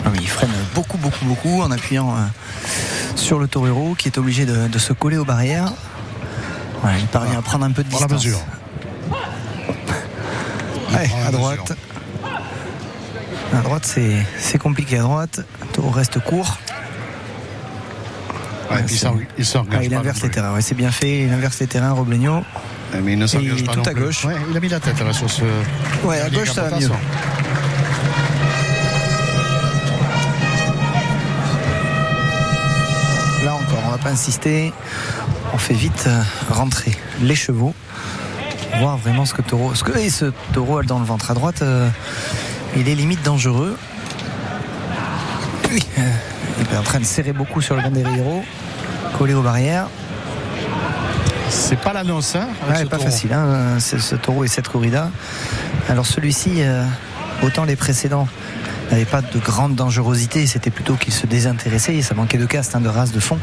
Ah 0.04 0.08
oui, 0.12 0.18
il 0.20 0.28
freine 0.28 0.50
beaucoup, 0.74 0.98
beaucoup, 0.98 1.24
beaucoup 1.24 1.62
en 1.62 1.70
appuyant 1.70 2.10
euh, 2.10 2.20
sur 3.16 3.38
le 3.38 3.48
torero 3.48 3.94
qui 3.96 4.08
est 4.08 4.18
obligé 4.18 4.44
de, 4.46 4.68
de 4.68 4.78
se 4.78 4.92
coller 4.92 5.16
aux 5.16 5.24
barrières. 5.24 5.72
Il 6.98 7.06
parvient 7.06 7.38
à 7.38 7.42
prendre 7.42 7.64
un 7.64 7.70
peu 7.70 7.84
de 7.84 7.88
Pour 7.88 8.00
la 8.00 8.06
distance. 8.06 8.24
mesure. 8.24 8.40
Prend 10.88 11.20
la 11.20 11.26
à 11.26 11.30
droite. 11.30 11.60
mesure. 11.60 11.76
À 13.54 13.60
droite, 13.62 13.84
c'est 13.86 14.16
c'est 14.38 14.58
compliqué. 14.58 14.98
À 14.98 15.02
droite, 15.02 15.40
taureau 15.72 15.90
reste 15.90 16.18
court. 16.20 16.58
Ouais, 18.70 18.80
et 18.80 18.82
puis 18.84 19.00
il 19.38 19.44
s'engage 19.44 19.78
Ah, 19.80 19.84
il 19.84 19.94
inverse 19.94 20.22
les 20.22 20.30
terrains. 20.30 20.54
Ouais, 20.54 20.62
c'est 20.62 20.74
bien 20.74 20.90
fait. 20.90 21.22
Il 21.24 21.32
inverse 21.32 21.60
les 21.60 21.66
terrains, 21.66 21.92
Robleño. 21.92 22.42
Mais 23.02 23.12
il 23.12 23.18
ne 23.18 23.26
s'engage 23.26 23.64
pas 23.64 23.72
tout 23.72 23.78
non 23.80 23.84
à 23.84 23.90
plus. 23.90 24.02
gauche. 24.04 24.24
Ouais, 24.24 24.36
il 24.50 24.56
a 24.56 24.60
mis 24.60 24.68
la 24.68 24.80
tête 24.80 24.98
là, 25.00 25.12
sur 25.12 25.28
ce. 25.30 25.42
Ouais, 26.04 26.20
à 26.20 26.30
gauche, 26.30 26.50
ça 26.52 26.62
va 26.62 26.78
mieux. 26.78 26.88
Là 33.44 33.54
encore, 33.54 33.82
on 33.86 33.90
va 33.90 33.98
pas 33.98 34.10
insister. 34.10 34.72
On 35.52 35.58
fait 35.58 35.74
vite 35.74 36.04
euh, 36.06 36.22
rentrer 36.50 36.92
les 37.20 37.34
chevaux. 37.34 37.74
Voir 38.78 38.96
vraiment 38.96 39.26
ce 39.26 39.34
que 39.34 39.42
taureau. 39.42 39.74
Ce 39.74 39.84
que 39.84 39.96
et 39.98 40.08
ce 40.10 40.26
taureau 40.52 40.78
a 40.78 40.82
dans 40.82 40.98
le 40.98 41.04
ventre 41.04 41.30
à 41.30 41.34
droite. 41.34 41.62
euh, 41.62 41.88
il 42.76 42.88
est 42.88 42.94
limite 42.94 43.22
dangereux. 43.22 43.76
Oui, 45.70 45.82
il 45.96 46.74
est 46.74 46.78
en 46.78 46.82
train 46.82 47.00
de 47.00 47.04
serrer 47.04 47.32
beaucoup 47.32 47.60
sur 47.60 47.76
le 47.76 47.82
banderillero. 47.82 48.44
Collé 49.18 49.34
aux 49.34 49.42
barrières. 49.42 49.88
C'est 51.48 51.78
pas 51.78 51.92
l'annonce, 51.92 52.34
hein 52.34 52.48
Ouais, 52.68 52.76
ce 52.76 52.84
pas 52.84 52.96
taureau. 52.96 53.10
facile, 53.10 53.32
hein, 53.32 53.78
ce, 53.78 54.14
taureau 54.16 54.44
et 54.44 54.48
cette 54.48 54.68
corrida. 54.68 55.10
Alors 55.88 56.06
celui-ci, 56.06 56.62
euh, 56.62 56.84
autant 57.42 57.64
les 57.64 57.76
précédents 57.76 58.26
n'avaient 58.90 59.04
pas 59.04 59.20
de 59.20 59.38
grande 59.38 59.74
dangerosité, 59.74 60.46
c'était 60.46 60.70
plutôt 60.70 60.94
qu'il 60.94 61.12
se 61.12 61.26
désintéressait, 61.26 61.94
et 61.94 62.02
ça 62.02 62.14
manquait 62.14 62.38
de 62.38 62.46
caste, 62.46 62.74
hein, 62.74 62.80
de 62.80 62.88
race, 62.88 63.12
de 63.12 63.20
fond. 63.20 63.38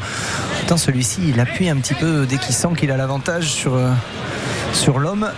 Autant 0.63 0.77
celui-ci, 0.77 1.21
il 1.27 1.39
appuie 1.39 1.69
un 1.69 1.77
petit 1.77 1.93
peu 1.93 2.25
dès 2.25 2.37
qu'il 2.37 2.53
sent 2.53 2.69
qu'il 2.77 2.91
a 2.91 2.97
l'avantage 2.97 3.45
sur, 3.51 3.75
euh, 3.75 3.91
sur 4.73 4.99
l'homme. 4.99 5.29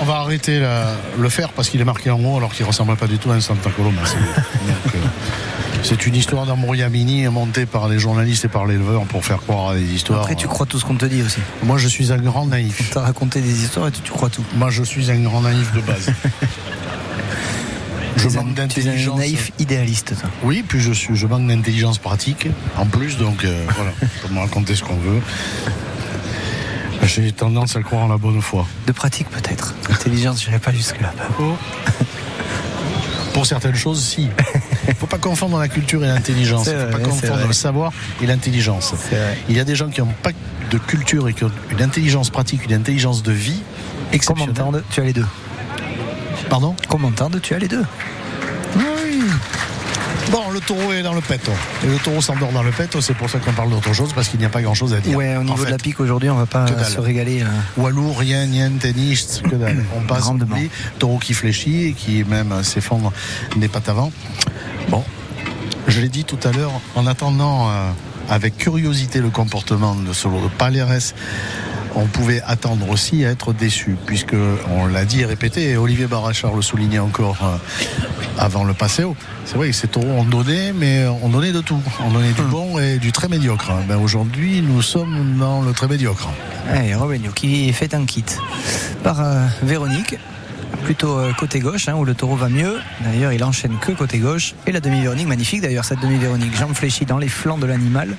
On 0.00 0.04
va 0.04 0.16
arrêter 0.16 0.60
la- 0.60 0.92
le 1.18 1.28
faire 1.28 1.50
parce 1.50 1.68
qu'il 1.70 1.80
est 1.80 1.84
marqué 1.84 2.10
en 2.10 2.20
haut 2.22 2.36
alors 2.36 2.52
qu'il 2.52 2.66
ressemble 2.66 2.94
pas 2.96 3.06
du 3.06 3.18
tout 3.18 3.30
à 3.30 3.34
un 3.34 3.40
Santa 3.40 3.70
Coloma. 3.70 4.02
C'est- 4.04 5.92
euh, 5.92 5.96
une 6.06 6.14
histoire 6.16 6.44
d'amour 6.46 6.74
Yamini 6.76 7.26
montée 7.28 7.64
par 7.66 7.88
les 7.88 7.98
journalistes 7.98 8.44
et 8.44 8.48
par 8.48 8.66
l'éleveur 8.66 9.04
pour 9.04 9.24
faire 9.24 9.38
croire 9.38 9.70
à 9.70 9.74
des 9.76 9.82
histoires. 9.84 10.20
Après, 10.20 10.34
tu 10.34 10.46
crois 10.48 10.66
tout 10.66 10.78
ce 10.78 10.84
qu'on 10.84 10.96
te 10.96 11.06
dit 11.06 11.22
aussi. 11.22 11.38
Moi, 11.62 11.78
je 11.78 11.88
suis 11.88 12.12
un 12.12 12.18
grand 12.18 12.46
naïf. 12.46 12.90
Tu 12.92 12.98
as 12.98 13.02
raconté 13.02 13.40
des 13.40 13.62
histoires 13.64 13.88
et 13.88 13.90
tu, 13.90 14.00
tu 14.02 14.12
crois 14.12 14.28
tout. 14.28 14.44
Moi, 14.54 14.68
je 14.70 14.82
suis 14.82 15.10
un 15.10 15.18
grand 15.20 15.40
naïf 15.42 15.72
de 15.72 15.80
base. 15.80 16.06
je 18.16 18.28
manque 18.28 18.54
tu 18.54 18.58
es 18.60 18.62
un 18.62 18.66
d'intelligence. 18.66 19.18
naïf 19.18 19.52
idéaliste, 19.58 20.14
toi. 20.20 20.28
Oui, 20.42 20.62
puis 20.66 20.80
je, 20.80 20.92
suis, 20.92 21.16
je 21.16 21.26
manque 21.26 21.46
d'intelligence 21.46 21.98
pratique 21.98 22.48
en 22.76 22.86
plus, 22.86 23.16
donc 23.16 23.44
euh, 23.44 23.64
voilà, 23.76 23.92
on 24.02 24.28
peut 24.28 24.34
me 24.34 24.40
raconter 24.40 24.74
ce 24.76 24.82
qu'on 24.84 24.96
veut. 24.96 25.20
J'ai 27.06 27.30
tendance 27.32 27.76
à 27.76 27.82
croire 27.82 28.04
en 28.04 28.08
la 28.08 28.18
bonne 28.18 28.42
foi. 28.42 28.66
De 28.86 28.92
pratique, 28.92 29.28
peut-être. 29.30 29.74
Intelligence, 29.88 30.42
je 30.42 30.48
n'irai 30.48 30.58
pas 30.58 30.72
jusque-là. 30.72 31.12
Pour 33.32 33.46
certaines 33.46 33.76
choses, 33.76 34.02
si. 34.02 34.22
Il 34.22 34.88
ne 34.88 34.94
faut 34.94 35.06
pas 35.06 35.18
confondre 35.18 35.58
la 35.58 35.68
culture 35.68 36.04
et 36.04 36.08
l'intelligence. 36.08 36.66
Il 36.66 36.74
ne 36.74 36.86
faut 36.86 36.98
pas 36.98 37.04
confondre 37.04 37.46
le 37.46 37.52
savoir 37.52 37.92
et 38.22 38.26
l'intelligence. 38.26 38.94
Il 39.48 39.56
y 39.56 39.60
a 39.60 39.64
des 39.64 39.76
gens 39.76 39.88
qui 39.88 40.00
n'ont 40.00 40.14
pas 40.22 40.32
de 40.70 40.78
culture 40.78 41.28
et 41.28 41.32
qui 41.32 41.44
ont 41.44 41.52
une 41.70 41.82
intelligence 41.82 42.30
pratique, 42.30 42.64
une 42.64 42.74
intelligence 42.74 43.22
de 43.22 43.32
vie 43.32 43.62
exceptionnelle. 44.12 44.50
entende, 44.50 44.82
tu 44.90 45.00
as 45.00 45.04
les 45.04 45.12
deux? 45.12 45.26
Pardon? 46.48 46.74
Comme 46.88 47.04
entende, 47.04 47.40
tu 47.40 47.54
as 47.54 47.58
les 47.58 47.68
deux? 47.68 47.84
Oui. 48.76 49.22
Bon, 50.30 50.50
le 50.50 50.60
taureau 50.60 50.92
est 50.92 51.02
dans 51.02 51.14
le 51.14 51.20
pet. 51.20 51.40
Et 51.84 51.86
le 51.86 51.96
taureau 51.98 52.20
s'endort 52.20 52.50
dans 52.52 52.62
le 52.62 52.70
pet. 52.72 52.88
C'est 53.00 53.14
pour 53.14 53.30
ça 53.30 53.38
qu'on 53.38 53.52
parle 53.52 53.70
d'autre 53.70 53.92
chose, 53.92 54.12
parce 54.12 54.28
qu'il 54.28 54.40
n'y 54.40 54.44
a 54.46 54.48
pas 54.48 54.60
grand-chose 54.62 54.92
à 54.92 55.00
dire. 55.00 55.16
Ouais, 55.16 55.36
au 55.36 55.40
En 55.40 55.44
niveau 55.44 55.56
fait. 55.58 55.66
de 55.66 55.70
la 55.70 55.76
pique 55.78 56.00
aujourd'hui, 56.00 56.28
on 56.30 56.36
va 56.36 56.46
pas 56.46 56.66
se 56.84 56.98
régaler. 57.00 57.42
euh, 57.42 57.46
Walou, 57.76 58.12
rien, 58.12 58.44
nien, 58.46 58.70
tennis, 58.78 59.40
que 59.48 59.54
dalle. 59.54 59.84
On 59.96 60.00
passe, 60.06 60.26
on. 60.26 60.36
Taureau 60.98 61.18
qui 61.18 61.32
fléchit 61.32 61.84
et 61.88 61.92
qui 61.92 62.24
même 62.24 62.62
s'effondre 62.64 63.12
des 63.56 63.68
pattes 63.68 63.88
avant. 63.88 64.10
Bon, 64.88 65.04
je 65.86 66.00
l'ai 66.00 66.08
dit 66.08 66.24
tout 66.24 66.38
à 66.44 66.50
l'heure, 66.52 66.72
en 66.96 67.06
attendant 67.06 67.70
euh, 67.70 67.90
avec 68.28 68.56
curiosité 68.58 69.20
le 69.20 69.30
comportement 69.30 69.94
de 69.94 70.12
ce 70.12 70.26
lot 70.26 70.40
de 70.40 70.48
Paleres, 70.48 71.12
on 71.96 72.06
pouvait 72.06 72.42
attendre 72.46 72.88
aussi 72.90 73.24
à 73.24 73.30
être 73.30 73.52
déçu, 73.52 73.96
puisque 74.06 74.36
on 74.70 74.86
l'a 74.86 75.04
dit 75.04 75.22
et 75.22 75.24
répété, 75.24 75.70
et 75.70 75.76
Olivier 75.76 76.06
Barachard 76.06 76.54
le 76.54 76.62
soulignait 76.62 76.98
encore 76.98 77.38
euh, 77.42 77.56
avant 78.38 78.64
le 78.64 78.74
Passéo. 78.74 79.16
C'est 79.46 79.56
vrai 79.56 79.70
que 79.70 79.74
ces 79.74 79.88
taureaux 79.88 80.08
ont 80.08 80.24
donné, 80.24 80.72
mais 80.74 81.06
on 81.22 81.28
donnait 81.28 81.52
de 81.52 81.60
tout. 81.60 81.80
On 82.04 82.10
donnait 82.10 82.32
du 82.32 82.42
bon 82.42 82.78
et 82.78 82.98
du 82.98 83.12
très 83.12 83.28
médiocre. 83.28 83.72
Ben, 83.88 83.96
Aujourd'hui, 83.96 84.60
nous 84.60 84.82
sommes 84.82 85.36
dans 85.38 85.62
le 85.62 85.72
très 85.72 85.88
médiocre. 85.88 86.28
Allez, 86.70 86.94
Robinho 86.94 87.32
qui 87.32 87.72
fait 87.72 87.94
un 87.94 88.04
kit 88.04 88.24
par 89.02 89.20
euh, 89.20 89.46
Véronique, 89.62 90.16
plutôt 90.84 91.18
euh, 91.18 91.32
côté 91.32 91.60
gauche, 91.60 91.88
hein, 91.88 91.94
où 91.94 92.04
le 92.04 92.14
taureau 92.14 92.36
va 92.36 92.48
mieux. 92.48 92.78
D'ailleurs, 93.04 93.32
il 93.32 93.42
enchaîne 93.42 93.78
que 93.80 93.92
côté 93.92 94.18
gauche. 94.18 94.54
Et 94.66 94.72
la 94.72 94.80
demi-Véronique, 94.80 95.28
magnifique 95.28 95.62
d'ailleurs, 95.62 95.84
cette 95.84 96.00
demi-Véronique, 96.00 96.54
jambe 96.56 96.74
fléchie 96.74 97.06
dans 97.06 97.18
les 97.18 97.28
flancs 97.28 97.58
de 97.58 97.66
l'animal. 97.66 98.16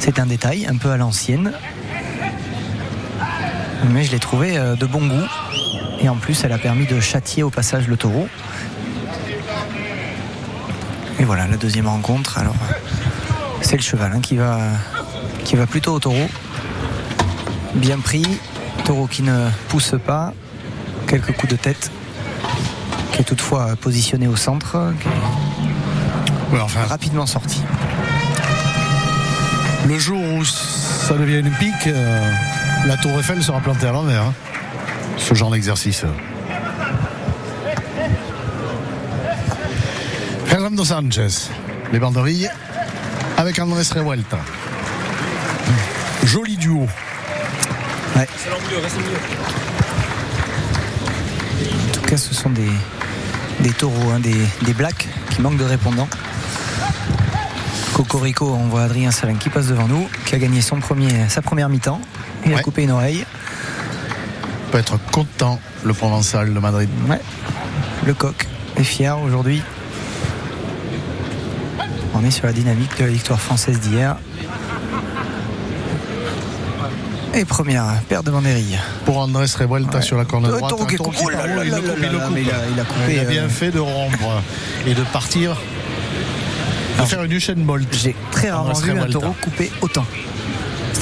C'est 0.00 0.18
un 0.18 0.26
détail, 0.26 0.66
un 0.66 0.76
peu 0.76 0.90
à 0.90 0.96
l'ancienne. 0.96 1.52
Mais 3.86 4.04
je 4.04 4.12
l'ai 4.12 4.18
trouvé 4.18 4.58
euh, 4.58 4.74
de 4.76 4.86
bon 4.86 5.06
goût. 5.06 5.26
Et 6.00 6.08
en 6.08 6.16
plus, 6.16 6.44
elle 6.44 6.52
a 6.52 6.58
permis 6.58 6.86
de 6.86 7.00
châtier 7.00 7.42
au 7.42 7.50
passage 7.50 7.88
le 7.88 7.96
taureau. 7.96 8.28
Et 11.18 11.24
voilà, 11.24 11.46
la 11.46 11.56
deuxième 11.56 11.88
rencontre. 11.88 12.38
Alors, 12.38 12.54
c'est 13.60 13.76
le 13.76 13.82
cheval 13.82 14.12
hein, 14.14 14.20
qui, 14.20 14.36
va, 14.36 14.58
qui 15.44 15.56
va 15.56 15.66
plutôt 15.66 15.94
au 15.94 16.00
taureau. 16.00 16.28
Bien 17.74 17.98
pris. 17.98 18.26
Taureau 18.84 19.06
qui 19.06 19.22
ne 19.22 19.48
pousse 19.68 19.94
pas. 20.04 20.32
Quelques 21.06 21.32
coups 21.32 21.52
de 21.52 21.56
tête. 21.56 21.90
Qui 23.12 23.22
est 23.22 23.24
toutefois 23.24 23.74
positionné 23.80 24.28
au 24.28 24.36
centre. 24.36 24.76
Ouais, 26.52 26.60
enfin, 26.60 26.84
rapidement 26.84 27.26
sorti. 27.26 27.62
Le 29.86 29.98
jour 29.98 30.20
où 30.20 30.44
ça 30.44 31.14
devient 31.14 31.38
une 31.38 31.50
pique, 31.52 31.86
euh, 31.86 32.30
la 32.88 32.96
tour 32.96 33.18
Eiffel 33.18 33.42
sera 33.42 33.60
plantée 33.60 33.86
à 33.86 33.92
l'envers. 33.92 34.22
hein. 34.22 34.32
Ce 35.18 35.34
genre 35.34 35.50
d'exercice. 35.50 36.04
Fernando 40.46 40.82
Sanchez, 40.84 41.50
les 41.92 41.98
banderilles, 41.98 42.50
avec 43.36 43.58
Andrés 43.58 43.82
Revuelta. 43.94 44.38
Joli 46.24 46.56
duo. 46.56 46.88
Ouais. 48.16 48.26
En 51.88 51.92
tout 51.92 52.00
cas, 52.00 52.16
ce 52.16 52.34
sont 52.34 52.48
des, 52.50 52.70
des 53.60 53.72
taureaux, 53.72 54.12
hein, 54.14 54.20
des, 54.20 54.34
des 54.62 54.72
blacks 54.72 55.06
qui 55.30 55.42
manquent 55.42 55.58
de 55.58 55.64
répondants. 55.64 56.08
Cocorico, 57.92 58.56
on 58.58 58.68
voit 58.68 58.84
Adrien 58.84 59.10
Salin 59.10 59.34
qui 59.34 59.50
passe 59.50 59.66
devant 59.66 59.88
nous, 59.88 60.08
qui 60.24 60.34
a 60.34 60.38
gagné 60.38 60.62
son 60.62 60.78
premier, 60.80 61.28
sa 61.28 61.42
première 61.42 61.68
mi-temps. 61.68 62.00
Il 62.48 62.54
a 62.54 62.62
coupé 62.62 62.82
une 62.84 62.90
oreille. 62.90 63.24
Peut 64.70 64.78
être 64.78 64.98
content, 65.12 65.60
le 65.84 65.92
Provençal 65.94 66.52
de 66.52 66.58
Madrid. 66.58 66.88
Ouais. 67.08 67.20
Le 68.06 68.14
coq 68.14 68.46
est 68.76 68.84
fier 68.84 69.18
aujourd'hui. 69.18 69.62
On 72.14 72.24
est 72.24 72.30
sur 72.30 72.46
la 72.46 72.52
dynamique 72.52 72.96
de 72.98 73.04
la 73.04 73.10
victoire 73.10 73.40
française 73.40 73.80
d'hier. 73.80 74.16
Et 77.34 77.44
première 77.44 77.84
paire 78.08 78.22
de 78.22 78.30
banderilles. 78.30 78.78
Pour 79.04 79.18
Andrés 79.18 79.46
Revuelta 79.58 79.98
Ouais. 79.98 80.02
sur 80.02 80.16
la 80.16 80.24
corne 80.24 80.46
Euh, 80.46 80.56
droite. 80.58 80.72
Oh 80.76 80.86
il 80.88 80.94
il 80.94 80.94
il 80.94 81.36
a- 82.50 82.54
il 82.72 82.80
a 82.80 82.84
coupé, 82.84 83.12
Il 83.12 83.18
a 83.18 83.22
euh, 83.22 83.24
bien 83.26 83.48
fait 83.48 83.70
de 83.70 83.78
rompre 83.78 84.42
et 84.86 84.94
de 84.94 85.02
partir. 85.12 85.56
De 86.98 87.04
faire 87.04 87.22
une 87.22 87.32
Usain 87.32 87.54
Bolt. 87.56 87.86
J'ai 87.94 88.16
très 88.32 88.50
rarement 88.50 88.72
vu 88.72 88.98
un 88.98 89.06
taureau 89.06 89.34
couper 89.40 89.70
autant. 89.82 90.04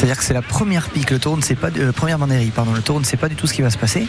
C'est-à-dire 0.06 0.20
que 0.20 0.24
c'est 0.24 0.34
la 0.34 0.42
première 0.42 0.88
pique. 0.88 1.10
Le 1.10 1.18
taureau 1.18 1.36
ne 1.36 1.42
sait 1.42 1.56
pas, 1.56 1.66
euh, 1.76 1.90
première 1.90 2.16
banderie, 2.16 2.52
pardon. 2.54 2.72
Le 2.72 2.80
taureau 2.80 3.00
ne 3.00 3.04
sait 3.04 3.16
pas 3.16 3.28
du 3.28 3.34
tout 3.34 3.48
ce 3.48 3.54
qui 3.54 3.62
va 3.62 3.70
se 3.70 3.76
passer. 3.76 4.06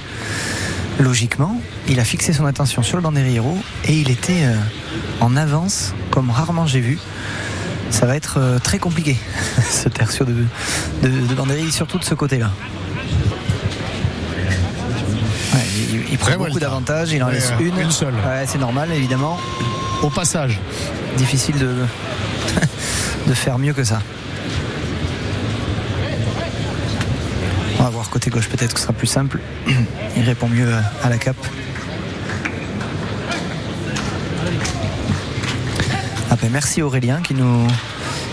Logiquement, 0.99 1.59
il 1.87 1.99
a 1.99 2.03
fixé 2.03 2.33
son 2.33 2.45
attention 2.45 2.83
sur 2.83 2.97
le 2.97 3.01
banderillero 3.01 3.57
et 3.85 3.93
il 3.93 4.11
était 4.11 4.43
euh, 4.43 4.53
en 5.21 5.35
avance, 5.35 5.95
comme 6.11 6.29
rarement 6.29 6.67
j'ai 6.67 6.81
vu. 6.81 6.99
Ça 7.89 8.05
va 8.05 8.15
être 8.15 8.35
euh, 8.37 8.59
très 8.59 8.77
compliqué, 8.77 9.17
ce 9.71 9.89
tertio 9.89 10.23
de, 10.23 10.35
de, 11.01 11.09
de 11.09 11.33
banderie, 11.33 11.71
surtout 11.71 11.97
de 11.97 12.03
ce 12.03 12.13
côté-là. 12.13 12.51
Ouais, 15.55 15.65
il, 16.11 16.17
prend 16.19 16.37
beaucoup 16.37 16.59
d'avantages, 16.59 17.11
il 17.11 17.23
en 17.23 17.29
laisse 17.29 17.53
une. 17.59 17.79
une 17.79 17.89
seule. 17.89 18.13
Ouais, 18.13 18.45
c'est 18.45 18.59
normal, 18.59 18.91
évidemment. 18.91 19.39
Au 20.03 20.11
passage. 20.11 20.59
Difficile 21.17 21.57
de, 21.57 21.73
de 23.27 23.33
faire 23.33 23.57
mieux 23.57 23.73
que 23.73 23.83
ça. 23.83 23.99
Va 27.87 27.93
voir 27.93 28.09
côté 28.09 28.29
gauche, 28.29 28.49
peut-être 28.49 28.73
que 28.73 28.79
ce 28.79 28.83
sera 28.83 28.93
plus 28.93 29.07
simple. 29.07 29.39
Il 30.17 30.23
répond 30.23 30.47
mieux 30.49 30.73
à 31.03 31.09
la 31.09 31.17
cape. 31.17 31.37
Ah 36.29 36.35
ben 36.41 36.49
merci 36.51 36.81
Aurélien 36.81 37.21
qui 37.21 37.33
nous, 37.33 37.65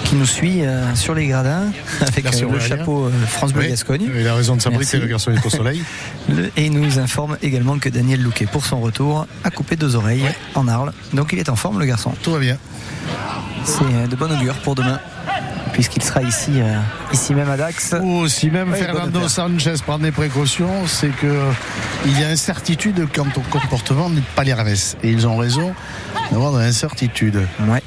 qui 0.05 0.17
nous 0.17 0.27
suit 0.27 0.63
euh, 0.65 0.95
sur 0.97 1.15
les 1.15 1.29
gradins 1.29 1.71
avec 2.01 2.27
euh, 2.27 2.51
le 2.53 2.59
chapeau 2.59 3.05
euh, 3.07 3.11
France 3.29 3.53
Bleu 3.53 3.63
Oui, 3.63 3.69
Gascogne. 3.69 4.11
Il 4.19 4.27
a 4.27 4.35
raison 4.35 4.57
de 4.57 4.61
s'abriter, 4.63 4.99
le 4.99 5.07
garçon 5.07 5.31
est 5.31 5.47
au 5.47 5.51
soleil. 5.51 5.83
Le- 6.29 6.51
et 6.57 6.67
il 6.67 6.73
nous 6.73 6.99
informe 6.99 7.37
également 7.43 7.79
que 7.79 7.89
Daniel 7.89 8.21
Louquet, 8.23 8.47
pour 8.47 8.65
son 8.67 8.81
retour, 8.81 9.27
a 9.45 9.51
coupé 9.51 9.77
deux 9.77 9.95
oreilles 9.95 10.25
en 10.57 10.67
Arles. 10.67 10.93
Donc 11.13 11.33
il 11.33 11.39
est 11.39 11.49
en 11.49 11.57
forme, 11.57 11.79
le 11.79 11.85
garçon. 11.87 12.13
Tout 12.23 12.33
va 12.33 12.39
bien. 12.41 12.57
C'est 13.65 13.83
euh, 13.85 14.07
de 14.09 14.17
bon 14.17 14.31
augure 14.33 14.55
pour 14.57 14.75
demain, 14.75 14.99
puisqu'il 15.75 16.03
sera 16.03 16.23
ici, 16.23 16.53
euh, 16.57 16.79
ici 17.13 17.35
même 17.35 17.51
à 17.51 17.57
Dax. 17.59 17.95
Ou 18.03 18.27
si 18.29 18.51
même 18.51 18.71
Ouais, 18.73 18.79
Fernando. 18.79 19.29
Sanchez 19.29 19.75
prend 19.85 19.99
des 19.99 20.13
précautions, 20.13 20.87
c'est 20.87 21.09
que 21.15 21.39
il 22.07 22.19
y 22.19 22.25
a 22.25 22.29
incertitude 22.29 23.07
quant 23.15 23.27
au 23.37 23.41
comportement 23.41 24.09
de 24.09 24.21
Palierves. 24.35 24.95
Et 25.03 25.11
ils 25.11 25.27
ont 25.27 25.37
raison 25.37 25.75
d'avoir 26.31 26.53
de 26.53 26.61
l'incertitude. 26.61 27.47
Ouais. 27.69 27.83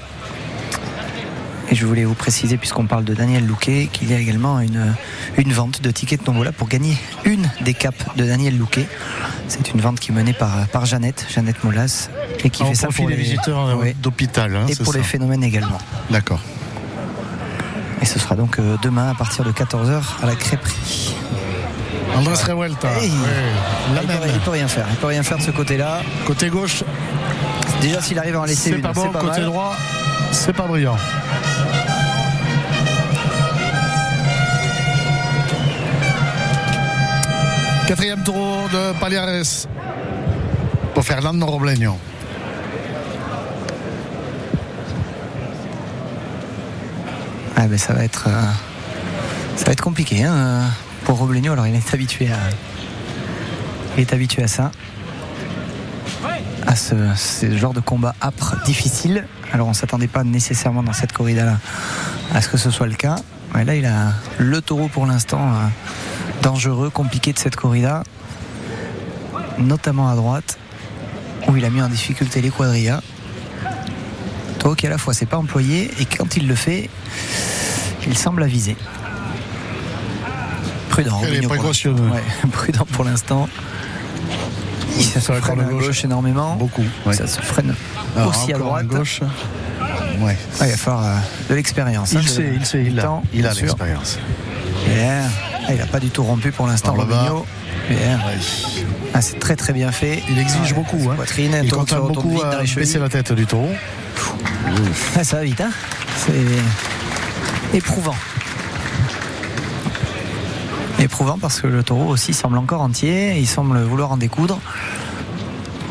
Et 1.70 1.76
je 1.76 1.86
voulais 1.86 2.06
vous 2.06 2.14
préciser, 2.14 2.56
puisqu'on 2.58 2.86
parle 2.86 3.04
de 3.04 3.14
Daniel 3.14 3.46
Louquet, 3.46 3.90
qu'il 3.92 4.10
y 4.10 4.14
a 4.14 4.20
également 4.20 4.62
une, 4.62 4.94
une 5.38 5.52
vente 5.52 5.82
de 5.82 5.92
tickets 5.92 6.22
de 6.22 6.26
tombola 6.26 6.54
pour 6.54 6.70
gagner 6.70 6.96
une 7.26 7.50
des 7.60 7.74
capes 7.74 8.16
de 8.16 8.24
Daniel 8.24 8.58
Louquet. 8.58 8.88
C'est 9.50 9.72
une 9.74 9.82
vente 9.82 10.00
qui 10.00 10.12
est 10.12 10.16
menée 10.16 10.32
par, 10.32 10.66
par 10.68 10.86
Jeannette, 10.86 11.26
Jeannette 11.30 11.62
Molas, 11.66 12.08
et 12.46 12.50
qui 12.50 12.64
En 12.64 12.68
fait 12.68 12.76
ça 12.76 12.88
profit 12.88 13.02
pour 13.02 13.10
les 13.10 13.18
visiteurs 13.18 13.68
euh, 13.68 13.76
Ouais. 13.76 13.96
d'hôpital. 14.02 14.56
hein, 14.56 14.66
et 14.70 14.76
pour 14.78 14.94
les 14.94 15.04
phénomènes 15.04 15.44
également. 15.44 15.78
D'accord. 16.10 16.40
Et 18.02 18.06
ce 18.06 18.20
sera 18.20 18.36
donc 18.36 18.60
euh, 18.60 18.78
demain 18.82 19.10
à 19.10 19.14
partir 19.16 19.44
de 19.44 19.52
14h 19.52 20.02
à 20.22 20.26
la 20.26 20.36
crêperie. 20.36 21.16
Andrés 22.16 22.34
Revuelta. 22.36 22.88
Hey. 23.00 23.10
ouais, 23.12 23.96
la 23.96 24.02
il, 24.02 24.08
peut, 24.08 24.14
même. 24.14 24.32
il 24.34 24.40
peut 24.40 24.52
rien 24.52 24.68
faire. 24.68 24.86
Il 24.90 24.96
peut 24.98 25.08
rien 25.08 25.24
faire 25.24 25.38
de 25.38 25.44
ce 25.44 25.52
côté-là. 25.52 26.02
Côté 26.26 26.50
gauche, 26.50 26.84
Déjà, 27.82 28.02
s'il 28.02 28.18
arrive 28.18 28.36
à 28.36 28.42
en 28.42 28.46
laisser 28.46 28.70
c'est 28.72 28.76
une, 28.76 28.82
pas 28.82 28.92
bon. 28.94 29.10
pas 29.12 29.20
Côté 29.20 29.42
mal. 29.42 29.46
droit, 29.46 29.76
c'est 30.32 30.54
pas 30.54 30.66
brillant. 30.66 30.98
Quatrième 37.88 38.24
tour 38.24 38.68
de 38.74 39.00
Paliares 39.00 39.68
pour 40.94 41.04
Fernando 41.06 41.46
Robleño. 41.46 41.98
Ah 47.60 47.66
ben 47.66 47.80
ça 47.80 47.94
va 47.94 48.04
être 48.04 48.26
euh, 48.28 48.42
ça 49.56 49.66
va 49.66 49.72
être 49.72 49.82
compliqué 49.82 50.24
hein, 50.24 50.62
pour 51.06 51.18
Robleño. 51.18 51.54
Alors 51.54 51.66
il 51.66 51.74
est 51.74 51.94
habitué 51.94 52.32
à 52.32 52.38
il 53.98 54.02
est 54.02 54.14
habitué 54.14 54.44
à 54.44 54.48
ça, 54.48 54.70
à 56.68 56.76
ce, 56.76 56.96
genre 57.56 57.74
de 57.74 57.80
combat 57.80 58.14
âpre, 58.22 58.58
difficile. 58.64 59.26
Alors 59.52 59.68
on 59.68 59.74
s'attendait 59.74 60.08
pas 60.08 60.24
nécessairement 60.24 60.84
dans 60.84 60.94
cette 60.94 61.14
corrida 61.14 61.46
là 61.46 61.58
à 62.36 62.42
ce 62.42 62.48
que 62.48 62.58
ce 62.58 62.70
soit 62.70 62.86
le 62.86 62.94
cas. 62.94 63.16
Ouais, 63.56 63.66
là 63.66 63.74
il 63.74 63.88
a 63.88 64.14
le 64.38 64.62
taureau 64.62 64.88
pour 64.88 65.08
l'instant 65.08 65.42
euh, 65.42 65.66
dangereux, 66.44 66.92
compliqué 66.92 67.34
de 67.34 67.40
cette 67.40 67.56
corrida, 67.56 68.04
notamment 69.58 70.10
à 70.10 70.16
droite 70.16 70.60
où 71.48 71.58
il 71.58 71.66
a 71.66 71.72
mis 71.72 71.82
en 71.82 71.90
difficulté 71.90 72.40
les 72.40 72.52
quadrillas. 72.52 73.02
Qui 74.76 74.88
à 74.88 74.90
la 74.90 74.98
fois 74.98 75.14
s'est 75.14 75.26
pas 75.26 75.38
employé 75.38 75.90
et 76.00 76.06
quand 76.06 76.36
il 76.38 76.48
le 76.48 76.56
fait, 76.56 76.90
il 78.08 78.18
semble 78.18 78.44
aviser. 78.44 78.76
Prudent. 80.90 81.20
Elle 81.24 81.28
est 81.28 81.36
Robinho, 81.36 81.48
pour 81.50 81.58
précautionneux. 81.58 82.02
l'instant. 82.04 82.16
Ouais, 82.44 82.50
prudent 82.52 82.86
pour 82.92 83.04
l'instant. 83.06 83.50
Il 84.98 85.04
ça 85.04 85.20
se 85.22 85.32
freine 85.34 85.60
à 85.60 85.64
gauche. 85.66 85.86
gauche 85.86 86.04
énormément. 86.06 86.56
Beaucoup, 86.56 86.84
ouais. 87.06 87.14
Ça 87.14 87.28
se 87.28 87.40
freine 87.42 87.76
Alors, 88.16 88.30
aussi 88.30 88.52
à 88.54 88.58
droite. 88.58 88.88
gauche. 88.88 89.22
Ouais. 90.20 90.36
Ah, 90.60 90.66
il 90.66 90.72
va 90.72 90.78
falloir 90.78 91.06
euh, 91.06 91.16
de 91.50 91.56
l'expérience. 91.56 92.16
hein, 92.16 92.20
Il 92.22 92.26
de- 92.26 92.30
sait, 92.32 92.52
il 92.56 92.66
sait, 92.66 92.84
il 92.84 93.00
a, 93.00 93.04
temps, 93.04 93.24
il 93.34 93.46
a 93.46 93.54
l'expérience. 93.54 94.18
Ah, 94.90 95.72
il 95.74 95.78
n'a 95.78 95.86
pas 95.86 96.00
du 96.00 96.10
tout 96.10 96.24
rompu 96.24 96.52
pour 96.52 96.66
l'instant. 96.66 96.94
Robinho. 96.96 97.46
Bien. 97.90 98.20
Ah, 99.14 99.22
c'est 99.22 99.38
très 99.40 99.56
très 99.56 99.74
bien 99.74 99.92
fait. 99.92 100.24
Il 100.30 100.40
exige 100.40 100.72
Ah, 100.72 100.74
beaucoup. 100.74 100.98
Hein. 101.12 101.16
Poitrine, 101.16 101.62
Il 101.64 101.74
retourne 101.74 102.12
beaucoup 102.12 102.42
à 102.42 102.64
baisser 102.64 102.98
la 103.00 103.10
tête 103.10 103.32
du 103.34 103.46
taureau. 103.46 103.70
Ah, 105.16 105.24
ça 105.24 105.38
va 105.38 105.44
vite, 105.44 105.62
hein? 105.62 105.72
C'est 106.18 107.78
éprouvant. 107.78 108.16
Éprouvant 111.00 111.38
parce 111.38 111.62
que 111.62 111.68
le 111.68 111.84
taureau 111.84 112.10
aussi 112.10 112.34
semble 112.34 112.58
encore 112.58 112.82
entier, 112.82 113.38
il 113.38 113.48
semble 113.48 113.82
vouloir 113.82 114.12
en 114.12 114.18
découdre. 114.18 114.60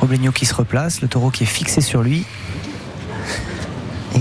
Robleño 0.01 0.33
qui 0.33 0.47
se 0.47 0.55
replace, 0.55 1.01
le 1.01 1.09
taureau 1.09 1.31
qui 1.31 1.45
est 1.45 1.47
fixé 1.47 1.81
sur 1.81 2.03
lui. 2.03 2.25
Et, 4.15 4.19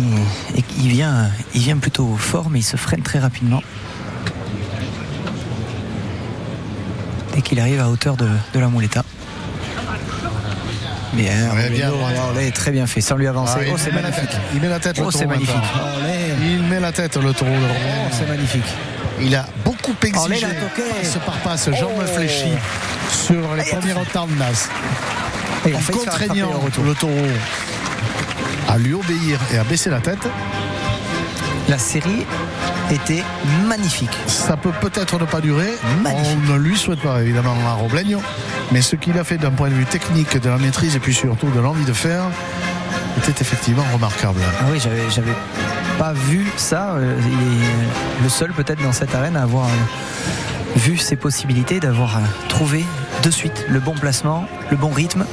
et 0.60 0.64
il, 0.80 0.90
vient, 0.90 1.30
il 1.54 1.62
vient 1.62 1.78
plutôt 1.78 2.16
fort, 2.18 2.50
mais 2.50 2.60
il 2.60 2.64
se 2.64 2.78
freine 2.78 3.02
très 3.02 3.20
rapidement. 3.20 3.62
Dès 7.34 7.42
qu'il 7.42 7.60
arrive 7.60 7.82
à 7.82 7.90
hauteur 7.90 8.16
de, 8.16 8.30
de 8.54 8.60
la 8.60 8.68
mouletta. 8.68 9.04
Bien, 11.16 11.50
Ouais, 11.56 11.70
bien, 11.70 11.90
Robleño, 11.92 12.06
ouais. 12.08 12.36
là, 12.36 12.42
est 12.44 12.52
très 12.52 12.72
bien 12.72 12.86
fait, 12.88 13.00
sans 13.02 13.16
lui 13.16 13.28
avancer. 13.28 13.54
Ah, 13.60 13.64
il 13.66 13.72
oh, 13.74 13.78
c'est 13.78 13.92
met 13.92 13.98
la 14.02 14.10
magnifique. 14.10 14.30
tête. 14.30 14.40
Il 14.54 14.62
met 14.62 14.70
la 14.70 14.80
tête, 14.80 14.98
le 14.98 15.04
Oh, 15.06 15.12
taureau. 15.12 15.18
c'est 15.22 15.26
magnifique. 15.28 15.56
Olé. 15.56 16.34
Il 16.58 16.64
met 16.64 16.80
la 16.80 16.92
tête, 16.92 17.16
le 17.16 17.34
taureau. 17.34 17.52
de 17.52 17.58
Oh, 17.58 18.10
c'est 18.12 18.28
magnifique. 18.28 18.66
Il 19.22 19.34
a 19.36 19.46
beaucoup 19.64 19.96
exigé. 20.04 20.46
Passe 20.46 21.18
par 21.26 21.36
passe, 21.38 21.70
jambes 21.72 21.92
Oh. 22.04 22.16
fléchies 22.18 22.58
sur 23.10 23.56
les 23.56 23.62
Ah, 23.62 23.76
premiers 23.78 23.94
tout 23.94 24.00
fait. 24.12 24.18
rotandas. 24.20 24.70
Et 25.68 25.74
En 25.74 25.80
contraignant 25.80 26.62
le 26.86 26.94
taureau 26.94 27.14
à 28.68 28.78
lui 28.78 28.94
obéir 28.94 29.40
et 29.54 29.58
à 29.58 29.64
baisser 29.64 29.90
la 29.90 30.00
tête, 30.00 30.28
La 31.68 31.78
série 31.78 32.26
était 32.92 33.24
magnifique. 33.68 34.16
ça 34.28 34.56
peut 34.56 34.72
peut-être 34.82 35.18
ne 35.20 35.26
pas 35.26 35.42
durer. 35.42 35.74
Magnifique. 36.04 36.38
On 36.48 36.54
ne 36.54 36.58
lui 36.60 36.78
souhaite 36.78 37.00
pas 37.02 37.22
évidemment 37.22 37.56
à 37.68 37.74
Robleño, 37.74 38.22
mais 38.72 38.82
ce 38.82 38.96
qu'il 38.96 39.18
a 39.18 39.24
fait 39.24 39.38
d'un 39.38 39.52
point 39.52 39.70
de 39.70 39.74
vue 39.74 39.86
technique, 39.86 40.38
de 40.40 40.50
la 40.50 40.58
maîtrise 40.58 40.96
et 40.96 41.00
puis 41.00 41.14
surtout 41.14 41.50
de 41.50 41.60
l'envie 41.60 41.86
de 41.86 41.94
faire 41.94 42.24
était 43.18 43.42
effectivement 43.42 43.86
remarquable. 43.94 44.40
Ah 44.60 44.66
oui, 44.72 44.80
j'avais, 44.80 45.10
j'avais 45.10 45.34
pas 45.98 46.14
vu 46.14 46.46
ça. 46.58 46.92
Euh, 46.96 47.18
Il 47.20 47.64
est 47.64 48.24
le 48.24 48.30
seul 48.30 48.52
peut-être 48.52 48.84
dans 48.84 48.92
cette 48.92 49.16
arène 49.16 49.36
à 49.36 49.44
avoir 49.44 49.66
euh, 49.66 50.76
vu 50.76 50.98
ses 50.98 51.16
possibilités, 51.16 51.80
d'avoir 51.80 52.18
euh, 52.18 52.22
trouvé 52.50 52.86
de 53.24 53.32
suite 53.32 53.66
le 53.70 53.80
bon 53.80 53.94
placement, 53.94 54.46
le 54.70 54.78
bon 54.78 54.90
rythme 54.90 55.26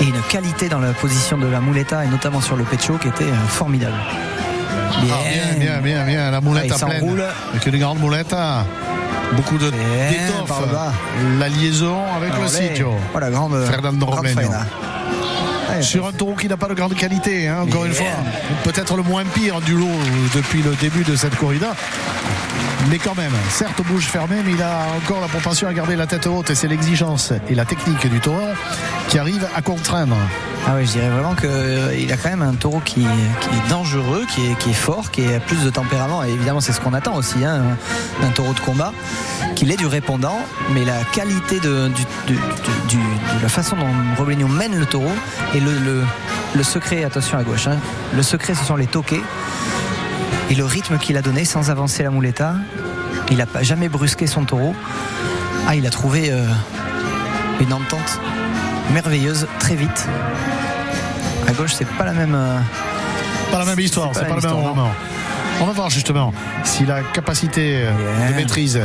et 0.00 0.04
une 0.04 0.20
qualité 0.28 0.68
dans 0.68 0.78
la 0.78 0.92
position 0.92 1.38
de 1.38 1.46
la 1.46 1.60
muleta 1.60 2.04
et 2.04 2.08
notamment 2.08 2.40
sur 2.40 2.54
le 2.56 2.64
pecho 2.64 2.98
qui 2.98 3.08
était 3.08 3.24
euh, 3.24 3.48
Ah, 4.70 5.02
bien, 5.30 5.58
bien, 5.58 5.80
bien, 5.80 6.04
bien. 6.04 6.30
La 6.30 6.40
moulette 6.40 6.70
Ah, 6.70 6.84
à 6.84 6.86
pleine. 6.86 7.22
Avec 7.52 7.66
une 7.66 7.78
grande 7.78 7.98
moulette. 7.98 8.32
hein. 8.32 8.64
Beaucoup 9.32 9.58
de 9.58 9.70
d'étoffe. 9.70 10.62
La 11.38 11.48
liaison 11.48 11.98
avec 12.16 12.30
le 12.30 12.36
Alors, 12.36 12.48
sitio. 12.48 12.94
Voilà, 13.12 13.30
grande, 13.30 13.62
Fernando 13.66 14.06
grande 14.06 14.26
Sur 15.82 16.06
un 16.06 16.12
taureau 16.12 16.34
qui 16.34 16.48
n'a 16.48 16.56
pas 16.56 16.66
de 16.68 16.74
grande 16.74 16.94
qualité, 16.94 17.46
hein, 17.46 17.58
encore 17.68 17.84
une 17.84 17.92
fois. 17.92 18.06
Peut-être 18.64 18.96
le 18.96 19.02
moins 19.02 19.24
pire 19.24 19.60
du 19.60 19.76
lot 19.76 19.86
depuis 20.34 20.62
le 20.62 20.74
début 20.76 21.04
de 21.04 21.14
cette 21.14 21.36
corrida. 21.36 21.74
Mais 22.90 22.98
quand 22.98 23.16
même, 23.16 23.32
certes 23.50 23.82
bouche 23.86 24.06
fermée, 24.06 24.42
mais 24.44 24.52
il 24.52 24.62
a 24.62 24.86
encore 24.96 25.20
la 25.20 25.28
propension 25.28 25.68
à 25.68 25.74
garder 25.74 25.96
la 25.96 26.06
tête 26.06 26.26
haute 26.26 26.50
et 26.50 26.54
c'est 26.54 26.68
l'exigence 26.68 27.32
et 27.48 27.54
la 27.54 27.64
technique 27.64 28.06
du 28.08 28.20
taureau 28.20 28.48
qui 29.08 29.18
arrive 29.18 29.46
à 29.54 29.62
contraindre. 29.62 30.16
Ah 30.66 30.72
oui, 30.76 30.86
je 30.86 30.92
dirais 30.92 31.08
vraiment 31.08 31.34
qu'il 31.34 32.12
a 32.12 32.16
quand 32.16 32.28
même 32.28 32.42
un 32.42 32.54
taureau 32.54 32.80
qui, 32.84 33.02
est 33.02 33.68
dangereux, 33.70 34.24
qui 34.28 34.70
est, 34.70 34.72
fort, 34.74 35.10
qui 35.10 35.24
a 35.26 35.40
plus 35.40 35.62
de 35.64 35.70
tempérament. 35.70 36.24
Et 36.24 36.30
évidemment, 36.30 36.60
c'est 36.60 36.72
ce 36.72 36.80
qu'on 36.80 36.94
attend 36.94 37.14
aussi 37.14 37.44
hein, 37.44 37.62
d'un 38.20 38.30
taureau 38.30 38.52
de 38.52 38.60
combat, 38.60 38.92
qu'il 39.54 39.70
ait 39.70 39.76
du 39.76 39.86
répondant, 39.86 40.38
mais 40.72 40.84
la 40.84 41.04
qualité 41.12 41.60
de, 41.60 41.90
la 43.42 43.48
façon 43.48 43.76
dont 43.76 43.86
Robleño 44.16 44.48
mène 44.48 44.78
le 44.78 44.86
taureau 44.86 45.12
et 45.54 45.60
le, 45.60 46.62
secret, 46.62 47.04
attention 47.04 47.38
à 47.38 47.42
gauche, 47.42 47.66
hein, 47.66 47.78
le 48.14 48.22
secret 48.22 48.54
ce 48.54 48.64
sont 48.64 48.76
les 48.76 48.86
toqués 48.86 49.22
et 50.50 50.54
le 50.54 50.64
rythme 50.64 50.98
qu'il 50.98 51.16
a 51.16 51.22
donné 51.22 51.44
sans 51.44 51.70
avancer 51.70 52.02
la 52.02 52.10
muleta. 52.10 52.54
Il 53.30 53.36
n'a 53.38 53.46
pas 53.46 53.62
jamais 53.62 53.88
brusqué 53.88 54.26
son 54.26 54.44
taureau. 54.44 54.74
Ah, 55.66 55.76
il 55.76 55.86
a 55.86 55.90
trouvé 55.90 56.30
euh, 56.30 56.44
une 57.60 57.72
entente 57.72 58.20
merveilleuse 58.92 59.46
très 59.58 59.74
vite. 59.74 60.06
À 61.46 61.52
gauche, 61.52 61.74
c'est 61.74 61.86
pas 61.86 62.04
la 62.04 62.12
même. 62.12 62.34
euh, 62.34 62.58
Pas 63.52 63.58
la 63.58 63.64
même 63.66 63.80
histoire, 63.80 64.10
C'est 64.14 64.20
pas 64.20 64.26
pas, 64.26 64.34
la 64.36 64.40
le 64.40 64.46
même 64.48 64.56
même 64.56 64.64
moment. 64.76 64.90
On 65.60 65.64
va 65.66 65.72
voir 65.72 65.90
justement 65.90 66.32
si 66.64 66.86
la 66.86 67.02
capacité 67.02 67.82
euh, 67.84 68.30
de 68.30 68.34
maîtrise 68.34 68.80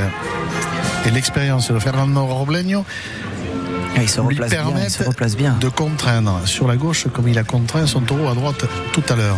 et 1.06 1.12
l'expérience 1.12 1.72
de 1.72 1.80
Fernando 1.80 2.26
Robleño 2.26 2.84
Ah, 3.96 4.02
il 4.02 4.10
se 4.10 4.20
lui 4.22 4.28
replace 4.40 4.50
bien, 4.52 4.60
il 4.84 4.90
se 4.90 4.98
permettent 4.98 5.08
replace 5.08 5.36
bien. 5.38 5.56
de 5.60 5.70
contraindre 5.70 6.42
sur 6.46 6.68
la 6.68 6.76
gauche 6.76 7.06
comme 7.14 7.28
il 7.30 7.38
a 7.38 7.44
contraint 7.44 7.86
son 7.88 8.02
taureau 8.02 8.28
à 8.30 8.34
droite 8.34 8.66
tout 8.92 9.04
à 9.10 9.16
l'heure. 9.16 9.38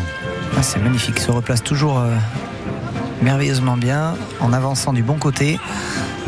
Ah, 0.57 0.63
c'est 0.63 0.79
magnifique, 0.81 1.15
il 1.17 1.21
se 1.23 1.31
replace 1.31 1.63
toujours 1.63 1.99
euh, 1.99 2.15
merveilleusement 3.21 3.77
bien 3.77 4.15
en 4.39 4.53
avançant 4.53 4.93
du 4.93 5.03
bon 5.03 5.15
côté 5.17 5.59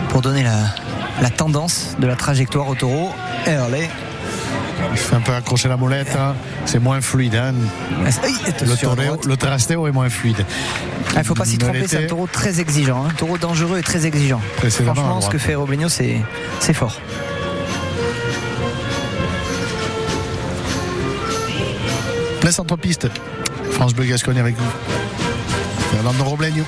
pour 0.09 0.21
donner 0.21 0.43
la, 0.43 0.57
la 1.21 1.29
tendance 1.29 1.95
de 1.99 2.07
la 2.07 2.15
trajectoire 2.15 2.67
au 2.67 2.75
taureau. 2.75 3.11
Et 3.45 3.51
allez, 3.51 3.89
Il 4.91 4.97
fait 4.97 5.15
un 5.15 5.21
peu 5.21 5.33
accrocher 5.33 5.69
la 5.69 5.77
molette, 5.77 6.15
hein. 6.19 6.35
c'est 6.65 6.79
moins 6.79 6.99
fluide. 7.01 7.35
hein. 7.35 7.53
Le, 8.61 8.75
toreo- 8.75 9.27
le 9.27 9.37
trasteo 9.37 9.87
est 9.87 9.91
moins 9.91 10.09
fluide. 10.09 10.45
Il 11.13 11.19
ne 11.19 11.23
faut 11.23 11.33
pas 11.33 11.45
s'y 11.45 11.57
tromper, 11.57 11.87
c'est 11.87 12.03
un 12.03 12.07
taureau 12.07 12.27
très 12.31 12.59
exigeant, 12.59 13.05
un 13.05 13.13
taureau 13.13 13.37
dangereux 13.37 13.79
et 13.79 13.83
très 13.83 14.05
exigeant. 14.05 14.41
Franchement, 14.93 15.21
ce 15.21 15.29
que 15.29 15.37
fait 15.37 15.55
Robleño, 15.55 15.87
c'est 15.89 16.73
fort. 16.73 16.99
Plein 22.41 22.51
centre-piste. 22.51 23.07
France 23.77 23.93
Bleu 23.93 24.05
Gascogne 24.05 24.39
avec 24.39 24.55
vous. 24.57 24.69
Fernando 25.91 26.23
Robleño. 26.23 26.63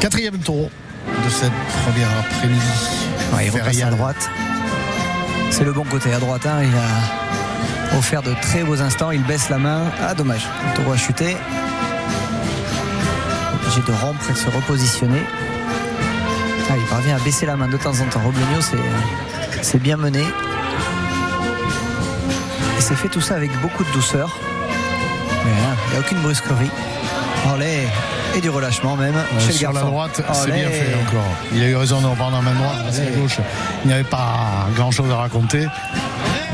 Quatrième 0.00 0.38
taureau 0.38 0.70
de 1.22 1.28
cette 1.28 1.52
première 1.84 2.08
après-midi. 2.18 2.62
Ouais, 3.34 3.44
il 3.44 3.50
repasse 3.50 3.82
à 3.82 3.90
droite. 3.90 4.30
C'est 5.50 5.64
le 5.64 5.72
bon 5.72 5.84
côté 5.84 6.14
à 6.14 6.18
droite. 6.18 6.46
hein. 6.46 6.62
Il 6.62 6.74
a 7.94 7.98
offert 7.98 8.22
de 8.22 8.32
très 8.40 8.64
beaux 8.64 8.80
instants. 8.80 9.10
Il 9.10 9.22
baisse 9.22 9.50
la 9.50 9.58
main. 9.58 9.82
Ah, 10.02 10.14
dommage. 10.14 10.48
Le 10.70 10.76
taureau 10.76 10.92
a 10.92 10.96
chuté. 10.96 11.36
Obligé 13.54 13.80
de 13.86 13.92
rompre 13.92 14.30
et 14.30 14.32
de 14.32 14.38
se 14.38 14.48
repositionner. 14.48 15.22
Ah, 16.70 16.74
il 16.78 16.84
parvient 16.86 17.16
à 17.16 17.20
baisser 17.20 17.44
la 17.44 17.56
main 17.56 17.68
de 17.68 17.76
temps 17.76 17.92
en 18.00 18.06
temps. 18.06 18.20
Robleño, 18.24 18.62
c'est 19.60 19.78
bien 19.82 19.98
mené. 19.98 20.24
Et 22.84 22.86
c'est 22.86 22.96
fait 22.96 23.08
tout 23.08 23.22
ça 23.22 23.36
avec 23.36 23.50
beaucoup 23.62 23.82
de 23.82 23.90
douceur. 23.92 24.28
Mais, 25.42 25.50
hein, 25.52 25.74
Il 25.86 25.90
n'y 25.92 25.96
a 25.96 26.00
aucune 26.00 26.18
brusquerie. 26.18 26.70
Allez, 27.50 27.88
et 28.36 28.42
du 28.42 28.50
relâchement 28.50 28.94
même 28.94 29.14
Euh, 29.16 29.40
chez 29.40 29.46
le 29.46 29.52
sur 29.54 29.68
la 29.68 29.80
garçon. 29.80 29.90
droite, 29.90 30.20
c'est 30.34 30.52
bien 30.52 30.68
fait 30.68 30.94
encore. 30.94 31.24
Il 31.54 31.62
a 31.62 31.68
eu 31.68 31.76
raison 31.76 32.02
de 32.02 32.06
reprendre 32.06 32.36
la 32.36 32.42
main 32.42 32.52
droite 32.52 32.76
parce 32.84 32.98
gauche, 33.18 33.38
il 33.84 33.88
n'y 33.88 33.94
avait 33.94 34.04
pas 34.04 34.68
grand-chose 34.76 35.10
à 35.10 35.16
raconter. 35.16 35.66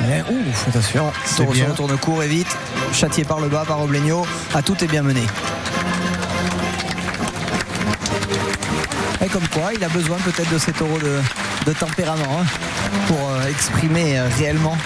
Mais, 0.06 0.22
ouf, 0.22 0.68
attention, 0.68 1.10
bien. 1.50 1.68
retourne 1.68 1.96
court 1.98 2.22
et 2.22 2.28
vite, 2.28 2.56
châtié 2.92 3.24
par 3.24 3.40
le 3.40 3.48
bas 3.48 3.64
par 3.66 3.82
Oblegno, 3.82 4.24
à 4.54 4.62
tout 4.62 4.84
est 4.84 4.88
bien 4.88 5.02
mené. 5.02 5.22
Et 9.20 9.26
comme 9.26 9.48
quoi, 9.48 9.72
il 9.74 9.82
a 9.82 9.88
besoin 9.88 10.18
peut-être 10.18 10.52
de 10.52 10.58
ces 10.58 10.72
taureaux 10.72 11.00
de, 11.00 11.18
de 11.66 11.72
tempérament 11.72 12.40
hein, 12.40 12.44
pour 13.08 13.18
euh, 13.18 13.48
exprimer 13.48 14.16
euh, 14.16 14.28
réellement. 14.38 14.76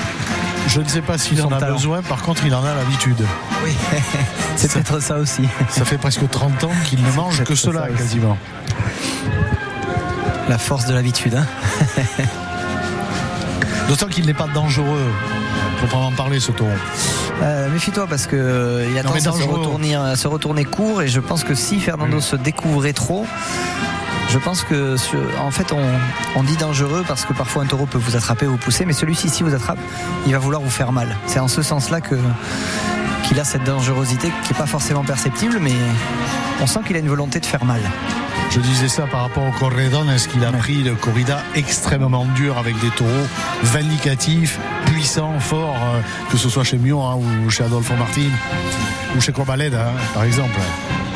Je 0.68 0.80
ne 0.80 0.88
sais 0.88 1.02
pas 1.02 1.18
s'il 1.18 1.40
en 1.42 1.48
a 1.52 1.58
talent. 1.58 1.74
besoin, 1.74 2.02
par 2.02 2.22
contre, 2.22 2.44
il 2.46 2.54
en 2.54 2.64
a 2.64 2.74
l'habitude. 2.74 3.22
Oui, 3.64 3.72
c'est 4.56 4.72
peut-être 4.72 5.00
ça 5.00 5.16
aussi. 5.16 5.42
Ça 5.68 5.84
fait 5.84 5.98
presque 5.98 6.28
30 6.28 6.64
ans 6.64 6.70
qu'il 6.84 7.02
ne 7.02 7.10
mange 7.12 7.44
que 7.44 7.54
cela, 7.54 7.88
quasiment. 7.88 8.36
La 10.48 10.58
force 10.58 10.86
de 10.86 10.94
l'habitude. 10.94 11.34
hein. 11.36 11.46
D'autant 13.88 14.06
qu'il 14.06 14.24
n'est 14.26 14.34
pas 14.34 14.48
dangereux, 14.52 15.10
proprement 15.78 16.10
parler, 16.12 16.40
ce 16.40 16.52
taureau. 16.52 16.70
Euh, 17.42 17.68
Méfie-toi 17.70 18.06
parce 18.08 18.26
que 18.26 18.36
euh, 18.36 18.86
il 18.90 18.98
a 18.98 19.02
Non, 19.02 19.10
tendance 19.10 19.26
à 19.26 19.32
se, 19.32 19.38
dangereux. 19.38 19.58
retourner, 19.58 19.94
à 19.94 20.16
se 20.16 20.26
retourner 20.28 20.64
court 20.64 21.02
et 21.02 21.08
je 21.08 21.20
pense 21.20 21.44
que 21.44 21.54
si 21.54 21.80
Fernando 21.80 22.20
se 22.20 22.36
découvrait 22.36 22.92
trop, 22.94 23.26
je 24.34 24.38
pense 24.40 24.64
que 24.64 24.96
en 25.40 25.52
fait 25.52 25.72
on, 25.72 25.80
on 26.34 26.42
dit 26.42 26.56
dangereux 26.56 27.04
parce 27.06 27.24
que 27.24 27.32
parfois 27.32 27.62
un 27.62 27.66
taureau 27.66 27.86
peut 27.86 27.98
vous 27.98 28.16
attraper, 28.16 28.46
vous 28.46 28.56
pousser, 28.56 28.84
mais 28.84 28.92
celui-ci 28.92 29.28
si 29.28 29.44
vous 29.44 29.54
attrape, 29.54 29.78
il 30.26 30.32
va 30.32 30.38
vouloir 30.40 30.60
vous 30.60 30.70
faire 30.70 30.90
mal. 30.90 31.16
C'est 31.26 31.38
en 31.38 31.46
ce 31.46 31.62
sens-là 31.62 32.00
que 32.00 32.16
qu'il 33.28 33.38
a 33.38 33.44
cette 33.44 33.62
dangerosité 33.64 34.30
qui 34.44 34.52
n'est 34.52 34.58
pas 34.58 34.66
forcément 34.66 35.04
perceptible, 35.04 35.58
mais 35.60 35.72
on 36.60 36.66
sent 36.66 36.80
qu'il 36.84 36.96
a 36.96 36.98
une 36.98 37.08
volonté 37.08 37.38
de 37.38 37.46
faire 37.46 37.64
mal. 37.64 37.80
Je 38.50 38.58
disais 38.60 38.88
ça 38.88 39.04
par 39.06 39.22
rapport 39.22 39.44
au 39.46 39.52
Corredon, 39.52 40.10
est-ce 40.10 40.28
qu'il 40.28 40.44
a 40.44 40.50
Ouais. 40.50 40.58
pris 40.58 40.82
le 40.82 40.94
corrida 40.94 41.38
extrêmement 41.54 42.26
dur 42.34 42.58
avec 42.58 42.78
des 42.80 42.90
taureaux 42.90 43.26
vindicatifs, 43.62 44.58
puissants, 44.86 45.38
forts, 45.40 45.76
euh, 45.94 46.00
que 46.30 46.36
ce 46.36 46.48
soit 46.48 46.64
chez 46.64 46.76
Mion 46.76 47.08
hein, 47.08 47.14
ou 47.46 47.50
chez 47.50 47.64
Adolfo 47.64 47.94
Martin, 47.96 48.28
ou 49.16 49.20
chez 49.20 49.32
Cobaleda, 49.32 49.86
hein, 49.88 50.00
par 50.12 50.24
exemple, 50.24 50.58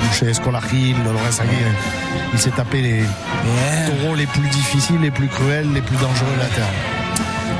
ou 0.03 0.15
chez 0.15 0.27
Escolagil, 0.27 0.97
Dolores 1.05 1.41
Aguirre. 1.41 1.75
Il 2.33 2.39
s'est 2.39 2.51
tapé 2.51 2.83
les 2.83 3.03
taureaux 3.87 4.15
les 4.15 4.27
plus 4.27 4.49
difficiles, 4.49 5.01
les 5.01 5.11
plus 5.11 5.29
cruels, 5.29 5.73
les 5.73 5.83
plus 5.83 5.97
dangereux 5.97 6.35
de 6.37 6.41
la 6.41 6.49
terre. 6.49 6.73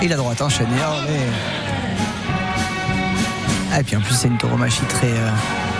Et 0.03 0.09
la 0.09 0.17
droite 0.17 0.41
enchaîne. 0.41 0.69
Et. 0.69 1.13
Ah, 3.73 3.83
puis 3.85 3.97
en 3.97 4.01
plus 4.01 4.15
c'est 4.15 4.29
une 4.29 4.39
tauromachie 4.39 4.81
très, 4.89 5.11
euh, 5.11 5.31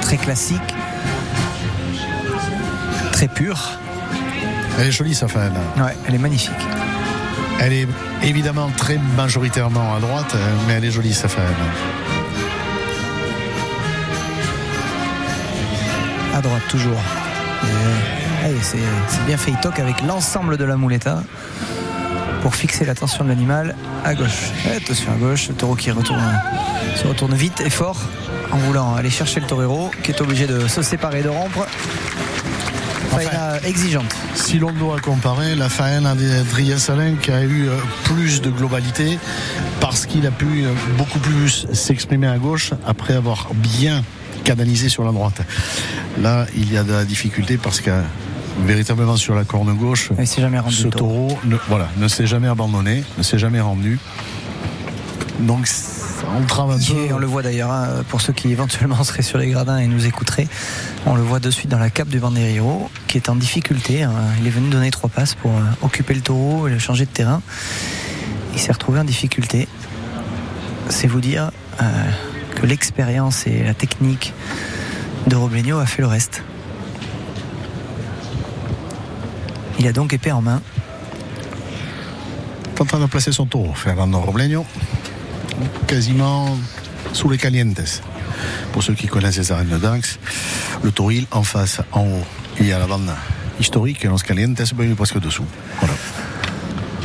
très 0.03 0.17
classique, 0.17 0.75
très 3.13 3.29
pure. 3.29 3.79
Elle 4.79 4.89
est 4.89 4.93
jolie, 4.93 5.15
sa 5.15 5.27
fan. 5.27 5.53
Ouais, 5.77 5.97
elle 6.07 6.15
est 6.15 6.19
magnifique. 6.19 6.53
Elle 7.61 7.73
est 7.73 7.89
évidemment 8.23 8.71
très 8.77 8.99
majoritairement 9.17 9.95
à 9.95 10.01
droite, 10.01 10.33
euh, 10.35 10.55
mais 10.67 10.75
elle 10.75 10.85
est 10.85 10.91
jolie, 10.91 11.15
sa 11.15 11.29
fan. 11.29 11.43
À 16.39 16.41
droite 16.41 16.63
toujours. 16.69 17.01
C'est 18.63 19.27
bien 19.27 19.37
fait. 19.37 19.51
Il 19.51 19.57
toque 19.57 19.81
avec 19.81 20.03
l'ensemble 20.03 20.57
de 20.57 20.63
la 20.63 20.77
mouletta 20.77 21.25
pour 22.43 22.55
fixer 22.55 22.85
l'attention 22.85 23.25
de 23.25 23.31
l'animal 23.31 23.75
à 24.05 24.15
gauche. 24.15 24.53
Et 24.71 24.77
attention 24.77 25.11
à 25.11 25.17
gauche, 25.17 25.49
le 25.49 25.55
taureau 25.57 25.75
qui 25.75 25.91
retourne, 25.91 26.23
se 26.95 27.09
retourne 27.09 27.35
vite 27.35 27.61
et 27.61 27.71
fort 27.71 28.01
en 28.53 28.57
voulant 28.59 28.95
aller 28.95 29.11
chercher 29.11 29.41
le 29.41 29.47
torero 29.49 29.91
qui 30.05 30.13
est 30.13 30.21
obligé 30.21 30.47
de 30.47 30.69
se 30.69 30.81
séparer 30.81 31.25
de 31.25 31.29
rompre. 31.29 31.67
Faena 33.11 33.61
exigeante. 33.65 34.15
Si 34.37 34.61
l'on 34.61 34.71
doit 34.71 35.01
comparer, 35.01 35.57
la 35.57 35.69
faena 35.69 36.15
d'Adrien 36.15 36.79
Salin 36.79 37.17
qui 37.21 37.33
a 37.33 37.43
eu 37.43 37.67
euh, 37.67 37.73
plus 38.05 38.41
de 38.43 38.51
globalité 38.51 39.19
parce 39.81 40.07
qu'il 40.07 40.25
a 40.25 40.31
pu 40.31 40.47
euh, 40.63 40.73
beaucoup 40.97 41.19
plus 41.19 41.67
s'exprimer 41.73 42.29
à 42.29 42.39
gauche 42.39 42.75
après 42.87 43.15
avoir 43.15 43.49
bien 43.55 44.05
canalisé 44.49 44.89
sur 44.89 45.05
la 45.05 45.13
droite. 45.13 45.43
Là, 46.23 46.47
il 46.57 46.73
y 46.73 46.79
a 46.79 46.83
de 46.85 46.93
la 46.93 47.05
difficulté 47.05 47.59
parce 47.59 47.81
que 47.83 47.91
véritablement 48.65 49.17
sur 49.17 49.35
la 49.35 49.45
corne 49.45 49.73
gauche, 49.75 50.11
Il 50.19 50.27
s'est 50.27 50.41
jamais 50.41 50.59
rendu. 50.59 50.75
ce 50.75 50.89
taureau. 50.89 51.29
taureau 51.29 51.39
ne, 51.45 51.57
voilà, 51.69 51.89
ne 51.99 52.09
s'est 52.09 52.27
jamais 52.27 52.49
abandonné, 52.49 53.05
ne 53.19 53.23
s'est 53.23 53.39
jamais 53.39 53.61
rendu. 53.61 53.99
Donc 55.41 55.69
on 56.37 56.45
peu. 56.45 57.15
On 57.15 57.19
le 57.19 57.27
voit 57.27 57.43
d'ailleurs, 57.43 57.71
hein, 57.71 57.89
pour 58.09 58.21
ceux 58.21 58.33
qui 58.33 58.51
éventuellement 58.51 59.03
seraient 59.05 59.23
sur 59.23 59.39
les 59.39 59.49
gradins 59.51 59.79
et 59.79 59.87
nous 59.87 60.07
écouteraient, 60.07 60.49
on 61.07 61.15
le 61.15 61.23
voit 61.23 61.41
de 61.41 61.51
suite 61.51 61.71
dans 61.71 61.79
la 61.79 61.91
cape 61.91 62.09
du 62.09 62.19
Banderiro, 62.19 62.91
qui 63.07 63.19
est 63.19 63.29
en 63.29 63.37
difficulté. 63.37 64.03
hein. 64.03 64.13
Il 64.41 64.47
est 64.47 64.51
venu 64.51 64.69
donner 64.71 64.91
trois 64.91 65.11
passes 65.11 65.35
pour 65.35 65.53
euh, 65.53 65.61
occuper 65.83 66.15
le 66.15 66.21
taureau 66.23 66.67
et 66.69 66.71
le 66.71 66.79
changer 66.79 67.05
de 67.05 67.11
terrain. 67.11 67.41
Il 68.55 68.59
s'est 68.61 68.73
retrouvé 68.73 68.99
en 68.99 69.05
difficulté. 69.05 69.69
C'est 70.89 71.07
vous 71.07 71.21
dire 71.21 71.51
euh, 71.81 71.85
que 72.61 72.67
l'expérience 72.67 73.47
et 73.47 73.63
la 73.63 73.75
technique 73.75 74.35
de 75.27 75.37
Robleño 75.37 75.79
a 75.79 75.87
fait 75.87 76.03
le 76.03 76.09
reste. 76.09 76.43
Il 79.79 79.87
a 79.87 79.93
donc 79.93 80.13
épée 80.13 80.33
en 80.33 80.43
main. 80.43 80.61
est 82.75 82.81
en 82.81 82.85
train 82.85 82.99
de 82.99 83.07
placer 83.07 83.31
son 83.31 83.47
taureau, 83.47 83.75
Fernando 83.75 84.19
Robleño, 84.21 84.67
quasiment 85.87 86.57
sous 87.13 87.29
les 87.29 87.39
calientes. 87.39 88.03
Pour 88.73 88.83
ceux 88.83 88.95
qui 88.95 89.07
connaissent 89.07 89.39
les 89.39 89.53
arènes 89.53 89.69
de 89.69 89.79
Dax, 89.79 90.19
le 90.83 90.91
tauril 90.91 91.27
en 91.31 91.43
face, 91.43 91.81
en 91.93 92.03
haut, 92.03 92.25
il 92.61 92.67
y 92.67 92.73
a 92.73 92.79
la 92.79 92.87
bande 92.87 93.11
historique, 93.61 94.05
et 94.05 94.09
los 94.09 94.19
calientes, 94.19 94.61
est 94.61 94.95
presque 94.97 95.21
dessous. 95.21 95.47
Voilà. 95.81 95.95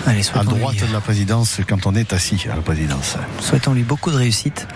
Allez, 0.05 0.21
À 0.33 0.43
droite 0.43 0.75
de 0.75 0.91
la 0.91 0.99
présidence, 0.99 1.59
quand 1.67 1.85
on 1.85 1.95
est 1.95 2.11
assis 2.11 2.45
à 2.51 2.55
la 2.55 2.61
présidence. 2.61 3.15
Souhaitons-lui 3.39 3.83
beaucoup 3.83 4.11
de 4.11 4.17
réussite. 4.17 4.67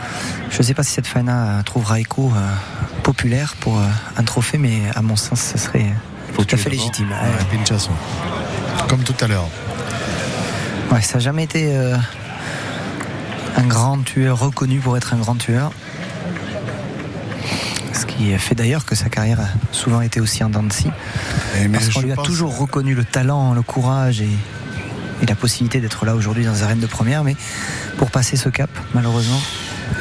Je 0.49 0.57
ne 0.57 0.63
sais 0.63 0.73
pas 0.73 0.83
si 0.83 0.93
cette 0.93 1.07
faena 1.07 1.61
trouvera 1.65 1.99
écho 1.99 2.31
euh, 2.33 2.49
populaire 3.03 3.55
pour 3.59 3.77
euh, 3.77 3.85
un 4.15 4.23
trophée, 4.23 4.57
mais 4.57 4.83
à 4.95 5.01
mon 5.01 5.17
sens, 5.17 5.41
ce 5.41 5.57
serait 5.57 5.91
tout 6.33 6.47
à 6.49 6.57
fait 6.57 6.69
légitime. 6.69 7.09
Ouais. 7.09 7.77
Comme 8.87 9.03
tout 9.03 9.15
à 9.19 9.27
l'heure. 9.27 9.47
Ouais, 10.91 11.01
ça 11.01 11.15
n'a 11.15 11.19
jamais 11.19 11.43
été 11.43 11.75
euh, 11.75 11.97
un 13.57 13.67
grand 13.67 14.01
tueur 14.03 14.39
reconnu 14.39 14.79
pour 14.79 14.95
être 14.95 15.13
un 15.13 15.17
grand 15.17 15.35
tueur. 15.35 15.73
Ce 17.91 18.05
qui 18.05 18.37
fait 18.37 18.55
d'ailleurs 18.55 18.85
que 18.85 18.95
sa 18.95 19.09
carrière 19.09 19.41
a 19.41 19.47
souvent 19.73 19.99
été 19.99 20.21
aussi 20.21 20.41
en 20.43 20.49
dents 20.49 20.63
de 20.63 20.71
scie. 20.71 20.91
Mais 21.59 21.67
Parce 21.67 21.89
qu'on 21.89 22.01
lui 22.01 22.13
a 22.13 22.15
toujours 22.15 22.57
reconnu 22.57 22.93
le 22.93 23.03
talent, 23.03 23.53
le 23.53 23.63
courage 23.63 24.21
et, 24.21 24.29
et 25.21 25.25
la 25.25 25.35
possibilité 25.35 25.79
d'être 25.81 26.05
là 26.05 26.15
aujourd'hui 26.15 26.45
dans 26.45 26.53
les 26.53 26.63
arènes 26.63 26.79
de 26.79 26.87
première. 26.87 27.23
Mais 27.23 27.35
pour 27.97 28.11
passer 28.11 28.35
ce 28.37 28.49
cap, 28.49 28.69
malheureusement, 28.93 29.41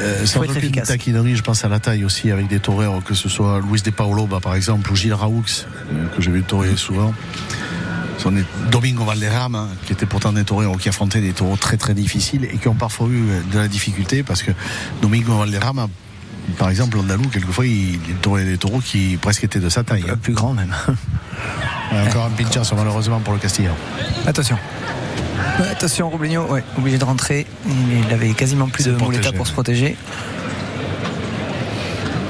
Euh, 0.01 0.25
sans 0.25 0.41
aucune 0.41 0.69
taquinerie, 0.83 1.37
je 1.37 1.41
pense 1.43 1.63
à 1.63 1.69
la 1.69 1.79
taille 1.79 2.03
aussi 2.03 2.29
avec 2.29 2.47
des 2.47 2.59
toreros, 2.59 2.99
que 2.99 3.13
ce 3.13 3.29
soit 3.29 3.61
Luis 3.61 3.81
de 3.81 3.89
Paolo 3.89 4.27
bah, 4.27 4.39
par 4.41 4.53
exemple, 4.53 4.91
ou 4.91 4.95
Gilles 4.97 5.13
Raoux, 5.13 5.45
euh, 5.47 6.07
que 6.13 6.21
j'ai 6.21 6.29
vu 6.29 6.43
torer 6.43 6.75
souvent. 6.75 7.13
son 8.17 8.33
Domingo 8.69 9.05
Valderrama, 9.05 9.69
qui 9.85 9.93
était 9.93 10.05
pourtant 10.05 10.33
des 10.33 10.43
taureaux 10.43 10.75
qui 10.75 10.89
affrontaient 10.89 11.21
des 11.21 11.31
taureaux 11.33 11.55
très 11.55 11.77
très 11.77 11.93
difficiles 11.93 12.45
et 12.51 12.57
qui 12.57 12.67
ont 12.67 12.75
parfois 12.75 13.07
eu 13.07 13.23
de 13.51 13.57
la 13.59 13.67
difficulté 13.69 14.23
parce 14.23 14.43
que 14.43 14.51
Domingo 15.01 15.37
Valderrama, 15.37 15.87
par 16.57 16.69
exemple, 16.69 16.97
Andalou, 16.97 17.27
quelquefois, 17.29 17.65
il 17.65 17.99
taurait 18.21 18.43
des 18.43 18.57
taureaux 18.57 18.79
qui 18.81 19.17
presque 19.21 19.43
étaient 19.45 19.59
de 19.59 19.69
sa 19.69 19.83
taille. 19.83 20.03
hein. 20.09 20.17
Plus 20.21 20.33
grand 20.33 20.53
même. 20.53 20.73
Encore 22.07 22.25
un 22.25 22.29
pinchazo 22.31 22.75
malheureusement 22.75 23.19
pour 23.19 23.33
le 23.33 23.39
Castillan. 23.39 23.75
Attention. 24.25 24.57
Attention, 25.71 26.13
ouais, 26.15 26.63
obligé 26.77 26.97
de 26.97 27.03
rentrer. 27.03 27.45
Il 27.65 28.13
avait 28.13 28.33
quasiment 28.33 28.67
plus 28.67 28.85
de 28.85 28.91
muleta 28.91 29.31
pour 29.31 29.47
se 29.47 29.53
protéger. 29.53 29.97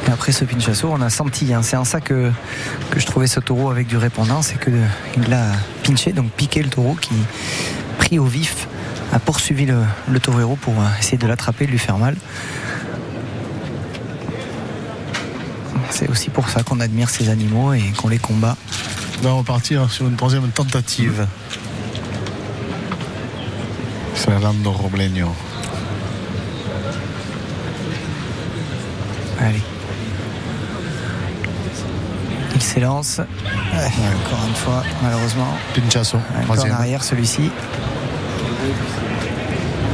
Et 0.08 0.12
après 0.12 0.32
ce 0.32 0.46
pinchasso, 0.46 0.90
on 0.90 1.02
a 1.02 1.10
senti, 1.10 1.54
hein, 1.54 1.62
c'est 1.64 1.76
en 1.76 1.84
ça 1.84 2.00
que, 2.00 2.32
que 2.92 3.00
je 3.00 3.06
trouvais 3.06 3.28
ce 3.28 3.42
taureau 3.42 3.70
avec 3.70 3.88
du 3.88 3.98
répondant, 3.98 4.42
c'est 4.42 4.58
qu'il 4.58 5.30
l'a 5.30 5.52
pinché, 5.84 6.14
donc 6.14 6.32
piqué 6.32 6.64
le 6.64 6.70
taureau 6.70 6.96
qui, 6.96 7.16
pris 7.98 8.18
au 8.18 8.26
vif, 8.26 8.68
a 9.12 9.20
poursuivi 9.20 9.66
le, 9.66 9.84
le 10.10 10.20
taureau 10.22 10.56
pour 10.56 10.74
euh, 10.76 10.86
essayer 11.00 11.18
de 11.18 11.28
l'attraper, 11.28 11.66
de 11.66 11.72
lui 11.72 11.80
faire 11.80 11.98
mal. 11.98 12.16
C'est 15.90 16.10
aussi 16.10 16.30
pour 16.30 16.48
ça 16.48 16.64
qu'on 16.64 16.80
admire 16.80 17.10
ces 17.10 17.28
animaux 17.30 17.74
et 17.74 17.82
qu'on 17.98 18.08
les 18.08 18.20
combat. 18.20 18.56
On 19.20 19.24
va 19.24 19.32
repartir 19.32 19.90
sur 19.92 20.08
une 20.08 20.16
troisième 20.16 20.48
tentative. 20.50 21.28
Fernando 24.14 24.72
Robleño. 24.72 25.34
Allez. 29.40 29.62
Il 32.56 32.62
s'élance. 32.62 33.20
Ouais, 33.20 33.86
Encore 34.26 34.48
une 34.48 34.56
fois, 34.56 34.84
malheureusement. 35.02 35.48
Pinchasso, 35.76 36.18
peu 36.46 36.60
en 36.60 36.72
arrière 36.72 37.04
celui-ci. 37.04 37.52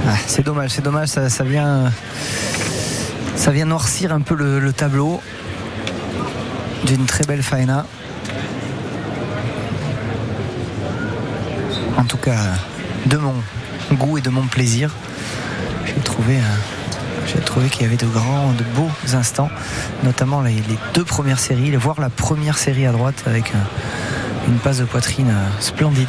Ah, 0.07 0.15
c'est 0.27 0.43
dommage, 0.45 0.71
c'est 0.71 0.81
dommage, 0.81 1.09
ça, 1.09 1.29
ça 1.29 1.43
vient. 1.43 1.91
Ça 3.35 3.51
vient 3.51 3.65
noircir 3.65 4.13
un 4.13 4.21
peu 4.21 4.35
le, 4.35 4.59
le 4.59 4.73
tableau 4.73 5.21
d'une 6.85 7.05
très 7.05 7.23
belle 7.25 7.43
faena. 7.43 7.85
Tout 12.14 12.18
cas, 12.30 12.38
de 13.07 13.18
mon 13.18 13.34
goût 13.95 14.18
et 14.19 14.22
de 14.22 14.30
mon 14.30 14.44
plaisir, 14.44 14.91
j'ai 15.85 15.94
trouvé, 16.03 16.35
euh, 16.35 17.26
j'ai 17.26 17.40
trouvé 17.40 17.69
qu'il 17.69 17.81
y 17.81 17.85
avait 17.85 17.95
de 17.98 18.06
grands, 18.06 18.52
de 18.52 18.64
beaux 18.76 18.91
instants, 19.15 19.49
notamment 20.03 20.41
les, 20.41 20.53
les 20.53 20.77
deux 20.94 21.03
premières 21.03 21.40
séries, 21.40 21.72
voire 21.76 21.99
la 21.99 22.10
première 22.10 22.60
série 22.60 22.85
à 22.85 22.91
droite 22.91 23.23
avec 23.26 23.49
euh, 23.56 24.48
une 24.48 24.57
passe 24.60 24.77
de 24.77 24.84
poitrine 24.85 25.30
euh, 25.31 25.48
splendide. 25.60 26.07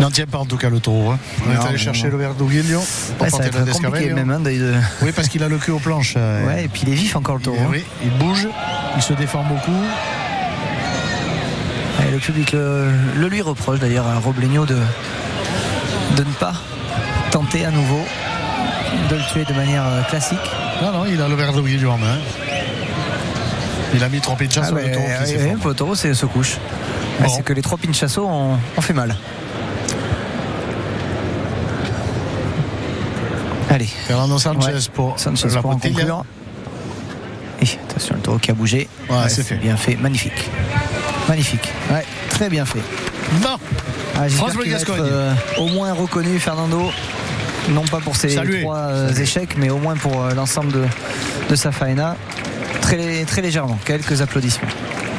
N'en 0.00 0.10
tient 0.10 0.26
pas 0.26 0.38
en 0.38 0.44
tout 0.44 0.56
cas 0.58 0.68
le 0.68 0.80
taureau. 0.80 1.12
hein. 1.12 1.18
On 1.48 1.52
est 1.52 1.66
allé 1.68 1.78
chercher 1.78 2.04
non. 2.08 2.12
le 2.12 2.18
Verduguilio 2.18 2.80
pour 3.16 3.24
Ouais, 3.24 3.30
tenter 3.30 3.44
compliqué 3.50 3.64
Descavello. 3.64 4.16
même 4.16 4.30
hein, 4.30 4.40
de- 4.40 4.74
Oui, 5.02 5.12
parce 5.16 5.28
qu'il 5.28 5.42
a 5.42 5.48
le 5.48 5.56
cul 5.56 5.70
aux 5.70 5.78
planches. 5.78 6.14
euh, 6.18 6.46
Ouais, 6.46 6.64
et 6.64 6.68
puis 6.68 6.82
il 6.84 6.90
est 6.92 6.96
vif 6.96 7.16
encore 7.16 7.36
le 7.36 7.40
taureau. 7.40 7.56
il- 7.58 7.64
hein. 7.64 7.68
oui, 7.70 7.84
il 8.02 8.10
bouge, 8.18 8.46
il 8.96 9.02
se 9.02 9.14
défend 9.14 9.42
beaucoup. 9.44 9.72
Le 12.14 12.20
public 12.20 12.52
le, 12.52 12.92
le 13.16 13.26
lui 13.28 13.42
reproche 13.42 13.80
d'ailleurs 13.80 14.06
à 14.06 14.18
Robleño 14.20 14.64
de, 14.66 14.76
de 16.16 16.22
ne 16.22 16.32
pas 16.38 16.52
tenter 17.32 17.64
à 17.66 17.72
nouveau 17.72 18.00
de 19.10 19.16
le 19.16 19.22
tuer 19.32 19.44
de 19.44 19.52
manière 19.52 19.82
euh, 19.84 20.00
classique. 20.02 20.38
Non, 20.80 20.92
non, 20.92 21.04
il 21.06 21.20
a 21.20 21.26
le 21.26 21.34
Verduguilio 21.34 21.90
en 21.90 21.98
main. 21.98 22.16
Il 23.94 24.02
a 24.04 24.08
mis 24.08 24.20
trois 24.20 24.36
pinchas 24.36 24.60
Ah 24.62 24.66
sur 24.68 24.76
ouais, 24.76 24.92
le 25.64 25.74
taureau 25.74 25.96
c'est 25.96 26.14
se 26.14 26.26
couche. 26.26 26.58
Bon. 27.20 27.28
C'est 27.28 27.42
que 27.42 27.52
les 27.52 27.62
trois 27.62 27.78
pinchassos 27.78 28.24
ont, 28.24 28.58
ont 28.76 28.80
fait 28.80 28.92
mal. 28.94 29.16
Allez, 33.70 33.86
Fernando 33.86 34.38
Sanchez 34.38 34.72
Ouais. 34.72 34.78
pour 34.92 35.18
Sanchez 35.18 35.48
la 35.48 35.60
pour 35.62 35.70
en 35.70 35.74
Potilla. 35.74 35.94
conclure. 35.98 36.24
Et 37.60 37.66
attention, 37.90 38.14
le 38.14 38.20
taureau 38.20 38.38
qui 38.38 38.50
a 38.52 38.54
bougé. 38.54 38.88
Ouais, 39.10 39.28
c'est 39.28 39.42
fait. 39.42 39.56
bien 39.56 39.76
fait, 39.76 39.96
magnifique. 39.96 40.48
Magnifique. 41.28 41.72
Ouais, 41.90 42.04
très 42.30 42.48
bien 42.48 42.64
fait. 42.64 42.80
Non 43.42 43.56
Ah, 44.16 44.28
France 44.28 44.54
va 44.54 44.64
être, 44.64 44.90
euh, 44.90 45.32
au 45.58 45.68
moins 45.68 45.92
reconnu, 45.92 46.38
Fernando. 46.38 46.90
Non 47.70 47.82
pas 47.82 47.98
pour 48.00 48.14
ses 48.16 48.34
trois 48.34 48.76
euh, 48.76 49.14
échecs, 49.14 49.56
mais 49.56 49.70
au 49.70 49.78
moins 49.78 49.96
pour 49.96 50.22
euh, 50.22 50.34
l'ensemble 50.34 50.72
de, 50.72 50.84
de 51.48 51.54
sa 51.54 51.72
faena. 51.72 52.16
Très, 52.82 53.24
très 53.24 53.40
légèrement. 53.40 53.78
Quelques 53.84 54.20
applaudissements. 54.20 54.68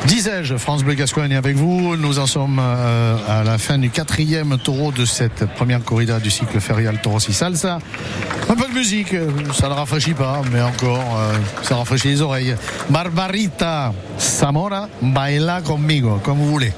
Disais-je, 0.07 0.56
France 0.57 0.84
Bleu 0.84 0.94
Gascogne 0.94 1.34
avec 1.34 1.56
vous. 1.56 1.95
Nous 1.95 2.19
en 2.19 2.27
sommes 2.27 2.60
euh, 2.61 3.18
à 3.27 3.44
la 3.44 3.57
fin 3.57 3.80
du 3.80 3.90
quatrième 3.90 4.57
taureau 4.60 4.91
de 4.91 5.03
cette 5.03 5.45
première 5.56 5.84
corrida 5.84 6.19
du 6.19 6.30
cycle 6.30 6.60
férial 6.60 7.02
Tauros 7.02 7.19
y 7.27 7.34
Salsa. 7.34 7.80
Un 8.48 8.56
peu 8.56 8.68
de 8.68 8.73
musique, 8.73 9.14
euh, 9.15 9.32
ça 9.53 9.68
ne 9.68 9.73
rafraîchit 9.73 10.14
pas, 10.14 10.41
mais 10.52 10.61
encore, 10.61 11.19
euh, 11.19 11.38
ça 11.64 11.76
rafraîchit 11.77 12.10
les 12.10 12.22
oreilles. 12.22 12.56
Barbarita 12.90 13.94
Zamora, 14.19 14.90
baila 15.02 15.61
conmigo, 15.61 16.19
comme 16.23 16.38
vous 16.38 16.52
voulez. 16.52 16.72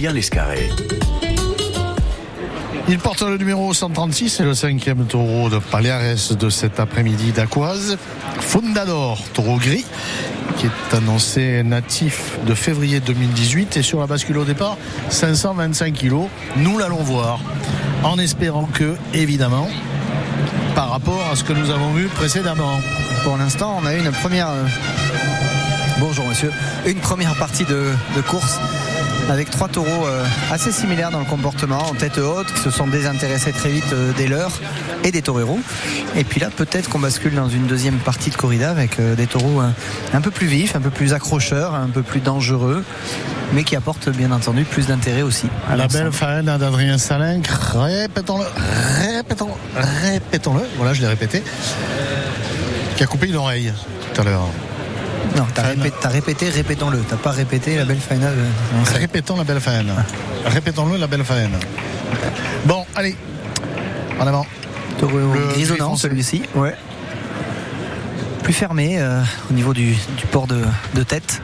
Julien 0.00 0.14
Lescarré. 0.14 0.70
Il 2.88 2.98
porte 3.00 3.20
le 3.20 3.36
numéro 3.36 3.74
136, 3.74 4.30
c'est 4.30 4.44
le 4.44 4.54
cinquième 4.54 5.04
taureau 5.04 5.50
de 5.50 5.58
Paliares 5.58 6.16
de 6.30 6.48
cet 6.48 6.80
après-midi 6.80 7.32
d'Aquoise. 7.32 7.98
Fundador, 8.40 9.18
taureau 9.34 9.58
gris, 9.58 9.84
qui 10.56 10.64
est 10.68 10.96
annoncé 10.96 11.62
natif 11.64 12.38
de 12.46 12.54
février 12.54 13.00
2018 13.00 13.76
et 13.76 13.82
sur 13.82 14.00
la 14.00 14.06
bascule 14.06 14.38
au 14.38 14.44
départ, 14.46 14.78
525 15.10 15.92
kilos. 15.92 16.28
Nous 16.56 16.78
l'allons 16.78 17.02
voir, 17.02 17.38
en 18.02 18.18
espérant 18.18 18.64
que, 18.72 18.94
évidemment, 19.12 19.68
par 20.74 20.88
rapport 20.92 21.22
à 21.30 21.36
ce 21.36 21.44
que 21.44 21.52
nous 21.52 21.68
avons 21.68 21.92
vu 21.92 22.06
précédemment. 22.06 22.80
Pour 23.22 23.36
l'instant, 23.36 23.78
on 23.82 23.84
a 23.84 23.94
eu 23.94 23.98
une 23.98 24.12
première. 24.12 24.48
euh, 24.48 24.64
Bonjour 25.98 26.26
monsieur. 26.26 26.50
Une 26.86 26.96
première 26.96 27.34
partie 27.34 27.64
de, 27.66 27.92
de 28.16 28.20
course 28.22 28.58
avec 29.30 29.48
trois 29.48 29.68
taureaux 29.68 30.06
euh, 30.06 30.24
assez 30.50 30.72
similaires 30.72 31.10
dans 31.10 31.20
le 31.20 31.24
comportement, 31.24 31.78
en 31.78 31.94
tête 31.94 32.18
haute, 32.18 32.52
qui 32.52 32.60
se 32.60 32.70
sont 32.70 32.88
désintéressés 32.88 33.52
très 33.52 33.70
vite 33.70 33.92
euh, 33.92 34.12
des 34.14 34.26
leurs 34.26 34.52
et 35.04 35.12
des 35.12 35.22
toreros. 35.22 35.60
Et 36.16 36.24
puis 36.24 36.40
là, 36.40 36.48
peut-être 36.54 36.88
qu'on 36.88 36.98
bascule 36.98 37.34
dans 37.34 37.48
une 37.48 37.66
deuxième 37.66 37.98
partie 37.98 38.30
de 38.30 38.36
corrida 38.36 38.70
avec 38.70 38.98
euh, 38.98 39.14
des 39.14 39.28
taureaux 39.28 39.60
euh, 39.60 39.70
un 40.12 40.20
peu 40.20 40.32
plus 40.32 40.48
vifs, 40.48 40.74
un 40.74 40.80
peu 40.80 40.90
plus 40.90 41.14
accrocheurs, 41.14 41.74
un 41.74 41.88
peu 41.88 42.02
plus 42.02 42.20
dangereux, 42.20 42.84
mais 43.52 43.62
qui 43.62 43.76
apportent 43.76 44.10
bien 44.10 44.32
entendu 44.32 44.64
plus 44.64 44.88
d'intérêt 44.88 45.22
aussi. 45.22 45.46
à 45.70 45.76
La 45.76 45.86
belle 45.86 46.12
faine 46.12 46.46
d'Adrien 46.46 46.98
Salin, 46.98 47.40
répétons-le, 47.74 48.46
répétons-le, 49.00 49.52
répétons-le, 49.80 50.62
voilà 50.76 50.92
je 50.92 51.02
l'ai 51.02 51.08
répété, 51.08 51.42
qui 52.96 53.04
a 53.04 53.06
coupé 53.06 53.28
une 53.28 53.36
oreille 53.36 53.72
tout 54.12 54.20
à 54.20 54.24
l'heure. 54.24 54.48
Non, 55.36 55.46
t'as 55.54 56.08
répété, 56.08 56.48
répétons-le. 56.50 56.98
T'as 57.08 57.16
pas 57.16 57.30
répété 57.30 57.76
la 57.76 57.84
belle 57.84 58.00
faine. 58.00 58.22
euh, 58.24 58.44
non, 58.76 58.84
ça- 58.84 58.94
Répétons 58.98 59.36
la 59.36 59.44
belle 59.44 59.60
faine. 59.60 59.92
Répétons-le 60.44 60.96
la 60.96 61.06
belle 61.06 61.24
faine. 61.24 61.50
Bon, 62.66 62.84
allez, 62.96 63.16
en 64.18 64.26
avant. 64.26 64.44
Taureau 64.98 65.18
Le 65.18 65.52
grisonnant 65.52 65.96
celui-ci. 65.96 66.42
Ouais. 66.54 66.74
Plus 68.42 68.52
fermé 68.52 68.96
euh, 68.98 69.22
au 69.50 69.54
niveau 69.54 69.72
du, 69.72 69.92
du 69.92 70.26
port 70.30 70.46
de, 70.46 70.64
de 70.94 71.02
tête. 71.04 71.40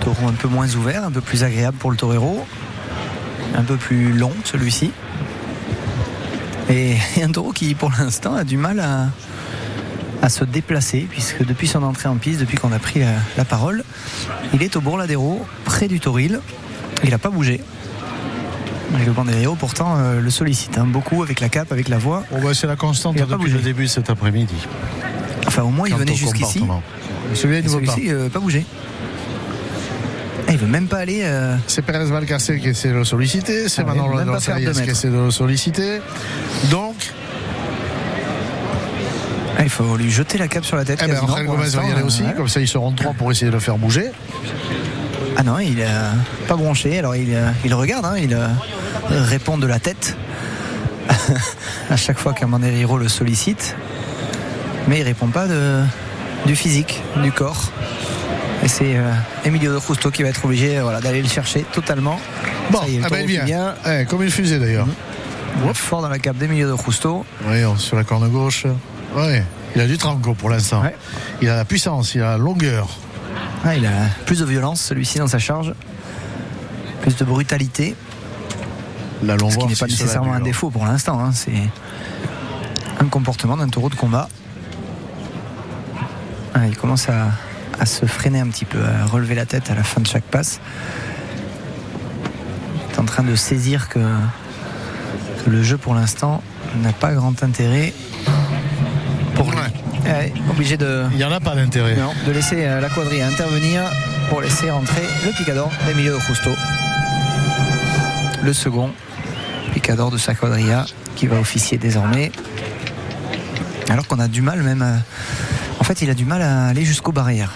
Taureau 0.00 0.28
un 0.28 0.32
peu 0.32 0.48
moins 0.48 0.72
ouvert, 0.76 1.04
un 1.04 1.10
peu 1.10 1.20
plus 1.20 1.42
agréable 1.44 1.76
pour 1.78 1.90
le 1.90 1.96
torero. 1.96 2.46
Un 3.56 3.62
peu 3.64 3.76
plus 3.76 4.12
long 4.12 4.32
celui-ci. 4.44 4.92
Et, 6.70 6.96
et 7.16 7.22
un 7.22 7.30
taureau 7.30 7.52
qui 7.52 7.74
pour 7.74 7.90
l'instant 7.98 8.34
a 8.34 8.44
du 8.44 8.56
mal 8.56 8.80
à, 8.80 9.06
à 10.24 10.30
se 10.30 10.42
déplacer 10.44 11.06
puisque 11.10 11.44
depuis 11.44 11.68
son 11.68 11.82
entrée 11.82 12.08
en 12.08 12.16
piste, 12.16 12.40
depuis 12.40 12.56
qu'on 12.56 12.72
a 12.72 12.78
pris 12.78 13.00
la, 13.00 13.12
la 13.36 13.44
parole, 13.44 13.84
il 14.54 14.62
est 14.62 14.74
au 14.74 14.80
Bourladero, 14.80 15.44
près 15.66 15.86
du 15.86 16.00
Toril. 16.00 16.40
Il 17.02 17.10
n'a 17.10 17.18
pas 17.18 17.28
bougé. 17.28 17.60
Et 19.02 19.04
le 19.04 19.12
Bandeirio 19.12 19.54
pourtant 19.54 19.96
euh, 19.98 20.20
le 20.20 20.30
sollicite 20.30 20.78
hein, 20.78 20.86
beaucoup 20.86 21.22
avec 21.22 21.40
la 21.40 21.50
cape, 21.50 21.72
avec 21.72 21.88
la 21.88 21.98
voix. 21.98 22.24
Bah, 22.30 22.54
c'est 22.54 22.66
la 22.66 22.76
constante 22.76 23.16
depuis 23.16 23.36
bougé. 23.36 23.52
le 23.54 23.60
début 23.60 23.82
de 23.84 23.88
cet 23.88 24.08
après-midi. 24.08 24.54
Enfin 25.46 25.62
au 25.62 25.70
moins 25.70 25.88
il 25.88 25.94
venait 25.94 26.14
jusqu'ici. 26.14 26.64
Celui-là, 27.34 27.58
il 27.60 27.64
ne 27.64 27.70
veut 27.70 27.82
pas. 27.82 27.96
Euh, 28.06 28.28
pas 28.30 28.38
bougé. 28.38 28.64
Ah, 30.46 30.52
il 30.52 30.58
veut 30.58 30.66
même 30.66 30.86
pas 30.88 30.98
aller. 30.98 31.20
euh, 31.24 31.56
C'est 31.66 31.82
Pérez 31.82 32.04
Valcarcel 32.04 32.60
qui 32.60 32.68
essaie 32.68 32.88
de 32.90 32.94
le 32.94 33.04
solliciter, 33.04 33.68
c'est 33.68 33.82
Ah 33.82 33.86
Manon 33.86 34.14
deux 34.14 34.72
qui 34.72 34.90
essaie 34.90 35.08
de 35.08 35.16
le 35.16 35.30
solliciter. 35.30 36.00
Donc, 36.70 36.94
il 39.64 39.70
faut 39.70 39.96
lui 39.96 40.10
jeter 40.10 40.38
la 40.38 40.46
cape 40.48 40.64
sur 40.64 40.76
la 40.76 40.84
tête. 40.84 41.00
eh 41.02 41.08
ben, 41.08 41.18
pour 41.18 41.28
Gomez 41.42 41.68
va 41.68 41.84
y 41.84 41.90
aller 41.90 42.02
aussi, 42.02 42.22
ouais. 42.22 42.34
comme 42.36 42.48
ça 42.48 42.60
ils 42.60 42.68
seront 42.68 42.92
trois 42.92 43.12
pour 43.14 43.30
essayer 43.30 43.46
de 43.46 43.52
le 43.52 43.60
faire 43.60 43.78
bouger. 43.78 44.10
Ah 45.36 45.42
non, 45.42 45.58
il 45.58 45.82
a 45.82 46.12
pas 46.46 46.54
bronché. 46.54 46.98
Alors 46.98 47.16
il, 47.16 47.34
euh, 47.34 47.50
il 47.64 47.74
regarde, 47.74 48.04
hein, 48.04 48.14
il 48.16 48.34
euh, 48.34 48.46
répond 49.10 49.58
de 49.58 49.66
la 49.66 49.80
tête 49.80 50.16
à 51.90 51.96
chaque 51.96 52.18
fois 52.18 52.32
qu'un 52.32 52.46
Bandeiro 52.46 52.98
le 52.98 53.08
sollicite. 53.08 53.74
Mais 54.86 55.00
il 55.00 55.02
répond 55.02 55.28
pas 55.28 55.46
de, 55.48 55.82
du 56.46 56.54
physique, 56.54 57.02
du 57.22 57.32
corps. 57.32 57.72
Et 58.62 58.68
c'est 58.68 58.96
euh, 58.96 59.12
Emilio 59.44 59.74
de 59.74 59.80
Justo 59.80 60.10
qui 60.10 60.22
va 60.22 60.28
être 60.28 60.44
obligé 60.44 60.78
voilà, 60.80 61.00
d'aller 61.00 61.22
le 61.22 61.28
chercher 61.28 61.64
totalement. 61.72 62.20
Bon, 62.70 62.80
Ça 62.80 62.88
y 62.88 62.96
est, 62.96 62.98
le 63.00 63.04
ah 63.06 63.08
ben, 63.10 63.26
il 63.28 63.40
vient. 63.42 63.74
Eh, 63.86 64.04
comme 64.04 64.22
une 64.22 64.30
fusée 64.30 64.58
d'ailleurs. 64.58 64.86
Fort 65.72 66.02
dans 66.02 66.08
la 66.08 66.18
cape 66.18 66.36
d'Emilio 66.36 66.70
de 66.70 66.82
Justo. 66.82 67.24
Oui, 67.48 67.58
sur 67.78 67.96
la 67.96 68.04
corne 68.04 68.28
gauche. 68.28 68.66
Ouais. 69.14 69.44
Il 69.74 69.80
a 69.80 69.86
du 69.86 69.98
tranco 69.98 70.34
pour 70.34 70.50
l'instant. 70.50 70.82
Ouais. 70.82 70.94
Il 71.42 71.48
a 71.48 71.56
la 71.56 71.64
puissance, 71.64 72.14
il 72.14 72.22
a 72.22 72.32
la 72.32 72.38
longueur. 72.38 72.88
Ah, 73.64 73.74
il 73.74 73.86
a 73.86 73.90
plus 74.26 74.40
de 74.40 74.44
violence 74.44 74.80
celui-ci 74.80 75.18
dans 75.18 75.26
sa 75.26 75.38
charge. 75.38 75.74
Plus 77.02 77.16
de 77.16 77.24
brutalité. 77.24 77.94
La 79.22 79.36
longueur. 79.36 79.52
Ce 79.52 79.58
qui 79.58 79.66
n'est 79.66 79.76
pas 79.76 79.86
si 79.86 79.92
nécessairement 79.92 80.32
un 80.34 80.40
défaut 80.40 80.70
pour 80.70 80.84
l'instant. 80.84 81.18
hein. 81.20 81.32
C'est 81.32 81.52
un 83.00 83.06
comportement 83.06 83.56
d'un 83.56 83.68
taureau 83.68 83.88
de 83.88 83.94
combat. 83.94 84.28
Ah, 86.54 86.66
il 86.68 86.76
commence 86.76 87.08
à, 87.08 87.30
à 87.80 87.86
se 87.86 88.06
freiner 88.06 88.40
un 88.40 88.48
petit 88.48 88.64
peu, 88.64 88.78
à 88.84 89.06
relever 89.06 89.34
la 89.34 89.46
tête 89.46 89.70
à 89.70 89.74
la 89.74 89.82
fin 89.82 90.00
de 90.00 90.06
chaque 90.06 90.24
passe. 90.24 90.60
Il 92.90 92.94
est 92.94 93.00
en 93.00 93.04
train 93.04 93.24
de 93.24 93.34
saisir 93.34 93.88
que, 93.88 93.98
que 93.98 95.50
le 95.50 95.62
jeu 95.62 95.76
pour 95.78 95.94
l'instant 95.94 96.42
n'a 96.82 96.92
pas 96.92 97.12
grand 97.12 97.42
intérêt 97.42 97.92
obligé 100.50 100.76
de, 100.76 101.04
Il 101.12 101.16
n'y 101.16 101.24
en 101.24 101.32
a 101.32 101.40
pas 101.40 101.54
d'intérêt. 101.54 101.96
de 102.26 102.32
laisser 102.32 102.64
euh, 102.66 102.80
la 102.80 102.88
quadrille 102.88 103.22
intervenir 103.22 103.82
pour 104.28 104.40
laisser 104.40 104.70
rentrer 104.70 105.02
le 105.24 105.32
picador 105.32 105.70
d'Emilio 105.86 106.18
Justo. 106.20 106.50
Le 108.42 108.52
second 108.52 108.90
picador 109.72 110.10
de 110.10 110.18
sa 110.18 110.34
quadrilla 110.34 110.84
qui 111.16 111.26
va 111.26 111.38
officier 111.38 111.78
désormais. 111.78 112.30
Alors 113.90 114.06
qu'on 114.06 114.18
a 114.18 114.28
du 114.28 114.42
mal 114.42 114.62
même 114.62 114.82
à... 114.82 114.94
En 115.80 115.84
fait, 115.84 116.02
il 116.02 116.10
a 116.10 116.14
du 116.14 116.24
mal 116.24 116.42
à 116.42 116.66
aller 116.66 116.84
jusqu'aux 116.84 117.12
barrières. 117.12 117.52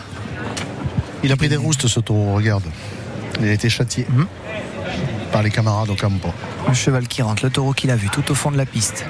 Il 1.23 1.33
a 1.33 1.37
pris 1.37 1.49
des 1.49 1.57
roustes 1.57 1.87
ce 1.89 2.01
taureau, 2.01 2.35
regarde. 2.35 2.65
Il 3.41 3.49
a 3.49 3.53
été 3.53 3.69
châtié 3.69 4.07
Mhm. 4.09 4.27
par 5.33 5.43
les 5.43 5.51
camarades 5.51 5.91
au 5.91 5.95
campo. 5.95 6.29
Un 6.69 6.75
cheval 6.75 7.07
qui 7.07 7.23
rentre, 7.23 7.45
le 7.45 7.51
taureau 7.51 7.73
qu'il 7.73 7.91
a 7.91 7.97
vu 7.97 8.09
tout 8.09 8.31
au 8.31 8.35
fond 8.35 8.51
de 8.51 8.57
la 8.57 8.67
piste. 8.67 9.05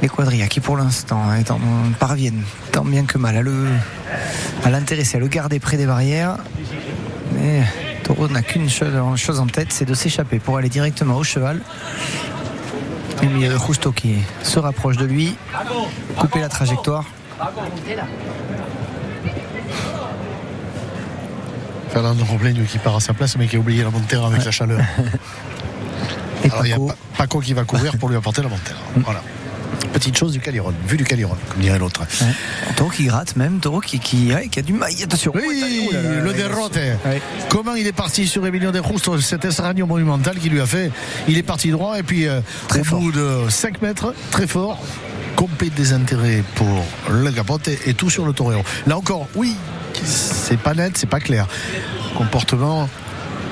Les 0.00 0.08
quadrillas 0.08 0.46
qui 0.46 0.60
pour 0.60 0.76
l'instant 0.76 1.20
hein, 1.28 1.42
parviennent 1.98 2.42
tant 2.70 2.84
bien 2.84 3.04
que 3.04 3.18
mal 3.18 3.36
à 3.36 3.42
le 3.42 3.66
à 4.64 4.70
l'intéresser, 4.70 5.16
à 5.16 5.20
le 5.20 5.26
garder 5.28 5.58
près 5.58 5.76
des 5.76 5.86
barrières. 5.86 6.36
Mais 7.32 7.62
taureau 8.04 8.28
n'a 8.28 8.42
qu'une 8.42 8.70
chose, 8.70 8.92
chose 9.16 9.40
en 9.40 9.46
tête, 9.46 9.72
c'est 9.72 9.84
de 9.84 9.94
s'échapper 9.94 10.38
pour 10.38 10.56
aller 10.56 10.68
directement 10.68 11.16
au 11.16 11.24
cheval. 11.24 11.60
Emilio 13.22 13.52
de 13.52 13.58
Justo 13.58 13.90
qui 13.90 14.14
se 14.44 14.60
rapproche 14.60 14.96
de 14.96 15.04
lui, 15.04 15.36
couper 16.16 16.40
la 16.40 16.48
trajectoire. 16.48 17.04
Fernando 21.90 22.24
Robleño 22.24 22.64
qui 22.64 22.78
part 22.78 22.96
à 22.96 23.00
sa 23.00 23.14
place, 23.14 23.36
mais 23.36 23.46
qui 23.48 23.56
a 23.56 23.58
oublié 23.58 23.82
la 23.82 23.90
montée 23.90 24.16
avec 24.16 24.44
la 24.44 24.50
chaleur. 24.50 24.80
Et 26.44 26.50
Alors 26.50 26.64
il 26.64 26.70
y 26.70 26.72
a 26.72 26.76
Paco, 26.76 26.86
Pa- 26.86 26.94
Paco 27.18 27.40
qui 27.40 27.52
va 27.54 27.64
courir 27.64 27.96
pour 27.98 28.08
lui 28.08 28.16
apporter 28.16 28.42
la 28.42 28.48
montée. 28.48 28.72
Voilà. 28.96 29.20
Petite 29.92 30.16
chose 30.16 30.32
du 30.32 30.40
Caliron, 30.40 30.72
vue 30.86 30.96
du 30.96 31.04
Caliron, 31.04 31.36
comme 31.48 31.60
dirait 31.60 31.78
l'autre. 31.78 32.02
ouais, 32.02 32.26
taureau 32.76 32.90
qui 32.90 33.04
gratte 33.06 33.36
même, 33.36 33.58
taureau 33.58 33.80
qui, 33.80 33.98
qui, 33.98 34.32
ouais, 34.32 34.48
qui 34.48 34.58
a 34.58 34.62
du 34.62 34.72
mal. 34.72 34.90
Attention. 35.02 35.32
Oui, 35.34 35.88
Oh 35.88 35.92
là, 35.92 36.00
le. 36.48 36.96
Ouais. 37.06 37.20
Comment 37.48 37.74
il 37.74 37.86
est 37.86 37.92
parti 37.92 38.26
sur 38.26 38.46
Emilio 38.46 38.70
de 38.70 38.82
Justo, 38.82 39.18
cet 39.20 39.44
estragno 39.44 39.86
monumental 39.86 40.36
qu'il 40.38 40.52
lui 40.52 40.60
a 40.60 40.66
fait. 40.66 40.90
Il 41.26 41.38
est 41.38 41.42
parti 41.42 41.70
droit 41.70 41.98
et 41.98 42.02
puis 42.02 42.26
euh, 42.26 42.40
Très 42.68 42.80
au 42.80 42.84
fort. 42.84 43.00
bout 43.00 43.12
de 43.12 43.44
5 43.48 43.80
mètres, 43.82 44.14
très 44.30 44.46
fort, 44.46 44.78
complet 45.36 45.70
désintérêt 45.74 46.42
pour 46.54 46.84
le 47.10 47.30
capote 47.32 47.68
et, 47.68 47.78
et 47.86 47.94
tout 47.94 48.10
sur 48.10 48.26
le 48.26 48.32
torero. 48.32 48.62
Là 48.86 48.96
encore, 48.98 49.26
oui, 49.36 49.54
c'est 50.04 50.58
pas 50.58 50.74
net, 50.74 50.96
c'est 50.98 51.08
pas 51.08 51.20
clair. 51.20 51.46
Comportement 52.16 52.88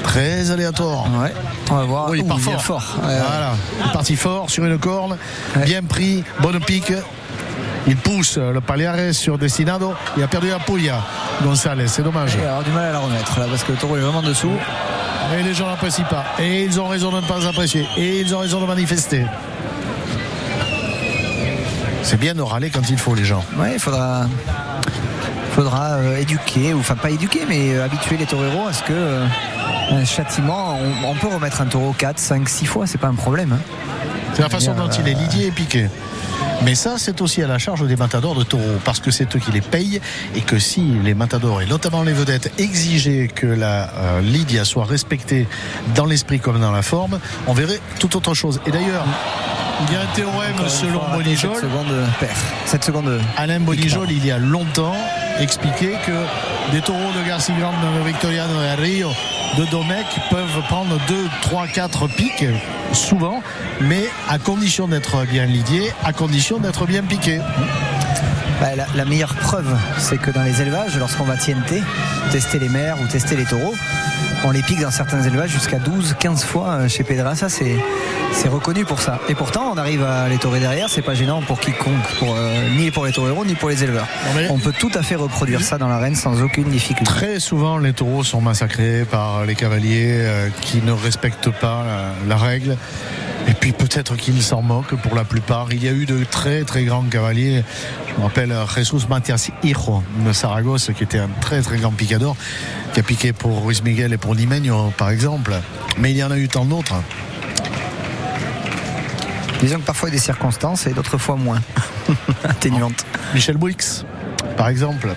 très 0.07 0.51
aléatoire. 0.51 1.05
Ouais, 1.21 1.33
on 1.71 1.75
va 1.75 1.85
voir. 1.85 2.11
Oui, 2.11 2.19
il 2.21 2.25
Ouh, 2.25 2.29
part 2.29 2.39
vient 2.39 2.59
fort. 2.59 2.83
fort. 2.83 3.03
Ouais, 3.03 3.09
ouais. 3.15 3.21
Voilà, 3.21 3.53
il 3.81 3.87
est 3.89 3.93
parti 3.93 4.17
fort 4.17 4.49
sur 4.49 4.65
une 4.65 4.79
corne, 4.79 5.17
bien 5.65 5.83
pris, 5.83 6.25
bonne 6.41 6.61
pique. 6.61 6.93
Il 7.89 7.97
pousse 7.97 8.39
le 8.39 8.61
Paliares 8.61 9.13
sur 9.15 9.39
Destinado. 9.39 9.95
Il 10.17 10.23
a 10.23 10.27
perdu 10.27 10.49
la 10.49 10.59
Puglia, 10.59 11.01
González. 11.43 11.87
C'est 11.87 12.03
dommage. 12.03 12.33
Il 12.35 12.41
va 12.41 12.49
avoir 12.49 12.65
du 12.65 12.71
mal 12.71 12.85
à 12.87 12.93
la 12.93 12.99
remettre 12.99 13.39
là 13.39 13.47
parce 13.49 13.63
que 13.63 13.73
le 13.73 13.79
taureau 13.79 13.97
est 13.97 14.01
vraiment 14.01 14.23
dessous. 14.23 14.51
Et 15.39 15.43
les 15.43 15.55
gens 15.55 15.69
n'apprécient 15.69 16.05
pas. 16.05 16.25
Et 16.41 16.65
ils 16.65 16.81
ont 16.81 16.89
raison 16.89 17.11
de 17.11 17.17
ne 17.17 17.27
pas 17.27 17.47
apprécier. 17.47 17.87
Et 17.97 18.21
ils 18.21 18.35
ont 18.35 18.39
raison 18.41 18.61
de 18.61 18.67
manifester. 18.67 19.25
C'est 22.03 22.19
bien 22.19 22.35
de 22.35 22.43
râler 22.43 22.71
quand 22.71 22.89
il 22.91 22.99
faut, 22.99 23.15
les 23.15 23.25
gens. 23.25 23.45
Ouais, 23.57 23.75
il 23.75 23.81
faudra, 23.81 24.27
faudra 25.53 25.95
euh, 25.95 26.19
éduquer, 26.19 26.73
ou 26.75 26.79
enfin 26.81 26.95
pas 26.95 27.11
éduquer, 27.11 27.41
mais 27.49 27.75
euh, 27.75 27.85
habituer 27.85 28.17
les 28.17 28.27
toreros 28.27 28.69
à 28.69 28.73
ce 28.73 28.83
que 28.85 28.93
euh, 28.93 29.27
un 29.91 30.05
châtiment, 30.05 30.79
on, 31.05 31.11
on 31.11 31.15
peut 31.15 31.29
remettre 31.29 31.61
un 31.61 31.67
taureau 31.67 31.95
4, 31.97 32.19
5, 32.19 32.49
6 32.49 32.67
fois, 32.67 32.87
c'est 32.87 32.99
pas 32.99 33.09
un 33.09 33.15
problème. 33.15 33.53
hein. 33.53 33.61
C'est 34.35 34.43
la 34.43 34.49
façon 34.51 34.75
dont 34.75 34.89
il 34.89 35.09
est 35.09 35.15
euh, 35.15 35.19
lidié 35.19 35.47
et 35.47 35.51
piqué. 35.51 35.89
Mais 36.63 36.75
ça, 36.75 36.95
c'est 36.99 37.21
aussi 37.21 37.43
à 37.43 37.47
la 37.47 37.59
charge 37.59 37.87
des 37.87 37.97
matadors 37.97 38.35
de 38.35 38.43
taureaux, 38.43 38.79
parce 38.85 38.99
que 39.01 39.11
c'est 39.11 39.35
eux 39.37 39.39
qui 39.39 39.53
les 39.53 39.61
payent, 39.61 40.01
et 40.35 40.41
que 40.41 40.59
si 40.59 40.81
les 41.05 41.15
matadors, 41.15 41.63
et 41.63 41.67
notamment 41.67 42.03
les 42.03 42.13
vedettes, 42.13 42.53
exigeaient 42.59 43.29
que 43.29 43.47
la 43.47 43.91
euh, 43.95 44.21
Lydia 44.23 44.65
soit 44.65 44.85
respectée 44.85 45.47
dans 45.95 46.05
l'esprit 46.07 46.41
comme 46.41 46.61
dans 46.61 46.73
la 46.73 46.83
forme, 46.83 47.19
on 47.47 47.53
verrait 47.53 47.81
tout 47.99 48.15
autre 48.17 48.35
chose. 48.35 48.61
Et 48.67 48.71
d'ailleurs, 48.71 49.05
il 49.89 49.95
y 49.95 49.97
a 49.97 50.01
un 50.03 50.15
théorème 50.15 50.69
selon 50.69 51.01
Bonijol. 51.15 51.53
Cette 51.55 51.63
seconde 51.63 51.93
paire. 52.21 52.37
Cette 52.65 52.85
seconde. 52.85 53.21
Alain 53.37 53.61
Bonijol, 53.61 54.11
il 54.11 54.25
y 54.27 54.31
a 54.31 54.39
longtemps, 54.39 54.97
expliqué 55.39 55.93
que 56.07 56.73
des 56.75 56.81
taureaux 56.81 57.13
de 57.23 57.27
Garcia 57.29 57.55
Grande, 57.59 57.75
de 58.01 58.07
Victoriano 58.07 58.55
et 58.63 58.75
Rio, 58.81 59.11
de 59.57 59.65
Domecq 59.71 60.07
peuvent 60.31 60.63
prendre 60.69 60.99
2, 61.09 61.15
3, 61.43 61.67
4 61.69 62.09
pics, 62.09 62.45
souvent, 62.93 63.43
mais 63.81 64.05
à 64.29 64.39
condition 64.39 64.89
d'être 64.89 65.25
bien 65.27 65.47
lidiés, 65.47 65.93
à 66.05 66.13
condition 66.13 66.59
d'être 66.59 66.87
bien 66.87 67.03
piqués. 67.03 67.41
Bah, 68.61 68.69
la, 68.95 69.05
meilleure 69.05 69.35
preuve, 69.35 69.77
c'est 69.99 70.19
que 70.19 70.31
dans 70.31 70.43
les 70.43 70.63
élevages, 70.63 70.97
lorsqu'on 70.97 71.25
va 71.25 71.37
TNT, 71.37 71.83
tester 72.31 72.59
les 72.59 72.69
mères 72.69 73.01
ou 73.01 73.07
tester 73.07 73.37
les 73.37 73.45
taureaux, 73.45 73.75
on 74.47 74.53
les 74.53 74.63
pique 74.63 74.81
dans 74.81 74.91
certains 74.93 75.23
élevages 75.23 75.51
jusqu'à 75.51 75.79
12, 75.79 76.15
15 76.21 76.45
fois 76.45 76.69
euh, 76.69 76.89
chez 76.89 77.03
Pedraza. 77.03 77.49
C'est, 77.49 77.77
c'est 78.33 78.49
reconnu 78.49 78.85
pour 78.85 79.01
ça. 79.01 79.19
Et 79.29 79.35
pourtant, 79.35 79.71
on 79.75 79.77
arrive 79.77 80.05
à 80.05 80.29
les 80.29 80.39
taurer 80.39 80.61
derrière. 80.61 80.89
C'est 80.89 81.03
pas 81.03 81.15
gênant 81.15 81.43
pour 81.43 81.59
quiconque, 81.59 81.95
pour, 82.19 82.35
euh, 82.37 82.69
ni 82.77 82.91
pour 82.91 83.05
les 83.07 83.13
taureaux 83.13 83.45
ni 83.45 83.55
pour 83.55 83.69
les 83.71 83.83
éleveurs. 83.83 84.07
Mais- 84.37 84.49
On 84.51 84.59
peut 84.59 84.73
tout 84.79 84.91
à 84.95 85.03
fait 85.03 85.17
reproduire 85.17 85.63
ça 85.63 85.79
dans 85.79 85.89
l'arène 85.89 86.15
sans 86.15 86.43
aucune 86.43 86.69
difficulté. 86.71 87.05
Très 87.13 87.41
souvent, 87.41 87.79
les 87.79 87.93
taureaux 87.93 88.23
sont 88.25 88.41
massacrés 88.41 89.05
par 89.11 89.45
les 89.45 89.55
cavaliers 89.57 90.19
euh, 90.21 90.49
qui 90.61 90.81
ne 90.81 90.93
respectent 90.93 91.51
pas 91.51 91.85
la, 91.85 92.37
la 92.37 92.37
règle. 92.37 92.77
Et 93.49 93.55
puis 93.55 93.73
peut-être 93.73 94.17
qu'ils 94.17 94.43
s'en 94.43 94.63
moquent 94.63 94.97
pour 94.97 95.15
la 95.15 95.25
plupart. 95.25 95.73
Il 95.73 95.85
y 95.85 95.89
a 95.89 95.93
eu 95.93 96.05
de 96.05 96.25
très 96.25 96.65
très 96.65 96.85
grands 96.85 97.05
cavaliers. 97.05 97.63
Je 98.09 98.21
me 98.21 98.27
rappelle 98.27 98.55
Jesus 98.75 99.07
Matias 99.09 99.51
Hijo 99.63 100.03
de 100.25 100.33
Saragosse, 100.33 100.91
qui 100.97 101.05
était 101.05 101.19
un 101.19 101.29
très 101.41 101.63
très 101.63 101.79
grand 101.79 101.93
picador, 101.93 102.37
qui 102.93 103.01
a 103.01 103.03
piqué 103.03 103.33
pour 103.33 103.65
Ruiz 103.65 103.83
Miguel 103.83 104.13
et 104.13 104.19
pour 104.19 104.35
Limeño, 104.35 104.93
par 104.97 105.11
exemple. 105.11 105.55
Mais 105.99 106.11
il 106.11 106.17
y 106.17 106.25
en 106.25 106.31
a 106.31 106.39
eu 106.39 106.49
tant 106.49 106.65
d'autres. 106.65 106.95
Disons 109.61 109.79
que 109.79 109.85
parfois 109.87 110.09
il 110.09 110.13
y 110.13 110.17
a 110.17 110.19
des 110.19 110.25
circonstances 110.25 110.87
et 110.87 110.93
d'autres 110.93 111.19
fois 111.19 111.37
moins 111.37 111.63
atténuantes. 112.45 113.07
Michel 113.35 113.57
Bouix, 113.57 114.05
par 114.57 114.69
exemple. 114.69 115.15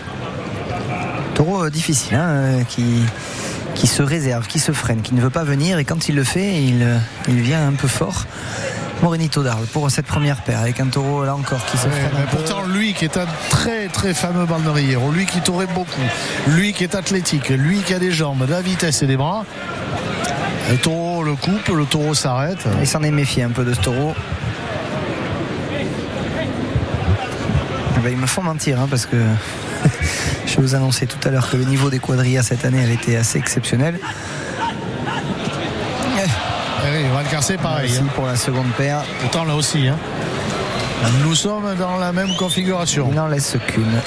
Taureau 1.35 1.63
euh, 1.63 1.69
difficile, 1.69 2.15
hein, 2.15 2.29
euh, 2.29 2.63
qui, 2.63 3.03
qui 3.75 3.87
se 3.87 4.03
réserve, 4.03 4.47
qui 4.47 4.59
se 4.59 4.71
freine, 4.71 5.01
qui 5.01 5.13
ne 5.13 5.21
veut 5.21 5.29
pas 5.29 5.43
venir 5.43 5.79
et 5.79 5.85
quand 5.85 6.09
il 6.09 6.15
le 6.15 6.23
fait, 6.23 6.61
il, 6.61 6.85
il 7.27 7.41
vient 7.41 7.67
un 7.67 7.73
peu 7.73 7.87
fort. 7.87 8.25
Morenito 9.01 9.43
d'Arles 9.43 9.67
pour 9.67 9.89
cette 9.89 10.05
première 10.05 10.41
paire 10.41 10.59
avec 10.59 10.79
un 10.81 10.87
taureau 10.87 11.23
là 11.23 11.33
encore 11.33 11.63
qui 11.65 11.77
se 11.77 11.87
Ouais, 11.87 11.91
freine 11.91 12.11
mais 12.17 12.25
pourtant, 12.29 12.63
lui 12.67 12.93
qui 12.93 13.05
est 13.05 13.17
un 13.17 13.25
très 13.49 13.87
très 13.87 14.13
fameux 14.13 14.45
balneuriero, 14.45 15.09
lui 15.11 15.25
qui 15.25 15.39
taurait 15.39 15.67
beaucoup, 15.67 16.01
lui 16.47 16.73
qui 16.73 16.83
est 16.83 16.95
athlétique, 16.95 17.49
lui 17.49 17.79
qui 17.79 17.93
a 17.93 17.99
des 17.99 18.11
jambes, 18.11 18.45
de 18.45 18.51
la 18.51 18.61
vitesse 18.61 19.01
et 19.01 19.07
des 19.07 19.15
bras, 19.15 19.45
le 20.69 20.77
taureau 20.77 21.23
le 21.23 21.35
coupe, 21.35 21.69
le 21.69 21.85
taureau 21.85 22.13
s'arrête. 22.13 22.59
Il 22.81 22.87
s'en 22.87 23.01
est 23.03 23.11
méfié 23.11 23.43
un 23.43 23.49
peu 23.49 23.63
de 23.63 23.73
ce 23.73 23.79
taureau. 23.79 24.13
Ben, 28.03 28.11
ils 28.11 28.17
me 28.17 28.27
font 28.27 28.41
mentir 28.41 28.79
hein, 28.79 28.87
parce 28.89 29.05
que 29.05 29.17
je 30.45 30.59
vous 30.59 30.75
annonçais 30.75 31.05
tout 31.05 31.27
à 31.27 31.31
l'heure 31.31 31.49
que 31.49 31.57
le 31.57 31.65
niveau 31.65 31.89
des 31.89 31.99
quadrillas 31.99 32.43
cette 32.43 32.65
année 32.65 32.83
avait 32.83 32.93
été 32.95 33.17
assez 33.17 33.37
exceptionnel. 33.37 33.99
Eh 36.17 37.03
oui, 37.03 37.57
pareil. 37.61 37.91
Hein. 37.97 38.05
pour 38.15 38.25
la 38.25 38.35
seconde 38.35 38.71
paire, 38.77 39.03
Pourtant, 39.21 39.43
là 39.45 39.55
aussi. 39.55 39.87
hein. 39.87 39.97
Nous 41.23 41.35
sommes 41.35 41.75
dans 41.77 41.97
la 41.97 42.11
même 42.11 42.35
configuration. 42.35 43.07
il 43.09 43.15
n'en 43.15 43.27
laisse 43.27 43.57
qu'une. 43.67 44.01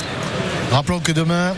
Rappelons 0.71 1.01
que 1.01 1.13
demain, 1.13 1.55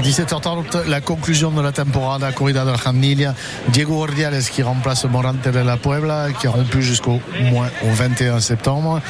17h30, 0.00 0.86
la 0.86 1.00
conclusion 1.00 1.50
de 1.50 1.60
la 1.60 1.72
temporada 1.72 2.32
Corrida 2.32 2.64
de 2.64 2.70
la 2.70 2.76
Jandilla. 2.76 3.34
Diego 3.68 4.02
Ordiales 4.02 4.42
qui 4.42 4.62
remplace 4.62 5.04
Morante 5.04 5.48
de 5.48 5.58
la 5.58 5.76
Puebla, 5.76 6.28
qui 6.38 6.46
a 6.46 6.50
rompu 6.50 6.82
jusqu'au 6.82 7.20
moins 7.50 7.68
au 7.84 7.90
21 7.92 8.40
septembre. 8.40 9.00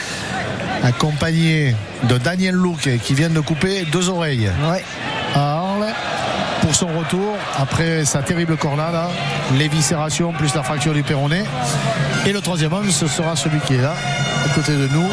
Accompagné 0.84 1.74
de 2.04 2.18
Daniel 2.18 2.54
Luque 2.54 2.98
qui 3.02 3.14
vient 3.14 3.30
de 3.30 3.40
couper 3.40 3.84
deux 3.92 4.08
oreilles 4.08 4.50
Ouais. 4.70 4.84
à 5.34 5.58
Arles 5.58 5.86
pour 6.62 6.74
son 6.74 6.86
retour 6.86 7.36
après 7.58 8.04
sa 8.04 8.22
terrible 8.22 8.56
cornada, 8.56 9.08
l'éviscération 9.58 10.32
plus 10.32 10.54
la 10.54 10.62
fracture 10.62 10.92
du 10.92 11.02
péroné. 11.02 11.42
Et 12.26 12.32
le 12.32 12.40
troisième 12.40 12.72
homme, 12.72 12.90
ce 12.90 13.06
sera 13.06 13.36
celui 13.36 13.58
qui 13.60 13.74
est 13.74 13.80
là, 13.82 13.94
à 14.44 14.48
côté 14.54 14.72
de 14.72 14.88
nous, 14.88 15.08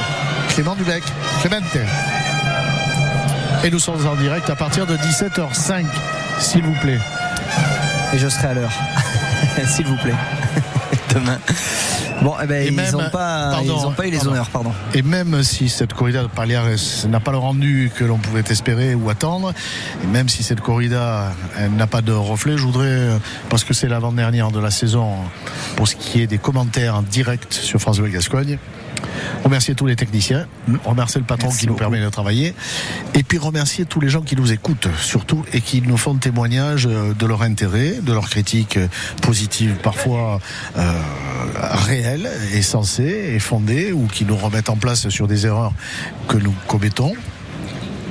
Clément 0.49 0.75
Dubec. 0.75 1.03
Clémente. 1.41 1.63
Et 3.63 3.71
nous 3.71 3.79
sommes 3.79 4.05
en 4.07 4.15
direct 4.15 4.49
à 4.49 4.55
partir 4.55 4.85
de 4.85 4.95
17h05, 4.97 5.85
s'il 6.39 6.63
vous 6.63 6.75
plaît. 6.81 6.99
Et 8.13 8.17
je 8.17 8.27
serai 8.27 8.47
à 8.49 8.53
l'heure, 8.53 8.73
s'il 9.67 9.85
vous 9.85 9.97
plaît. 9.97 10.13
Demain. 11.13 11.37
Bon, 12.21 12.33
eh 12.41 12.47
ben, 12.47 12.63
Et 12.63 12.67
ils 12.69 12.75
même- 12.75 12.91
n'ont 12.91 13.09
pas, 13.09 13.51
pardon, 13.51 13.75
ils 13.79 13.85
ont 13.85 13.91
pas 13.91 14.07
eu 14.07 14.11
les 14.11 14.17
pardon. 14.17 14.31
honneurs, 14.31 14.49
pardon. 14.49 14.71
Et 14.93 15.01
même 15.01 15.43
si 15.43 15.69
cette 15.69 15.93
corrida 15.93 16.23
de 16.23 16.27
Paliares 16.27 16.67
n'a 17.09 17.19
pas 17.19 17.31
le 17.31 17.37
rendu 17.37 17.91
que 17.95 18.03
l'on 18.03 18.17
pouvait 18.17 18.43
espérer 18.49 18.95
ou 18.95 19.09
attendre, 19.09 19.53
et 20.03 20.07
même 20.07 20.29
si 20.29 20.41
cette 20.41 20.61
corrida 20.61 21.33
n'a 21.77 21.87
pas 21.87 22.01
de 22.01 22.13
reflet, 22.13 22.57
je 22.57 22.63
voudrais, 22.63 22.85
euh, 22.87 23.17
parce 23.49 23.63
que 23.63 23.73
c'est 23.73 23.87
l'avant-dernière 23.87 24.51
de 24.51 24.59
la 24.59 24.71
saison, 24.71 25.09
pour 25.75 25.87
ce 25.87 25.95
qui 25.95 26.21
est 26.21 26.27
des 26.27 26.37
commentaires 26.37 26.95
en 26.95 27.01
direct 27.01 27.53
sur 27.53 27.79
France 27.79 27.99
Bleu 27.99 28.09
Gascogne, 28.09 28.57
remercier 29.43 29.75
tous 29.75 29.85
les 29.85 29.95
techniciens, 29.95 30.47
remercier 30.83 31.19
le 31.19 31.27
patron 31.27 31.47
Merci 31.47 31.61
qui 31.61 31.67
nous 31.67 31.75
permet 31.75 32.01
de 32.01 32.09
travailler, 32.09 32.53
et 33.13 33.23
puis 33.23 33.37
remercier 33.37 33.85
tous 33.85 33.99
les 33.99 34.09
gens 34.09 34.21
qui 34.21 34.35
nous 34.35 34.51
écoutent, 34.51 34.87
surtout, 34.99 35.43
et 35.53 35.61
qui 35.61 35.81
nous 35.81 35.97
font 35.97 36.15
témoignage 36.15 36.87
euh, 36.87 37.13
de 37.13 37.25
leur 37.25 37.41
intérêt, 37.41 37.99
de 38.01 38.13
leurs 38.13 38.29
critiques 38.29 38.77
euh, 38.77 38.87
positives, 39.21 39.75
parfois 39.83 40.39
euh, 40.77 41.01
réelles 41.87 42.29
et 42.53 42.61
sensées 42.61 43.33
et 43.35 43.39
fondées, 43.39 43.91
ou 43.91 44.07
qui 44.07 44.25
nous 44.25 44.35
remettent 44.35 44.69
en 44.69 44.77
place 44.77 45.09
sur 45.09 45.27
des 45.27 45.45
erreurs 45.45 45.73
que 46.27 46.37
nous 46.37 46.53
commettons, 46.67 47.13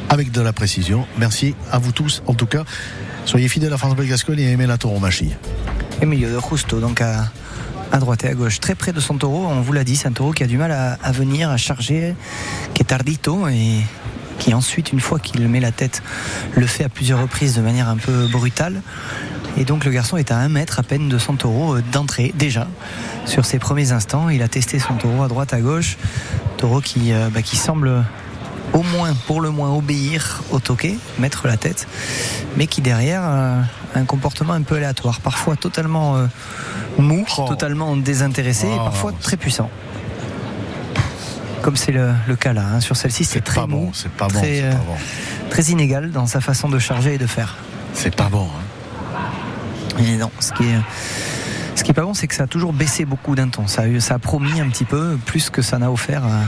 avec 0.09 0.31
de 0.31 0.41
la 0.41 0.53
précision. 0.53 1.07
Merci 1.19 1.55
à 1.73 1.79
vous 1.79 1.93
tous, 1.93 2.23
en 2.27 2.35
tout 2.35 2.47
cas. 2.47 2.65
Soyez 3.25 3.49
fidèles 3.49 3.73
à 3.73 3.79
France 3.79 3.97
Bleu 3.97 4.05
Gascogne 4.05 4.39
et 4.39 4.53
aimez 4.53 4.67
la 4.67 4.79
tauromachie. 4.79 5.33
Emilio 6.01 6.29
de 6.29 6.39
Justo, 6.41 6.81
donc 6.81 7.01
à, 7.01 7.31
à 7.95 7.99
droite 8.01 8.25
et 8.25 8.29
à 8.29 8.35
gauche, 8.35 8.59
très 8.59 8.75
près 8.75 8.93
de 8.93 9.01
taureau. 9.01 9.47
On 9.49 9.61
vous 9.61 9.73
l'a 9.73 9.85
dit, 9.85 10.03
taureau 10.13 10.33
qui 10.33 10.43
a 10.43 10.49
du 10.49 10.59
mal 10.59 10.73
à, 10.73 11.13
venir, 11.13 11.49
à 11.49 11.57
charger, 11.57 12.17
qui 12.75 12.83
est 12.83 12.87
tardito 12.87 13.47
et 13.47 13.79
qui 14.41 14.53
ensuite, 14.53 14.93
une 14.93 14.99
fois 14.99 15.21
qu'il 15.21 15.47
met 15.47 15.61
la 15.61 15.71
tête, 15.71 16.03
le 16.57 16.67
fait 16.67 16.83
à 16.83 16.89
plusieurs 16.89 17.23
reprises 17.23 17.55
de 17.55 17.63
manière 17.63 17.89
un 17.89 17.97
peu 17.97 18.27
brutale. 18.27 18.83
Et 19.57 19.65
donc 19.65 19.85
le 19.85 19.93
garçon 19.93 20.17
est 20.17 20.33
à 20.33 20.39
un 20.39 20.49
mètre 20.49 20.81
à 20.81 20.83
peine 20.83 21.09
de 21.09 21.19
son 21.19 21.37
euh, 21.45 21.83
d'entrée 21.93 22.35
déjà. 22.37 22.67
Sur 23.27 23.45
ses 23.45 23.61
premiers 23.61 23.93
instants, 23.93 24.29
il 24.29 24.43
a 24.43 24.49
testé 24.49 24.81
son 24.81 24.95
taureau 24.95 25.23
à 25.23 25.29
droite 25.29 25.55
à 25.55 25.61
gauche. 25.61 25.97
Taureau 26.57 26.81
qui, 26.81 27.13
euh, 27.13 27.29
bah, 27.33 27.43
qui 27.43 27.57
semble 27.57 28.03
au 28.75 28.83
moins, 28.83 29.15
pour 29.27 29.41
le 29.41 29.51
moins, 29.51 29.71
obéir 29.73 30.43
au 30.51 30.59
toqué, 30.59 30.99
mettre 31.19 31.47
la 31.47 31.57
tête, 31.57 31.87
mais 32.57 32.67
qui 32.67 32.81
derrière 32.83 33.23
euh, 33.25 33.61
a 33.95 33.99
un 33.99 34.05
comportement 34.05 34.53
un 34.53 34.63
peu 34.63 34.75
aléatoire, 34.77 35.21
parfois 35.21 35.57
totalement 35.57 36.17
euh, 36.17 36.27
mou, 36.99 37.25
Oh. 37.39 37.47
totalement 37.49 37.97
désintéressé, 37.97 38.67
et 38.67 38.71
Oh. 38.79 38.85
parfois 38.85 39.13
très 39.13 39.37
puissant. 39.39 39.71
Comme 41.63 41.77
c'est 41.77 41.93
le, 41.93 42.13
le 42.29 42.37
cas 42.37 42.53
là, 42.53 42.63
hein. 42.75 42.81
sur 42.81 42.95
celle-ci 42.97 43.25
c'est 43.25 43.41
très 43.41 43.61
pas 43.63 43.67
mou, 43.67 43.87
bon, 43.87 43.91
c'est 43.95 44.11
pas 44.11 44.29
bon, 44.29 44.39
très, 44.39 44.55
c'est 44.57 44.63
euh, 44.65 44.71
pas 44.73 44.77
bon. 44.79 44.97
très 45.51 45.63
inégal 45.65 46.11
dans 46.11 46.27
sa 46.27 46.41
façon 46.43 46.69
de 46.69 46.79
charger 46.79 47.15
et 47.15 47.19
de 47.19 47.27
faire. 47.27 47.57
C'est 47.95 48.15
pas 48.15 48.29
bon. 48.29 48.47
hein. 48.47 50.01
Et 50.01 50.17
non, 50.17 50.31
ce 50.41 50.53
qui 50.53 50.65
est, 50.65 50.79
ce 51.77 51.85
qui 51.85 51.93
est 51.93 51.95
pas 51.95 52.03
bon, 52.03 52.13
c'est 52.13 52.27
que 52.27 52.35
ça 52.35 52.43
a 52.43 52.47
toujours 52.49 52.73
baissé 52.75 53.05
beaucoup 53.07 53.35
d'un 53.35 53.49
ton. 53.49 53.67
Ça 53.67 53.83
a, 53.83 53.87
eu- 53.87 54.01
ça 54.01 54.15
a 54.15 54.19
promis 54.19 54.61
un 54.61 54.69
petit 54.69 54.85
peu 54.85 55.17
plus 55.25 55.49
que 55.49 55.63
ça 55.63 55.79
n'a 55.79 55.91
offert 55.91 56.23
euh, 56.27 56.43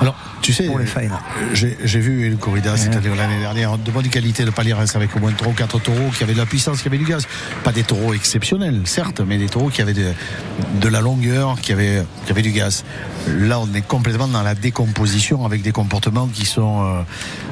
Alors, 0.00 0.16
tu 0.42 0.52
sais, 0.52 0.64
pour 0.64 0.78
les 0.78 0.86
failles. 0.86 1.10
J'ai 1.52 2.00
vu 2.00 2.26
une 2.26 2.38
corrida, 2.38 2.76
c'est-à-dire 2.76 3.14
l'année 3.14 3.40
dernière, 3.40 3.78
de 3.78 3.90
bonne 3.90 4.08
qualité 4.08 4.44
de 4.44 4.50
Palières 4.50 4.78
avec 4.94 5.14
au 5.16 5.18
moins 5.18 5.32
3 5.32 5.52
ou 5.52 5.54
4 5.54 5.80
taureaux 5.80 6.10
qui 6.16 6.22
avaient 6.22 6.32
de 6.32 6.38
la 6.38 6.46
puissance, 6.46 6.82
qui 6.82 6.88
avaient 6.88 6.98
du 6.98 7.04
gaz. 7.04 7.26
Pas 7.64 7.72
des 7.72 7.82
taureaux 7.82 8.14
exceptionnels, 8.14 8.82
certes, 8.84 9.20
mais 9.20 9.38
des 9.38 9.48
taureaux 9.48 9.68
qui 9.68 9.82
avaient 9.82 9.94
de, 9.94 10.12
de 10.80 10.88
la 10.88 11.00
longueur, 11.00 11.60
qui 11.60 11.72
avaient, 11.72 12.04
qui 12.24 12.32
avaient 12.32 12.42
du 12.42 12.52
gaz. 12.52 12.84
Là, 13.28 13.60
on 13.60 13.72
est 13.74 13.86
complètement 13.86 14.28
dans 14.28 14.42
la 14.42 14.54
décomposition 14.54 15.44
avec 15.44 15.62
des 15.62 15.72
comportements 15.72 16.28
qui 16.28 16.46
sont 16.46 16.84
euh, 16.84 17.02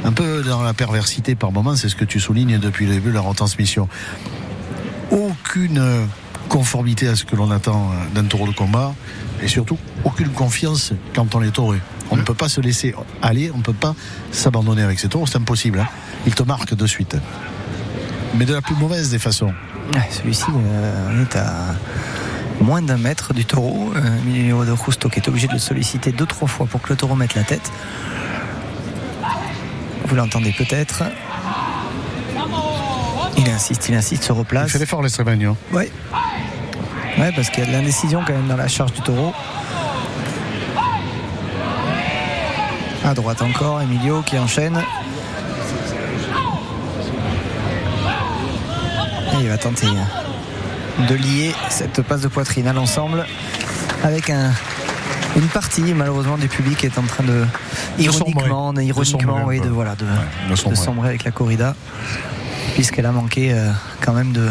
un 0.05 0.13
peu 0.13 0.43
dans 0.43 0.63
la 0.63 0.75
perversité 0.75 1.35
par 1.35 1.53
moment. 1.53 1.77
C'est 1.77 1.89
ce 1.89 1.97
que 1.97 2.05
tu 2.05 2.21
soulignes 2.21 2.59
depuis 2.59 2.87
le 2.87 2.95
début 2.95 3.11
de 3.11 3.15
la 3.15 3.21
retransmission. 3.21 3.89
Aucune 5.11 5.79
euh, 5.79 6.05
conformité 6.49 7.09
à 7.09 7.17
ce 7.17 7.25
que 7.25 7.37
l'on 7.37 7.51
attend 7.51 7.91
euh, 7.91 8.15
d'un 8.15 8.25
taureau 8.25 8.47
de 8.47 8.55
combat 8.55 8.95
et 9.43 9.49
surtout 9.49 9.79
aucune 10.05 10.31
confiance 10.31 10.93
quand 11.15 11.35
on 11.35 11.43
est 11.43 11.51
tauré. 11.51 11.79
On 12.11 12.17
ne 12.17 12.23
peut 12.23 12.35
pas 12.35 12.49
se 12.49 12.61
laisser 12.61 12.95
aller, 13.23 13.51
on 13.55 13.59
ne 13.59 13.63
peut 13.63 13.73
pas 13.73 13.95
s'abandonner 14.33 14.83
avec 14.83 14.99
ces 14.99 15.09
taureaux, 15.09 15.27
c'est 15.27 15.37
impossible. 15.39 15.81
hein. 15.81 15.89
Il 16.27 16.35
te 16.35 16.43
marque 16.43 16.75
de 16.75 16.87
suite. 16.87 17.17
Mais 18.37 18.45
de 18.45 18.55
la 18.55 18.63
plus 18.63 18.75
mauvaise 18.75 19.11
des 19.11 19.19
façons. 19.19 19.53
Celui-ci, 20.11 20.45
euh, 20.51 21.11
on 21.17 21.23
est 21.23 21.37
à 21.37 21.75
moins 22.61 22.83
d'un 22.83 22.99
mètre 22.99 23.33
du 23.35 23.45
taureau. 23.45 23.93
Euh, 23.97 24.19
Emilio 24.23 24.65
de 24.65 24.75
Justo 24.75 25.09
qui 25.09 25.19
est 25.21 25.29
obligé 25.29 25.47
de 25.49 25.53
le 25.55 25.59
solliciter 25.59 26.13
deux, 26.13 26.27
trois 26.27 26.49
fois 26.49 26.67
pour 26.67 26.83
que 26.83 26.91
le 26.91 26.97
taureau 26.97 27.15
mette 27.15 27.35
la 27.35 27.45
tête. 27.45 27.71
Vous 30.07 30.15
l'entendez 30.15 30.53
peut-être. 30.53 31.05
Il 33.37 33.49
insiste, 33.51 33.89
il 33.89 33.95
insiste, 33.95 34.25
se 34.25 34.33
Il 34.33 34.37
replace. 34.39 34.71
fait 34.73 34.79
l'effort, 34.79 35.03
l'Estremagno. 35.03 35.57
Ouais. 35.73 35.91
Ouais, 37.19 37.33
parce 37.35 37.51
qu'il 37.51 37.65
y 37.65 37.67
a 37.67 37.71
de 37.71 37.73
l'indécision 37.77 38.23
quand 38.27 38.33
même 38.33 38.47
dans 38.49 38.57
la 38.57 38.69
charge 38.69 38.93
du 38.93 39.01
taureau. 39.01 39.33
À 43.09 43.15
droite 43.15 43.41
encore, 43.41 43.81
Emilio 43.81 44.21
qui 44.23 44.39
enchaîne. 44.39 44.77
Et 49.33 49.43
il 49.43 49.49
va 49.49 49.57
tenter 49.57 49.87
de 51.09 51.15
lier 51.15 51.55
cette 51.71 52.03
passe 52.03 52.21
de 52.21 52.29
poitrine 52.29 52.67
à 52.69 52.73
l'ensemble 52.75 53.25
avec 54.05 54.29
un- 54.31 54.53
une 55.37 55.47
partie 55.49 55.95
malheureusement 55.95 56.37
du 56.37 56.49
public 56.49 56.77
qui 56.79 56.87
est 56.87 56.99
en 56.99 57.03
train 57.05 57.25
de 57.25 57.47
ironiquement, 57.99 58.67
sombrer. 58.73 58.85
ironiquement, 58.85 59.39
De 59.41 59.45
oui, 59.45 59.61
de 59.61 59.69
voilà, 59.69 59.95
de, 59.95 60.05
de 60.05 60.51
de 60.51 60.57
sombrer. 60.57 60.77
sombrer 60.77 61.09
avec 61.09 61.25
la 61.25 61.31
corrida, 61.31 61.75
puisqu'elle 62.75 63.07
a 63.07 63.13
manqué 63.13 63.53
euh, 63.55 63.71
quand 64.03 64.13
même 64.13 64.33
de, 64.33 64.49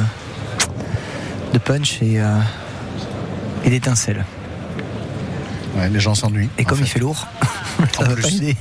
de 1.53 1.59
punch 1.59 2.01
et, 2.01 2.19
euh, 2.21 2.37
et 3.65 3.69
d'étincelles. 3.69 4.25
Ouais, 5.77 5.89
les 5.89 5.99
gens 5.99 6.15
s'ennuient. 6.15 6.49
Et 6.57 6.65
comme 6.65 6.79
il 6.79 6.87
fait. 6.87 6.99
lourd, 6.99 7.27
ça 7.95 8.03
En 8.03 8.07
va 8.07 8.13
plus. 8.13 8.21
pas 8.23 8.27
aider. 8.29 8.57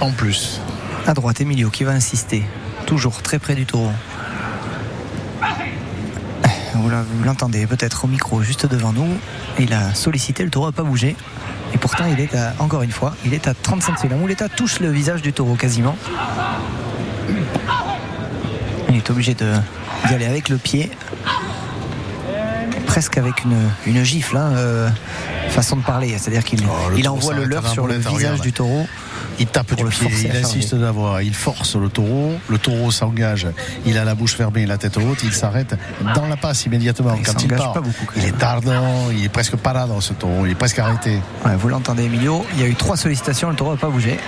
En 0.00 0.10
plus. 0.12 0.60
À 1.06 1.14
droite, 1.14 1.40
Emilio 1.40 1.70
qui 1.70 1.84
va 1.84 1.92
insister, 1.92 2.42
toujours 2.86 3.22
très 3.22 3.38
près 3.38 3.54
du 3.54 3.66
taureau. 3.66 3.92
Vous 6.74 7.24
l'entendez 7.24 7.66
peut-être 7.66 8.04
au 8.04 8.08
micro 8.08 8.42
juste 8.42 8.64
devant 8.66 8.92
nous. 8.92 9.06
Il 9.58 9.72
a 9.74 9.92
sollicité, 9.94 10.42
le 10.44 10.50
taureau 10.50 10.66
n'a 10.66 10.72
pas 10.72 10.82
bougé. 10.82 11.14
Et 11.74 11.78
pourtant, 11.78 12.04
il 12.10 12.18
est 12.20 12.34
à, 12.34 12.54
encore 12.58 12.82
une 12.82 12.90
fois, 12.90 13.14
il 13.24 13.34
est 13.34 13.46
à 13.46 13.54
30 13.54 13.82
cm. 13.82 14.18
Mouletta 14.18 14.48
touche 14.48 14.80
le 14.80 14.90
visage 14.90 15.20
du 15.22 15.32
taureau 15.32 15.54
quasiment. 15.56 15.96
Il 18.88 18.96
est 18.96 19.10
obligé 19.10 19.34
d'y 19.34 20.14
aller 20.14 20.26
avec 20.26 20.48
le 20.48 20.56
pied. 20.56 20.90
Presque 22.90 23.18
avec 23.18 23.44
une, 23.44 23.56
une 23.86 24.02
gifle, 24.02 24.36
hein, 24.36 24.50
euh, 24.56 24.88
façon 25.50 25.76
de 25.76 25.82
parler. 25.82 26.16
C'est-à-dire 26.18 26.42
qu'il 26.42 26.60
Oh, 26.66 26.90
il 26.96 27.08
envoie 27.08 27.34
le 27.34 27.44
leurre 27.44 27.68
sur 27.68 27.86
le 27.86 27.94
visage 27.96 28.40
du 28.40 28.52
taureau. 28.52 28.84
Il 29.38 29.46
tape 29.46 29.74
du 29.74 29.84
pied, 29.84 30.10
il 30.24 30.36
insiste 30.36 30.74
d'avoir, 30.74 31.22
il 31.22 31.32
force 31.32 31.76
le 31.76 31.88
taureau, 31.88 32.34
le 32.48 32.58
taureau 32.58 32.90
s'engage, 32.90 33.46
il 33.86 33.96
a 33.96 34.04
la 34.04 34.14
bouche 34.14 34.34
fermée, 34.34 34.66
la 34.66 34.76
tête 34.76 34.96
haute, 34.98 35.22
il 35.22 35.32
s'arrête 35.32 35.76
dans 36.14 36.26
la 36.26 36.36
passe 36.36 36.66
immédiatement 36.66 37.14
Il 37.16 37.22
quand 37.24 37.42
il 37.42 37.48
part. 37.48 37.72
pas 37.72 37.80
beaucoup, 37.80 38.04
quand 38.06 38.20
il 38.20 38.24
est 38.26 38.36
tardant, 38.36 39.10
il 39.10 39.24
est 39.24 39.28
presque 39.30 39.56
pas 39.56 39.72
là 39.72 39.86
dans 39.86 40.00
ce 40.00 40.12
taureau, 40.12 40.44
il 40.44 40.52
est 40.52 40.56
presque 40.56 40.78
arrêté. 40.78 41.20
Ouais, 41.46 41.56
vous 41.56 41.68
l'entendez, 41.68 42.04
Emilio. 42.04 42.44
Il 42.54 42.60
y 42.60 42.64
a 42.64 42.66
eu 42.66 42.74
trois 42.74 42.96
sollicitations, 42.98 43.48
le 43.48 43.56
taureau 43.56 43.72
n'a 43.72 43.78
pas 43.78 43.88
bougé. 43.88 44.18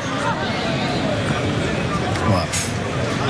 Voilà. 2.28 2.46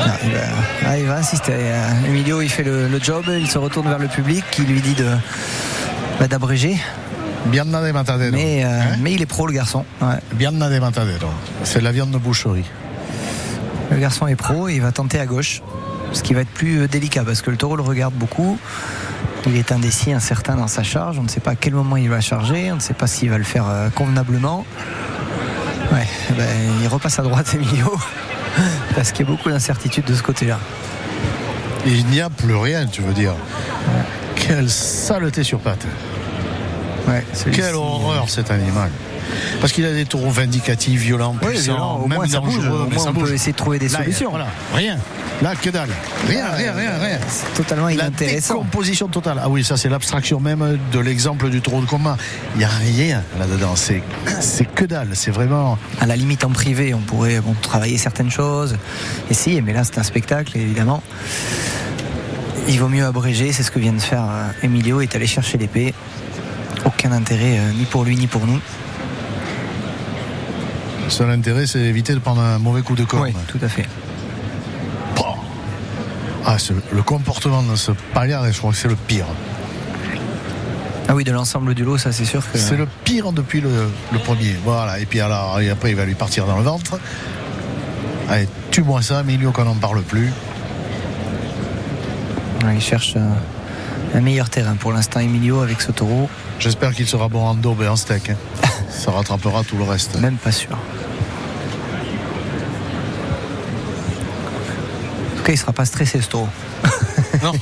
Ah, 0.05 0.17
il, 0.25 0.31
va, 0.33 0.39
ah, 0.87 0.99
il 0.99 1.07
va 1.07 1.17
insister. 1.17 1.53
Euh, 1.55 2.07
Emilio, 2.07 2.43
il 2.43 2.49
fait 2.49 2.65
le, 2.65 2.89
le 2.89 2.99
job, 3.01 3.25
il 3.29 3.49
se 3.49 3.59
retourne 3.59 3.89
vers 3.89 3.99
le 3.99 4.09
public 4.09 4.45
qui 4.51 4.63
lui 4.63 4.81
dit 4.81 4.95
de 4.95 5.07
bah, 6.19 6.27
d'abréger. 6.29 6.79
De 7.47 7.93
matadero. 7.93 8.33
Mais, 8.33 8.65
euh, 8.65 8.69
Hein? 8.69 8.97
mais 9.01 9.13
il 9.13 9.23
est 9.23 9.27
pro, 9.27 9.47
le 9.47 9.53
garçon. 9.53 9.85
Ouais. 10.01 10.17
De 10.33 10.79
matadero. 10.79 11.29
C'est 11.65 11.81
la 11.81 11.93
viande 11.93 12.11
de 12.11 12.19
boucherie. 12.19 12.65
Le 13.91 13.99
garçon 13.99 14.27
est 14.27 14.37
pro 14.37 14.69
et 14.69 14.75
il 14.75 14.83
va 14.83 14.93
tenter 14.93 15.19
à 15.19 15.27
gauche. 15.27 15.63
Ce 16.13 16.23
qui 16.23 16.35
va 16.35 16.43
être 16.43 16.51
plus 16.51 16.81
euh, 16.83 16.89
délicat 16.89 17.25
parce 17.25 17.43
que 17.43 17.51
le 17.51 17.57
taureau 17.57 17.77
le 17.77 17.83
regarde 17.83 18.15
beaucoup. 18.15 18.59
Il 19.47 19.57
est 19.57 19.73
indécis, 19.73 20.13
incertain 20.13 20.55
dans 20.55 20.69
sa 20.69 20.83
charge. 20.83 21.19
On 21.19 21.25
ne 21.25 21.29
sait 21.29 21.41
pas 21.41 21.53
à 21.53 21.57
quel 21.57 21.75
moment 21.75 21.97
il 21.97 22.09
va 22.09 22.21
charger. 22.21 22.71
On 22.71 22.77
ne 22.77 22.81
sait 22.81 22.95
pas 22.95 23.07
s'il 23.09 23.31
va 23.31 23.39
le 23.39 23.45
faire 23.45 23.65
convenablement. 23.95 24.65
Ouais, 25.93 26.07
ben, 26.37 26.47
il 26.81 26.87
repasse 26.89 27.19
à 27.19 27.23
droite, 27.23 27.53
Emilio. 27.55 27.99
Parce 28.95 29.13
qu'il 29.13 29.27
y 29.27 29.29
a 29.29 29.33
beaucoup 29.33 29.51
d'incertitudes 29.51 30.05
de 30.05 30.15
ce 30.15 30.23
côté-là. 30.23 30.59
Il 31.87 32.07
n'y 32.07 32.21
a 32.21 32.31
plus 32.31 32.55
rien, 32.55 32.87
tu 32.87 33.03
veux 33.03 33.13
dire. 33.13 33.35
Quelle 34.37 34.71
saleté 34.71 35.43
sur 35.43 35.59
pattes. 35.59 35.87
Ouais, 37.09 37.25
Quelle 37.53 37.75
horreur 37.75 38.29
cet 38.29 38.51
animal. 38.51 38.91
Parce 39.61 39.73
qu'il 39.73 39.85
a 39.85 39.93
des 39.93 40.05
taureaux 40.05 40.31
vindicatifs, 40.31 41.01
violents, 41.01 41.37
Oui, 41.43 41.49
puissants, 41.49 41.63
violent, 41.75 42.01
au 42.05 42.07
même 42.09 42.19
moins 42.19 42.29
ça 42.29 42.41
bouge. 42.41 42.55
dangereux, 42.57 42.89
mais 42.91 42.99
on 42.99 43.13
peut 43.15 43.33
essayer 43.33 43.53
de 43.53 43.57
trouver 43.57 43.79
des 43.79 43.89
Là, 43.89 43.99
solutions. 43.99 44.31
Voilà, 44.31 44.47
rien. 44.75 44.99
Là, 45.43 45.55
que 45.57 45.71
dalle. 45.71 45.89
Rien, 46.29 46.51
rien, 46.51 46.73
rien, 46.73 46.99
rien. 46.99 47.19
C'est 47.29 47.53
totalement 47.55 47.87
La 47.87 47.93
inintéressant. 47.95 48.55
décomposition 48.55 49.09
totale. 49.09 49.41
Ah 49.43 49.49
oui, 49.49 49.65
ça 49.65 49.77
c'est 49.77 49.89
l'abstraction 49.89 50.39
même 50.41 50.79
de 50.93 50.99
l'exemple 51.01 51.51
du 51.51 51.61
taureau 51.61 51.81
de 51.81 51.87
combat. 51.87 52.17
Il 52.55 52.59
n'y 52.59 52.65
a 52.65 52.69
rien 52.69 53.23
là-dedans. 53.39 53.75
C'est, 53.75 54.03
c'est 54.41 54.65
que 54.67 54.85
dalle. 54.85 55.09
C'est 55.15 55.31
vraiment. 55.33 55.79
À 56.01 56.07
la 56.07 56.15
limite, 56.17 56.45
en 56.45 56.51
privé, 56.51 56.95
on 56.95 57.01
pourrait 57.01 57.41
bon, 57.41 57.55
travailler 57.61 57.99
certaines 57.99 58.31
choses, 58.31 58.77
essayer, 59.31 59.63
mais 59.63 59.73
là, 59.73 59.83
c'est 59.85 59.99
un 59.99 60.03
spectacle, 60.05 60.57
évidemment. 60.57 61.03
Il 62.69 62.79
vaut 62.79 62.89
mieux 62.89 63.05
abréger, 63.05 63.53
c'est 63.53 63.65
ce 63.65 63.71
que 63.73 63.81
vient 63.81 63.93
de 63.93 64.01
faire 64.01 64.23
euh, 64.23 64.49
Emilio, 64.63 65.01
il 65.01 65.05
est 65.05 65.17
allé 65.17 65.27
chercher 65.27 65.59
l'épée. 65.59 65.93
Aucun 66.85 67.11
intérêt, 67.13 67.59
euh, 67.59 67.73
ni 67.73 67.85
pour 67.85 68.05
lui, 68.05 68.15
ni 68.17 68.29
pour 68.29 68.47
nous. 68.47 68.61
Le 71.13 71.17
seul 71.19 71.31
intérêt, 71.31 71.67
c'est 71.67 71.79
d'éviter 71.79 72.15
de 72.15 72.21
prendre 72.21 72.41
un 72.41 72.57
mauvais 72.57 72.81
coup 72.81 72.95
de 72.95 73.05
corne. 73.05 73.35
tout 73.47 73.59
à 73.61 73.69
fait. 73.69 73.85
Ah, 76.47 76.57
le 76.91 77.03
comportement 77.03 77.63
de 77.63 77.77
ce 77.77 77.93
paillard, 78.15 78.51
je 78.51 78.57
crois 78.57 78.71
que 78.71 78.79
c'est 78.79 78.89
le 78.89 78.97
pire. 78.97 79.27
Ah 81.09 81.15
oui, 81.15 81.23
de 81.23 81.31
l'ensemble 81.31 81.75
du 81.75 81.85
lot, 81.85 81.99
ça, 81.99 82.13
c'est 82.13 82.25
sûr 82.25 82.41
que. 82.51 82.57
C'est 82.57 82.79
le 82.79 82.89
pire 83.05 83.33
depuis 83.33 83.61
le, 83.61 83.91
le 84.11 84.19
premier. 84.21 84.57
Voilà. 84.65 85.01
Et 85.01 85.05
puis 85.05 85.21
alors, 85.21 85.61
et 85.61 85.69
après, 85.69 85.91
il 85.91 85.97
va 85.97 86.07
lui 86.07 86.15
partir 86.15 86.47
dans 86.47 86.57
le 86.57 86.63
ventre. 86.63 86.99
Allez, 88.31 88.49
tue-moi 88.71 89.03
ça, 89.03 89.21
Emilio, 89.21 89.53
qu'on 89.53 89.65
n'en 89.65 89.75
parle 89.75 90.01
plus. 90.01 90.33
Ouais, 92.65 92.75
il 92.77 92.81
cherche 92.81 93.13
euh, 93.17 93.35
un 94.15 94.21
meilleur 94.23 94.49
terrain 94.49 94.77
pour 94.77 94.93
l'instant, 94.93 95.21
Emilio, 95.21 95.61
avec 95.61 95.83
ce 95.83 95.93
taureau. 95.93 96.31
J'espère 96.59 96.95
qu'il 96.95 97.07
sera 97.07 97.29
bon 97.29 97.45
en 97.45 97.55
daube 97.55 97.83
et 97.83 97.89
en 97.89 97.97
steak. 97.97 98.31
hein. 98.31 98.37
Ça 98.89 99.11
rattrapera 99.11 99.63
tout 99.63 99.77
le 99.77 99.85
reste. 99.85 100.19
Même 100.19 100.37
pas 100.37 100.53
sûr. 100.53 100.79
Tout 105.43 105.47
cas, 105.47 105.53
il 105.53 105.59
sera 105.59 105.73
pas 105.73 105.85
stressé, 105.85 106.21
ce 106.21 106.29
taureau. 106.29 106.49
Non. 107.43 107.53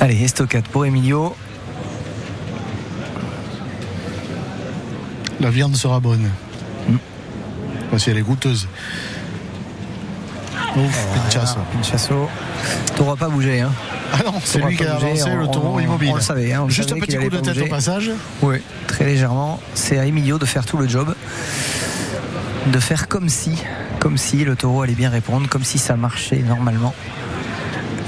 Allez, 0.00 0.22
estocade 0.22 0.64
pour 0.68 0.84
Emilio. 0.84 1.34
La 5.40 5.48
viande 5.50 5.74
sera 5.76 6.00
bonne. 6.00 6.28
Mm. 6.88 6.96
Parce 7.90 8.04
qu'elle 8.04 8.18
est 8.18 8.22
goûteuse. 8.22 8.68
Ouf, 10.76 11.06
pinchasso. 11.14 11.56
Pinchasso. 11.72 12.28
Taureau 12.96 13.12
n'a 13.12 13.16
pas 13.16 13.28
bougé. 13.28 13.60
Hein. 13.60 13.72
Ah 14.12 14.18
non, 14.26 14.34
c'est 14.44 14.60
lui 14.60 14.76
qui 14.76 14.84
a 14.84 14.94
bougé, 14.94 15.06
avancé 15.06 15.30
on- 15.30 15.36
le 15.36 15.46
taureau 15.46 15.80
immobile. 15.80 16.10
on 16.12 16.16
le 16.16 16.20
savait, 16.20 16.52
hein, 16.52 16.62
on 16.64 16.68
Juste 16.68 16.92
un 16.92 16.96
petit 16.98 17.16
coup 17.16 17.30
de 17.30 17.38
tête 17.38 17.58
au 17.62 17.66
passage. 17.66 18.10
Oui, 18.42 18.56
très 18.86 19.04
légèrement. 19.06 19.60
C'est 19.74 19.98
à 19.98 20.04
Emilio 20.04 20.38
de 20.38 20.44
faire 20.44 20.66
tout 20.66 20.76
le 20.76 20.86
job. 20.88 21.14
De 22.66 22.80
faire 22.80 23.08
comme 23.08 23.28
si, 23.28 23.62
comme 24.00 24.16
si 24.18 24.44
le 24.44 24.56
taureau 24.56 24.82
allait 24.82 24.94
bien 24.94 25.10
répondre, 25.10 25.48
comme 25.48 25.64
si 25.64 25.78
ça 25.78 25.96
marchait 25.96 26.38
normalement. 26.46 26.94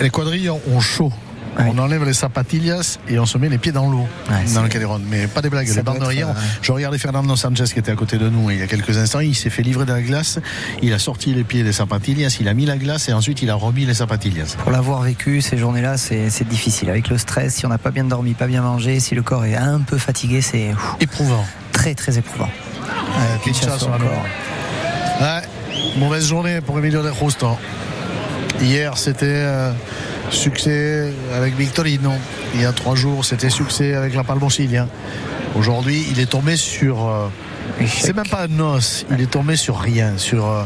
Les 0.01 0.11
quadrilles 0.11 0.51
ont 0.51 0.81
chaud. 0.81 1.13
Ouais. 1.59 1.65
On 1.75 1.79
enlève 1.79 2.05
les 2.05 2.13
zapatillas 2.13 2.99
et 3.09 3.19
on 3.19 3.27
se 3.27 3.37
met 3.37 3.49
les 3.49 3.59
pieds 3.59 3.73
dans 3.73 3.91
l'eau 3.91 4.07
Ouais, 4.31 4.45
dans 4.55 4.63
le 4.63 4.69
Calderon. 4.69 5.01
Mais 5.11 5.27
pas 5.27 5.43
des 5.43 5.51
blagues. 5.51 5.67
Ça 5.67 5.75
Les 5.77 5.83
bandes 5.83 6.01
arrière. 6.05 6.29
euh, 6.29 6.33
Je 6.63 6.71
regardais 6.71 6.99
Fernando 6.99 7.35
Sanchez 7.35 7.65
qui 7.65 7.81
était 7.81 7.91
à 7.91 7.97
côté 7.97 8.17
de 8.17 8.29
nous 8.29 8.49
il 8.53 8.59
y 8.59 8.63
a 8.63 8.69
quelques 8.69 8.97
instants. 8.97 9.19
Il 9.19 9.35
s'est 9.35 9.51
fait 9.51 9.63
livrer 9.65 9.85
de 9.85 9.93
la 9.93 10.01
glace. 10.01 10.39
Il 10.83 10.93
a 10.93 11.01
sorti 11.01 11.35
les 11.35 11.43
pieds 11.43 11.65
des 11.65 11.73
zapatillas. 11.73 12.37
Il 12.41 12.47
a 12.47 12.55
mis 12.55 12.65
la 12.65 12.77
glace 12.77 13.09
et 13.09 13.13
ensuite 13.13 13.43
il 13.43 13.51
a 13.51 13.57
remis 13.57 13.87
les 13.87 13.95
zapatillas. 13.95 14.55
Pour 14.63 14.71
l'avoir 14.71 15.03
vécu, 15.03 15.41
ces 15.41 15.59
journées-là, 15.59 15.97
c'est 15.97 16.47
difficile. 16.49 16.91
Avec 16.91 17.09
le 17.09 17.19
stress, 17.19 17.57
si 17.57 17.67
on 17.67 17.71
n'a 17.71 17.79
pas 17.79 17.91
bien 17.91 18.05
dormi, 18.05 18.35
pas 18.35 18.47
bien 18.47 18.63
mangé, 18.63 19.01
si 19.01 19.17
le 19.17 19.23
corps 19.23 19.45
est 19.45 19.57
un 19.57 19.81
peu 19.81 19.99
fatigué, 19.99 20.43
c'est 20.43 20.71
Éprouvant. 21.01 21.45
très 21.73 21.97
très 21.97 22.19
éprouvant. 22.19 22.51
Euh, 22.87 23.37
Pinchasso 23.45 23.67
Pinchasso 23.69 23.87
encore. 23.89 24.25
Ouais, 25.21 25.43
mauvaise 25.97 26.27
journée 26.27 26.61
pour 26.61 26.79
Emilio 26.79 27.03
de 27.03 27.13
Justo. 27.13 27.59
Hier, 28.61 28.97
c'était 28.97 29.27
euh, 29.27 29.73
succès 30.31 31.13
avec 31.35 31.57
Victorino. 31.57 32.13
Il 32.55 32.63
y 32.63 32.65
a 32.65 32.73
trois 32.73 32.95
jours, 32.95 33.25
c'était 33.25 33.51
succès 33.51 33.95
avec 33.95 34.15
la 34.15 34.25
Palmosilia. 34.25 34.87
Aujourd'hui, 35.55 36.07
il 36.11 36.21
est 36.21 36.27
tombé 36.27 36.57
sur. 36.57 37.07
euh, 37.07 37.29
c'est 37.87 38.17
même 38.17 38.29
pas 38.29 38.47
un 38.49 38.61
os, 38.61 39.05
il 39.11 39.21
est 39.21 39.31
tombé 39.31 39.57
sur 39.57 39.79
rien, 39.79 40.17
sur 40.17 40.47
euh, 40.47 40.65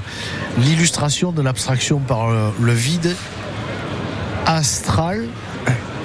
l'illustration 0.59 1.33
de 1.33 1.43
l'abstraction 1.43 1.99
par 1.99 2.29
le 2.31 2.73
vide 2.73 3.15
astral, 4.47 5.25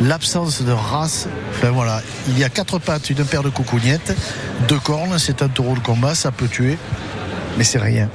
l'absence 0.02 0.64
de 0.64 0.72
race. 0.72 1.28
Enfin 1.52 1.70
voilà, 1.70 2.02
il 2.28 2.38
y 2.38 2.44
a 2.44 2.50
quatre 2.50 2.80
pattes, 2.80 3.10
une 3.10 3.24
paire 3.24 3.44
de 3.44 3.50
coucougnettes, 3.50 4.16
deux 4.68 4.80
cornes, 4.80 5.18
c'est 5.20 5.42
un 5.42 5.48
taureau 5.48 5.76
de 5.76 5.80
combat, 5.80 6.16
ça 6.16 6.32
peut 6.32 6.48
tuer, 6.48 6.78
mais 7.58 7.64
c'est 7.64 7.80
rien. 7.80 8.10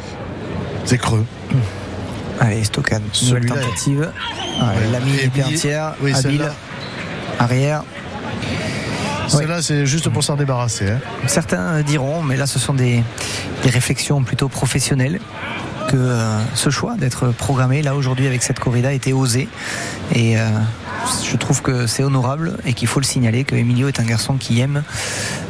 C'est 0.84 0.98
creux. 0.98 1.24
Allez, 2.40 2.64
Stockade, 2.64 3.02
nouvelle 3.22 3.46
tentative. 3.46 4.10
Ouais. 4.60 4.90
L'ami 4.90 5.12
entière, 5.44 5.94
oui, 6.00 6.12
habile, 6.12 6.50
arrière. 7.38 7.84
Celle-là, 9.28 9.62
c'est 9.62 9.86
juste 9.86 10.08
pour 10.10 10.22
s'en 10.24 10.36
débarrasser. 10.36 10.90
hein. 10.90 10.98
Certains 11.26 11.82
diront, 11.82 12.22
mais 12.22 12.36
là 12.36 12.46
ce 12.46 12.58
sont 12.58 12.74
des, 12.74 13.02
des 13.62 13.70
réflexions 13.70 14.22
plutôt 14.22 14.48
professionnelles, 14.48 15.20
que 15.88 15.96
euh, 15.96 16.38
ce 16.54 16.70
choix 16.70 16.96
d'être 16.96 17.28
programmé 17.28 17.82
là 17.82 17.94
aujourd'hui 17.94 18.26
avec 18.26 18.42
cette 18.42 18.58
corrida 18.58 18.92
était 18.92 19.12
osé. 19.12 19.48
Et 20.14 20.38
euh, 20.38 20.48
je 21.30 21.36
trouve 21.36 21.62
que 21.62 21.86
c'est 21.86 22.02
honorable 22.02 22.58
et 22.66 22.74
qu'il 22.74 22.88
faut 22.88 23.00
le 23.00 23.04
signaler 23.06 23.44
que 23.44 23.54
Emilio 23.54 23.88
est 23.88 24.00
un 24.00 24.04
garçon 24.04 24.34
qui 24.34 24.60
aime 24.60 24.82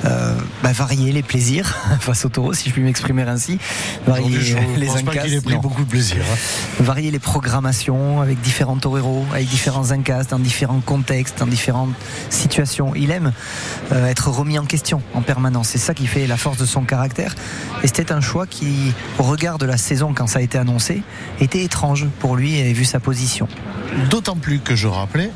euh, 0.05 0.35
bah, 0.63 0.73
varier 0.73 1.13
les 1.13 1.23
plaisirs 1.23 1.77
face 2.01 2.25
au 2.25 2.29
taureau, 2.29 2.53
si 2.53 2.69
je 2.69 2.75
puis 2.75 2.83
m'exprimer 2.83 3.23
ainsi. 3.23 3.59
Varier 4.07 4.41
je 4.41 4.57
les 4.77 4.87
pense 4.87 5.03
pas 5.03 5.11
incasses, 5.13 5.25
qu'il 5.25 5.35
ait 5.35 5.41
pris 5.41 5.55
non. 5.55 5.61
beaucoup 5.61 5.85
de 5.85 5.89
plaisir. 5.89 6.23
hein. 6.23 6.83
varier 6.83 7.11
les 7.11 7.19
programmations 7.19 8.21
avec 8.21 8.41
différents 8.41 8.77
toreros, 8.77 9.25
avec 9.33 9.49
différents 9.49 9.91
incasses, 9.91 10.29
dans 10.29 10.39
différents 10.39 10.81
contextes, 10.81 11.39
dans 11.39 11.47
différentes 11.47 11.95
situations. 12.31 12.95
Il 12.95 13.11
aime 13.11 13.33
euh, 13.93 14.07
être 14.07 14.29
remis 14.29 14.59
en 14.59 14.65
question 14.65 15.03
en 15.15 15.23
permanence. 15.23 15.69
C'est 15.69 15.79
ça 15.79 15.95
qui 15.95 16.07
fait 16.07 16.27
la 16.27 16.37
force 16.37 16.59
de 16.59 16.67
son 16.67 16.83
caractère. 16.83 17.35
Et 17.83 17.87
c'était 17.87 18.13
un 18.13 18.21
choix 18.21 18.47
qui, 18.47 18.93
au 19.19 19.23
regard 19.23 19.59
de 19.59 19.67
la 19.67 19.77
saison 19.77 20.13
quand 20.15 20.27
ça 20.27 20.39
a 20.39 20.43
été 20.43 20.59
annoncé, 20.59 21.03
était 21.41 21.63
étrange 21.63 22.07
pour 22.19 22.37
lui 22.37 22.59
et 22.59 22.73
vu 22.73 22.85
sa 22.85 23.01
position. 23.01 23.49
D'autant 24.11 24.37
plus 24.37 24.59
que 24.61 24.75
je 24.75 24.89
rappelais, 24.89 25.31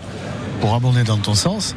pour 0.61 0.75
abonder 0.75 1.05
dans 1.05 1.19
ton 1.19 1.35
sens, 1.35 1.75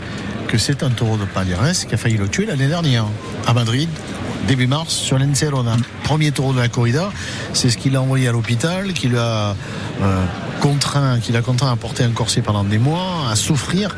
que 0.49 0.57
c'est 0.57 0.81
un 0.81 0.89
taureau 0.89 1.15
de 1.15 1.25
Palhares 1.25 1.85
qui 1.87 1.93
a 1.93 1.97
failli 1.97 2.17
le 2.17 2.27
tuer 2.27 2.47
l'année 2.47 2.67
dernière, 2.67 3.05
à 3.45 3.53
Madrid, 3.53 3.87
début 4.47 4.65
mars, 4.65 4.91
sur 4.95 5.19
l'Encerona. 5.19 5.77
Premier 6.03 6.31
taureau 6.31 6.53
de 6.53 6.59
la 6.59 6.67
corrida, 6.67 7.11
c'est 7.53 7.69
ce 7.69 7.77
qu'il 7.77 7.95
a 7.95 8.01
envoyé 8.01 8.27
à 8.27 8.31
l'hôpital, 8.31 8.93
qui 8.93 9.09
l'a 9.09 9.55
euh, 10.01 10.25
contraint, 10.59 11.19
qui 11.19 11.31
l'a 11.31 11.43
contraint 11.43 11.71
à 11.71 11.75
porter 11.75 12.03
un 12.03 12.09
corset 12.09 12.41
pendant 12.41 12.63
des 12.63 12.79
mois, 12.79 13.29
à 13.29 13.35
souffrir. 13.35 13.95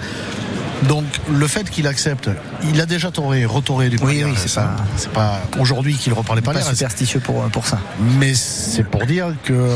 Donc 0.87 1.05
le 1.31 1.47
fait 1.47 1.69
qu'il 1.69 1.85
accepte, 1.87 2.29
il 2.63 2.81
a 2.81 2.85
déjà 2.85 3.11
tauré, 3.11 3.45
retauré 3.45 3.89
du 3.89 3.97
Oui, 4.01 4.23
oui, 4.25 4.33
c'est 4.35 4.53
pas- 4.55 4.75
c'est 4.97 5.11
pas 5.11 5.39
aujourd'hui 5.59 5.95
qu'il 5.95 6.13
reprend 6.13 6.33
les 6.33 6.41
Pas 6.41 6.53
Palhares. 6.53 6.69
superstitieux 6.71 7.19
pour, 7.19 7.43
pour 7.49 7.67
ça. 7.67 7.79
Mais 8.17 8.33
c'est 8.33 8.83
pour 8.83 9.05
dire 9.05 9.27
que 9.43 9.69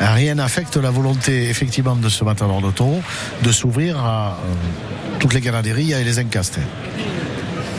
rien 0.00 0.36
n'affecte 0.36 0.76
la 0.76 0.90
volonté 0.90 1.50
effectivement 1.50 1.96
de 1.96 2.08
ce 2.08 2.24
matador 2.24 2.62
de 2.62 2.70
taureau 2.70 3.02
de 3.42 3.52
s'ouvrir 3.52 3.98
à 3.98 4.38
euh, 4.42 5.18
toutes 5.18 5.34
les 5.34 5.40
ganaderies 5.40 5.92
et 5.92 6.02
les 6.04 6.18
encastes. 6.18 6.58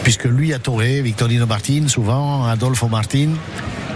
Puisque 0.04 0.26
lui 0.26 0.54
a 0.54 0.60
tauré 0.60 1.02
Victorino 1.02 1.46
Martin, 1.46 1.88
souvent 1.88 2.46
Adolfo 2.46 2.88
Martin. 2.88 3.30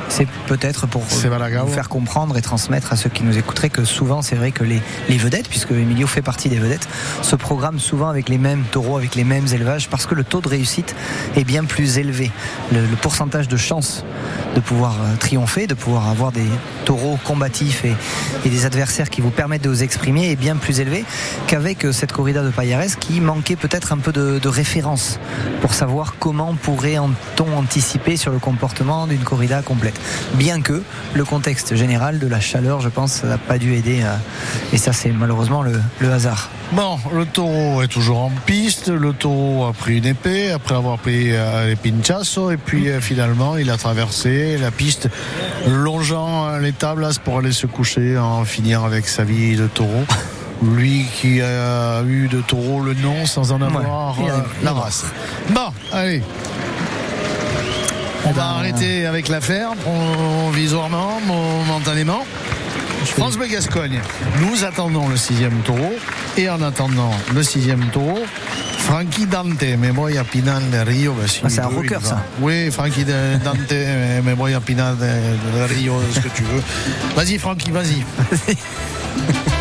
C'est 0.09 0.27
peut-être 0.47 0.87
pour 0.87 1.01
vous 1.01 1.19
faire 1.67 1.89
comprendre 1.89 2.37
et 2.37 2.41
transmettre 2.41 2.93
à 2.93 2.95
ceux 2.95 3.09
qui 3.09 3.23
nous 3.23 3.37
écouteraient 3.37 3.69
que 3.69 3.83
souvent 3.83 4.21
c'est 4.21 4.35
vrai 4.35 4.51
que 4.51 4.63
les, 4.63 4.81
les 5.09 5.17
vedettes, 5.17 5.49
puisque 5.49 5.71
Emilio 5.71 6.07
fait 6.07 6.21
partie 6.21 6.49
des 6.49 6.59
vedettes, 6.59 6.87
se 7.21 7.35
programment 7.35 7.79
souvent 7.79 8.09
avec 8.09 8.29
les 8.29 8.37
mêmes 8.37 8.63
taureaux, 8.71 8.97
avec 8.97 9.15
les 9.15 9.23
mêmes 9.23 9.47
élevages, 9.53 9.89
parce 9.89 10.05
que 10.05 10.15
le 10.15 10.23
taux 10.23 10.41
de 10.41 10.49
réussite 10.49 10.95
est 11.35 11.43
bien 11.43 11.65
plus 11.65 11.97
élevé. 11.97 12.31
Le, 12.71 12.81
le 12.81 12.95
pourcentage 12.95 13.47
de 13.47 13.57
chance 13.57 14.03
de 14.55 14.59
pouvoir 14.59 14.93
euh, 14.93 15.15
triompher, 15.19 15.67
de 15.67 15.73
pouvoir 15.73 16.07
avoir 16.09 16.31
des 16.31 16.45
taureaux 16.85 17.17
combatifs 17.23 17.85
et, 17.85 17.95
et 18.45 18.49
des 18.49 18.65
adversaires 18.65 19.09
qui 19.09 19.21
vous 19.21 19.31
permettent 19.31 19.63
de 19.63 19.69
vous 19.69 19.83
exprimer 19.83 20.29
est 20.31 20.35
bien 20.35 20.55
plus 20.57 20.79
élevé 20.79 21.05
qu'avec 21.47 21.85
euh, 21.85 21.91
cette 21.91 22.11
corrida 22.11 22.43
de 22.43 22.49
Payares 22.49 22.99
qui 22.99 23.19
manquait 23.21 23.55
peut-être 23.55 23.93
un 23.93 23.97
peu 23.97 24.11
de, 24.11 24.39
de 24.39 24.49
référence 24.49 25.19
pour 25.61 25.73
savoir 25.73 26.15
comment 26.19 26.53
pourrait-on 26.55 27.57
anticiper 27.57 28.17
sur 28.17 28.31
le 28.31 28.39
comportement 28.39 29.07
d'une 29.07 29.23
corrida 29.23 29.61
complète. 29.61 29.92
Bien 30.35 30.61
que 30.61 30.81
le 31.13 31.25
contexte 31.25 31.75
général 31.75 32.19
de 32.19 32.27
la 32.27 32.39
chaleur, 32.39 32.81
je 32.81 32.89
pense, 32.89 33.23
n'a 33.23 33.37
pas 33.37 33.57
dû 33.57 33.73
aider. 33.75 34.01
euh, 34.03 34.15
et 34.73 34.77
ça, 34.77 34.93
c'est 34.93 35.09
malheureusement 35.09 35.61
le, 35.61 35.79
le 35.99 36.11
hasard. 36.11 36.49
Bon, 36.71 36.97
le 37.13 37.25
taureau 37.25 37.81
est 37.83 37.87
toujours 37.87 38.19
en 38.19 38.31
piste. 38.45 38.89
Le 38.89 39.13
taureau 39.13 39.65
a 39.65 39.73
pris 39.73 39.99
une 39.99 40.05
épée 40.05 40.51
après 40.51 40.75
avoir 40.75 40.97
pris 40.97 41.31
euh, 41.31 41.67
les 41.67 41.75
pinchassos. 41.75 42.51
Et 42.51 42.57
puis 42.57 42.89
euh, 42.89 42.99
finalement, 42.99 43.57
il 43.57 43.69
a 43.69 43.77
traversé 43.77 44.57
la 44.57 44.71
piste, 44.71 45.09
longeant 45.67 46.57
les 46.57 46.71
tablas 46.71 47.19
pour 47.23 47.37
aller 47.39 47.51
se 47.51 47.67
coucher, 47.67 48.17
en 48.17 48.43
finir 48.45 48.83
avec 48.83 49.07
sa 49.07 49.23
vie 49.23 49.55
de 49.55 49.67
taureau. 49.67 50.03
Lui 50.63 51.05
qui 51.15 51.41
a 51.41 52.03
eu 52.03 52.29
de 52.29 52.39
taureau 52.39 52.79
le 52.79 52.93
nom 52.93 53.25
sans 53.25 53.51
en 53.51 53.61
avoir 53.61 54.15
il 54.19 54.63
la 54.63 54.71
race. 54.71 55.03
Bon, 55.49 55.73
allez. 55.91 56.21
On 58.25 58.31
va 58.31 58.43
arrêter 58.45 59.05
avec 59.05 59.27
l'affaire 59.27 59.71
provisoirement, 59.75 61.19
momentanément. 61.25 62.25
France 63.05 63.37
Bleu 63.37 63.47
Gascogne, 63.47 63.99
nous 64.41 64.63
attendons 64.63 65.09
le 65.09 65.17
sixième 65.17 65.59
taureau 65.61 65.93
et 66.37 66.49
en 66.49 66.61
attendant 66.61 67.11
le 67.35 67.43
sixième 67.43 67.85
taureau, 67.91 68.23
Frankie 68.79 69.25
Dante, 69.25 69.61
me 69.61 69.91
voy 69.91 70.17
a 70.17 70.23
Pinal 70.23 70.61
de 70.71 70.77
Rio. 70.77 71.13
ben, 71.13 71.27
si 71.27 71.41
Ah, 71.43 71.49
c'est 71.49 71.55
il 71.57 71.59
un 71.61 71.67
rocker, 71.67 71.97
il 71.99 72.05
ça. 72.05 72.23
Oui, 72.39 72.71
Frankie 72.71 73.03
Dante, 73.05 73.71
me 73.71 74.21
me 74.21 74.33
voy 74.33 74.53
a 74.53 74.61
Pinal 74.61 74.95
de, 74.97 75.03
de 75.05 75.63
Rio, 75.73 76.01
ce 76.13 76.19
que 76.19 76.29
tu 76.29 76.43
veux. 76.43 76.61
Vas-y, 77.15 77.37
Frankie, 77.37 77.71
vas-y. 77.71 78.03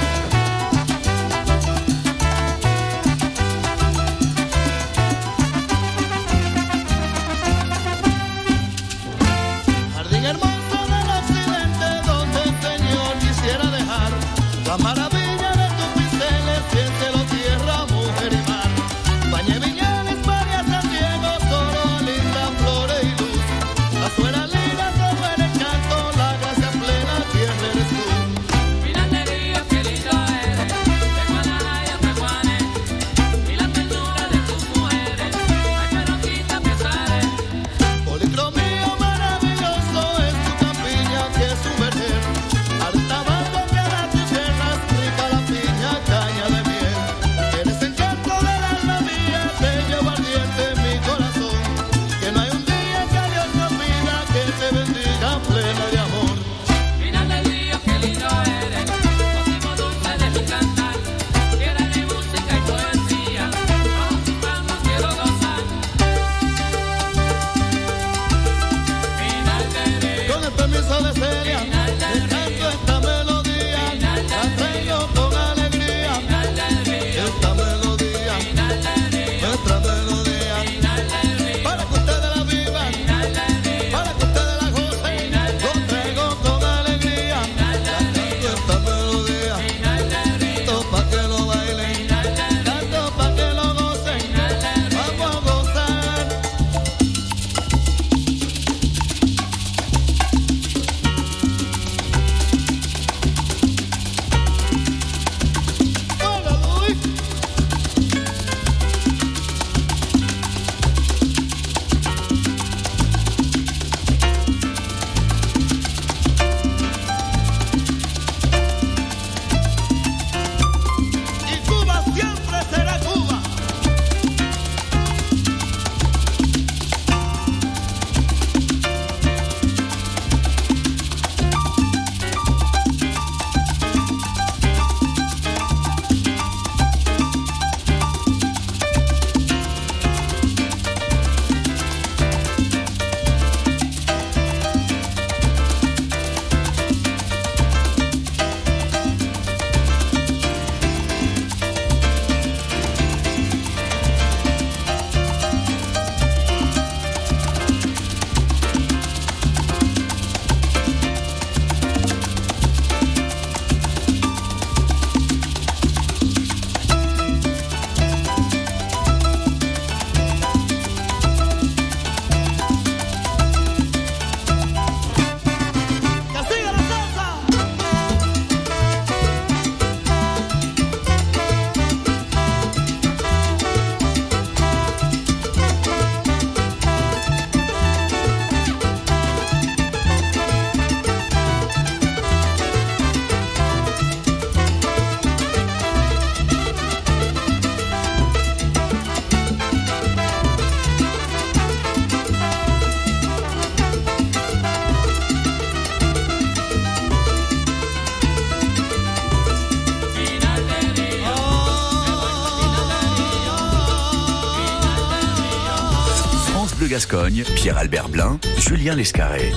Gascogne, 217.03 217.43
Pierre-Albert 217.57 218.09
Blin, 218.11 218.39
Julien 218.59 218.95
Lescarré. 218.95 219.53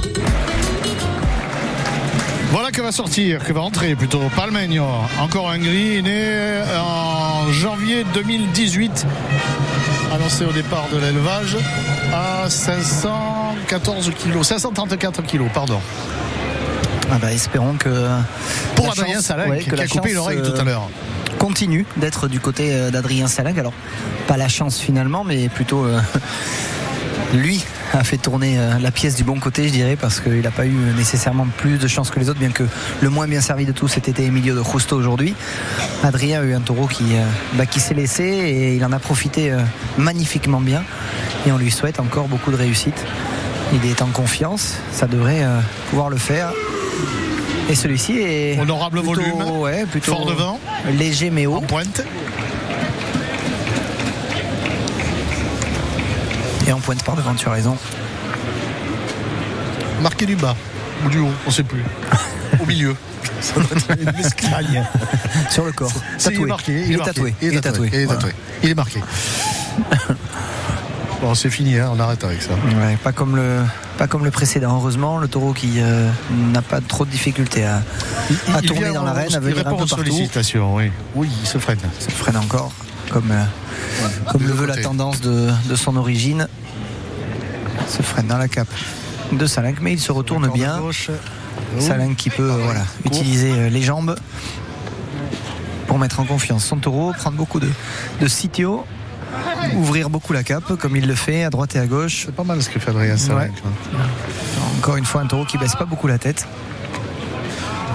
Voilà 2.50 2.72
que 2.72 2.82
va 2.82 2.92
sortir, 2.92 3.44
que 3.44 3.54
va 3.54 3.62
entrer 3.62 3.96
plutôt 3.96 4.22
Palmegno. 4.36 4.88
Encore 5.20 5.52
un 5.52 5.60
gris, 5.60 6.02
né 6.02 6.64
en 6.76 7.52
janvier 7.52 8.04
2018. 8.16 9.06
Annoncé 10.12 10.44
au 10.46 10.54
départ 10.54 10.88
de 10.92 10.98
l'élevage 10.98 11.56
à 12.12 12.50
514 12.50 14.12
kilos, 14.18 14.48
534 14.48 15.22
kilos, 15.22 15.50
pardon. 15.54 15.80
Ah 17.12 17.20
bah, 17.22 17.32
espérons 17.32 17.76
que. 17.76 18.08
Pour 18.76 18.92
Adrien 18.92 19.20
ouais, 19.48 19.60
qui 19.60 19.70
a 19.70 19.88
coupé 19.88 20.14
l'oreille 20.14 20.40
euh, 20.40 20.50
tout 20.50 20.60
à 20.60 20.64
l'heure. 20.64 20.90
continue 21.38 21.86
d'être 21.98 22.28
du 22.28 22.40
côté 22.40 22.74
euh, 22.74 22.90
d'Adrien 22.90 23.28
Salag. 23.28 23.60
Alors, 23.60 23.74
pas 24.28 24.38
la 24.38 24.48
chance 24.48 24.80
finalement, 24.80 25.24
mais 25.24 25.48
plutôt 25.48 25.86
euh, 25.86 26.00
lui 27.36 27.64
a 27.94 28.04
fait 28.04 28.18
tourner 28.18 28.58
euh, 28.58 28.80
la 28.80 28.92
pièce 28.92 29.16
du 29.16 29.24
bon 29.24 29.40
côté, 29.40 29.68
je 29.68 29.74
dirais, 29.74 29.96
parce 29.96 30.20
qu'il 30.20 30.42
n'a 30.42 30.52
pas 30.52 30.66
eu 30.66 30.74
nécessairement 30.98 31.48
plus 31.58 31.78
de 31.78 31.88
chance 31.88 32.10
que 32.10 32.20
les 32.20 32.30
autres, 32.30 32.40
bien 32.40 32.52
que 32.52 32.64
le 33.02 33.10
moins 33.10 33.28
bien 33.28 33.42
servi 33.42 33.66
de 33.66 33.72
tous 33.72 33.88
c'était 33.88 34.24
Emilio 34.24 34.56
de 34.56 34.64
Justo 34.64 34.96
aujourd'hui. 34.96 35.34
Adrien 36.04 36.42
a 36.42 36.44
eu 36.44 36.54
un 36.54 36.62
taureau 36.62 36.88
qui, 36.88 37.04
euh, 37.14 37.24
bah, 37.54 37.66
qui 37.66 37.80
s'est 37.80 37.94
laissé 37.94 38.24
et 38.24 38.76
il 38.76 38.84
en 38.86 38.92
a 38.92 39.00
profité 39.00 39.52
euh, 39.52 39.60
magnifiquement 39.98 40.62
bien. 40.62 40.84
Et 41.48 41.52
on 41.52 41.58
lui 41.58 41.72
souhaite 41.72 42.00
encore 42.00 42.28
beaucoup 42.28 42.52
de 42.52 42.58
réussite. 42.58 43.06
Il 43.74 43.90
est 43.90 44.02
en 44.02 44.08
confiance, 44.08 44.76
ça 44.92 45.08
devrait 45.08 45.44
pouvoir 45.90 46.10
le 46.10 46.18
faire. 46.18 46.52
Et 47.70 47.74
celui-ci 47.76 48.20
est 48.20 48.60
Honorable 48.60 49.02
plutôt- 49.02 49.16
volume, 49.22 49.58
ouais, 49.60 49.86
plutôt 49.86 50.12
fort 50.16 50.26
devant. 50.28 50.60
léger 50.98 51.32
mais 51.32 51.48
haut. 51.48 51.56
En 51.56 51.62
pointe. 51.62 52.04
Et 56.68 56.72
en 56.72 56.80
pointe 56.80 57.04
par 57.04 57.16
devant, 57.16 57.34
tu 57.36 57.48
as 57.48 57.52
raison. 57.52 57.78
Marqué 60.02 60.26
du 60.26 60.36
bas 60.36 60.56
ou 61.06 61.10
du 61.10 61.20
haut, 61.20 61.30
on 61.48 61.52
sait 61.52 61.64
plus. 61.64 61.84
Au 62.62 62.66
milieu. 62.66 62.96
Ça 63.42 63.56
doit 63.56 63.66
être 63.76 64.00
une 64.00 64.12
mesclagne. 64.12 64.86
Sur 65.50 65.66
le 65.66 65.72
corps. 65.72 65.92
Si, 66.18 66.30
il 66.30 66.34
est 66.34 66.36
Tatoué. 66.36 66.48
marqué. 66.48 66.84
Il 66.88 66.94
est 66.94 66.98
marqué, 66.98 67.12
tatoué. 67.14 67.34
Il 67.42 67.54
est 67.56 67.62
tatoué. 67.62 67.90
Il 67.94 68.00
est 68.00 68.08
tatoué. 68.08 68.32
Il 68.64 68.70
est 68.70 68.76
marqué. 68.76 69.02
Bon, 71.22 71.34
c'est 71.34 71.50
fini, 71.50 71.80
hein, 71.80 71.90
on 71.96 72.00
arrête 72.02 72.22
avec 72.26 72.42
ça. 72.42 72.52
Ouais, 72.78 72.98
pas 73.02 73.14
comme 73.14 73.38
le 73.38 73.62
pas 73.98 74.06
comme 74.06 74.26
le 74.26 74.32
précédent. 74.32 74.76
Heureusement, 74.76 75.18
le 75.18 75.30
taureau 75.30 75.54
qui 75.54 75.76
euh, 75.80 76.10
n'a 76.52 76.62
pas 76.62 76.82
trop 76.82 77.06
de 77.06 77.10
difficultés 77.10 77.64
à, 77.64 77.78
à 78.54 78.60
Il 78.62 78.68
tourner 78.68 78.92
dans 78.92 79.04
l'arène, 79.04 79.34
à 79.34 79.38
Il 79.38 79.40
venir 79.40 79.60
un 79.60 79.64
répond 79.64 79.78
peu 79.78 79.84
aux 79.84 79.88
partout. 79.88 80.04
sollicitations, 80.04 80.76
oui. 80.76 80.92
Oui, 81.16 81.30
il 81.42 81.48
se 81.48 81.58
freine. 81.58 81.80
Se 82.00 82.12
freine 82.12 82.36
encore, 82.36 82.74
comme, 83.10 83.32
euh, 83.32 83.44
comme 84.32 84.44
le 84.44 84.54
veut 84.54 84.66
la 84.66 84.78
tendance 84.78 85.22
de, 85.22 85.50
de 85.70 85.76
son 85.76 85.96
origine. 85.96 86.48
Se 87.88 88.02
freine 88.02 88.28
dans 88.28 88.38
la 88.38 88.48
cape 88.48 88.74
de 89.32 89.46
Salinck, 89.46 89.78
mais 89.82 89.94
il 89.94 90.00
se 90.00 90.12
retourne 90.12 90.50
bien. 90.52 90.82
Salinck 91.80 92.16
qui 92.18 92.30
peut 92.30 92.50
euh, 92.52 92.58
voilà, 92.64 92.84
utiliser 93.06 93.52
euh, 93.52 93.70
les 93.70 93.82
jambes 93.82 94.16
pour 95.88 96.00
mettre 96.00 96.20
en 96.20 96.26
confiance 96.26 96.66
son 96.66 96.78
taureau, 96.78 97.14
prendre 97.14 97.38
beaucoup 97.38 97.60
de, 97.60 97.70
de 98.22 98.28
sitio, 98.28 98.86
ouvrir 99.76 100.10
beaucoup 100.10 100.34
la 100.34 100.44
cape 100.44 100.76
comme 100.78 100.96
il 100.96 101.08
le 101.08 101.16
fait 101.16 101.44
à 101.44 101.50
droite 101.50 101.76
et 101.76 101.80
à 101.80 101.86
gauche. 101.86 102.24
C'est 102.26 102.36
pas 102.36 102.44
mal 102.44 102.62
ce 102.62 102.70
que 102.70 102.80
fait 102.80 102.90
Adrien 102.92 103.18
Salin. 103.18 103.50
Encore 104.78 104.98
une 104.98 105.06
fois, 105.06 105.22
un 105.22 105.28
taureau 105.28 105.46
qui 105.46 105.58
baisse 105.58 105.76
pas 105.76 105.86
beaucoup 105.86 106.08
la 106.08 106.18
tête 106.18 106.48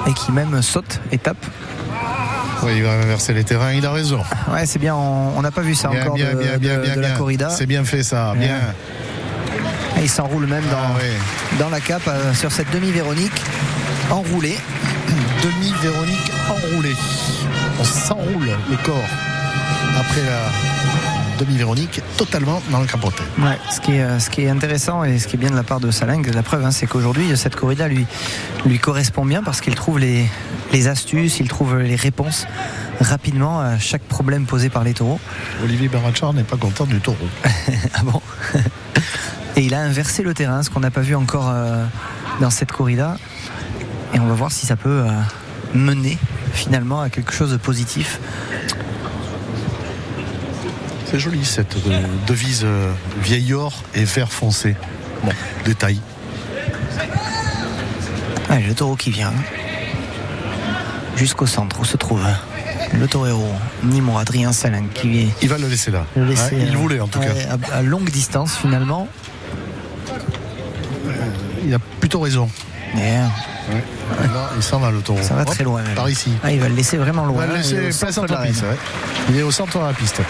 et 0.07 0.13
qui 0.13 0.33
même 0.33 0.63
saute 0.63 1.01
et 1.13 1.19
tape. 1.19 1.45
Oui, 2.63 2.73
il 2.77 2.83
va 2.83 2.93
inverser 2.93 3.33
les 3.33 3.45
terrains, 3.45 3.73
il 3.73 3.85
a 3.87 3.91
raison. 3.93 4.23
Ouais, 4.53 4.67
c'est 4.67 4.79
bien, 4.79 4.95
on 4.95 5.41
n'a 5.41 5.51
pas 5.51 5.63
vu 5.63 5.75
ça 5.75 5.89
Bien, 5.89 6.03
encore 6.03 6.15
bien, 6.15 6.33
de, 6.33 6.39
bien, 6.39 6.59
bien, 6.59 6.77
de- 6.79 6.83
bien, 6.83 6.97
de 6.97 7.01
la 7.01 7.11
corrida. 7.11 7.49
C'est 7.51 7.67
bien 7.67 7.85
fait 7.85 8.03
ça, 8.03 8.35
bien. 8.37 8.57
Et 9.99 10.03
il 10.03 10.09
s'enroule 10.11 10.47
même 10.47 10.65
dans, 10.71 10.77
Ah 10.79 10.99
oui. 11.01 11.59
dans 11.59 11.69
la 11.71 11.81
cape 11.81 12.03
euh, 12.09 12.33
sur 12.35 12.53
cette 12.53 12.71
demi-Véronique 12.73 13.43
enroulée. 14.11 14.57
Demi-Véronique 15.43 16.33
enroulée. 16.49 16.95
On 17.81 17.85
s'enroule 17.85 18.51
le 18.71 18.77
corps 18.85 19.09
après 19.99 20.21
la 20.23 21.39
demi-Véronique 21.45 22.03
totalement 22.19 22.63
dans 22.71 22.81
le 22.81 22.87
capoté. 22.87 23.23
Ouais, 23.39 23.59
ce 23.71 23.81
qui, 23.81 23.93
est, 23.97 24.03
euh, 24.03 24.19
ce 24.19 24.29
qui 24.29 24.43
est 24.43 24.51
intéressant 24.51 25.05
et 25.05 25.19
ce 25.19 25.27
qui 25.27 25.37
est 25.37 25.39
bien 25.39 25.51
de 25.51 25.57
la 25.57 25.63
part 25.63 25.81
de 25.81 25.91
Salingue, 25.91 26.31
la 26.35 26.43
preuve, 26.43 26.65
hein, 26.67 26.71
c'est 26.71 26.87
qu'aujourd'hui, 26.87 27.35
cette 27.37 27.57
corrida 27.57 27.89
lui, 27.89 28.07
lui 28.67 28.79
correspond 28.79 29.25
bien 29.25 29.43
parce 29.43 29.63
qu'il 29.63 29.75
trouve 29.75 29.99
les, 29.99 30.27
les 30.73 30.89
astuces, 30.89 31.41
il 31.41 31.49
trouve 31.49 31.79
les 31.79 31.97
réponses 31.97 32.47
rapidement 33.01 33.61
à 33.61 33.79
chaque 33.79 34.03
problème 34.03 34.47
posé 34.47 34.69
par 34.69 34.85
les 34.85 34.95
taureaux. 34.95 35.21
Olivier 35.65 35.89
Barachar 35.89 36.33
n'est 36.33 36.45
pas 36.45 36.57
content 36.57 36.87
du 36.87 37.01
taureau. 37.01 37.29
Ah 37.95 38.03
bon 38.03 38.21
Et 39.57 39.63
il 39.63 39.75
a 39.75 39.81
inversé 39.81 40.23
le 40.23 40.33
terrain, 40.33 40.63
ce 40.63 40.71
qu'on 40.71 40.81
n'a 40.81 40.91
pas 40.91 41.01
vu 41.01 41.15
encore 41.15 41.51
euh, 41.51 41.85
dans 42.41 42.51
cette 42.51 42.73
corrida. 42.73 43.17
Et 44.15 44.21
on 44.21 44.27
va 44.27 44.35
voir 44.35 44.53
si 44.53 44.67
ça 44.67 44.77
peut 44.77 45.05
euh, 45.07 45.11
mener 45.75 46.19
finalement 46.53 47.01
à 47.01 47.11
quelque 47.11 47.33
chose 47.33 47.51
de 47.51 47.57
positif. 47.57 48.21
C'est 51.07 51.19
joli 51.19 51.45
cette 51.45 51.77
euh, 51.89 52.03
devise 52.27 52.67
vieil 53.21 53.53
or 53.53 53.83
et 53.95 54.05
vert 54.05 54.33
foncé. 54.33 54.77
Bon, 55.25 55.33
détail. 55.65 56.01
Allez, 58.49 58.67
le 58.67 58.75
taureau 58.75 58.97
qui 58.97 59.11
vient 59.11 59.33
jusqu'au 61.21 61.47
centre 61.47 61.79
où 61.81 61.85
se 61.85 61.99
trouve 61.99 62.23
le 62.99 63.07
torero 63.07 63.47
Nimo 63.85 64.17
Adrien 64.17 64.53
Salin 64.53 64.85
qui 64.95 65.21
est 65.21 65.29
Il 65.43 65.51
va 65.51 65.59
le 65.59 65.69
laisser 65.69 65.91
là. 65.91 66.05
le 66.17 66.25
laisser, 66.25 66.55
Ouais, 66.57 66.63
il 66.67 66.75
euh, 66.75 66.79
voulait 66.79 67.01
en 67.01 67.09
tout 67.09 67.21
cas. 67.21 67.27
à, 67.73 67.77
à 67.77 67.83
longue 67.83 68.09
distance 68.11 68.57
finalement. 68.57 69.07
Il 71.67 71.75
a 71.75 71.79
plutôt 72.01 72.21
raison. 72.21 72.49
Là, 72.97 74.51
il 74.57 74.63
s'en 74.63 74.79
va 74.81 74.91
le 74.91 75.01
taureau. 75.01 75.21
ça 75.23 75.35
va 75.35 75.43
Hop, 75.43 75.49
très 75.51 75.63
loin. 75.63 75.83
même. 75.83 75.95
Par 75.95 76.09
ici. 76.09 76.31
Ah, 76.43 76.51
il 76.51 76.59
va 76.59 76.69
le 76.69 76.75
laisser 76.75 76.97
vraiment 76.97 77.27
loin. 77.27 77.47
va 77.47 77.53
le 77.55 77.61
Il 77.61 77.75
au 77.75 77.81
laisser 77.83 78.07
place 78.07 78.17
de 78.19 78.27
la 78.33 78.43
piste. 78.47 78.63
ouais. 78.63 78.77
Il 79.29 79.37
est 79.37 79.43
au 79.43 79.51
centre 79.51 79.79
de 79.79 79.85
la 79.85 79.93
piste. 79.93 80.21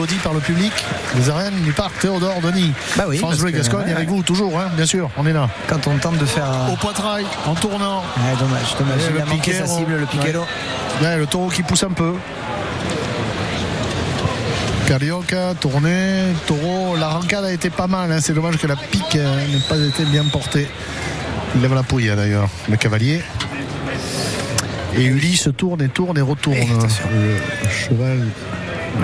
Applaudi 0.00 0.18
par 0.22 0.32
le 0.32 0.40
public. 0.40 0.72
Les 1.14 1.28
arènes 1.28 1.60
du 1.62 1.72
parc 1.72 1.98
Théodore 1.98 2.40
Denis. 2.40 2.72
Bah 2.96 3.04
oui, 3.06 3.18
France 3.18 3.36
Bleu 3.36 3.50
Gascogne 3.50 3.84
ouais, 3.84 3.92
avec 3.92 4.08
ouais. 4.08 4.14
vous, 4.16 4.22
toujours, 4.22 4.58
hein, 4.58 4.68
bien 4.74 4.86
sûr, 4.86 5.10
on 5.18 5.26
est 5.26 5.32
là. 5.34 5.46
Quand 5.68 5.86
on 5.88 5.98
tente 5.98 6.16
de 6.16 6.24
faire. 6.24 6.46
euh, 6.50 6.72
Au 6.72 6.76
poitrail, 6.76 7.26
en 7.46 7.54
tournant. 7.54 7.98
ouais, 8.16 8.38
dommage, 8.38 8.74
dommage. 8.78 9.00
Et 9.02 9.08
Il 9.10 9.14
le 9.16 9.20
a 9.20 9.24
manqué 9.26 9.52
sa 9.52 9.64
piquero. 9.64 9.78
cible, 9.78 9.96
le 9.96 10.06
piquero. 10.06 10.46
Le 11.02 11.26
taureau 11.26 11.48
qui 11.50 11.62
pousse 11.62 11.82
un 11.82 11.90
peu. 11.90 12.14
Carioca, 14.86 15.52
tourné, 15.60 16.22
taureau. 16.46 16.96
La 16.96 17.08
rancade 17.08 17.44
a 17.44 17.52
été 17.52 17.68
pas 17.68 17.86
mal. 17.86 18.10
hein. 18.10 18.20
C'est 18.22 18.32
dommage 18.32 18.56
que 18.56 18.66
la 18.66 18.76
pique 18.76 19.16
euh, 19.16 19.46
n'ait 19.48 19.60
pas 19.68 19.76
été 19.76 20.04
bien 20.04 20.24
portée. 20.24 20.66
Il 21.56 21.60
lève 21.60 21.74
la 21.74 21.82
pouille 21.82 22.08
hein, 22.08 22.16
d'ailleurs, 22.16 22.48
le 22.70 22.76
cavalier. 22.78 23.20
Et 24.96 25.04
Uli 25.04 25.36
se 25.36 25.50
tourne 25.50 25.82
et 25.82 25.88
tourne 25.90 26.16
et 26.16 26.22
retourne. 26.22 26.56
Attention. 26.58 27.04
le 27.12 27.68
cheval. 27.68 28.26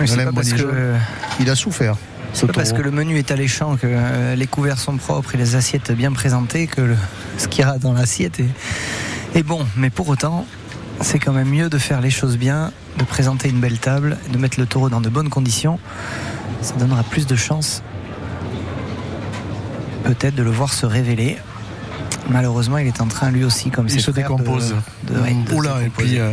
C'est 0.06 0.24
pas 0.24 0.32
parce 0.32 0.52
que. 0.52 0.94
Il 1.40 1.50
a 1.50 1.54
souffert. 1.54 1.96
Ce 2.32 2.40
C'est 2.40 2.46
pas 2.48 2.52
parce 2.54 2.72
que 2.72 2.82
le 2.82 2.90
menu 2.90 3.16
est 3.18 3.30
alléchant, 3.30 3.76
que 3.76 3.86
euh, 3.86 4.34
les 4.34 4.46
couverts 4.46 4.78
sont 4.78 4.96
propres 4.98 5.34
et 5.34 5.38
les 5.38 5.54
assiettes 5.56 5.92
bien 5.92 6.12
présentées, 6.12 6.66
que 6.66 6.82
le- 6.82 6.96
ce 7.38 7.48
qu'il 7.48 7.64
y 7.64 7.68
a 7.68 7.78
dans 7.78 7.92
l'assiette 7.94 8.40
est, 8.40 9.38
est 9.38 9.42
bon. 9.42 9.64
Mais 9.76 9.88
pour 9.90 10.08
autant, 10.08 10.44
c'est 11.00 11.18
quand 11.18 11.32
même 11.32 11.48
mieux 11.48 11.70
de 11.70 11.78
faire 11.78 12.00
les 12.02 12.10
choses 12.10 12.36
bien, 12.36 12.72
de 12.98 13.04
présenter 13.04 13.48
une 13.48 13.60
belle 13.60 13.78
table, 13.78 14.18
de 14.30 14.38
mettre 14.38 14.60
le 14.60 14.66
taureau 14.66 14.90
dans 14.90 15.00
de 15.00 15.08
bonnes 15.08 15.30
conditions. 15.30 15.78
Ça 16.60 16.74
donnera 16.74 17.02
plus 17.04 17.26
de 17.26 17.36
chances, 17.36 17.82
peut-être, 20.04 20.34
de 20.34 20.42
le 20.42 20.50
voir 20.50 20.72
se 20.72 20.84
révéler. 20.86 21.38
Malheureusement, 22.28 22.78
il 22.78 22.86
est 22.86 23.00
en 23.00 23.06
train, 23.06 23.30
lui 23.30 23.44
aussi, 23.44 23.70
comme 23.70 23.86
Il 23.86 23.92
ses 23.92 24.00
se 24.00 24.10
frères, 24.10 24.30
de- 24.30 24.36
décompose. 24.38 24.74
de- 25.04 25.20
ouais, 25.20 25.32
de 25.44 25.48
se 25.50 25.54
Oula, 25.54 25.76
et 25.80 25.84
décomposer. 25.84 26.08
puis 26.08 26.18
euh, 26.20 26.32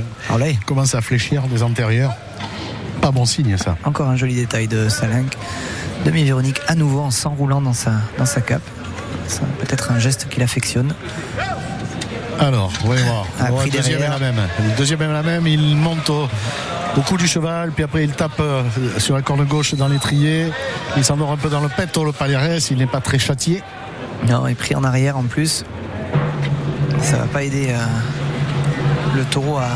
il 0.50 0.60
commence 0.66 0.96
à 0.96 1.02
fléchir 1.02 1.44
des 1.44 1.62
antérieurs. 1.64 2.14
Pas 3.04 3.12
bon 3.12 3.26
signe 3.26 3.58
ça. 3.58 3.76
Encore 3.84 4.08
un 4.08 4.16
joli 4.16 4.34
détail 4.34 4.70
de 4.70 4.88
Salinck. 4.88 5.38
Demi-Véronique 6.06 6.62
à 6.70 6.76
nouveau 6.76 7.02
en 7.02 7.12
s'enroulant 7.12 7.60
dans 7.60 7.74
sa, 7.74 7.92
dans 8.18 8.26
sa 8.26 8.40
cape. 8.40 8.62
C'est 9.28 9.46
peut-être 9.58 9.92
un 9.92 10.00
geste 10.00 10.30
qu'il 10.30 10.42
affectionne. 10.42 10.96
Alors, 12.40 12.72
voyons 12.86 13.04
voir. 13.04 13.26
Ah, 13.42 13.50
le 13.50 13.70
deuxième 13.70 13.98
est 13.98 14.00
derrière. 14.00 14.20
la 14.20 14.20
même. 14.20 14.42
Le 14.70 14.78
deuxième 14.78 15.02
est 15.02 15.12
la 15.12 15.22
même. 15.22 15.46
Il 15.48 15.76
monte 15.76 16.10
au, 16.10 16.30
au 16.96 17.02
cou 17.02 17.18
du 17.18 17.28
cheval, 17.28 17.72
puis 17.72 17.84
après 17.84 18.06
il 18.06 18.12
tape 18.12 18.40
euh, 18.40 18.64
sur 19.00 19.16
la 19.16 19.22
corne 19.22 19.44
gauche 19.44 19.76
dans 19.76 19.90
l'étrier. 19.90 20.48
Il 20.96 21.04
s'endort 21.04 21.32
un 21.34 21.38
peu 21.38 21.50
dans 21.50 21.60
le 21.60 21.68
petto, 21.68 22.06
le 22.06 22.14
palmarès. 22.14 22.72
Il 22.72 22.78
n'est 22.78 22.88
pas 22.88 23.02
très 23.02 23.20
châtié. 23.20 23.62
Non, 24.30 24.48
il 24.48 24.54
est 24.54 24.56
pris 24.56 24.76
en 24.76 24.84
arrière 24.86 25.18
en 25.18 25.24
plus. 25.24 25.66
Ça 27.02 27.18
va 27.18 27.26
pas 27.26 27.44
aider 27.44 27.68
euh, 27.72 29.18
le 29.18 29.26
taureau 29.26 29.58
à, 29.58 29.68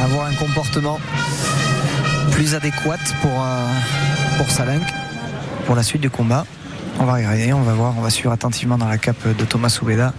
à 0.00 0.04
avoir 0.04 0.26
un 0.26 0.34
comportement 0.34 1.00
plus 2.30 2.54
adéquat 2.54 2.96
pour, 3.20 3.42
euh, 3.42 3.66
pour 4.36 4.46
pour 5.66 5.76
la 5.76 5.82
suite 5.82 6.00
du 6.00 6.10
combat. 6.10 6.46
On 6.98 7.04
va 7.04 7.14
regarder, 7.14 7.52
on 7.52 7.62
va 7.62 7.72
voir, 7.72 7.94
on 7.96 8.00
va 8.00 8.10
suivre 8.10 8.32
attentivement 8.32 8.78
dans 8.78 8.88
la 8.88 8.98
cape 8.98 9.26
de 9.36 9.44
Thomas 9.44 9.68
Soubeda 9.68 10.12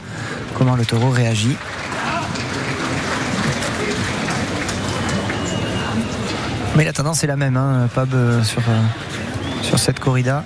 comment 0.56 0.76
le 0.76 0.86
taureau 0.86 1.10
réagit. 1.10 1.56
Mais 6.76 6.86
la 6.86 6.94
tendance 6.94 7.24
est 7.24 7.28
la 7.28 7.36
même, 7.36 7.58
hein, 7.58 7.90
Pab, 7.94 8.14
euh, 8.14 8.44
sur, 8.44 8.62
euh, 8.70 8.82
sur 9.62 9.80
cette 9.80 10.00
corrida. 10.00 10.44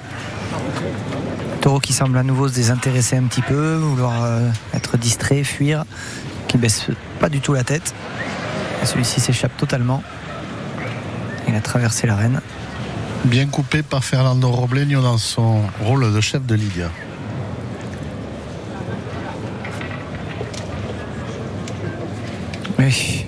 Taureau 1.61 1.79
qui 1.79 1.93
semble 1.93 2.17
à 2.17 2.23
nouveau 2.23 2.47
se 2.47 2.53
désintéresser 2.53 3.17
un 3.17 3.23
petit 3.23 3.41
peu, 3.41 3.75
vouloir 3.75 4.13
être 4.73 4.97
distrait, 4.97 5.43
fuir, 5.43 5.85
qui 6.47 6.57
baisse 6.57 6.87
pas 7.19 7.29
du 7.29 7.39
tout 7.39 7.53
la 7.53 7.63
tête. 7.63 7.93
Celui-ci 8.83 9.21
s'échappe 9.21 9.55
totalement. 9.55 10.03
Il 11.47 11.55
a 11.55 11.61
traversé 11.61 12.07
l'arène. 12.07 12.41
Bien 13.25 13.47
coupé 13.47 13.83
par 13.83 14.03
Fernando 14.03 14.49
Robleño 14.49 15.01
dans 15.01 15.17
son 15.17 15.61
rôle 15.81 16.13
de 16.13 16.21
chef 16.21 16.45
de 16.45 16.55
Lydia. 16.55 16.89
Oui. 22.79 23.25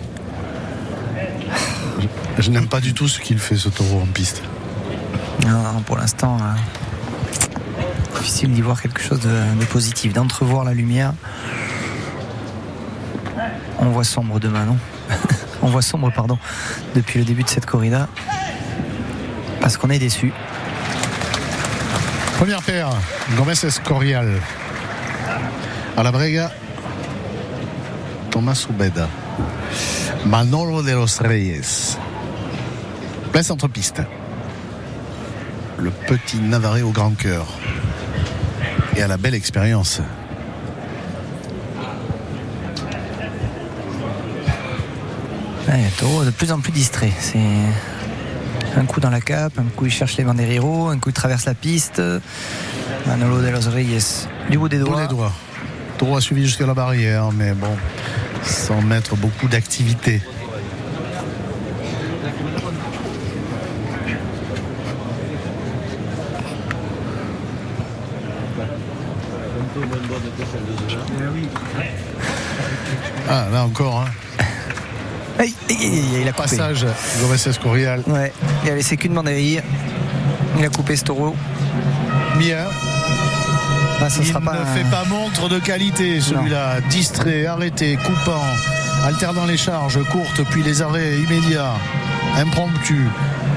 Je 2.37 2.51
n'aime 2.51 2.67
pas 2.67 2.81
du 2.81 2.93
tout 2.93 3.07
ce 3.07 3.19
qu'il 3.19 3.39
fait 3.39 3.55
ce 3.55 3.69
taureau 3.69 4.01
en 4.01 4.05
piste. 4.05 4.43
Non, 5.45 5.61
non, 5.61 5.81
pour 5.81 5.97
l'instant, 5.97 6.37
euh, 6.41 8.17
difficile 8.17 8.51
d'y 8.51 8.61
voir 8.61 8.81
quelque 8.81 9.01
chose 9.01 9.21
de, 9.21 9.59
de 9.59 9.65
positif, 9.65 10.11
d'entrevoir 10.11 10.65
la 10.65 10.73
lumière. 10.73 11.13
On 13.79 13.85
voit 13.85 14.03
sombre 14.03 14.39
demain, 14.39 14.65
non? 14.65 14.77
On 15.61 15.67
voit 15.67 15.81
sombre, 15.81 16.11
pardon, 16.11 16.37
depuis 16.93 17.19
le 17.19 17.25
début 17.25 17.43
de 17.43 17.49
cette 17.49 17.65
corrida. 17.65 18.07
Parce 19.61 19.77
qu'on 19.77 19.89
est 19.89 19.99
déçu. 19.99 20.31
Première 22.37 22.61
paire, 22.61 22.89
Gomez 23.37 23.53
Escorial. 23.63 24.39
À 25.97 26.03
la 26.03 26.11
brega, 26.11 26.51
Thomas 28.29 28.65
Ubeda. 28.69 29.07
Manolo 30.25 30.81
de 30.81 30.91
los 30.91 31.21
Reyes. 31.21 31.97
Plein 33.31 33.43
centre-piste. 33.43 34.01
Le 35.77 35.91
petit 35.91 36.37
Navarrais 36.39 36.81
au 36.81 36.91
grand 36.91 37.11
cœur. 37.11 37.47
Et 38.97 39.01
à 39.01 39.07
la 39.07 39.17
belle 39.17 39.35
expérience. 39.35 40.01
Ouais, 45.67 45.91
taureau 45.97 46.23
de 46.23 46.29
plus 46.29 46.51
en 46.51 46.59
plus 46.59 46.71
distrait. 46.71 47.11
C'est 47.19 47.39
un 48.77 48.85
coup 48.85 48.99
dans 48.99 49.09
la 49.09 49.21
cape, 49.21 49.53
un 49.57 49.63
coup 49.75 49.85
il 49.85 49.91
cherche 49.91 50.17
les 50.17 50.23
banderillos, 50.23 50.87
un 50.89 50.99
coup 50.99 51.09
il 51.09 51.13
traverse 51.13 51.45
la 51.45 51.53
piste. 51.53 52.01
Manolo 53.07 53.41
de 53.41 53.49
los 53.49 53.69
Reyes, 53.69 54.27
du 54.49 54.57
bout 54.57 54.69
des 54.69 54.79
doigts. 54.79 55.01
les 55.01 55.07
doigts. 55.07 55.31
Taureau 55.97 56.17
a 56.17 56.21
suivi 56.21 56.43
jusqu'à 56.43 56.65
la 56.65 56.73
barrière, 56.73 57.31
mais 57.31 57.53
bon, 57.53 57.75
sans 58.43 58.81
mettre 58.81 59.15
beaucoup 59.15 59.47
d'activité. 59.47 60.21
Ah, 73.27 73.47
là 73.51 73.63
encore, 73.65 74.01
hein. 74.01 74.11
Aïe, 75.37 75.53
aïe, 75.69 75.75
aïe, 75.81 75.85
aïe, 75.85 76.03
il 76.13 76.15
a 76.15 76.15
coupé. 76.15 76.23
Passage 76.35 76.85
Gomez 77.21 77.47
Escorial. 77.47 78.01
Ouais, 78.07 78.31
il 78.63 78.69
a 78.71 78.75
laissé 78.75 78.97
qu'une 78.97 79.13
banderille. 79.13 79.61
Il 80.57 80.65
a 80.65 80.69
coupé 80.69 80.95
ce 80.95 81.03
taureau. 81.03 81.35
Bien. 82.37 82.65
Ah, 84.01 84.09
ce 84.09 84.19
Il 84.19 84.27
sera 84.27 84.39
ne 84.39 84.47
un- 84.49 84.65
fait 84.65 84.89
pas 84.91 85.03
montre 85.05 85.47
de 85.49 85.59
qualité 85.59 86.19
celui-là. 86.21 86.81
Distrait, 86.89 87.45
arrêté, 87.45 87.97
coupant, 88.03 88.43
alternant 89.05 89.45
les 89.45 89.57
charges 89.57 89.99
courtes 90.11 90.41
puis 90.51 90.61
les 90.63 90.81
arrêts 90.81 91.15
immédiats, 91.17 91.73
impromptus, 92.37 93.07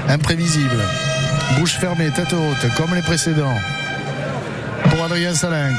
imprévisibles. 0.07 0.81
Bouche 1.57 1.77
fermée, 1.77 2.09
tête 2.15 2.33
haute, 2.33 2.73
comme 2.77 2.95
les 2.95 3.01
précédents. 3.01 3.57
Pour 4.89 5.03
Adrien 5.03 5.33
Salinck. 5.33 5.77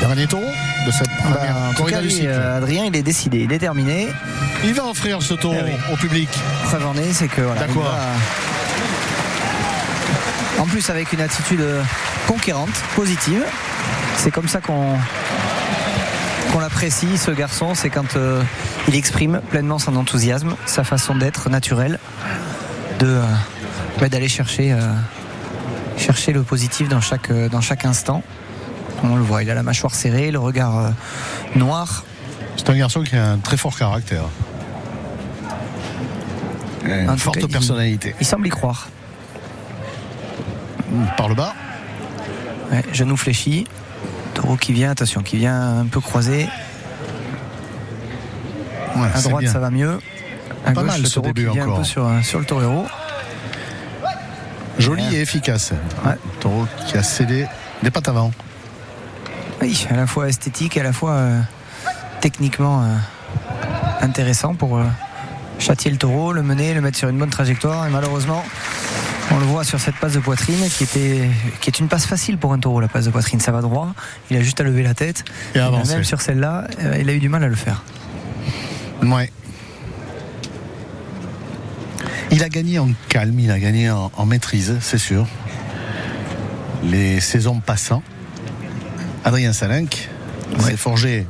Dernier 0.00 0.26
taureau 0.26 0.44
de 0.86 0.90
cette 0.90 1.08
Bah, 1.08 1.14
première 1.36 1.56
en 1.56 1.70
tout 1.70 1.76
corrida 1.78 1.96
cas, 1.98 2.02
du 2.02 2.10
cycle. 2.10 2.26
euh, 2.28 2.56
Adrien, 2.58 2.84
il 2.84 2.94
est 2.96 3.02
décidé, 3.02 3.46
déterminé. 3.46 4.08
Il 4.66 4.74
va 4.74 4.84
offrir 4.86 5.22
ce 5.22 5.34
taureau 5.34 5.56
Eh 5.60 5.64
oui. 5.64 5.76
au 5.92 5.96
public. 5.96 6.28
Preuve 6.64 6.86
en 6.86 6.94
est, 6.96 7.12
c'est 7.12 7.28
que 7.28 7.40
voilà. 7.40 7.66
Va- 7.66 7.98
En 10.60 10.64
plus, 10.66 10.90
avec 10.90 11.12
une 11.12 11.20
attitude 11.20 11.60
euh, 11.60 11.82
conquérante, 12.26 12.70
positive. 12.94 13.44
C'est 14.16 14.30
comme 14.30 14.48
ça 14.48 14.60
qu'on 14.60 14.96
qu'on 16.52 16.58
l'apprécie, 16.60 17.16
ce 17.18 17.30
garçon. 17.30 17.74
C'est 17.74 17.90
quand 17.90 18.16
euh, 18.16 18.42
il 18.88 18.94
exprime 18.96 19.40
pleinement 19.50 19.78
son 19.78 19.94
enthousiasme, 19.96 20.56
sa 20.66 20.82
façon 20.84 21.14
d'être 21.14 21.48
naturelle, 21.50 21.98
de 22.98 23.06
euh, 23.06 23.22
bah, 24.00 24.08
d'aller 24.08 24.28
chercher 24.28 24.72
euh, 24.72 24.78
chercher 25.96 26.32
le 26.32 26.42
positif 26.42 26.88
dans 26.88 27.00
chaque 27.00 27.30
dans 27.50 27.60
chaque 27.60 27.84
instant. 27.84 28.22
On 29.04 29.14
le 29.16 29.22
voit, 29.22 29.42
il 29.42 29.50
a 29.50 29.54
la 29.54 29.62
mâchoire 29.62 29.94
serrée, 29.94 30.30
le 30.30 30.38
regard 30.38 30.90
noir. 31.54 32.04
C'est 32.56 32.70
un 32.70 32.76
garçon 32.76 33.02
qui 33.04 33.14
a 33.14 33.32
un 33.32 33.36
très 33.38 33.58
fort 33.58 33.76
caractère. 33.78 34.24
Une 36.86 37.10
En 37.10 37.16
forte 37.16 37.40
cas, 37.40 37.48
personnalité. 37.48 38.14
Il 38.20 38.26
semble 38.26 38.46
y 38.46 38.50
croire. 38.50 38.88
Par 41.16 41.28
le 41.28 41.34
bas, 41.34 41.54
Ouais, 42.70 42.82
genou 42.92 43.16
fléchi. 43.16 43.66
Taureau 44.34 44.56
qui 44.56 44.72
vient, 44.72 44.90
attention, 44.90 45.22
qui 45.22 45.36
vient 45.36 45.78
un 45.80 45.86
peu 45.86 46.00
croisé. 46.00 46.48
ouais, 48.96 49.08
À 49.14 49.20
droite, 49.20 49.42
bien. 49.42 49.52
ça 49.52 49.58
va 49.58 49.70
mieux. 49.70 49.98
À 50.64 50.72
Pas 50.72 50.80
gauche, 50.82 50.90
mal 50.92 51.02
le 51.02 51.06
ce 51.08 51.20
début 51.20 51.46
qui 51.46 51.52
vient 51.52 51.62
un 51.62 51.66
encore. 51.66 51.78
peu 51.78 51.84
sur, 51.84 52.06
euh, 52.06 52.22
sur 52.22 52.38
le 52.38 52.44
torero. 52.44 52.86
Joli 54.78 55.02
Ouais. 55.08 55.14
et 55.14 55.20
efficace. 55.22 55.72
Ouais. 56.04 56.14
Taureau 56.40 56.66
qui 56.86 56.96
a 56.98 57.02
cédé 57.02 57.46
des 57.82 57.90
pattes 57.90 58.08
avant. 58.08 58.30
Oui, 59.62 59.86
à 59.90 59.94
la 59.96 60.06
fois 60.06 60.28
esthétique 60.28 60.76
et 60.76 60.80
à 60.80 60.84
la 60.84 60.92
fois 60.92 61.12
euh, 61.12 61.40
techniquement 62.20 62.82
euh, 62.82 62.94
intéressant 64.02 64.54
pour 64.54 64.76
euh, 64.76 64.84
châtier 65.58 65.90
le 65.90 65.96
taureau, 65.96 66.32
le 66.32 66.42
mener, 66.42 66.74
le 66.74 66.80
mettre 66.80 66.98
sur 66.98 67.08
une 67.08 67.18
bonne 67.18 67.30
trajectoire. 67.30 67.86
Et 67.86 67.90
malheureusement, 67.90 68.44
on 69.30 69.38
le 69.38 69.44
voit 69.44 69.64
sur 69.64 69.80
cette 69.80 69.96
passe 69.96 70.12
de 70.12 70.20
poitrine 70.20 70.68
qui, 70.68 70.84
était, 70.84 71.28
qui 71.60 71.70
est 71.70 71.78
une 71.78 71.88
passe 71.88 72.06
facile 72.06 72.38
pour 72.38 72.52
un 72.52 72.58
taureau, 72.58 72.80
la 72.80 72.88
passe 72.88 73.06
de 73.06 73.10
poitrine. 73.10 73.40
Ça 73.40 73.52
va 73.52 73.60
droit, 73.60 73.94
il 74.30 74.36
a 74.36 74.40
juste 74.40 74.60
à 74.60 74.64
lever 74.64 74.82
la 74.82 74.94
tête. 74.94 75.24
Et 75.54 75.58
Et 75.58 75.88
même 75.88 76.04
sur 76.04 76.20
celle-là, 76.20 76.66
euh, 76.80 76.98
il 77.00 77.08
a 77.08 77.12
eu 77.12 77.18
du 77.18 77.28
mal 77.28 77.42
à 77.42 77.48
le 77.48 77.54
faire. 77.54 77.82
Ouais. 79.02 79.30
Il 82.30 82.42
a 82.42 82.48
gagné 82.48 82.78
en 82.78 82.88
calme, 83.08 83.38
il 83.38 83.50
a 83.50 83.58
gagné 83.58 83.90
en, 83.90 84.10
en 84.16 84.26
maîtrise, 84.26 84.76
c'est 84.80 84.98
sûr. 84.98 85.26
Les 86.82 87.20
saisons 87.20 87.60
passant, 87.60 88.02
Adrien 89.24 89.52
Salinck 89.52 90.08
s'est 90.60 90.76
forgé 90.76 91.26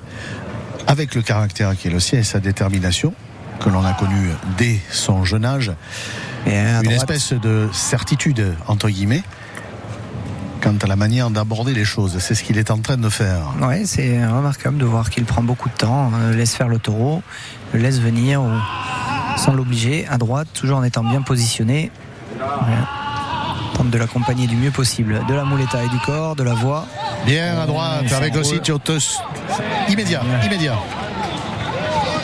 avec 0.87 1.15
le 1.15 1.23
caractère 1.23 1.77
qui 1.77 1.89
est 1.89 1.91
le 1.91 2.01
sien 2.01 2.21
et 2.21 2.23
sa 2.23 2.41
détermination, 2.41 3.15
que 3.61 3.69
l'on 3.69 3.85
a 3.85 3.93
connu 3.93 4.31
dès 4.57 4.79
son 4.91 5.25
jeune 5.25 5.45
âge, 5.45 5.73
Et 6.47 6.57
une 6.57 6.91
espèce 6.91 7.33
de 7.33 7.69
certitude, 7.73 8.55
entre 8.69 8.89
guillemets, 8.89 9.23
quant 10.61 10.77
à 10.83 10.87
la 10.87 10.97
manière 10.97 11.31
d'aborder 11.31 11.75
les 11.75 11.85
choses. 11.85 12.19
C'est 12.19 12.35
ce 12.35 12.43
qu'il 12.43 12.59
est 12.59 12.71
en 12.71 12.79
train 12.79 12.97
de 12.97 13.09
faire. 13.09 13.55
Ouais, 13.61 13.83
c'est 13.85 14.25
remarquable 14.27 14.79
de 14.79 14.85
voir 14.85 15.11
qu'il 15.11 15.25
prend 15.25 15.43
beaucoup 15.43 15.69
de 15.69 15.75
temps, 15.75 16.11
euh, 16.15 16.35
laisse 16.35 16.55
faire 16.55 16.69
le 16.69 16.79
taureau, 16.79 17.23
le 17.73 17.81
laisse 17.81 18.01
venir 18.01 18.43
sans 19.37 19.53
l'obliger, 19.53 20.07
à 20.09 20.19
droite, 20.19 20.49
toujours 20.55 20.79
en 20.79 20.85
étant 20.85 21.05
bien 21.05 21.23
positionné. 21.23 21.91
Voilà. 22.39 22.89
Tente 23.75 23.91
de 23.91 23.99
l'accompagner 23.99 24.47
du 24.47 24.57
mieux 24.57 24.71
possible. 24.71 25.21
De 25.29 25.35
la 25.35 25.45
mouletta 25.45 25.83
et 25.85 25.89
du 25.89 25.99
corps, 25.99 26.37
de 26.37 26.43
la 26.43 26.55
voix. 26.55 26.87
Bien 27.27 27.59
à 27.61 27.67
droite, 27.67 28.11
avec 28.13 28.35
sitio 28.45 28.79
tous. 28.79 29.21
Immédiat, 29.89 30.23
immédiat. 30.45 30.79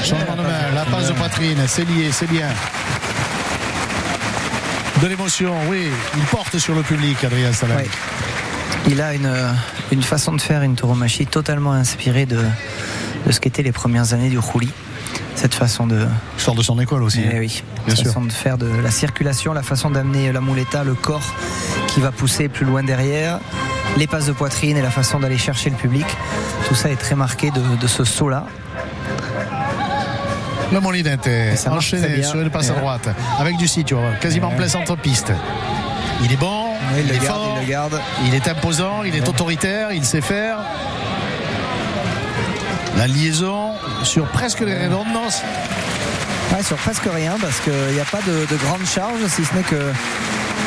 Changement 0.02 0.36
de 0.36 0.42
main, 0.42 0.70
la 0.74 0.84
passe 0.84 1.08
de 1.08 1.12
poitrine, 1.12 1.58
c'est 1.66 1.84
lié, 1.84 2.10
c'est 2.12 2.28
bien. 2.28 2.48
De 5.00 5.06
l'émotion, 5.06 5.52
oui. 5.68 5.88
Il 6.16 6.22
porte 6.24 6.58
sur 6.58 6.74
le 6.74 6.82
public, 6.82 7.22
Adrien 7.24 7.52
Salin. 7.52 7.76
Ouais. 7.76 7.88
Il 8.88 9.00
a 9.00 9.14
une, 9.14 9.26
euh, 9.26 9.52
une 9.92 10.02
façon 10.02 10.32
de 10.32 10.40
faire 10.40 10.62
une 10.62 10.74
tauromachie 10.74 11.26
totalement 11.26 11.72
inspirée 11.72 12.26
de, 12.26 12.40
de 13.26 13.32
ce 13.32 13.40
qu'étaient 13.40 13.62
les 13.62 13.72
premières 13.72 14.12
années 14.12 14.28
du 14.28 14.38
Rouli. 14.38 14.70
Cette 15.34 15.54
façon 15.54 15.86
de, 15.86 16.06
sort 16.36 16.54
de 16.54 16.62
son 16.62 16.78
école 16.80 17.02
aussi. 17.02 17.20
Eh 17.32 17.38
oui, 17.38 17.62
Bien 17.86 17.94
sûr. 17.96 18.06
façon 18.06 18.22
de 18.24 18.32
faire 18.32 18.58
de 18.58 18.66
la 18.66 18.90
circulation, 18.90 19.52
la 19.52 19.62
façon 19.62 19.90
d'amener 19.90 20.30
la 20.32 20.40
mouletta, 20.40 20.84
le 20.84 20.94
corps 20.94 21.22
qui 21.88 22.00
va 22.00 22.12
pousser 22.12 22.48
plus 22.48 22.66
loin 22.66 22.82
derrière, 22.82 23.38
les 23.96 24.06
passes 24.06 24.26
de 24.26 24.32
poitrine 24.32 24.76
et 24.76 24.82
la 24.82 24.90
façon 24.90 25.20
d'aller 25.20 25.38
chercher 25.38 25.70
le 25.70 25.76
public. 25.76 26.06
Tout 26.68 26.74
ça 26.74 26.90
est 26.90 26.96
très 26.96 27.14
marqué 27.14 27.50
de, 27.50 27.60
de 27.80 27.86
ce 27.86 28.04
saut-là. 28.04 28.46
Le 30.72 30.80
Molinette 30.80 31.28
enchaîné 31.70 32.22
sur 32.22 32.40
une 32.40 32.50
passe 32.50 32.70
à 32.70 32.74
droite, 32.74 33.08
avec 33.38 33.56
du 33.56 33.68
sitio, 33.68 33.98
quasiment 34.20 34.48
Ouais. 34.48 34.56
plein 34.56 34.68
centre-piste. 34.68 35.32
Il 36.24 36.32
est 36.32 36.36
bon, 36.36 36.68
il, 36.98 37.10
est 37.10 37.18
garde, 37.18 37.26
fort, 37.26 37.54
il 37.60 37.66
le 37.66 37.70
garde. 37.70 38.00
il 38.26 38.34
est 38.34 38.48
imposant, 38.48 39.02
il 39.04 39.14
est 39.16 39.28
autoritaire, 39.28 39.92
il 39.92 40.04
sait 40.04 40.20
faire. 40.20 40.58
La 42.96 43.06
liaison 43.06 43.72
sur 44.02 44.26
presque 44.26 44.60
les 44.60 44.86
redondances. 44.86 45.42
Ouais, 46.54 46.62
sur 46.62 46.76
presque 46.76 47.08
rien 47.12 47.34
parce 47.40 47.58
qu'il 47.60 47.94
n'y 47.94 48.00
a 48.00 48.04
pas 48.04 48.20
de, 48.26 48.46
de 48.50 48.56
grande 48.62 48.84
charge, 48.86 49.18
si 49.28 49.44
ce 49.44 49.54
n'est 49.54 49.62
que 49.62 49.90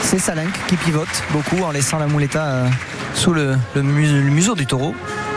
C'est 0.04 0.20
Salenk 0.20 0.50
qui 0.68 0.76
pivote 0.78 1.08
beaucoup 1.32 1.62
en 1.64 1.72
laissant 1.72 2.00
la 2.00 2.08
muleta 2.08 2.44
euh, 2.44 2.68
sous 3.14 3.34
le, 3.34 3.58
le 3.76 3.82
mus- 3.84 4.12
le 4.12 4.30
museau 4.32 4.56
du 4.56 4.66
taureau 4.66 4.96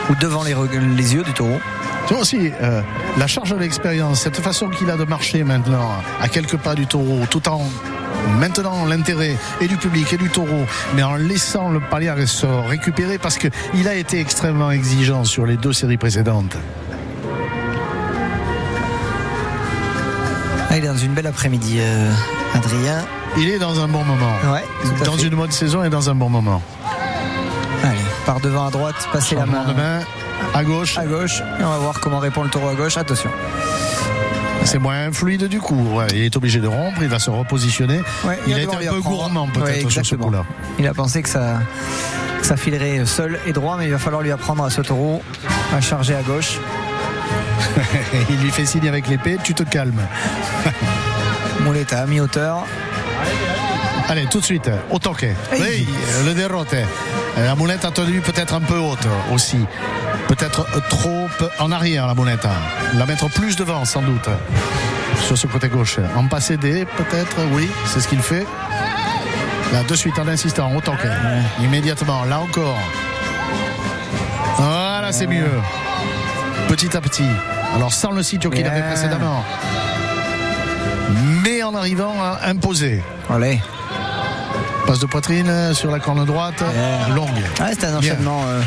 ou 0.09 0.15
devant 0.15 0.43
les 0.43 1.13
yeux 1.13 1.23
du 1.23 1.33
taureau. 1.33 1.59
Tu 2.07 2.13
vois 2.13 2.21
aussi, 2.23 2.51
euh, 2.61 2.81
la 3.17 3.27
charge 3.27 3.51
de 3.51 3.57
l'expérience, 3.57 4.21
cette 4.21 4.37
façon 4.37 4.69
qu'il 4.69 4.89
a 4.89 4.97
de 4.97 5.03
marcher 5.03 5.43
maintenant 5.43 5.91
à 6.21 6.27
quelques 6.27 6.57
pas 6.57 6.73
du 6.75 6.87
taureau, 6.87 7.19
tout 7.29 7.47
en 7.47 7.61
maintenant 8.39 8.85
l'intérêt 8.85 9.35
et 9.61 9.67
du 9.67 9.77
public 9.77 10.11
et 10.13 10.17
du 10.17 10.29
taureau, 10.29 10.65
mais 10.95 11.03
en 11.03 11.15
laissant 11.15 11.69
le 11.69 11.79
Paliares 11.79 12.27
se 12.27 12.45
récupérer 12.45 13.17
parce 13.17 13.37
qu'il 13.37 13.87
a 13.87 13.95
été 13.95 14.19
extrêmement 14.19 14.71
exigeant 14.71 15.23
sur 15.23 15.45
les 15.45 15.57
deux 15.57 15.73
séries 15.73 15.97
précédentes. 15.97 16.57
Ah, 20.71 20.77
il 20.77 20.83
est 20.83 20.87
dans 20.87 20.97
une 20.97 21.13
belle 21.13 21.27
après-midi, 21.27 21.77
euh, 21.79 22.11
Adrien. 22.53 23.03
Il 23.37 23.49
est 23.49 23.59
dans 23.59 23.79
un 23.79 23.87
bon 23.87 24.03
moment. 24.03 24.33
Ouais, 24.51 24.63
Dans 25.05 25.17
une 25.17 25.35
bonne 25.35 25.51
saison 25.51 25.83
et 25.83 25.89
dans 25.89 26.09
un 26.09 26.15
bon 26.15 26.29
moment. 26.29 26.61
Par 28.29 28.39
devant 28.39 28.67
à 28.67 28.69
droite, 28.69 29.09
passer 29.11 29.33
la 29.33 29.47
main 29.47 29.65
Changement 29.65 29.73
de 29.73 29.77
main 29.79 29.99
à 30.53 30.63
gauche, 30.63 30.99
à 30.99 31.05
gauche. 31.07 31.41
Et 31.59 31.63
on 31.63 31.69
va 31.69 31.79
voir 31.79 31.99
comment 31.99 32.19
répond 32.19 32.43
le 32.43 32.49
taureau 32.51 32.67
à 32.67 32.75
gauche. 32.75 32.95
Attention. 32.95 33.31
c'est 34.65 34.77
moins 34.77 35.11
fluide 35.11 35.45
du 35.45 35.59
coup. 35.59 35.95
Ouais, 35.95 36.05
il 36.13 36.21
est 36.21 36.37
obligé 36.37 36.59
de 36.59 36.67
rompre, 36.67 37.01
il 37.01 37.07
va 37.07 37.17
se 37.17 37.31
repositionner. 37.31 38.03
Ouais, 38.23 38.39
il 38.45 38.53
a 38.53 38.61
été 38.61 38.75
un 38.75 38.91
peu 38.91 39.01
gourmand 39.01 39.47
peut-être 39.47 39.83
Ouais, 39.83 39.89
sur 39.89 40.05
ce 40.05 40.13
coup-là. 40.13 40.45
Il 40.77 40.85
a 40.85 40.93
pensé 40.93 41.23
que 41.23 41.29
ça, 41.29 41.57
que 42.39 42.45
ça 42.45 42.55
filerait 42.55 43.03
seul 43.07 43.39
et 43.47 43.51
droit, 43.51 43.77
mais 43.79 43.85
il 43.85 43.91
va 43.91 43.97
falloir 43.97 44.21
lui 44.21 44.31
apprendre 44.31 44.63
à 44.63 44.69
ce 44.69 44.81
taureau 44.81 45.23
à 45.75 45.81
charger 45.81 46.13
à 46.13 46.21
gauche. 46.21 46.59
il 48.29 48.41
lui 48.41 48.51
fait 48.51 48.67
signe 48.67 48.87
avec 48.87 49.07
l'épée, 49.07 49.39
tu 49.43 49.55
te 49.55 49.63
calmes. 49.63 50.03
Mouletta 51.61 52.01
à 52.01 52.05
mi-hauteur. 52.05 52.67
Allez, 54.09 54.25
tout 54.25 54.39
de 54.39 54.45
suite, 54.45 54.69
au 54.89 54.97
toquet. 54.97 55.35
Oui, 55.51 55.87
le 56.25 56.33
dérote. 56.33 56.73
La 57.37 57.53
moulette 57.53 57.85
a 57.85 57.91
tenu 57.91 58.21
peut-être 58.21 58.55
un 58.55 58.59
peu 58.59 58.79
haute 58.79 59.07
aussi. 59.31 59.59
Peut-être 60.27 60.65
trop 60.89 61.27
en 61.59 61.71
arrière, 61.71 62.07
la 62.07 62.15
moulette. 62.15 62.47
La 62.95 63.05
mettre 63.05 63.29
plus 63.29 63.55
devant, 63.55 63.85
sans 63.85 64.01
doute. 64.01 64.27
Sur 65.21 65.37
ce 65.37 65.45
côté 65.45 65.67
gauche. 65.67 65.99
En 66.15 66.25
passer 66.25 66.57
des, 66.57 66.85
peut-être, 66.85 67.35
oui, 67.51 67.69
c'est 67.85 67.99
ce 67.99 68.07
qu'il 68.07 68.21
fait. 68.21 68.47
Là, 69.73 69.83
de 69.87 69.95
suite, 69.95 70.17
en 70.17 70.27
insistant, 70.27 70.75
au 70.75 70.81
toquet. 70.81 71.11
Immédiatement, 71.61 72.23
là 72.25 72.39
encore. 72.39 72.79
Voilà, 74.57 75.11
c'est 75.11 75.27
mieux. 75.27 75.51
Petit 76.67 76.97
à 76.97 77.01
petit. 77.01 77.29
Alors, 77.75 77.93
sans 77.93 78.11
le 78.11 78.23
sitio 78.23 78.49
qu'il 78.49 78.65
avait 78.65 78.81
précédemment. 78.81 79.45
Mais 81.43 81.61
en 81.61 81.75
arrivant 81.75 82.15
à 82.23 82.47
imposer. 82.49 83.03
Allez. 83.29 83.61
Passe 84.89 84.97
de 84.97 85.05
poitrine 85.05 85.53
sur 85.75 85.91
la 85.91 85.99
corne 85.99 86.25
droite, 86.25 86.63
Yeah. 86.73 87.13
longue. 87.13 87.29
Ah, 87.59 87.67
c'est 87.73 87.85
un 87.85 87.95
enchaînement 87.95 88.41
euh, 88.47 88.59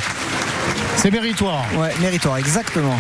C'est 0.95 1.11
méritoire. 1.11 1.65
ouais, 1.77 1.93
méritoire, 2.01 2.37
exactement. 2.37 2.95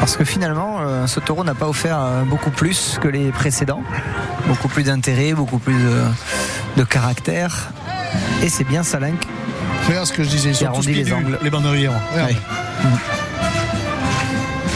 Parce 0.00 0.16
que 0.16 0.24
finalement, 0.24 0.78
euh, 0.80 1.06
ce 1.06 1.20
taureau 1.20 1.44
n'a 1.44 1.54
pas 1.54 1.68
offert 1.68 1.96
euh, 2.00 2.22
beaucoup 2.24 2.50
plus 2.50 2.98
que 3.00 3.06
les 3.06 3.30
précédents. 3.30 3.84
Beaucoup 4.48 4.66
plus 4.66 4.82
d'intérêt, 4.82 5.32
beaucoup 5.32 5.58
plus 5.58 5.78
de, 5.80 6.02
de 6.78 6.82
caractère. 6.82 7.70
Et 8.42 8.48
c'est 8.48 8.64
bien 8.64 8.82
Salenk. 8.82 9.28
Regarde 9.86 10.06
ce 10.08 10.12
que 10.12 10.24
je 10.24 10.28
disais, 10.28 10.48
ils 10.50 10.56
sont 10.56 10.72
tous 10.72 10.88
les 10.88 11.12
angles. 11.12 11.38
les. 11.40 11.48
Regarde. 11.48 12.00
Ouais. 12.16 12.36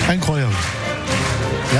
Incroyable. 0.08 0.35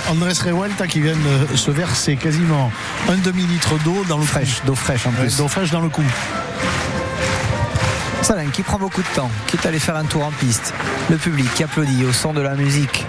Andrés 0.09 0.33
Revuelta 0.45 0.87
qui 0.87 1.01
vient 1.01 1.15
de 1.51 1.57
se 1.57 1.71
verser 1.71 2.17
quasiment 2.17 2.71
un 3.09 3.17
demi-litre 3.17 3.75
d'eau 3.85 4.05
dans 4.09 4.17
le 4.19 4.23
cou. 4.23 4.29
Fraîche, 4.29 4.63
d'eau 4.65 4.75
fraîche 4.75 5.07
en 5.07 5.11
Ouais, 5.11 5.17
plus. 5.27 5.37
D'eau 5.37 5.49
fraîche 5.49 5.71
dans 5.71 5.81
le 5.81 5.89
cou. 5.89 6.03
Salenk 8.23 8.53
qui 8.53 8.63
prend 8.63 8.79
beaucoup 8.79 9.03
de 9.03 9.09
temps, 9.15 9.31
qui 9.47 9.57
est 9.57 9.67
allé 9.67 9.79
faire 9.79 9.97
un 9.97 10.05
tour 10.05 10.25
en 10.25 10.31
piste. 10.33 10.73
Le 11.11 11.17
public 11.17 11.53
qui 11.55 11.65
applaudit 11.65 12.05
au 12.05 12.13
son 12.13 12.33
de 12.33 12.41
la 12.41 12.55
musique. 12.55 13.05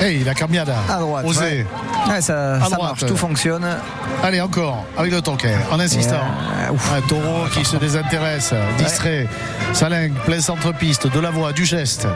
Hey, 0.00 0.24
la 0.24 0.34
cambiada. 0.34 0.76
À 0.88 0.98
droite. 0.98 1.24
Osé. 1.26 1.40
ouais. 1.40 1.66
Ouais, 2.08 2.20
ça, 2.20 2.58
ça 2.60 2.66
droite. 2.70 2.80
marche, 2.82 3.06
tout 3.06 3.16
fonctionne. 3.16 3.64
Allez, 4.22 4.40
encore, 4.40 4.84
avec 4.98 5.12
le 5.12 5.22
toquet, 5.22 5.54
en 5.70 5.78
insistant. 5.78 6.16
Euh, 6.68 6.72
ouf. 6.72 6.92
Un 6.92 7.00
taureau 7.02 7.46
qui 7.52 7.64
se 7.64 7.76
désintéresse, 7.76 8.52
distrait. 8.78 9.28
Salingue, 9.72 10.12
plein 10.24 10.40
centre-piste, 10.40 11.06
de 11.06 11.20
la 11.20 11.30
voix, 11.30 11.52
du 11.52 11.64
geste. 11.64 12.06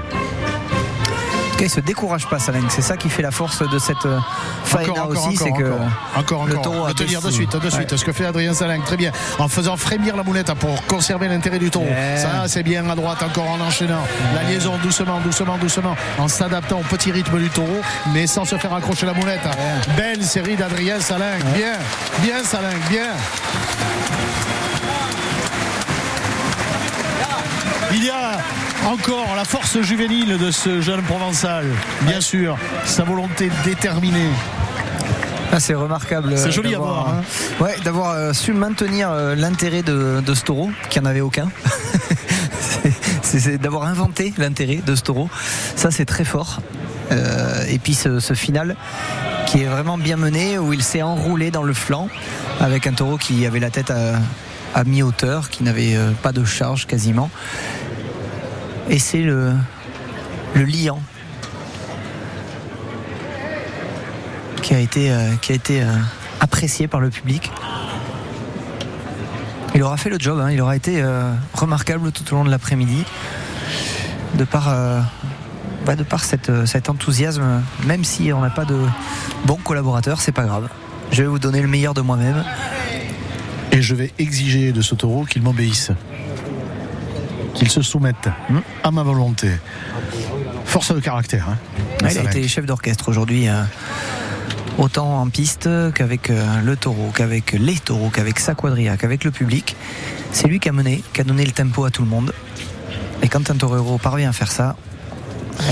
Tout 1.57 1.63
cas, 1.63 1.69
il 1.69 1.71
se 1.71 1.81
décourage 1.81 2.27
pas, 2.29 2.39
Salenk. 2.39 2.71
C'est 2.71 2.83
ça 2.83 2.99
qui 2.99 3.09
fait 3.09 3.23
la 3.23 3.31
force 3.31 3.67
de 3.67 3.79
cette 3.79 4.05
euh, 4.05 4.19
faena 4.65 5.07
aussi, 5.07 5.39
c'est 5.39 5.53
que 5.53 5.73
encore, 6.15 6.43
encore, 6.43 6.47
le 6.47 6.55
taureau 6.57 6.87
de 6.89 6.93
tenir 6.93 7.23
de 7.23 7.31
suite, 7.31 7.57
de 7.57 7.71
suite. 7.71 7.91
Ouais. 7.91 7.97
Ce 7.97 8.05
que 8.05 8.13
fait 8.13 8.27
Adrien 8.27 8.53
Salingue, 8.53 8.85
très 8.85 8.99
bien. 8.99 9.11
En 9.39 9.49
faisant 9.49 9.79
frémir 9.79 10.17
la 10.17 10.23
moulette 10.23 10.53
pour 10.53 10.85
conserver 10.85 11.29
l'intérêt 11.29 11.59
du 11.59 11.71
taureau. 11.71 11.87
Yeah. 11.87 12.19
Ça, 12.19 12.29
c'est 12.47 12.63
bien 12.63 12.87
à 12.91 12.95
droite, 12.95 13.23
encore 13.23 13.49
en 13.49 13.59
enchaînant. 13.59 14.03
La 14.35 14.43
liaison 14.43 14.77
doucement, 14.83 15.19
doucement, 15.21 15.57
doucement, 15.57 15.97
en 16.19 16.29
s'adaptant 16.29 16.81
au 16.81 16.83
petit 16.83 17.11
rythme 17.11 17.39
du 17.39 17.49
taureau, 17.49 17.81
mais 18.13 18.27
sans 18.27 18.45
se 18.45 18.57
faire 18.57 18.75
accrocher 18.75 19.07
la 19.07 19.15
moulette. 19.15 19.49
Belle 19.97 20.23
série 20.23 20.57
d'Adrien 20.57 21.01
Salingue. 21.01 21.43
Bien, 21.55 21.79
bien 22.21 22.45
Salingue, 22.45 22.87
bien. 22.91 23.13
Il 27.95 28.05
y 28.05 28.11
a 28.11 28.33
encore 28.85 29.35
la 29.37 29.45
force 29.45 29.81
juvénile 29.81 30.39
de 30.39 30.51
ce 30.51 30.81
jeune 30.81 31.03
Provençal, 31.03 31.67
bien 32.03 32.21
sûr, 32.21 32.57
sa 32.85 33.05
volonté 33.05 33.51
déterminée. 33.65 34.31
Ah, 35.53 35.61
c'est 35.61 35.75
remarquable. 35.75 36.33
C'est 36.37 36.49
euh, 36.49 36.51
joli 36.51 36.71
à 36.71 36.73
d'avoir, 36.73 36.95
voir, 37.05 37.09
hein. 37.15 37.23
euh, 37.61 37.65
Ouais, 37.65 37.77
d'avoir 37.85 38.11
euh, 38.13 38.33
su 38.33 38.53
maintenir 38.53 39.11
euh, 39.11 39.35
l'intérêt 39.35 39.83
de, 39.83 40.21
de 40.25 40.35
ce 40.35 40.43
taureau, 40.43 40.71
qui 40.91 41.01
n'en 41.01 41.07
avait 41.07 41.21
aucun. 41.21 41.49
C'est- 43.23 43.59
d'avoir 43.59 43.85
inventé 43.85 44.33
l'intérêt 44.39 44.81
de 44.85 44.95
ce 44.95 45.03
taureau. 45.03 45.29
Ça, 45.75 45.91
c'est 45.91 46.05
très 46.05 46.25
fort. 46.25 46.61
Euh, 47.13 47.65
et 47.69 47.79
puis 47.79 47.95
ce, 47.95 48.19
ce 48.21 48.35
final 48.35 48.77
qui 49.47 49.63
est 49.63 49.67
vraiment 49.67 49.99
bien 49.99 50.17
mené, 50.17 50.59
où 50.59 50.73
il 50.73 50.83
s'est 50.83 51.03
enroulé 51.03 51.51
dans 51.51 51.63
le 51.63 51.73
flanc 51.75 52.09
avec 52.61 52.87
un 52.87 52.93
taureau 52.93 53.17
qui 53.19 53.45
avait 53.47 53.61
la 53.61 53.71
tête 53.71 53.91
à, 53.91 54.15
à 54.75 54.85
mi-hauteur, 54.85 55.51
qui 55.51 55.65
n'avait 55.65 55.97
euh, 55.97 56.11
pas 56.23 56.33
de 56.33 56.45
charge 56.45 56.87
quasiment. 56.87 57.31
Et 58.89 58.99
c'est 58.99 59.23
le, 59.23 59.53
le 60.55 60.65
liant 60.65 61.01
qui 64.63 64.75
a 64.75 64.81
été, 64.81 65.11
euh, 65.11 65.35
qui 65.41 65.53
a 65.53 65.55
été 65.55 65.83
euh, 65.83 65.87
apprécié 66.41 66.89
par 66.89 67.01
le 67.01 67.11
public. 67.11 67.51
Il 69.75 69.83
aura 69.83 69.97
fait 69.97 70.11
le 70.11 70.19
job, 70.19 70.41
hein, 70.41 70.51
il 70.51 70.61
aura 70.61 70.77
été 70.77 71.03
euh, 71.03 71.33
remarquable 71.53 72.11
tout 72.11 72.25
au 72.33 72.37
long 72.37 72.45
de 72.45 72.51
l'après-midi, 72.51 73.05
de 74.35 74.45
par, 74.45 74.75
bah, 75.85 75.97
de 75.97 76.03
par 76.03 76.25
cet 76.25 76.89
enthousiasme, 76.89 77.63
même 77.85 78.03
si 78.03 78.33
on 78.33 78.41
n'a 78.41 78.51
pas 78.51 78.65
de 78.65 78.79
bons 79.45 79.57
collaborateurs, 79.57 80.21
c'est 80.21 80.33
pas 80.33 80.45
grave. 80.45 80.69
Je 81.13 81.23
vais 81.23 81.29
vous 81.29 81.39
donner 81.39 81.61
le 81.61 81.69
meilleur 81.69 81.95
de 81.95 82.01
moi-même. 82.01 82.43
Et 83.73 83.83
je 83.83 83.95
vais 83.95 84.13
exiger 84.19 84.73
de 84.73 84.83
taureau 84.83 85.25
qu'il 85.25 85.43
m'obéisse. 85.43 85.91
Qu'il 87.57 87.71
se 87.71 87.83
soumette 87.83 88.29
à 88.85 88.91
ma 88.91 89.03
volonté. 89.03 89.51
Force 90.65 90.95
de 90.95 91.01
caractère. 91.01 91.49
Hein, 91.49 91.57
Ouais, 92.03 92.13
il 92.13 92.19
a 92.19 92.25
été 92.25 92.47
chef 92.47 92.67
d'orchestre 92.67 93.09
aujourd'hui, 93.09 93.49
euh, 93.49 93.63
autant 94.77 95.23
en 95.23 95.29
piste 95.29 95.69
qu'avec 95.95 96.29
euh, 96.29 96.61
le 96.63 96.77
taureau, 96.77 97.11
qu'avec 97.15 97.53
les 97.53 97.77
taureaux, 97.77 98.11
qu'avec 98.11 98.39
sa 98.39 98.55
quadrilla, 98.55 98.99
qu'avec 98.99 99.25
le 99.25 99.31
public. 99.31 99.75
C'est 100.31 100.47
lui 100.47 100.61
qui 100.61 100.69
a 100.69 100.73
mené, 100.73 101.03
qui 101.15 101.23
a 101.23 101.25
donné 101.25 101.45
le 101.47 101.53
tempo 101.53 101.85
à 101.85 101.91
tout 101.91 102.03
le 102.03 102.09
monde. 102.09 102.35
Et 103.23 103.29
quand 103.29 103.51
un 103.51 103.57
torero 103.57 103.97
parvient 103.97 104.29
à 104.29 104.33
faire 104.33 104.53
ça, 104.53 104.77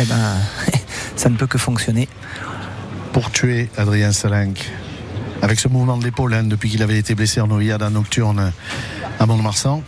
eh 0.00 0.06
ben, 0.06 0.36
ça 1.16 1.28
ne 1.28 1.36
peut 1.36 1.46
que 1.46 1.58
fonctionner. 1.58 2.08
Pour 3.12 3.30
tuer 3.30 3.68
Adrien 3.76 4.12
Salingue. 4.12 4.58
Avec 5.42 5.60
ce 5.60 5.68
mouvement 5.68 5.98
de 5.98 6.04
l'épaule, 6.04 6.32
hein, 6.32 6.44
depuis 6.44 6.70
qu'il 6.70 6.82
avait 6.82 6.98
été 6.98 7.14
blessé 7.14 7.42
en 7.42 7.46
noyade 7.46 7.82
nocturne 7.92 8.52
à 9.20 9.26
Mont-de-Marsan, 9.26 9.82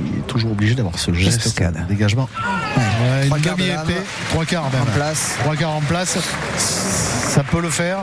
il 0.00 0.18
est 0.18 0.26
toujours 0.26 0.52
obligé 0.52 0.74
d'avoir 0.74 0.98
ce 0.98 1.12
geste 1.12 1.46
Estocade. 1.46 1.82
de 1.82 1.88
dégagement. 1.88 2.28
Ouais, 2.36 3.28
une 3.28 3.40
demi-épée, 3.42 4.02
trois 4.30 4.44
quarts 4.44 4.70
même. 4.70 4.82
En 4.82 4.86
place. 4.86 5.36
Trois 5.40 5.56
quarts 5.56 5.70
en 5.70 5.80
place, 5.80 6.18
ça 6.56 7.42
peut 7.44 7.60
le 7.60 7.70
faire. 7.70 7.98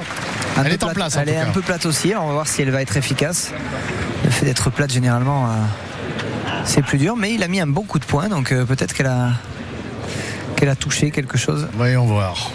Un 0.58 0.64
Elle 0.64 0.74
est 0.74 0.84
en 0.84 0.90
place. 0.90 1.18
en 1.18 1.22
Elle 1.22 1.30
est 1.30 1.38
un 1.38 1.51
peu 1.51 1.61
plate 1.61 1.85
aussi. 1.85 2.14
On 2.19 2.27
va 2.27 2.34
voir 2.34 2.48
si 2.48 2.61
elle 2.61 2.72
va 2.72 2.82
être 2.82 2.98
efficace. 2.98 3.51
Le 4.24 4.30
fait 4.30 4.45
d'être 4.45 4.69
plate, 4.69 4.92
généralement, 4.92 5.45
euh, 5.48 5.50
c'est 6.66 6.82
plus 6.82 6.98
dur. 6.98 7.16
Mais 7.16 7.34
il 7.34 7.43
a 7.43 7.48
mis 7.48 7.59
un 7.59 7.68
bon 7.68 7.84
coup 7.84 8.00
de 8.00 8.06
poing. 8.06 8.27
Donc 8.27 8.51
euh, 8.51 8.66
peut-être 8.66 8.93
qu'elle 8.93 9.08
a, 9.08 9.32
qu'elle 10.56 10.69
a 10.69 10.76
touché 10.76 11.11
quelque 11.11 11.38
chose. 11.38 11.68
Voyons 11.74 12.06
voir. 12.06 12.51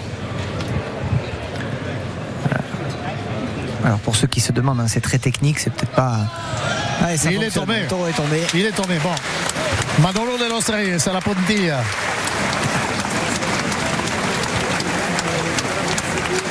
Alors 3.84 3.98
pour 3.98 4.16
ceux 4.16 4.26
qui 4.26 4.40
se 4.40 4.50
demandent, 4.50 4.80
hein, 4.80 4.88
c'est 4.88 5.02
très 5.02 5.18
technique. 5.18 5.58
C'est 5.58 5.70
peut-être 5.70 5.92
pas. 5.92 6.20
Allez, 7.02 7.16
ça 7.16 7.30
Il 7.30 7.42
est 7.42 7.50
tombé. 7.50 7.80
Le 7.80 7.86
taureau 7.86 8.06
est 8.08 8.12
tombé. 8.12 8.42
Il 8.54 8.64
est 8.66 8.72
tombé. 8.72 8.98
Bon. 9.02 9.10
Manolo 10.02 10.36
de 10.38 10.48
los 10.48 10.70
Reyes 10.72 11.08
à 11.08 11.12
la 11.12 11.20
puntilla. 11.20 11.78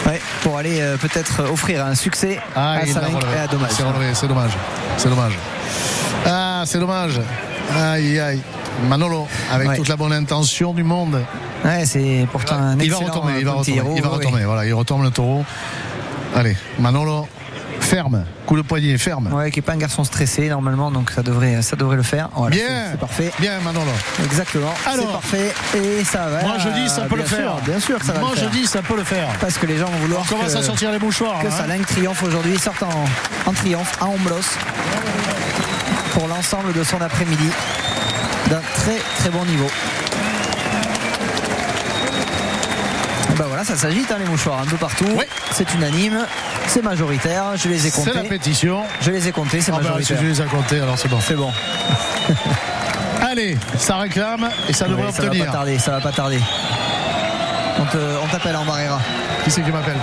Ouais, 0.05 0.11
Ouais, 0.13 0.21
pour 0.43 0.57
aller 0.57 0.81
euh, 0.81 0.97
peut-être 0.97 1.43
offrir 1.51 1.85
un 1.85 1.95
succès 1.95 2.39
Ah, 2.55 2.73
à 2.73 2.79
relevé. 2.79 2.93
et 3.35 3.39
à 3.39 3.47
Dommage. 3.47 3.71
C'est 3.71 3.83
relevé, 3.83 4.13
c'est 4.13 4.27
dommage. 4.27 4.51
C'est 4.97 5.09
dommage. 5.09 5.37
Ah, 6.25 6.63
c'est 6.65 6.79
dommage. 6.79 7.19
Aïe, 7.75 8.19
aïe. 8.19 8.39
Manolo, 8.87 9.27
avec 9.51 9.69
Ouais. 9.69 9.77
toute 9.77 9.87
la 9.87 9.95
bonne 9.95 10.13
intention 10.13 10.73
du 10.73 10.83
monde. 10.83 11.21
Ouais, 11.63 11.85
c'est 11.85 12.27
pourtant 12.31 12.55
un 12.55 12.77
il 12.79 12.91
va 12.91 12.97
retourner, 12.97 13.33
il 13.39 13.45
va 13.45 13.51
retourner. 13.53 13.77
héros, 13.77 13.93
Il 13.95 14.01
va 14.03 14.09
retourner. 14.09 14.43
Voilà, 14.43 14.65
il 14.65 14.73
retourne 14.73 15.03
le 15.03 15.11
taureau. 15.11 15.45
Allez, 16.35 16.57
Manolo, 16.79 17.27
ferme. 17.93 18.25
Coup 18.47 18.57
de 18.57 18.63
poignet, 18.63 18.97
ferme. 18.97 19.31
Ouais, 19.31 19.51
qui 19.51 19.59
est 19.59 19.61
pas 19.61 19.73
un 19.73 19.77
garçon 19.77 20.03
stressé 20.03 20.49
normalement, 20.49 20.89
donc 20.89 21.11
ça 21.11 21.21
devrait, 21.21 21.61
ça 21.61 21.75
devrait 21.75 21.95
le 21.97 22.01
faire. 22.03 22.29
Voilà, 22.35 22.55
Bien. 22.55 22.65
c'est- 22.91 22.97
parfait. 22.97 23.31
Bien, 23.39 23.59
Manolo. 23.63 23.91
Exactement. 24.25 24.73
Alors. 24.87 25.05
c'est 25.05 25.11
parfait 25.11 25.53
et 25.99 26.03
ça 26.03 26.27
va. 26.27 26.41
Moi, 26.41 26.55
je 26.57 26.69
dis, 26.69 26.89
ça 26.89 27.01
peut 27.03 27.17
le 27.17 27.23
faire. 27.23 27.55
bien 27.65 27.79
sûr 27.79 28.01
ça 28.03 28.13
va 28.13 28.19
Moi, 28.19 28.29
le 28.31 28.35
je 28.35 28.41
faire. 28.41 28.49
dis, 28.49 28.65
ça 28.65 28.81
peut 28.81 28.95
le 28.95 29.03
faire. 29.03 29.27
parce 29.39 29.57
que 29.59 29.67
les 29.67 29.77
gens 29.77 29.85
vont 29.85 29.97
vouloir 29.99 30.23
On 30.25 30.35
commence 30.35 30.53
que, 30.53 30.57
à 30.57 30.63
sortir 30.63 30.91
les 30.91 30.97
mouchoirs. 30.99 31.39
que 31.39 31.47
hein. 31.47 31.81
Triomphe 31.87 32.23
aujourd'hui, 32.23 32.57
sorte 32.57 32.81
en, 32.81 33.05
en 33.49 33.53
triomphe 33.53 33.91
à 34.01 34.05
Omblos 34.07 34.41
pour 36.13 36.27
l'ensemble 36.27 36.73
de 36.73 36.83
son 36.83 36.99
après-midi 37.01 37.49
d'un 38.49 38.61
très 38.75 38.97
très 39.19 39.29
bon 39.29 39.45
niveau. 39.45 39.67
Et 43.31 43.35
ben 43.35 43.45
voilà, 43.47 43.63
ça 43.63 43.75
s'agite 43.75 44.11
hein, 44.11 44.17
les 44.19 44.25
mouchoirs 44.25 44.59
un 44.61 44.65
peu 44.65 44.77
partout. 44.77 45.05
Oui. 45.15 45.25
C'est 45.51 45.71
unanime, 45.73 46.25
c'est 46.67 46.81
majoritaire. 46.83 47.43
Je 47.55 47.69
les 47.69 47.87
ai 47.87 47.91
comptés. 47.91 48.11
C'est 48.13 48.23
la 48.23 48.29
pétition. 48.29 48.83
Je 49.01 49.11
les 49.11 49.27
ai 49.27 49.31
comptés, 49.31 49.61
c'est 49.61 49.71
Ah 49.71 49.75
bah, 49.75 49.81
si 49.81 49.87
majoritaire. 49.89 50.17
je 50.21 50.25
les 50.27 50.41
ai 50.41 50.45
comptés, 50.45 50.79
alors 50.79 50.97
c'est 50.97 51.07
bon. 51.09 51.19
C'est 51.21 51.35
bon. 51.35 51.51
Allez, 53.21 53.57
ça 53.77 53.97
réclame 53.97 54.49
et 54.67 54.73
ça 54.73 54.85
devrait 54.87 55.05
Oui, 55.07 55.13
ça 55.13 55.21
va 55.21 55.27
obtenir. 55.29 55.45
pas 55.47 55.51
tarder, 55.51 55.79
ça 55.79 55.91
va 55.91 56.01
pas 56.01 56.11
tarder. 56.11 56.39
On 57.79 57.85
te- 57.85 57.97
on 58.23 58.27
t'appelle 58.27 58.55
en 58.55 58.65
Barrera. 58.65 58.99
Qui 59.43 59.51
c'est 59.51 59.61
qui 59.61 59.71
m'appelle 59.71 59.97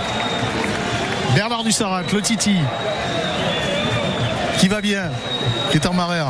Bernard 1.35 1.63
Dussarac, 1.65 2.11
le 2.13 2.21
Titi. 2.23 2.57
Qui 4.59 4.69
va 4.69 4.81
bien, 4.81 5.05
qui 5.71 5.79
est 5.79 5.87
en 5.87 5.93
marère. 5.95 6.27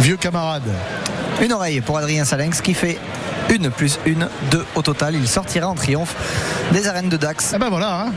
Vieux 0.00 0.16
camarade. 0.16 0.62
Une 1.42 1.52
oreille 1.52 1.80
pour 1.80 1.98
Adrien 1.98 2.24
Salenx 2.24 2.60
qui 2.60 2.74
fait 2.74 2.98
une 3.50 3.70
plus 3.70 3.98
une, 4.06 4.28
deux 4.50 4.64
au 4.74 4.82
total. 4.82 5.14
Il 5.14 5.28
sortira 5.28 5.68
en 5.68 5.74
triomphe 5.74 6.14
des 6.72 6.88
arènes 6.88 7.08
de 7.08 7.16
Dax. 7.16 7.52
Eh 7.54 7.58
ben 7.58 7.68
voilà, 7.68 8.00
hein. 8.06 8.12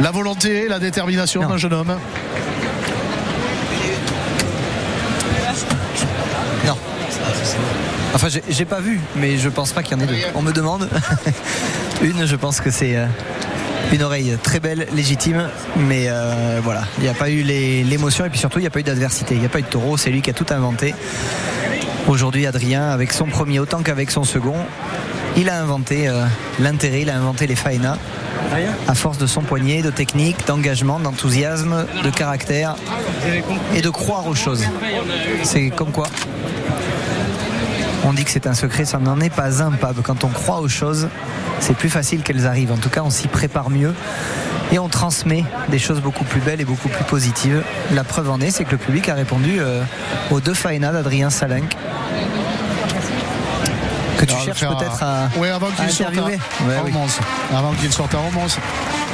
La 0.00 0.10
volonté, 0.10 0.68
la 0.68 0.78
détermination 0.78 1.40
d'un 1.46 1.56
jeune 1.56 1.72
homme. 1.72 1.96
Non. 6.66 6.76
Enfin, 8.14 8.28
j'ai- 8.48 8.64
pas 8.64 8.80
vu, 8.80 9.00
mais 9.16 9.36
je 9.38 9.48
pense 9.48 9.72
pas 9.72 9.82
qu'il 9.82 9.96
y 9.96 10.00
en 10.00 10.04
ait 10.04 10.06
deux. 10.06 10.16
On 10.34 10.42
me 10.42 10.52
demande. 10.52 10.88
une, 12.02 12.26
je 12.26 12.36
pense 12.36 12.60
que 12.60 12.70
c'est 12.70 12.96
euh, 12.96 13.06
une 13.92 14.02
oreille 14.02 14.36
très 14.42 14.60
belle, 14.60 14.86
légitime, 14.94 15.48
mais 15.76 16.06
euh, 16.08 16.60
voilà, 16.62 16.82
il 16.98 17.04
n'y 17.04 17.10
a 17.10 17.14
pas 17.14 17.30
eu 17.30 17.42
l'émotion 17.42 18.24
et 18.24 18.30
puis 18.30 18.38
surtout, 18.38 18.58
il 18.58 18.62
n'y 18.62 18.66
a 18.68 18.70
pas 18.70 18.80
eu 18.80 18.84
d'adversité. 18.84 19.34
Il 19.34 19.40
n'y 19.40 19.46
a 19.46 19.50
pas 19.50 19.58
eu 19.58 19.62
de 19.62 19.68
taureau, 19.68 19.96
c'est 19.96 20.10
lui 20.10 20.22
qui 20.22 20.30
a 20.30 20.34
tout 20.34 20.46
inventé. 20.50 20.94
Aujourd'hui, 22.06 22.46
Adrien, 22.46 22.88
avec 22.90 23.12
son 23.12 23.26
premier 23.26 23.58
autant 23.58 23.82
qu'avec 23.82 24.10
son 24.10 24.24
second, 24.24 24.56
il 25.36 25.50
a 25.50 25.60
inventé 25.60 26.08
euh, 26.08 26.24
l'intérêt, 26.60 27.02
il 27.02 27.10
a 27.10 27.16
inventé 27.16 27.46
les 27.46 27.56
faenas. 27.56 27.98
À 28.86 28.94
force 28.94 29.18
de 29.18 29.26
son 29.26 29.42
poignet, 29.42 29.82
de 29.82 29.90
technique, 29.90 30.46
d'engagement, 30.46 30.98
d'enthousiasme, 30.98 31.86
de 32.02 32.10
caractère 32.10 32.76
et 33.74 33.82
de 33.82 33.90
croire 33.90 34.26
aux 34.26 34.34
choses. 34.34 34.64
C'est 35.42 35.70
comme 35.70 35.92
quoi 35.92 36.06
on 38.04 38.12
dit 38.12 38.24
que 38.24 38.30
c'est 38.30 38.46
un 38.46 38.54
secret, 38.54 38.84
ça 38.84 38.98
n'en 38.98 39.20
est 39.20 39.28
pas 39.28 39.62
un, 39.62 39.72
Pab. 39.72 40.00
Quand 40.02 40.24
on 40.24 40.28
croit 40.28 40.60
aux 40.60 40.68
choses, 40.68 41.08
c'est 41.60 41.76
plus 41.76 41.90
facile 41.90 42.22
qu'elles 42.22 42.46
arrivent. 42.46 42.72
En 42.72 42.78
tout 42.78 42.88
cas, 42.88 43.02
on 43.02 43.10
s'y 43.10 43.28
prépare 43.28 43.70
mieux 43.70 43.92
et 44.72 44.78
on 44.78 44.88
transmet 44.88 45.44
des 45.68 45.78
choses 45.78 46.00
beaucoup 46.00 46.24
plus 46.24 46.40
belles 46.40 46.60
et 46.60 46.64
beaucoup 46.64 46.88
plus 46.88 47.04
positives. 47.04 47.62
La 47.92 48.04
preuve 48.04 48.30
en 48.30 48.40
est, 48.40 48.50
c'est 48.50 48.64
que 48.64 48.72
le 48.72 48.78
public 48.78 49.08
a 49.08 49.14
répondu 49.14 49.58
euh, 49.58 49.82
aux 50.30 50.40
deux 50.40 50.54
faenas 50.54 50.92
d'Adrien 50.92 51.30
Salenk. 51.30 51.76
Que 54.18 54.24
tu 54.24 54.34
cherches 54.44 54.60
peut-être 54.60 55.02
un- 55.02 55.06
à, 55.06 55.28
Oui, 55.36 55.48
avant 55.48 55.68
à 55.68 55.70
qu'il 55.84 55.90
sorte 55.92 56.18
à. 56.18 56.22
Ouais, 56.24 56.38
oui. 56.84 56.92
Avant 57.56 57.72
qu'il 57.72 57.92
sorte 57.92 58.14
à 58.14 58.18
Romance. 58.18 58.58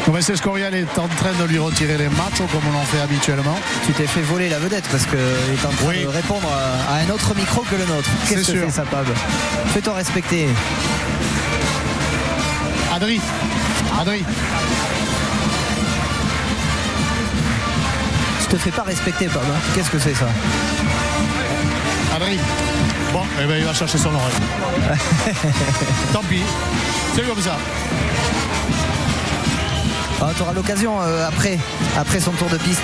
Vincent 0.06 0.36
Scorial 0.36 0.74
est 0.74 0.98
en 0.98 1.08
train 1.08 1.32
de 1.38 1.44
lui 1.44 1.58
retirer 1.58 1.96
les 1.96 2.08
matchs 2.08 2.38
comme 2.38 2.60
on 2.74 2.78
en 2.78 2.84
fait 2.84 3.00
habituellement. 3.00 3.56
Tu 3.86 3.92
t'es 3.92 4.06
fait 4.06 4.20
voler 4.22 4.48
la 4.48 4.58
vedette 4.58 4.86
parce 4.90 5.04
qu'il 5.06 5.18
est 5.18 5.64
en 5.66 5.70
train 5.70 5.86
Oui. 5.88 6.02
de 6.02 6.08
répondre 6.08 6.48
à, 6.50 6.94
à 6.94 6.96
un 7.06 7.10
autre 7.10 7.34
micro 7.34 7.62
que 7.62 7.76
le 7.76 7.84
nôtre. 7.86 8.08
Qu'est-ce 8.28 8.44
C'est 8.44 8.52
que 8.52 8.58
sûr. 8.58 8.66
c'est 8.68 8.76
ça, 8.76 8.82
Pab 8.90 9.06
Fais-toi 9.74 9.94
respecter. 9.94 10.48
Adri. 12.94 13.20
Adri. 14.00 14.24
Tu 18.40 18.46
te 18.48 18.56
fais 18.56 18.70
pas 18.70 18.82
respecter, 18.82 19.26
Pab. 19.26 19.42
Qu'est-ce 19.74 19.90
que 19.90 19.98
c'est 19.98 20.14
ça 20.14 20.26
Adri. 22.16 22.38
Bon, 23.14 23.22
eh 23.40 23.46
ben, 23.46 23.56
il 23.58 23.64
va 23.64 23.72
chercher 23.72 23.96
son 23.96 24.08
oreille. 24.14 24.34
Tant 26.12 26.22
pis. 26.28 26.42
C'est 27.14 27.22
comme 27.22 27.40
ça. 27.40 27.56
tu 30.36 30.42
auras 30.42 30.52
l'occasion 30.52 31.00
euh, 31.00 31.26
après, 31.28 31.58
après 31.96 32.18
son 32.20 32.32
tour 32.32 32.48
de 32.48 32.56
piste. 32.58 32.82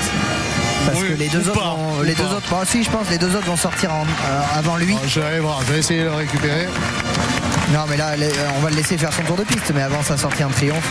Parce 0.86 0.98
Oui, 1.00 1.08
que 1.08 1.12
les 1.14 1.28
deux 1.28 1.40
autres 1.48 1.60
pas, 1.60 1.74
vont, 1.76 2.02
les 2.02 2.12
pas. 2.14 2.22
deux 2.22 2.34
autres, 2.36 2.48
bon, 2.48 2.56
si 2.64 2.82
je 2.84 2.90
pense 2.90 3.10
les 3.10 3.18
deux 3.18 3.34
autres 3.36 3.46
vont 3.46 3.56
sortir 3.56 3.92
en- 3.92 4.04
euh, 4.04 4.58
avant 4.58 4.76
lui. 4.76 4.94
Bon, 4.94 5.00
je 5.06 5.20
vais 5.20 5.26
aller 5.26 5.40
voir, 5.40 5.60
je 5.66 5.72
vais 5.72 5.78
essayer 5.80 6.00
de 6.00 6.04
le 6.06 6.14
récupérer. 6.14 6.68
Non 7.72 7.80
mais 7.88 7.96
là 7.96 8.16
les- 8.16 8.30
on 8.56 8.60
va 8.60 8.70
le 8.70 8.76
laisser 8.76 8.96
faire 8.98 9.12
son 9.12 9.22
tour 9.22 9.36
de 9.36 9.44
piste, 9.44 9.72
mais 9.74 9.82
avant 9.82 10.02
sa 10.02 10.16
sortie 10.16 10.42
en 10.44 10.48
triomphe, 10.48 10.88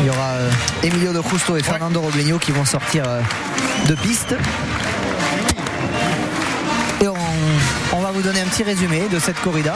il 0.00 0.06
y 0.06 0.10
aura 0.10 0.30
euh, 0.38 0.50
Emilio 0.82 1.12
de 1.12 1.20
Justo 1.30 1.56
et 1.56 1.62
Fernando 1.62 2.00
Robleño 2.00 2.38
qui 2.38 2.50
vont 2.52 2.64
sortir 2.64 3.04
euh, 3.06 3.20
de 3.88 3.94
piste. 3.94 4.34
Va 8.04 8.10
vous 8.10 8.20
donner 8.20 8.42
un 8.42 8.46
petit 8.46 8.62
résumé 8.62 9.08
de 9.10 9.18
cette 9.18 9.40
corrida. 9.40 9.74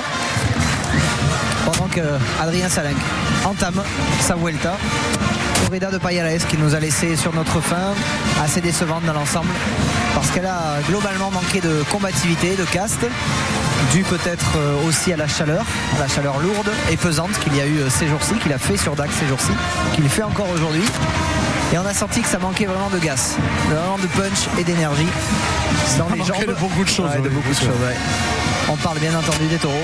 Pendant 1.65 1.89
que 1.89 2.03
Adrien 2.39 2.69
entame 3.47 3.83
sa 4.21 4.35
Vuelta. 4.35 4.77
Corrida 5.65 5.91
de 5.91 5.97
Payalaes 5.97 6.45
qui 6.47 6.59
nous 6.59 6.75
a 6.75 6.79
laissé 6.79 7.17
sur 7.17 7.35
notre 7.35 7.63
fin 7.63 7.95
assez 8.45 8.61
décevante 8.61 9.05
dans 9.07 9.15
l'ensemble 9.15 9.49
parce 10.15 10.31
qu'elle 10.31 10.45
a 10.45 10.77
globalement 10.87 11.31
manqué 11.31 11.63
de 11.63 11.83
combativité, 11.91 12.55
de 12.55 12.65
caste, 12.65 13.07
dû 13.93 14.03
peut-être 14.03 14.59
euh, 14.59 14.87
aussi 14.87 15.11
à 15.11 15.17
la 15.17 15.27
chaleur, 15.27 15.65
à 15.97 16.01
la 16.01 16.09
chaleur 16.09 16.39
lourde 16.39 16.71
et 16.91 16.99
pesante 16.99 17.33
qu'il 17.39 17.57
y 17.57 17.63
a 17.63 17.67
eu 17.67 17.79
euh, 17.79 17.89
ces 17.89 18.09
jours-ci, 18.09 18.35
qu'il 18.43 18.53
a 18.53 18.59
fait 18.59 18.77
sur 18.77 18.95
Dax 18.95 19.11
ces 19.19 19.27
jours-ci, 19.27 19.53
qu'il 19.95 20.07
fait 20.07 20.23
encore 20.23 20.51
aujourd'hui. 20.51 20.85
Et 21.73 21.79
on 21.79 21.85
a 21.87 21.93
senti 21.93 22.23
que 22.23 22.29
ça 22.29 22.39
manquait 22.39 22.65
vraiment 22.67 22.89
de 22.91 22.99
gaz, 22.99 23.37
vraiment 23.69 23.99
de 23.99 24.07
punch 24.07 24.49
et 24.59 24.65
d'énergie 24.65 25.07
dans 25.99 26.09
Ça 26.09 26.15
les 26.15 26.25
jambes. 26.25 26.47
de 26.47 26.55
beaucoup 26.55 26.83
de 26.85 26.89
choses, 26.89 27.11
Ouais, 27.11 27.17
de 27.19 27.29
oui, 27.29 27.35
beaucoup 27.35 27.51
de 27.51 27.55
choses, 27.55 27.69
ouais. 27.69 27.97
On 28.71 28.77
parle 28.77 28.99
bien 28.99 29.15
entendu 29.19 29.47
des 29.49 29.57
taureaux. 29.59 29.75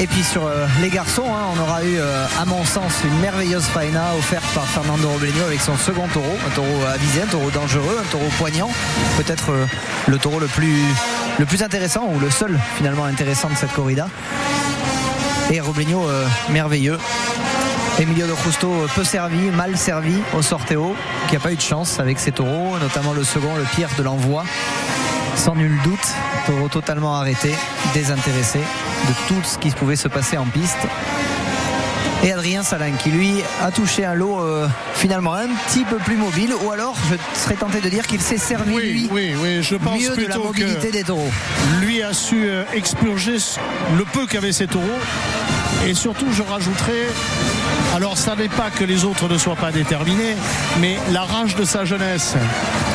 Et 0.00 0.06
puis 0.06 0.22
sur 0.24 0.46
euh, 0.46 0.66
les 0.80 0.88
garçons, 0.90 1.26
hein, 1.28 1.42
on 1.56 1.60
aura 1.60 1.84
eu, 1.84 1.96
euh, 1.98 2.24
à 2.40 2.44
mon 2.44 2.64
sens, 2.64 2.92
une 3.04 3.18
merveilleuse 3.20 3.64
faena 3.66 4.14
offerte 4.18 4.44
par 4.54 4.64
Fernando 4.64 5.08
Robleño 5.08 5.44
avec 5.46 5.60
son 5.60 5.76
second 5.76 6.08
taureau, 6.08 6.36
un 6.46 6.50
taureau 6.50 6.84
avisé, 6.92 7.22
un 7.22 7.26
taureau 7.26 7.50
dangereux, 7.50 7.98
un 8.00 8.10
taureau 8.10 8.28
poignant, 8.38 8.70
peut-être 9.16 9.50
euh, 9.52 9.66
le 10.08 10.18
taureau 10.18 10.40
le 10.40 10.46
plus, 10.48 10.82
le 11.38 11.44
plus 11.46 11.62
intéressant 11.62 12.08
ou 12.12 12.18
le 12.18 12.30
seul 12.30 12.58
finalement 12.76 13.04
intéressant 13.04 13.48
de 13.48 13.54
cette 13.56 13.72
corrida. 13.72 14.08
Et 15.50 15.60
Robleño 15.60 16.06
merveilleux. 16.50 16.98
Emilio 17.98 18.26
de 18.26 18.34
Justo 18.44 18.68
euh, 18.68 18.86
peu 18.94 19.04
servi, 19.04 19.50
mal 19.50 19.76
servi 19.76 20.14
au 20.34 20.42
sorteo, 20.42 20.94
qui 21.28 21.34
n'a 21.34 21.40
pas 21.40 21.52
eu 21.52 21.56
de 21.56 21.60
chance 21.60 22.00
avec 22.00 22.18
ses 22.18 22.32
taureaux, 22.32 22.78
notamment 22.80 23.12
le 23.12 23.22
second, 23.22 23.54
le 23.56 23.64
pire 23.76 23.88
de 23.96 24.02
l'envoi. 24.02 24.44
Sans 25.36 25.54
nul 25.54 25.78
doute, 25.84 26.08
taureau 26.46 26.68
totalement 26.68 27.16
arrêté, 27.16 27.54
désintéressé 27.94 28.58
de 28.58 29.14
tout 29.28 29.42
ce 29.44 29.58
qui 29.58 29.70
pouvait 29.70 29.96
se 29.96 30.08
passer 30.08 30.36
en 30.36 30.46
piste. 30.46 30.76
Et 32.24 32.32
Adrien 32.32 32.62
Salin 32.62 32.92
qui 32.92 33.10
lui 33.10 33.42
a 33.60 33.72
touché 33.72 34.04
un 34.04 34.14
lot 34.14 34.40
euh, 34.40 34.68
finalement 34.94 35.34
un 35.34 35.48
petit 35.66 35.84
peu 35.84 35.96
plus 35.96 36.16
mobile, 36.16 36.54
ou 36.64 36.70
alors 36.70 36.94
je 37.10 37.40
serais 37.40 37.56
tenté 37.56 37.80
de 37.80 37.88
dire 37.88 38.06
qu'il 38.06 38.20
s'est 38.20 38.38
servi 38.38 38.72
Oui, 38.74 38.82
lui 38.82 39.08
oui, 39.10 39.34
oui, 39.42 39.62
je 39.62 39.74
pense 39.74 40.00
mieux 40.00 40.16
de 40.16 40.26
la 40.26 40.38
mobilité 40.38 40.88
que 40.88 40.92
des 40.92 41.02
taureaux. 41.02 41.32
lui 41.80 42.00
a 42.02 42.12
su 42.12 42.44
euh, 42.44 42.62
expurger 42.74 43.38
le 43.96 44.04
peu 44.04 44.26
qu'avaient 44.26 44.52
ses 44.52 44.68
taureaux. 44.68 44.86
Et 45.86 45.94
surtout, 45.94 46.26
je 46.32 46.42
rajouterais, 46.42 47.08
alors 47.94 48.16
ça 48.16 48.34
n'est 48.36 48.48
pas 48.48 48.70
que 48.70 48.84
les 48.84 49.04
autres 49.04 49.28
ne 49.28 49.36
soient 49.36 49.56
pas 49.56 49.70
déterminés, 49.70 50.34
mais 50.80 50.98
la 51.10 51.22
rage 51.22 51.56
de 51.56 51.64
sa 51.64 51.84
jeunesse, 51.84 52.34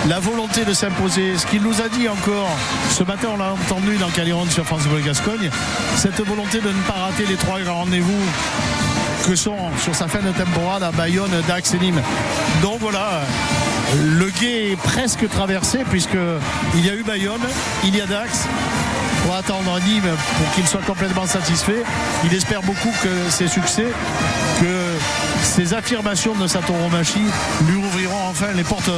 la 0.08 0.20
volonté 0.20 0.66
de 0.66 0.74
s'imposer, 0.74 1.38
ce 1.38 1.46
qu'il 1.46 1.62
nous 1.62 1.82
a 1.82 1.90
dit 1.90 2.10
encore, 2.10 2.50
ce 2.92 3.04
matin 3.04 3.30
on 3.34 3.38
l'a 3.38 3.54
entendu 3.54 3.98
dans 3.98 4.10
Caliron 4.10 4.46
sur 4.50 4.66
France 4.66 4.84
Bleu 4.88 5.02
Gascogne, 5.02 5.50
cette 5.96 6.20
volonté 6.22 6.60
de 6.60 6.70
ne 6.70 6.82
pas 6.84 6.94
rater 6.94 7.26
les 7.26 7.36
trois 7.36 7.60
rendez-vous 7.68 8.24
que 9.28 9.36
sont 9.36 9.58
sur 9.84 9.94
sa 9.94 10.08
fin 10.08 10.20
de 10.20 10.32
temporade 10.32 10.84
à 10.84 10.92
Bayonne, 10.92 11.32
Dax 11.48 11.74
et 11.74 11.80
Nîmes. 11.80 12.02
Donc 12.62 12.80
voilà, 12.80 13.22
le 13.96 14.30
guet 14.30 14.72
est 14.72 14.82
presque 14.82 15.28
traversé 15.30 15.80
puisque 15.90 16.18
il 16.76 16.86
y 16.86 16.90
a 16.90 16.96
eu 16.96 17.04
Bayonne, 17.04 17.46
il 17.84 17.96
y 17.96 18.02
a 18.02 18.06
Dax. 18.06 18.48
On 19.28 19.32
va 19.32 19.40
attendre 19.40 19.74
à 19.76 19.80
Nîmes 19.82 20.16
pour 20.38 20.52
qu'il 20.54 20.66
soit 20.66 20.82
complètement 20.84 21.26
satisfait. 21.26 21.84
Il 22.24 22.34
espère 22.34 22.62
beaucoup 22.62 22.94
que 23.04 23.30
ses 23.30 23.50
succès, 23.50 23.88
que 24.62 24.94
ses 25.44 25.74
affirmations 25.74 26.34
de 26.34 26.48
Satoru 26.48 26.90
Machi 26.90 27.20
lui 27.68 27.76
ouvriront 27.76 28.30
enfin 28.30 28.48
les 28.56 28.64
portes 28.64 28.90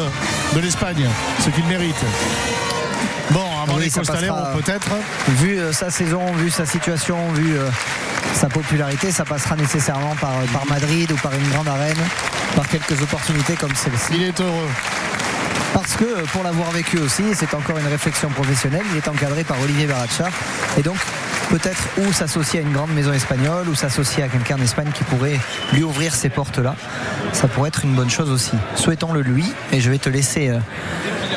de 0.54 0.60
l'Espagne, 0.60 1.08
ce 1.40 1.50
qu'il 1.50 1.66
mérite. 1.66 1.96
Bon, 3.32 3.44
avant 3.64 3.78
Oui, 3.78 3.86
les 3.86 3.90
peut-être. 3.90 4.90
Vu 5.30 5.58
euh, 5.58 5.72
sa 5.72 5.90
saison, 5.90 6.24
vu 6.34 6.52
sa 6.52 6.66
situation, 6.68 7.18
vu 7.34 7.58
euh, 7.58 7.68
sa 8.36 8.50
popularité, 8.50 9.12
ça 9.12 9.26
passera 9.26 9.56
nécessairement 9.56 10.16
par, 10.22 10.34
par 10.54 10.66
Madrid 10.68 11.12
ou 11.12 11.16
par 11.16 11.34
une 11.34 11.50
grande 11.50 11.68
arène, 11.68 11.98
par 12.56 12.68
quelques 12.68 13.02
opportunités 13.02 13.56
comme 13.56 13.76
celle-ci. 13.76 14.14
Il 14.14 14.24
est 14.24 14.40
heureux. 14.40 14.70
Parce 15.74 15.96
que 15.96 16.04
euh, 16.04 16.24
pour 16.34 16.44
l'avoir 16.44 16.72
vécu 16.72 16.98
aussi, 16.98 17.24
et 17.24 17.34
c'est 17.36 17.54
encore 17.54 17.78
une 17.78 17.88
réflexion 17.88 18.30
professionnelle, 18.30 18.84
il 18.92 18.98
est 18.98 19.08
encadré 19.08 19.44
par 19.44 19.60
Olivier 19.62 19.86
Barachar. 19.88 20.30
Et 20.78 20.82
donc 20.82 20.98
peut-être 21.50 21.82
ou 21.98 22.12
s'associer 22.14 22.60
à 22.60 22.64
une 22.64 22.72
grande 22.74 22.92
maison 22.92 23.12
espagnole 23.14 23.68
ou 23.70 23.76
s'associer 23.76 24.24
à 24.24 24.28
quelqu'un 24.28 24.58
d'Espagne 24.58 24.90
qui 24.94 25.04
pourrait 25.04 25.40
lui 25.74 25.84
ouvrir 25.84 26.14
ces 26.16 26.30
portes-là. 26.30 26.76
Ça 27.34 27.48
pourrait 27.48 27.70
être 27.70 27.86
une 27.86 27.96
bonne 27.96 28.10
chose 28.10 28.30
aussi. 28.30 28.52
Souhaitons-le 28.76 29.22
lui 29.22 29.46
et 29.72 29.82
je 29.82 29.90
vais 29.90 29.98
te 30.00 30.10
laisser. 30.10 30.50
euh, 30.50 30.60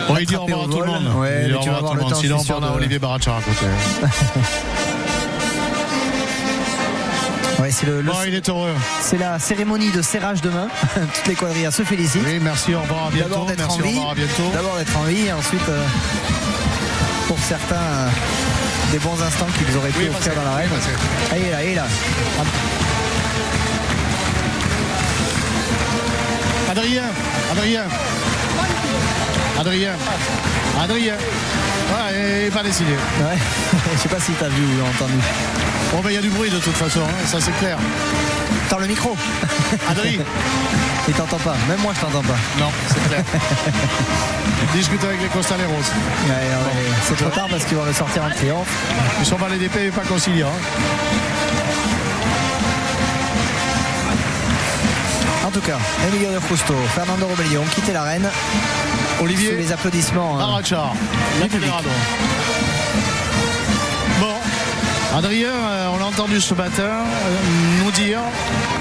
On 0.09 0.15
lui 0.15 0.27
dit 0.27 0.36
au 0.36 0.43
revoir 0.44 0.62
à 0.62 0.65
tout 0.67 0.81
le 0.81 0.86
monde. 0.86 1.12
Ouais, 1.17 1.47
dit 1.47 1.52
au 1.55 1.61
revoir 1.61 1.77
à 1.77 1.89
tout 1.89 1.94
le 1.94 2.01
monde. 2.02 2.11
temps, 2.12 2.17
je 2.20 2.27
Sinon, 2.27 2.43
on 2.59 2.62
a 2.62 2.70
de- 2.70 2.77
Olivier 2.77 2.99
Barachar 2.99 3.36
à 3.36 3.41
côté. 3.41 3.67
Ouais, 7.63 7.71
c'est 7.71 7.87
le- 7.87 8.01
le- 8.03 8.11
Bon, 8.11 8.17
il 8.27 8.35
est 8.35 8.49
heureux. 8.49 8.75
c'est 9.01 9.19
la 9.19 9.39
cérémonie 9.39 9.93
de 9.93 10.03
serrage 10.03 10.41
demain. 10.41 10.67
Toutes 11.15 11.29
les 11.29 11.37
quadrillas 11.37 11.71
se 11.71 11.85
félicitent. 11.85 12.23
Oui, 12.27 12.41
merci, 12.43 12.75
au 12.75 12.81
revoir, 12.81 13.07
à 13.07 13.11
bientôt. 13.11 13.29
D'abord 13.31 13.47
d'être 13.47 13.59
Merci, 13.61 13.77
en 13.77 13.81
au 13.81 13.85
vie. 13.87 13.89
revoir, 13.95 14.11
à 14.11 14.15
bientôt. 14.17 14.51
D'abord 14.53 14.77
d'être 14.79 14.97
en 14.99 15.03
vie 15.05 15.27
et 15.29 15.33
ensuite, 15.33 15.69
euh, 15.69 15.85
pour 17.29 17.39
certains, 17.39 17.77
euh, 17.77 18.09
des 18.91 18.99
bons 18.99 19.23
instants 19.23 19.47
qu'ils 19.57 19.77
auraient 19.77 19.91
pu 19.91 20.01
Oui, 20.01 20.09
offrir 20.09 20.35
dans 20.35 20.43
l'arène. 20.43 20.71
Oui. 20.73 20.93
Ah, 21.31 21.39
est 21.39 21.51
là, 21.53 21.63
est 21.65 21.75
là. 21.77 21.87
Adrien, 26.69 27.05
Adrien, 27.53 27.85
Adrien, 29.59 29.93
Adrien. 30.81 31.15
Ouais, 31.15 32.15
il 32.15 32.45
n'est 32.45 32.51
pas 32.51 32.63
décidé. 32.63 32.93
Ouais. 32.93 33.37
Je 33.95 33.99
sais 33.99 34.09
pas 34.09 34.21
si 34.21 34.33
tu 34.33 34.45
as 34.45 34.49
vu 34.49 34.63
ou 34.65 34.87
entendu. 34.87 35.19
Bon, 35.93 36.01
ben, 36.01 36.11
il 36.11 36.15
y 36.15 36.19
a 36.19 36.23
du 36.23 36.31
bruit 36.31 36.51
de 36.51 36.59
toute 36.59 36.75
façon, 36.77 37.01
hein, 37.01 37.27
ça 37.27 37.39
c'est 37.41 37.57
clair. 37.59 37.77
Tends 38.71 38.79
le 38.79 38.87
micro. 38.87 39.15
Adrien, 39.89 40.21
Il 41.09 41.15
t'entend 41.15 41.39
pas. 41.39 41.55
Même 41.69 41.81
moi, 41.81 41.93
je 41.95 42.01
t'entends 42.01 42.23
pas. 42.23 42.39
non, 42.59 42.71
c'est 42.89 43.09
clair. 43.09 43.25
Discute 44.73 45.03
avec 45.05 45.21
les 45.21 45.29
Costaleros. 45.29 45.73
Ouais, 45.73 46.31
ouais, 46.31 46.97
c'est 47.05 47.17
trop 47.17 47.31
tard 47.31 47.49
parce 47.51 47.65
qu'ils 47.65 47.77
vont 47.77 47.85
ressortir 47.85 48.25
en 48.25 48.31
triomphe. 48.31 48.69
Ils 49.21 49.27
sont 49.27 49.39
mal 49.39 49.59
d'épée 49.59 49.87
et 49.87 49.91
pas 49.91 50.03
conciliants. 50.03 50.53
Tout 55.53 55.61
cas, 55.61 55.79
Emilio 56.09 56.31
de 56.31 56.41
Justo, 56.49 56.75
Fernando 56.95 57.27
Robelli 57.27 57.59
ont 57.59 57.65
quitté 57.75 57.93
l'arène 57.93 58.29
sous 59.19 59.25
Olivier 59.25 59.53
les 59.53 59.71
applaudissements. 59.71 60.39
euh, 60.39 60.43
Arachar, 60.43 60.95
Adrien, 65.15 65.49
euh, 65.51 65.89
on 65.93 65.99
l'a 65.99 66.07
entendu 66.07 66.41
ce 66.41 66.55
matin 66.55 66.85
euh, 66.85 67.85
nous 67.85 67.91
dire 67.91 68.19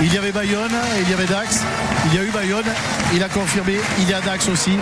il 0.02 0.14
y 0.14 0.18
avait 0.18 0.32
Bayonne, 0.32 0.72
il 1.04 1.10
y 1.10 1.14
avait 1.14 1.26
Dax, 1.26 1.60
il 2.06 2.16
y 2.16 2.20
a 2.20 2.24
eu 2.24 2.32
Bayonne, 2.32 2.66
il 3.14 3.22
a 3.22 3.28
confirmé, 3.28 3.82
il 4.00 4.10
y 4.10 4.14
a 4.14 4.22
Dax 4.22 4.48
aussi. 4.48 4.78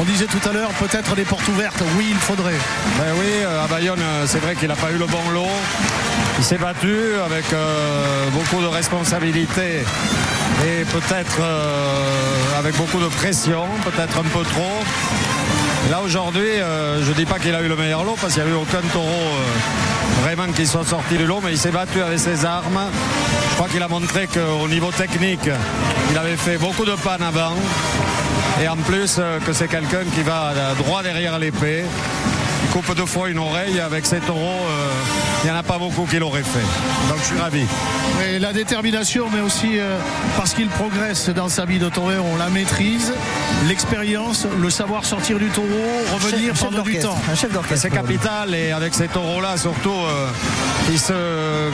On 0.00 0.04
disait 0.04 0.24
tout 0.24 0.40
à 0.48 0.52
l'heure 0.52 0.70
peut-être 0.70 1.14
des 1.14 1.24
portes 1.24 1.46
ouvertes, 1.48 1.82
oui, 1.98 2.06
il 2.10 2.16
faudrait. 2.16 2.58
Ben 2.98 3.12
oui, 3.18 3.26
euh, 3.42 3.64
à 3.64 3.66
Bayonne, 3.66 4.02
c'est 4.26 4.38
vrai 4.38 4.56
qu'il 4.56 4.68
n'a 4.68 4.76
pas 4.76 4.90
eu 4.92 4.96
le 4.96 5.06
bon 5.06 5.30
lot. 5.34 5.46
Il 6.38 6.44
s'est 6.44 6.58
battu 6.58 6.96
avec 7.24 7.52
euh, 7.52 8.30
beaucoup 8.30 8.62
de 8.62 8.66
responsabilités 8.66 9.84
et 10.66 10.84
peut-être 10.84 11.38
euh, 11.40 12.58
avec 12.58 12.76
beaucoup 12.76 13.00
de 13.00 13.08
pression, 13.08 13.64
peut-être 13.84 14.18
un 14.18 14.22
peu 14.22 14.42
trop. 14.44 14.82
Là 15.90 16.00
aujourd'hui, 16.02 16.40
euh, 16.42 17.04
je 17.04 17.10
ne 17.10 17.14
dis 17.14 17.26
pas 17.26 17.38
qu'il 17.38 17.54
a 17.54 17.60
eu 17.60 17.68
le 17.68 17.76
meilleur 17.76 18.04
lot 18.04 18.16
parce 18.20 18.34
qu'il 18.34 18.42
n'y 18.42 18.50
a 18.50 18.52
eu 18.52 18.56
aucun 18.56 18.80
taureau 18.92 19.06
euh, 19.06 20.22
vraiment 20.22 20.50
qui 20.52 20.66
soit 20.66 20.84
sorti 20.84 21.16
du 21.16 21.26
lot, 21.26 21.40
mais 21.42 21.52
il 21.52 21.58
s'est 21.58 21.70
battu 21.70 22.00
avec 22.00 22.18
ses 22.18 22.44
armes. 22.44 22.80
Je 23.50 23.54
crois 23.56 23.68
qu'il 23.68 23.82
a 23.82 23.88
montré 23.88 24.26
qu'au 24.26 24.68
niveau 24.68 24.90
technique, 24.90 25.48
il 26.10 26.18
avait 26.18 26.36
fait 26.36 26.56
beaucoup 26.56 26.84
de 26.84 26.94
pannes 26.94 27.22
avant. 27.22 27.54
Et 28.62 28.68
en 28.68 28.76
plus, 28.76 29.20
que 29.44 29.52
c'est 29.52 29.68
quelqu'un 29.68 30.04
qui 30.14 30.22
va 30.22 30.52
droit 30.78 31.02
derrière 31.02 31.38
l'épée. 31.38 31.84
Il 32.64 32.70
coupe 32.70 32.96
deux 32.96 33.06
fois 33.06 33.28
une 33.28 33.38
oreille. 33.38 33.80
Avec 33.80 34.06
ses 34.06 34.20
taureaux, 34.20 34.66
il 35.44 35.50
n'y 35.50 35.52
en 35.54 35.58
a 35.58 35.62
pas 35.62 35.78
beaucoup 35.78 36.06
qui 36.06 36.18
l'auraient 36.18 36.42
fait. 36.42 36.66
Donc 37.08 37.18
je 37.20 37.24
suis 37.26 37.38
ravi. 37.38 37.64
Et 38.26 38.38
la 38.38 38.52
détermination, 38.54 39.26
mais 39.32 39.40
aussi 39.40 39.78
euh, 39.78 39.98
parce 40.38 40.54
qu'il 40.54 40.68
progresse 40.68 41.28
dans 41.28 41.48
sa 41.50 41.66
vie 41.66 41.78
de 41.78 41.88
taureau, 41.90 42.12
on 42.32 42.36
la 42.36 42.48
maîtrise, 42.48 43.12
l'expérience, 43.68 44.46
le 44.58 44.70
savoir 44.70 45.04
sortir 45.04 45.38
du 45.38 45.48
taureau, 45.48 45.68
revenir 46.14 46.54
chef- 46.54 46.58
chef 46.58 46.60
pendant 46.70 46.82
du 46.82 46.92
d'orchestre, 46.94 47.08
temps. 47.10 47.32
Un 47.32 47.34
chef 47.34 47.52
d'orchestre. 47.52 47.82
C'est 47.82 47.90
capital 47.90 48.54
et 48.54 48.72
avec 48.72 48.94
ces 48.94 49.08
taureaux-là, 49.08 49.56
surtout, 49.58 49.90
euh, 49.90 50.28
qui, 50.86 50.98
se, 50.98 51.12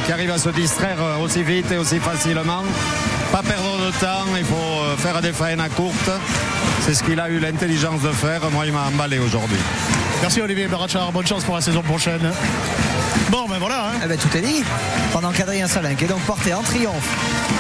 qui 0.05 0.13
arrivent 0.13 0.33
à 0.33 0.39
se 0.39 0.49
distraire 0.51 0.97
euh, 1.01 1.19
aussi 1.25 1.43
vite 1.43 1.71
et 1.71 1.77
aussi 1.79 1.99
facilement. 2.01 2.65
Pas 3.31 3.43
perdre 3.43 3.79
de 3.87 3.91
temps, 4.01 4.27
il 4.37 4.45
faut 4.45 4.97
faire 4.99 5.23
des 5.23 5.33
faines 5.33 5.61
à 5.61 5.69
courte. 5.69 6.11
C'est 6.81 6.95
ce 6.95 7.05
qu'il 7.05 7.21
a 7.21 7.29
eu 7.31 7.39
l'intelligence 7.39 8.01
de 8.03 8.11
faire. 8.11 8.41
Moi, 8.51 8.67
il 8.67 8.73
m'a 8.73 8.87
emballé 8.89 9.21
aujourd'hui. 9.21 9.59
Merci 10.21 10.41
Olivier 10.41 10.67
Barachar, 10.67 11.13
bonne 11.13 11.27
chance 11.27 11.45
pour 11.45 11.55
la 11.55 11.61
saison 11.61 11.83
prochaine. 11.83 12.33
Bon, 13.31 13.47
ben 13.49 13.59
voilà. 13.59 13.87
hein. 13.87 14.01
Eh 14.05 14.09
ben, 14.09 14.19
tout 14.19 14.37
est 14.37 14.41
dit. 14.41 14.65
Pendant 15.13 15.31
qu'Adrien 15.31 15.69
Salinck 15.69 16.03
est 16.03 16.07
donc 16.07 16.21
porté 16.23 16.53
en 16.53 16.63
triomphe, 16.63 17.09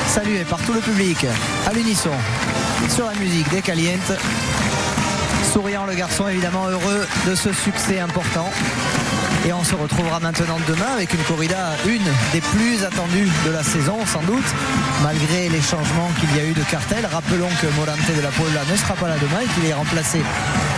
salué 0.08 0.44
par 0.44 0.58
tout 0.62 0.72
le 0.72 0.80
public, 0.80 1.24
à 1.66 1.72
l'unisson, 1.72 2.10
sur 2.88 3.06
la 3.06 3.14
musique 3.14 3.48
des 3.50 3.62
Calientes. 3.62 4.12
Souriant 5.52 5.84
le 5.86 5.94
garçon, 5.94 6.28
évidemment 6.28 6.66
heureux 6.66 7.06
de 7.26 7.34
ce 7.34 7.52
succès 7.52 8.00
important. 8.00 8.50
Et 9.46 9.52
on 9.54 9.64
se 9.64 9.74
retrouvera 9.74 10.20
maintenant 10.20 10.58
demain 10.68 10.92
avec 10.94 11.14
une 11.14 11.22
corrida, 11.22 11.72
une 11.86 12.04
des 12.32 12.42
plus 12.42 12.84
attendues 12.84 13.30
de 13.46 13.50
la 13.50 13.62
saison, 13.62 13.96
sans 14.04 14.22
doute, 14.22 14.44
malgré 15.02 15.48
les 15.48 15.62
changements 15.62 16.10
qu'il 16.20 16.36
y 16.36 16.40
a 16.40 16.44
eu 16.44 16.52
de 16.52 16.62
cartel. 16.64 17.06
Rappelons 17.10 17.48
que 17.60 17.66
Morante 17.78 18.14
de 18.14 18.20
la 18.20 18.28
Puebla 18.28 18.60
ne 18.70 18.76
sera 18.76 18.94
pas 18.94 19.08
là 19.08 19.16
demain 19.16 19.40
et 19.40 19.48
qu'il 19.54 19.64
est 19.64 19.72
remplacé 19.72 20.20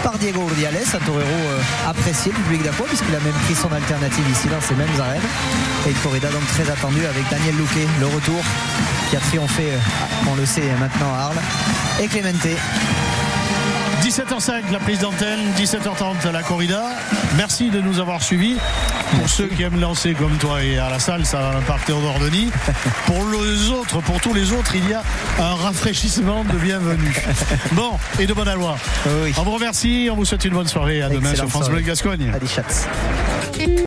par 0.04 0.16
Diego 0.16 0.42
Urdiales, 0.42 0.78
un 0.94 1.04
torero 1.04 1.26
euh, 1.26 1.90
apprécié 1.90 2.32
du 2.32 2.40
public 2.42 2.62
d'Aqua, 2.62 2.84
puisqu'il 2.84 3.14
a 3.14 3.20
même 3.20 3.40
pris 3.44 3.54
son 3.54 3.72
alternative 3.72 4.24
ici 4.30 4.46
dans 4.46 4.60
ces 4.60 4.74
mêmes 4.74 5.00
arènes. 5.00 5.28
Et 5.86 5.90
une 5.90 5.96
corrida 5.96 6.28
donc 6.28 6.46
très 6.46 6.70
attendue 6.70 7.04
avec 7.06 7.28
Daniel 7.30 7.56
Luque, 7.56 7.88
le 7.98 8.06
retour, 8.06 8.42
qui 9.10 9.16
a 9.16 9.20
triomphé, 9.20 9.72
euh, 9.72 10.30
on 10.30 10.36
le 10.36 10.46
sait 10.46 10.70
maintenant 10.78 11.12
à 11.14 11.26
Arles, 11.26 11.42
et 12.00 12.06
Clemente. 12.06 12.46
17h05 14.12 14.70
la 14.70 14.78
prise 14.78 14.98
d'antenne, 14.98 15.40
17h30 15.56 16.30
la 16.30 16.42
corrida. 16.42 16.82
Merci 17.38 17.70
de 17.70 17.80
nous 17.80 17.98
avoir 17.98 18.22
suivis. 18.22 18.56
Pour 19.16 19.26
ceux 19.26 19.46
qui 19.46 19.62
aiment 19.62 19.80
lancer 19.80 20.12
comme 20.12 20.36
toi 20.36 20.62
et 20.62 20.76
à 20.76 20.90
la 20.90 20.98
salle, 20.98 21.24
ça 21.24 21.38
va 21.38 21.60
par 21.66 21.82
Théodore 21.82 22.18
Denis. 22.18 22.50
Pour 23.06 23.24
les 23.24 23.70
autres, 23.70 24.02
pour 24.02 24.20
tous 24.20 24.34
les 24.34 24.52
autres, 24.52 24.74
il 24.74 24.86
y 24.86 24.92
a 24.92 25.02
un 25.38 25.54
rafraîchissement 25.54 26.44
de 26.44 26.58
bienvenue. 26.58 27.24
Bon, 27.72 27.92
et 28.18 28.26
de 28.26 28.34
bonne 28.34 28.48
aloi. 28.48 28.76
Oui. 29.06 29.32
On 29.38 29.44
vous 29.44 29.52
remercie, 29.52 30.10
on 30.12 30.16
vous 30.16 30.26
souhaite 30.26 30.44
une 30.44 30.52
bonne 30.52 30.68
soirée. 30.68 31.00
À 31.00 31.08
demain 31.08 31.34
sur 31.34 31.48
France. 31.48 31.70
Bleu 31.70 31.80
Gascogne. 31.80 32.30